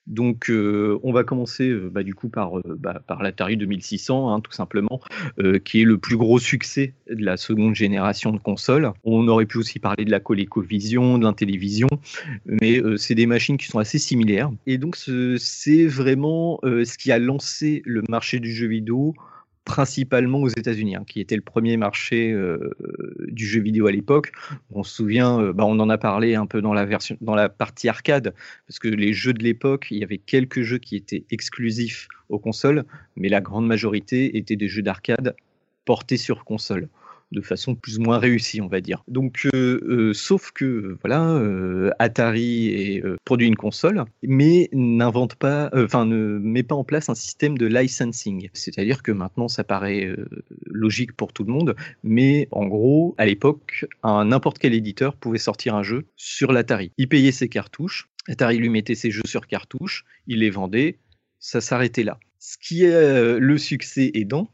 Donc 0.06 0.50
euh, 0.50 0.98
on 1.02 1.12
va 1.14 1.24
commencer 1.24 1.66
euh, 1.66 1.88
bah, 1.90 2.02
du 2.02 2.14
coup 2.14 2.28
par, 2.28 2.52
bah, 2.66 3.02
l'Atari 3.22 3.56
2600, 3.56 4.34
hein, 4.34 4.40
tout 4.40 4.52
simplement, 4.52 5.00
qui 5.64 5.80
est 5.80 5.84
le 5.84 5.96
plus 5.96 6.18
gros 6.18 6.38
succès 6.38 6.92
de 7.10 7.24
la 7.24 7.38
seconde 7.38 7.74
génération 7.74 8.30
de 8.30 8.38
consoles. 8.38 8.92
On 9.04 9.26
aurait 9.28 9.46
pu 9.46 9.56
aussi 9.56 9.78
parler 9.78 10.04
de 10.04 10.10
la 10.10 10.20
ColecoVision, 10.20 11.16
de 11.16 11.24
l'Intellivision, 11.24 11.88
mais 12.44 12.82
c'est 12.98 13.14
des 13.14 13.24
machines 13.26 13.56
qui 13.56 13.66
sont 13.66 13.78
assez 13.78 13.98
similaires. 13.98 14.50
Et 14.66 14.76
donc 14.76 14.96
ce- 14.96 15.36
c'est 15.38 15.86
vraiment 15.86 16.60
ce 16.62 16.98
qui 16.98 17.10
a 17.10 17.18
lancé 17.18 17.80
le 17.86 18.02
marché 18.08 18.40
du 18.40 18.52
jeu 18.52 18.66
vidéo 18.66 19.14
principalement 19.64 20.40
aux 20.42 20.48
États-Unis, 20.48 20.96
hein, 20.96 21.04
qui 21.06 21.20
était 21.20 21.36
le 21.36 21.42
premier 21.42 21.76
marché 21.76 22.30
euh, 22.32 22.70
du 23.28 23.46
jeu 23.46 23.60
vidéo 23.60 23.86
à 23.86 23.92
l'époque. 23.92 24.32
On 24.70 24.82
se 24.82 24.94
souvient, 24.94 25.40
euh, 25.40 25.52
bah, 25.52 25.64
on 25.66 25.78
en 25.80 25.88
a 25.88 25.98
parlé 25.98 26.34
un 26.34 26.46
peu 26.46 26.60
dans 26.60 26.74
la 26.74 26.84
version, 26.84 27.16
dans 27.20 27.34
la 27.34 27.48
partie 27.48 27.88
arcade, 27.88 28.34
parce 28.68 28.78
que 28.78 28.88
les 28.88 29.14
jeux 29.14 29.32
de 29.32 29.42
l'époque, 29.42 29.88
il 29.90 29.98
y 29.98 30.04
avait 30.04 30.18
quelques 30.18 30.62
jeux 30.62 30.78
qui 30.78 30.96
étaient 30.96 31.24
exclusifs 31.30 32.08
aux 32.28 32.38
consoles, 32.38 32.84
mais 33.16 33.28
la 33.28 33.40
grande 33.40 33.66
majorité 33.66 34.36
étaient 34.36 34.56
des 34.56 34.68
jeux 34.68 34.82
d'arcade 34.82 35.34
portés 35.84 36.16
sur 36.16 36.44
console. 36.44 36.88
De 37.32 37.40
façon 37.40 37.74
plus 37.74 37.98
ou 37.98 38.02
moins 38.02 38.18
réussie, 38.18 38.60
on 38.60 38.68
va 38.68 38.80
dire. 38.80 39.02
Donc, 39.08 39.46
euh, 39.54 39.80
euh, 39.88 40.12
sauf 40.12 40.52
que 40.52 40.96
voilà, 41.00 41.28
euh, 41.28 41.90
Atari 41.98 43.02
produit 43.24 43.46
une 43.46 43.56
console, 43.56 44.04
mais 44.22 44.68
n'invente 44.72 45.34
pas, 45.34 45.70
enfin 45.74 46.06
ne 46.06 46.38
met 46.38 46.62
pas 46.62 46.74
en 46.74 46.84
place 46.84 47.08
un 47.08 47.14
système 47.14 47.58
de 47.58 47.66
licensing. 47.66 48.48
C'est-à-dire 48.52 49.02
que 49.02 49.12
maintenant, 49.12 49.48
ça 49.48 49.64
paraît 49.64 50.14
logique 50.66 51.12
pour 51.12 51.32
tout 51.32 51.44
le 51.44 51.52
monde, 51.52 51.74
mais 52.02 52.48
en 52.50 52.66
gros, 52.66 53.14
à 53.18 53.26
l'époque, 53.26 53.86
un 54.02 54.26
n'importe 54.26 54.58
quel 54.58 54.74
éditeur 54.74 55.16
pouvait 55.16 55.38
sortir 55.38 55.74
un 55.74 55.82
jeu 55.82 56.06
sur 56.16 56.52
l'Atari. 56.52 56.92
Il 56.98 57.08
payait 57.08 57.32
ses 57.32 57.48
cartouches, 57.48 58.08
Atari 58.28 58.58
lui 58.58 58.68
mettait 58.68 58.94
ses 58.94 59.10
jeux 59.10 59.26
sur 59.26 59.46
cartouches, 59.46 60.04
il 60.26 60.40
les 60.40 60.50
vendait, 60.50 60.98
ça 61.38 61.60
s'arrêtait 61.60 62.04
là. 62.04 62.18
Ce 62.38 62.56
qui 62.58 62.84
est 62.84 63.38
le 63.38 63.58
succès 63.58 64.10
aidant, 64.14 64.50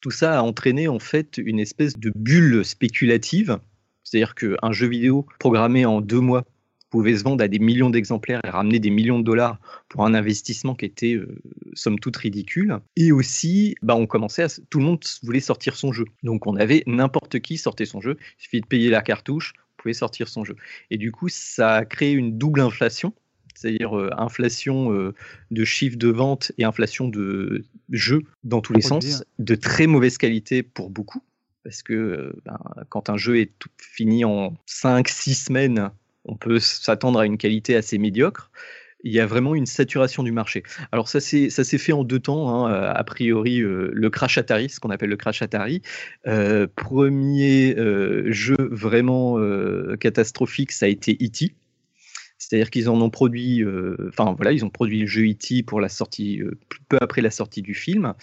tout 0.00 0.10
ça 0.10 0.38
a 0.38 0.42
entraîné 0.42 0.88
en 0.88 0.98
fait 0.98 1.38
une 1.38 1.58
espèce 1.58 1.98
de 1.98 2.12
bulle 2.14 2.64
spéculative. 2.64 3.58
C'est-à-dire 4.04 4.34
qu'un 4.34 4.72
jeu 4.72 4.88
vidéo 4.88 5.26
programmé 5.38 5.86
en 5.86 6.00
deux 6.00 6.20
mois 6.20 6.44
pouvait 6.90 7.16
se 7.16 7.22
vendre 7.22 7.42
à 7.42 7.48
des 7.48 7.60
millions 7.60 7.88
d'exemplaires 7.88 8.40
et 8.44 8.50
ramener 8.50 8.80
des 8.80 8.90
millions 8.90 9.20
de 9.20 9.24
dollars 9.24 9.60
pour 9.88 10.04
un 10.04 10.12
investissement 10.12 10.74
qui 10.74 10.84
était 10.84 11.14
euh, 11.14 11.40
somme 11.74 11.98
toute 12.00 12.16
ridicule. 12.16 12.80
Et 12.96 13.12
aussi, 13.12 13.76
bah, 13.80 13.94
on 13.94 14.06
commençait 14.06 14.42
à, 14.42 14.48
tout 14.68 14.80
le 14.80 14.84
monde 14.84 15.04
voulait 15.22 15.40
sortir 15.40 15.76
son 15.76 15.92
jeu. 15.92 16.04
Donc 16.24 16.46
on 16.46 16.56
avait 16.56 16.82
n'importe 16.86 17.38
qui 17.40 17.56
sortait 17.56 17.86
son 17.86 18.00
jeu. 18.00 18.16
Il 18.38 18.42
suffit 18.42 18.60
de 18.60 18.66
payer 18.66 18.90
la 18.90 19.02
cartouche, 19.02 19.52
vous 19.56 19.82
pouvez 19.82 19.94
sortir 19.94 20.28
son 20.28 20.44
jeu. 20.44 20.56
Et 20.90 20.98
du 20.98 21.12
coup, 21.12 21.28
ça 21.28 21.76
a 21.76 21.84
créé 21.84 22.12
une 22.12 22.36
double 22.36 22.60
inflation 22.60 23.14
c'est-à-dire 23.60 23.98
euh, 23.98 24.10
inflation 24.16 24.92
euh, 24.92 25.14
de 25.50 25.64
chiffre 25.64 25.98
de 25.98 26.08
vente 26.08 26.52
et 26.56 26.64
inflation 26.64 27.08
de 27.08 27.64
jeux 27.90 28.22
dans 28.42 28.60
tous 28.62 28.72
les 28.72 28.80
sens, 28.80 29.22
de 29.38 29.54
très 29.54 29.86
mauvaise 29.86 30.16
qualité 30.16 30.62
pour 30.62 30.88
beaucoup, 30.88 31.22
parce 31.62 31.82
que 31.82 31.92
euh, 31.92 32.32
ben, 32.46 32.58
quand 32.88 33.10
un 33.10 33.18
jeu 33.18 33.38
est 33.38 33.52
tout 33.58 33.68
fini 33.78 34.24
en 34.24 34.54
5-6 34.66 35.46
semaines, 35.46 35.90
on 36.24 36.36
peut 36.36 36.58
s'attendre 36.58 37.18
à 37.18 37.26
une 37.26 37.36
qualité 37.36 37.76
assez 37.76 37.98
médiocre. 37.98 38.50
Il 39.02 39.12
y 39.12 39.20
a 39.20 39.26
vraiment 39.26 39.54
une 39.54 39.64
saturation 39.64 40.22
du 40.22 40.30
marché. 40.32 40.62
Alors 40.92 41.08
ça 41.08 41.20
s'est 41.20 41.48
ça 41.48 41.64
s'est 41.64 41.78
fait 41.78 41.92
en 41.92 42.04
deux 42.04 42.20
temps. 42.20 42.66
hein. 42.66 42.92
A 42.94 43.04
priori, 43.04 43.60
euh, 43.62 43.90
le 43.94 44.10
crash 44.10 44.36
Atari, 44.36 44.68
ce 44.68 44.78
qu'on 44.78 44.90
appelle 44.90 45.08
le 45.08 45.16
crash 45.16 45.40
Atari, 45.40 45.80
Euh, 46.26 46.66
premier 46.76 47.74
euh, 47.78 48.30
jeu 48.30 48.56
vraiment 48.58 49.38
catastrophique, 49.98 50.72
ça 50.72 50.86
a 50.86 50.88
été 50.90 51.12
E.T. 51.12 51.54
C'est-à-dire 52.40 52.70
qu'ils 52.70 52.88
en 52.88 52.98
ont 53.02 53.10
produit, 53.10 53.62
euh, 53.62 54.08
enfin 54.08 54.34
voilà, 54.34 54.52
ils 54.52 54.64
ont 54.64 54.70
produit 54.70 55.00
le 55.00 55.06
jeu 55.06 55.28
E.T. 55.28 55.62
pour 55.62 55.78
la 55.78 55.90
sortie, 55.90 56.40
euh, 56.40 56.58
peu 56.88 56.96
après 57.00 57.20
la 57.20 57.30
sortie 57.30 57.60
du 57.60 57.74
film, 57.74 58.14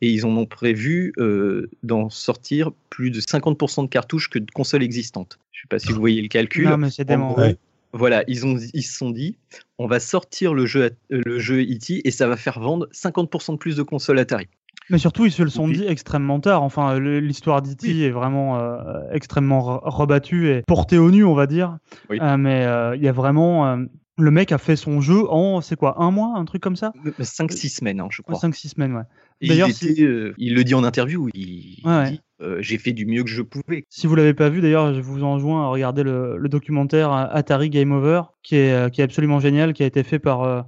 et 0.00 0.10
ils 0.10 0.24
en 0.24 0.36
ont 0.36 0.46
prévu 0.46 1.12
euh, 1.18 1.68
d'en 1.82 2.08
sortir 2.08 2.70
plus 2.88 3.10
de 3.10 3.20
50% 3.20 3.82
de 3.82 3.88
cartouches 3.88 4.30
que 4.30 4.38
de 4.38 4.50
consoles 4.52 4.84
existantes. 4.84 5.40
Je 5.50 5.58
ne 5.58 5.62
sais 5.62 5.68
pas 5.68 5.78
si 5.80 5.92
vous 5.92 5.98
voyez 5.98 6.22
le 6.22 6.28
calcul. 6.28 6.68
Non, 6.68 6.76
mais 6.76 6.90
c'est 6.90 7.02
En 7.02 7.14
dément, 7.14 7.32
gros, 7.32 7.40
ouais. 7.40 7.56
Voilà, 7.92 8.22
ils, 8.28 8.46
ont, 8.46 8.56
ils 8.74 8.82
se 8.82 8.96
sont 8.96 9.10
dit, 9.10 9.36
on 9.78 9.88
va 9.88 9.98
sortir 9.98 10.54
le 10.54 10.66
jeu, 10.66 10.90
le 11.10 11.40
jeu 11.40 11.60
E.T. 11.62 12.06
et 12.06 12.10
ça 12.12 12.28
va 12.28 12.36
faire 12.36 12.60
vendre 12.60 12.88
50% 12.92 13.52
de 13.52 13.58
plus 13.58 13.74
de 13.74 13.82
consoles 13.82 14.20
Atari. 14.20 14.46
Mais 14.90 14.98
surtout, 14.98 15.24
ils 15.24 15.32
se 15.32 15.42
le 15.42 15.50
sont 15.50 15.66
dit 15.68 15.84
extrêmement 15.86 16.40
tard. 16.40 16.62
Enfin, 16.62 16.98
l'histoire 17.00 17.62
d'E.T. 17.62 18.04
est 18.04 18.10
vraiment 18.10 18.58
euh, 18.60 19.00
extrêmement 19.12 19.60
re- 19.60 19.80
rebattue 19.84 20.48
et 20.50 20.62
portée 20.66 20.98
au 20.98 21.10
nu, 21.10 21.24
on 21.24 21.34
va 21.34 21.46
dire. 21.46 21.78
Oui. 22.10 22.18
Euh, 22.20 22.36
mais 22.36 22.64
euh, 22.66 22.94
il 22.96 23.02
y 23.02 23.08
a 23.08 23.12
vraiment. 23.12 23.76
le 24.18 24.30
mec 24.30 24.52
a 24.52 24.58
fait 24.58 24.76
son 24.76 25.00
jeu 25.00 25.22
en, 25.30 25.60
c'est 25.62 25.76
quoi, 25.76 26.00
un 26.02 26.10
mois, 26.10 26.34
un 26.36 26.44
truc 26.44 26.62
comme 26.62 26.76
ça? 26.76 26.92
5-6 27.18 27.68
semaines, 27.78 28.00
hein, 28.00 28.08
je 28.10 28.22
crois. 28.22 28.36
5-6 28.38 28.68
semaines, 28.74 28.94
ouais. 28.94 29.02
D'ailleurs, 29.48 29.68
il, 29.68 29.74
si- 29.74 29.88
était, 29.88 30.02
euh, 30.02 30.34
il 30.38 30.54
le 30.54 30.64
dit 30.64 30.74
en 30.74 30.84
interview, 30.84 31.28
il, 31.34 31.80
Ouais, 31.84 32.10
dit 32.12 32.20
euh, 32.40 32.58
j'ai 32.60 32.78
fait 32.78 32.92
du 32.92 33.06
mieux 33.06 33.24
que 33.24 33.30
je 33.30 33.42
pouvais. 33.42 33.84
Si 33.88 34.06
vous 34.06 34.14
l'avez 34.14 34.34
pas 34.34 34.48
vu, 34.50 34.60
d'ailleurs, 34.60 34.92
je 34.94 35.00
vous 35.00 35.24
enjoins 35.24 35.64
à 35.64 35.68
regarder 35.68 36.02
le, 36.02 36.36
le 36.36 36.48
documentaire 36.48 37.10
Atari 37.12 37.70
Game 37.70 37.90
Over, 37.92 38.22
qui 38.42 38.56
est, 38.56 38.90
qui 38.92 39.00
est 39.00 39.04
absolument 39.04 39.40
génial, 39.40 39.72
qui 39.72 39.82
a 39.82 39.86
été 39.86 40.02
fait 40.02 40.18
par, 40.18 40.42
euh, 40.42 40.60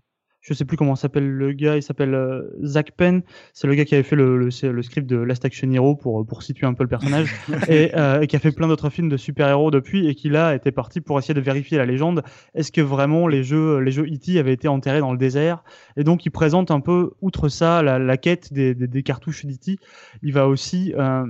je 0.49 0.55
sais 0.55 0.65
plus 0.65 0.77
comment 0.77 0.95
s'appelle 0.95 1.29
le 1.29 1.53
gars, 1.53 1.75
il 1.75 1.83
s'appelle 1.83 2.15
euh, 2.15 2.43
Zach 2.63 2.93
Penn. 2.97 3.23
C'est 3.53 3.67
le 3.67 3.75
gars 3.75 3.85
qui 3.85 3.95
avait 3.95 4.05
fait 4.05 4.15
le, 4.15 4.39
le, 4.39 4.51
c'est 4.53 4.71
le 4.71 4.81
script 4.83 5.09
de 5.09 5.17
Last 5.17 5.45
Action 5.45 5.69
Hero 5.73 5.97
pour, 5.97 6.25
pour 6.25 6.45
situer 6.45 6.67
un 6.69 6.75
peu 6.75 6.85
le 6.85 6.89
personnage, 6.89 7.35
et, 7.69 7.91
euh, 7.97 8.21
et 8.21 8.29
qui 8.29 8.37
a 8.37 8.39
fait 8.39 8.53
plein 8.53 8.69
d'autres 8.69 8.89
films 8.91 9.09
de 9.09 9.17
super-héros 9.17 9.73
depuis, 9.73 10.07
et 10.07 10.15
qui 10.15 10.29
là 10.29 10.55
était 10.55 10.71
parti 10.71 11.01
pour 11.01 11.19
essayer 11.19 11.35
de 11.35 11.41
vérifier 11.41 11.79
la 11.79 11.87
légende. 11.87 12.23
Est-ce 12.55 12.71
que 12.71 12.81
vraiment 12.81 13.27
les 13.27 13.43
jeux, 13.43 13.81
les 13.81 13.91
jeux 13.91 14.05
E.T. 14.05 14.39
avaient 14.39 14.53
été 14.53 14.69
enterrés 14.69 15.01
dans 15.01 15.11
le 15.11 15.19
désert? 15.19 15.65
Et 15.97 16.05
donc 16.05 16.25
il 16.27 16.31
présente 16.31 16.71
un 16.71 16.81
peu, 16.81 17.11
outre 17.23 17.49
ça, 17.49 17.83
la, 17.83 17.99
la 17.99 18.17
quête 18.17 18.53
des, 18.53 18.75
des, 18.75 18.87
des 18.87 19.03
cartouches 19.03 19.47
d'E.T. 19.47 19.79
Il 20.23 20.33
va 20.33 20.47
aussi 20.47 20.95
euh, 20.97 21.25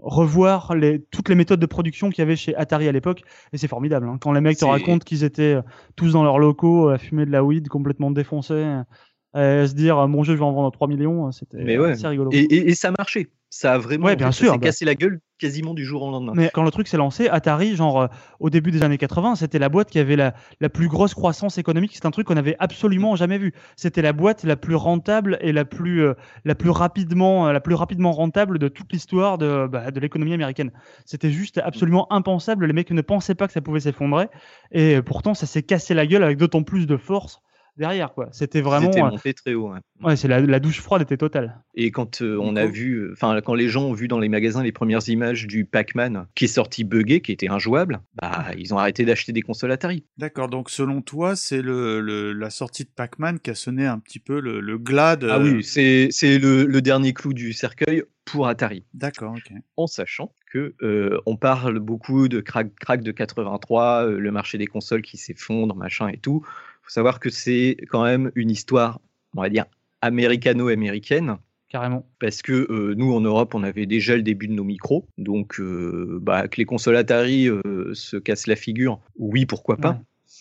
revoir 0.00 0.74
les, 0.74 1.00
toutes 1.10 1.28
les 1.28 1.34
méthodes 1.34 1.60
de 1.60 1.66
production 1.66 2.10
qu'il 2.10 2.20
y 2.20 2.22
avait 2.22 2.36
chez 2.36 2.54
Atari 2.56 2.86
à 2.88 2.92
l'époque, 2.92 3.22
et 3.52 3.58
c'est 3.58 3.68
formidable. 3.68 4.06
hein. 4.08 4.18
Quand 4.20 4.32
les 4.32 4.40
mecs 4.40 4.58
te 4.58 4.64
racontent 4.64 5.04
qu'ils 5.04 5.24
étaient 5.24 5.54
euh, 5.54 5.62
tous 5.96 6.12
dans 6.12 6.22
leurs 6.22 6.38
locaux 6.38 6.88
à 6.88 6.98
fumer 6.98 7.26
de 7.26 7.30
la 7.30 7.42
weed, 7.42 7.68
complètement 7.68 8.10
défoncés, 8.10 8.43
à 8.52 9.66
se 9.66 9.74
dire 9.74 9.98
euh, 9.98 10.06
mon 10.06 10.22
jeu 10.22 10.34
je 10.34 10.38
vais 10.38 10.44
en 10.44 10.52
vendre 10.52 10.70
3 10.70 10.88
millions, 10.88 11.32
c'était 11.32 11.78
ouais. 11.78 11.90
assez 11.92 12.06
rigolo. 12.06 12.30
Et, 12.32 12.38
et- 12.40 12.70
et 12.70 12.74
ça 12.74 12.88
a 12.88 12.92
marché. 12.96 13.30
Ça 13.50 13.74
a 13.74 13.78
vraiment 13.78 14.06
Ouais, 14.06 14.16
bien 14.16 14.26
en 14.26 14.32
fait, 14.32 14.38
sûr, 14.38 14.46
ça 14.48 14.52
s'est 14.54 14.58
bah. 14.58 14.66
cassé 14.66 14.84
la 14.84 14.96
gueule 14.96 15.20
quasiment 15.38 15.74
du 15.74 15.84
jour 15.84 16.02
au 16.02 16.10
lendemain. 16.10 16.32
Mais 16.34 16.50
quand 16.52 16.64
le 16.64 16.72
truc 16.72 16.88
s'est 16.88 16.96
lancé, 16.96 17.28
Atari, 17.28 17.76
genre 17.76 18.00
euh, 18.02 18.06
au 18.40 18.50
début 18.50 18.72
des 18.72 18.82
années 18.82 18.98
80, 18.98 19.36
c'était 19.36 19.60
la 19.60 19.68
boîte 19.68 19.90
qui 19.90 20.00
avait 20.00 20.16
la, 20.16 20.34
la 20.60 20.68
plus 20.68 20.88
grosse 20.88 21.14
croissance 21.14 21.56
économique. 21.56 21.92
C'est 21.94 22.04
un 22.04 22.10
truc 22.10 22.26
qu'on 22.26 22.36
avait 22.36 22.56
absolument 22.58 23.14
jamais 23.14 23.38
vu. 23.38 23.54
C'était 23.76 24.02
la 24.02 24.12
boîte 24.12 24.42
la 24.42 24.56
plus 24.56 24.74
rentable 24.74 25.38
et 25.40 25.52
la 25.52 25.64
plus, 25.64 26.02
euh, 26.02 26.14
la 26.44 26.56
plus 26.56 26.70
rapidement, 26.70 27.46
euh, 27.46 27.52
la 27.52 27.60
plus 27.60 27.76
rapidement 27.76 28.10
rentable 28.10 28.58
de 28.58 28.66
toute 28.66 28.92
l'histoire 28.92 29.38
de, 29.38 29.68
bah, 29.68 29.92
de 29.92 30.00
l'économie 30.00 30.34
américaine. 30.34 30.72
C'était 31.04 31.30
juste 31.30 31.58
absolument 31.58 32.12
impensable. 32.12 32.66
Les 32.66 32.72
mecs 32.72 32.90
ne 32.90 33.02
pensaient 33.02 33.36
pas 33.36 33.46
que 33.46 33.52
ça 33.52 33.60
pouvait 33.60 33.78
s'effondrer. 33.78 34.26
Et 34.72 35.00
pourtant, 35.00 35.32
ça 35.34 35.46
s'est 35.46 35.62
cassé 35.62 35.94
la 35.94 36.08
gueule 36.08 36.24
avec 36.24 36.38
d'autant 36.38 36.64
plus 36.64 36.88
de 36.88 36.96
force 36.96 37.40
derrière, 37.76 38.12
quoi. 38.12 38.28
C'était 38.32 38.60
vraiment. 38.60 38.90
C'était 38.92 39.02
euh, 39.02 39.10
monté 39.10 39.34
très 39.34 39.54
haut. 39.54 39.72
ouais. 39.72 39.78
ouais, 40.02 40.16
c'est 40.16 40.28
la, 40.28 40.40
la 40.40 40.60
douche 40.60 40.80
froide 40.80 41.02
était 41.02 41.16
totale. 41.16 41.62
Et 41.74 41.90
quand 41.90 42.22
euh, 42.22 42.38
on 42.40 42.56
a 42.56 42.66
vu, 42.66 42.94
euh, 42.96 43.12
enfin 43.12 43.40
quand 43.44 43.54
les 43.54 43.68
gens 43.68 43.84
ont 43.84 43.92
vu 43.92 44.08
dans 44.08 44.18
les 44.18 44.28
magasins 44.28 44.62
les 44.62 44.72
premières 44.72 45.08
images 45.08 45.46
du 45.46 45.64
Pac-Man 45.64 46.26
qui 46.34 46.44
est 46.44 46.48
sorti 46.48 46.84
buggé, 46.84 47.20
qui 47.20 47.32
était 47.32 47.48
injouable, 47.48 48.00
bah 48.20 48.46
ils 48.56 48.72
ont 48.74 48.78
arrêté 48.78 49.04
d'acheter 49.04 49.32
des 49.32 49.42
consoles 49.42 49.72
Atari. 49.72 50.04
D'accord, 50.18 50.48
donc 50.48 50.70
selon 50.70 51.02
toi, 51.02 51.36
c'est 51.36 51.62
le, 51.62 52.00
le- 52.00 52.32
la 52.32 52.50
sortie 52.50 52.84
de 52.84 52.90
Pac-Man 52.94 53.38
qui 53.40 53.50
a 53.50 53.54
sonné 53.54 53.86
un 53.86 53.98
petit 53.98 54.18
peu 54.20 54.40
le, 54.40 54.60
le 54.60 54.78
glas 54.78 55.16
de... 55.16 55.28
Ah 55.28 55.38
oui, 55.40 55.62
c'est 55.64 56.08
c'est 56.10 56.38
le, 56.38 56.64
le 56.64 56.82
dernier 56.82 57.12
clou 57.12 57.32
du 57.32 57.52
cercueil 57.52 58.02
pour 58.24 58.46
Atari. 58.48 58.84
D'accord, 58.94 59.32
ok. 59.36 59.52
En 59.76 59.86
sachant 59.86 60.32
que 60.50 60.74
euh, 60.82 61.18
on 61.26 61.36
parle 61.36 61.78
beaucoup 61.78 62.28
de 62.28 62.40
crack, 62.40 62.74
crack 62.76 63.02
de 63.02 63.10
83, 63.12 64.06
euh, 64.06 64.18
le 64.18 64.30
marché 64.30 64.56
des 64.58 64.66
consoles 64.66 65.02
qui 65.02 65.16
s'effondre, 65.18 65.74
machin 65.76 66.08
et 66.08 66.16
tout. 66.16 66.46
Faut 66.84 66.90
savoir 66.90 67.18
que 67.18 67.30
c'est 67.30 67.76
quand 67.88 68.04
même 68.04 68.30
une 68.34 68.50
histoire, 68.50 69.00
on 69.34 69.40
va 69.42 69.48
dire, 69.48 69.64
américano-américaine. 70.02 71.36
Carrément. 71.68 72.06
Parce 72.20 72.40
que 72.42 72.52
euh, 72.70 72.94
nous, 72.96 73.12
en 73.12 73.20
Europe, 73.20 73.54
on 73.54 73.62
avait 73.64 73.86
déjà 73.86 74.14
le 74.16 74.22
début 74.22 74.46
de 74.46 74.52
nos 74.52 74.62
micros. 74.64 75.06
Donc, 75.18 75.58
euh, 75.58 76.18
bah, 76.22 76.46
que 76.46 76.56
les 76.58 76.64
consoles 76.66 76.96
Atari 76.96 77.48
euh, 77.48 77.62
se 77.94 78.16
cassent 78.16 78.46
la 78.46 78.54
figure, 78.54 79.00
oui, 79.18 79.44
pourquoi 79.44 79.76
pas. 79.76 79.90
Ouais. 79.90 79.96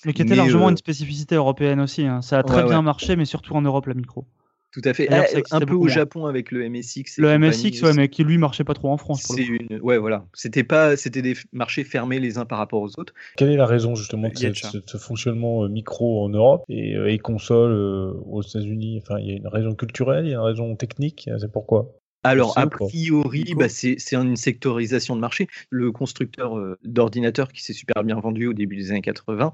Mais 0.05 0.13
qui 0.13 0.21
était 0.21 0.31
Mais, 0.31 0.35
largement 0.35 0.69
une 0.69 0.77
spécificité 0.77 1.35
européenne 1.35 1.79
aussi. 1.79 2.05
hein. 2.05 2.21
Ça 2.21 2.39
a 2.39 2.43
très 2.43 2.57
Ouais, 2.57 2.67
bien 2.67 2.77
ouais. 2.79 2.83
marché, 2.83 3.15
mais 3.15 3.25
surtout 3.25 3.55
en 3.55 3.61
Europe, 3.61 3.87
la 3.87 3.93
micro. 3.93 4.25
Tout 4.73 4.81
à 4.85 4.93
fait. 4.93 5.07
Eh, 5.09 5.43
un 5.51 5.59
peu 5.59 5.75
au. 5.75 5.87
Japon 5.87 6.25
avec 6.25 6.51
le 6.51 6.67
MSX. 6.67 7.19
Le 7.19 7.37
MSX, 7.37 7.83
ouais, 7.83 7.93
mais 7.93 8.07
qui 8.09 8.23
lui 8.23 8.39
marchait 8.39 8.63
pas 8.63 8.73
trop 8.73 8.89
en 8.89 8.97
France. 8.97 9.21
Pour 9.23 9.35
le 9.35 9.43
C'est 9.43 9.47
coup. 9.47 9.57
une... 9.69 9.79
Ouais, 9.81 9.99
voilà. 9.99 10.25
C'était 10.33 10.63
pas, 10.63 10.97
c'était 10.97 11.21
des 11.21 11.35
marchés 11.51 11.83
fermés 11.83 12.19
les 12.19 12.39
uns 12.39 12.45
par 12.45 12.57
rapport 12.57 12.81
aux 12.81 12.99
autres. 12.99 13.13
Quelle 13.37 13.51
est 13.51 13.57
la 13.57 13.67
raison 13.67 13.93
justement 13.93 14.29
de 14.29 14.53
ce 14.53 14.97
fonctionnement 14.97 15.63
euh, 15.63 15.67
micro 15.69 16.23
en 16.25 16.29
Europe 16.29 16.63
et, 16.69 16.95
euh, 16.95 17.11
et 17.11 17.19
console 17.19 17.71
euh, 17.71 18.13
aux 18.25 18.41
États-Unis? 18.41 18.99
Enfin, 19.03 19.19
il 19.19 19.27
y 19.27 19.31
a 19.31 19.35
une 19.35 19.47
raison 19.47 19.75
culturelle, 19.75 20.25
il 20.25 20.31
y 20.31 20.33
a 20.33 20.37
une 20.37 20.43
raison 20.43 20.75
technique. 20.75 21.29
C'est 21.39 21.51
pourquoi? 21.51 21.93
Alors, 22.23 22.57
a 22.57 22.65
priori, 22.67 23.53
bah, 23.55 23.69
c'est 23.69 23.97
une 24.13 24.37
sectorisation 24.37 25.15
de 25.15 25.21
marché. 25.21 25.47
Le 25.69 25.91
constructeur 25.91 26.57
euh, 26.57 26.79
d'ordinateurs 26.83 27.51
qui 27.51 27.61
s'est 27.61 27.73
super 27.73 28.03
bien 28.03 28.19
vendu 28.19 28.47
au 28.47 28.53
début 28.53 28.77
des 28.77 28.89
années 28.91 29.01
80, 29.01 29.53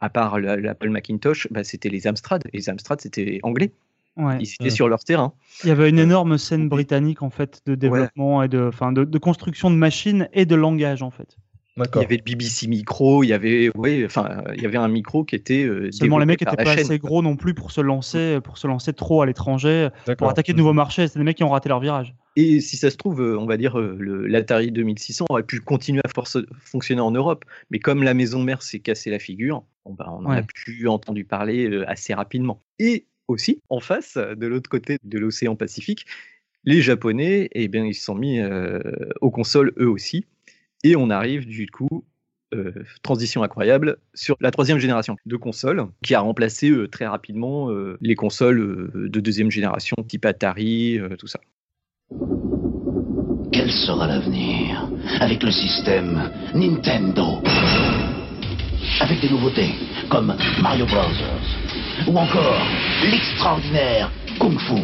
à 0.00 0.10
part 0.10 0.38
la- 0.38 0.56
l'Apple 0.56 0.90
Macintosh, 0.90 1.48
bah, 1.50 1.64
c'était 1.64 1.88
les 1.88 2.06
Amstrad. 2.06 2.42
Et 2.52 2.58
les 2.58 2.70
Amstrad, 2.70 3.00
c'était 3.00 3.40
anglais. 3.42 3.72
Ouais. 4.16 4.38
Ils 4.40 4.52
étaient 4.60 4.70
sur 4.70 4.88
leur 4.88 5.02
terrain. 5.04 5.32
Il 5.64 5.68
y 5.68 5.70
avait 5.70 5.88
une 5.88 5.98
énorme 5.98 6.36
scène 6.36 6.68
britannique 6.68 7.22
en 7.22 7.30
fait 7.30 7.60
de 7.66 7.74
développement 7.74 8.42
et 8.42 8.48
de, 8.48 8.60
enfin, 8.68 8.92
de, 8.92 9.04
de 9.04 9.18
construction 9.18 9.70
de 9.70 9.76
machines 9.76 10.28
et 10.32 10.44
de 10.46 10.54
langage 10.54 11.02
en 11.02 11.10
fait. 11.10 11.36
Il 11.76 12.00
y 12.02 12.04
avait 12.04 12.16
le 12.18 12.22
BBC 12.24 12.66
Micro, 12.66 13.22
il 13.24 13.28
y 13.28 13.32
avait, 13.32 13.70
ouais, 13.74 14.04
enfin, 14.04 14.42
il 14.54 14.60
y 14.62 14.66
avait 14.66 14.76
un 14.76 14.88
micro 14.88 15.24
qui 15.24 15.34
était 15.34 15.62
euh, 15.64 15.90
Seulement 15.92 16.18
les 16.18 16.26
mecs 16.26 16.44
par 16.44 16.52
étaient 16.52 16.62
la 16.64 16.70
pas 16.70 16.76
chaîne. 16.76 16.84
assez 16.84 16.98
gros 16.98 17.22
non 17.22 17.36
plus 17.36 17.54
pour 17.54 17.70
se 17.70 17.80
lancer, 17.80 18.38
pour 18.44 18.58
se 18.58 18.66
lancer 18.66 18.92
trop 18.92 19.22
à 19.22 19.26
l'étranger, 19.26 19.88
pour 20.18 20.28
attaquer 20.28 20.52
de 20.52 20.58
nouveaux 20.58 20.74
marchés. 20.74 21.08
C'est 21.08 21.18
des 21.18 21.24
mecs 21.24 21.38
qui 21.38 21.44
ont 21.44 21.48
raté 21.48 21.70
leur 21.70 21.80
virage. 21.80 22.14
Et 22.36 22.60
si 22.60 22.76
ça 22.76 22.90
se 22.90 22.96
trouve, 22.96 23.22
euh, 23.22 23.38
on 23.38 23.46
va 23.46 23.56
dire, 23.56 23.78
euh, 23.78 23.96
l'Atari 24.26 24.72
2600 24.72 25.24
aurait 25.30 25.42
pu 25.44 25.60
continuer 25.60 26.02
à 26.04 26.08
force- 26.08 26.44
fonctionner 26.60 27.00
en 27.00 27.12
Europe. 27.12 27.44
Mais 27.70 27.78
comme 27.78 28.02
la 28.02 28.12
maison 28.14 28.42
mère 28.42 28.60
s'est 28.62 28.80
cassé 28.80 29.08
la 29.10 29.18
figure, 29.18 29.62
bah, 29.88 30.06
on 30.10 30.26
en 30.26 30.30
a 30.30 30.42
plus 30.42 30.86
entendu 30.86 31.24
parler 31.24 31.68
euh, 31.70 31.88
assez 31.88 32.12
rapidement. 32.12 32.60
Et 32.78 33.06
aussi, 33.30 33.62
en 33.68 33.80
face, 33.80 34.16
de 34.16 34.46
l'autre 34.46 34.68
côté 34.68 34.98
de 35.02 35.18
l'océan 35.18 35.56
Pacifique, 35.56 36.06
les 36.64 36.82
Japonais, 36.82 37.48
eh 37.52 37.68
bien, 37.68 37.84
ils 37.86 37.94
se 37.94 38.04
sont 38.04 38.14
mis 38.14 38.38
euh, 38.38 38.80
aux 39.20 39.30
consoles 39.30 39.72
eux 39.78 39.88
aussi. 39.88 40.26
Et 40.84 40.96
on 40.96 41.10
arrive 41.10 41.46
du 41.46 41.66
coup, 41.66 42.04
euh, 42.54 42.72
transition 43.02 43.42
incroyable, 43.42 43.98
sur 44.14 44.36
la 44.40 44.50
troisième 44.50 44.78
génération 44.78 45.16
de 45.24 45.36
consoles, 45.36 45.86
qui 46.02 46.14
a 46.14 46.20
remplacé 46.20 46.70
euh, 46.70 46.88
très 46.88 47.06
rapidement 47.06 47.70
les 48.00 48.14
consoles 48.14 48.90
de 48.94 49.20
deuxième 49.20 49.50
génération, 49.50 49.96
type 50.06 50.26
Atari, 50.26 50.98
tout 51.18 51.26
ça. 51.26 51.40
Quel 53.52 53.70
sera 53.70 54.06
l'avenir 54.06 54.90
avec 55.20 55.42
le 55.42 55.50
système 55.50 56.30
Nintendo? 56.54 57.42
Avec 59.00 59.20
des 59.20 59.30
nouveautés 59.30 59.70
comme 60.10 60.34
Mario 60.62 60.86
Bros. 60.86 61.69
Ou 62.06 62.16
encore 62.16 62.66
l'extraordinaire 63.02 64.10
Kung 64.38 64.58
Fu. 64.58 64.80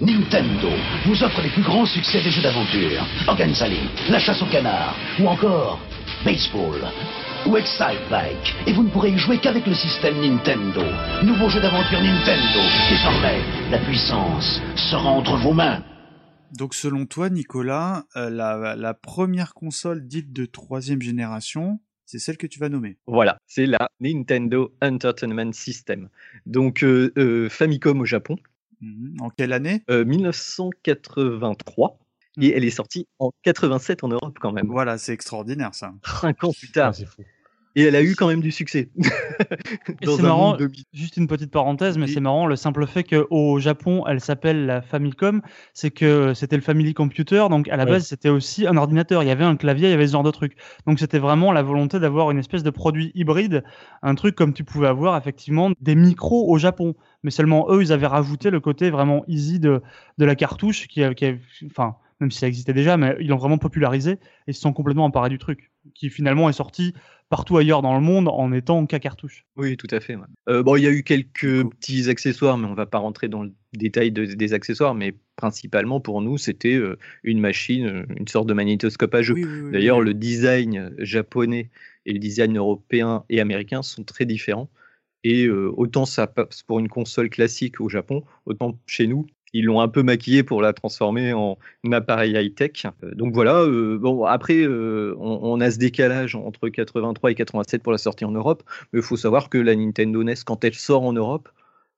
Nintendo 0.00 0.68
vous 1.06 1.22
offre 1.22 1.42
les 1.42 1.50
plus 1.50 1.62
grands 1.62 1.86
succès 1.86 2.20
des 2.22 2.30
jeux 2.30 2.42
d'aventure. 2.42 3.04
Organizali, 3.26 3.80
la 4.08 4.18
chasse 4.18 4.40
au 4.42 4.46
canard, 4.46 4.94
ou 5.18 5.26
encore 5.26 5.80
Baseball 6.24 6.80
ou 7.46 7.56
Excite 7.56 8.08
Bike. 8.10 8.54
Et 8.66 8.72
vous 8.72 8.82
ne 8.82 8.90
pourrez 8.90 9.10
y 9.10 9.18
jouer 9.18 9.38
qu'avec 9.38 9.66
le 9.66 9.74
système 9.74 10.20
Nintendo. 10.20 10.82
Nouveau 11.22 11.48
jeu 11.48 11.60
d'aventure 11.60 12.00
Nintendo. 12.00 12.60
Désormais, 12.90 13.40
la 13.70 13.78
puissance 13.78 14.60
sera 14.90 15.08
entre 15.08 15.36
vos 15.36 15.52
mains. 15.52 15.82
Donc 16.52 16.74
selon 16.74 17.06
toi, 17.06 17.28
Nicolas, 17.28 18.04
euh, 18.16 18.30
la, 18.30 18.74
la 18.74 18.94
première 18.94 19.54
console 19.54 20.06
dite 20.06 20.32
de 20.32 20.46
troisième 20.46 21.02
génération, 21.02 21.78
c'est 22.08 22.18
celle 22.18 22.38
que 22.38 22.46
tu 22.46 22.58
vas 22.58 22.70
nommer. 22.70 22.96
Voilà, 23.06 23.38
c'est 23.46 23.66
la 23.66 23.90
Nintendo 24.00 24.74
Entertainment 24.80 25.52
System. 25.52 26.08
Donc 26.46 26.82
euh, 26.82 27.12
euh, 27.18 27.50
Famicom 27.50 28.00
au 28.00 28.06
Japon. 28.06 28.36
Mhm. 28.80 29.16
En 29.20 29.28
quelle 29.28 29.52
année? 29.52 29.82
Euh, 29.90 30.06
1983. 30.06 31.98
Et 32.40 32.56
elle 32.56 32.64
est 32.64 32.70
sortie 32.70 33.06
en 33.18 33.32
87 33.42 34.04
en 34.04 34.08
Europe 34.08 34.38
quand 34.40 34.52
même. 34.52 34.68
Voilà, 34.68 34.96
c'est 34.96 35.12
extraordinaire 35.12 35.74
ça. 35.74 35.92
Cinq 36.20 36.44
ans 36.44 36.52
plus 36.52 36.70
tard. 36.70 36.94
Et 37.78 37.82
elle 37.84 37.94
a 37.94 38.02
eu 38.02 38.16
quand 38.16 38.26
même 38.26 38.40
du 38.40 38.50
succès. 38.50 38.90
C'est 40.04 40.22
marrant, 40.22 40.56
de- 40.56 40.68
juste 40.92 41.16
une 41.16 41.28
petite 41.28 41.52
parenthèse, 41.52 41.96
mais 41.96 42.08
c'est 42.08 42.18
marrant 42.20 42.46
le 42.46 42.56
simple 42.56 42.86
fait 42.88 43.04
qu'au 43.04 43.60
Japon, 43.60 44.04
elle 44.08 44.20
s'appelle 44.20 44.66
la 44.66 44.82
Famicom, 44.82 45.42
c'est 45.74 45.92
que 45.92 46.34
c'était 46.34 46.56
le 46.56 46.62
Family 46.62 46.92
Computer, 46.92 47.46
donc 47.50 47.68
à 47.68 47.76
la 47.76 47.84
Ouais. 47.84 47.90
base 47.92 48.06
c'était 48.06 48.30
aussi 48.30 48.66
un 48.66 48.76
ordinateur, 48.76 49.22
il 49.22 49.26
y 49.28 49.30
avait 49.30 49.44
un 49.44 49.54
clavier, 49.54 49.88
il 49.88 49.90
y 49.92 49.94
avait 49.94 50.08
ce 50.08 50.12
genre 50.12 50.24
de 50.24 50.32
truc. 50.32 50.56
Donc 50.86 50.98
c'était 50.98 51.20
vraiment 51.20 51.52
la 51.52 51.62
volonté 51.62 52.00
d'avoir 52.00 52.32
une 52.32 52.38
espèce 52.38 52.64
de 52.64 52.70
produit 52.70 53.12
hybride, 53.14 53.62
un 54.02 54.14
truc 54.16 54.34
comme 54.34 54.52
tu 54.54 54.64
pouvais 54.64 54.88
avoir 54.88 55.16
effectivement 55.16 55.70
des 55.80 55.94
micros 55.94 56.50
au 56.50 56.58
Japon. 56.58 56.94
Mais 57.22 57.30
seulement 57.30 57.66
eux, 57.70 57.80
ils 57.82 57.92
avaient 57.92 58.06
rajouté 58.08 58.50
le 58.50 58.58
côté 58.60 58.90
vraiment 58.90 59.22
easy 59.28 59.60
de, 59.60 59.82
de 60.18 60.24
la 60.24 60.34
cartouche, 60.34 60.88
qui, 60.88 61.02
enfin, 61.66 61.94
même 62.20 62.30
si 62.30 62.38
ça 62.38 62.48
existait 62.48 62.72
déjà, 62.72 62.96
mais 62.96 63.16
ils 63.20 63.28
l'ont 63.28 63.36
vraiment 63.36 63.58
popularisé 63.58 64.12
et 64.12 64.18
ils 64.48 64.54
se 64.54 64.60
sont 64.60 64.72
complètement 64.72 65.04
emparés 65.04 65.30
du 65.30 65.38
truc, 65.38 65.70
qui 65.94 66.10
finalement 66.10 66.48
est 66.48 66.52
sorti 66.52 66.92
partout 67.28 67.56
ailleurs 67.58 67.82
dans 67.82 67.94
le 67.94 68.00
monde 68.00 68.28
en 68.28 68.52
étant 68.52 68.86
qu'à 68.86 68.98
cartouche. 68.98 69.44
Oui, 69.56 69.76
tout 69.76 69.86
à 69.90 70.00
fait. 70.00 70.16
ouais. 70.16 70.24
Euh, 70.48 70.62
bon, 70.62 70.76
il 70.76 70.82
y 70.82 70.86
a 70.86 70.90
eu 70.90 71.02
quelques 71.02 71.68
petits 71.70 72.08
accessoires, 72.08 72.56
mais 72.58 72.66
on 72.66 72.74
va 72.74 72.86
pas 72.86 72.98
rentrer 72.98 73.28
dans 73.28 73.42
le 73.42 73.52
détail 73.74 74.10
de- 74.12 74.24
des 74.24 74.52
accessoires. 74.54 74.94
Mais 74.94 75.14
principalement 75.36 76.00
pour 76.00 76.22
nous, 76.22 76.38
c'était 76.38 76.74
euh, 76.74 76.98
une 77.22 77.40
machine, 77.40 77.86
euh, 77.86 78.06
une 78.18 78.28
sorte 78.28 78.48
de 78.48 78.54
magnétoscope 78.54 79.14
à 79.14 79.22
jeu. 79.22 79.34
Oui, 79.34 79.44
oui, 79.44 79.60
oui, 79.60 79.72
D'ailleurs, 79.72 79.98
oui. 79.98 80.06
le 80.06 80.14
design 80.14 80.94
japonais 80.98 81.70
et 82.06 82.12
le 82.12 82.18
design 82.18 82.56
européen 82.56 83.24
et 83.28 83.40
américain 83.40 83.82
sont 83.82 84.04
très 84.04 84.24
différents. 84.24 84.70
Et 85.24 85.44
euh, 85.46 85.70
autant 85.76 86.04
ça 86.06 86.26
passe 86.28 86.62
pour 86.62 86.78
une 86.78 86.88
console 86.88 87.28
classique 87.28 87.80
au 87.80 87.88
Japon, 87.88 88.24
autant 88.46 88.78
chez 88.86 89.06
nous, 89.08 89.26
ils 89.52 89.64
l'ont 89.64 89.80
un 89.80 89.88
peu 89.88 90.02
maquillé 90.02 90.42
pour 90.42 90.62
la 90.62 90.72
transformer 90.72 91.32
en 91.32 91.58
appareil 91.92 92.32
high-tech. 92.36 92.86
Euh, 93.02 93.14
donc 93.14 93.34
voilà, 93.34 93.56
euh, 93.62 93.98
bon, 93.98 94.24
après, 94.24 94.58
euh, 94.62 95.14
on, 95.18 95.60
a 95.60 95.70
ce 95.70 95.78
décalage 95.78 96.34
entre 96.34 96.68
83 96.68 97.30
et 97.30 97.34
87 97.34 97.82
pour 97.82 97.92
la 97.92 97.98
sortie 97.98 98.24
en 98.24 98.32
Europe, 98.32 98.62
mais 98.92 99.00
il 99.00 99.02
faut 99.04 99.16
savoir 99.16 99.48
que 99.48 99.58
la 99.58 99.74
Nintendo 99.74 100.22
NES, 100.22 100.34
quand 100.44 100.64
elle 100.64 100.74
sort 100.74 101.02
en 101.04 101.12
Europe, 101.12 101.48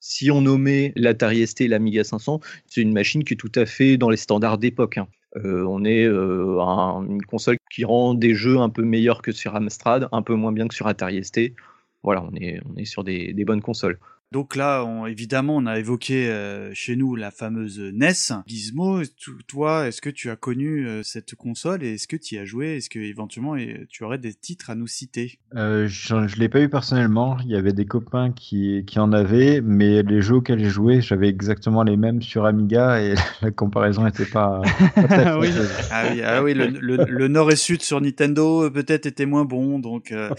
si 0.00 0.30
on 0.30 0.40
nommait 0.42 0.92
l'Atari 0.96 1.46
ST 1.46 1.62
et 1.62 1.68
l'Amiga 1.68 2.04
500, 2.04 2.40
c'est 2.66 2.80
une 2.80 2.92
machine 2.92 3.22
qui 3.24 3.34
est 3.34 3.36
tout 3.36 3.52
à 3.54 3.66
fait 3.66 3.96
dans 3.98 4.08
les 4.10 4.16
standards 4.16 4.58
d'époque. 4.58 4.98
hein. 4.98 5.08
On 5.44 5.84
est 5.84 6.06
un- 6.06 7.06
une 7.08 7.22
console 7.22 7.56
qui 7.70 7.84
rend 7.84 8.14
des 8.14 8.34
jeux 8.34 8.58
un 8.58 8.68
peu 8.70 8.82
meilleurs 8.82 9.22
que 9.22 9.30
sur 9.32 9.54
Amstrad, 9.54 10.08
un 10.10 10.22
peu 10.22 10.34
moins 10.34 10.52
bien 10.52 10.66
que 10.68 10.74
sur 10.74 10.86
Atari 10.88 11.18
ST. 11.18 11.54
Voilà, 12.02 12.24
on 12.24 12.34
est, 12.34 12.60
on 12.66 12.76
est 12.76 12.84
sur 12.86 13.04
des 13.04 13.44
bonnes 13.44 13.60
consoles. 13.62 13.98
Donc 14.32 14.54
là, 14.54 14.84
on- 14.84 15.06
évidemment, 15.06 15.56
on 15.56 15.66
a 15.66 15.80
évoqué 15.80 16.28
euh, 16.30 16.70
chez 16.72 16.94
nous 16.94 17.16
la 17.16 17.32
fameuse 17.32 17.80
NES. 17.80 18.12
Gizmo, 18.46 19.02
to- 19.04 19.32
toi, 19.48 19.88
est-ce 19.88 20.00
que 20.00 20.08
tu 20.08 20.30
as 20.30 20.36
connu 20.36 20.86
euh, 20.86 21.02
cette 21.02 21.34
console 21.34 21.82
et 21.82 21.94
est-ce 21.94 22.06
que 22.06 22.14
tu 22.14 22.36
y 22.36 22.38
as 22.38 22.44
joué? 22.44 22.76
Est-ce 22.76 22.88
que 22.88 23.00
éventuellement 23.00 23.56
tu 23.88 24.04
aurais 24.04 24.18
des 24.18 24.32
titres 24.32 24.70
à 24.70 24.76
nous 24.76 24.86
citer? 24.86 25.40
Euh, 25.56 25.88
je 25.88 26.14
ne 26.14 26.28
l'ai 26.38 26.48
pas 26.48 26.60
eu 26.60 26.68
personnellement. 26.68 27.38
Il 27.40 27.50
y 27.50 27.56
avait 27.56 27.72
des 27.72 27.86
copains 27.86 28.30
qui, 28.30 28.84
qui 28.86 29.00
en 29.00 29.12
avaient, 29.12 29.60
mais 29.62 30.04
les 30.04 30.22
jeux 30.22 30.36
auxquels 30.36 30.60
j'ai 30.60 30.70
joué, 30.70 31.00
j'avais 31.00 31.28
exactement 31.28 31.82
les 31.82 31.96
mêmes 31.96 32.22
sur 32.22 32.44
Amiga 32.46 33.02
et 33.02 33.14
la 33.42 33.50
comparaison 33.50 34.04
n'était 34.04 34.26
pas, 34.26 34.62
pas 34.94 35.02
très 35.08 35.34
oui. 35.38 35.48
fâcheuse. 35.48 35.70
Ah 35.90 36.04
oui, 36.12 36.22
ah 36.22 36.42
oui 36.44 36.54
le, 36.54 36.68
le- 36.68 37.04
le 37.04 37.26
nord 37.26 37.50
et 37.50 37.56
sud 37.56 37.82
sur 37.82 38.00
Nintendo 38.00 38.70
peut-être 38.70 39.06
était 39.06 39.26
moins 39.26 39.44
bon, 39.44 39.80
donc 39.80 40.12
euh, 40.12 40.30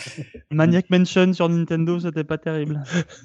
Maniac 0.50 0.90
Mansion 0.90 1.34
sur 1.34 1.50
Nintendo, 1.50 2.00
c'était 2.00 2.24
pas 2.24 2.38
terrible. 2.38 2.82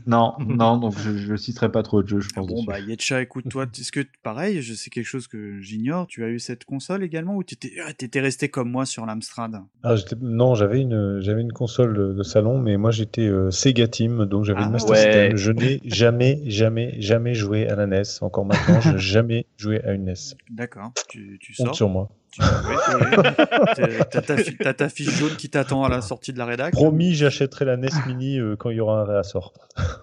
Non, 0.09 0.35
non, 0.57 0.79
donc 0.79 0.99
je, 0.99 1.17
je 1.17 1.37
citerai 1.37 1.71
pas 1.71 1.83
trop 1.83 2.03
de 2.03 2.09
jeux, 2.09 2.21
je 2.21 2.29
pense. 2.31 2.47
bon 2.47 2.65
bah 2.65 2.81
Yetcha, 2.81 3.23
écoute-toi, 3.23 3.67
est-ce 3.79 3.93
que 3.93 4.01
pareil, 4.23 4.63
je 4.63 4.75
sais 4.75 4.91
quelque 4.91 5.07
chose 5.07 5.27
que 5.29 5.61
j'ignore, 5.61 6.07
tu 6.07 6.25
as 6.25 6.29
eu 6.29 6.39
cette 6.39 6.65
console 6.65 7.03
également 7.05 7.37
ou 7.37 7.43
t'étais 7.43 7.73
ah, 7.87 7.93
t'étais 7.93 8.21
resté 8.21 8.49
comme 8.49 8.71
moi 8.71 8.87
sur 8.87 9.07
l'Amstrad? 9.07 9.61
Ah, 9.83 9.95
non, 10.21 10.55
j'avais 10.55 10.81
une, 10.81 11.21
j'avais 11.21 11.43
une 11.43 11.53
console 11.53 11.95
de, 11.97 12.13
de 12.13 12.23
salon, 12.23 12.59
mais 12.61 12.77
moi 12.77 12.91
j'étais 12.91 13.23
euh, 13.29 13.51
Sega 13.51 13.89
Team, 13.89 14.25
donc 14.27 14.45
j'avais 14.45 14.61
Ah, 14.63 14.67
une 14.67 14.73
Master 14.73 14.91
ouais. 14.91 15.31
System. 15.31 15.37
Je 15.37 15.53
n'ai 15.53 15.81
jamais, 15.85 16.43
jamais, 16.47 17.01
jamais 17.01 17.35
joué 17.35 17.69
à 17.69 17.77
la 17.77 17.87
NES. 17.87 18.03
Encore 18.21 18.45
maintenant, 18.47 18.81
je 18.81 18.91
n'ai 18.93 18.99
jamais 18.99 19.47
joué 19.57 19.83
à 19.85 19.93
une 19.93 20.05
NES. 20.07 20.15
D'accord, 20.51 20.93
tu, 21.09 21.39
tu 21.41 21.55
sors. 21.55 21.75
sur 21.75 21.89
moi. 21.89 22.09
Tu- 22.37 23.99
T'as 24.61 24.75
ta, 24.75 24.89
fiche 24.89 25.11
jaune 25.11 25.37
qui 25.37 25.51
t'attend 25.51 25.85
à 25.85 25.89
la 25.89 26.01
sortie 26.01 26.33
de 26.33 26.39
la 26.39 26.47
rédac. 26.47 26.73
Promis, 26.73 27.15
j'achèterai 27.15 27.65
la 27.65 27.77
NES 27.77 27.89
Mini 28.07 28.39
euh, 28.39 28.57
quand 28.57 28.71
il 28.71 28.77
y 28.77 28.81
aura 28.81 29.01
un 29.01 29.05
réassort. 29.05 29.53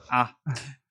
Ah. 0.09 0.31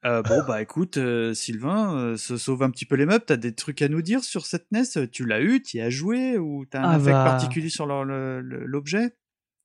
Euh, 0.04 0.20
bon 0.22 0.42
bah 0.48 0.60
écoute 0.60 0.96
euh, 0.96 1.32
Sylvain, 1.32 1.94
euh, 1.96 2.16
se 2.16 2.36
sauve 2.36 2.64
un 2.64 2.70
petit 2.70 2.86
peu 2.86 2.96
les 2.96 3.06
meubles. 3.06 3.24
T'as 3.24 3.36
des 3.36 3.54
trucs 3.54 3.82
à 3.82 3.88
nous 3.88 4.02
dire 4.02 4.24
sur 4.24 4.46
cette 4.46 4.66
NES 4.72 5.08
Tu 5.12 5.24
l'as 5.26 5.40
eu? 5.40 5.62
Tu 5.62 5.76
y 5.76 5.80
as 5.80 5.90
joué? 5.90 6.38
Ou 6.38 6.64
t'as 6.68 6.80
un 6.80 6.90
Ah 6.90 6.94
affect 6.94 7.12
bah. 7.12 7.24
particulier 7.24 7.68
sur 7.68 7.86
l'objet? 7.86 9.14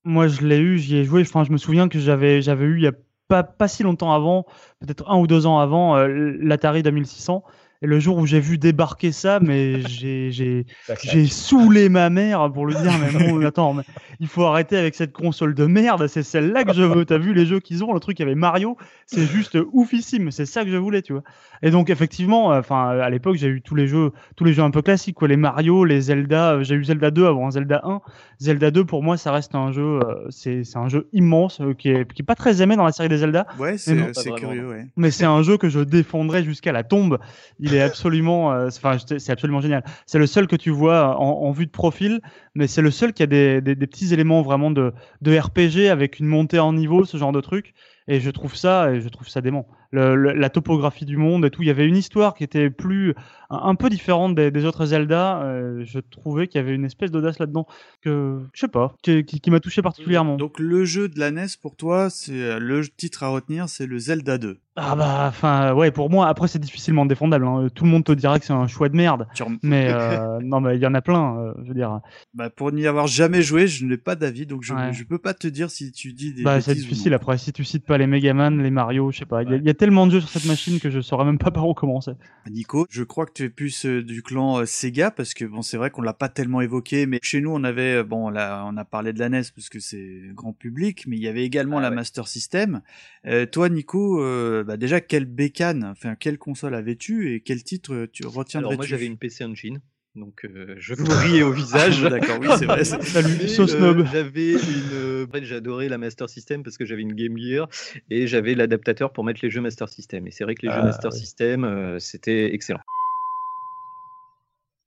Moi, 0.03 0.27
je 0.27 0.41
l'ai 0.41 0.59
eu, 0.59 0.77
j'y 0.77 0.97
ai 0.97 1.03
joué. 1.03 1.21
Enfin, 1.21 1.43
je 1.43 1.51
me 1.51 1.57
souviens 1.57 1.89
que 1.89 1.99
j'avais, 1.99 2.41
j'avais 2.41 2.65
eu 2.65 2.77
il 2.77 2.83
y 2.83 2.87
a 2.87 2.93
pas, 3.27 3.43
pas 3.43 3.67
si 3.67 3.83
longtemps 3.83 4.13
avant, 4.13 4.45
peut-être 4.79 5.09
un 5.09 5.17
ou 5.17 5.27
deux 5.27 5.45
ans 5.45 5.59
avant, 5.59 5.97
euh, 5.97 6.07
l'Atari 6.39 6.83
2600. 6.83 7.43
Et 7.81 7.87
le 7.87 7.99
jour 7.99 8.17
où 8.17 8.25
j'ai 8.25 8.39
vu 8.39 8.57
débarquer 8.57 9.11
ça, 9.11 9.39
mais 9.39 9.81
j'ai, 9.87 10.31
j'ai, 10.31 10.65
j'ai 11.03 11.25
saoulé 11.27 11.89
ma 11.89 12.09
mère 12.09 12.51
pour 12.51 12.65
lui 12.65 12.75
dire, 12.75 12.91
mais 12.99 13.27
bon, 13.29 13.45
attends, 13.45 13.73
mais 13.73 13.83
il 14.19 14.27
faut 14.27 14.43
arrêter 14.45 14.77
avec 14.77 14.95
cette 14.95 15.13
console 15.13 15.53
de 15.53 15.65
merde. 15.65 16.07
C'est 16.07 16.23
celle-là 16.23 16.63
que 16.63 16.73
je 16.73 16.81
veux. 16.83 17.05
T'as 17.05 17.17
vu 17.19 17.33
les 17.33 17.45
jeux 17.45 17.59
qu'ils 17.59 17.83
ont, 17.83 17.93
le 17.93 17.99
truc, 17.99 18.17
il 18.19 18.23
y 18.23 18.25
avait 18.25 18.35
Mario. 18.35 18.77
C'est 19.05 19.25
juste 19.25 19.57
oufissime. 19.73 20.31
C'est 20.31 20.45
ça 20.45 20.63
que 20.63 20.71
je 20.71 20.77
voulais, 20.77 21.01
tu 21.01 21.13
vois. 21.13 21.23
Et 21.61 21.71
donc, 21.71 21.89
effectivement, 21.89 22.51
euh, 22.51 22.59
enfin, 22.59 22.89
à 22.99 23.09
l'époque, 23.09 23.35
j'ai 23.37 23.47
eu 23.47 23.61
tous 23.61 23.75
les 23.75 23.87
jeux, 23.87 24.11
tous 24.35 24.43
les 24.43 24.53
jeux 24.53 24.63
un 24.63 24.71
peu 24.71 24.81
classiques, 24.81 25.15
quoi. 25.15 25.27
Les 25.27 25.37
Mario, 25.37 25.85
les 25.85 26.01
Zelda. 26.01 26.53
euh, 26.53 26.63
J'ai 26.63 26.75
eu 26.75 26.83
Zelda 26.83 27.11
2 27.11 27.25
avant 27.25 27.51
Zelda 27.51 27.81
1. 27.83 28.01
Zelda 28.39 28.69
2, 28.71 28.85
pour 28.85 29.01
moi, 29.03 29.17
ça 29.17 29.31
reste 29.31 29.55
un 29.55 29.71
jeu, 29.71 29.99
euh, 30.03 30.27
c'est, 30.29 30.63
c'est 30.63 30.77
un 30.77 30.89
jeu 30.89 31.07
immense, 31.13 31.61
qui 31.77 31.89
est, 31.89 32.11
qui 32.11 32.21
est 32.21 32.25
pas 32.25 32.35
très 32.35 32.61
aimé 32.61 32.75
dans 32.75 32.83
la 32.85 32.91
série 32.91 33.09
des 33.09 33.17
Zelda. 33.17 33.47
Ouais, 33.59 33.71
Mais 33.71 33.77
c'est 34.13 34.31
curieux, 34.31 34.67
ouais. 34.67 34.85
Mais 34.95 35.09
c'est 35.11 35.25
un 35.25 35.41
jeu 35.41 35.57
que 35.57 35.69
je 35.69 35.79
défendrai 35.79 36.43
jusqu'à 36.43 36.71
la 36.71 36.83
tombe. 36.83 37.17
Il 37.59 37.66
est 37.73 37.81
absolument, 37.81 38.51
euh, 38.53 38.69
c'est 38.69 39.31
absolument 39.31 39.61
génial. 39.61 39.83
C'est 40.05 40.19
le 40.19 40.27
seul 40.27 40.47
que 40.47 40.55
tu 40.55 40.69
vois 40.69 41.17
en, 41.19 41.51
vue 41.51 41.65
de 41.65 41.71
profil, 41.71 42.21
mais 42.55 42.67
c'est 42.67 42.81
le 42.81 42.91
seul 42.91 43.13
qui 43.13 43.23
a 43.23 43.27
des, 43.27 43.61
petits 43.61 44.13
éléments 44.13 44.41
vraiment 44.41 44.71
de, 44.71 44.93
de 45.21 45.37
RPG 45.37 45.89
avec 45.89 46.19
une 46.19 46.27
montée 46.27 46.59
en 46.59 46.73
niveau, 46.73 47.05
ce 47.05 47.17
genre 47.17 47.31
de 47.31 47.41
truc. 47.41 47.73
Et 48.07 48.19
je 48.19 48.29
trouve 48.29 48.55
ça, 48.55 48.91
et 48.91 49.01
je 49.01 49.09
trouve 49.09 49.27
ça 49.27 49.41
dément. 49.41 49.67
Le, 49.91 50.15
le- 50.15 50.33
la 50.33 50.49
topographie 50.49 51.05
du 51.05 51.17
monde 51.17 51.45
et 51.45 51.49
tout. 51.49 51.61
Il 51.63 51.67
y 51.67 51.71
avait 51.71 51.87
une 51.87 51.95
histoire 51.97 52.33
qui 52.35 52.43
était 52.43 52.69
plus, 52.69 53.13
un, 53.49 53.57
un 53.69 53.75
peu 53.75 53.89
différente 53.89 54.35
des, 54.35 54.51
des 54.51 54.65
autres 54.65 54.85
Zelda. 54.85 55.41
Euh, 55.43 55.83
je 55.85 55.99
trouvais 55.99 56.47
qu'il 56.47 56.59
y 56.59 56.63
avait 56.63 56.73
une 56.75 56.85
espèce 56.85 57.11
d'audace 57.11 57.39
là-dedans 57.39 57.65
que, 58.01 58.39
je 58.53 58.59
sais 58.59 58.67
pas, 58.67 58.95
qui, 59.01 59.23
qui, 59.23 59.39
qui 59.39 59.51
m'a 59.51 59.59
touché 59.59 59.81
particulièrement. 59.81 60.35
Donc 60.37 60.59
le 60.59 60.83
jeu 60.85 61.07
de 61.09 61.19
la 61.19 61.31
NES 61.31 61.45
pour 61.61 61.75
toi, 61.75 62.09
c'est 62.09 62.59
le 62.59 62.87
titre 62.87 63.23
à 63.23 63.29
retenir, 63.29 63.69
c'est 63.69 63.85
le 63.85 63.97
Zelda 63.99 64.37
2. 64.37 64.59
Ah 64.79 64.95
bah, 64.95 65.25
enfin, 65.27 65.73
ouais, 65.73 65.89
pour 65.89 66.11
moi, 66.11 66.27
après, 66.27 66.47
c'est 66.47 66.59
difficilement 66.59 67.07
défendable. 67.07 67.47
hein. 67.47 67.67
Tout 67.73 67.83
le 67.85 67.89
monde 67.89 68.03
te 68.03 68.11
dira 68.11 68.37
que 68.37 68.45
c'est 68.45 68.53
un 68.53 68.67
choix 68.67 68.89
de 68.89 68.95
merde. 68.95 69.27
Mais 69.63 69.87
euh, 69.91 70.37
non, 70.43 70.61
mais 70.61 70.75
il 70.75 70.81
y 70.81 70.85
en 70.85 70.93
a 70.93 71.01
plein, 71.01 71.35
euh, 71.39 71.53
je 71.63 71.69
veux 71.69 71.73
dire. 71.73 71.99
Bah 72.35 72.51
pour 72.51 72.71
n'y 72.71 72.85
avoir 72.85 73.07
jamais 73.07 73.41
joué, 73.41 73.67
je 73.67 73.85
n'ai 73.85 73.97
pas 73.97 74.15
d'avis, 74.15 74.45
donc 74.45 74.61
je, 74.63 74.73
Ouais. 74.75 74.93
je 74.93 75.03
peux 75.03 75.17
pas 75.17 75.33
te 75.33 75.47
dire 75.47 75.71
si 75.71 75.91
tu 75.91 76.13
dis 76.13 76.31
des 76.33 76.43
Bah, 76.43 76.61
c'est 76.61 76.75
difficile 76.75 77.15
après. 77.15 77.39
Si 77.39 77.51
tu 77.53 77.63
cites 77.63 77.85
pas 77.87 77.97
les 77.97 78.05
Megaman, 78.05 78.61
les 78.61 78.69
Mario, 78.69 79.11
je 79.11 79.17
sais 79.17 79.25
pas. 79.25 79.41
Il 79.41 79.49
y, 79.49 79.53
a- 79.53 79.57
il 79.57 79.63
y 79.65 79.69
a 79.69 79.73
tellement 79.77 80.07
de 80.07 80.11
jeux 80.11 80.19
sur 80.21 80.29
cette 80.29 80.45
machine 80.45 80.79
que 80.79 80.89
je 80.89 80.99
saurais 80.99 81.25
même 81.25 81.37
pas 81.37 81.51
par 81.51 81.67
où 81.67 81.73
commencer. 81.73 82.11
Nico, 82.49 82.85
je 82.89 83.03
crois 83.03 83.25
que 83.25 83.33
tu 83.33 83.43
es 83.43 83.49
plus 83.49 83.85
euh, 83.85 84.03
du 84.03 84.21
clan 84.21 84.59
euh, 84.59 84.65
Sega 84.65 85.11
parce 85.11 85.33
que 85.33 85.45
bon, 85.45 85.61
c'est 85.61 85.77
vrai 85.77 85.89
qu'on 85.91 86.01
l'a 86.01 86.13
pas 86.13 86.29
tellement 86.29 86.61
évoqué, 86.61 87.05
mais 87.05 87.19
chez 87.21 87.39
nous 87.39 87.51
on 87.51 87.63
avait 87.63 87.97
euh, 87.99 88.03
bon 88.03 88.29
là 88.29 88.65
on 88.67 88.75
a 88.77 88.85
parlé 88.85 89.13
de 89.13 89.19
la 89.19 89.29
NES 89.29 89.43
parce 89.55 89.69
que 89.69 89.79
c'est 89.79 90.21
grand 90.33 90.53
public, 90.53 91.05
mais 91.07 91.17
il 91.17 91.23
y 91.23 91.27
avait 91.27 91.43
également 91.43 91.77
Ah 91.77 91.81
la 91.81 91.89
ouais. 91.89 91.95
Master 91.95 92.27
System. 92.27 92.81
Euh, 93.25 93.45
toi, 93.45 93.69
Nico, 93.69 94.21
euh, 94.21 94.63
bah 94.63 94.77
déjà 94.77 95.01
quelle 95.01 95.25
bécane, 95.25 95.83
enfin 95.83 96.15
quelle 96.15 96.37
console 96.37 96.75
avais-tu 96.75 97.33
et 97.33 97.41
quel 97.41 97.63
titre 97.63 98.07
tu 98.11 98.25
retiendrais-tu 98.25 98.57
Alors 98.57 98.73
moi 98.73 98.85
j'avais 98.85 99.05
une 99.05 99.17
PC 99.17 99.45
Engine. 99.45 99.79
Donc 100.17 100.45
euh, 100.45 100.75
je 100.77 100.93
vous 100.97 101.05
riais 101.09 101.43
au 101.43 101.51
visage. 101.51 102.03
Ah, 102.03 102.09
d'accord, 102.09 102.37
oui, 102.41 102.47
c'est 102.57 102.65
vrai, 102.65 102.83
Salut, 102.83 103.47
sauce 103.47 103.73
euh, 103.73 103.77
snob. 103.77 104.07
J'avais 104.11 104.53
une. 104.53 104.59
euh, 104.93 105.25
en 105.27 105.31
fait, 105.31 105.43
j'adorais 105.45 105.89
la 105.89 105.97
Master 105.99 106.27
System 106.27 106.63
parce 106.63 106.77
que 106.77 106.85
j'avais 106.85 107.03
une 107.03 107.13
Game 107.13 107.37
Gear 107.37 107.67
et 108.09 108.25
j'avais 108.27 108.55
l'adaptateur 108.55 109.13
pour 109.13 109.23
mettre 109.23 109.39
les 109.43 109.51
jeux 109.51 109.61
Master 109.61 109.87
System. 109.89 110.27
Et 110.27 110.31
c'est 110.31 110.43
vrai 110.43 110.55
que 110.55 110.65
les 110.65 110.71
jeux 110.71 110.79
Ah, 110.79 110.85
Master 110.85 111.11
oui. 111.13 111.19
System, 111.19 111.63
euh, 111.63 111.99
c'était 111.99 112.53
excellent. 112.53 112.79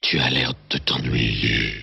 Tu 0.02 0.18
as 0.18 0.30
l'air 0.30 0.52
de 0.70 0.78
t'ennuyer. 0.78 1.74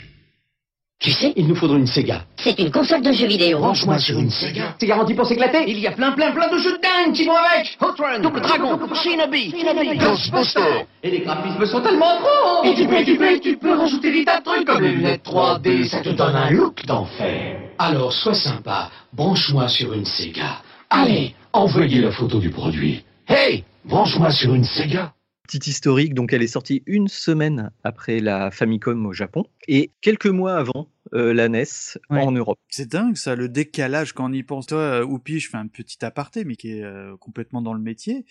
Tu 1.00 1.12
sais, 1.12 1.32
il 1.36 1.48
nous 1.48 1.54
faudrait 1.54 1.78
une 1.78 1.86
Sega. 1.86 2.24
C'est 2.38 2.58
une 2.58 2.72
console 2.72 3.04
de 3.04 3.12
jeux 3.12 3.28
vidéo. 3.28 3.60
Branche-moi 3.60 4.00
sur 4.00 4.18
une 4.18 4.32
Sega. 4.32 4.76
C'est 4.80 4.88
garanti 4.88 5.14
pour 5.14 5.28
s'éclater. 5.28 5.64
Il 5.68 5.80
y 5.80 5.86
a 5.86 5.92
plein, 5.92 6.12
plein, 6.12 6.32
plein 6.32 6.50
de 6.52 6.58
jeux 6.58 6.72
de 6.76 6.82
dingue 6.82 7.14
qui 7.14 7.24
vont 7.24 7.36
avec. 7.36 7.78
Hot 7.80 8.02
Run, 8.02 8.20
Double 8.22 8.42
Dragon, 8.42 8.80
Shinobi, 8.96 9.54
Ghostbuster. 10.00 10.88
Et 11.04 11.12
les 11.12 11.20
graphismes 11.20 11.66
sont 11.68 11.82
tellement 11.82 12.20
gros. 12.20 12.64
Et 12.64 12.74
tu 12.74 12.88
peux, 12.88 13.04
tu 13.04 13.16
peux, 13.16 13.40
tu 13.40 13.58
peux 13.58 13.78
rajouter 13.78 14.12
des 14.12 14.26
tas 14.26 14.40
de 14.40 14.44
trucs 14.44 14.66
comme 14.66 14.82
les 14.82 14.94
lunettes 14.94 15.24
3D. 15.24 15.88
Ça 15.88 16.02
te 16.02 16.10
donne 16.10 16.36
un 16.36 16.50
look 16.50 16.84
d'enfer. 16.88 17.60
Alors, 17.78 18.12
sois 18.12 18.34
sympa. 18.34 18.90
Branche-moi 19.14 19.68
sur 19.68 19.94
une 19.94 20.06
Sega. 20.06 20.62
Allez, 20.90 21.36
envoyez 21.54 22.02
la 22.02 22.12
photo 22.12 22.40
du 22.40 22.50
produit. 22.50 23.04
Hey, 23.28 23.64
branche-moi 23.86 24.32
sur 24.32 24.56
une 24.56 24.64
Sega. 24.64 25.12
Petite 25.48 25.68
historique, 25.68 26.14
donc 26.14 26.34
elle 26.34 26.44
est 26.44 26.48
sortie 26.48 26.84
une 26.88 27.08
semaine 27.08 27.72
après 27.86 28.20
la 28.20 28.52
Famicom 28.52 29.06
au 29.06 29.14
Japon 29.14 29.46
et 29.70 29.92
quelques 30.02 30.28
mois 30.28 30.58
avant 30.58 30.90
euh, 31.14 31.34
la 31.34 31.48
NES 31.48 31.64
en 32.10 32.34
Europe. 32.34 32.60
C'est 32.68 32.90
dingue 32.90 33.16
ça, 33.16 33.34
le 33.34 33.48
décalage 33.48 34.12
quand 34.12 34.30
on 34.30 34.34
y 34.34 34.44
pense. 34.44 34.68
Toi, 34.68 34.80
euh, 34.80 35.06
Oupi, 35.06 35.40
je 35.40 35.50
fais 35.50 35.56
un 35.56 35.68
petit 35.68 36.04
aparté, 36.04 36.44
mais 36.44 36.58
qui 36.58 36.78
est 36.78 36.84
euh, 36.84 37.16
complètement 37.16 37.62
dans 37.62 37.74
le 37.74 37.80
métier. 37.80 38.26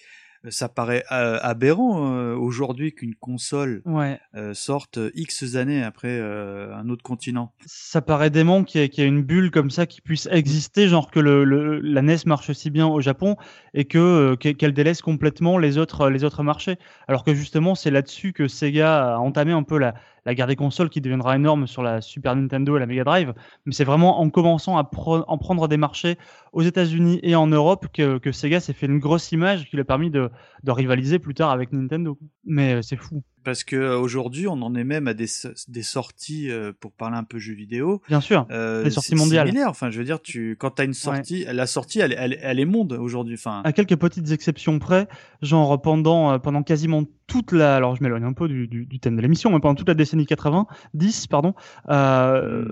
Ça 0.50 0.68
paraît 0.68 1.04
euh, 1.12 1.38
aberrant 1.42 2.12
euh, 2.14 2.34
aujourd'hui 2.34 2.92
qu'une 2.92 3.14
console 3.14 3.82
Ouais. 3.84 4.20
euh, 4.34 4.54
sorte 4.54 4.98
X 5.14 5.56
années 5.56 5.82
après 5.82 6.08
euh, 6.20 6.74
un 6.74 6.88
autre 6.88 7.02
continent. 7.02 7.52
Ça 7.66 8.00
paraît 8.02 8.30
dément 8.30 8.62
qu'il 8.64 8.80
y, 8.80 8.84
ait- 8.84 8.88
qu'il 8.88 9.02
y 9.02 9.06
ait 9.06 9.10
une 9.10 9.22
bulle 9.22 9.50
comme 9.50 9.70
ça 9.70 9.86
qui 9.86 10.00
puisse 10.00 10.28
exister, 10.30 10.88
genre 10.88 11.10
que 11.10 11.20
le, 11.20 11.44
le- 11.44 11.80
la 11.80 12.02
NES 12.02 12.16
marche 12.26 12.52
si 12.52 12.70
bien 12.70 12.86
au 12.86 13.00
Japon 13.00 13.36
et 13.74 13.84
que 13.86 14.34
qu'e- 14.36 14.54
qu'elle 14.54 14.72
délaisse 14.72 15.02
complètement 15.02 15.58
les 15.58 15.78
autres 15.78 16.08
les 16.10 16.24
autres 16.24 16.42
marchés. 16.42 16.76
Alors 17.08 17.24
que 17.24 17.34
justement, 17.34 17.74
c'est 17.74 17.90
là-dessus 17.90 18.32
que 18.32 18.48
Sega 18.48 19.14
a 19.14 19.18
entamé 19.18 19.52
un 19.52 19.62
peu 19.62 19.78
la, 19.78 19.94
la 20.26 20.34
guerre 20.34 20.48
des 20.48 20.56
consoles 20.56 20.90
qui 20.90 21.00
deviendra 21.00 21.36
énorme 21.36 21.66
sur 21.66 21.82
la 21.82 22.02
Super 22.02 22.34
Nintendo 22.34 22.76
et 22.76 22.80
la 22.80 22.86
Mega 22.86 23.04
Drive. 23.04 23.32
Mais 23.64 23.72
c'est 23.72 23.84
vraiment 23.84 24.20
en 24.20 24.28
commençant 24.28 24.76
à 24.76 24.82
en 24.82 25.38
prendre 25.38 25.68
des 25.68 25.76
marchés 25.76 26.18
aux 26.52 26.62
États-Unis 26.62 27.20
et 27.22 27.36
en 27.36 27.46
Europe 27.46 27.86
que, 27.92 28.32
Sega 28.32 28.60
s'est 28.60 28.72
fait 28.72 28.86
une 28.86 28.98
grosse 28.98 29.30
image 29.32 29.70
qui 29.70 29.76
lui 29.76 29.82
a 29.82 29.84
permis 29.84 30.10
de, 30.10 30.30
de 30.64 30.70
rivaliser 30.72 31.20
plus 31.20 31.34
tard 31.34 31.50
avec 31.50 31.72
Nintendo. 31.72 32.18
Mais 32.44 32.74
euh, 32.74 32.82
c'est 32.82 32.96
fou. 32.96 33.22
Parce 33.46 33.62
que 33.62 33.76
euh, 33.76 33.96
aujourd'hui, 33.96 34.48
on 34.48 34.60
en 34.60 34.74
est 34.74 34.82
même 34.82 35.06
à 35.06 35.14
des, 35.14 35.28
so- 35.28 35.50
des 35.68 35.84
sorties 35.84 36.50
euh, 36.50 36.72
pour 36.78 36.90
parler 36.90 37.16
un 37.16 37.22
peu 37.22 37.38
jeux 37.38 37.54
vidéo. 37.54 38.02
Bien 38.08 38.20
sûr, 38.20 38.44
euh, 38.50 38.82
des 38.82 38.90
sorties 38.90 39.14
mondiales. 39.14 39.46
similaires. 39.46 39.68
Enfin, 39.70 39.88
je 39.88 39.98
veux 39.98 40.04
dire, 40.04 40.20
tu 40.20 40.56
quand 40.58 40.70
t'as 40.70 40.84
une 40.84 40.94
sortie, 40.94 41.44
la 41.44 41.66
sortie, 41.68 42.00
elle, 42.00 42.12
elle, 42.18 42.36
elle 42.42 42.58
est 42.58 42.64
monde 42.64 42.92
aujourd'hui. 42.94 43.34
Enfin, 43.34 43.62
à 43.64 43.72
quelques 43.72 43.94
petites 43.96 44.32
exceptions 44.32 44.80
près, 44.80 45.06
genre 45.42 45.80
pendant, 45.80 46.32
euh, 46.32 46.38
pendant 46.38 46.64
quasiment 46.64 47.04
toute 47.28 47.52
la, 47.52 47.76
alors 47.76 47.94
je 47.94 48.02
m'éloigne 48.02 48.24
un 48.24 48.32
peu 48.32 48.48
du, 48.48 48.66
du, 48.66 48.84
du 48.84 48.98
thème 48.98 49.14
de 49.16 49.22
l'émission, 49.22 49.50
mais 49.52 49.60
pendant 49.60 49.76
toute 49.76 49.86
la 49.88 49.94
décennie 49.94 50.26
80, 50.26 50.66
10, 50.94 51.28
pardon, 51.28 51.54
euh, 51.88 52.66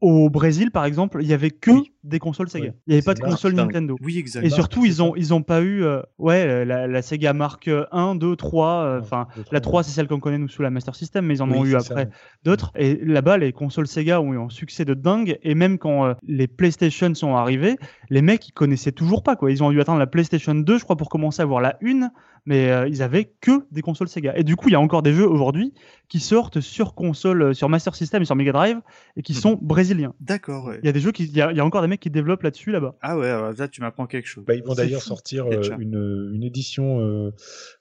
au 0.00 0.30
Brésil 0.30 0.70
par 0.70 0.84
exemple, 0.84 1.18
il 1.22 1.26
y 1.28 1.32
avait 1.32 1.50
que 1.50 1.70
des 2.04 2.18
consoles 2.18 2.48
Sega. 2.48 2.66
Ouais. 2.66 2.74
Il 2.86 2.90
n'y 2.90 2.94
avait 2.96 3.04
pas 3.04 3.14
de 3.14 3.20
console. 3.20 3.54
Nintendo. 3.54 3.96
Oui, 4.02 4.18
exact. 4.18 4.44
Et 4.44 4.48
Bah, 4.48 4.54
surtout, 4.54 4.84
ils 4.84 5.02
ont, 5.02 5.16
ils 5.16 5.34
ont 5.34 5.42
pas 5.42 5.60
eu, 5.62 5.82
euh, 5.82 6.02
ouais, 6.18 6.64
la, 6.64 6.86
la 6.86 7.02
Sega 7.02 7.32
Mark 7.32 7.68
1, 7.90 8.14
2, 8.14 8.36
3, 8.36 8.68
euh, 8.68 9.00
enfin, 9.00 9.26
la 9.50 9.60
3 9.60 9.82
c'est 9.82 9.90
celle 9.90 10.06
qu'on 10.06 10.20
connaît 10.20 10.38
nous 10.38 10.48
sous 10.48 10.62
la 10.62 10.70
Master 10.70 10.94
System, 10.94 11.26
mais 11.26 11.34
ils 11.36 11.42
en 11.42 11.50
Oui, 11.50 11.58
ont 11.58 11.64
eu 11.64 11.74
après 11.74 11.94
ouais. 11.94 12.08
d'autres. 12.44 12.70
Et 12.76 12.96
là-bas, 13.04 13.38
les 13.38 13.52
consoles 13.52 13.86
Sega 13.88 14.20
ont 14.20 14.32
eu 14.32 14.38
un 14.38 14.48
succès 14.50 14.84
de 14.84 14.94
dingue. 14.94 15.38
Et 15.42 15.54
même 15.54 15.78
quand 15.78 16.06
euh, 16.06 16.14
les 16.26 16.46
PlayStation 16.46 17.12
sont 17.14 17.34
arrivés, 17.34 17.76
les 18.10 18.22
mecs 18.22 18.46
ils 18.48 18.52
connaissaient 18.52 18.92
toujours 18.92 19.22
pas 19.22 19.34
quoi. 19.36 19.50
Ils 19.50 19.62
ont 19.64 19.70
dû 19.70 19.80
attendre 19.80 19.98
la 19.98 20.06
PlayStation 20.06 20.54
2, 20.54 20.78
je 20.78 20.84
crois, 20.84 20.96
pour 20.96 21.08
commencer 21.08 21.42
à 21.42 21.44
voir 21.44 21.60
la 21.60 21.78
1, 21.82 22.10
mais 22.46 22.70
euh, 22.70 22.88
ils 22.88 23.02
avaient 23.02 23.24
que 23.40 23.66
des 23.70 23.82
consoles 23.82 24.08
Sega. 24.08 24.36
Et 24.38 24.44
du 24.44 24.56
coup, 24.56 24.68
il 24.68 24.72
y 24.72 24.74
a 24.76 24.80
encore 24.80 25.02
des 25.02 25.12
jeux 25.12 25.26
aujourd'hui 25.28 25.74
qui 26.08 26.20
sortent 26.20 26.60
sur 26.60 26.94
console, 26.94 27.42
euh, 27.42 27.52
sur 27.52 27.68
Master 27.68 27.94
System 27.94 28.22
et 28.22 28.24
sur 28.24 28.36
Mega 28.36 28.52
Drive 28.52 28.78
et 29.16 29.22
qui 29.22 29.34
sont 29.34 29.58
brésiliens. 29.60 30.14
D'accord. 30.20 30.66
ouais. 30.66 30.78
Il 30.82 30.86
y 30.86 30.88
a 30.88 30.92
des 30.92 31.00
jeux 31.00 31.12
qui, 31.12 31.24
il 31.24 31.36
y, 31.36 31.42
a- 31.42 31.50
il 31.50 31.56
y 31.56 31.60
a 31.60 31.64
encore 31.64 31.82
des 31.82 31.88
mecs 31.88 32.00
qui 32.00 32.10
développent 32.10 32.42
là-dessus 32.42 32.70
là-bas. 32.70 32.94
Ah 33.02 33.18
ouais, 33.18 33.28
alors 33.28 33.52
là 33.52 33.68
tu 33.68 33.80
m'apprends 33.80 34.06
quelque 34.06 34.26
chose. 34.28 34.44
Bah, 34.46 34.54
ils 34.54 34.62
vont 34.62 34.74
d'ailleurs 34.74 35.02
sortir 35.02 35.46
euh, 35.46 35.60
une, 35.78 36.30
une 36.34 36.42
édition 36.44 37.00
euh, 37.00 37.30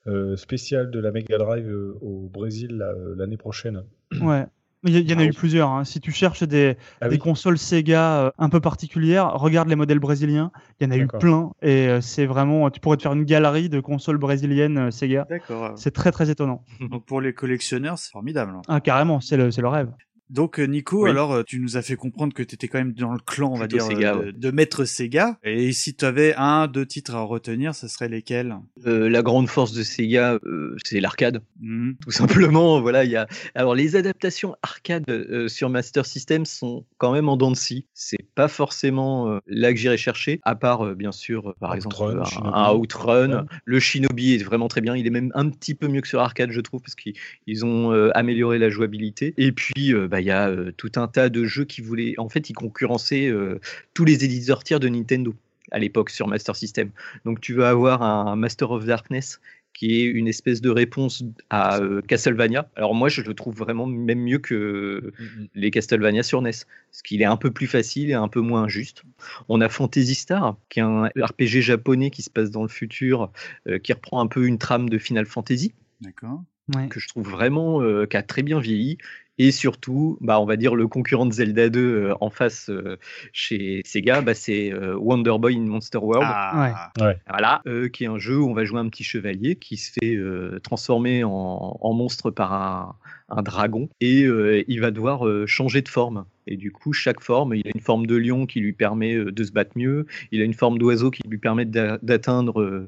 euh, 0.07 0.35
spéciale 0.35 0.89
de 0.91 0.99
la 0.99 1.11
Mega 1.11 1.37
Drive 1.37 1.69
euh, 1.69 1.97
au 2.01 2.27
Brésil 2.33 2.83
l'année 3.15 3.37
prochaine. 3.37 3.83
Ouais. 4.21 4.45
Mais 4.85 4.91
il 4.91 5.09
y, 5.09 5.13
en 5.15 5.17
a 5.19 5.25
eu 5.25 5.33
plusieurs. 5.33 5.69
hein. 5.69 5.83
Si 5.83 5.99
tu 5.99 6.11
cherches 6.11 6.43
des, 6.43 6.77
Ah 7.01 7.09
des 7.09 7.15
oui. 7.15 7.19
consoles 7.19 7.57
Sega 7.57 8.17
euh, 8.25 8.31
un 8.37 8.49
peu 8.49 8.59
particulières, 8.61 9.31
regarde 9.33 9.67
les 9.67 9.75
modèles 9.75 9.99
brésiliens. 9.99 10.51
Il 10.79 10.85
y 10.85 10.87
en 10.87 10.91
a 10.91 10.97
eu 10.97 11.07
plein. 11.07 11.51
Et 11.63 11.87
euh, 11.87 12.01
c'est 12.01 12.25
vraiment, 12.27 12.69
tu 12.69 12.79
pourrais 12.79 12.97
te 12.97 13.01
faire 13.01 13.13
une 13.13 13.23
galerie 13.25 13.67
de 13.67 13.79
consoles 13.79 14.17
brésiliennes 14.19 14.77
euh, 14.77 14.91
Sega. 14.91 15.25
D'accord. 15.29 15.73
C'est 15.75 15.91
très 15.91 16.11
très 16.11 16.29
étonnant. 16.29 16.63
Donc 16.91 17.03
pour 17.05 17.19
les 17.19 17.33
collectionneurs, 17.33 17.97
c'est 17.97 18.11
formidable. 18.11 18.53
hein. 18.55 18.61
Ah, 18.67 18.79
carrément, 18.79 19.19
c'est 19.19 19.37
le, 19.37 19.49
c'est 19.51 19.61
le 19.61 19.67
rêve. 19.69 19.89
Donc 20.29 20.59
euh, 20.59 20.63
Nico, 20.65 21.03
Oui. 21.03 21.09
alors 21.09 21.33
euh, 21.33 21.43
tu 21.43 21.59
nous 21.59 21.77
as 21.77 21.81
fait 21.81 21.95
comprendre 21.95 22.33
que 22.33 22.41
tu 22.43 22.55
étais 22.55 22.67
quand 22.67 22.79
même 22.79 22.93
dans 22.93 23.13
le 23.13 23.19
clan, 23.19 23.51
on 23.53 23.57
va 23.57 23.67
dire, 23.67 23.83
Sega, 23.83 24.15
euh, 24.15 24.25
ouais. 24.25 24.31
de 24.33 24.51
maître 24.51 24.85
Sega. 24.85 25.37
Et 25.43 25.71
si 25.71 25.95
tu 25.95 26.03
avais 26.05 26.33
un, 26.35 26.67
deux 26.67 26.85
titres 26.85 27.15
à 27.15 27.21
retenir, 27.21 27.75
ce 27.75 27.87
serait 27.87 28.09
lesquels? 28.09 28.55
Euh, 28.87 29.07
la 29.09 29.21
grande 29.21 29.47
force 29.47 29.71
de 29.73 29.83
Sega, 29.83 30.39
euh, 30.45 30.75
c'est 30.83 30.99
l'arcade. 30.99 31.41
Mhm. 31.61 31.95
Tout 32.03 32.11
simplement, 32.11 32.79
voilà, 32.81 33.03
il 33.03 33.11
y 33.11 33.15
a. 33.15 33.27
Alors, 33.53 33.75
les 33.75 33.95
adaptations 33.95 34.55
arcade 34.63 35.03
euh, 35.09 35.47
sur 35.47 35.69
Master 35.69 36.05
System 36.05 36.45
sont 36.45 36.85
quand 36.97 37.11
même 37.13 37.29
en 37.29 37.37
dents 37.37 37.51
de 37.51 37.55
scie. 37.55 37.85
C'est 37.93 38.25
pas 38.33 38.47
forcément 38.47 39.29
euh, 39.29 39.39
là 39.47 39.71
que 39.73 39.79
j'irai 39.79 39.97
chercher, 39.97 40.39
à 40.43 40.55
part, 40.55 40.85
euh, 40.85 40.95
bien 40.95 41.11
sûr, 41.11 41.49
euh, 41.49 41.53
par 41.59 41.75
exemple, 41.75 41.95
Outrun, 41.95 42.23
un, 42.53 42.73
Outrun. 42.73 43.31
Ouais. 43.31 43.43
Le 43.65 43.79
Shinobi 43.79 44.33
est 44.33 44.43
vraiment 44.43 44.67
très 44.67 44.81
bien. 44.81 44.95
Il 44.95 45.05
est 45.05 45.11
même 45.11 45.31
un 45.35 45.49
petit 45.49 45.75
peu 45.75 45.87
mieux 45.87 46.01
que 46.01 46.07
sur 46.07 46.19
arcade, 46.19 46.51
je 46.51 46.61
trouve, 46.61 46.81
parce 46.81 46.95
qu'ils 46.95 47.13
ils 47.45 47.63
ont 47.63 47.93
euh, 47.93 48.09
amélioré 48.15 48.57
la 48.57 48.69
jouabilité. 48.69 49.33
Et 49.37 49.51
puis, 49.51 49.93
euh, 49.93 50.07
bah, 50.15 50.21
il 50.21 50.27
y 50.27 50.31
a 50.31 50.47
euh, 50.47 50.71
tout 50.77 50.93
un 50.95 51.09
tas 51.09 51.27
de 51.27 51.43
jeux 51.43 51.65
qui 51.65 51.81
voulaient. 51.81 52.15
En 52.17 52.29
fait, 52.29 52.49
ils 52.49 52.53
concurrençaient 52.53 53.27
euh, 53.27 53.59
tous 53.93 54.05
les 54.05 54.23
éditeurs 54.23 54.63
tiers 54.63 54.79
de 54.79 54.87
Nintendo 54.87 55.35
à 55.71 55.79
l'époque 55.79 56.09
sur 56.09 56.27
Master 56.27 56.55
System. 56.55 56.89
Donc, 57.25 57.41
tu 57.41 57.53
vas 57.53 57.69
avoir 57.69 58.01
un 58.01 58.35
Master 58.35 58.71
of 58.71 58.85
Darkness 58.85 59.39
qui 59.75 60.01
est 60.01 60.05
une 60.05 60.27
espèce 60.27 60.61
de 60.61 60.69
réponse 60.69 61.23
à 61.49 61.79
euh, 61.79 62.01
Castlevania. 62.01 62.69
Alors 62.77 62.95
moi, 62.95 63.09
je 63.09 63.21
le 63.21 63.33
trouve 63.33 63.55
vraiment 63.55 63.85
même 63.85 64.21
mieux 64.21 64.39
que 64.39 65.11
les 65.53 65.69
Castlevania 65.69 66.23
sur 66.23 66.41
NES, 66.41 66.51
parce 66.51 67.01
qu'il 67.03 67.21
est 67.21 67.25
un 67.25 67.35
peu 67.35 67.51
plus 67.51 67.67
facile 67.67 68.09
et 68.09 68.13
un 68.13 68.29
peu 68.29 68.39
moins 68.39 68.63
injuste. 68.63 69.03
On 69.49 69.59
a 69.59 69.67
Fantasy 69.67 70.15
Star, 70.15 70.55
qui 70.69 70.79
est 70.79 70.83
un 70.83 71.07
RPG 71.07 71.59
japonais 71.59 72.09
qui 72.09 72.21
se 72.21 72.29
passe 72.29 72.51
dans 72.51 72.61
le 72.61 72.69
futur, 72.69 73.31
euh, 73.67 73.77
qui 73.77 73.91
reprend 73.91 74.21
un 74.21 74.27
peu 74.27 74.47
une 74.47 74.57
trame 74.57 74.87
de 74.87 74.97
Final 74.97 75.25
Fantasy, 75.25 75.73
D'accord. 75.99 76.41
que 76.89 77.01
je 77.01 77.09
trouve 77.09 77.29
vraiment 77.29 77.81
euh, 77.81 78.05
qui 78.05 78.15
a 78.15 78.23
très 78.23 78.43
bien 78.43 78.61
vieilli. 78.61 78.97
Et 79.37 79.51
surtout, 79.51 80.17
bah, 80.21 80.39
on 80.39 80.45
va 80.45 80.55
dire 80.55 80.75
le 80.75 80.87
concurrent 80.87 81.25
de 81.25 81.33
Zelda 81.33 81.69
2 81.69 81.79
euh, 81.79 82.13
en 82.21 82.29
face 82.29 82.69
euh, 82.69 82.97
chez 83.33 83.81
Sega, 83.85 84.21
bah, 84.21 84.33
c'est 84.33 84.71
euh, 84.71 84.95
Wonder 84.97 85.35
Boy 85.39 85.57
in 85.57 85.61
Monster 85.65 85.97
World. 85.97 86.25
Ah. 86.29 86.91
Ouais. 87.01 87.17
Voilà, 87.29 87.61
euh, 87.67 87.89
qui 87.89 88.05
est 88.05 88.07
un 88.07 88.17
jeu 88.17 88.37
où 88.39 88.49
on 88.49 88.53
va 88.53 88.63
jouer 88.63 88.79
un 88.79 88.87
petit 88.87 89.03
chevalier 89.03 89.55
qui 89.57 89.75
se 89.77 89.91
fait 89.91 90.15
euh, 90.15 90.59
transformer 90.63 91.23
en, 91.25 91.77
en 91.81 91.93
monstre 91.93 92.31
par 92.31 92.53
un, 92.53 92.95
un 93.29 93.41
dragon 93.41 93.89
et 93.99 94.23
euh, 94.23 94.63
il 94.67 94.79
va 94.79 94.91
devoir 94.91 95.27
euh, 95.27 95.45
changer 95.45 95.81
de 95.81 95.89
forme. 95.89 96.25
Et 96.47 96.57
du 96.57 96.71
coup, 96.71 96.93
chaque 96.93 97.21
forme, 97.21 97.55
il 97.55 97.67
a 97.67 97.71
une 97.73 97.81
forme 97.81 98.05
de 98.05 98.15
lion 98.15 98.45
qui 98.45 98.59
lui 98.59 98.71
permet 98.71 99.15
euh, 99.15 99.31
de 99.31 99.43
se 99.43 99.51
battre 99.51 99.71
mieux, 99.75 100.05
il 100.31 100.41
a 100.41 100.45
une 100.45 100.53
forme 100.53 100.77
d'oiseau 100.77 101.09
qui 101.11 101.23
lui 101.27 101.39
permet 101.39 101.65
d'a- 101.65 101.97
d'atteindre 102.03 102.87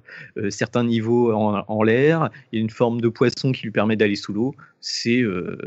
certains 0.50 0.84
niveaux 0.84 1.34
en, 1.34 1.64
en 1.68 1.84
l'air, 1.84 2.30
il 2.52 2.60
a 2.60 2.62
une 2.62 2.70
forme 2.70 3.02
de 3.02 3.10
poisson 3.10 3.52
qui 3.52 3.64
lui 3.64 3.72
permet 3.72 3.96
d'aller 3.96 4.16
sous 4.16 4.32
l'eau. 4.32 4.56
C'est 4.80 5.22
euh, 5.22 5.58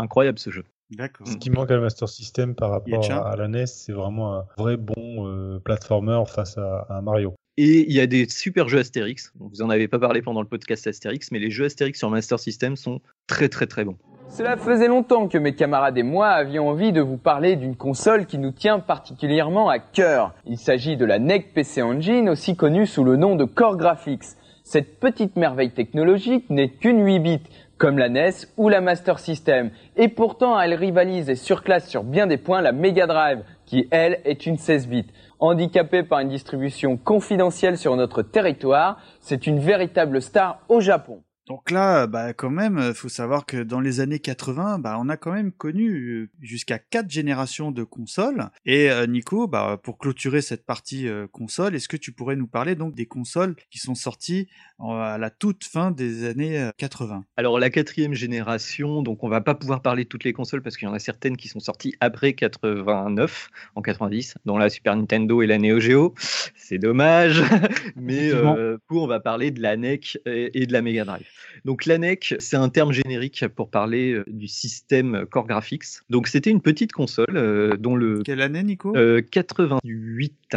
incroyable 0.00 0.38
ce 0.38 0.50
jeu. 0.50 0.64
D'accord. 0.90 1.26
Ce 1.26 1.36
qui 1.36 1.50
manque 1.50 1.70
à 1.70 1.76
la 1.76 1.82
Master 1.82 2.08
System 2.08 2.54
par 2.54 2.70
rapport 2.70 3.10
à, 3.10 3.30
à 3.30 3.36
la 3.36 3.46
NES, 3.46 3.66
c'est 3.66 3.92
vraiment 3.92 4.38
un 4.38 4.44
vrai 4.56 4.76
bon 4.76 5.28
euh, 5.28 5.60
platformer 5.60 6.22
face 6.26 6.58
à, 6.58 7.00
Mario. 7.02 7.34
Et 7.56 7.86
il 7.88 7.92
y 7.92 8.00
a 8.00 8.06
des 8.06 8.28
super 8.28 8.68
jeux 8.68 8.78
Astérix. 8.78 9.32
Vous 9.38 9.62
en 9.62 9.70
avez 9.70 9.86
pas 9.86 9.98
parlé 9.98 10.22
pendant 10.22 10.40
le 10.40 10.48
podcast 10.48 10.86
Astérix, 10.86 11.30
mais 11.30 11.38
les 11.38 11.50
jeux 11.50 11.66
Astérix 11.66 11.98
sur 11.98 12.10
Master 12.10 12.38
System 12.38 12.74
sont 12.76 13.00
très 13.26 13.48
très 13.48 13.66
très 13.66 13.84
bons. 13.84 13.98
Cela 14.28 14.56
faisait 14.56 14.88
longtemps 14.88 15.28
que 15.28 15.38
mes 15.38 15.54
camarades 15.54 15.98
et 15.98 16.04
moi 16.04 16.28
avions 16.28 16.68
envie 16.68 16.92
de 16.92 17.00
vous 17.00 17.16
parler 17.16 17.56
d'une 17.56 17.76
console 17.76 18.26
qui 18.26 18.38
nous 18.38 18.52
tient 18.52 18.78
particulièrement 18.78 19.68
à 19.68 19.78
cœur. 19.78 20.34
Il 20.46 20.56
s'agit 20.56 20.96
de 20.96 21.04
la 21.04 21.18
NEC 21.18 21.52
PC 21.52 21.82
Engine, 21.82 22.28
aussi 22.28 22.56
connue 22.56 22.86
sous 22.86 23.04
le 23.04 23.16
nom 23.16 23.36
de 23.36 23.44
Core 23.44 23.76
Graphics. 23.76 24.36
Cette 24.62 25.00
petite 25.00 25.34
merveille 25.36 25.72
technologique 25.72 26.48
n'est 26.48 26.70
qu'une 26.70 27.04
8 27.04 27.18
bits, 27.18 27.40
comme 27.80 27.98
la 27.98 28.10
NES 28.10 28.46
ou 28.58 28.68
la 28.68 28.82
Master 28.82 29.18
System. 29.18 29.70
Et 29.96 30.08
pourtant, 30.08 30.60
elle 30.60 30.74
rivalise 30.74 31.30
et 31.30 31.34
surclasse 31.34 31.88
sur 31.88 32.04
bien 32.04 32.26
des 32.26 32.36
points 32.36 32.60
la 32.60 32.72
Mega 32.72 33.06
Drive, 33.06 33.42
qui 33.64 33.88
elle 33.90 34.20
est 34.26 34.44
une 34.44 34.58
16 34.58 34.86
bits. 34.86 35.06
Handicapée 35.38 36.02
par 36.02 36.20
une 36.20 36.28
distribution 36.28 36.98
confidentielle 36.98 37.78
sur 37.78 37.96
notre 37.96 38.20
territoire, 38.20 38.98
c'est 39.20 39.46
une 39.46 39.58
véritable 39.58 40.20
star 40.20 40.60
au 40.68 40.80
Japon. 40.80 41.22
Donc 41.50 41.72
là, 41.72 42.06
bah 42.06 42.32
quand 42.32 42.48
même, 42.48 42.94
faut 42.94 43.08
savoir 43.08 43.44
que 43.44 43.64
dans 43.64 43.80
les 43.80 43.98
années 43.98 44.20
80, 44.20 44.78
bah 44.78 44.96
on 45.00 45.08
a 45.08 45.16
quand 45.16 45.32
même 45.32 45.50
connu 45.50 45.90
euh, 45.90 46.30
jusqu'à 46.40 46.78
quatre 46.78 47.10
générations 47.10 47.72
de 47.72 47.82
consoles. 47.82 48.50
Et 48.66 48.88
euh, 48.88 49.08
Nico, 49.08 49.48
bah 49.48 49.76
pour 49.82 49.98
clôturer 49.98 50.42
cette 50.42 50.64
partie 50.64 51.08
euh, 51.08 51.26
console, 51.26 51.74
est-ce 51.74 51.88
que 51.88 51.96
tu 51.96 52.12
pourrais 52.12 52.36
nous 52.36 52.46
parler 52.46 52.76
donc 52.76 52.94
des 52.94 53.06
consoles 53.06 53.56
qui 53.68 53.80
sont 53.80 53.96
sorties 53.96 54.46
à 54.78 55.18
la 55.18 55.28
toute 55.28 55.64
fin 55.64 55.90
des 55.90 56.24
années 56.24 56.70
80 56.78 57.24
Alors 57.36 57.58
la 57.58 57.68
quatrième 57.68 58.14
génération, 58.14 59.02
donc 59.02 59.24
on 59.24 59.28
va 59.28 59.40
pas 59.40 59.56
pouvoir 59.56 59.82
parler 59.82 60.04
de 60.04 60.08
toutes 60.08 60.22
les 60.22 60.32
consoles 60.32 60.62
parce 60.62 60.76
qu'il 60.76 60.86
y 60.86 60.90
en 60.90 60.94
a 60.94 61.00
certaines 61.00 61.36
qui 61.36 61.48
sont 61.48 61.58
sorties 61.58 61.96
après 61.98 62.34
89, 62.34 63.50
en 63.74 63.82
90, 63.82 64.36
dont 64.44 64.56
la 64.56 64.70
Super 64.70 64.94
Nintendo 64.94 65.42
et 65.42 65.48
la 65.48 65.58
Neo 65.58 65.80
Geo. 65.80 66.14
C'est 66.54 66.78
dommage, 66.78 67.42
mais 67.96 68.32
euh, 68.32 68.78
pour 68.86 69.02
on 69.02 69.08
va 69.08 69.18
parler 69.18 69.50
de 69.50 69.60
la 69.60 69.76
NEC 69.76 70.16
et 70.26 70.64
de 70.66 70.72
la 70.72 70.80
Mega 70.80 71.04
Drive. 71.04 71.26
Donc 71.64 71.86
la 71.86 71.98
NEC, 71.98 72.36
c'est 72.38 72.56
un 72.56 72.68
terme 72.68 72.92
générique 72.92 73.46
pour 73.48 73.70
parler 73.70 74.12
euh, 74.12 74.24
du 74.26 74.48
système 74.48 75.26
Core 75.30 75.46
Graphics. 75.46 75.84
Donc 76.08 76.28
c'était 76.28 76.50
une 76.50 76.60
petite 76.60 76.92
console 76.92 77.36
euh, 77.36 77.76
dont 77.76 77.96
le 77.96 78.22
Quelle 78.22 78.42
année 78.42 78.62
Nico? 78.62 78.96
Euh, 78.96 79.22
88. 79.22 80.56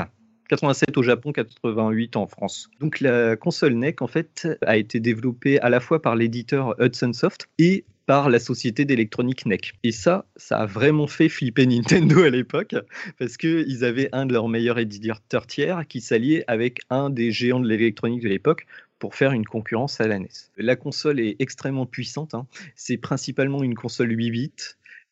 87 0.50 0.98
au 0.98 1.04
Japon, 1.04 1.32
88 1.32 2.16
en 2.16 2.28
France. 2.28 2.70
Donc 2.80 3.00
la 3.00 3.36
console 3.36 3.74
NEC 3.74 4.02
en 4.02 4.08
fait 4.08 4.48
a 4.62 4.78
été 4.78 5.00
développée 5.00 5.60
à 5.60 5.70
la 5.70 5.80
fois 5.80 6.02
par 6.02 6.16
l'éditeur 6.16 6.76
Hudson 6.80 7.14
Soft 7.14 7.48
et 7.58 7.86
par 8.06 8.30
la 8.30 8.40
société 8.40 8.86
d'électronique 8.86 9.46
NEC. 9.46 9.74
Et 9.84 9.92
ça, 9.92 10.26
ça 10.36 10.60
a 10.60 10.66
vraiment 10.66 11.08
fait 11.08 11.30
flipper 11.30 11.66
Nintendo 11.66 12.24
à 12.24 12.30
l'époque, 12.30 12.76
parce 13.18 13.38
qu'ils 13.38 13.86
avaient 13.86 14.10
un 14.12 14.26
de 14.26 14.34
leurs 14.34 14.50
meilleurs 14.50 14.80
éditeurs 14.80 15.48
tiers 15.48 15.88
qui 15.88 16.02
s'alliait 16.02 16.44
avec 16.48 16.80
un 16.90 17.10
des 17.10 17.32
géants 17.32 17.60
de 17.60 17.68
l'électronique 17.68 18.22
de 18.22 18.30
l'époque 18.30 18.66
pour 19.04 19.16
faire 19.16 19.34
une 19.34 19.46
concurrence 19.46 20.00
à 20.00 20.08
la 20.08 20.18
NES. 20.18 20.30
La 20.56 20.78
console 20.78 21.20
est 21.20 21.36
extrêmement 21.40 21.86
puissante, 21.86 22.34
hein. 22.34 22.48
c'est 22.78 22.96
principalement 22.96 23.62
une 23.62 23.76
console 23.76 24.12
8 24.12 24.32
bits, 24.32 24.54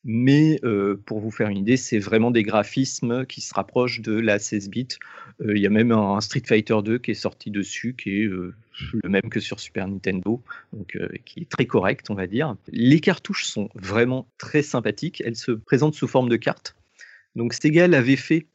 mais 0.06 0.62
euh, 0.64 0.96
pour 1.06 1.20
vous 1.20 1.30
faire 1.30 1.50
une 1.50 1.58
idée, 1.58 1.76
c'est 1.76 2.00
vraiment 2.00 2.32
des 2.32 2.44
graphismes 2.44 3.26
qui 3.26 3.42
se 3.42 3.54
rapprochent 3.54 4.00
de 4.00 4.14
la 4.14 4.40
16 4.40 4.70
bits. 4.70 4.88
Euh, 5.42 5.58
Il 5.58 5.62
y 5.62 5.68
a 5.68 5.70
même 5.70 5.92
un, 5.92 6.22
Street 6.22 6.44
Fighter 6.48 6.78
2 6.82 7.00
qui 7.00 7.12
est 7.12 7.16
sorti 7.16 7.52
dessus, 7.52 7.94
qui 7.94 8.22
est 8.22 8.28
euh, 8.28 8.56
le 9.04 9.10
même 9.10 9.30
que 9.30 9.42
sur 9.42 9.60
Super 9.60 9.90
Nintendo, 9.90 10.42
donc 10.72 10.98
qui 11.26 11.42
est 11.42 11.50
très 11.50 11.66
correct, 11.66 12.10
on 12.10 12.16
va 12.16 12.28
dire. 12.28 12.56
Les 12.72 13.02
cartouches 13.02 13.44
sont 13.44 13.68
vraiment 13.76 14.26
très 14.38 14.62
sympathiques. 14.62 15.22
Elles 15.26 15.36
se 15.36 15.52
présentent 15.52 15.96
sous 15.96 16.08
forme 16.08 16.30
de 16.30 16.38
cartes. 16.38 16.78
Donc 17.36 17.52
Sega 17.52 17.90
l'avait 17.90 18.16
fait. 18.16 18.48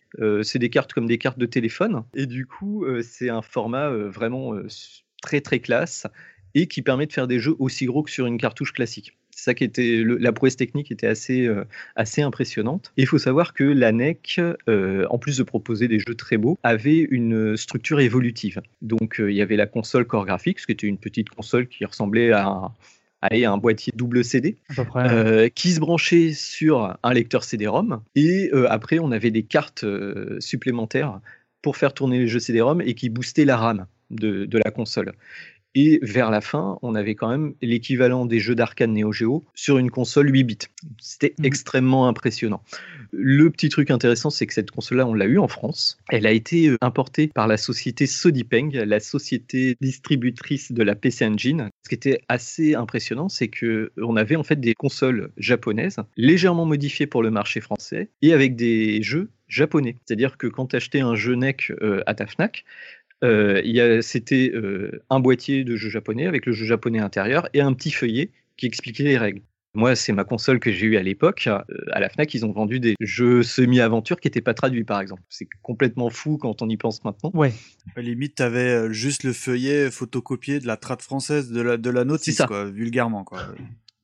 c'est 0.42 0.58
des 0.58 0.70
cartes 0.70 0.94
comme 0.94 1.06
des 1.06 1.18
cartes 1.18 1.38
de 1.38 1.44
téléphone, 1.44 2.04
et 2.14 2.24
du 2.24 2.46
coup, 2.46 2.86
c'est 3.02 3.28
un 3.28 3.42
format 3.42 3.90
vraiment 3.90 4.54
très 5.26 5.40
très 5.40 5.58
classe 5.58 6.06
et 6.54 6.68
qui 6.68 6.80
permet 6.80 7.06
de 7.06 7.12
faire 7.12 7.26
des 7.26 7.40
jeux 7.40 7.54
aussi 7.58 7.84
gros 7.84 8.02
que 8.02 8.10
sur 8.10 8.26
une 8.26 8.38
cartouche 8.38 8.72
classique. 8.72 9.12
C'est 9.30 9.44
ça 9.44 9.54
qui 9.54 9.64
était 9.64 9.96
le- 9.98 10.16
la 10.16 10.32
prouesse 10.32 10.56
technique 10.56 10.90
était 10.90 11.06
assez 11.06 11.46
euh, 11.46 11.64
assez 11.96 12.22
impressionnante. 12.22 12.92
Et 12.96 13.02
il 13.02 13.06
faut 13.06 13.18
savoir 13.18 13.52
que 13.52 13.64
la 13.64 13.92
NEC, 13.92 14.40
euh, 14.68 15.04
en 15.10 15.18
plus 15.18 15.36
de 15.36 15.42
proposer 15.42 15.88
des 15.88 15.98
jeux 15.98 16.14
très 16.14 16.38
beaux, 16.38 16.58
avait 16.62 17.00
une 17.10 17.56
structure 17.58 18.00
évolutive. 18.00 18.62
Donc 18.80 19.20
euh, 19.20 19.30
il 19.30 19.36
y 19.36 19.42
avait 19.42 19.56
la 19.56 19.66
console 19.66 20.06
Core 20.06 20.24
Graphics, 20.24 20.64
qui 20.64 20.72
était 20.72 20.86
une 20.86 20.96
petite 20.96 21.28
console 21.28 21.66
qui 21.66 21.84
ressemblait 21.84 22.32
à 22.32 22.72
un, 23.20 23.58
boîtier 23.58 23.92
double 23.94 24.24
CD, 24.24 24.56
près. 24.86 25.50
qui 25.54 25.72
se 25.72 25.80
branchait 25.80 26.32
sur 26.32 26.96
un 27.02 27.12
lecteur 27.12 27.44
CD-ROM. 27.44 28.00
Et 28.14 28.50
après, 28.68 28.98
on 29.00 29.10
avait 29.10 29.32
des 29.32 29.42
cartes 29.42 29.84
supplémentaires 30.38 31.20
pour 31.60 31.76
faire 31.76 31.92
tourner 31.92 32.18
les 32.20 32.28
jeux 32.28 32.38
CD-ROM 32.38 32.80
et 32.80 32.94
qui 32.94 33.08
boostaient 33.10 33.44
la 33.44 33.56
RAM 33.56 33.86
de, 34.10 34.44
de 34.44 34.58
la 34.58 34.70
console. 34.70 35.12
Et 35.78 35.98
vers 36.00 36.30
la 36.30 36.40
fin, 36.40 36.78
on 36.80 36.94
avait 36.94 37.14
quand 37.14 37.28
même 37.28 37.52
l'équivalent 37.60 38.24
des 38.24 38.38
jeux 38.38 38.54
d'arcade 38.54 38.88
Neo 38.88 39.12
Geo 39.12 39.44
sur 39.52 39.76
une 39.76 39.90
console 39.90 40.32
8 40.32 40.44
bits. 40.44 40.58
C'était 40.98 41.34
extrêmement 41.44 42.08
impressionnant. 42.08 42.62
Le 43.12 43.50
petit 43.50 43.68
truc 43.68 43.90
intéressant, 43.90 44.30
c'est 44.30 44.46
que 44.46 44.54
cette 44.54 44.70
console-là, 44.70 45.06
on 45.06 45.12
l'a 45.12 45.26
eu 45.26 45.36
en 45.36 45.48
France. 45.48 45.98
Elle 46.08 46.26
a 46.26 46.32
été 46.32 46.68
euh, 46.68 46.78
importée 46.80 47.28
par 47.28 47.46
la 47.46 47.58
société 47.58 48.06
Sodipeng, 48.06 48.70
la 48.72 49.00
société 49.00 49.76
distributrice 49.82 50.72
de 50.72 50.82
la 50.82 50.94
PC 50.94 51.26
Engine. 51.26 51.68
Ce 51.84 51.90
qui 51.90 51.94
était 51.94 52.22
assez 52.30 52.74
impressionnant, 52.74 53.28
c'est 53.28 53.48
que 53.48 53.92
on 53.98 54.16
avait 54.16 54.36
en 54.36 54.44
fait 54.44 54.58
des 54.58 54.72
consoles 54.72 55.30
japonaises 55.36 55.98
légèrement 56.16 56.64
modifiées 56.64 57.06
pour 57.06 57.22
le 57.22 57.30
marché 57.30 57.60
français 57.60 58.08
et 58.22 58.32
avec 58.32 58.56
des 58.56 59.02
jeux 59.02 59.28
japonais. 59.46 59.96
C'est-à-dire 60.06 60.38
que 60.38 60.46
quand 60.46 60.68
tu 60.68 60.76
achetais 60.76 61.00
un 61.00 61.14
jeu 61.14 61.34
NEC 61.34 61.70
euh, 61.82 62.02
à 62.06 62.14
ta 62.14 62.26
Fnac, 62.26 62.64
euh, 63.24 63.60
il 63.64 63.72
y 63.74 63.80
a- 63.80 64.02
c'était 64.02 64.50
euh, 64.54 65.02
un 65.10 65.20
boîtier 65.20 65.64
de 65.64 65.76
jeux 65.76 65.90
japonais 65.90 66.26
avec 66.26 66.46
le 66.46 66.52
jeu 66.52 66.64
japonais 66.66 66.98
intérieur 67.00 67.48
et 67.54 67.60
un 67.60 67.72
petit 67.72 67.90
feuillet 67.90 68.30
qui 68.56 68.66
expliquait 68.66 69.04
les 69.04 69.18
règles. 69.18 69.42
Moi, 69.74 69.94
c'est 69.94 70.12
ma 70.14 70.24
console 70.24 70.58
que 70.58 70.72
j'ai 70.72 70.86
eue 70.86 70.96
à 70.96 71.02
l'époque. 71.02 71.46
Euh, 71.48 71.60
à 71.92 72.00
la 72.00 72.08
Fnac, 72.08 72.32
ils 72.32 72.46
ont 72.46 72.52
vendu 72.52 72.80
des 72.80 72.94
jeux 72.98 73.42
semi-aventure 73.42 74.18
qui 74.20 74.26
n'étaient 74.28 74.40
pas 74.40 74.54
traduits, 74.54 74.84
par 74.84 75.00
exemple. 75.02 75.20
C'est 75.28 75.48
complètement 75.60 76.08
fou 76.08 76.38
quand 76.38 76.62
on 76.62 76.68
y 76.70 76.78
pense 76.78 77.04
maintenant. 77.04 77.30
Ouais. 77.34 77.52
À 77.94 78.00
la 78.00 78.02
limite, 78.02 78.36
t'avais 78.36 78.90
juste 78.94 79.22
le 79.22 79.34
feuillet 79.34 79.90
photocopié 79.90 80.60
de 80.60 80.66
la 80.66 80.78
trad 80.78 81.02
française 81.02 81.50
de 81.52 81.60
la, 81.60 81.76
de 81.76 81.90
la 81.90 82.04
notice, 82.04 82.36
ça. 82.36 82.46
quoi, 82.46 82.64
vulgairement, 82.70 83.22
quoi. 83.24 83.48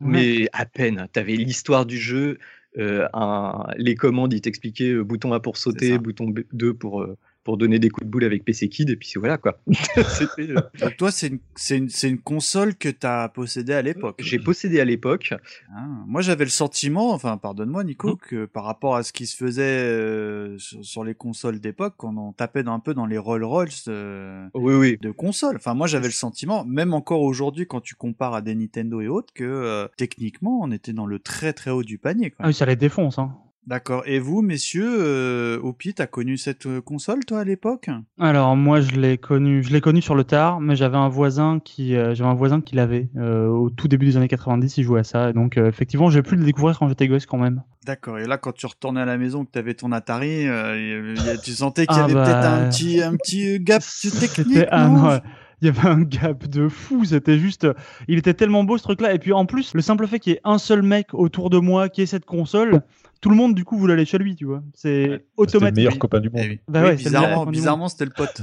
Mais 0.01 0.49
à 0.53 0.67
peine. 0.67 1.07
Tu 1.15 1.21
avais 1.21 1.37
l'histoire 1.37 1.87
du 1.87 1.97
jeu, 1.97 2.39
euh, 2.77 3.07
un- 3.15 3.67
les 3.77 3.95
commandes, 3.95 4.33
ils 4.35 4.41
t'expliquaient 4.43 4.95
bouton 4.97 5.33
A 5.33 5.41
pour 5.41 5.57
sauter, 5.57 5.97
bouton 5.99 6.29
B- 6.29 6.45
2 6.53 6.75
pour, 6.75 7.03
euh, 7.03 7.17
pour 7.45 7.59
donner 7.59 7.79
des 7.79 7.91
coups 7.91 8.07
de 8.07 8.11
boule 8.11 8.25
avec 8.25 8.45
PC 8.45 8.69
Kid, 8.69 8.91
et 8.91 8.97
puis 8.97 9.13
voilà 9.17 9.37
quoi. 9.37 9.59
C'était, 9.73 10.51
euh, 10.51 10.61
Donc 10.81 10.97
toi, 10.97 11.11
c'est 11.11 11.29
une, 11.29 11.41
c'est 11.57 11.79
une, 11.79 11.89
c'est 11.89 12.09
une 12.09 12.19
console 12.21 12.75
que 12.75 12.89
t'as 12.89 13.29
possédée 13.29 13.75
à 13.75 13.83
l'époque. 13.83 14.21
J'ai 14.23 14.39
possédé 14.39 14.81
à 14.81 14.85
l'époque. 14.85 15.35
Ah, 15.75 15.87
moi, 16.07 16.23
j'avais 16.23 16.45
le 16.45 16.51
sentiment, 16.51 17.13
enfin, 17.13 17.37
pardonne-moi, 17.37 17.83
Mmh. 17.83 17.87
Nico, 17.87 18.17
que 18.17 18.47
par 18.47 18.65
rapport 18.65 18.97
à 18.97 19.03
ce 19.03 19.13
qui 19.13 19.27
se 19.27 19.37
faisait 19.37 19.63
euh, 19.63 20.59
sur, 20.59 20.85
sur 20.85 21.05
les 21.05 21.15
consoles 21.15 21.61
d'époque, 21.61 21.95
quand 21.97 22.17
on 22.17 22.33
tapait 22.33 22.67
un 22.67 22.79
peu 22.81 22.95
dans 22.95 23.07
les 23.07 23.19
Rolls 23.19 23.45
Royce 23.45 23.87
euh, 23.89 24.49
oui, 24.55 24.75
oui. 24.75 24.99
de 25.01 25.11
consoles. 25.11 25.57
Enfin, 25.57 25.75
moi, 25.75 25.87
j'avais 25.87 26.07
le 26.07 26.13
sentiment, 26.13 26.65
même 26.65 26.95
encore 26.95 27.23
aujourd'hui, 27.23 27.67
quand 27.67 27.81
tu 27.81 27.95
compares 27.95 28.35
à 28.35 28.43
des 28.43 28.55
Nintendo 28.55 29.01
et 29.01 29.09
autres, 29.09 29.33
que 29.35 29.45
euh, 29.45 29.89
techniquement, 29.97 30.61
on 30.63 30.71
était 30.71 30.93
dans 30.93 31.07
le 31.07 31.19
très 31.19 31.53
très 31.53 31.71
haut 31.71 31.83
du 31.83 31.99
panier. 31.99 32.31
Quoi. 32.31 32.45
Ah 32.45 32.49
oui, 32.49 32.55
ça 32.55 32.67
les 32.67 32.77
défonce. 32.77 33.19
Hein. 33.19 33.35
D'accord. 33.67 34.03
Et 34.07 34.19
vous, 34.19 34.43
messieurs, 34.43 34.97
euh, 34.99 35.59
Opi, 35.61 35.95
t'as 35.95 36.09
connu 36.09 36.37
cette 36.37 36.67
euh, 36.67 36.81
console, 36.81 37.25
toi, 37.25 37.41
à 37.41 37.45
l'époque? 37.45 37.91
Alors 38.19 38.57
moi 38.57 38.81
je 38.81 38.91
l'ai 38.93 39.19
connu, 39.19 39.63
je 39.63 39.73
l'ai 39.73 39.81
connu 39.81 40.03
sur 40.03 40.17
le 40.17 40.25
tard, 40.25 40.61
mais 40.61 40.75
j'avais 40.75 40.97
un 40.97 41.09
voisin 41.09 41.61
qui, 41.61 41.95
euh, 41.95 42.13
j'avais 42.15 42.29
un 42.31 42.35
voisin 42.35 42.61
qui 42.61 42.75
l'avait 42.75 43.09
euh, 43.17 43.47
au 43.47 43.71
tout 43.71 43.87
début 43.87 44.07
des 44.07 44.17
années 44.17 44.27
90, 44.29 44.79
il 44.79 44.83
jouait 44.83 45.01
à 45.01 45.05
ça, 45.05 45.31
et 45.31 45.33
donc 45.33 45.57
effectivement 45.59 46.11
j'ai 46.11 46.23
pu 46.23 46.35
le 46.35 46.45
découvrir 46.45 46.77
quand 46.79 46.89
j'étais 46.89 47.07
gosse 47.07 47.27
quand 47.27 47.39
même. 47.39 47.63
D'accord. 47.85 48.19
Et 48.19 48.27
là, 48.27 48.39
quand 48.39 48.53
tu 48.53 48.67
retournais 48.67 49.01
à 49.01 49.05
la 49.05 49.17
maison, 49.19 49.45
que 49.45 49.51
t'avais 49.51 49.75
ton 49.75 49.91
Atari, 49.91 50.45
y- 50.45 51.41
tu 51.43 51.53
sentais 51.53 51.87
qu'il 51.87 51.97
y 51.97 52.01
Ah 52.01 52.05
avait 52.05 52.15
bah, 52.15 52.25
peut-être 52.25 52.45
un 52.45 52.69
petit, 52.69 53.03
un 53.03 53.17
petit 53.17 53.59
gap 53.61 53.83
technique. 54.21 54.67
Ah 54.71 54.89
non? 54.89 55.03
non, 55.03 55.21
il 55.63 55.67
y 55.67 55.69
avait 55.71 55.89
un 55.89 56.03
gap 56.03 56.47
de 56.47 56.69
fou, 56.69 57.05
c'était 57.07 57.39
juste, 57.39 57.67
il 58.09 58.19
était 58.19 58.35
tellement 58.35 58.65
beau 58.65 58.77
ce 58.77 58.83
truc-là, 58.83 59.15
et 59.15 59.19
puis 59.19 59.33
en 59.33 59.47
plus 59.47 59.73
le 59.75 59.81
simple 59.81 60.07
fait 60.07 60.19
qu'il 60.19 60.33
y 60.35 60.37
ait 60.37 60.41
un 60.45 60.59
seul 60.59 60.83
mec 60.83 61.15
autour 61.15 61.49
de 61.49 61.59
moi 61.59 61.89
qui 61.89 62.03
ait 62.03 62.07
cette 62.07 62.27
console, 62.27 62.83
tout 63.21 63.31
le 63.31 63.37
monde 63.37 63.55
du 63.55 63.65
coup 63.65 63.79
voulait 63.79 63.95
aller 63.95 64.05
chez 64.05 64.19
lui, 64.19 64.35
tu 64.37 64.45
vois, 64.45 64.63
c'est 64.75 65.25
automatique. 65.37 65.77
meilleur 65.77 65.99
copain 65.99 66.21
du 66.21 66.29
monde. 66.29 66.43
Eh 66.45 66.49
oui. 66.51 66.61
Bah 66.69 66.83
Oui, 66.83 66.89
ouais, 66.91 66.97
c'est 66.99 67.05
le 67.05 67.11
meilleur 67.11 67.23
bizarrement, 67.23 67.35
copain 67.35 67.41
du 67.41 67.47
monde. 67.47 67.55
bizarrement, 67.55 67.89
c'était 67.89 68.05
le 68.05 68.11
pote. 68.11 68.43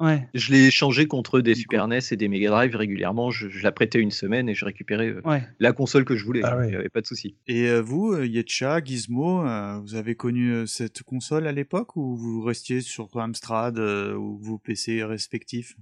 Ouais. 0.00 0.28
Je 0.32 0.52
l'ai 0.52 0.66
échangé 0.66 1.06
contre 1.08 1.40
des 1.40 1.56
Super 1.56 1.88
NES 1.88 1.98
et 2.12 2.16
des 2.16 2.28
Mega 2.28 2.50
Drive 2.50 2.76
régulièrement. 2.76 3.32
Je, 3.32 3.48
je 3.48 3.64
la 3.64 3.72
prêtais 3.72 3.98
une 3.98 4.12
semaine 4.12 4.48
et 4.48 4.54
je 4.54 4.64
récupérais 4.64 5.08
euh, 5.08 5.20
Ouais. 5.24 5.42
la 5.58 5.72
console 5.72 6.04
que 6.04 6.14
je 6.14 6.24
voulais. 6.24 6.40
Ah 6.44 6.56
Il 6.62 6.68
n'y 6.70 6.76
avait 6.76 6.88
pas 6.88 7.00
de 7.00 7.06
souci. 7.08 7.34
Et 7.48 7.66
euh, 7.68 7.80
vous, 7.80 8.12
euh, 8.12 8.24
Yetcha, 8.24 8.80
Gizmo, 8.84 9.44
euh, 9.44 9.80
vous 9.80 9.96
avez 9.96 10.14
connu 10.14 10.68
cette 10.68 11.02
console 11.02 11.48
à 11.48 11.52
l'époque 11.52 11.96
ou 11.96 12.16
vous 12.16 12.42
restiez 12.42 12.80
sur 12.80 13.08
Amstrad 13.16 13.76
euh, 13.80 14.14
ou 14.14 14.38
vos 14.40 14.58
PC 14.58 15.02
respectifs? 15.02 15.74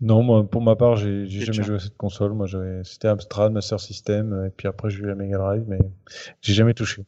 Non, 0.00 0.22
moi, 0.22 0.48
pour 0.48 0.62
ma 0.62 0.76
part, 0.76 0.96
j'ai 0.96 1.26
jamais 1.28 1.62
joué 1.62 1.76
à 1.76 1.78
cette 1.78 1.96
console. 1.96 2.32
Moi, 2.32 2.46
c'était 2.84 3.08
Amstrad, 3.08 3.52
Master 3.52 3.78
System, 3.80 4.32
euh, 4.32 4.46
et 4.46 4.50
puis 4.50 4.66
après, 4.68 4.90
j'ai 4.90 4.98
eu 5.00 5.06
la 5.06 5.14
Mega 5.14 5.38
Drive, 5.38 5.64
mais 5.68 5.78
j'ai 6.40 6.54
jamais 6.54 6.74
touché. 6.74 7.02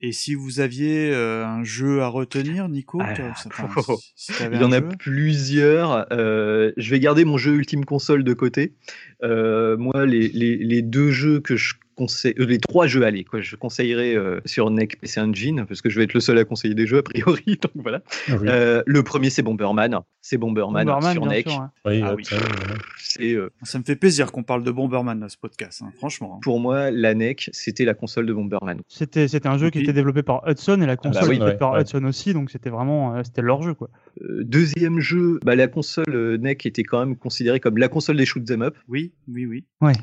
Et 0.00 0.12
si 0.12 0.34
vous 0.34 0.60
aviez 0.60 1.12
euh, 1.14 1.44
un 1.46 1.62
jeu 1.64 2.00
à 2.02 2.08
retenir, 2.08 2.68
Nico 2.68 3.00
Ah, 3.02 3.12
enfin, 3.30 3.68
oh, 3.88 3.98
si- 4.16 4.32
Il 4.50 4.60
y 4.60 4.64
en 4.64 4.72
a 4.72 4.80
plusieurs. 4.80 6.06
Euh, 6.12 6.72
je 6.76 6.90
vais 6.90 7.00
garder 7.00 7.24
mon 7.24 7.36
jeu 7.36 7.54
Ultime 7.54 7.84
Console 7.84 8.24
de 8.24 8.32
côté. 8.32 8.74
Euh, 9.22 9.76
moi, 9.76 10.06
les, 10.06 10.28
les, 10.28 10.56
les 10.56 10.82
deux 10.82 11.10
jeux 11.10 11.40
que 11.40 11.56
je 11.56 11.74
conseille 11.98 12.34
euh, 12.38 12.46
les 12.46 12.58
trois 12.58 12.86
jeux 12.86 13.02
allez 13.02 13.24
quoi. 13.24 13.40
Je 13.40 13.56
conseillerais 13.56 14.14
euh, 14.14 14.40
sur 14.44 14.70
NEC 14.70 15.00
PC 15.00 15.20
Engine 15.20 15.64
parce 15.66 15.82
que 15.82 15.90
je 15.90 15.98
vais 15.98 16.04
être 16.04 16.14
le 16.14 16.20
seul 16.20 16.38
à 16.38 16.44
conseiller 16.44 16.74
des 16.74 16.86
jeux 16.86 16.98
a 16.98 17.02
priori. 17.02 17.44
Donc 17.62 17.72
voilà. 17.74 18.02
Ah 18.28 18.32
oui. 18.40 18.48
Euh, 18.48 18.82
le 18.86 19.02
premier 19.02 19.30
c'est 19.30 19.42
Bomberman. 19.42 19.98
C'est 20.20 20.38
Bomberman, 20.38 20.84
Bomberman, 20.84 21.12
sur 21.12 21.26
NEC. 21.26 21.48
sûr, 21.48 21.60
hein. 21.60 21.70
Oui, 21.84 22.02
Ah 22.04 22.14
oui. 22.14 22.24
ça, 22.24 23.78
me 23.78 23.84
fait 23.84 23.96
plaisir 23.96 24.30
qu'on 24.30 24.42
parle 24.42 24.62
de 24.62 24.70
Bomberman 24.70 25.18
dans 25.18 25.28
ce 25.28 25.38
podcast, 25.38 25.82
hein, 25.82 25.90
franchement. 25.96 26.38
pour 26.42 26.60
moi 26.60 26.90
la 26.90 27.14
NEC 27.14 27.50
c'était 27.52 27.84
la 27.84 27.94
console 27.94 28.26
de 28.26 28.32
Bomberman. 28.32 28.80
C'était 28.88 29.26
c'était 29.26 29.48
un 29.48 29.58
jeu 29.58 29.70
qui 29.70 29.80
était 29.80 29.92
développé 29.92 30.22
par 30.22 30.42
Hudson 30.46 30.80
et 30.80 30.86
la 30.86 30.96
console 30.96 31.28
oui, 31.28 31.36
était 31.36 31.44
faite 31.44 31.52
ouais, 31.54 31.58
par 31.58 31.72
ouais. 31.72 31.82
Hudson 31.82 32.04
aussi, 32.04 32.32
donc 32.32 32.50
c'était 32.50 32.70
vraiment 32.70 33.16
euh, 33.16 33.22
c'était 33.24 33.42
leur 33.42 33.62
jeu 33.62 33.74
quoi. 33.74 33.90
Deuxième 34.20 35.00
jeu, 35.00 35.40
bah, 35.44 35.56
la 35.56 35.68
console 35.68 36.38
NEC 36.40 36.66
était 36.66 36.84
quand 36.84 37.00
même 37.00 37.16
considérée 37.16 37.60
comme 37.60 37.78
la 37.78 37.88
console 37.88 38.16
des 38.16 38.26
shoot 38.26 38.48
'em 38.50 38.62
up. 38.62 38.76
Oui, 38.88 39.12
oui, 39.28 39.46
oui. 39.46 39.64
Ouais. 39.80 39.94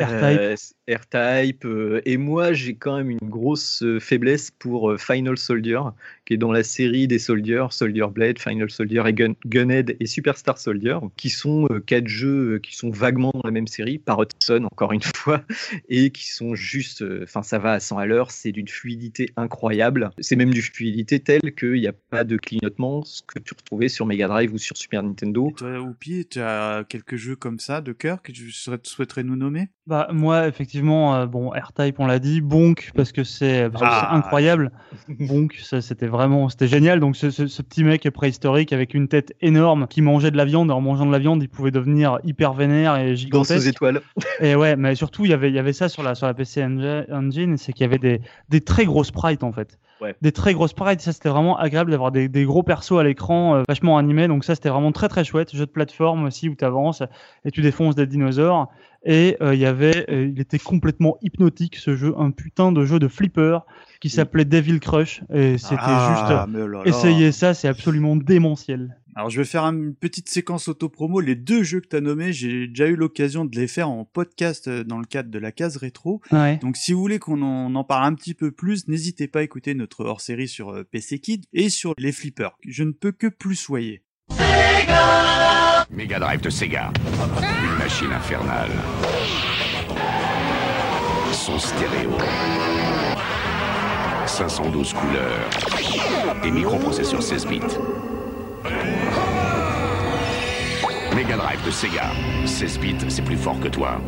Euh, 0.00 0.56
R-Type. 0.88 1.64
euh, 1.64 2.00
et 2.04 2.16
moi, 2.16 2.52
j'ai 2.52 2.74
quand 2.74 2.96
même 2.96 3.10
une 3.10 3.18
grosse 3.28 3.82
euh, 3.82 4.00
faiblesse 4.00 4.50
pour 4.50 4.90
euh, 4.90 4.98
Final 4.98 5.36
Soldier, 5.38 5.80
qui 6.24 6.34
est 6.34 6.36
dans 6.36 6.52
la 6.52 6.62
série 6.62 7.06
des 7.06 7.18
Soldiers, 7.18 7.66
Soldier 7.70 8.06
Blade, 8.12 8.38
Final 8.38 8.70
Soldier 8.70 9.02
et 9.06 9.12
Gun- 9.12 9.34
Gunhead 9.46 9.96
et 10.00 10.06
Superstar 10.06 10.58
Soldier, 10.58 10.98
qui 11.16 11.30
sont 11.30 11.66
euh, 11.70 11.80
quatre 11.80 12.08
jeux 12.08 12.54
euh, 12.54 12.58
qui 12.58 12.74
sont 12.74 12.90
vaguement 12.90 13.30
dans 13.34 13.42
la 13.44 13.50
même 13.50 13.66
série, 13.66 13.98
par 13.98 14.20
Hudson, 14.20 14.64
encore 14.70 14.92
une 14.92 15.02
fois, 15.14 15.44
et 15.88 16.10
qui 16.10 16.28
sont 16.28 16.54
juste, 16.54 17.02
euh, 17.02 17.20
enfin, 17.24 17.42
ça 17.42 17.58
va 17.58 17.72
à 17.72 17.80
100 17.80 17.98
à 17.98 18.06
l'heure, 18.06 18.30
c'est 18.30 18.52
d'une 18.52 18.68
fluidité 18.68 19.30
incroyable. 19.36 20.10
C'est 20.18 20.36
même 20.36 20.52
d'une 20.52 20.62
fluidité 20.62 21.20
telle 21.20 21.54
qu'il 21.56 21.74
n'y 21.74 21.86
a 21.86 21.92
pas 21.92 22.24
de 22.24 22.36
clignotement, 22.36 23.04
ce 23.04 23.22
que 23.22 23.38
tu 23.38 23.54
retrouvais 23.56 23.88
sur 23.88 24.06
Mega 24.06 24.28
Drive 24.28 24.52
ou 24.52 24.58
sur 24.58 24.76
Super 24.76 25.02
Nintendo. 25.02 25.48
Et 25.50 25.54
toi, 25.54 25.80
Oupi, 25.80 26.26
tu 26.28 26.40
as 26.40 26.84
quelques 26.88 27.16
jeux 27.16 27.36
comme 27.36 27.58
ça 27.58 27.80
de 27.80 27.92
cœur 27.92 28.22
que 28.22 28.32
tu 28.32 28.50
souhaiterais 28.50 29.22
nous 29.22 29.36
nommer? 29.36 29.68
Bah 29.90 30.06
moi 30.12 30.46
effectivement 30.46 31.16
euh, 31.16 31.26
bon 31.26 31.50
R-Type 31.50 31.96
on 31.98 32.06
l'a 32.06 32.20
dit, 32.20 32.40
Bonk 32.40 32.92
parce 32.94 33.10
que 33.10 33.24
c'est 33.24 33.68
que 33.72 33.78
Ah. 33.82 34.14
incroyable. 34.14 34.70
Bonk 35.08 35.54
c'était 35.80 36.06
vraiment 36.06 36.48
c'était 36.48 36.68
génial 36.68 37.00
donc 37.00 37.16
ce, 37.16 37.30
ce- 37.30 37.48
ce 37.48 37.60
petit 37.60 37.82
mec 37.82 38.08
préhistorique 38.10 38.72
avec 38.72 38.94
une 38.94 39.08
tête 39.08 39.34
énorme 39.40 39.88
qui 39.88 40.00
mangeait 40.00 40.30
de 40.30 40.36
la 40.36 40.44
viande 40.44 40.70
en 40.70 40.80
mangeant 40.80 41.06
de 41.06 41.10
la 41.10 41.18
viande 41.18 41.42
il 41.42 41.48
pouvait 41.48 41.72
devenir 41.72 42.20
hyper 42.22 42.52
vénère 42.52 42.98
et 42.98 43.08
Danse 43.08 43.12
aux 43.12 43.16
gigantesque. 43.16 43.66
étoiles. 43.66 44.00
Et 44.40 44.54
ouais, 44.54 44.76
mais 44.76 44.94
surtout, 44.94 45.24
il 45.24 45.32
y 45.32 45.34
avait, 45.34 45.48
il 45.50 45.54
y 45.54 45.58
avait 45.58 45.72
ça 45.74 45.88
sur 45.88 46.02
la, 46.04 46.14
sur 46.14 46.26
la 46.26 46.34
PC 46.34 46.64
Engine, 46.64 47.56
c'est 47.58 47.72
qu'il 47.72 47.82
y 47.82 47.88
avait 47.88 47.98
des, 47.98 48.20
des 48.48 48.60
très 48.60 48.84
gros 48.86 49.04
sprites, 49.04 49.42
en 49.42 49.52
fait. 49.52 49.78
Ouais. 50.00 50.14
Des 50.22 50.32
très 50.32 50.54
gros 50.54 50.66
sprites, 50.66 51.00
ça 51.02 51.12
c'était 51.12 51.28
vraiment 51.28 51.58
agréable 51.58 51.90
d'avoir 51.90 52.10
des, 52.10 52.26
des 52.28 52.44
gros 52.44 52.62
persos 52.62 52.98
à 52.98 53.02
l'écran, 53.04 53.56
euh, 53.56 53.62
vachement 53.68 53.98
animés, 53.98 54.28
donc 54.28 54.44
ça 54.44 54.54
c'était 54.54 54.70
vraiment 54.70 54.92
très 54.92 55.08
très 55.08 55.24
chouette. 55.24 55.54
Jeu 55.54 55.66
de 55.66 55.70
plateforme 55.70 56.24
aussi 56.24 56.48
où 56.48 56.54
tu 56.54 56.64
avances 56.64 57.02
et 57.44 57.50
tu 57.50 57.60
défonces 57.60 57.96
des 57.96 58.06
dinosaures. 58.06 58.68
Et 59.04 59.36
euh, 59.40 59.54
il 59.54 59.60
y 59.60 59.66
avait, 59.66 60.04
euh, 60.10 60.26
il 60.34 60.40
était 60.40 60.58
complètement 60.58 61.16
hypnotique 61.22 61.76
ce 61.76 61.96
jeu, 61.96 62.12
un 62.18 62.30
putain 62.30 62.70
de 62.70 62.84
jeu 62.84 62.98
de 62.98 63.08
flipper 63.08 63.60
qui 64.00 64.10
s'appelait 64.10 64.44
Devil 64.44 64.78
Crush. 64.80 65.22
Et 65.32 65.56
c'était 65.58 65.76
Ah, 65.78 66.46
oh 66.48 66.54
là 66.54 66.54
juste, 66.54 66.70
là. 66.72 66.82
essayez 66.84 67.32
ça, 67.32 67.54
c'est 67.54 67.68
absolument 67.68 68.16
démentiel. 68.16 68.96
Alors 69.16 69.28
je 69.28 69.38
vais 69.38 69.44
faire 69.44 69.64
une 69.64 69.94
petite 69.94 70.28
séquence 70.28 70.68
auto-promo. 70.68 71.20
Les 71.20 71.34
deux 71.34 71.62
jeux 71.64 71.80
que 71.80 71.88
tu 71.88 71.96
as 71.96 72.00
nommés, 72.00 72.32
j'ai 72.32 72.68
déjà 72.68 72.86
eu 72.86 72.94
l'occasion 72.94 73.44
de 73.44 73.56
les 73.58 73.66
faire 73.66 73.88
en 73.90 74.04
podcast 74.04 74.68
euh, 74.68 74.84
dans 74.84 74.98
le 74.98 75.04
cadre 75.04 75.30
de 75.30 75.38
la 75.38 75.50
case 75.50 75.76
rétro. 75.78 76.20
Ouais. 76.30 76.58
Donc 76.58 76.76
si 76.76 76.92
vous 76.92 77.00
voulez 77.00 77.18
qu'on 77.18 77.42
en, 77.42 77.74
en 77.74 77.84
parle 77.84 78.04
un 78.04 78.14
petit 78.14 78.34
peu 78.34 78.52
plus, 78.52 78.86
n'hésitez 78.86 79.26
pas 79.28 79.40
à 79.40 79.42
écouter 79.42 79.74
notre 79.74 80.04
hors-série 80.04 80.46
sur 80.48 80.70
euh, 80.70 80.84
PC 80.84 81.18
Kid 81.18 81.44
et 81.52 81.70
sur 81.70 81.94
les 81.98 82.12
flippers. 82.12 82.56
Je 82.66 82.84
ne 82.84 82.92
peux 82.92 83.12
que 83.12 83.26
plus 83.26 83.56
soyer. 83.56 84.02
Mega 85.92 86.20
Drive 86.20 86.40
de 86.40 86.50
Sega. 86.50 86.92
Une 87.40 87.78
machine 87.78 88.12
infernale. 88.12 88.70
Son 91.32 91.58
stéréo. 91.58 92.16
512 94.24 94.94
couleurs. 94.94 96.42
Des 96.42 96.50
microprocesseurs 96.52 97.22
16 97.22 97.46
bits. 97.46 97.60
Mega 101.16 101.36
Drive 101.36 101.64
de 101.66 101.70
Sega. 101.72 102.10
16 102.46 102.78
bits, 102.78 102.96
c'est 103.08 103.22
plus 103.22 103.36
fort 103.36 103.58
que 103.60 103.68
toi. 103.68 104.00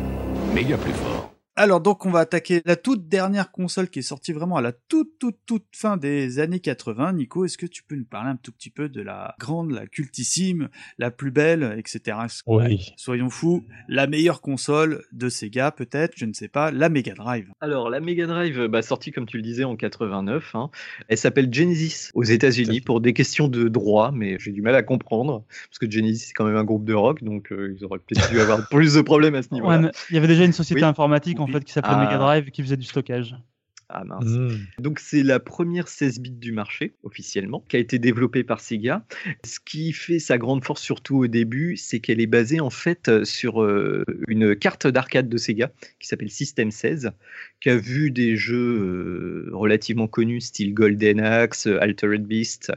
Méga 0.53 0.77
plus 0.77 0.93
fort. 0.93 1.32
Alors 1.55 1.81
donc 1.81 2.07
on 2.07 2.09
va 2.09 2.21
attaquer 2.21 2.63
la 2.65 2.75
toute 2.75 3.07
dernière 3.07 3.51
console 3.51 3.87
qui 3.89 3.99
est 3.99 4.01
sortie 4.03 4.33
vraiment 4.33 4.55
à 4.57 4.61
la 4.61 4.71
toute 4.71 5.19
toute 5.19 5.37
toute 5.45 5.65
fin 5.71 5.97
des 5.97 6.39
années 6.39 6.59
80. 6.59 7.13
Nico, 7.13 7.45
est-ce 7.45 7.59
que 7.59 7.67
tu 7.67 7.83
peux 7.83 7.95
nous 7.95 8.05
parler 8.05 8.31
un 8.31 8.37
tout 8.37 8.51
petit 8.51 8.71
peu 8.71 8.89
de 8.89 9.03
la 9.03 9.35
grande, 9.39 9.69
la 9.71 9.85
cultissime, 9.85 10.69
la 10.97 11.11
plus 11.11 11.29
belle, 11.29 11.75
etc. 11.77 12.17
Oui. 12.47 12.93
Soyons 12.97 13.29
fous, 13.29 13.63
la 13.87 14.07
meilleure 14.07 14.41
console 14.41 15.03
de 15.11 15.29
Sega 15.29 15.69
peut-être, 15.69 16.13
je 16.15 16.25
ne 16.25 16.33
sais 16.33 16.47
pas, 16.47 16.71
la 16.71 16.89
Mega 16.89 17.13
Drive. 17.13 17.51
Alors, 17.61 17.91
la 17.91 17.99
Mega 17.99 18.25
Drive, 18.25 18.65
bah, 18.65 18.81
sortie 18.81 19.11
comme 19.11 19.27
tu 19.27 19.37
le 19.37 19.43
disais 19.43 19.63
en 19.63 19.75
89, 19.75 20.55
hein, 20.55 20.71
elle 21.07 21.19
s'appelle 21.19 21.53
Genesis 21.53 22.09
aux 22.15 22.23
États-Unis 22.23 22.81
pour 22.81 22.99
des 22.99 23.13
questions 23.13 23.47
de 23.47 23.67
droit, 23.69 24.11
mais 24.11 24.37
j'ai 24.39 24.53
du 24.53 24.63
mal 24.63 24.73
à 24.73 24.81
comprendre 24.81 25.43
parce 25.69 25.77
que 25.77 25.89
Genesis 25.89 26.25
c'est 26.29 26.33
quand 26.33 26.45
même 26.45 26.57
un 26.57 26.63
groupe 26.63 26.85
de 26.85 26.95
rock, 26.95 27.23
donc 27.23 27.51
euh, 27.51 27.75
ils 27.77 27.85
auraient 27.85 27.99
peut-être 27.99 28.31
dû 28.31 28.39
avoir 28.39 28.67
plus 28.69 28.95
de 28.95 29.01
problèmes 29.01 29.35
à 29.35 29.43
ce 29.43 29.53
niveau-là. 29.53 29.91
il 30.09 30.15
y 30.15 30.17
avait 30.17 30.27
déjà 30.27 30.45
une 30.45 30.51
société 30.51 30.81
Oui. 30.81 30.87
informatique 30.87 31.39
en 31.43 31.47
fait 31.47 31.63
qui 31.63 31.73
s'appelait 31.73 31.93
Ah. 31.95 32.03
Mega 32.05 32.17
Drive 32.17 32.49
qui 32.51 32.61
faisait 32.61 32.77
du 32.77 32.85
stockage. 32.85 33.35
Ah 33.95 34.05
mince. 34.05 34.25
Hmm. 34.25 34.57
Donc 34.79 34.97
c'est 34.97 35.21
la 35.21 35.39
première 35.39 35.87
16 35.87 36.19
bits 36.19 36.31
du 36.31 36.51
marché 36.51 36.95
officiellement, 37.03 37.63
qui 37.67 37.75
a 37.75 37.79
été 37.79 37.99
développée 37.99 38.43
par 38.43 38.59
Sega. 38.59 39.05
Ce 39.45 39.59
qui 39.63 39.91
fait 39.93 40.17
sa 40.17 40.39
grande 40.39 40.63
force 40.63 40.81
surtout 40.81 41.17
au 41.17 41.27
début, 41.27 41.75
c'est 41.77 41.99
qu'elle 41.99 42.19
est 42.19 42.25
basée 42.25 42.59
en 42.59 42.71
fait 42.71 43.23
sur 43.23 43.61
euh, 43.61 44.03
une 44.29 44.55
carte 44.55 44.87
d'arcade 44.87 45.29
de 45.29 45.37
Sega 45.37 45.71
qui 45.99 46.07
s'appelle 46.07 46.31
System 46.31 46.71
16, 46.71 47.11
qui 47.61 47.69
a 47.69 47.75
vu 47.75 48.09
des 48.09 48.35
jeux 48.35 48.55
euh, 48.57 49.49
relativement 49.53 50.07
connus, 50.07 50.41
style 50.41 50.73
Golden 50.73 51.19
Axe, 51.19 51.67
Altered 51.67 52.23
Beast, 52.25 52.71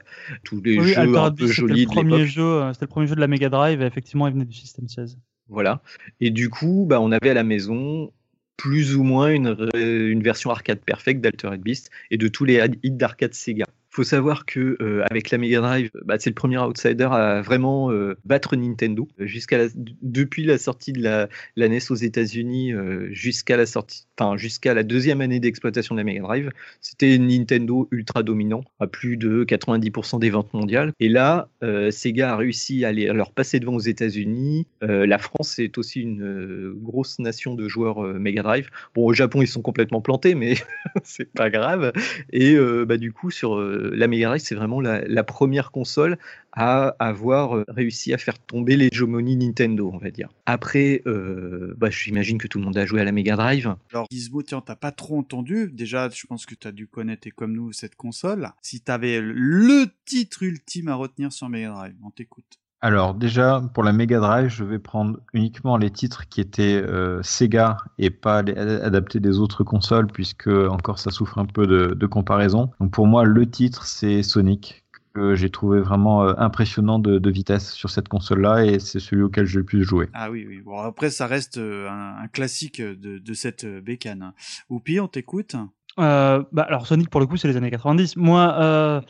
tous 0.44 0.60
les 0.60 0.78
Oui, 0.78 0.88
jeux 0.88 0.98
Altered 0.98 1.32
un 1.32 1.34
peu 1.34 1.44
Beast, 1.44 1.54
jolis 1.54 1.80
le 1.82 1.86
de 1.86 1.90
premier 1.92 2.10
l'époque. 2.16 2.28
jeu, 2.28 2.42
euh, 2.42 2.72
c'était 2.74 2.84
le 2.84 2.90
premier 2.90 3.06
jeu 3.06 3.14
de 3.14 3.20
la 3.20 3.28
Mega 3.28 3.48
Drive 3.48 3.80
et 3.80 3.86
effectivement 3.86 4.26
il 4.26 4.34
venait 4.34 4.44
du 4.44 4.56
System 4.56 4.86
16. 4.86 5.16
Voilà. 5.48 5.80
Et 6.20 6.30
du 6.30 6.50
coup, 6.50 6.84
bah, 6.88 7.00
on 7.00 7.12
avait 7.12 7.30
à 7.30 7.34
la 7.34 7.44
maison 7.44 8.12
plus 8.56 8.96
ou 8.96 9.02
moins 9.02 9.28
une, 9.28 9.68
une 9.74 10.22
version 10.22 10.50
arcade 10.50 10.80
perfecte 10.80 11.20
d'Altered 11.20 11.60
Beast 11.60 11.90
et 12.10 12.16
de 12.16 12.28
tous 12.28 12.44
les 12.44 12.64
hits 12.82 12.90
d'arcade 12.90 13.34
Sega. 13.34 13.66
Faut 13.96 14.04
savoir 14.04 14.44
que 14.44 14.76
euh, 14.82 15.02
avec 15.10 15.30
la 15.30 15.38
Mega 15.38 15.60
Drive, 15.60 15.90
bah, 16.04 16.16
c'est 16.18 16.28
le 16.28 16.34
premier 16.34 16.58
outsider 16.58 17.08
à 17.10 17.40
vraiment 17.40 17.90
euh, 17.90 18.14
battre 18.26 18.54
Nintendo. 18.54 19.08
Jusqu'à 19.18 19.56
la- 19.56 19.68
depuis 20.02 20.44
la 20.44 20.58
sortie 20.58 20.92
de 20.92 21.02
la, 21.02 21.28
la 21.56 21.68
NES 21.68 21.78
aux 21.88 21.94
États-Unis 21.94 22.74
euh, 22.74 23.08
jusqu'à 23.12 23.56
la 23.56 23.64
sortie, 23.64 24.04
enfin 24.18 24.36
jusqu'à 24.36 24.74
la 24.74 24.82
deuxième 24.82 25.22
année 25.22 25.40
d'exploitation 25.40 25.94
de 25.94 26.00
la 26.00 26.04
Mega 26.04 26.20
Drive, 26.20 26.50
c'était 26.82 27.16
Nintendo 27.16 27.88
ultra 27.90 28.22
dominant 28.22 28.64
à 28.80 28.86
plus 28.86 29.16
de 29.16 29.44
90% 29.44 30.18
des 30.20 30.28
ventes 30.28 30.52
mondiales. 30.52 30.92
Et 31.00 31.08
là, 31.08 31.48
euh, 31.64 31.90
Sega 31.90 32.32
a 32.34 32.36
réussi 32.36 32.84
à, 32.84 32.92
les, 32.92 33.08
à 33.08 33.14
leur 33.14 33.32
passer 33.32 33.60
devant 33.60 33.76
aux 33.76 33.80
États-Unis. 33.80 34.66
Euh, 34.82 35.06
la 35.06 35.16
France 35.16 35.58
est 35.58 35.78
aussi 35.78 36.02
une 36.02 36.22
euh, 36.22 36.74
grosse 36.76 37.18
nation 37.18 37.54
de 37.54 37.66
joueurs 37.66 38.04
euh, 38.04 38.18
Mega 38.18 38.42
Drive. 38.42 38.68
Bon, 38.94 39.06
au 39.06 39.14
Japon, 39.14 39.40
ils 39.40 39.48
sont 39.48 39.62
complètement 39.62 40.02
plantés, 40.02 40.34
mais 40.34 40.54
c'est 41.02 41.32
pas 41.32 41.48
grave. 41.48 41.92
Et 42.30 42.54
euh, 42.56 42.84
bah, 42.84 42.98
du 42.98 43.12
coup, 43.12 43.30
sur 43.30 43.56
euh, 43.56 43.85
la 43.94 44.08
Mega 44.08 44.28
Drive, 44.28 44.40
c'est 44.40 44.54
vraiment 44.54 44.80
la, 44.80 45.24
première 45.24 45.70
console 45.70 46.18
à 46.52 46.94
avoir 46.98 47.56
euh, 47.56 47.64
réussi 47.68 48.14
à 48.14 48.18
faire 48.18 48.38
tomber 48.38 48.76
l'hégémonie 48.76 49.36
Nintendo, 49.36 49.90
on 49.92 49.98
va 49.98 50.10
dire. 50.10 50.30
Après, 50.46 51.02
euh, 51.06 51.74
bah, 51.76 51.90
j'imagine 51.90 52.38
que 52.38 52.46
tout 52.46 52.58
le 52.58 52.64
monde 52.64 52.76
a 52.78 52.86
joué 52.86 53.00
à 53.00 53.04
la 53.04 53.12
Mega 53.12 53.36
Drive. 53.36 53.74
Alors 53.92 54.06
Gizmo, 54.10 54.42
tiens, 54.42 54.60
t'as 54.60 54.76
pas 54.76 54.92
trop 54.92 55.18
entendu. 55.18 55.70
Déjà, 55.72 56.08
je 56.08 56.26
pense 56.26 56.46
que 56.46 56.54
t'as 56.54 56.72
dû 56.72 56.86
connaître 56.86 57.26
et 57.26 57.30
comme 57.30 57.52
nous 57.52 57.72
cette 57.72 57.96
console. 57.96 58.50
Si 58.62 58.80
t'avais 58.80 59.20
le 59.20 59.86
titre 60.04 60.42
ultime 60.42 60.88
à 60.88 60.94
retenir 60.94 61.32
sur 61.32 61.48
Mega 61.48 61.70
Drive, 61.70 61.96
on 62.04 62.10
t'écoute. 62.10 62.58
Alors 62.82 63.14
déjà, 63.14 63.62
pour 63.74 63.82
la 63.82 63.92
Mega 63.92 64.20
Drive, 64.20 64.48
je 64.48 64.62
vais 64.62 64.78
prendre 64.78 65.18
uniquement 65.32 65.76
les 65.76 65.90
titres 65.90 66.28
qui 66.28 66.40
étaient 66.40 66.82
euh, 66.82 67.22
Sega 67.22 67.78
et 67.98 68.10
pas 68.10 68.42
les, 68.42 68.56
adaptés 68.56 69.18
des 69.18 69.38
autres 69.38 69.64
consoles, 69.64 70.06
puisque 70.06 70.48
encore 70.48 70.98
ça 70.98 71.10
souffre 71.10 71.38
un 71.38 71.46
peu 71.46 71.66
de, 71.66 71.94
de 71.94 72.06
comparaison. 72.06 72.70
Donc 72.80 72.92
pour 72.92 73.06
moi, 73.06 73.24
le 73.24 73.50
titre, 73.50 73.86
c'est 73.86 74.22
Sonic, 74.22 74.84
que 75.14 75.34
j'ai 75.34 75.48
trouvé 75.48 75.80
vraiment 75.80 76.24
euh, 76.24 76.34
impressionnant 76.36 76.98
de, 76.98 77.18
de 77.18 77.30
vitesse 77.30 77.72
sur 77.72 77.88
cette 77.88 78.08
console-là, 78.08 78.66
et 78.66 78.78
c'est 78.78 79.00
celui 79.00 79.22
auquel 79.22 79.46
j'ai 79.46 79.58
le 79.58 79.64
plus 79.64 79.82
joué. 79.82 80.10
Ah 80.12 80.30
oui, 80.30 80.44
oui. 80.46 80.60
Bon, 80.60 80.78
après, 80.78 81.08
ça 81.08 81.26
reste 81.26 81.56
euh, 81.56 81.88
un, 81.88 82.24
un 82.24 82.28
classique 82.28 82.82
de, 82.82 83.18
de 83.18 83.34
cette 83.34 83.66
bécane. 83.66 84.32
Oupi, 84.68 85.00
on 85.00 85.08
t'écoute? 85.08 85.56
Euh, 85.98 86.42
bah, 86.52 86.66
alors 86.68 86.86
Sonic 86.86 87.08
pour 87.08 87.20
le 87.20 87.26
coup 87.26 87.36
c'est 87.36 87.48
les 87.48 87.56
années 87.56 87.70
90. 87.70 88.16
Moi, 88.16 88.54
euh, 88.58 89.00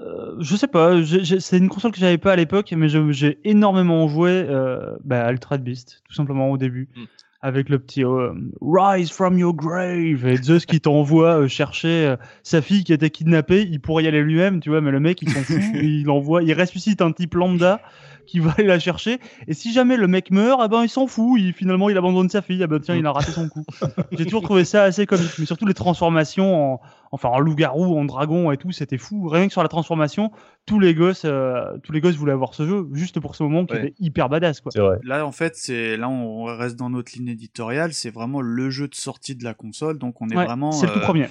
euh, 0.00 0.36
je 0.40 0.56
sais 0.56 0.66
pas, 0.66 0.94
c'est 1.38 1.58
une 1.58 1.68
console 1.68 1.92
que 1.92 1.98
j'avais 1.98 2.18
pas 2.18 2.32
à 2.32 2.36
l'époque, 2.36 2.72
mais 2.76 2.88
j'ai 2.88 3.38
énormément 3.44 4.08
joué 4.08 4.30
euh, 4.30 4.96
bah, 5.04 5.24
à 5.24 5.28
Altered 5.28 5.62
Beast, 5.62 6.02
tout 6.06 6.14
simplement 6.14 6.50
au 6.50 6.58
début. 6.58 6.88
Mm. 6.94 7.04
avec 7.42 7.68
le 7.68 7.78
petit 7.78 8.04
euh, 8.04 8.32
Rise 8.60 9.10
from 9.10 9.38
your 9.38 9.54
grave 9.54 10.26
et 10.26 10.36
Zeus 10.36 10.66
qui 10.66 10.80
t'envoie 10.80 11.42
euh, 11.42 11.48
chercher 11.48 12.06
euh, 12.06 12.16
sa 12.42 12.60
fille 12.60 12.82
qui 12.84 12.92
était 12.92 13.10
kidnappée. 13.10 13.62
Il 13.62 13.80
pourrait 13.80 14.04
y 14.04 14.08
aller 14.08 14.20
lui-même, 14.20 14.60
tu 14.60 14.70
vois, 14.70 14.80
mais 14.80 14.90
le 14.90 15.00
mec 15.00 15.22
il 15.22 15.30
s'en 15.30 15.42
fout. 15.42 15.60
il 15.74 16.10
envoie, 16.10 16.42
il 16.42 16.52
ressuscite 16.52 17.00
un 17.02 17.12
type 17.12 17.34
lambda 17.34 17.80
qui 18.26 18.40
va 18.40 18.52
aller 18.58 18.66
la 18.66 18.78
chercher. 18.78 19.18
Et 19.46 19.54
si 19.54 19.72
jamais 19.72 19.96
le 19.96 20.08
mec 20.08 20.30
meurt, 20.30 20.60
eh 20.64 20.68
ben 20.68 20.82
il 20.82 20.88
s'en 20.88 21.06
fout. 21.06 21.40
Il, 21.40 21.52
finalement, 21.52 21.88
il 21.88 21.96
abandonne 21.96 22.28
sa 22.28 22.42
fille. 22.42 22.62
Ah 22.62 22.66
ben 22.66 22.80
tiens, 22.80 22.96
il 22.96 23.06
a 23.06 23.12
raté 23.12 23.30
son 23.30 23.48
coup. 23.48 23.64
J'ai 24.12 24.24
toujours 24.24 24.42
trouvé 24.42 24.64
ça 24.64 24.82
assez 24.82 25.06
comique. 25.06 25.30
Mais 25.38 25.46
surtout 25.46 25.66
les 25.66 25.74
transformations 25.74 26.74
en, 26.74 26.80
enfin 27.12 27.28
en 27.28 27.38
loup-garou, 27.40 27.98
en 27.98 28.04
dragon 28.04 28.50
et 28.52 28.56
tout, 28.56 28.72
c'était 28.72 28.98
fou. 28.98 29.28
Rien 29.28 29.46
que 29.46 29.52
sur 29.52 29.62
la 29.62 29.68
transformation, 29.68 30.30
tous 30.66 30.78
les 30.80 30.94
gosses, 30.94 31.22
euh, 31.24 31.76
tous 31.82 31.92
les 31.92 32.00
gosses 32.00 32.16
voulaient 32.16 32.32
avoir 32.32 32.54
ce 32.54 32.66
jeu 32.66 32.88
juste 32.92 33.20
pour 33.20 33.34
ce 33.34 33.42
moment 33.42 33.64
qui 33.66 33.74
Ouais. 33.74 33.86
était 33.88 33.94
hyper 33.98 34.28
badass 34.28 34.60
quoi. 34.60 34.72
Là, 35.04 35.26
en 35.26 35.32
fait, 35.32 35.56
c'est 35.56 35.96
là 35.96 36.08
on 36.08 36.44
reste 36.44 36.76
dans 36.76 36.90
notre 36.90 37.12
ligne 37.16 37.28
éditoriale. 37.28 37.92
C'est 37.92 38.10
vraiment 38.10 38.40
le 38.40 38.70
jeu 38.70 38.88
de 38.88 38.94
sortie 38.94 39.34
de 39.36 39.44
la 39.44 39.54
console, 39.54 39.98
donc 39.98 40.20
on 40.22 40.28
est 40.28 40.36
Ouais, 40.36 40.44
vraiment 40.44 40.72
c'est 40.72 40.86
le 40.86 40.92
tout 40.92 40.98
euh, 40.98 41.02
premier. 41.02 41.26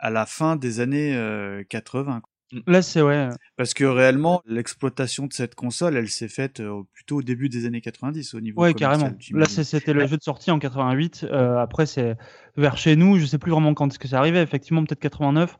à 0.00 0.10
la 0.10 0.26
fin 0.26 0.56
des 0.56 0.80
années 0.80 1.14
euh, 1.16 1.62
80. 1.68 2.22
Quoi. 2.62 2.72
Là, 2.72 2.82
c'est 2.82 3.02
ouais. 3.02 3.28
Parce 3.56 3.74
que 3.74 3.84
réellement, 3.84 4.42
l'exploitation 4.46 5.26
de 5.26 5.32
cette 5.32 5.54
console, 5.54 5.96
elle 5.96 6.08
s'est 6.08 6.28
faite 6.28 6.60
euh, 6.60 6.82
plutôt 6.92 7.16
au 7.18 7.22
début 7.22 7.48
des 7.48 7.66
années 7.66 7.80
90 7.80 8.34
au 8.34 8.40
niveau 8.40 8.62
Ouais, 8.62 8.74
carrément. 8.74 9.10
Là, 9.32 9.46
c'était 9.46 9.92
le 9.92 10.06
jeu 10.06 10.16
de 10.16 10.22
sortie 10.22 10.50
en 10.50 10.58
88. 10.58 11.26
Euh, 11.30 11.58
après, 11.58 11.86
c'est 11.86 12.16
vers 12.56 12.76
chez 12.76 12.96
nous. 12.96 13.18
Je 13.18 13.26
sais 13.26 13.38
plus 13.38 13.50
vraiment 13.52 13.74
quand 13.74 13.88
est-ce 13.88 13.98
que 13.98 14.08
ça 14.08 14.18
arrivait. 14.18 14.42
Effectivement, 14.42 14.84
peut-être 14.84 15.00
89. 15.00 15.56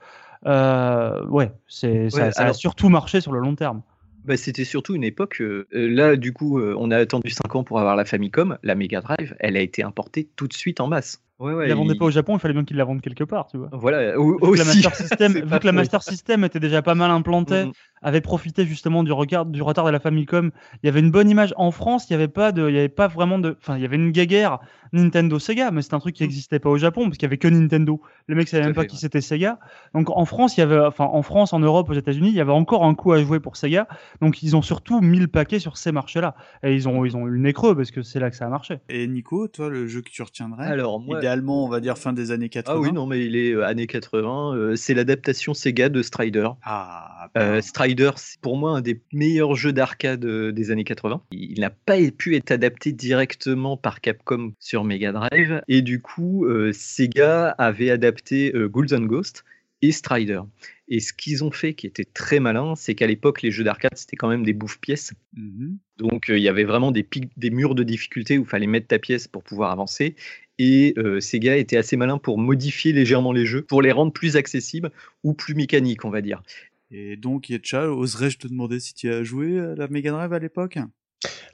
Euh, 0.46 1.24
ouais, 1.26 1.52
c'est 1.66 2.10
ça, 2.10 2.24
Ouais, 2.26 2.32
ça 2.32 2.40
a 2.40 2.44
alors- 2.44 2.54
surtout 2.56 2.88
marché 2.88 3.20
sur 3.20 3.32
le 3.32 3.40
long 3.40 3.54
terme. 3.54 3.82
Bah, 4.24 4.36
c'était 4.38 4.64
surtout 4.64 4.94
une 4.94 5.04
époque. 5.04 5.40
euh, 5.42 5.66
euh, 5.74 5.86
là, 5.88 6.16
du 6.16 6.32
coup, 6.32 6.58
euh, 6.58 6.74
on 6.78 6.90
a 6.90 6.96
attendu 6.96 7.30
5 7.30 7.54
ans 7.56 7.64
pour 7.64 7.78
avoir 7.78 7.94
la 7.96 8.04
Famicom. 8.06 8.56
La 8.62 8.74
Mega 8.74 9.00
Drive, 9.02 9.34
elle 9.38 9.56
a 9.56 9.60
été 9.60 9.82
importée 9.82 10.28
tout 10.36 10.48
de 10.48 10.54
suite 10.54 10.80
en 10.80 10.86
masse. 10.86 11.22
Ouais, 11.40 11.66
Ils 11.66 11.68
la 11.68 11.74
vendaient 11.74 11.96
pas 11.96 12.04
au 12.04 12.10
Japon, 12.10 12.36
il 12.36 12.40
fallait 12.40 12.54
bien 12.54 12.64
qu'ils 12.64 12.76
la 12.76 12.84
vendent 12.84 13.00
quelque 13.00 13.24
part, 13.24 13.48
tu 13.48 13.56
vois. 13.58 13.68
Voilà, 13.72 14.18
ou- 14.18 14.34
Vu 14.34 14.38
que 14.38 14.46
aussi. 14.46 14.58
la 14.58 14.64
Master 14.66 14.94
System, 14.94 15.32
vu 15.32 15.58
que 15.58 15.66
la. 15.66 15.72
Master 15.90 16.02
System 16.02 16.44
était 16.44 16.60
déjà 16.60 16.80
pas 16.80 16.94
mal 16.94 17.10
implantée, 17.10 17.64
Mhm. 17.64 17.72
Avait 18.04 18.20
profité 18.20 18.64
justement 18.66 19.02
du 19.02 19.10
regard, 19.12 19.46
du 19.46 19.62
retard 19.62 19.84
de 19.86 19.90
la 19.90 19.98
Famicom. 19.98 20.50
Il 20.82 20.86
y 20.86 20.88
avait 20.88 21.00
une 21.00 21.10
bonne 21.10 21.28
image 21.28 21.52
en 21.56 21.70
France. 21.72 22.08
Il 22.08 22.12
y 22.12 22.16
avait 22.16 22.28
pas 22.28 22.52
de, 22.52 22.68
il 22.68 22.74
y 22.74 22.78
avait 22.78 22.88
pas 22.88 23.08
vraiment 23.08 23.38
de, 23.40 23.56
enfin, 23.60 23.76
il 23.76 23.82
y 23.82 23.84
avait 23.84 23.96
une 23.96 24.12
guéguerre 24.12 24.58
Nintendo 24.92 25.38
Sega, 25.40 25.72
mais 25.72 25.82
c'est 25.82 25.94
un 25.94 25.98
truc 25.98 26.14
qui 26.14 26.22
n'existait 26.22 26.60
pas 26.60 26.70
au 26.70 26.76
Japon 26.78 27.04
parce 27.06 27.16
qu'il 27.18 27.24
y 27.26 27.26
avait 27.26 27.38
que 27.38 27.48
Nintendo. 27.48 28.00
Le 28.28 28.36
mec 28.36 28.46
savait 28.46 28.62
Tout 28.62 28.66
à 28.66 28.68
même 28.68 28.74
pas 28.76 28.84
qui 28.84 28.94
ouais. 28.94 29.00
c'était 29.00 29.20
Sega. 29.20 29.58
Donc 29.92 30.08
en 30.10 30.24
France, 30.24 30.56
il 30.56 30.60
y 30.60 30.62
avait, 30.62 30.78
enfin, 30.78 31.04
en 31.04 31.22
France, 31.22 31.52
en 31.52 31.58
Europe, 31.58 31.90
aux 31.90 31.94
États-Unis, 31.94 32.28
il 32.28 32.34
y 32.34 32.40
avait 32.40 32.52
encore 32.52 32.84
un 32.84 32.94
coup 32.94 33.12
à 33.12 33.18
jouer 33.20 33.40
pour 33.40 33.56
Sega. 33.56 33.88
Donc 34.20 34.42
ils 34.44 34.54
ont 34.54 34.62
surtout 34.62 35.00
mis 35.00 35.18
le 35.18 35.26
paquet 35.26 35.58
sur 35.58 35.76
ces 35.76 35.90
marchés-là. 35.90 36.36
Et 36.62 36.74
ils 36.74 36.88
ont, 36.88 37.04
ils 37.04 37.16
ont 37.16 37.26
eu 37.26 37.30
le 37.30 37.38
nez 37.38 37.52
creux 37.52 37.74
parce 37.74 37.90
que 37.90 38.02
c'est 38.02 38.20
là 38.20 38.30
que 38.30 38.36
ça 38.36 38.46
a 38.46 38.48
marché. 38.50 38.78
Et 38.88 39.06
Nico, 39.08 39.48
toi, 39.48 39.68
le 39.68 39.86
jeu 39.88 40.00
que 40.02 40.10
tu 40.10 40.22
retiendrais 40.22 40.66
Alors, 40.66 41.00
moi- 41.00 41.18
Idéalement, 41.18 41.64
on 41.64 41.68
va 41.68 41.80
dire 41.80 41.98
fin 41.98 42.12
des 42.12 42.30
années 42.30 42.48
80. 42.48 42.74
Ah 42.76 42.80
oui, 42.80 42.92
non, 42.92 43.06
mais 43.06 43.24
il 43.24 43.34
est 43.36 43.52
euh, 43.52 43.64
années 43.66 43.86
80. 43.86 44.54
euh, 44.54 44.76
c'est 44.76 44.94
l'adaptation 44.94 45.54
Sega 45.54 45.88
de 45.88 46.02
Strider. 46.02 46.48
Ah, 46.62 47.28
Euh, 47.36 47.60
Strider, 47.62 47.93
c'est 48.16 48.40
pour 48.40 48.56
moi 48.56 48.76
un 48.76 48.80
des 48.80 49.00
meilleurs 49.12 49.54
jeux 49.54 49.72
d'arcade 49.72 50.24
euh, 50.24 50.52
des 50.52 50.70
années 50.70 50.84
80. 50.84 51.22
Il 51.32 51.60
n'a 51.60 51.70
pas 51.70 51.98
pu 52.10 52.36
être 52.36 52.50
adapté 52.50 52.92
directement 52.92 53.76
par 53.76 54.00
Capcom 54.00 54.52
sur 54.58 54.84
Mega 54.84 55.12
Drive. 55.12 55.62
Et 55.68 55.82
du 55.82 56.00
coup, 56.00 56.46
euh, 56.46 56.72
Sega 56.72 57.48
avait 57.50 57.90
adapté 57.90 58.54
euh, 58.54 58.68
Ghouls 58.68 58.94
and 58.94 59.06
Ghosts 59.06 59.44
et 59.82 59.92
Strider. 59.92 60.40
Et 60.88 61.00
ce 61.00 61.12
qu'ils 61.12 61.44
ont 61.44 61.50
fait, 61.50 61.74
qui 61.74 61.86
était 61.86 62.04
très 62.04 62.40
malin, 62.40 62.74
c'est 62.76 62.94
qu'à 62.94 63.06
l'époque, 63.06 63.42
les 63.42 63.50
jeux 63.50 63.64
d'arcade, 63.64 63.96
c'était 63.96 64.16
quand 64.16 64.28
même 64.28 64.44
des 64.44 64.52
bouffes-pièces. 64.52 65.12
Mhm. 65.34 65.78
Donc 65.98 66.30
euh, 66.30 66.36
il 66.36 66.42
y 66.42 66.48
avait 66.48 66.64
vraiment 66.64 66.90
des, 66.90 67.06
murs 67.50 67.74
de 67.74 67.82
difficulté 67.82 68.38
où 68.38 68.42
il 68.42 68.48
fallait 68.48 68.66
mettre 68.66 68.88
ta 68.88 68.98
pièce 68.98 69.28
pour 69.28 69.42
pouvoir 69.42 69.70
avancer. 69.70 70.14
Et 70.58 70.94
euh, 70.98 71.20
Sega 71.20 71.56
était 71.56 71.76
assez 71.76 71.96
malin 71.96 72.18
pour 72.18 72.38
modifier 72.38 72.92
légèrement 72.92 73.32
les 73.32 73.46
jeux, 73.46 73.62
pour 73.62 73.82
les 73.82 73.92
rendre 73.92 74.12
plus 74.12 74.36
accessibles 74.36 74.90
ou 75.22 75.34
plus 75.34 75.54
mécaniques, 75.54 76.04
on 76.04 76.10
va 76.10 76.20
dire. 76.20 76.42
Et 76.90 77.16
donc, 77.16 77.48
Yetcha, 77.50 77.90
oserais-je 77.90 78.38
te 78.38 78.48
demander 78.48 78.78
si 78.80 78.94
tu 78.94 79.12
as 79.12 79.22
joué 79.24 79.58
à 79.58 79.74
la 79.74 79.88
Mega 79.88 80.10
Drive 80.12 80.32
à 80.32 80.38
l'époque? 80.38 80.78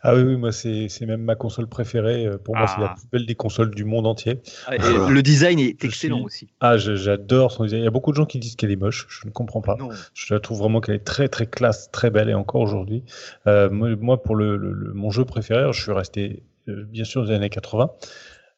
Ah 0.03 0.15
oui, 0.17 0.23
oui, 0.23 0.37
moi 0.37 0.51
c'est 0.51 0.89
c'est 0.89 1.05
même 1.07 1.23
ma 1.23 1.37
console 1.37 1.69
préférée. 1.69 2.27
Euh, 2.27 2.39
Pour 2.39 2.57
moi, 2.57 2.67
c'est 2.67 2.81
la 2.81 2.93
Ah. 2.93 2.95
plus 2.99 3.07
belle 3.13 3.27
des 3.27 3.35
consoles 3.35 3.73
du 3.73 3.85
monde 3.85 4.07
entier. 4.07 4.41
Ah, 4.67 4.75
et 4.77 4.79
le 5.13 5.23
design 5.23 5.59
est 5.61 5.85
excellent 5.85 6.17
suis- 6.17 6.25
aussi. 6.25 6.49
Ah, 6.61 6.77
j'adore 6.79 7.53
son 7.53 7.65
design. 7.65 7.83
Il 7.83 7.85
y 7.85 7.89
a 7.89 7.91
beaucoup 7.93 8.11
de 8.11 8.17
gens 8.17 8.25
qui 8.25 8.39
disent 8.39 8.57
qu'elle 8.57 8.71
est 8.73 8.77
moche. 8.77 9.07
Je 9.09 9.27
ne 9.27 9.31
comprends 9.31 9.61
pas. 9.61 9.77
Je 10.15 10.33
la 10.35 10.41
trouve 10.41 10.59
vraiment 10.59 10.81
qu'elle 10.81 10.97
est 10.97 11.05
très 11.05 11.29
très 11.29 11.47
classe, 11.47 11.91
très 11.93 12.11
belle 12.11 12.31
et 12.31 12.35
encore 12.35 12.63
aujourd'hui. 12.63 13.05
Euh, 13.47 13.69
moi, 13.71 14.23
pour 14.23 14.35
le, 14.35 14.57
le- 14.57 14.73
le- 14.73 14.93
mon 14.95 15.11
jeu 15.11 15.25
préféré, 15.25 15.71
je 15.73 15.81
suis 15.83 15.93
resté 15.93 16.43
euh, 16.69 16.85
bien 16.85 17.05
sûr 17.05 17.23
dans 17.23 17.29
les 17.31 17.37
années 17.37 17.51
80. 17.51 17.91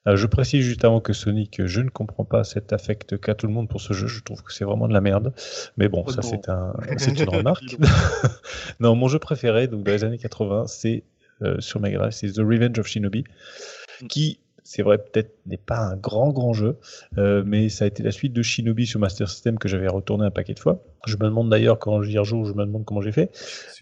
Euh, 0.08 0.16
je 0.16 0.26
précise 0.26 0.64
juste 0.64 0.84
avant 0.84 1.00
que 1.00 1.12
Sonic, 1.12 1.64
je 1.64 1.80
ne 1.80 1.88
comprends 1.88 2.24
pas 2.24 2.42
cet 2.44 2.72
affect 2.72 3.18
qu'a 3.18 3.34
tout 3.34 3.46
le 3.46 3.52
monde 3.52 3.68
pour 3.68 3.80
ce 3.80 3.92
jeu. 3.92 4.08
Je 4.08 4.22
trouve 4.22 4.42
que 4.42 4.52
c'est 4.52 4.64
vraiment 4.64 4.88
de 4.88 4.92
la 4.92 5.00
merde. 5.00 5.32
Mais 5.76 5.88
bon, 5.88 6.06
ça 6.08 6.22
c'est 6.22 6.48
un, 6.48 6.74
c'est 6.96 7.18
une 7.18 7.28
remarque. 7.28 7.76
non, 8.80 8.96
mon 8.96 9.08
jeu 9.08 9.18
préféré, 9.18 9.68
donc 9.68 9.84
dans 9.84 9.92
les 9.92 10.04
années 10.04 10.18
80, 10.18 10.66
c'est 10.66 11.04
euh, 11.42 11.60
sur 11.60 11.80
Mega 11.80 11.98
Drive, 11.98 12.12
c'est 12.12 12.32
The 12.32 12.38
Revenge 12.38 12.78
of 12.78 12.86
Shinobi, 12.86 13.24
qui 14.08 14.38
c'est 14.64 14.82
vrai, 14.82 14.98
peut-être 14.98 15.32
n'est 15.46 15.56
pas 15.56 15.78
un 15.78 15.96
grand 15.96 16.30
grand 16.30 16.52
jeu, 16.52 16.78
euh, 17.18 17.42
mais 17.44 17.68
ça 17.68 17.84
a 17.84 17.88
été 17.88 18.02
la 18.02 18.12
suite 18.12 18.32
de 18.32 18.42
Shinobi 18.42 18.86
sur 18.86 19.00
Master 19.00 19.28
System 19.28 19.58
que 19.58 19.68
j'avais 19.68 19.88
retourné 19.88 20.24
un 20.24 20.30
paquet 20.30 20.54
de 20.54 20.58
fois. 20.60 20.82
Je 21.04 21.16
me 21.16 21.24
demande 21.24 21.50
d'ailleurs 21.50 21.80
quand 21.80 22.00
j'y 22.02 22.16
rejoue, 22.16 22.44
je 22.44 22.52
me 22.52 22.64
demande 22.64 22.84
comment 22.84 23.00
j'ai 23.00 23.10
fait. 23.10 23.30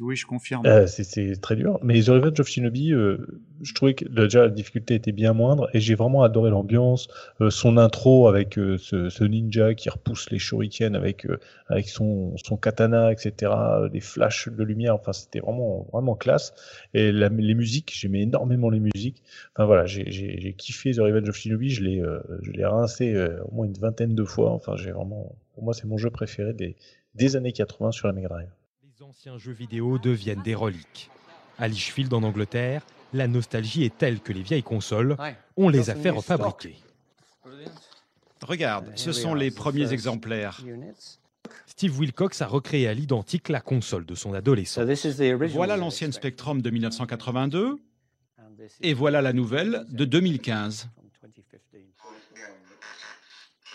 Oui, 0.01 0.17
je 0.17 0.25
confirme. 0.25 0.65
Euh, 0.67 0.87
c'est- 0.87 1.39
très 1.43 1.55
dur. 1.57 1.79
Mais 1.83 2.01
The 2.01 2.09
Revenge 2.09 2.41
of 2.41 2.49
Shinobi, 2.49 2.95
euh, 2.95 3.19
je 3.61 3.75
trouvais 3.75 3.93
que 3.93 4.07
déjà 4.09 4.41
la 4.45 4.49
difficulté 4.49 4.95
était 4.95 5.13
bien 5.13 5.35
moindre 5.35 5.69
et 5.75 5.81
j'ai 5.81 5.95
vraiment 5.95 6.23
adoré 6.23 6.49
l'ambiance, 6.51 7.09
euh, 7.43 7.51
son 7.51 7.77
intro 7.77 8.27
avec 8.29 8.55
ce, 8.55 9.11
ce 9.11 9.25
ninja 9.25 9.75
qui 9.75 9.91
repousse 9.91 10.31
les 10.31 10.39
shurikens 10.39 10.95
avec 10.97 11.27
avec 11.69 11.89
son, 11.89 12.35
son 12.43 12.57
katana, 12.57 13.13
etc. 13.13 13.53
Des 13.93 14.01
flashs 14.01 14.49
de 14.49 14.65
lumière. 14.65 14.95
Enfin, 14.95 15.13
c'était 15.13 15.41
vraiment 15.41 15.87
vraiment 15.93 16.15
classe. 16.15 16.55
Et 16.95 17.13
la- 17.13 17.29
les 17.29 17.55
musiques, 17.55 17.93
j'aimais 17.95 18.23
énormément 18.23 18.71
les 18.71 18.81
musiques. 18.81 19.23
Enfin 19.55 19.67
voilà, 19.67 19.85
j'ai 19.87 20.55
kiffé 20.57 20.93
The 20.93 21.01
Revenge 21.01 21.29
of 21.29 21.37
Shinobi. 21.37 21.50
Je 21.59 21.83
l'ai 21.83 22.01
euh, 22.01 22.21
je 22.43 22.53
l'ai 22.53 22.65
rincé 22.65 23.13
euh, 23.15 23.43
au 23.45 23.55
moins 23.55 23.67
une 23.67 23.79
vingtaine 23.79 24.15
de 24.15 24.25
fois. 24.25 24.53
Enfin, 24.53 24.77
j'ai 24.77 24.93
vraiment, 24.93 25.35
pour 25.55 25.65
moi, 25.65 25.75
c'est 25.75 25.87
mon 25.87 25.99
jeu 25.99 26.11
préféré 26.11 26.53
des 26.53 26.77
des 27.15 27.37
années 27.37 27.53
80 27.53 27.93
sur 27.93 28.07
la 28.07 28.13
Mega 28.13 28.29
Drive. 28.29 28.49
Les 28.85 29.03
anciens 29.03 29.39
jeux 29.39 29.53
vidéo 29.53 29.99
deviennent 29.99 30.43
des 30.43 30.55
reliques. 30.55 31.11
À 31.59 31.69
Lichfield 31.69 32.13
en 32.15 32.23
Angleterre, 32.23 32.87
la 33.13 33.27
nostalgie 33.27 33.85
est 33.85 33.97
telle 33.97 34.21
que 34.21 34.33
les 34.33 34.43
vieilles 34.43 34.63
consoles, 34.63 35.17
on 35.57 35.69
les 35.69 35.91
a 35.91 35.95
fait 35.95 36.11
refabriquer. 36.11 36.77
Regarde, 38.43 38.87
ce 38.95 39.13
sont 39.13 39.35
les 39.35 39.51
premiers 39.51 39.93
exemplaires. 39.93 40.63
Steve 41.67 41.99
Wilcox 41.99 42.43
a 42.43 42.47
recréé 42.47 42.89
à 42.89 42.95
l'identique 42.95 43.49
la 43.49 43.61
console 43.61 44.07
de 44.07 44.15
son 44.15 44.35
adolescence. 44.35 44.85
Voilà 45.53 45.77
l'ancienne 45.77 46.13
Spectrum 46.13 46.63
de 46.63 46.71
1982 46.71 47.79
et 48.83 48.95
voilà 48.95 49.23
la 49.23 49.33
nouvelle 49.33 49.87
de 49.91 50.05
2015. 50.05 50.89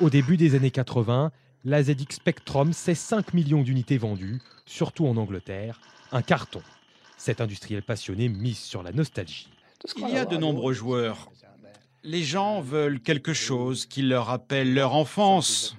Au 0.01 0.09
début 0.09 0.35
des 0.35 0.55
années 0.55 0.71
80, 0.71 1.31
la 1.63 1.81
ZX 1.81 2.15
Spectrum, 2.15 2.73
c'est 2.73 2.95
5 2.95 3.33
millions 3.33 3.63
d'unités 3.63 3.97
vendues, 3.97 4.41
surtout 4.65 5.07
en 5.07 5.15
Angleterre, 5.15 5.79
un 6.11 6.21
carton. 6.21 6.61
Cet 7.15 7.39
industriel 7.39 7.81
passionné 7.81 8.27
mise 8.27 8.57
sur 8.57 8.83
la 8.83 8.91
nostalgie. 8.91 9.47
Il 9.95 10.09
y 10.09 10.17
a 10.17 10.25
de 10.25 10.35
nombreux 10.35 10.73
joueurs. 10.73 11.31
Les 12.03 12.23
gens 12.23 12.59
veulent 12.59 12.99
quelque 12.99 13.33
chose 13.33 13.85
qui 13.85 14.01
leur 14.01 14.25
rappelle 14.25 14.73
leur 14.73 14.95
enfance, 14.95 15.77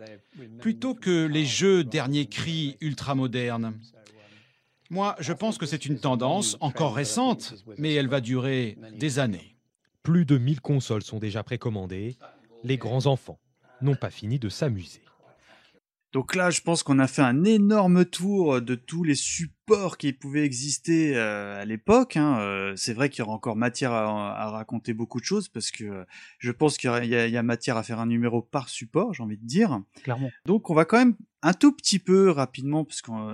plutôt 0.61 0.95
que 0.95 1.27
les 1.27 1.45
jeux 1.45 1.85
dernier 1.85 2.25
cri 2.25 2.79
ultramodernes. 2.81 3.75
Moi, 4.89 5.15
je 5.19 5.35
pense 5.35 5.59
que 5.59 5.67
c'est 5.67 5.85
une 5.85 6.01
tendance 6.01 6.57
encore 6.61 6.95
récente, 6.95 7.55
mais 7.77 7.93
elle 7.93 8.09
va 8.09 8.23
durer 8.23 8.79
des 8.97 9.19
années. 9.19 9.57
Plus 10.03 10.25
de 10.25 10.39
1000 10.39 10.63
consoles 10.63 11.03
sont 11.03 11.19
déjà 11.19 11.43
précommandées. 11.43 12.17
Les 12.65 12.79
grands 12.79 13.05
enfants 13.05 13.39
n'ont 13.81 13.97
pas 13.97 14.11
fini 14.11 14.39
de 14.39 14.49
s'amuser. 14.49 15.03
Donc 16.13 16.35
là, 16.35 16.51
je 16.51 16.61
pense 16.61 16.83
qu'on 16.83 16.99
a 16.99 17.07
fait 17.07 17.23
un 17.23 17.45
énorme 17.45 18.05
tour 18.05 18.63
de 18.63 18.75
tous 18.75 19.05
les 19.05 19.15
qui 19.97 20.13
pouvaient 20.13 20.45
exister 20.45 21.17
euh, 21.17 21.61
à 21.61 21.65
l'époque. 21.65 22.17
hein. 22.17 22.39
Euh, 22.39 22.75
c'est 22.77 22.93
vrai 22.95 23.09
qu'il 23.09 23.21
y 23.21 23.23
aura 23.23 23.35
encore 23.35 23.57
matière 23.57 23.91
à, 23.93 24.41
à 24.41 24.51
raconter 24.51 24.95
beaucoup 24.95 25.19
de 25.19 25.25
choses 25.25 25.49
parce 25.49 25.73
que 25.73 25.85
euh, 25.85 26.05
je 26.39 26.53
pense 26.53 26.79
qu'il 26.79 26.89
y, 27.05 27.09
y 27.09 27.37
a- 27.37 27.43
matière 27.43 27.77
à 27.77 27.83
faire 27.83 27.99
un 27.99 28.07
numéro 28.07 28.43
par 28.43 28.69
support, 28.69 29.13
j'ai 29.13 29.25
envie 29.25 29.37
de 29.39 29.45
dire. 29.45 29.81
Clairement. 30.05 30.31
Donc 30.45 30.71
on 30.71 30.75
va 30.75 30.85
quand 30.85 30.99
même 30.99 31.17
un 31.43 31.53
tout 31.53 31.73
petit 31.73 31.99
peu 31.99 32.31
rapidement, 32.31 32.85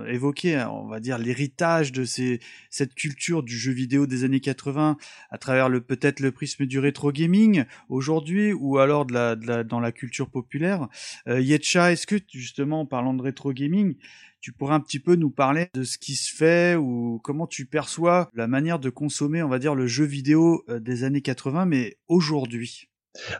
évoqué, 0.07 0.55
hein, 0.55 0.69
on 0.71 0.87
va 0.87 0.99
dire, 0.99 1.17
l'héritage 1.19 1.91
de 1.91 2.03
ces, 2.03 2.39
cette 2.71 2.95
culture 2.95 3.43
du 3.43 3.55
jeu 3.55 3.71
vidéo 3.71 4.07
des 4.07 4.23
années 4.23 4.39
80 4.39 4.97
à 5.29 5.37
travers 5.37 5.69
le 5.69 5.81
peut-être 5.81 6.19
le 6.19 6.31
prisme 6.31 6.65
du 6.65 6.79
rétro 6.79 7.11
gaming 7.11 7.63
aujourd'hui 7.89 8.53
ou 8.53 8.79
alors 8.79 9.05
de 9.05 9.13
la, 9.13 9.35
de 9.35 9.45
la- 9.47 9.63
dans 9.63 9.79
la 9.79 9.91
culture 9.91 10.29
populaire. 10.31 10.87
Euh, 11.27 11.39
Yetcha, 11.39 11.91
est-ce 11.91 12.07
que 12.07 12.15
justement 12.31 12.81
en 12.81 12.85
parlant 12.87 13.13
de 13.13 13.21
rétro 13.21 13.53
gaming, 13.53 13.95
tu 14.43 14.51
pourrais 14.51 14.73
un 14.73 14.81
petit 14.81 14.99
peu 14.99 15.15
nous 15.15 15.29
parler 15.29 15.69
de 15.73 15.83
ce 15.83 15.97
qui 15.97 16.15
se 16.15 16.35
fait 16.35 16.75
ou 16.75 17.21
comment 17.23 17.47
tu 17.47 17.65
perçois 17.65 18.29
la 18.35 18.45
manière 18.45 18.77
de 18.77 18.89
consommer, 18.89 19.41
on 19.41 19.47
va 19.47 19.57
dire, 19.57 19.73
le 19.73 19.87
jeu 19.87 20.03
vidéo 20.03 20.65
euh, 20.67 20.81
des 20.81 21.05
années 21.05 21.21
80, 21.21 21.65
mais 21.65 21.95
aujourd'hui? 22.09 22.89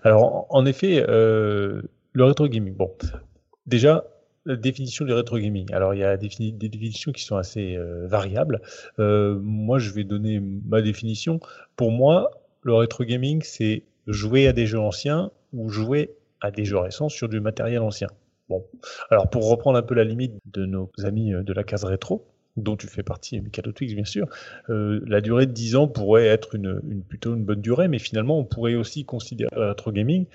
Alors, 0.03 0.47
en, 0.49 0.65
effet, 0.65 1.03
euh, 1.09 1.81
le 2.13 2.23
rétro 2.23 2.47
gaming. 2.47 2.73
Bon, 2.73 2.89
déjà, 3.65 4.05
la 4.45 4.55
définition 4.55 5.03
du 5.03 5.11
rétro 5.11 5.38
gaming. 5.39 5.73
Alors, 5.73 5.93
il 5.93 5.99
y 5.99 6.05
a 6.05 6.15
des, 6.15 6.30
défini- 6.30 6.57
des 6.57 6.69
définitions 6.69 7.11
qui 7.11 7.25
sont 7.25 7.35
assez 7.35 7.75
euh, 7.75 8.07
variables. 8.07 8.61
Moi, 8.97 9.80
je 9.80 9.91
vais 9.91 10.05
donner 10.05 10.39
ma 10.39 10.81
définition. 10.81 11.41
Pour 11.75 11.91
moi, 11.91 12.31
le 12.61 12.75
rétro 12.75 13.03
gaming, 13.03 13.41
c'est 13.43 13.84
jouer 14.07 14.47
à 14.47 14.53
des 14.53 14.67
jeux 14.67 14.80
anciens 14.80 15.31
ou 15.51 15.67
jouer 15.67 16.11
à 16.39 16.49
des 16.49 16.63
jeux 16.63 16.77
récents 16.77 17.09
sur 17.09 17.27
du 17.27 17.41
matériel 17.41 17.81
ancien. 17.81 18.07
Alors 19.09 19.30
pour 19.30 19.49
reprendre 19.49 19.77
un 19.77 19.81
peu 19.81 19.95
la 19.95 20.03
limite 20.03 20.34
de 20.45 20.65
nos 20.65 20.89
amis 21.03 21.34
euh, 21.34 21.43
de 21.43 21.53
la 21.53 21.63
case 21.63 21.84
rétro, 21.84 22.25
dont 22.57 22.75
tu 22.75 22.88
fais 22.88 23.03
partie, 23.03 23.39
Mikado 23.41 23.71
Twix, 23.71 23.93
bien 23.95 24.05
sûr, 24.05 24.27
euh, 24.69 25.01
la 25.07 25.21
durée 25.21 25.45
de 25.45 25.51
10 25.51 25.75
ans 25.75 25.88
pourrait 25.88 26.27
être 26.27 26.55
une, 26.55 27.03
plutôt 27.07 27.35
une 27.35 27.43
bonne 27.43 27.61
durée, 27.61 27.88
mais 27.88 27.99
finalement, 27.99 28.38
on 28.38 28.43
pourrait 28.43 28.75
aussi 28.75 29.05
considérer 29.05 29.49
le 29.55 29.69
rétro 29.69 29.91
gaming 29.91 30.25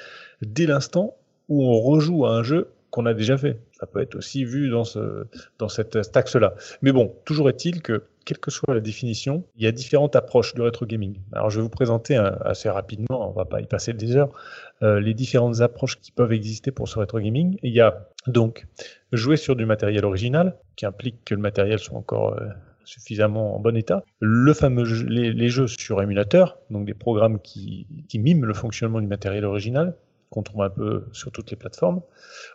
dès 0.42 0.66
l'instant 0.66 1.14
où 1.48 1.64
on 1.64 1.80
rejoue 1.80 2.26
à 2.26 2.30
un 2.30 2.42
jeu 2.42 2.70
qu'on 2.90 3.06
a 3.06 3.14
déjà 3.14 3.36
fait. 3.36 3.58
Ça 3.72 3.86
peut 3.86 4.00
être 4.00 4.16
aussi 4.16 4.44
vu 4.44 4.70
dans, 4.70 4.84
ce, 4.84 5.26
dans 5.58 5.68
cette, 5.68 6.02
cet 6.02 6.16
axe-là. 6.16 6.54
Mais 6.82 6.90
bon, 6.90 7.14
toujours 7.24 7.48
est-il 7.48 7.82
que, 7.82 8.04
quelle 8.24 8.38
que 8.38 8.50
soit 8.50 8.74
la 8.74 8.80
définition, 8.80 9.44
il 9.56 9.64
y 9.64 9.66
a 9.66 9.72
différentes 9.72 10.16
approches 10.16 10.54
du 10.54 10.62
rétro 10.62 10.86
gaming. 10.86 11.18
Alors, 11.32 11.50
je 11.50 11.58
vais 11.58 11.62
vous 11.62 11.68
présenter 11.68 12.16
assez 12.16 12.68
rapidement, 12.68 13.28
on 13.28 13.32
va 13.32 13.44
pas 13.44 13.60
y 13.60 13.66
passer 13.66 13.92
des 13.92 14.16
heures, 14.16 14.30
euh, 14.82 15.00
les 15.00 15.14
différentes 15.14 15.60
approches 15.60 16.00
qui 16.00 16.12
peuvent 16.12 16.32
exister 16.32 16.70
pour 16.70 16.88
ce 16.88 16.98
rétro 16.98 17.18
gaming. 17.20 17.58
Il 17.62 17.72
y 17.72 17.80
a 17.80 18.08
donc 18.26 18.66
jouer 19.12 19.36
sur 19.36 19.56
du 19.56 19.66
matériel 19.66 20.04
original, 20.04 20.56
qui 20.76 20.86
implique 20.86 21.24
que 21.24 21.34
le 21.34 21.40
matériel 21.40 21.78
soit 21.78 21.98
encore 21.98 22.34
euh, 22.34 22.46
suffisamment 22.84 23.56
en 23.56 23.60
bon 23.60 23.76
état. 23.76 24.02
Le 24.20 24.52
fameux 24.54 24.84
jeu- 24.84 25.06
les, 25.06 25.48
jeux 25.48 25.66
sur 25.66 26.00
émulateur, 26.02 26.58
donc 26.70 26.86
des 26.86 26.94
programmes 26.94 27.40
qui, 27.40 27.86
qui 28.08 28.18
miment 28.18 28.44
le 28.44 28.54
fonctionnement 28.54 29.00
du 29.00 29.06
matériel 29.06 29.44
original, 29.44 29.94
qu'on 30.30 30.42
trouve 30.42 30.62
un 30.62 30.70
peu 30.70 31.06
sur 31.12 31.32
toutes 31.32 31.50
les 31.50 31.56
plateformes. 31.56 32.02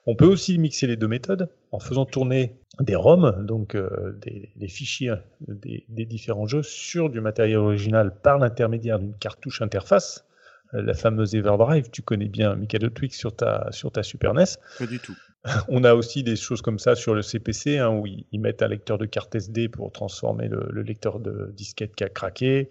On 0.06 0.16
peut 0.16 0.26
aussi 0.26 0.58
mixer 0.58 0.88
les 0.88 0.96
deux 0.96 1.08
méthodes 1.08 1.50
en 1.72 1.80
faisant 1.80 2.06
tourner 2.06 2.56
des 2.80 2.96
ROM, 2.96 3.46
donc 3.46 3.76
euh, 3.76 4.18
des, 4.56 4.68
fichiers 4.68 5.16
des, 5.48 6.06
différents 6.06 6.48
jeux, 6.48 6.64
sur 6.64 7.10
du 7.10 7.22
matériel 7.22 7.58
original 7.58 8.14
par 8.22 8.38
l'intermédiaire 8.38 9.00
d'une 9.00 9.16
cartouche 9.16 9.62
interface, 9.62 10.26
la 10.74 10.94
fameuse 10.94 11.36
Everdrive. 11.36 11.90
Tu 11.92 12.02
connais 12.02 12.28
bien 12.28 12.56
Mikado 12.56 12.90
Twix 12.90 13.18
sur 13.18 13.36
ta, 13.36 13.68
sur 13.72 13.92
ta 13.92 14.04
Super 14.04 14.34
NES. 14.34 14.46
Pas 14.78 14.86
du 14.86 15.00
tout. 15.00 15.16
On 15.68 15.84
a 15.84 15.94
aussi 15.94 16.24
des 16.24 16.36
choses 16.38 16.62
comme 16.62 16.80
ça 16.80 16.96
sur 16.96 17.14
le 17.14 17.22
CPC, 17.22 17.78
hein, 17.78 17.90
où 17.90 18.08
ils, 18.08 18.26
ils 18.32 18.40
mettent 18.40 18.62
un 18.62 18.70
lecteur 18.70 18.98
de 18.98 19.06
carte 19.06 19.36
SD 19.36 19.68
pour 19.68 19.92
transformer 19.92 20.48
le, 20.48 20.68
le 20.72 20.82
lecteur 20.84 21.20
de 21.20 21.52
disquette 21.56 21.96
qui 21.96 22.04
a 22.06 22.10
craqué, 22.10 22.70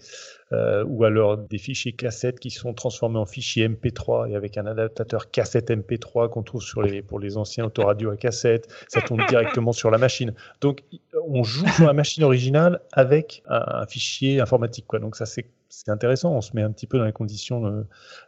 euh, 0.52 0.82
ou 0.86 1.04
alors 1.04 1.36
des 1.36 1.58
fichiers 1.58 1.92
cassettes 1.92 2.40
qui 2.40 2.50
sont 2.50 2.72
transformés 2.72 3.18
en 3.18 3.26
fichiers 3.26 3.68
MP3 3.68 4.30
et 4.30 4.36
avec 4.36 4.56
un 4.56 4.64
adaptateur 4.64 5.30
cassette 5.30 5.70
MP3 5.70 6.30
qu'on 6.30 6.42
trouve 6.42 6.62
sur 6.62 6.82
les, 6.82 7.02
pour 7.02 7.20
les 7.20 7.36
anciens 7.36 7.66
autoradios 7.66 8.10
à 8.10 8.16
cassette. 8.16 8.68
Ça 8.88 9.02
tourne 9.02 9.24
directement 9.28 9.72
sur 9.72 9.90
la 9.90 9.98
machine. 9.98 10.32
Donc, 10.62 10.82
on 11.28 11.42
joue 11.42 11.68
sur 11.68 11.86
la 11.86 11.92
machine 11.92 12.24
originale 12.24 12.80
avec 12.92 13.42
un, 13.48 13.62
un 13.66 13.86
fichier 13.86 14.40
informatique. 14.40 14.86
Quoi. 14.86 14.98
Donc, 14.98 15.16
ça, 15.16 15.26
c'est 15.26 15.44
intéressant. 15.88 16.34
On 16.34 16.40
se 16.40 16.56
met 16.56 16.62
un 16.62 16.72
petit 16.72 16.86
peu 16.86 16.96
dans 16.96 17.04
les 17.04 17.12
conditions 17.12 17.66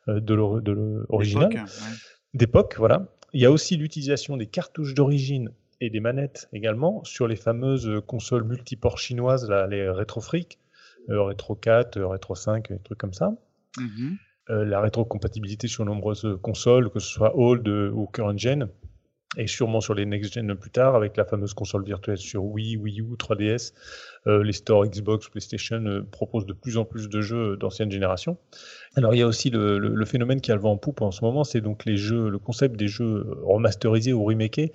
euh, 0.08 0.20
de, 0.20 0.20
de 0.20 0.60
de 0.60 0.72
l'original 1.08 1.66
d'époque, 2.34 2.74
voilà. 2.78 3.06
Il 3.34 3.40
y 3.40 3.46
a 3.46 3.50
aussi 3.50 3.76
l'utilisation 3.76 4.36
des 4.36 4.46
cartouches 4.46 4.94
d'origine 4.94 5.50
et 5.80 5.90
des 5.90 5.98
manettes 5.98 6.48
également 6.52 7.02
sur 7.02 7.26
les 7.26 7.34
fameuses 7.36 8.00
consoles 8.06 8.44
multiports 8.44 8.98
chinoises, 8.98 9.50
là, 9.50 9.66
les 9.66 9.88
RetroFreak, 9.88 10.58
euh, 11.10 11.20
Retro 11.20 11.56
4, 11.56 11.96
euh, 11.96 12.06
Retro 12.06 12.36
5, 12.36 12.70
des 12.70 12.78
trucs 12.78 12.98
comme 12.98 13.12
ça. 13.12 13.36
Mhm. 13.76 14.16
Euh, 14.50 14.64
la 14.64 14.80
rétrocompatibilité 14.80 15.68
sur 15.68 15.84
nombreuses 15.84 16.38
consoles, 16.42 16.90
que 16.90 17.00
ce 17.00 17.08
soit 17.08 17.36
old 17.36 17.66
euh, 17.66 17.90
ou 17.90 18.06
current 18.06 18.38
gen, 18.38 18.68
et 19.36 19.46
sûrement 19.46 19.80
sur 19.80 19.94
les 19.94 20.06
next 20.06 20.32
gen 20.32 20.54
plus 20.54 20.70
tard, 20.70 20.94
avec 20.94 21.16
la 21.16 21.24
fameuse 21.24 21.54
console 21.54 21.84
virtuelle 21.84 22.18
sur 22.18 22.44
Wii, 22.44 22.76
Wii 22.76 23.00
U, 23.00 23.14
3DS. 23.18 23.72
Euh, 24.26 24.42
les 24.42 24.52
stores 24.52 24.86
Xbox, 24.86 25.28
PlayStation 25.28 25.84
euh, 25.84 26.02
proposent 26.10 26.46
de 26.46 26.54
plus 26.54 26.78
en 26.78 26.84
plus 26.84 27.08
de 27.08 27.20
jeux 27.20 27.56
d'ancienne 27.56 27.90
génération. 27.90 28.38
Alors 28.96 29.14
il 29.14 29.18
y 29.18 29.22
a 29.22 29.26
aussi 29.26 29.50
le, 29.50 30.04
phénomène 30.04 30.40
qui 30.40 30.52
a 30.52 30.54
le 30.54 30.60
vent 30.60 30.72
en 30.72 30.76
poupe 30.76 31.02
en 31.02 31.10
ce 31.10 31.24
moment, 31.24 31.44
c'est 31.44 31.60
donc 31.60 31.84
les 31.84 31.96
jeux, 31.96 32.28
le 32.28 32.38
concept 32.38 32.76
des 32.76 32.88
jeux 32.88 33.26
remasterisés 33.42 34.12
ou 34.12 34.24
remakés, 34.24 34.72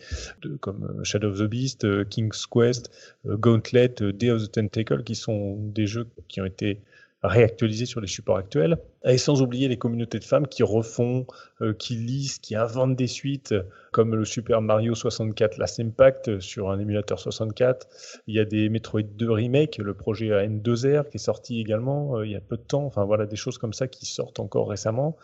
comme 0.59 0.83
euh, 0.83 1.03
Shadow 1.03 1.29
of 1.29 1.39
the 1.39 1.43
Beast, 1.43 1.85
euh, 1.85 2.03
King's 2.03 2.45
Quest, 2.45 2.91
euh, 3.25 3.37
Gauntlet, 3.37 4.01
euh, 4.01 4.11
Day 4.11 4.29
of 4.29 4.43
the 4.43 4.51
Tentacle, 4.51 5.03
qui 5.03 5.15
sont 5.15 5.55
des 5.57 5.87
jeux 5.87 6.07
qui 6.27 6.41
ont 6.41 6.45
été 6.45 6.81
réactualisés 7.23 7.85
sur 7.85 8.01
les 8.01 8.07
supports 8.07 8.37
actuels, 8.37 8.77
et 9.03 9.17
sans 9.17 9.41
oublier 9.41 9.67
les 9.67 9.77
communautés 9.77 10.19
de 10.19 10.23
femmes 10.23 10.47
qui 10.47 10.63
refont, 10.63 11.25
euh, 11.61 11.73
qui 11.73 11.95
lisent, 11.95 12.39
qui 12.39 12.55
inventent 12.55 12.95
des 12.95 13.07
suites, 13.07 13.53
comme 13.91 14.15
le 14.15 14.25
Super 14.25 14.61
Mario 14.61 14.95
64 14.95 15.57
Last 15.57 15.79
Impact 15.79 16.29
euh, 16.29 16.39
sur 16.39 16.69
un 16.69 16.79
émulateur 16.79 17.19
64. 17.19 17.87
Il 18.27 18.35
y 18.35 18.39
a 18.39 18.45
des 18.45 18.69
Metroid 18.69 19.01
2 19.01 19.31
Remake, 19.31 19.77
le 19.77 19.93
projet 19.93 20.29
AN2R 20.29 21.09
qui 21.09 21.17
est 21.17 21.19
sorti 21.19 21.59
également 21.59 22.17
euh, 22.17 22.25
il 22.25 22.31
y 22.31 22.35
a 22.35 22.41
peu 22.41 22.57
de 22.57 22.61
temps. 22.61 22.85
Enfin 22.85 23.05
voilà, 23.05 23.25
des 23.25 23.35
choses 23.35 23.57
comme 23.57 23.73
ça 23.73 23.87
qui 23.87 24.05
sortent 24.05 24.39
encore 24.39 24.69
récemment. 24.69 25.17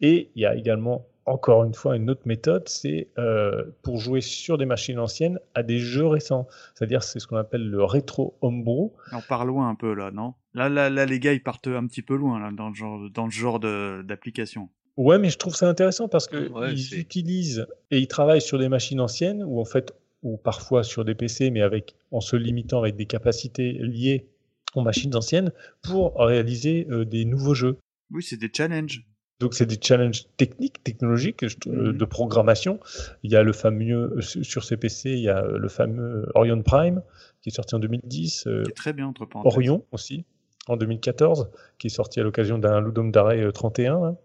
Et 0.00 0.30
il 0.34 0.42
y 0.42 0.46
a 0.46 0.54
également 0.54 1.06
encore 1.24 1.64
une 1.64 1.74
fois 1.74 1.96
une 1.96 2.10
autre 2.10 2.22
méthode, 2.24 2.68
c'est 2.68 3.08
euh, 3.18 3.64
pour 3.82 3.98
jouer 3.98 4.20
sur 4.20 4.58
des 4.58 4.66
machines 4.66 4.98
anciennes 4.98 5.38
à 5.54 5.62
des 5.62 5.78
jeux 5.78 6.06
récents. 6.06 6.48
C'est-à-dire 6.74 7.02
c'est 7.02 7.20
ce 7.20 7.26
qu'on 7.26 7.36
appelle 7.36 7.68
le 7.68 7.84
rétro 7.84 8.36
homebrew. 8.40 8.92
On 9.12 9.20
part 9.20 9.44
loin 9.44 9.68
un 9.68 9.74
peu 9.74 9.94
là, 9.94 10.10
non? 10.10 10.34
Là, 10.54 10.68
là, 10.68 10.90
là, 10.90 11.06
les 11.06 11.18
gars, 11.20 11.32
ils 11.32 11.42
partent 11.42 11.68
un 11.68 11.86
petit 11.86 12.02
peu 12.02 12.16
loin 12.16 12.38
là, 12.40 12.50
dans 12.52 12.68
le 12.68 12.74
genre, 12.74 13.08
dans 13.10 13.24
le 13.26 13.30
genre 13.30 13.60
de- 13.60 14.02
d'application. 14.02 14.68
Ouais, 14.96 15.18
mais 15.18 15.30
je 15.30 15.38
trouve 15.38 15.54
ça 15.54 15.68
intéressant 15.68 16.08
parce 16.08 16.26
que 16.26 16.48
Ouais, 16.50 16.72
ils 16.74 16.98
utilisent 16.98 17.66
et 17.90 17.98
ils 17.98 18.08
travaillent 18.08 18.42
sur 18.42 18.58
des 18.58 18.68
machines 18.68 19.00
anciennes 19.00 19.42
ou 19.42 19.58
en 19.60 19.64
fait 19.64 19.94
ou 20.22 20.36
parfois 20.36 20.84
sur 20.84 21.04
des 21.04 21.14
PC, 21.14 21.50
mais 21.50 21.62
avec 21.62 21.94
en 22.10 22.20
se 22.20 22.36
limitant 22.36 22.78
avec 22.80 22.94
des 22.96 23.06
capacités 23.06 23.72
liées 23.72 24.26
aux 24.74 24.82
machines 24.82 25.14
anciennes 25.16 25.50
pour 25.82 26.14
réaliser 26.18 26.86
euh, 26.90 27.04
des 27.04 27.24
nouveaux 27.24 27.54
jeux. 27.54 27.78
Oui, 28.10 28.22
c'est 28.22 28.36
des 28.36 28.50
challenges. 28.54 29.02
Donc 29.40 29.54
c'est 29.54 29.66
des 29.66 29.78
challenges 29.82 30.24
techniques, 30.36 30.84
technologiques, 30.84 31.42
euh, 31.66 31.92
de 31.92 32.04
programmation. 32.04 32.78
Il 33.24 33.32
y 33.32 33.36
a 33.36 33.42
le 33.42 33.52
fameux 33.52 34.14
euh, 34.18 34.20
sur 34.20 34.62
ces 34.62 34.76
PC, 34.76 35.10
il 35.10 35.20
y 35.22 35.28
a 35.28 35.42
le 35.42 35.68
fameux 35.68 36.26
Orion 36.34 36.62
Prime 36.62 37.02
qui 37.40 37.48
est 37.48 37.52
sorti 37.52 37.74
en 37.74 37.80
2010. 37.80 38.46
euh, 38.46 38.62
Qui 38.62 38.70
est 38.70 38.74
très 38.74 38.92
bien, 38.92 39.06
entre 39.08 39.24
parenthèses. 39.26 39.52
Orion 39.52 39.84
aussi 39.90 40.24
en 40.68 40.76
2014, 40.76 41.50
qui 41.78 41.88
est 41.88 41.90
sorti 41.90 42.20
à 42.20 42.22
l'occasion 42.22 42.56
d'un 42.58 42.80
Ludum 42.80 43.10
Dare 43.10 43.28
euh, 43.30 43.50
31. 43.50 43.94
hein. 43.94 44.16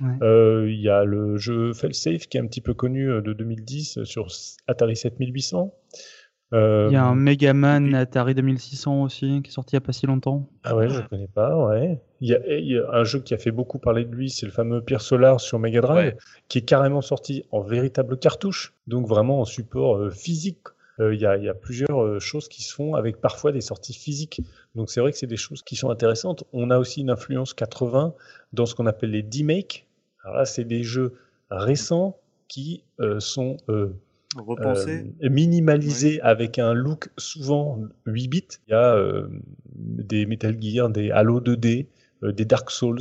Ouais. 0.00 0.08
Euh, 0.22 0.70
Il 0.70 0.80
y 0.80 0.88
a 0.88 1.04
le 1.04 1.36
jeu 1.36 1.72
Failsafe 1.72 2.28
qui 2.28 2.36
est 2.36 2.40
un 2.40 2.46
petit 2.46 2.60
peu 2.60 2.74
connu 2.74 3.10
euh, 3.10 3.20
de 3.20 3.32
2010 3.32 3.98
euh, 3.98 4.04
sur 4.04 4.28
Atari 4.68 4.94
7800. 4.96 5.74
Euh, 6.52 6.88
Il 6.90 6.94
y 6.94 6.96
a 6.96 7.04
un 7.04 7.14
Megaman 7.14 7.94
Atari 7.94 8.34
2600 8.34 9.02
aussi 9.02 9.40
qui 9.42 9.50
est 9.50 9.52
sorti 9.52 9.74
il 9.74 9.78
n'y 9.78 9.84
a 9.84 9.86
pas 9.86 9.92
si 9.92 10.06
longtemps. 10.06 10.48
Ah 10.64 10.74
ouais, 10.76 10.88
je 10.88 11.00
connais 11.08 11.28
pas, 11.28 11.56
ouais. 11.56 12.00
Il 12.20 12.28
y, 12.28 12.34
a, 12.34 12.40
il 12.58 12.66
y 12.72 12.76
a 12.78 12.90
un 12.92 13.04
jeu 13.04 13.20
qui 13.20 13.34
a 13.34 13.38
fait 13.38 13.52
beaucoup 13.52 13.78
parler 13.78 14.04
de 14.04 14.12
lui, 14.14 14.30
c'est 14.30 14.46
le 14.46 14.52
fameux 14.52 14.82
Pierre 14.82 15.00
Solar 15.00 15.40
sur 15.40 15.58
Mega 15.60 15.80
Drive, 15.80 16.16
qui 16.48 16.58
est 16.58 16.62
carrément 16.62 17.02
sorti 17.02 17.44
en 17.52 17.60
véritable 17.62 18.18
cartouche, 18.18 18.74
donc 18.88 19.06
vraiment 19.06 19.40
en 19.40 19.44
support 19.44 19.96
euh, 19.96 20.10
physique. 20.10 20.58
Euh, 21.00 21.14
Il 21.14 21.20
y, 21.20 21.26
a, 21.26 21.36
il 21.36 21.44
y 21.44 21.48
a 21.48 21.54
plusieurs 21.54 22.02
euh, 22.02 22.18
choses 22.20 22.48
qui 22.48 22.62
se 22.62 22.74
font 22.74 22.94
avec 22.94 23.20
parfois 23.20 23.52
des 23.52 23.60
sorties 23.62 23.94
physiques. 23.94 24.42
Donc 24.74 24.90
c'est 24.90 25.00
vrai 25.00 25.10
que 25.12 25.18
c'est 25.18 25.26
des 25.26 25.36
choses 25.36 25.62
qui 25.62 25.74
sont 25.76 25.90
intéressantes. 25.90 26.44
On 26.52 26.70
a 26.70 26.78
aussi 26.78 27.00
une 27.00 27.10
influence 27.10 27.54
80 27.54 28.14
dans 28.52 28.66
ce 28.66 28.74
qu'on 28.74 28.86
appelle 28.86 29.10
les 29.10 29.22
D-Make. 29.22 29.86
Alors 30.22 30.36
là, 30.36 30.44
c'est 30.44 30.64
des 30.64 30.82
jeux 30.82 31.14
récents 31.50 32.18
qui 32.48 32.82
euh, 33.00 33.18
sont 33.20 33.56
euh, 33.68 33.94
Repensés. 34.36 35.06
euh, 35.24 35.28
minimalisés 35.30 36.20
avec 36.20 36.58
un 36.58 36.74
look 36.74 37.08
souvent 37.16 37.80
8 38.06 38.28
bits. 38.28 38.44
Il 38.68 38.72
y 38.72 38.74
a 38.74 38.94
euh, 38.94 39.28
des 39.74 40.26
Metal 40.26 40.56
Gear, 40.60 40.90
des 40.90 41.10
Halo 41.10 41.40
2D, 41.40 41.86
euh, 42.22 42.32
des 42.32 42.44
Dark 42.44 42.70
Souls. 42.70 43.00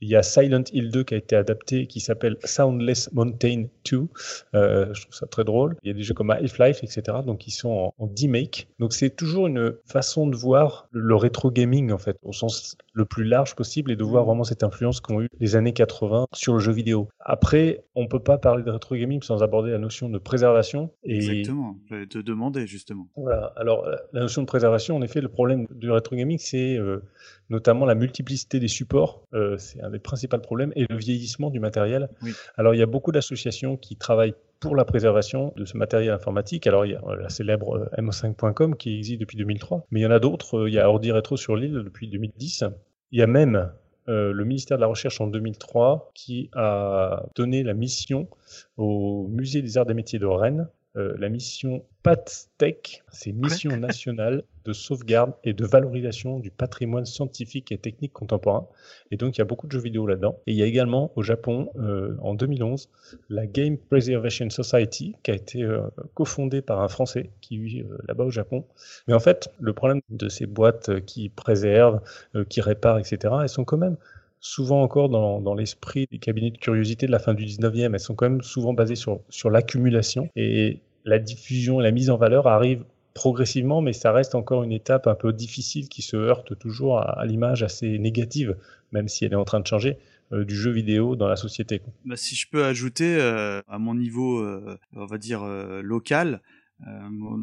Il 0.00 0.08
y 0.08 0.16
a 0.16 0.22
Silent 0.22 0.64
Hill 0.72 0.90
2 0.90 1.04
qui 1.04 1.14
a 1.14 1.16
été 1.18 1.36
adapté, 1.36 1.86
qui 1.86 2.00
s'appelle 2.00 2.36
Soundless 2.44 3.12
Mountain 3.12 3.64
2. 3.90 4.08
Euh, 4.54 4.92
je 4.94 5.02
trouve 5.02 5.14
ça 5.14 5.26
très 5.26 5.44
drôle. 5.44 5.76
Il 5.82 5.88
y 5.88 5.90
a 5.90 5.94
des 5.94 6.02
jeux 6.02 6.14
comme 6.14 6.30
Half-Life, 6.30 6.82
etc. 6.82 7.18
Donc 7.26 7.46
ils 7.46 7.50
sont 7.52 7.68
en, 7.70 7.94
en 7.98 8.06
D-Make. 8.06 8.68
Donc 8.78 8.92
c'est 8.92 9.10
toujours 9.10 9.46
une 9.46 9.74
façon 9.86 10.26
de 10.26 10.36
voir 10.36 10.88
le, 10.90 11.00
le 11.00 11.14
rétro 11.16 11.50
gaming 11.50 11.92
en 11.92 11.98
fait, 11.98 12.16
au 12.22 12.32
sens 12.32 12.76
le 12.92 13.04
plus 13.04 13.24
large 13.24 13.54
possible 13.54 13.92
et 13.92 13.96
de 13.96 14.04
voir 14.04 14.24
vraiment 14.24 14.44
cette 14.44 14.62
influence 14.64 15.00
qu'ont 15.00 15.20
eu 15.22 15.28
les 15.38 15.54
années 15.56 15.72
80 15.72 16.26
sur 16.34 16.54
le 16.54 16.58
jeu 16.60 16.72
vidéo. 16.72 17.08
Après, 17.20 17.84
on 17.94 18.08
peut 18.08 18.22
pas 18.22 18.38
parler 18.38 18.62
de 18.64 18.70
rétro 18.70 18.96
gaming 18.96 19.22
sans 19.22 19.42
aborder 19.42 19.70
la 19.70 19.78
notion 19.78 20.08
de 20.08 20.18
préservation. 20.18 20.90
Et 21.04 21.16
Exactement. 21.16 21.76
J'allais 21.88 22.06
te 22.06 22.18
demander 22.18 22.66
justement. 22.66 23.08
voilà. 23.16 23.52
Alors, 23.56 23.86
la- 23.86 24.00
la 24.12 24.20
notion 24.22 24.42
de 24.42 24.46
préservation, 24.46 24.96
en 24.96 25.02
effet, 25.02 25.20
le 25.20 25.28
problème 25.28 25.66
du 25.74 25.90
rétro 25.90 26.16
gaming, 26.16 26.38
c'est 26.38 26.76
euh, 26.76 27.02
notamment 27.50 27.84
la 27.84 27.94
multiplicité 27.94 28.60
des 28.60 28.68
supports. 28.68 29.26
Euh, 29.34 29.56
c'est 29.58 29.82
un 29.82 29.90
des 29.90 29.98
principaux 29.98 30.38
problèmes 30.38 30.72
et 30.76 30.86
le 30.88 30.96
vieillissement 30.96 31.50
du 31.50 31.60
matériel. 31.60 32.08
Oui. 32.22 32.32
Alors, 32.56 32.74
il 32.74 32.78
y 32.78 32.82
a 32.82 32.86
beaucoup 32.86 33.12
d'associations 33.12 33.76
qui 33.76 33.96
travaillent 33.96 34.34
pour 34.60 34.76
la 34.76 34.84
préservation 34.84 35.52
de 35.56 35.64
ce 35.64 35.76
matériel 35.76 36.12
informatique. 36.12 36.66
Alors, 36.66 36.86
il 36.86 36.92
y 36.92 36.94
a 36.94 37.02
euh, 37.06 37.16
la 37.16 37.28
célèbre 37.28 37.90
euh, 37.98 38.02
mo5.com 38.02 38.76
qui 38.76 38.98
existe 38.98 39.20
depuis 39.20 39.36
2003, 39.36 39.86
mais 39.90 40.00
il 40.00 40.02
y 40.04 40.06
en 40.06 40.10
a 40.10 40.20
d'autres. 40.20 40.68
Il 40.68 40.74
y 40.74 40.78
a 40.78 40.88
Ordi 40.88 41.10
Rétro 41.12 41.36
sur 41.36 41.56
l'île 41.56 41.82
depuis 41.84 42.08
2010. 42.08 42.64
Il 43.12 43.18
y 43.18 43.22
a 43.22 43.26
même 43.26 43.70
euh, 44.08 44.32
le 44.32 44.44
ministère 44.44 44.76
de 44.76 44.82
la 44.82 44.86
Recherche 44.86 45.20
en 45.20 45.26
2003 45.26 46.10
qui 46.14 46.50
a 46.54 47.24
donné 47.34 47.62
la 47.62 47.74
mission 47.74 48.28
au 48.76 49.28
Musée 49.28 49.62
des 49.62 49.78
Arts 49.78 49.90
et 49.90 49.94
Métiers 49.94 50.18
de 50.18 50.26
Rennes 50.26 50.68
euh, 50.96 51.14
la 51.18 51.28
mission 51.28 51.84
PATSTEC, 52.02 53.04
c'est 53.12 53.30
Mission 53.32 53.76
nationale 53.76 54.42
de 54.64 54.72
sauvegarde 54.72 55.34
et 55.44 55.52
de 55.52 55.64
valorisation 55.64 56.40
du 56.40 56.50
patrimoine 56.50 57.06
scientifique 57.06 57.70
et 57.70 57.78
technique 57.78 58.12
contemporain. 58.12 58.66
Et 59.12 59.16
donc, 59.16 59.36
il 59.36 59.40
y 59.40 59.42
a 59.42 59.44
beaucoup 59.44 59.68
de 59.68 59.72
jeux 59.72 59.80
vidéo 59.80 60.06
là-dedans. 60.06 60.40
Et 60.46 60.52
il 60.52 60.58
y 60.58 60.62
a 60.62 60.66
également 60.66 61.12
au 61.14 61.22
Japon, 61.22 61.70
euh, 61.76 62.16
en 62.20 62.34
2011, 62.34 62.88
la 63.28 63.46
Game 63.46 63.78
Preservation 63.78 64.50
Society, 64.50 65.14
qui 65.22 65.30
a 65.30 65.34
été 65.34 65.62
euh, 65.62 65.82
cofondée 66.14 66.60
par 66.60 66.80
un 66.80 66.88
Français 66.88 67.30
qui 67.40 67.58
vit 67.58 67.84
là-bas 68.08 68.24
au 68.24 68.30
Japon. 68.30 68.64
Mais 69.06 69.14
en 69.14 69.20
fait, 69.20 69.48
le 69.60 69.72
problème 69.72 70.00
de 70.10 70.28
ces 70.28 70.46
boîtes 70.46 71.04
qui 71.04 71.28
préservent, 71.28 72.00
qui 72.48 72.60
réparent, 72.60 72.98
etc., 72.98 73.34
elles 73.42 73.48
sont 73.48 73.64
quand 73.64 73.78
même 73.78 73.96
souvent 74.40 74.82
encore 74.82 75.08
dans, 75.08 75.40
dans 75.40 75.54
l'esprit 75.54 76.06
des 76.10 76.18
cabinets 76.18 76.50
de 76.50 76.58
curiosité 76.58 77.06
de 77.06 77.12
la 77.12 77.18
fin 77.18 77.34
du 77.34 77.44
19e. 77.44 77.92
Elles 77.92 78.00
sont 78.00 78.14
quand 78.14 78.28
même 78.28 78.42
souvent 78.42 78.72
basées 78.72 78.96
sur, 78.96 79.20
sur 79.28 79.50
l'accumulation 79.50 80.28
et 80.36 80.80
la 81.04 81.18
diffusion 81.18 81.80
et 81.80 81.84
la 81.84 81.90
mise 81.90 82.10
en 82.10 82.16
valeur 82.16 82.46
arrivent 82.46 82.84
progressivement, 83.14 83.82
mais 83.82 83.92
ça 83.92 84.12
reste 84.12 84.34
encore 84.34 84.62
une 84.62 84.72
étape 84.72 85.06
un 85.06 85.14
peu 85.14 85.32
difficile 85.32 85.88
qui 85.88 86.02
se 86.02 86.16
heurte 86.16 86.58
toujours 86.58 86.98
à, 86.98 87.24
l'image 87.26 87.62
assez 87.62 87.98
négative, 87.98 88.56
même 88.92 89.08
si 89.08 89.24
elle 89.24 89.32
est 89.32 89.36
en 89.36 89.44
train 89.44 89.60
de 89.60 89.66
changer, 89.66 89.98
euh, 90.32 90.44
du 90.44 90.54
jeu 90.54 90.70
vidéo 90.70 91.16
dans 91.16 91.26
la 91.26 91.36
société. 91.36 91.82
Bah, 92.04 92.16
si 92.16 92.36
je 92.36 92.48
peux 92.48 92.64
ajouter 92.64 93.16
euh, 93.18 93.62
à 93.68 93.78
mon 93.78 93.94
niveau, 93.94 94.38
euh, 94.38 94.78
on 94.94 95.06
va 95.06 95.18
dire 95.18 95.44
local, 95.82 96.40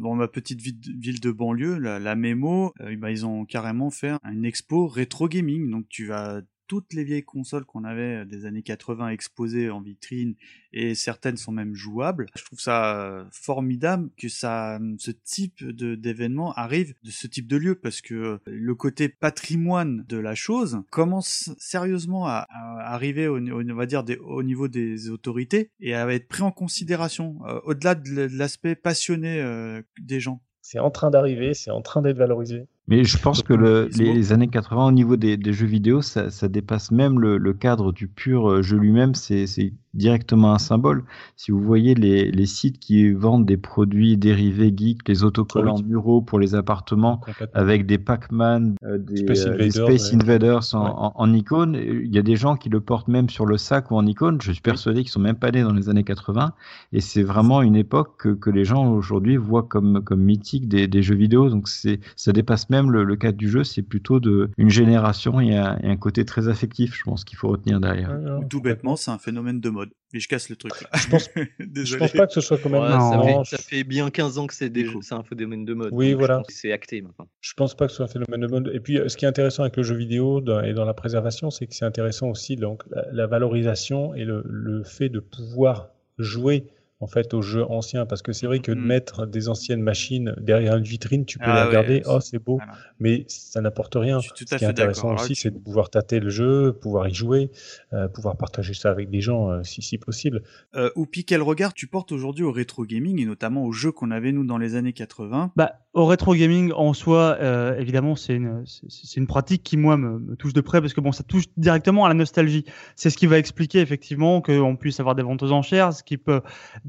dans 0.02 0.14
ma 0.14 0.28
petite 0.28 0.60
ville 0.60 1.20
de, 1.20 1.30
banlieue, 1.30 1.78
la, 1.78 1.98
la 1.98 2.12
euh, 2.12 2.96
bah, 2.96 3.10
ils 3.10 3.24
ont 3.24 3.44
carrément 3.44 3.90
fait 3.90 4.12
une 4.24 4.44
expo 4.44 4.86
rétro 4.86 5.28
gaming. 5.28 5.70
Donc 5.70 5.88
tu 5.88 6.06
vas 6.06 6.40
toutes 6.68 6.92
les 6.92 7.02
vieilles 7.02 7.24
consoles 7.24 7.64
qu'on 7.64 7.82
avait 7.82 8.24
des 8.24 8.46
années 8.46 8.62
80 8.62 9.08
exposées 9.08 9.70
en 9.70 9.80
vitrine 9.80 10.34
et 10.72 10.94
certaines 10.94 11.36
sont 11.36 11.50
même 11.50 11.74
jouables. 11.74 12.26
Je 12.36 12.44
trouve 12.44 12.60
ça 12.60 13.00
euh, 13.00 13.24
formidable 13.32 14.10
que 14.16 14.28
ça, 14.28 14.78
ce 14.98 15.10
type 15.10 15.64
d'événement 15.64 16.52
arrive 16.52 16.94
de 17.02 17.10
ce 17.10 17.26
type 17.26 17.48
de 17.48 17.56
lieu 17.56 17.74
parce 17.74 18.00
que 18.00 18.14
euh, 18.14 18.38
le 18.46 18.74
côté 18.74 19.08
patrimoine 19.08 20.04
de 20.08 20.18
la 20.18 20.34
chose 20.34 20.82
commence 20.90 21.50
sérieusement 21.58 22.26
à, 22.26 22.46
arriver 22.80 23.28
au, 23.28 23.38
on 23.38 23.74
va 23.74 23.86
dire 23.86 24.04
des, 24.04 24.16
au 24.18 24.42
niveau 24.42 24.68
des 24.68 25.10
autorités 25.10 25.70
et 25.80 25.94
à 25.94 26.06
être 26.12 26.28
pris 26.28 26.42
en 26.42 26.52
considération 26.52 27.38
euh, 27.46 27.60
au-delà 27.64 27.94
de 27.94 28.28
l'aspect 28.36 28.74
passionné 28.74 29.40
euh, 29.40 29.82
des 30.00 30.20
gens. 30.20 30.40
C'est 30.60 30.78
en 30.78 30.90
train 30.90 31.10
d'arriver, 31.10 31.54
c'est 31.54 31.70
en 31.70 31.80
train 31.80 32.02
d'être 32.02 32.18
valorisé. 32.18 32.66
Mais 32.88 33.04
je 33.04 33.18
pense 33.18 33.42
que 33.42 33.52
le- 33.52 33.88
les, 33.92 34.32
années 34.32 34.48
80, 34.48 34.86
au 34.88 34.92
niveau 34.92 35.16
des, 35.16 35.36
des 35.36 35.52
jeux 35.52 35.66
vidéo, 35.66 36.02
ça, 36.02 36.30
ça 36.30 36.48
dépasse 36.48 36.90
même 36.90 37.20
le, 37.20 37.36
le 37.38 37.52
cadre 37.54 37.92
du 37.92 38.08
pur 38.08 38.50
euh, 38.50 38.62
jeu 38.62 38.78
lui-même. 38.78 39.14
C'est 39.14 39.46
directement 39.94 40.52
un 40.54 40.58
symbole. 40.58 41.04
Si 41.36 41.50
vous 41.50 41.60
voyez 41.60 41.94
les, 41.94 42.30
les 42.30 42.46
sites 42.46 42.78
qui 42.78 43.10
vendent 43.12 43.46
des 43.46 43.56
produits 43.56 44.16
dérivés 44.16 44.72
geeks, 44.76 45.06
les 45.08 45.24
autocollants 45.24 45.80
muraux 45.82 46.20
pour 46.20 46.38
les 46.38 46.54
appartements, 46.54 47.20
avec 47.54 47.86
des 47.86 47.98
Pac-Man, 47.98 48.74
euh, 48.84 48.98
des 48.98 49.16
Space 49.18 49.46
euh, 49.46 49.56
des 49.56 49.78
Invaders, 49.78 49.86
Space 49.86 50.12
ouais. 50.12 50.22
Invaders 50.22 50.74
en, 50.74 50.84
Ouais. 50.84 50.90
en- 50.96 51.12
en 51.14 51.32
icône, 51.32 51.74
il 51.76 52.14
y 52.14 52.18
a 52.18 52.22
des 52.22 52.36
gens 52.36 52.56
qui 52.56 52.68
le 52.68 52.80
portent 52.80 53.08
même 53.08 53.28
sur 53.28 53.46
le 53.46 53.56
sac 53.56 53.90
ou 53.90 53.96
en 53.96 54.06
icône. 54.06 54.40
Je 54.42 54.52
suis 54.52 54.60
persuadé 54.60 55.02
qu'ils 55.02 55.10
sont 55.10 55.20
même 55.20 55.36
pas 55.36 55.50
nés 55.50 55.62
dans 55.62 55.72
les 55.72 55.88
années 55.88 56.04
80. 56.04 56.52
Et 56.92 57.00
c'est 57.00 57.22
vraiment 57.22 57.62
une 57.62 57.76
époque 57.76 58.14
que, 58.18 58.28
que 58.30 58.50
les 58.50 58.64
gens 58.64 58.90
aujourd'hui 58.92 59.36
voient 59.36 59.62
comme, 59.62 60.02
comme 60.02 60.20
mythique 60.22 60.68
des, 60.68 60.86
des 60.88 61.02
jeux 61.02 61.14
vidéo. 61.16 61.48
Donc 61.50 61.68
c'est, 61.68 62.00
ça 62.16 62.32
dépasse 62.32 62.70
même 62.70 62.90
le, 62.90 63.04
le 63.04 63.16
cadre 63.16 63.38
du 63.38 63.48
jeu. 63.48 63.64
C'est 63.64 63.82
plutôt 63.82 64.20
de, 64.20 64.50
une 64.58 64.70
génération 64.70 65.40
et 65.40 65.56
un, 65.56 65.78
et 65.82 65.88
un 65.90 65.96
côté 65.96 66.24
très 66.24 66.48
affectif, 66.48 66.94
je 66.96 67.02
pense 67.04 67.24
qu'il 67.24 67.38
faut 67.38 67.48
retenir 67.48 67.80
derrière. 67.80 68.10
Ou 68.40 68.44
tout 68.44 68.60
bêtement, 68.60 68.96
c'est 68.96 69.10
un 69.10 69.18
phénomène 69.18 69.60
de 69.60 69.70
mode. 69.70 69.77
Et 70.14 70.20
je 70.20 70.28
casse 70.28 70.48
le 70.48 70.56
truc 70.56 70.72
là. 70.82 70.88
Je 70.94 71.08
pense, 71.08 71.28
Désolé. 71.60 71.84
je 71.86 71.96
pense 71.98 72.12
pas 72.12 72.26
que 72.26 72.32
ce 72.32 72.40
soit 72.40 72.56
quand 72.58 72.70
même. 72.70 72.82
Ouais, 72.82 72.88
ça, 72.88 73.22
fait, 73.22 73.56
ça 73.56 73.62
fait 73.62 73.84
bien 73.84 74.10
15 74.10 74.38
ans 74.38 74.46
que 74.46 74.54
c'est 74.54 74.70
déjà 74.70 74.90
c'est 75.02 75.14
un 75.14 75.22
phénomène 75.22 75.64
de 75.64 75.74
mode. 75.74 75.90
Oui, 75.92 76.14
voilà. 76.14 76.42
C'est 76.48 76.72
acté 76.72 77.02
maintenant. 77.02 77.28
Je 77.40 77.52
pense 77.54 77.76
pas 77.76 77.86
que 77.86 77.90
ce 77.92 77.96
soit 77.96 78.06
un 78.06 78.08
phénomène 78.08 78.40
de 78.40 78.46
mode. 78.46 78.70
Et 78.74 78.80
puis, 78.80 78.98
ce 79.06 79.16
qui 79.16 79.24
est 79.24 79.28
intéressant 79.28 79.62
avec 79.64 79.76
le 79.76 79.82
jeu 79.82 79.94
vidéo 79.96 80.40
dans- 80.40 80.62
et 80.62 80.72
dans 80.72 80.84
la 80.84 80.94
préservation, 80.94 81.50
c'est 81.50 81.66
que 81.66 81.74
c'est 81.74 81.84
intéressant 81.84 82.28
aussi 82.28 82.56
donc 82.56 82.82
la, 82.90 83.04
la 83.12 83.26
valorisation 83.26 84.14
et 84.14 84.24
le, 84.24 84.42
le 84.46 84.82
fait 84.82 85.08
de 85.10 85.20
pouvoir 85.20 85.88
jouer 86.18 86.64
en 87.00 87.06
fait 87.06 87.32
aux 87.34 87.42
jeux 87.42 87.64
anciens. 87.70 88.06
Parce 88.06 88.22
que 88.22 88.32
c'est 88.32 88.46
vrai 88.46 88.58
que 88.60 88.72
de 88.72 88.80
mettre 88.80 89.26
des 89.26 89.48
anciennes 89.48 89.82
machines 89.82 90.34
derrière 90.40 90.76
une 90.76 90.84
vitrine, 90.84 91.24
tu 91.24 91.38
peux 91.38 91.44
Mm. 91.46 91.48
Ah 91.50 91.54
les 91.54 91.60
ouais, 91.60 91.66
regarder, 91.68 92.02
oh 92.06 92.20
c'est 92.20 92.42
beau, 92.42 92.58
mais 93.00 93.24
ça 93.28 93.60
n'apporte 93.60 93.94
rien. 93.94 94.18
tout 94.20 94.34
Ce 94.36 94.42
à 94.42 94.46
qui 94.46 94.54
est 94.54 94.58
fait 94.58 94.66
intéressant 94.66 95.14
aussi, 95.14 95.32
Là, 95.34 95.38
c'est 95.40 95.50
de 95.52 95.58
pouvoir 95.58 95.90
tâter 95.90 96.20
le 96.20 96.30
jeu, 96.30 96.72
pouvoir 96.72 97.08
y 97.08 97.14
jouer, 97.14 97.50
euh, 97.92 98.08
pouvoir 98.08 98.36
partager 98.36 98.74
ça 98.74 98.90
avec 98.90 99.10
des 99.10 99.20
gens 99.20 99.50
euh, 99.50 99.62
si, 99.62 99.82
si 99.82 99.98
possible. 99.98 100.42
Euh, 100.74 100.90
Oupi, 100.96 101.24
quel 101.24 101.42
regard 101.42 101.72
tu 101.74 101.86
portes 101.86 102.12
aujourd'hui 102.12 102.44
au 102.44 102.52
rétro 102.52 102.84
gaming 102.84 103.20
et 103.20 103.24
notamment 103.24 103.64
aux 103.64 103.72
jeux 103.72 103.92
qu'on 103.92 104.10
avait 104.10 104.32
nous 104.32 104.44
dans 104.44 104.58
les 104.58 104.74
années 104.74 104.92
80 104.92 105.52
Bah, 105.56 105.72
au 105.94 106.06
rétro 106.06 106.34
gaming 106.34 106.72
en 106.72 106.92
soi, 106.92 107.36
euh, 107.40 107.76
évidemment, 107.78 108.16
c'est 108.16 108.34
une, 108.34 108.62
c'est- 108.66 108.86
c'est 108.88 109.16
une 109.20 109.26
pratique 109.26 109.62
qui 109.62 109.76
moi 109.76 109.96
me, 109.96 110.18
me 110.18 110.36
touche 110.36 110.52
de 110.52 110.60
près 110.60 110.80
parce 110.80 110.92
que 110.94 111.00
bon, 111.00 111.12
ça 111.12 111.22
touche 111.24 111.44
directement 111.56 112.04
à 112.04 112.08
la 112.08 112.14
nostalgie. 112.14 112.64
C'est 112.96 113.10
ce 113.10 113.16
qui 113.16 113.26
va 113.26 113.38
expliquer 113.38 113.80
effectivement 113.80 114.40
qu'on 114.40 114.76
puisse 114.76 115.00
avoir 115.00 115.14
des 115.14 115.22
ventes 115.22 115.42
aux 115.42 115.52
enchères, 115.52 115.92
ce 115.92 116.02
qui 116.02 116.16
peut, 116.18 116.40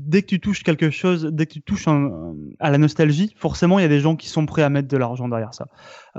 dès 0.06 0.22
que 0.22 0.28
tu 0.28 0.40
touches 0.40 0.64
quelque 0.64 0.90
chose, 0.90 1.26
dès 1.32 1.46
que 1.46 1.54
tu 1.54 1.62
touches 1.62 1.88
à 1.88 2.70
la 2.70 2.78
nostalgie, 2.78 3.34
forcément, 3.38 3.80
il 3.80 3.82
y 3.82 3.86
a 3.86 3.90
des 3.90 4.00
gens 4.00 4.16
qui 4.16 4.30
sont 4.30 4.46
prêts 4.46 4.64
à 4.64 4.70
mettre 4.70 4.88
de 4.88 4.98
l'argent 4.98 5.28
derrière 5.28 5.54
ça. 5.54 5.68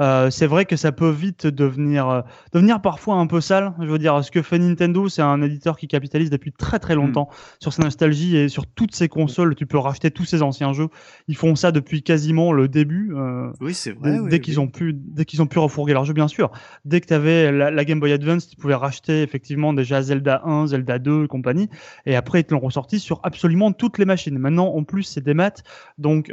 Euh, 0.01 0.31
c'est 0.31 0.47
vrai 0.47 0.65
que 0.65 0.77
ça 0.77 0.93
peut 0.93 1.11
vite 1.11 1.47
devenir, 1.47 2.09
euh, 2.09 2.21
devenir 2.53 2.81
parfois 2.81 3.17
un 3.17 3.27
peu 3.27 3.41
sale. 3.41 3.75
Je 3.81 3.87
veux 3.87 3.99
dire, 3.99 4.25
ce 4.25 4.31
que 4.31 4.41
fait 4.43 4.59
Nintendo, 4.59 5.09
c'est 5.09 5.23
un 5.23 5.43
éditeur 5.43 5.77
qui 5.77 5.89
capitalise 5.89 6.31
depuis 6.31 6.53
très 6.53 6.79
très 6.79 6.95
longtemps 6.95 7.29
sur 7.61 7.73
sa 7.73 7.83
nostalgie 7.83 8.37
et 8.37 8.49
sur 8.49 8.67
toutes 8.67 8.95
ses 8.95 9.09
consoles. 9.09 9.55
Tu 9.55 9.67
peux 9.67 9.79
racheter 9.79 10.11
tous 10.11 10.25
ces 10.25 10.43
anciens 10.43 10.73
jeux. 10.73 10.89
Ils 11.29 11.37
font 11.37 11.55
ça 11.55 11.71
depuis 11.73 12.03
quasiment 12.03 12.53
le 12.53 12.67
début. 12.69 13.13
euh, 13.15 13.51
Oui, 13.61 13.75
c'est 13.75 13.93
vrai, 13.93 14.13
Dès, 14.13 14.19
oui, 14.21 14.31
dès 14.31 14.37
oui. 14.37 14.41
qu'ils 14.41 14.59
ont 14.61 14.69
pu, 14.69 14.95
dès 14.95 15.25
qu'ils 15.25 15.43
ont 15.43 15.47
pu 15.47 15.59
refourguer 15.59 15.93
leurs 15.93 16.05
jeux, 16.07 16.15
bien 16.15 16.29
sûr. 16.29 16.51
Dès 16.85 17.01
que 17.01 17.07
tu 17.07 17.15
avais 17.15 17.53
la, 17.53 17.71
la 17.71 17.85
Game 17.85 18.01
Boy 18.01 18.13
Advance, 18.13 18.49
tu 18.49 18.57
pouvais 18.57 18.75
racheter 18.75 19.23
effectivement 19.23 19.73
déjà 19.75 20.01
Zelda 20.03 20.41
1, 20.45 20.69
Zelda 20.69 20.99
2 20.99 21.25
et 21.25 21.29
compagnie. 21.29 21.69
Et 22.07 22.17
après, 22.17 22.41
ils 22.41 22.45
te 22.45 22.55
l'ont 22.55 22.61
ressorti 22.61 23.01
sur 23.01 23.21
absolument 23.23 23.73
toutes 23.73 23.99
les 23.99 24.07
machines. 24.07 24.39
Maintenant, 24.39 24.69
en 24.75 24.83
plus, 24.85 25.03
c'est 25.03 25.21
des 25.21 25.35
maths. 25.35 25.63
Donc, 25.99 26.33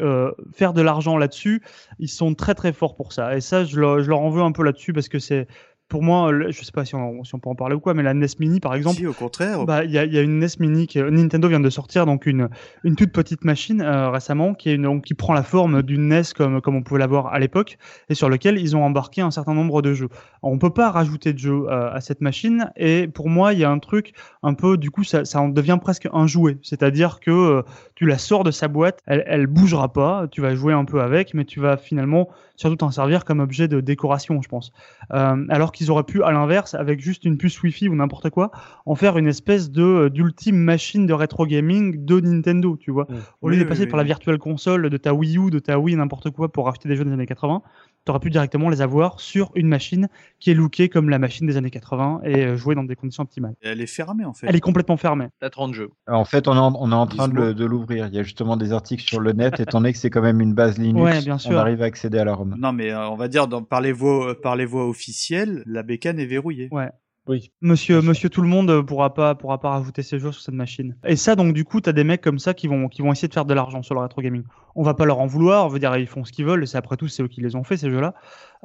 faire 0.54 0.74
de 0.74 0.82
l'argent 0.82 1.18
là-dessus, 1.18 1.62
ils 2.00 2.08
sont 2.08 2.34
très 2.34 2.56
très 2.56 2.72
forts 2.72 2.96
pour 2.96 3.12
ça. 3.14 3.36
Et 3.36 3.42
ça, 3.42 3.57
je 3.64 3.80
leur, 3.80 4.20
en 4.20 4.30
veux 4.30 4.42
un 4.42 4.52
peu 4.52 4.64
là-dessus 4.64 4.94
parce 4.94 5.10
que 5.10 5.20
c'est, 5.20 5.48
pour 5.90 6.04
moi, 6.04 6.32
le- 6.32 6.52
je 6.52 6.64
sais 6.64 6.72
pas 6.72 6.84
si 6.86 6.96
on, 6.96 7.24
si 7.24 7.34
on 7.34 7.40
peut 7.40 7.50
en 7.50 7.56
parler 7.56 7.76
ou 7.76 7.80
quoi, 7.80 7.94
mais 7.94 8.04
la 8.04 8.14
NES 8.14 8.28
Mini, 8.40 8.60
par 8.60 8.76
exemple. 8.76 8.98
Si, 8.98 9.08
au 9.08 9.14
contraire. 9.14 9.66
Bah, 9.66 9.84
il 9.86 9.92
y 9.92 9.98
a, 9.98 10.04
il 10.06 10.14
y 10.14 10.18
a 10.18 10.22
une 10.22 10.40
NES 10.40 10.48
Mini 10.60 10.88
que 10.88 11.00
Nintendo 11.10 11.48
vient 11.48 11.60
de 11.60 11.70
sortir, 11.70 12.06
donc 12.06 12.26
une, 12.26 12.50
une 12.84 12.96
toute 12.96 13.12
petite 13.12 13.46
machine 13.46 13.82
euh, 13.82 14.10
récemment 14.10 14.54
qui, 14.54 14.70
est 14.70 14.76
une, 14.76 14.84
donc, 14.84 15.04
qui 15.06 15.14
prend 15.14 15.34
la 15.34 15.44
forme 15.44 15.84
d'une 15.84 16.10
NES 16.10 16.24
comme, 16.36 16.62
comme 16.62 16.76
on 16.76 16.84
pouvait 16.84 17.00
l'avoir 17.00 17.28
à 17.28 17.40
l'époque 17.40 17.78
et 18.10 18.16
sur 18.16 18.30
lequel 18.30 18.58
ils 18.60 18.76
ont 18.76 18.84
embarqué 18.84 19.22
un 19.22 19.32
certain 19.32 19.54
nombre 19.54 19.82
de 19.82 19.94
jeux. 19.94 20.10
Alors, 20.44 20.54
on 20.54 20.58
peut 20.58 20.70
pas 20.74 20.92
rajouter 20.92 21.32
de 21.34 21.40
jeux 21.40 21.66
euh, 21.70 21.92
à 21.94 22.02
cette 22.02 22.22
machine 22.22 22.72
et 22.76 23.08
pour 23.08 23.30
moi 23.30 23.54
il 23.54 23.60
y 23.60 23.64
a 23.64 23.70
un 23.70 23.80
truc 23.80 24.14
un 24.44 24.54
peu 24.54 24.78
du 24.78 24.92
coup 24.92 25.04
ça, 25.04 25.26
ça 25.26 25.42
en 25.42 25.50
devient 25.50 25.78
presque 25.82 26.08
un 26.12 26.28
jouet, 26.28 26.58
c'est-à-dire 26.64 27.20
que 27.20 27.32
euh, 27.32 27.62
tu 27.96 28.06
la 28.06 28.18
sors 28.18 28.44
de 28.44 28.52
sa 28.52 28.68
boîte, 28.68 29.00
elle, 29.08 29.24
elle 29.28 29.48
bougera 29.48 29.92
pas, 29.92 30.28
tu 30.30 30.42
vas 30.42 30.54
jouer 30.56 30.74
un 30.74 30.86
peu 30.86 31.02
avec, 31.02 31.34
mais 31.34 31.46
tu 31.46 31.60
vas 31.60 31.78
finalement 31.78 32.30
surtout 32.56 32.76
t'en 32.78 32.92
servir 32.92 33.24
comme 33.26 33.40
objet 33.40 33.68
de 33.68 33.82
décoration, 33.82 34.42
je 34.42 34.50
pense. 34.50 34.72
Euh, 35.14 35.46
alors 35.50 35.72
qu'ils 35.78 35.92
auraient 35.92 36.04
pu, 36.04 36.24
à 36.24 36.32
l'inverse, 36.32 36.74
avec 36.74 37.00
juste 37.00 37.24
une 37.24 37.38
puce 37.38 37.62
Wi-Fi 37.62 37.88
ou 37.88 37.96
n'importe 37.96 38.30
quoi, 38.30 38.52
en 38.86 38.96
faire 38.96 39.18
une 39.18 39.28
espèce 39.28 39.70
de 39.70 39.84
euh, 39.84 40.10
d'ultime 40.10 40.58
machine 40.58 41.06
de 41.06 41.14
rétro 41.14 41.46
gaming 41.46 42.04
de 42.04 42.20
Nintendo, 42.20 42.78
tu 42.78 42.92
vois. 42.92 43.08
Au 43.42 43.50
lieu 43.50 43.58
Oui, 43.58 43.64
de 43.64 43.68
passer 43.68 43.84
oui, 43.84 43.88
par 43.88 43.98
la 43.98 44.04
virtual 44.04 44.38
console 44.40 44.90
de 44.90 44.98
ta 44.98 45.14
Wii 45.14 45.38
U, 45.38 45.50
de 45.52 45.60
ta 45.60 45.78
Wii, 45.80 45.96
n'importe 45.96 46.32
quoi, 46.32 46.52
pour 46.52 46.68
acheter 46.68 46.90
des 46.90 46.96
jeux 46.96 47.06
des 47.06 47.12
années 47.12 47.28
80, 47.28 47.62
t'aurais 48.08 48.20
pu 48.20 48.30
directement 48.30 48.70
les 48.70 48.82
avoir 48.82 49.20
sur 49.20 49.52
une 49.56 49.68
machine 49.68 50.08
qui 50.40 50.50
est 50.50 50.54
lookée 50.54 50.90
comme 50.90 51.10
la 51.10 51.20
machine 51.20 51.46
des 51.46 51.58
années 51.58 51.70
80 51.70 52.22
et 52.24 52.46
euh, 52.46 52.58
jouer 52.58 52.74
dans 52.74 52.84
des 52.84 52.96
conditions 52.96 53.24
optimales. 53.24 53.54
Et 53.62 53.68
Elle 53.68 53.82
est 53.82 53.88
fermée 53.88 54.26
en 54.26 54.34
fait. 54.34 54.48
Elle 54.48 54.56
est 54.56 54.62
complètement 54.62 54.98
fermée. 54.98 55.28
T'as 55.40 55.50
30 55.50 55.74
jeux. 55.74 55.90
En 56.08 56.26
fait, 56.26 56.48
on 56.48 56.56
est 56.56 56.60
en, 56.60 56.74
on 56.80 56.92
est 56.92 56.96
en 56.96 57.06
train 57.06 57.28
de, 57.28 57.66
l'ouvrir. 57.66 58.08
Il 58.08 58.16
y 58.16 58.20
a 58.20 58.24
justement 58.24 58.58
des 58.58 58.72
articles 58.72 59.04
sur 59.04 59.20
le 59.20 59.34
net, 59.34 59.60
étant 59.60 59.80
donné 59.80 59.92
que 59.92 60.00
c'est 60.00 60.10
quand 60.10 60.22
même 60.22 60.42
une 60.42 60.54
base 60.54 60.78
Linux. 60.78 61.04
Ouais, 61.04 61.22
bien 61.22 61.36
On 61.36 61.40
sûr. 61.40 61.58
arrive 61.58 61.82
à 61.82 61.86
accéder 61.86 62.18
à 62.18 62.26
la 62.26 62.34
ROM. 62.34 62.56
Non, 62.58 62.72
mais 62.72 62.92
euh, 62.92 63.10
on 63.10 63.16
va 63.16 63.28
dire 63.28 63.48
dans, 63.48 63.62
par, 63.62 63.82
les 63.82 63.92
voies, 63.92 64.32
euh, 64.32 64.34
par 64.34 64.56
les 64.56 64.66
voies 64.66 64.88
officielles, 64.88 65.64
la 65.66 65.84
bécane 65.84 66.20
est 66.20 66.26
verrouillée. 66.26 66.70
Ouais. 66.72 66.90
Oui. 67.28 67.52
Monsieur, 67.62 68.02
monsieur 68.02 68.30
tout 68.30 68.42
le 68.42 68.48
monde 68.48 68.86
pourra 68.86 69.14
pas, 69.14 69.36
pourra 69.36 69.60
pas 69.60 69.72
rajouter 69.72 70.02
ses 70.02 70.18
jeux 70.18 70.32
sur 70.32 70.42
cette 70.42 70.56
machine. 70.56 70.96
Et 71.06 71.18
ça, 71.18 71.36
donc, 71.36 71.54
du 71.54 71.66
coup, 71.66 71.82
t'as 71.82 71.92
des 71.92 72.06
mecs 72.06 72.22
comme 72.22 72.40
ça 72.40 72.54
qui 72.54 72.68
vont, 72.68 72.88
qui 72.88 73.02
vont 73.02 73.12
essayer 73.12 73.28
de 73.28 73.34
faire 73.34 73.44
de 73.44 73.54
l'argent 73.54 73.84
sur 73.84 73.96
le 73.96 74.02
rétro 74.02 74.22
gaming. 74.22 74.44
On 74.78 74.84
va 74.84 74.94
pas 74.94 75.06
leur 75.06 75.20
en 75.20 75.26
vouloir, 75.26 75.66
on 75.66 75.70
veut 75.70 75.80
dire, 75.80 75.96
ils 75.98 76.08
font 76.08 76.24
ce 76.24 76.32
qu'ils 76.32 76.46
veulent, 76.46 76.64
et 76.64 76.68
c'est 76.68 76.78
après 76.78 76.96
tout, 76.96 77.08
c'est 77.08 77.24
eux 77.24 77.28
qui 77.28 77.42
les 77.42 77.56
ont 77.56 77.64
fait, 77.64 77.78
ces 77.78 77.90
jeux-là. 77.90 78.14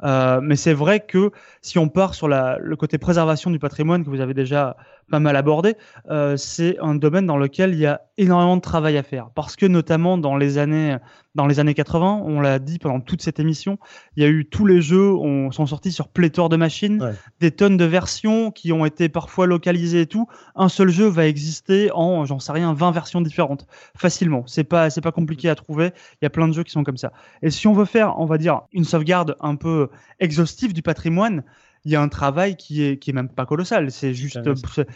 Euh, 0.03 0.39
mais 0.41 0.55
c'est 0.55 0.73
vrai 0.73 0.99
que 1.01 1.31
si 1.61 1.77
on 1.77 1.89
part 1.89 2.15
sur 2.15 2.27
la, 2.27 2.57
le 2.59 2.75
côté 2.75 2.97
préservation 2.97 3.51
du 3.51 3.59
patrimoine 3.59 4.03
que 4.03 4.09
vous 4.09 4.21
avez 4.21 4.33
déjà 4.33 4.75
pas 5.11 5.19
mal 5.19 5.35
abordé, 5.35 5.75
euh, 6.09 6.37
c'est 6.37 6.77
un 6.79 6.95
domaine 6.95 7.25
dans 7.25 7.37
lequel 7.37 7.73
il 7.73 7.79
y 7.79 7.85
a 7.85 8.01
énormément 8.17 8.55
de 8.55 8.61
travail 8.61 8.97
à 8.97 9.03
faire. 9.03 9.29
Parce 9.35 9.55
que 9.55 9.65
notamment 9.65 10.17
dans 10.17 10.35
les 10.35 10.57
années, 10.57 10.97
dans 11.35 11.45
les 11.45 11.59
années 11.59 11.73
80, 11.73 12.23
on 12.25 12.39
l'a 12.39 12.59
dit 12.59 12.79
pendant 12.79 12.99
toute 12.99 13.21
cette 13.21 13.39
émission, 13.39 13.77
il 14.15 14.23
y 14.23 14.25
a 14.25 14.29
eu 14.29 14.45
tous 14.45 14.65
les 14.65 14.81
jeux 14.81 15.11
on, 15.13 15.51
sont 15.51 15.65
sortis 15.65 15.91
sur 15.91 16.07
pléthore 16.07 16.49
de 16.49 16.55
machines, 16.55 17.13
des 17.39 17.51
tonnes 17.51 17.77
de 17.77 17.85
versions 17.85 18.51
qui 18.51 18.71
ont 18.71 18.85
été 18.85 19.09
parfois 19.09 19.45
localisées 19.45 20.01
et 20.01 20.07
tout. 20.07 20.27
Un 20.55 20.69
seul 20.69 20.89
jeu 20.89 21.07
va 21.07 21.27
exister 21.27 21.91
en, 21.93 22.25
j'en 22.25 22.39
sais 22.39 22.51
rien, 22.51 22.73
20 22.73 22.91
versions 22.91 23.21
différentes 23.21 23.67
facilement. 23.97 24.43
C'est 24.47 24.63
pas, 24.63 24.89
c'est 24.89 25.01
pas 25.01 25.11
compliqué 25.11 25.49
à 25.49 25.55
trouver. 25.55 25.91
Il 26.21 26.25
y 26.25 26.27
a 26.27 26.29
plein 26.29 26.47
de 26.47 26.53
jeux 26.53 26.63
qui 26.63 26.71
sont 26.71 26.83
comme 26.83 26.97
ça. 26.97 27.11
Et 27.41 27.49
si 27.49 27.67
on 27.67 27.73
veut 27.73 27.85
faire, 27.85 28.19
on 28.19 28.25
va 28.25 28.37
dire, 28.37 28.61
une 28.71 28.85
sauvegarde 28.85 29.35
un 29.39 29.55
peu 29.55 29.89
exhaustive 30.19 30.73
du 30.73 30.81
patrimoine, 30.81 31.43
il 31.85 31.91
y 31.91 31.95
a 31.95 32.01
un 32.01 32.07
travail 32.07 32.55
qui 32.55 32.83
est 32.83 32.97
qui 32.97 33.09
est 33.09 33.13
même 33.13 33.29
pas 33.29 33.45
colossal. 33.45 33.91
C'est 33.91 34.13
juste, 34.13 34.39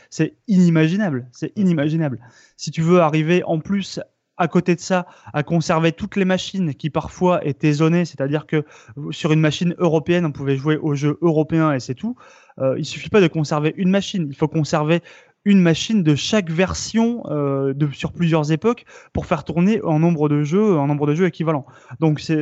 c'est 0.09 0.37
inimaginable. 0.47 1.27
C'est 1.31 1.51
inimaginable. 1.57 2.19
Si 2.55 2.71
tu 2.71 2.81
veux 2.81 3.01
arriver 3.01 3.43
en 3.43 3.59
plus 3.59 3.99
à 4.37 4.47
côté 4.47 4.75
de 4.75 4.79
ça, 4.79 5.07
à 5.33 5.43
conserver 5.43 5.91
toutes 5.91 6.15
les 6.15 6.25
machines 6.25 6.75
qui 6.75 6.89
parfois 6.89 7.43
étaient 7.45 7.73
zonées, 7.73 8.05
c'est-à-dire 8.05 8.45
que 8.45 8.63
sur 9.09 9.31
une 9.33 9.39
machine 9.39 9.75
européenne, 9.79 10.25
on 10.25 10.31
pouvait 10.31 10.55
jouer 10.55 10.77
aux 10.77 10.93
jeux 10.93 11.17
européens 11.21 11.73
et 11.73 11.79
c'est 11.79 11.95
tout. 11.95 12.15
Euh, 12.59 12.75
il 12.77 12.85
suffit 12.85 13.09
pas 13.09 13.21
de 13.21 13.27
conserver 13.27 13.73
une 13.77 13.89
machine, 13.89 14.27
il 14.29 14.35
faut 14.35 14.47
conserver 14.47 15.01
une 15.47 15.61
machine 15.61 16.03
de 16.03 16.13
chaque 16.13 16.51
version 16.51 17.23
euh, 17.27 17.73
sur 17.93 18.11
plusieurs 18.11 18.51
époques 18.51 18.83
pour 19.13 19.25
faire 19.25 19.45
tourner 19.45 19.79
un 19.87 19.97
nombre 19.97 20.27
de 20.27 20.43
jeux, 20.43 20.77
un 20.77 20.87
nombre 20.87 21.07
de 21.07 21.15
jeux 21.15 21.25
équivalent. 21.25 21.65
Donc 22.01 22.19
ça, 22.19 22.33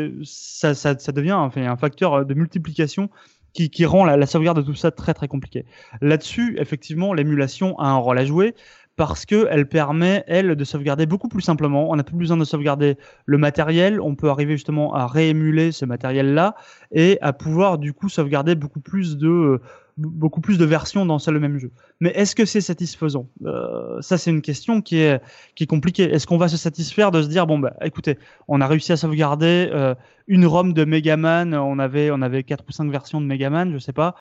devient 1.13 1.49
un 1.55 1.77
facteur 1.77 2.25
de 2.25 2.33
multiplication 2.33 3.11
qui, 3.53 3.85
rend 3.85 4.05
la, 4.05 4.25
sauvegarde 4.25 4.57
de 4.57 4.63
tout 4.63 4.73
ça 4.73 4.89
très 4.89 5.13
très 5.13 5.27
compliqué. 5.27 5.65
Là-dessus, 6.01 6.57
effectivement, 6.59 7.13
l'émulation 7.13 7.77
a 7.79 7.87
un 7.87 7.97
rôle 7.97 8.17
à 8.17 8.25
jouer 8.25 8.55
parce 8.95 9.25
que 9.25 9.47
elle 9.51 9.67
permet 9.67 10.23
elle 10.27 10.55
de 10.55 10.63
sauvegarder 10.63 11.05
beaucoup 11.05 11.27
plus 11.27 11.41
simplement. 11.41 11.91
On 11.91 11.95
n'a 11.95 12.03
plus 12.03 12.17
besoin 12.17 12.37
de 12.37 12.43
sauvegarder 12.43 12.97
le 13.25 13.37
matériel, 13.37 14.01
on 14.01 14.15
peut 14.15 14.29
arriver 14.29 14.53
justement 14.53 14.95
à 14.95 15.05
réémuler 15.05 15.71
ce 15.71 15.85
matériel-là 15.85 16.55
et 16.91 17.19
à 17.21 17.33
pouvoir 17.33 17.77
du 17.77 17.93
coup 17.93 18.09
sauvegarder 18.09 18.55
beaucoup 18.55 18.79
plus 18.79 19.17
de 19.17 19.61
beaucoup 19.97 20.41
plus 20.41 20.57
de 20.57 20.65
versions 20.65 21.05
dans 21.05 21.17
le 21.25 21.39
même 21.39 21.57
jeu. 21.57 21.71
Mais 21.99 22.09
est-ce 22.11 22.35
que 22.35 22.45
c'est 22.45 22.61
satisfaisant? 22.61 23.29
Euh, 23.45 24.01
Ça, 24.01 24.17
c'est 24.17 24.29
une 24.29 24.41
question 24.41 24.81
qui 24.81 24.97
est 24.97 25.21
qui 25.55 25.63
est 25.63 25.67
compliquée. 25.67 26.03
Est-ce 26.03 26.27
qu'on 26.27 26.37
va 26.37 26.47
se 26.47 26.57
satisfaire 26.57 27.11
de 27.11 27.21
se 27.21 27.27
dire 27.27 27.47
bon 27.47 27.59
bah 27.59 27.73
écoutez, 27.81 28.17
on 28.47 28.61
a 28.61 28.67
réussi 28.67 28.91
à 28.91 28.97
sauvegarder 28.97 29.69
euh, 29.71 29.95
une 30.27 30.45
ROM 30.45 30.73
de 30.73 30.85
Megaman, 30.85 31.53
on 31.53 31.79
avait 31.79 32.11
on 32.11 32.21
avait 32.21 32.43
quatre 32.43 32.65
ou 32.67 32.71
cinq 32.71 32.91
versions 32.91 33.21
de 33.21 33.25
Megaman, 33.25 33.71
je 33.71 33.77
sais 33.79 33.93
pas, 33.93 34.15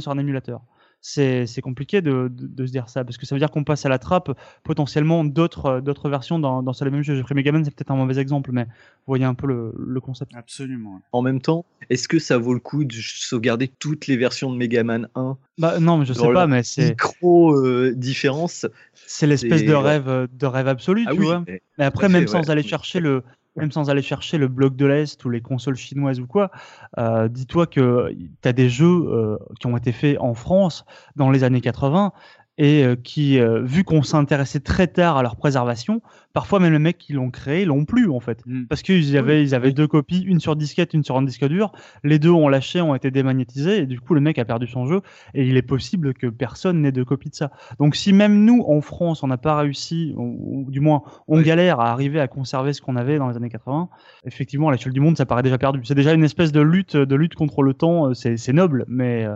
sur 0.00 0.10
un 0.10 0.18
émulateur? 0.18 0.62
C'est 1.06 1.60
compliqué 1.60 2.00
de, 2.00 2.30
de, 2.32 2.66
se 2.66 2.72
dire 2.72 2.88
ça 2.88 3.04
parce 3.04 3.18
que 3.18 3.26
ça 3.26 3.34
veut 3.34 3.38
dire 3.38 3.50
qu'on 3.50 3.62
passe 3.62 3.84
à 3.84 3.90
la 3.90 3.98
trappe 3.98 4.30
potentiellement 4.62 5.22
d'autres 5.22 5.80
d'autres 5.80 6.08
versions 6.08 6.38
dans, 6.38 6.62
dans 6.62 6.72
le 6.80 6.90
même 6.90 7.02
jeu. 7.02 7.14
J'ai 7.14 7.22
pris 7.22 7.34
Megaman, 7.34 7.62
c'est 7.62 7.74
peut-être 7.74 7.90
un 7.90 7.96
mauvais 7.96 8.18
exemple, 8.18 8.52
mais 8.52 8.64
vous 8.64 9.08
voyez 9.08 9.26
un 9.26 9.34
peu 9.34 9.46
le, 9.46 9.74
le 9.76 10.00
concept. 10.00 10.32
Absolument. 10.34 11.02
En 11.12 11.20
même 11.20 11.42
temps, 11.42 11.66
est-ce 11.90 12.08
que 12.08 12.18
ça 12.18 12.38
vaut 12.38 12.54
le 12.54 12.60
coup 12.60 12.84
de 12.84 12.94
sauvegarder 12.94 13.68
toutes 13.68 14.06
les 14.06 14.16
versions 14.16 14.50
de 14.50 14.56
Megaman 14.56 15.08
1 15.14 15.36
Bah 15.58 15.78
non, 15.78 15.98
mais 15.98 16.06
je 16.06 16.14
sais 16.14 16.32
pas, 16.32 16.46
mais 16.46 16.62
c'est 16.62 16.90
micro 16.90 17.54
euh, 17.54 17.92
différence. 17.94 18.66
C'est 18.94 19.26
l'espèce 19.26 19.62
de 19.62 19.74
rêve 19.74 20.28
de 20.32 20.46
rêve 20.46 20.68
absolu, 20.68 21.04
ah 21.06 21.12
tu 21.12 21.20
vois. 21.20 21.44
Mais, 21.46 21.84
après, 21.84 22.08
même 22.08 22.28
sans 22.28 22.48
aller 22.48 22.62
chercher 22.62 23.00
le 23.00 23.22
même 23.56 23.70
sans 23.70 23.90
aller 23.90 24.02
chercher 24.02 24.38
le 24.38 24.48
bloc 24.48 24.76
de 24.76 24.86
l'Est 24.86 25.24
ou 25.24 25.30
les 25.30 25.40
consoles 25.40 25.76
chinoises 25.76 26.20
ou 26.20 26.26
quoi, 26.26 26.50
euh, 26.98 27.28
dis-toi 27.28 27.66
que 27.66 28.12
tu 28.42 28.48
as 28.48 28.52
des 28.52 28.68
jeux 28.68 28.86
euh, 28.86 29.38
qui 29.60 29.66
ont 29.66 29.76
été 29.76 29.92
faits 29.92 30.18
en 30.20 30.34
France 30.34 30.84
dans 31.16 31.30
les 31.30 31.44
années 31.44 31.60
80 31.60 32.12
et 32.56 32.84
euh, 32.84 32.94
qui, 32.94 33.38
euh, 33.38 33.62
vu 33.62 33.82
qu'on 33.82 34.02
s'intéressait 34.02 34.60
très 34.60 34.86
tard 34.86 35.16
à 35.16 35.22
leur 35.22 35.36
préservation, 35.36 36.02
parfois 36.32 36.60
même 36.60 36.72
les 36.72 36.78
mecs 36.78 36.98
qui 36.98 37.12
l'ont 37.12 37.30
créé 37.30 37.64
l'ont 37.64 37.84
plus 37.84 38.08
en 38.08 38.20
fait, 38.20 38.42
mm. 38.46 38.66
parce 38.66 38.82
qu'ils 38.82 39.16
avaient, 39.16 39.42
ils 39.42 39.54
avaient 39.54 39.72
deux 39.72 39.88
copies, 39.88 40.20
une 40.20 40.38
sur 40.38 40.54
disquette, 40.54 40.94
une 40.94 41.02
sur 41.02 41.16
un 41.16 41.22
disque 41.22 41.46
dur. 41.46 41.72
Les 42.04 42.18
deux 42.18 42.30
ont 42.30 42.48
lâché, 42.48 42.80
ont 42.80 42.94
été 42.94 43.10
démagnétisés, 43.10 43.78
et 43.78 43.86
du 43.86 44.00
coup 44.00 44.14
le 44.14 44.20
mec 44.20 44.38
a 44.38 44.44
perdu 44.44 44.66
son 44.68 44.86
jeu. 44.86 45.00
Et 45.34 45.46
il 45.46 45.56
est 45.56 45.62
possible 45.62 46.14
que 46.14 46.28
personne 46.28 46.80
n'ait 46.80 46.92
de 46.92 47.02
copie 47.02 47.30
de 47.30 47.34
ça. 47.34 47.50
Donc 47.80 47.96
si 47.96 48.12
même 48.12 48.44
nous 48.44 48.64
en 48.68 48.80
France 48.80 49.22
on 49.24 49.26
n'a 49.26 49.38
pas 49.38 49.56
réussi, 49.56 50.14
ou, 50.16 50.66
du 50.68 50.80
moins 50.80 51.02
on 51.26 51.40
galère 51.40 51.80
à 51.80 51.90
arriver 51.90 52.20
à 52.20 52.28
conserver 52.28 52.72
ce 52.72 52.80
qu'on 52.80 52.96
avait 52.96 53.18
dans 53.18 53.28
les 53.28 53.36
années 53.36 53.50
80, 53.50 53.88
effectivement 54.26 54.68
à 54.68 54.72
l'échelle 54.72 54.92
du 54.92 55.00
monde 55.00 55.16
ça 55.16 55.26
paraît 55.26 55.42
déjà 55.42 55.58
perdu. 55.58 55.80
C'est 55.84 55.94
déjà 55.94 56.12
une 56.12 56.24
espèce 56.24 56.52
de 56.52 56.60
lutte, 56.60 56.96
de 56.96 57.16
lutte 57.16 57.34
contre 57.34 57.62
le 57.62 57.74
temps. 57.74 58.10
Euh, 58.10 58.14
c'est 58.14 58.52
noble, 58.52 58.84
mais 58.86 59.26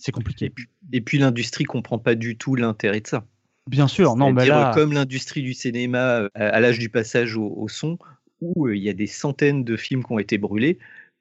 c'est 0.00 0.12
compliqué. 0.12 0.52
Et 0.92 1.00
puis, 1.00 1.18
l'industrie 1.18 1.64
comprend 1.64 1.98
pas 1.98 2.14
du 2.14 2.36
tout 2.36 2.56
l'intérêt 2.56 3.00
de 3.00 3.06
ça. 3.06 3.24
Bien 3.68 3.86
sûr, 3.86 4.16
non, 4.16 4.32
mais 4.32 4.46
là... 4.46 4.72
comme 4.74 4.92
l'industrie 4.92 5.42
du 5.42 5.54
cinéma 5.54 6.22
euh, 6.22 6.28
à, 6.34 6.58
l'âge 6.58 6.78
du 6.78 6.88
passage 6.88 7.36
au, 7.36 7.68
son, 7.68 7.98
où 8.40 8.66
euh, 8.66 8.76
il 8.76 8.82
y 8.82 8.88
a 8.88 8.94
des 8.94 9.06
centaines 9.06 9.62
de 9.62 9.76
films 9.76 10.02
qui 10.02 10.12
ont 10.12 10.18
été 10.18 10.38
brûlés, 10.38 10.78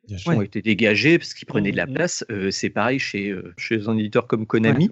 qui 0.08 0.30
ont 0.30 0.41
été 0.41 0.61
dégagés 0.61 1.19
parce 1.19 1.33
qu'ils 1.33 1.45
prenaient 1.45 1.72
de 1.72 1.77
la 1.77 1.85
mmh, 1.85 1.93
place. 1.93 2.25
Euh, 2.32 2.49
c'est 2.49 2.69
pareil 2.69 2.98
chez, 2.98 3.35
chez 3.58 3.88
un 3.88 3.98
éditeur 3.98 4.25
comme 4.25 4.48
Konami. 4.48 4.90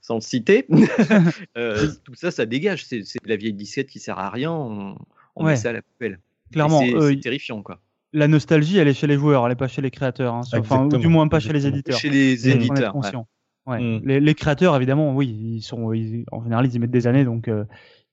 Sans 0.00 0.14
le 0.14 0.20
citer, 0.20 0.66
tout 2.04 2.14
ça, 2.14 2.30
ça 2.30 2.46
dégage. 2.46 2.86
C'est 2.86 3.02
la 3.24 3.34
vieille 3.34 3.52
disquette 3.52 3.90
qui 3.90 3.98
sert 3.98 4.18
à 4.18 4.30
rien. 4.30 4.52
On, 4.52 4.96
met 5.44 5.56
ça 5.56 5.70
à 5.70 5.72
la 5.72 5.82
poubelle. 5.82 6.20
Clairement, 6.52 6.80
c'est 6.80 7.20
terrifiant, 7.20 7.60
quoi 7.62 7.80
la 8.16 8.28
nostalgie, 8.28 8.78
elle 8.78 8.88
est 8.88 8.94
chez 8.94 9.06
les 9.06 9.16
joueurs, 9.16 9.44
elle 9.44 9.50
n'est 9.50 9.56
pas 9.56 9.68
chez 9.68 9.82
les 9.82 9.90
créateurs. 9.90 10.34
Hein, 10.34 10.40
enfin, 10.54 10.86
du 10.86 11.08
moins 11.08 11.28
pas 11.28 11.38
chez 11.38 11.52
les 11.52 11.66
éditeurs. 11.66 11.98
Chez 11.98 12.08
les 12.08 12.48
éditeurs. 12.48 12.96
Mm. 13.66 13.98
Les, 14.04 14.34
créateurs, 14.34 14.74
évidemment, 14.76 15.14
oui, 15.14 15.28
ils 15.28 15.62
sont, 15.62 15.92
en 16.32 16.42
général, 16.42 16.66
ils 16.66 16.74
y 16.74 16.78
mettent 16.78 16.90
des 16.90 17.06
années, 17.06 17.24
donc 17.24 17.48
euh, 17.48 17.64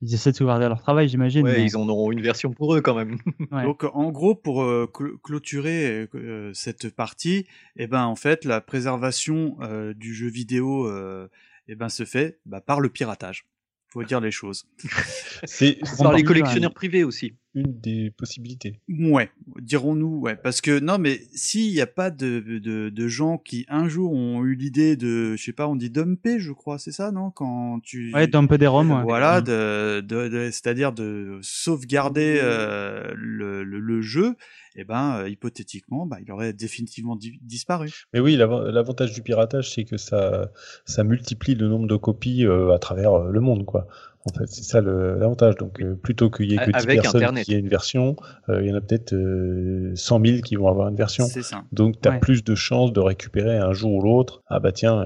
ils 0.02 0.14
essaient 0.14 0.32
de 0.32 0.36
sauvegarder 0.36 0.68
leur 0.68 0.82
travail, 0.82 1.08
j'imagine. 1.08 1.46
Ouais, 1.46 1.64
ils 1.64 1.78
en 1.78 1.88
auront 1.88 2.12
une 2.12 2.22
version 2.22 2.52
pour 2.52 2.76
eux 2.76 2.82
quand 2.82 2.96
même. 2.96 3.18
Donc, 3.52 3.86
en 3.94 4.12
gros, 4.12 4.36
pour 4.36 4.64
euh, 4.64 4.92
clôturer 5.24 6.10
euh, 6.16 6.52
cette 6.54 6.94
partie, 6.94 7.48
eh 7.78 7.88
ben, 7.88 8.04
en 8.04 8.16
fait, 8.16 8.46
la 8.46 8.62
préservation 8.62 9.58
du 9.96 10.14
jeu 10.14 10.28
vidéo, 10.28 10.92
eh 11.68 11.76
ben, 11.76 11.88
se 11.88 12.04
fait 12.04 12.40
bah, 12.46 12.60
par 12.60 12.82
le 12.82 12.90
piratage 12.90 13.46
faut 13.94 14.04
dire 14.04 14.20
les 14.20 14.32
choses. 14.32 14.66
C'est 15.44 15.78
par 16.00 16.14
les 16.14 16.24
collectionneurs 16.24 16.74
privés 16.74 17.04
aussi. 17.04 17.36
Une 17.56 17.80
des 17.80 18.10
possibilités. 18.10 18.80
Ouais, 18.90 19.30
dirons-nous, 19.62 20.20
ouais, 20.20 20.36
parce 20.36 20.60
que 20.60 20.80
non, 20.80 20.98
mais 20.98 21.22
s'il 21.34 21.72
n'y 21.72 21.82
a 21.82 21.88
pas 21.88 22.10
de, 22.10 22.40
de, 22.40 22.90
de, 22.90 23.08
gens 23.08 23.38
qui 23.38 23.66
un 23.70 23.88
jour 23.88 24.12
ont 24.12 24.44
eu 24.44 24.56
l'idée 24.56 24.96
de, 24.96 25.36
je 25.36 25.44
sais 25.44 25.54
pas, 25.54 25.68
on 25.68 25.76
dit 25.76 25.92
dumper, 25.92 26.40
je 26.40 26.52
crois, 26.52 26.80
c'est 26.80 26.92
ça, 26.92 27.12
non? 27.12 27.30
Quand 27.30 27.80
tu. 27.84 28.12
Ouais, 28.14 28.26
dumper 28.26 28.58
des 28.58 28.66
ROM. 28.66 28.90
Ouais. 28.92 29.04
Voilà, 29.04 29.42
mm. 29.42 29.44
de, 29.44 30.02
de, 30.02 30.50
c'est-à-dire 30.52 30.94
de 30.94 31.40
sauvegarder 31.44 32.40
euh, 32.42 33.14
le, 33.16 33.64
le, 33.64 33.80
le, 33.80 34.02
jeu 34.02 34.36
eh 34.76 34.84
ben, 34.84 35.20
euh, 35.20 35.30
hypothétiquement, 35.30 36.06
bah, 36.06 36.18
il 36.26 36.32
aurait 36.32 36.54
définitivement 36.54 37.18
disparu. 37.42 37.92
Mais 38.14 38.20
oui, 38.20 38.36
l'avantage 38.36 39.14
du 39.14 39.22
piratage, 39.22 39.72
c'est 39.72 39.84
que 39.84 39.98
ça, 39.98 40.52
ça 40.86 41.04
multiplie 41.04 41.54
le 41.54 41.68
nombre 41.68 41.88
de 41.88 41.96
copies 41.96 42.46
euh, 42.46 42.74
à 42.74 42.80
travers 42.80 43.20
le 43.20 43.40
monde, 43.40 43.66
quoi. 43.66 43.88
En 44.26 44.38
fait, 44.38 44.46
c'est 44.48 44.64
ça 44.64 44.82
l'avantage. 44.82 45.56
Donc, 45.56 45.84
plutôt 46.02 46.30
qu'il 46.30 46.52
y 46.52 46.56
ait 46.56 46.58
que 46.58 46.72
10 46.72 46.86
personnes 46.86 47.36
qui 47.42 47.54
aient 47.54 47.60
une 47.60 47.68
version, 47.68 48.16
il 48.48 48.66
y 48.66 48.72
en 48.72 48.76
a 48.76 48.82
peut-être 48.82 49.14
100 49.96 50.26
000 50.26 50.42
qui 50.42 50.56
vont 50.56 50.68
avoir 50.68 50.88
une 50.88 50.96
version. 50.96 51.26
Ça. 51.26 51.64
Donc, 51.72 52.00
tu 52.02 52.08
as 52.08 52.14
plus 52.14 52.44
de 52.44 52.56
chances 52.56 52.94
de 52.94 53.00
récupérer 53.00 53.58
un 53.58 53.74
jour 53.74 53.94
ou 53.94 54.02
l'autre. 54.02 54.44
Ah 54.48 54.60
bah 54.60 54.72
tiens, 54.72 55.06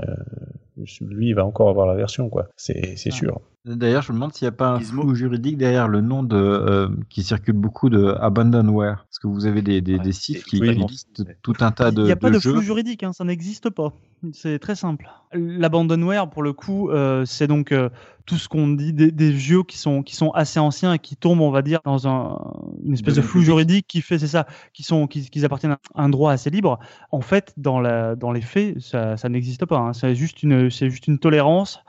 lui, 1.02 1.30
il 1.30 1.34
va 1.34 1.46
encore 1.46 1.70
avoir 1.70 1.88
la 1.88 1.96
version, 1.96 2.30
quoi. 2.30 2.48
C'est 2.56 2.96
sûr. 3.12 3.42
D'ailleurs, 3.68 4.02
je 4.02 4.12
me 4.12 4.18
demande 4.18 4.34
s'il 4.34 4.46
n'y 4.46 4.54
a 4.54 4.54
pas 4.54 4.70
un 4.70 4.80
flou 4.80 5.14
juridique 5.14 5.58
derrière 5.58 5.88
le 5.88 6.00
nom 6.00 6.24
de 6.24 6.38
euh, 6.38 6.88
qui 7.10 7.22
circule 7.22 7.56
beaucoup 7.56 7.90
de 7.90 8.16
Abandonware, 8.20 9.06
parce 9.06 9.20
que 9.20 9.28
vous 9.28 9.46
avez 9.46 9.62
des, 9.62 9.82
des, 9.82 10.00
des 10.00 10.12
sites 10.14 10.44
qui, 10.46 10.60
listent 10.60 11.26
tout 11.42 11.56
un 11.60 11.72
tas 11.72 11.92
de. 11.92 12.02
Il 12.02 12.06
n'y 12.06 12.12
a 12.12 12.16
pas 12.16 12.30
de, 12.30 12.40
flou 12.40 12.62
juridique, 12.62 13.04
hein, 13.04 13.12
ça 13.14 13.26
n'existe 13.26 13.70
pas. 13.70 13.94
C'est 14.32 14.60
très 14.60 14.76
simple. 14.76 15.10
L'Abandonware, 15.34 16.30
pour 16.30 16.44
le 16.44 16.54
coup, 16.54 16.90
euh, 16.90 17.26
c'est 17.26 17.48
donc 17.48 17.72
euh, 17.72 17.90
tout 18.26 18.38
ce 18.38 18.48
qu'on 18.48 18.70
dit 18.70 18.94
des, 18.94 19.12
des, 19.12 19.38
jeux 19.38 19.64
qui 19.64 19.78
sont 19.78 20.02
qui 20.02 20.16
sont 20.16 20.32
assez 20.32 20.60
anciens 20.60 20.94
et 20.94 21.00
qui 21.00 21.18
tombent, 21.18 21.42
on 21.42 21.52
va 21.52 21.62
dire, 21.62 21.80
dans 21.84 22.08
un, 22.08 22.40
une 22.86 22.94
espèce 22.94 23.16
de, 23.16 23.22
flou 23.22 23.42
juridique 23.42 23.86
qui 23.88 24.02
fait, 24.02 24.18
c'est 24.18 24.28
ça, 24.28 24.48
qui 24.74 24.84
sont 24.84 25.08
qui, 25.08 25.30
qui, 25.30 25.44
appartiennent 25.44 25.74
à 25.74 26.04
un 26.04 26.10
droit 26.10 26.32
assez 26.32 26.50
libre. 26.50 26.80
En 27.12 27.22
fait, 27.22 27.54
dans 27.58 27.80
la 27.80 28.16
dans 28.16 28.32
les 28.32 28.42
faits, 28.42 28.80
ça, 28.80 29.18
ça 29.18 29.28
n'existe 29.30 29.66
pas. 29.66 29.78
Hein. 29.78 29.94
C'est 29.94 30.16
juste 30.16 30.42
une 30.42 30.72
c'est 30.72 30.90
juste 30.90 31.08
une 31.08 31.20
tolérance 31.20 31.84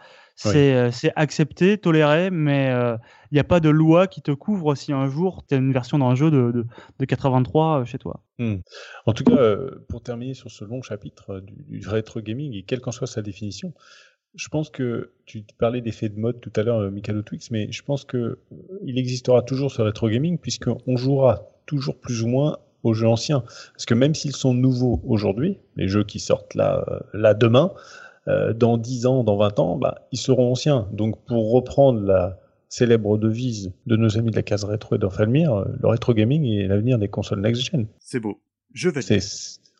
euh, 0.46 0.90
c'est 0.90 1.12
accepté, 1.16 1.78
toléré, 1.78 2.30
mais 2.30 2.66
il 2.66 2.72
euh, 2.72 2.96
n'y 3.32 3.38
a 3.38 3.44
pas 3.44 3.60
de 3.60 3.68
loi 3.68 4.06
qui 4.06 4.22
te 4.22 4.30
couvre 4.30 4.74
si 4.74 4.92
un 4.92 5.08
jour 5.08 5.44
tu 5.48 5.54
as 5.54 5.58
une 5.58 5.72
version 5.72 5.98
d'un 5.98 6.14
jeu 6.14 6.30
de, 6.30 6.52
de, 6.52 6.66
de, 6.98 7.04
83 7.04 7.80
euh, 7.80 7.84
chez 7.84 7.98
toi. 7.98 8.20
Hmm. 8.38 8.56
En 9.06 9.12
tout 9.12 9.24
cas, 9.24 9.56
pour 9.88 10.02
terminer 10.02 10.34
sur 10.34 10.50
ce 10.50 10.64
long 10.64 10.82
chapitre 10.82 11.40
du, 11.40 11.78
du 11.78 11.88
rétro 11.88 12.20
gaming, 12.20 12.54
et 12.54 12.62
quelle 12.62 12.80
qu'en 12.80 12.92
soit 12.92 13.06
sa 13.06 13.22
définition, 13.22 13.74
je 14.34 14.48
pense 14.48 14.70
que 14.70 15.12
tu 15.24 15.44
parlais 15.58 15.80
d'effet 15.80 16.08
de 16.08 16.18
mode 16.18 16.40
tout 16.40 16.52
à 16.54 16.62
l'heure, 16.62 16.90
Mikado 16.90 17.22
Twix, 17.22 17.50
mais 17.50 17.72
je 17.72 17.82
pense 17.82 18.04
que 18.04 18.38
il 18.84 18.98
existera 18.98 19.42
toujours 19.42 19.72
ce 19.72 19.82
rétro 19.82 20.08
gaming 20.08 20.38
puisqu'on 20.38 20.96
jouera 20.96 21.48
toujours 21.66 21.98
plus 21.98 22.22
ou 22.22 22.28
moins 22.28 22.58
aux 22.84 22.94
jeux 22.94 23.08
anciens. 23.08 23.40
Parce 23.72 23.86
que 23.86 23.94
même 23.94 24.14
s'ils 24.14 24.36
sont 24.36 24.54
nouveaux 24.54 25.00
aujourd'hui, 25.04 25.58
les 25.76 25.88
jeux 25.88 26.04
qui 26.04 26.20
sortent 26.20 26.54
là, 26.54 26.84
là 27.12 27.34
demain, 27.34 27.72
euh, 28.28 28.52
dans 28.52 28.76
10 28.76 29.06
ans, 29.06 29.24
dans 29.24 29.36
20 29.36 29.58
ans, 29.58 29.76
bah, 29.76 30.06
ils 30.12 30.18
seront 30.18 30.52
anciens. 30.52 30.88
Donc 30.92 31.24
pour 31.24 31.52
reprendre 31.52 32.00
la 32.00 32.38
célèbre 32.68 33.16
devise 33.16 33.72
de 33.86 33.96
nos 33.96 34.18
amis 34.18 34.30
de 34.30 34.36
la 34.36 34.42
case 34.42 34.64
rétro 34.64 34.96
et 34.96 34.98
d'Enfalmir, 34.98 35.52
euh, 35.52 35.64
le 35.80 35.88
rétro 35.88 36.12
gaming 36.14 36.44
est 36.44 36.66
l'avenir 36.66 36.98
des 36.98 37.08
consoles 37.08 37.40
next-gen. 37.40 37.86
C'est 37.98 38.20
beau. 38.20 38.40
Je. 38.74 38.90
C'est 39.00 39.20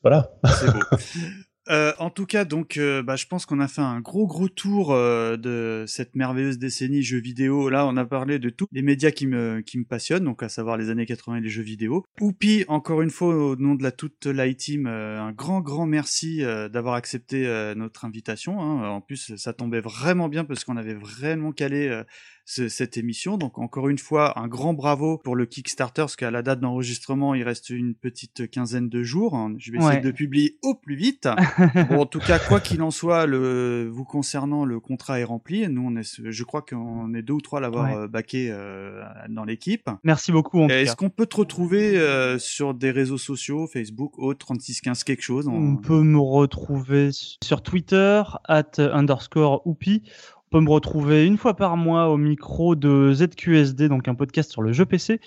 voilà. 0.02 0.31
C'est 0.44 0.73
beau. 0.73 0.81
Euh, 1.70 1.92
en 1.98 2.10
tout 2.10 2.24
cas, 2.24 2.44
donc, 2.44 2.76
euh, 2.76 3.02
bah, 3.02 3.16
je 3.16 3.26
pense 3.26 3.44
qu'on 3.44 3.60
a 3.60 3.68
fait 3.68 3.82
un 3.82 4.00
gros 4.00 4.26
gros 4.26 4.48
tour 4.48 4.92
euh, 4.92 5.36
de 5.36 5.84
cette 5.86 6.16
merveilleuse 6.16 6.58
décennie 6.58 7.02
jeux 7.02 7.20
vidéo. 7.20 7.68
Là, 7.68 7.86
on 7.86 7.97
a 7.97 8.05
parlé 8.06 8.38
de 8.38 8.48
tous 8.48 8.66
les 8.72 8.82
médias 8.82 9.10
qui 9.10 9.26
me 9.26 9.60
qui 9.60 9.78
me 9.78 9.84
passionnent, 9.84 10.24
donc 10.24 10.42
à 10.42 10.48
savoir 10.48 10.76
les 10.76 10.88
années 10.90 11.06
80 11.06 11.36
et 11.36 11.40
les 11.40 11.48
jeux 11.50 11.62
vidéo. 11.62 12.05
Oupi, 12.20 12.64
encore 12.68 13.02
une 13.02 13.10
fois, 13.10 13.34
au 13.34 13.56
nom 13.56 13.74
de 13.74 13.82
la 13.82 13.92
toute 13.92 14.26
light 14.26 14.58
team, 14.58 14.86
un 14.86 15.32
grand 15.32 15.60
grand 15.60 15.86
merci 15.86 16.42
d'avoir 16.72 16.94
accepté 16.94 17.47
notre 17.76 18.05
invitation. 18.05 18.60
hein. 18.60 18.88
En 18.88 19.00
plus, 19.00 19.36
ça 19.36 19.52
tombait 19.52 19.80
vraiment 19.80 20.28
bien 20.28 20.44
parce 20.44 20.64
qu'on 20.64 20.76
avait 20.76 20.94
vraiment 20.94 21.52
calé 21.52 22.02
cette 22.49 22.97
émission. 22.97 23.36
Donc 23.36 23.59
encore 23.59 23.89
une 23.89 23.99
fois, 23.99 24.39
un 24.39 24.49
grand 24.49 24.73
bravo 24.73 25.18
pour 25.18 25.36
le 25.36 25.44
Kickstarter, 25.44 26.02
parce 26.02 26.17
qu'à 26.17 26.31
la 26.31 26.43
date 26.43 26.60
d'enregistrement, 26.60 27.35
il 27.35 27.43
reste 27.43 27.68
une 27.70 27.94
petite 27.94 28.51
quinzaine 28.51 28.89
de 28.89 29.02
jours. 29.02 29.35
hein. 29.36 29.55
Je 29.59 29.70
vais 29.70 29.78
essayer 29.78 30.01
de 30.01 30.10
publier 30.10 30.57
au 30.62 30.75
plus 30.75 30.97
vite. 30.97 31.28
bon, 31.91 32.01
en 32.01 32.07
tout 32.07 32.20
cas, 32.20 32.39
quoi 32.39 32.60
qu'il 32.60 32.81
en 32.83 32.91
soit, 32.91 33.27
le, 33.27 33.89
vous 33.93 34.05
concernant, 34.05 34.65
le 34.65 34.81
contrat 34.81 35.20
est 35.20 35.25
rempli. 35.25 35.68
Nous, 35.68 35.83
on 35.85 35.97
est, 35.97 36.20
je 36.25 36.44
crois 36.44 36.62
qu'on 36.62 37.12
est 37.15 37.23
deux 37.23 37.35
ou 37.35 37.41
trois 37.41 37.59
à 37.59 37.62
l'avoir 37.62 37.91
Ouais. 37.91 37.97
euh, 37.97 38.09
baqué 38.09 38.49
euh, 38.51 39.02
dans 39.28 39.44
l'équipe. 39.44 39.91
Merci 40.02 40.33
beaucoup. 40.33 40.67
Est-ce 40.68 40.97
qu'on 40.97 41.10
peut 41.10 41.27
te 41.27 41.36
retrouver 41.36 41.97
euh, 41.99 42.39
sur 42.39 42.73
des 42.75 42.91
réseaux 42.91 43.18
sociaux, 43.18 43.67
Facebook, 43.67 44.18
autre 44.18 44.39
3615 44.39 45.05
quelque 45.05 45.23
chose 45.23 45.49
en- 45.49 45.52
On 45.55 45.77
peut 45.77 46.02
me 46.02 46.18
retrouver 46.18 47.10
sur 47.12 47.62
Twitter, 47.62 48.23
at 48.49 48.78
underscore 48.78 49.67
oupi. 49.67 50.02
On 50.51 50.59
peut 50.59 50.65
me 50.65 50.70
retrouver 50.70 51.27
une 51.27 51.36
fois 51.36 51.55
par 51.55 51.77
mois 51.77 52.09
au 52.09 52.17
micro 52.17 52.75
de 52.75 53.12
ZQSD, 53.12 53.91
donc 53.91 54.09
un 54.09 54.15
podcast 54.15 54.51
sur 54.51 54.62
le 54.62 54.73
jeu 54.73 54.86
PC. 54.86 55.20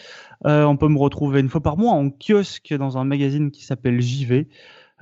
Euh, 0.47 0.63
on 0.63 0.77
peut 0.77 0.87
me 0.87 0.97
retrouver 0.97 1.41
une 1.41 1.49
fois 1.49 1.61
par 1.61 1.77
mois 1.77 1.91
en 1.91 2.09
kiosque 2.09 2.73
dans 2.73 2.97
un 2.97 3.03
magazine 3.03 3.51
qui 3.51 3.63
s'appelle 3.63 4.01
JV. 4.01 4.47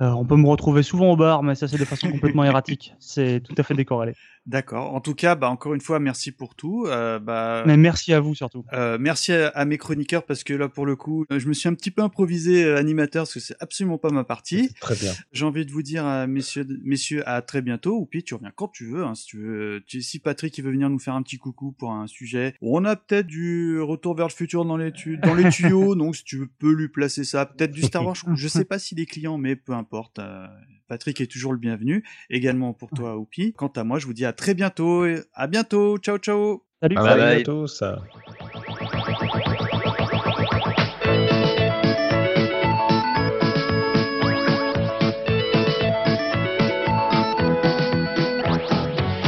Euh, 0.02 0.10
on 0.10 0.26
peut 0.26 0.36
me 0.36 0.46
retrouver 0.46 0.82
souvent 0.82 1.12
au 1.12 1.16
bar, 1.16 1.42
mais 1.42 1.54
ça 1.54 1.68
c'est 1.68 1.78
de 1.78 1.86
façon 1.86 2.10
complètement 2.10 2.44
erratique. 2.44 2.94
C'est 2.98 3.40
tout 3.42 3.54
à 3.56 3.62
fait 3.62 3.72
décorrélé. 3.72 4.12
D'accord. 4.46 4.94
En 4.94 5.00
tout 5.00 5.14
cas, 5.14 5.34
bah, 5.34 5.48
encore 5.50 5.74
une 5.74 5.80
fois, 5.82 6.00
merci 6.00 6.32
pour 6.32 6.54
tout. 6.54 6.86
Euh, 6.88 7.18
bah, 7.18 7.62
Mais 7.66 7.76
merci 7.76 8.12
à 8.12 8.20
vous 8.20 8.34
surtout. 8.34 8.64
Euh, 8.72 8.96
merci 8.98 9.32
à, 9.32 9.48
à 9.48 9.64
mes 9.64 9.76
chroniqueurs 9.78 10.24
parce 10.24 10.44
que 10.44 10.54
là, 10.54 10.68
pour 10.68 10.86
le 10.86 10.96
coup, 10.96 11.24
euh, 11.30 11.38
je 11.38 11.46
me 11.46 11.52
suis 11.52 11.68
un 11.68 11.74
petit 11.74 11.90
peu 11.90 12.02
improvisé 12.02 12.64
euh, 12.64 12.76
animateur 12.78 13.22
parce 13.24 13.34
que 13.34 13.40
c'est 13.40 13.54
absolument 13.60 13.98
pas 13.98 14.10
ma 14.10 14.24
partie. 14.24 14.72
Très 14.80 14.96
bien. 14.96 15.12
J'ai 15.32 15.44
envie 15.44 15.66
de 15.66 15.70
vous 15.70 15.82
dire, 15.82 16.06
euh, 16.06 16.26
messieurs, 16.26 16.66
messieurs, 16.82 17.22
à 17.28 17.42
très 17.42 17.60
bientôt. 17.62 17.98
Ou 17.98 18.06
puis 18.06 18.24
tu 18.24 18.34
reviens 18.34 18.50
quand 18.56 18.68
tu 18.68 18.86
veux. 18.86 19.04
Hein, 19.04 19.14
si 19.14 19.26
tu 19.26 19.38
veux, 19.38 19.82
tu, 19.86 20.00
si 20.02 20.18
Patrick 20.18 20.56
il 20.56 20.64
veut 20.64 20.72
venir 20.72 20.88
nous 20.90 20.98
faire 20.98 21.14
un 21.14 21.22
petit 21.22 21.38
coucou 21.38 21.72
pour 21.72 21.92
un 21.92 22.06
sujet, 22.06 22.54
on 22.62 22.84
a 22.86 22.96
peut-être 22.96 23.26
du 23.26 23.78
retour 23.80 24.16
vers 24.16 24.26
le 24.26 24.32
futur 24.32 24.64
dans 24.64 24.76
les, 24.78 24.90
tu- 24.90 25.18
dans 25.18 25.34
les 25.34 25.48
tuyaux. 25.50 25.94
donc 25.94 26.16
si 26.16 26.24
tu 26.24 26.48
peux 26.58 26.72
lui 26.72 26.88
placer 26.88 27.24
ça, 27.24 27.44
peut-être 27.46 27.72
du 27.72 27.82
Star 27.82 28.04
Wars. 28.04 28.16
je 28.34 28.48
sais 28.48 28.64
pas 28.64 28.78
s'il 28.78 28.98
est 29.00 29.06
client, 29.06 29.36
mais 29.38 29.54
peu 29.54 29.74
importe. 29.74 30.18
Patrick 30.90 31.20
est 31.20 31.30
toujours 31.30 31.52
le 31.52 31.58
bienvenu. 31.58 32.02
Également 32.30 32.72
pour 32.72 32.90
toi, 32.90 33.16
Oupi. 33.16 33.52
Quant 33.52 33.68
à 33.76 33.84
moi, 33.84 34.00
je 34.00 34.06
vous 34.06 34.12
dis 34.12 34.24
à 34.24 34.32
très 34.32 34.54
bientôt. 34.54 35.06
et 35.06 35.20
À 35.34 35.46
bientôt. 35.46 35.98
Ciao, 35.98 36.18
ciao. 36.18 36.64
Salut. 36.82 36.96
Bye 36.96 37.04
bye 37.16 37.40
à 37.40 37.42
tous. 37.44 37.84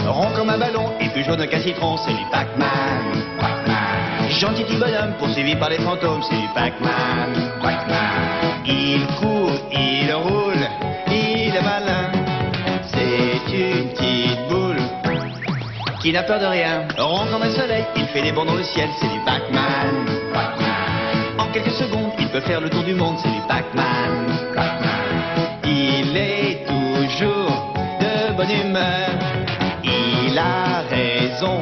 Rond 0.09 0.35
comme 0.35 0.51
un 0.51 0.59
ballon 0.59 0.91
et 1.01 1.11
plus 1.11 1.23
jaune 1.23 1.47
qu'un 1.47 1.61
citron, 1.61 1.97
c'est 1.99 2.11
du 2.11 2.25
Pac-Man. 2.33 3.23
Pac-Man. 3.39 4.29
Gentil 4.31 4.65
petit 4.65 4.77
bonhomme 4.79 5.15
poursuivi 5.21 5.55
par 5.55 5.71
les 5.71 5.79
fantômes, 5.79 6.23
c'est 6.29 6.41
du 6.41 6.49
Pac-Man. 6.57 7.53
Pac-Man. 7.63 8.33
Il 8.67 9.07
court, 9.21 9.53
il 9.71 10.13
roule, 10.13 10.52
qui 16.03 16.13
n'a 16.13 16.25
peur 16.25 16.41
de 16.41 16.47
rien. 16.47 16.89
Rond 16.99 17.27
comme 17.31 17.43
un 17.43 17.51
soleil, 17.51 17.85
il 17.95 18.07
fait 18.07 18.23
des 18.23 18.33
bonds 18.33 18.45
dans 18.45 18.57
le 18.57 18.65
ciel, 18.65 18.89
c'est 19.01 19.09
du 19.09 19.21
Pac-Man. 19.21 20.07
En 21.39 21.47
quelques 21.53 21.71
secondes, 21.71 22.11
il 22.19 22.29
peut 22.29 22.41
faire 22.41 22.61
le 22.61 22.69
tour 22.69 22.83
du 22.83 22.95
monde, 22.95 23.17
c'est 23.23 23.31
du 23.31 23.41
Pac-Man. 23.47 24.27
Pac-Man. 24.55 25.63
Il 25.65 26.17
est 26.17 26.67
toujours 26.67 27.75
de 28.01 28.33
bonne 28.37 28.51
humeur. 28.51 29.09
Il 29.85 30.37
a 30.37 30.83
raison. 30.91 31.61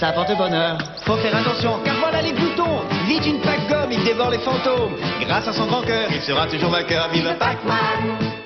Ça 0.00 0.12
porte 0.12 0.36
bonheur. 0.36 0.78
Faut 1.04 1.16
faire 1.16 1.36
attention, 1.36 1.78
car 1.84 1.94
voilà 2.00 2.20
les 2.20 2.32
boutons. 2.32 2.80
Vite 3.06 3.26
une 3.26 3.40
pack 3.40 3.68
gomme, 3.68 3.92
il 3.92 4.02
dévore 4.04 4.30
les 4.30 4.38
fantômes. 4.38 4.96
Grâce 5.20 5.46
à 5.46 5.52
son 5.52 5.66
grand 5.66 5.82
cœur, 5.82 6.08
il 6.10 6.20
sera 6.20 6.46
toujours 6.46 6.70
vainqueur. 6.70 7.08
Vive 7.12 7.36
Pac-Man! 7.38 8.37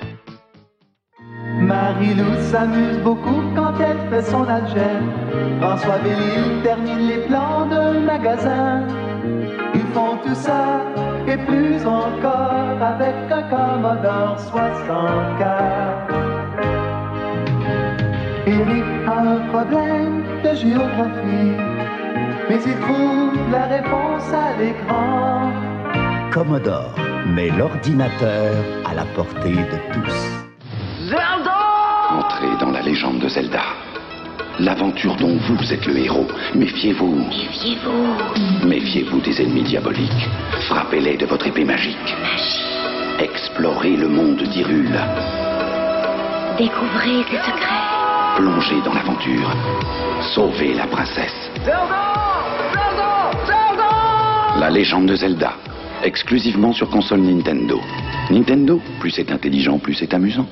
Marie-Lou 1.60 2.34
s'amuse 2.50 2.98
beaucoup 2.98 3.42
quand 3.55 3.74
elle 3.81 3.98
fait 4.10 4.31
son 4.31 4.44
algèbre. 4.48 5.12
François 5.60 5.98
Bellil 5.98 6.62
termine 6.62 7.06
les 7.08 7.18
plans 7.26 7.66
de 7.66 7.98
magasin. 7.98 8.82
Ils 9.74 9.86
font 9.94 10.16
tout 10.24 10.34
ça 10.34 10.81
et 11.26 11.36
plus 11.36 11.84
encore 11.86 12.81
avec 12.81 13.14
un 13.31 13.42
Commodore 13.42 14.39
64. 14.39 16.12
Eric 18.47 18.84
a 19.06 19.20
un 19.20 19.40
problème 19.50 20.24
de 20.42 20.55
géographie, 20.55 21.56
mais 22.48 22.60
il 22.66 22.76
trouve 22.81 23.39
la 23.52 23.66
réponse 23.66 24.32
à 24.32 24.56
l'écran. 24.58 25.52
Commodore 26.32 26.94
met 27.26 27.50
l'ordinateur 27.50 28.52
à 28.84 28.94
la 28.94 29.05
portée 29.14 29.55
de 29.55 29.92
tous. 29.92 30.51
Entrez 31.15 32.57
dans 32.58 32.70
la 32.70 32.81
légende 32.81 33.18
de 33.18 33.28
Zelda. 33.28 33.62
L'aventure 34.60 35.15
dont 35.16 35.36
vous 35.36 35.73
êtes 35.73 35.86
le 35.86 35.99
héros. 35.99 36.26
Méfiez-vous. 36.55 37.26
Méfiez-vous. 37.28 38.66
Méfiez-vous 38.66 39.20
des 39.20 39.42
ennemis 39.42 39.62
diaboliques. 39.62 40.28
Frappez-les 40.68 41.16
de 41.16 41.26
votre 41.26 41.47
épée 41.47 41.65
magique. 41.65 42.16
Explorez 43.18 43.97
le 43.97 44.08
monde 44.08 44.42
d'Hyrule. 44.42 44.99
Découvrez 46.57 47.24
ses 47.31 47.39
secrets. 47.39 48.36
Plongez 48.36 48.81
dans 48.84 48.94
l'aventure. 48.94 49.50
Sauvez 50.34 50.74
la 50.74 50.86
princesse. 50.86 51.50
La 54.58 54.70
légende 54.70 55.07
de 55.07 55.16
Zelda. 55.16 55.55
Exclusivement 56.02 56.73
sur 56.73 56.89
console 56.89 57.20
Nintendo. 57.20 57.81
Nintendo, 58.31 58.81
plus 59.00 59.10
c'est 59.10 59.31
intelligent, 59.31 59.78
plus 59.78 59.94
c'est 59.94 60.15
amusant. 60.15 60.47